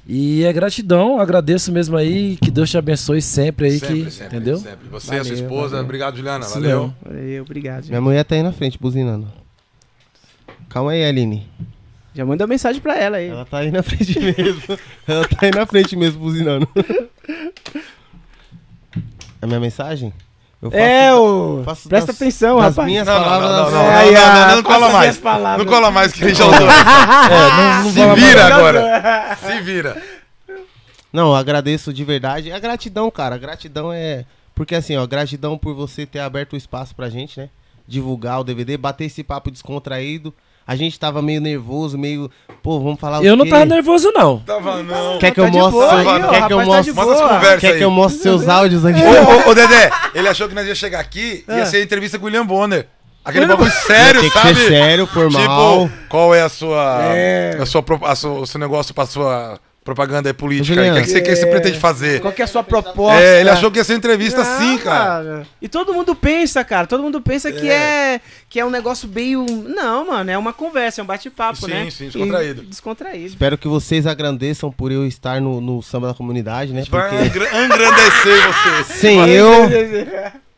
E 0.05 0.43
é 0.43 0.51
gratidão, 0.53 1.17
agradeço 1.19 1.71
mesmo 1.71 1.95
aí, 1.95 2.35
que 2.35 2.51
Deus 2.51 2.69
te 2.69 2.77
abençoe 2.77 3.21
sempre 3.21 3.67
aí, 3.67 3.79
sempre, 3.79 4.03
que, 4.03 4.11
sempre, 4.11 4.35
entendeu? 4.37 4.57
Sempre. 4.57 4.89
Você, 4.89 5.15
a 5.15 5.23
sua 5.23 5.23
Valeu, 5.23 5.43
esposa. 5.43 5.69
valeu. 5.69 5.85
Obrigado, 5.85 6.17
Juliana. 6.17 6.43
Sim, 6.43 6.53
Valeu. 6.55 6.93
Valeu, 7.03 7.43
obrigado. 7.43 7.85
Minha 7.85 7.95
Gente. 7.95 8.03
mulher 8.03 8.23
tá 8.25 8.35
aí 8.35 8.43
na 8.43 8.51
frente, 8.51 8.77
buzinando. 8.77 9.27
Calma 10.69 10.91
aí, 10.91 11.03
Aline. 11.05 11.47
Já 12.15 12.25
manda 12.25 12.43
uma 12.43 12.47
mensagem 12.49 12.79
pra 12.81 12.95
ela 12.97 13.17
aí. 13.17 13.29
Ela 13.29 13.45
tá 13.45 13.57
aí 13.59 13.71
na 13.71 13.81
frente 13.81 14.19
mesmo. 14.19 14.61
Ela 15.07 15.27
tá 15.27 15.37
aí 15.41 15.51
na 15.51 15.65
frente 15.65 15.95
mesmo, 15.95 16.19
buzinando. 16.19 16.67
É 19.41 19.45
minha 19.45 19.59
mensagem? 19.59 20.13
Eu 20.61 20.71
faço 20.71 20.81
É, 20.81 21.09
da- 21.09 21.17
ô. 21.19 21.63
faço 21.65 21.89
Presta 21.89 22.07
das- 22.07 22.15
atenção, 22.21 22.55
das 22.57 22.69
rapaz. 22.69 22.87
minhas 22.87 23.05
Não, 23.05 23.13
não, 23.15 23.19
não, 23.21 23.29
palavras. 23.29 23.51
não, 23.51 23.57
não, 23.57 23.71
não, 23.71 23.83
não, 24.13 24.21
ah, 24.23 24.47
não, 24.47 24.55
não 24.55 24.63
cola 24.63 24.89
mais. 24.91 25.21
Não 25.57 25.65
cola 25.65 25.91
mais 25.91 26.13
que 26.13 26.23
ele 26.23 26.33
já 26.35 26.45
usou. 26.45 26.55
É, 26.67 27.51
não, 27.51 27.83
não 27.83 27.91
Se 27.91 28.21
vira 28.21 28.45
agora. 28.55 29.37
Se 29.37 29.61
vira. 29.61 30.01
Não, 31.11 31.27
eu 31.29 31.35
agradeço 31.35 31.91
de 31.93 32.03
verdade. 32.05 32.51
A 32.51 32.59
gratidão, 32.59 33.11
cara. 33.11 33.35
A 33.35 33.37
gratidão 33.37 33.91
é. 33.91 34.23
Porque 34.55 34.75
assim, 34.75 34.95
ó, 34.95 35.05
gratidão 35.05 35.57
por 35.57 35.73
você 35.75 36.05
ter 36.05 36.19
aberto 36.19 36.53
o 36.53 36.57
espaço 36.57 36.95
pra 36.95 37.09
gente, 37.09 37.39
né? 37.39 37.49
Divulgar 37.87 38.39
o 38.39 38.43
DVD, 38.43 38.77
bater 38.77 39.05
esse 39.05 39.23
papo 39.23 39.51
descontraído. 39.51 40.33
A 40.65 40.75
gente 40.75 40.97
tava 40.99 41.21
meio 41.21 41.41
nervoso, 41.41 41.97
meio. 41.97 42.31
Pô, 42.61 42.79
vamos 42.79 42.99
falar 42.99 43.19
o 43.19 43.23
Eu 43.25 43.35
não 43.35 43.43
quê? 43.43 43.51
tava 43.51 43.65
nervoso, 43.65 44.11
não. 44.13 44.39
Tava 44.39 44.81
não. 44.81 45.19
Quer 45.19 45.31
que 45.31 45.41
Tá 45.41 45.47
eu 45.47 45.51
de 45.51 45.57
mostre? 45.57 45.79
Quer 46.29 46.47
que 46.47 46.53
eu 46.53 46.57
tá 46.59 46.65
mostre? 46.65 46.93
Quer 47.59 47.77
que 47.77 47.83
eu 47.83 47.91
mostre 47.91 48.21
seus 48.21 48.47
áudios 48.47 48.85
aqui? 48.85 48.99
Ô, 49.01 49.47
ô, 49.47 49.51
ô, 49.51 49.53
Dedé, 49.55 49.89
ele 50.15 50.27
achou 50.27 50.47
que 50.47 50.55
nós 50.55 50.65
ia 50.65 50.73
chegar 50.75 50.99
aqui 51.01 51.43
e 51.47 51.51
ia 51.51 51.63
Ah. 51.63 51.65
ser 51.65 51.83
entrevista 51.83 52.17
com 52.17 52.23
o 52.23 52.27
William 52.27 52.45
Bonner. 52.45 52.87
Aquele 53.25 53.45
bagulho 53.45 53.71
sério, 53.71 54.19
Tem 54.21 54.29
que 54.29 54.37
sabe? 54.37 54.55
ser 54.55 54.67
sério, 54.69 55.07
formal. 55.07 55.87
Tipo, 55.87 55.97
qual 56.09 56.35
é 56.35 56.41
a 56.41 56.49
sua. 56.49 56.99
É. 57.13 57.57
A 57.61 57.65
sua, 57.65 57.83
a 58.03 58.15
sua- 58.15 58.39
o 58.39 58.45
seu 58.47 58.59
negócio 58.59 58.93
pra 58.93 59.05
sua 59.05 59.59
propaganda 59.83 60.29
aí 60.29 60.33
política? 60.33 60.79
aí? 60.81 60.89
O 60.89 60.93
que, 60.93 60.99
é 60.99 61.01
que 61.03 61.09
você, 61.09 61.21
que 61.21 61.35
você 61.35 61.45
É. 61.45 61.51
pretende 61.51 61.79
fazer? 61.79 62.21
Qual 62.21 62.31
que 62.33 62.41
é 62.41 62.45
a 62.45 62.47
sua 62.47 62.63
proposta? 62.63 63.21
É, 63.21 63.41
ele 63.41 63.49
achou 63.49 63.69
que 63.69 63.77
ia 63.79 63.83
ser 63.83 63.95
entrevista 63.95 64.43
Não, 64.43 64.55
assim, 64.55 64.77
cara. 64.77 65.45
E 65.61 65.67
todo 65.67 65.93
mundo 65.93 66.15
pensa, 66.15 66.63
cara. 66.63 66.87
Todo 66.87 67.03
mundo 67.03 67.19
pensa 67.21 67.51
que 67.51 67.69
é 67.69 68.21
que 68.49 68.59
é 68.59 68.65
um 68.65 68.69
negócio 68.69 69.09
meio. 69.09 69.45
Não, 69.67 70.07
mano, 70.07 70.29
é 70.31 70.37
uma 70.37 70.53
conversa, 70.53 71.01
é 71.01 71.03
um 71.03 71.07
bate-papo, 71.07 71.57
Sim, 71.65 71.71
né? 71.71 71.89
sim, 71.89 72.05
descontraído. 72.05 72.63
E 72.63 72.65
descontraído. 72.65 73.27
Espero 73.27 73.57
que 73.57 73.67
vocês 73.67 74.07
agradeçam 74.07 74.71
por 74.71 74.91
eu 74.91 75.05
estar 75.05 75.41
no, 75.41 75.59
no 75.59 75.81
samba 75.81 76.07
da 76.07 76.13
comunidade, 76.13 76.71
A 76.71 76.75
né? 76.75 76.81
gente 76.81 76.91
vai 76.91 77.09
Porque. 77.09 77.25
engra- 77.25 77.63
engrandecer 77.65 78.47
você. 78.47 78.83
Sim, 78.93 79.27
eu. 79.27 79.53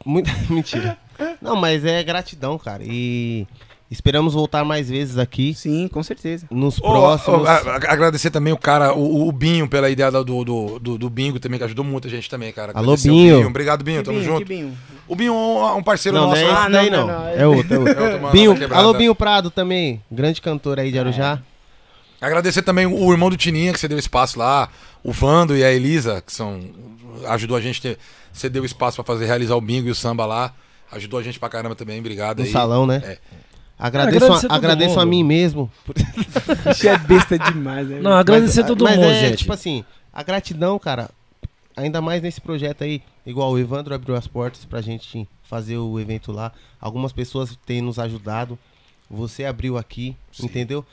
Muita 0.06 0.32
mentira. 0.50 0.98
Não, 1.42 1.56
mas 1.56 1.84
é 1.86 2.04
gratidão, 2.04 2.58
cara. 2.58 2.84
E 2.86 3.48
esperamos 3.90 4.34
voltar 4.34 4.66
mais 4.66 4.90
vezes 4.90 5.18
aqui 5.18 5.54
Sim, 5.54 5.88
com 5.88 6.02
certeza. 6.04 6.46
nos 6.50 6.80
próximos. 6.80 7.48
a- 7.48 7.54
a- 7.58 7.76
agradecer 7.94 8.30
também 8.32 8.52
o 8.52 8.58
cara, 8.58 8.94
o, 8.94 9.28
o 9.28 9.32
Binho, 9.32 9.68
pela 9.68 9.90
ideia 9.90 10.12
do, 10.12 10.24
do, 10.24 10.80
do, 10.80 10.98
do 10.98 11.10
Bingo 11.10 11.40
também, 11.40 11.58
que 11.60 11.66
ajudou 11.66 11.86
muita 11.86 12.10
gente 12.10 12.30
também, 12.30 12.52
cara. 12.52 12.72
Alô, 12.74 12.94
Agradecer 12.94 13.10
o 13.10 13.14
Binho. 13.14 13.48
Obrigado, 13.48 13.84
Binho, 13.84 14.00
Que 14.00 14.06
tamo 14.06 14.18
binho, 14.20 14.30
junto. 14.32 14.40
que 14.40 14.46
binho. 14.46 14.78
O 15.08 15.16
Binho 15.16 15.34
é 15.34 15.74
um, 15.74 15.84
parceiro 15.84 16.18
não, 16.18 16.30
nosso. 16.30 16.42
não 16.42 16.66
é 16.66 16.70
daí 16.70 16.90
não, 16.90 17.06
não. 17.06 17.08
não, 17.08 17.20
não. 17.22 17.28
É 17.30 17.48
outro, 17.48 17.74
é 17.76 17.78
outro. 17.80 17.94
É 17.94 18.02
outro 18.04 18.22
mano 18.22 18.32
Binho, 18.32 18.54
quebrada. 18.58 18.76
alô, 18.84 18.94
Binho 18.94 19.14
Prado 19.16 19.52
também. 19.52 20.02
Grande 20.12 20.42
cantor 20.42 20.80
aí 20.80 20.92
de 20.92 20.98
Arujá. 21.00 21.40
Agradecer 22.20 22.62
também 22.64 22.86
o 22.88 23.12
irmão 23.12 23.30
do 23.30 23.38
Tininha, 23.38 23.72
que 23.72 23.80
você 23.80 23.88
deu 23.88 24.00
espaço 24.00 24.40
lá, 24.40 24.70
o 25.04 25.12
Vando 25.12 25.56
e 25.56 25.64
a 25.64 25.72
Elisa, 25.72 26.24
que 26.26 26.34
são. 26.34 26.60
ajudou 27.28 27.56
a 27.56 27.62
gente, 27.62 27.80
ter, 27.82 28.00
você 28.34 28.50
deu 28.50 28.66
espaço 28.66 28.96
pra 28.96 29.04
fazer 29.06 29.26
realizar 29.26 29.56
o 29.56 29.62
bingo 29.62 29.88
e 29.88 29.92
o 29.92 29.96
samba 29.96 30.26
lá. 30.26 30.52
Ajudou 30.92 31.20
a 31.20 31.24
gente 31.24 31.40
pra 31.40 31.50
caramba 31.50 31.76
também, 31.76 32.00
obrigado 32.00 32.40
No 32.40 32.46
aí. 32.46 32.52
salão, 32.52 32.88
né? 32.88 33.02
É. 33.06 33.18
Agradeço, 33.78 34.26
Agradecer 34.26 34.52
a, 34.52 34.56
agradeço 34.56 35.00
a 35.00 35.06
mim 35.06 35.24
mesmo. 35.24 35.70
Isso 36.72 36.88
é 36.88 36.98
besta 36.98 37.38
demais, 37.38 37.88
né? 37.88 38.00
Não, 38.00 38.12
agradecer 38.14 38.62
a 38.62 38.64
todo 38.66 38.84
mas 38.84 38.96
mundo, 38.96 39.06
é, 39.10 39.20
gente. 39.30 39.40
tipo 39.40 39.52
assim, 39.54 39.84
a 40.14 40.24
gratidão, 40.24 40.80
cara, 40.80 41.10
ainda 41.76 42.02
mais 42.02 42.22
nesse 42.22 42.40
projeto 42.40 42.84
aí, 42.84 43.02
igual 43.26 43.52
o 43.52 43.60
Evandro 43.60 43.94
abriu 43.94 44.16
as 44.16 44.28
portas 44.28 44.64
pra 44.66 44.80
gente 44.82 45.28
fazer 45.44 45.78
o 45.78 46.00
evento 46.00 46.32
lá. 46.32 46.52
Algumas 46.80 47.12
pessoas 47.12 47.58
têm 47.66 47.82
nos 47.82 48.00
ajudado. 48.00 48.58
Você 49.10 49.46
abriu 49.46 49.78
aqui, 49.78 50.16
Sim. 50.32 50.46
entendeu? 50.46 50.84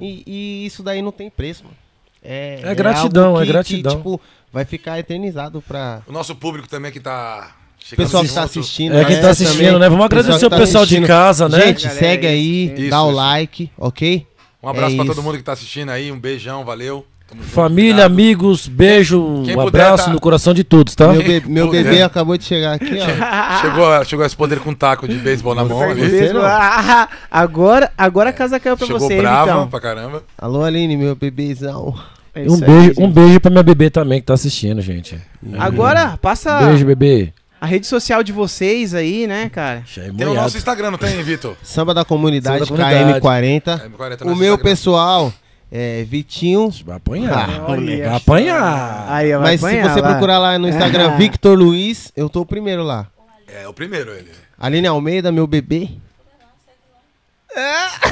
E, 0.00 0.22
e 0.26 0.66
isso 0.66 0.82
daí 0.82 1.00
não 1.00 1.12
tem 1.12 1.30
preço, 1.30 1.64
mano. 1.64 1.76
É, 2.22 2.60
É 2.62 2.74
gratidão, 2.74 3.30
algo 3.30 3.42
é 3.42 3.46
gratidão. 3.46 3.96
tipo, 3.96 4.20
vai 4.52 4.64
ficar 4.64 4.98
eternizado 4.98 5.60
pra 5.62 6.02
O 6.06 6.12
nosso 6.12 6.34
público 6.36 6.68
também 6.68 6.92
que 6.92 7.00
tá. 7.00 7.56
O 7.92 7.96
pessoal 7.96 8.22
que 8.22 8.28
tá 8.30 8.42
junto. 8.42 8.44
assistindo. 8.58 8.96
É 8.96 9.04
quem 9.04 9.16
né, 9.16 9.22
tá 9.22 9.30
assistindo, 9.30 9.64
também. 9.64 9.78
né? 9.80 9.88
Vamos 9.88 10.04
agradecer 10.04 10.32
Pessoal 10.32 10.46
o 10.48 10.50
que 10.50 10.56
tá 10.56 10.60
pessoal 10.66 10.86
de 10.86 11.00
casa, 11.02 11.48
né? 11.48 11.60
Gente, 11.66 11.82
Galera, 11.84 12.00
segue 12.00 12.26
aí, 12.26 12.74
isso, 12.78 12.90
dá 12.90 13.02
o 13.02 13.08
isso. 13.08 13.16
like, 13.16 13.70
ok? 13.78 14.26
Um 14.62 14.68
abraço 14.68 14.92
É 14.92 14.96
pra 14.96 15.04
isso. 15.04 15.14
todo 15.14 15.24
mundo 15.24 15.36
que 15.38 15.42
tá 15.44 15.52
assistindo 15.52 15.90
aí. 15.90 16.10
Um 16.12 16.18
beijão, 16.18 16.64
valeu. 16.64 17.04
Junto, 17.34 17.44
Família, 17.44 17.92
obrigado. 18.04 18.10
amigos, 18.12 18.68
beijo, 18.68 19.42
Quem 19.46 19.56
um 19.56 19.60
abraço 19.66 20.04
tá- 20.04 20.10
no 20.10 20.20
coração 20.20 20.52
de 20.52 20.62
todos, 20.62 20.94
tá? 20.94 21.08
Meu, 21.08 21.22
be- 21.22 21.42
meu 21.48 21.70
bebê 21.70 22.02
acabou 22.02 22.36
de 22.36 22.44
chegar 22.44 22.74
aqui, 22.74 22.90
ó. 23.00 23.60
Chegou, 23.62 24.04
chegou 24.04 24.26
a 24.26 24.28
se 24.28 24.36
poder 24.36 24.60
com 24.60 24.68
um 24.68 24.74
taco 24.74 25.08
de 25.08 25.14
beisebol 25.16 25.54
na 25.54 25.64
mão 25.64 25.78
Você- 25.78 25.84
ali. 25.92 26.10
você 26.10 26.32
não. 26.34 26.42
Ah, 26.44 27.08
agora, 27.30 27.90
agora 27.96 28.28
a 28.30 28.32
casa 28.34 28.60
caiu 28.60 28.76
pra 28.76 28.86
Chegou 28.86 29.00
você, 29.00 29.16
bravo 29.16 29.50
então. 29.50 29.68
pra 29.68 29.80
caramba. 29.80 30.22
Alô, 30.36 30.62
Aline, 30.62 30.94
meu 30.94 31.16
bebezão. 31.16 31.94
É 32.34 32.40
um 32.42 32.44
isso 32.54 32.64
aí, 32.64 32.70
beijo, 32.70 32.86
gente. 32.88 33.02
um 33.02 33.10
beijo 33.10 33.40
pra 33.40 33.50
minha 33.50 33.62
bebê 33.62 33.88
também 33.88 34.20
que 34.20 34.26
tá 34.26 34.34
assistindo, 34.34 34.82
gente. 34.82 35.18
Agora, 35.58 36.18
passa 36.20 36.58
Beijo, 36.66 36.84
bebê. 36.84 37.32
A 37.62 37.66
rede 37.66 37.86
social 37.86 38.24
de 38.24 38.32
vocês 38.32 38.92
aí, 38.92 39.24
né, 39.26 39.48
cara? 39.48 39.84
Chai 39.86 40.10
Tem 40.10 40.26
o 40.26 40.34
nosso 40.34 40.56
Instagram, 40.56 40.90
não 40.90 40.98
tem, 40.98 41.22
Vitor? 41.22 41.56
Samba 41.62 41.94
da 41.94 42.04
comunidade, 42.04 42.66
Samba 42.66 42.76
da 42.76 42.84
comunidade. 42.90 43.20
KM40. 43.20 43.62
KM40 43.62 44.22
O 44.22 44.24
nosso 44.24 44.24
meu 44.24 44.34
Instagram. 44.54 44.56
pessoal 44.58 45.32
É, 45.70 46.04
Vitinho. 46.04 46.70
Vai 46.84 46.96
apanhar. 46.96 47.48
Ah, 47.48 47.62
vai 47.76 48.02
apanhar. 48.16 49.06
Aí, 49.08 49.32
ó, 49.32 49.38
vai 49.38 49.52
Mas 49.52 49.60
se 49.60 49.66
apanhar 49.66 49.94
você 49.94 50.00
lá. 50.00 50.10
procurar 50.10 50.38
lá 50.38 50.58
no 50.58 50.68
Instagram 50.68 51.12
Ah. 51.12 51.16
Victor 51.16 51.56
Luiz, 51.56 52.12
eu 52.16 52.28
tô 52.28 52.40
o 52.40 52.46
primeiro 52.46 52.82
lá. 52.82 53.06
É, 53.46 53.66
o 53.68 53.72
primeiro 53.72 54.10
ele. 54.10 54.30
Aline 54.58 54.88
Almeida, 54.88 55.30
meu 55.32 55.46
bebê. 55.46 55.88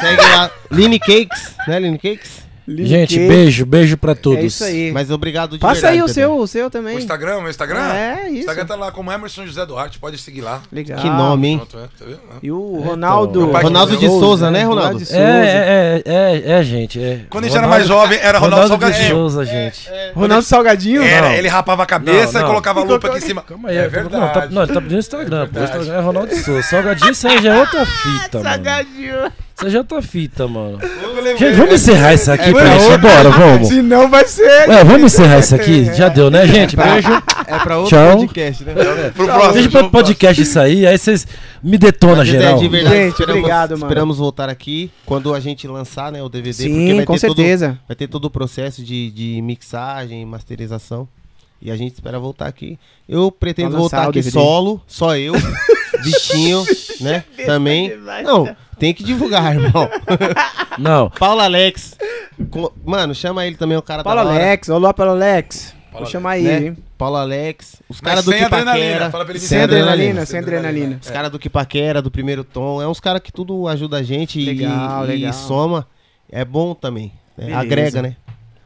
Segue 0.01 0.23
lá. 0.23 0.51
Line 0.71 0.99
Cakes, 0.99 1.55
né, 1.67 1.79
Line 1.81 1.99
Cakes? 1.99 2.45
Link 2.71 2.87
Gente, 2.89 3.19
aí. 3.19 3.27
beijo, 3.29 3.67
beijo 3.67 3.97
pra 3.97 4.15
todos. 4.15 4.39
É 4.39 4.43
isso 4.45 4.63
aí. 4.63 4.93
Mas 4.93 5.11
obrigado 5.11 5.53
de 5.53 5.59
Passa 5.59 5.89
aí 5.89 5.99
verdade, 5.99 6.03
o 6.03 6.07
Dedé. 6.07 6.15
seu, 6.15 6.37
o 6.39 6.47
seu 6.47 6.71
também. 6.71 6.95
O 6.97 6.99
Instagram, 7.01 7.41
meu 7.41 7.51
Instagram? 7.51 7.81
É, 7.93 8.25
O 8.25 8.29
isso. 8.29 8.39
Instagram 8.39 8.67
tá 8.67 8.77
lá 8.77 8.93
como 8.93 9.11
Emerson 9.11 9.45
José 9.45 9.67
Duarte, 9.67 9.99
pode 9.99 10.17
seguir 10.19 10.43
lá. 10.43 10.63
Legal. 10.73 11.01
Que 11.01 11.09
nome, 11.09 11.49
hein? 11.49 11.57
Pronto, 11.59 11.79
é, 11.79 11.81
tá 11.99 12.05
vendo? 12.07 12.21
E 12.43 12.53
o 12.53 12.81
Ronaldo. 12.81 13.49
então, 13.49 13.61
Ronaldo 13.63 13.97
de 13.97 14.07
Souza, 14.07 14.51
né, 14.51 14.63
Ronaldo? 14.65 14.99
de 14.99 15.03
É, 15.03 15.07
Souza. 15.07 15.21
é, 15.21 16.03
é, 16.07 16.13
é, 16.53 16.53
é, 16.59 16.63
gente. 16.63 17.03
É. 17.03 17.21
Quando 17.29 17.45
a 17.45 17.49
gente 17.49 17.57
era 17.59 17.67
mais 17.67 17.87
jovem, 17.89 18.19
era 18.23 18.39
Ronaldo, 18.39 18.65
de 18.67 18.69
Salgadinho. 18.69 19.09
Souza, 19.11 19.45
gente. 19.45 19.89
Ronaldo 20.15 20.45
Salgadinho? 20.45 21.03
Era, 21.03 21.29
Não. 21.31 21.35
ele 21.35 21.49
rapava 21.49 21.83
a 21.83 21.87
cabeça 21.87 22.39
Não, 22.39 22.47
e 22.47 22.49
colocava 22.49 22.81
a 22.81 22.85
lupa 22.85 23.09
aqui 23.09 23.19
em 23.19 23.21
cima. 23.21 23.43
Calma 23.43 23.71
aí, 23.71 23.77
é 23.79 23.89
verdade. 23.89 24.15
Não, 24.25 24.29
tá, 24.33 24.47
não, 24.51 24.63
ele 24.63 24.73
tá 24.73 24.81
pedindo 24.81 24.97
o 24.97 25.01
Instagram, 25.01 25.49
pô. 25.49 25.59
O. 25.59 25.65
Instagram 25.65 25.93
é 25.95 26.01
Ronaldo 26.01 26.29
de 26.35 26.41
Souza. 26.43 26.63
Salgadinho, 26.63 27.11
isso 27.11 27.27
aí 27.27 27.43
já 27.43 27.55
é 27.55 27.59
outra 27.61 27.85
fita, 27.87 28.39
mano. 28.43 28.51
Salgadinho. 28.51 29.33
Aí 29.63 29.71
já 29.71 29.79
é 29.79 29.81
outra 29.83 30.01
fita, 30.01 30.49
mano. 30.49 30.79
Gente, 31.39 31.55
vamos 31.57 31.75
encerrar 31.75 32.15
isso 32.15 32.33
aqui 32.33 32.49
É 32.49 32.53
pra 32.53 32.65
gente 32.67 32.81
ir 32.83 32.93
outra. 32.93 32.97
embora, 32.97 33.31
vamos. 33.31 33.69
Se 33.69 33.83
não 33.83 34.09
vai 34.09 34.25
ser. 34.27 34.49
É, 34.71 34.83
vamos 34.85 35.13
encerrar 35.13 35.39
isso 35.39 35.55
aqui. 35.55 35.85
Já 35.95 36.09
deu, 36.09 36.31
né, 36.31 36.47
gente? 36.47 36.77
Beijo. 36.77 37.09
É 37.47 37.59
pra 37.59 37.77
outro 37.79 37.91
Tchau. 37.97 38.17
podcast, 38.19 38.65
né? 38.65 38.73
Pro 39.15 39.27
próximo. 39.27 39.53
Deixa 39.53 39.69
pro 39.71 39.91
podcast 39.91 40.43
isso 40.43 40.59
aí, 40.59 40.87
aí 40.87 40.97
vocês 40.97 41.27
me 41.63 41.77
detonam, 41.77 42.25
geral. 42.25 42.59
de 42.59 42.69
verdade, 42.69 42.97
Gente, 42.97 43.11
esperamos, 43.13 43.39
obrigado, 43.41 43.71
mano. 43.73 43.85
Esperamos 43.85 44.19
voltar 44.19 44.49
aqui 44.49 44.91
quando 45.05 45.35
a 45.35 45.41
gente 45.41 45.67
lançar 45.69 46.11
né, 46.13 46.23
o 46.23 46.29
DVD. 46.29 46.65
porque 46.65 46.75
Sim, 46.91 46.97
vai 46.97 47.05
com 47.05 47.15
ter 47.19 47.27
todo- 47.27 47.37
certeza. 47.37 47.79
vai 47.87 47.97
ter 47.97 48.09
todo 48.09 48.25
o 48.27 48.31
processo 48.31 48.83
de, 48.83 49.11
de 49.11 49.43
mixagem, 49.43 50.25
masterização. 50.25 51.07
E 51.61 51.71
a 51.71 51.77
gente 51.77 51.93
espera 51.93 52.19
voltar 52.19 52.47
aqui. 52.47 52.79
Eu 53.07 53.31
pretendo 53.31 53.77
voltar 53.77 54.05
aqui 54.05 54.13
DVD. 54.13 54.31
solo, 54.31 54.81
só 54.87 55.15
eu, 55.17 55.35
Vitinho, 56.03 56.65
né? 57.03 57.25
Também. 57.45 57.93
Não, 58.25 58.49
tem 58.81 58.93
que 58.93 59.05
divulgar, 59.05 59.55
irmão. 59.55 59.89
Não, 60.79 61.09
Paulo 61.11 61.41
Alex. 61.41 61.97
Co- 62.51 62.73
Mano, 62.85 63.15
chama 63.15 63.47
ele 63.47 63.57
também, 63.57 63.77
o 63.77 63.83
cara 63.83 64.03
Paulo 64.03 64.25
da 64.25 64.31
hora, 64.31 64.45
Alex, 64.45 64.69
olá 64.71 64.93
Paulo 64.95 65.13
Alex. 65.13 65.75
Paulo 65.93 66.05
Vou 66.07 66.11
chamar 66.13 66.31
aí, 66.33 66.43
né? 66.45 66.67
hein? 66.69 66.77
Paulo 66.97 67.17
Alex. 67.17 67.77
Os 67.89 68.01
caras 68.01 68.25
do 68.25 68.31
sem 68.33 68.43
adrenalina, 68.43 69.11
fala 69.11 69.25
pra 69.25 69.33
ele 69.35 69.41
Sem 69.41 69.59
vir 69.59 69.65
adrenalina, 69.65 70.25
sem 70.27 70.39
adrenalina. 70.41 70.99
Os 71.03 71.11
caras 71.11 71.31
do 71.31 71.39
Kipaquera, 71.39 72.01
do 72.01 72.11
primeiro 72.11 72.43
tom. 72.45 72.81
É 72.81 72.87
uns 72.89 73.01
caras 73.01 73.21
que 73.23 73.33
tudo 73.33 73.67
ajuda 73.69 73.99
a 73.99 74.03
gente 74.03 74.39
e- 74.41 74.45
Legal, 74.45 75.05
e, 75.05 75.09
legal. 75.09 75.33
soma. 75.33 75.87
É 76.31 76.45
bom 76.45 76.75
também. 76.75 77.13
né? 77.37 77.47
Beleza. 77.47 77.59
Agrega, 77.61 78.03
né? 78.03 78.17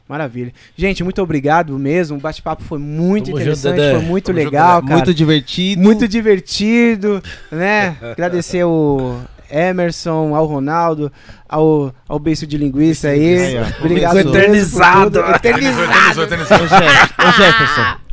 Maravilha. 0.07 0.53
Gente, 0.77 1.03
muito 1.03 1.19
obrigado 1.19 1.77
mesmo. 1.79 2.17
O 2.17 2.21
bate-papo 2.21 2.61
foi 2.63 2.77
muito 2.77 3.25
Tamo 3.31 3.37
interessante, 3.39 3.75
Dedé. 3.77 3.91
foi 3.95 4.01
muito 4.05 4.25
Tamo 4.25 4.37
junto, 4.39 4.51
legal, 4.51 4.81
cara. 4.83 4.93
Muito 4.95 5.13
divertido. 5.13 5.81
Muito 5.81 6.07
divertido, 6.07 7.23
né? 7.51 7.97
Agradecer 8.11 8.63
o 8.65 9.17
Emerson, 9.55 10.35
ao 10.35 10.45
Ronaldo, 10.45 11.11
ao, 11.47 11.93
ao 12.07 12.19
beijo 12.19 12.45
de 12.45 12.57
linguiça 12.57 13.07
aí. 13.09 13.37
Aí, 13.39 13.57
ó. 13.57 13.79
Obrigado 13.79 14.19
Eternizado. 14.19 15.19
Eternizado. 15.19 16.23
Eternizou. 16.23 16.57
Ô, 16.57 16.67
Jeff- 16.67 17.13
ô, 17.19 17.31
Jefferson. 17.31 18.05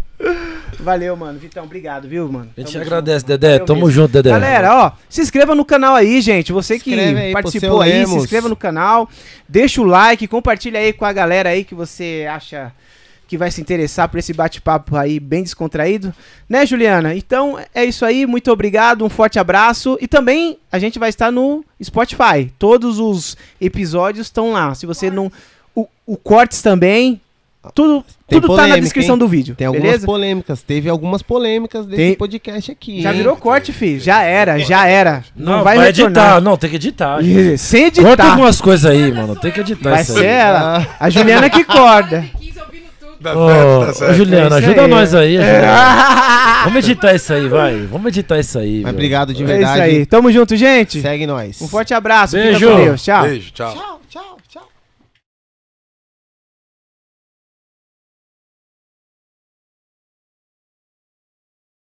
Valeu, 0.81 1.17
mano. 1.17 1.39
Vitão, 1.39 1.65
obrigado, 1.65 2.09
viu, 2.09 2.31
mano? 2.31 2.51
a 2.57 2.61
gente 2.61 2.73
Tamo 2.73 2.85
agradece, 2.85 3.19
junto. 3.21 3.29
Dedé. 3.29 3.49
Valeu 3.53 3.67
Tamo 3.67 3.81
mesmo. 3.81 3.91
junto, 3.93 4.13
Dedé. 4.13 4.31
Galera, 4.31 4.75
ó, 4.75 4.93
se 5.09 5.21
inscreva 5.21 5.55
no 5.55 5.65
canal 5.65 5.95
aí, 5.95 6.21
gente. 6.21 6.53
Você 6.53 6.79
que 6.79 6.93
aí, 6.99 7.33
participou 7.33 7.81
aí, 7.81 8.07
se 8.07 8.15
inscreva 8.17 8.49
no 8.49 8.57
canal, 8.57 9.09
deixa 9.49 9.81
o 9.81 9.85
like, 9.85 10.27
compartilha 10.27 10.81
aí 10.81 10.93
com 10.93 11.05
a 11.05 11.13
galera 11.13 11.51
aí 11.51 11.65
que 11.65 11.75
você 11.75 12.27
acha 12.29 12.73
que 13.33 13.39
vai 13.39 13.51
se 13.51 13.63
interessar 13.63 14.11
por 14.11 14.19
esse 14.19 14.35
bate-papo 14.35 14.95
aí 14.95 15.19
bem 15.19 15.43
descontraído, 15.43 16.13
né, 16.47 16.67
Juliana? 16.67 17.15
Então 17.15 17.59
é 17.75 17.83
isso 17.83 18.05
aí, 18.05 18.27
muito 18.27 18.53
obrigado, 18.53 19.03
um 19.07 19.09
forte 19.09 19.39
abraço 19.39 19.97
e 20.03 20.07
também 20.07 20.59
a 20.71 20.79
gente 20.79 20.99
vai 20.99 21.09
estar 21.09 21.31
no 21.33 21.65
Spotify. 21.83 22.53
Todos 22.59 22.99
os 22.99 23.35
episódios 23.59 24.27
estão 24.27 24.53
lá. 24.53 24.75
Se 24.75 24.85
você 24.85 25.11
não 25.11 25.33
o, 25.75 25.89
o 26.07 26.19
cortes 26.19 26.61
também, 26.61 27.19
tudo 27.75 28.05
Tem 28.29 28.41
tudo 28.41 28.49
tá 28.49 28.55
na 28.55 28.63
polêmica, 28.65 28.81
descrição 28.83 29.15
hein? 29.15 29.19
do 29.21 29.29
vídeo, 29.29 29.55
Tem 29.55 29.67
algumas 29.69 29.87
beleza? 29.87 30.05
polêmicas. 30.07 30.63
Teve 30.63 30.89
algumas 30.91 31.23
polêmicas 31.23 31.87
desse 31.87 31.97
Tem- 32.03 32.15
podcast 32.17 32.73
aqui. 32.73 33.01
Já 33.01 33.13
hein? 33.13 33.17
virou 33.19 33.37
corte, 33.37 33.73
filho. 33.73 34.01
Já 34.01 34.23
era, 34.23 34.59
já 34.59 34.87
era. 34.87 35.25
Não, 35.35 35.59
Não, 35.59 35.65
vai, 35.65 35.77
vai, 35.77 35.89
editar. 35.89 36.41
Não, 36.41 36.57
tem 36.57 36.69
que 36.69 36.77
editar. 36.77 37.19
Sem 37.57 37.85
Corta 37.91 38.01
editar. 38.01 38.31
algumas 38.33 38.61
coisas 38.61 38.91
aí, 38.91 39.13
mano. 39.13 39.37
Tem 39.37 39.53
que 39.53 39.61
editar 39.61 39.91
Vai 39.91 40.03
isso 40.03 40.13
ser 40.15 40.19
aí. 40.21 40.27
ela. 40.27 40.87
A 40.99 41.09
Juliana 41.09 41.49
que 41.49 41.63
corda. 41.65 42.25
Tá 43.23 43.37
Ô, 43.39 43.49
certo, 43.85 43.99
tá 43.99 44.07
ô. 44.11 44.15
Juliana, 44.15 44.57
É 44.57 44.59
isso 44.59 44.69
ajuda 44.69 44.83
aí. 44.83 44.89
nós 44.91 45.15
aí. 45.15 45.35
Juliana. 45.37 46.63
Vamos 46.65 46.85
editar 46.89 47.15
isso 47.15 47.33
aí, 47.33 47.49
vai. 47.49 47.87
Vamos 47.91 48.07
editar 48.09 48.39
isso 48.39 48.59
aí. 48.59 48.75
Mas 48.77 48.83
meu. 48.85 48.93
obrigado 48.93 49.35
de 49.35 49.43
É 49.43 49.47
verdade. 49.47 49.73
isso 49.73 49.83
aí. 49.83 50.07
Tamo 50.07 50.31
junto, 50.31 50.57
gente. 50.57 51.01
Segue 51.01 51.27
nós. 51.27 51.61
Um 51.61 51.69
forte 51.69 51.93
abraço. 51.95 52.37
Fica 52.37 52.51
Beijo. 52.51 52.69
com 52.71 52.77
Deus. 52.85 53.03
Tchau. 53.03 53.23
Beijo, 53.23 53.51
tchau. 53.53 53.93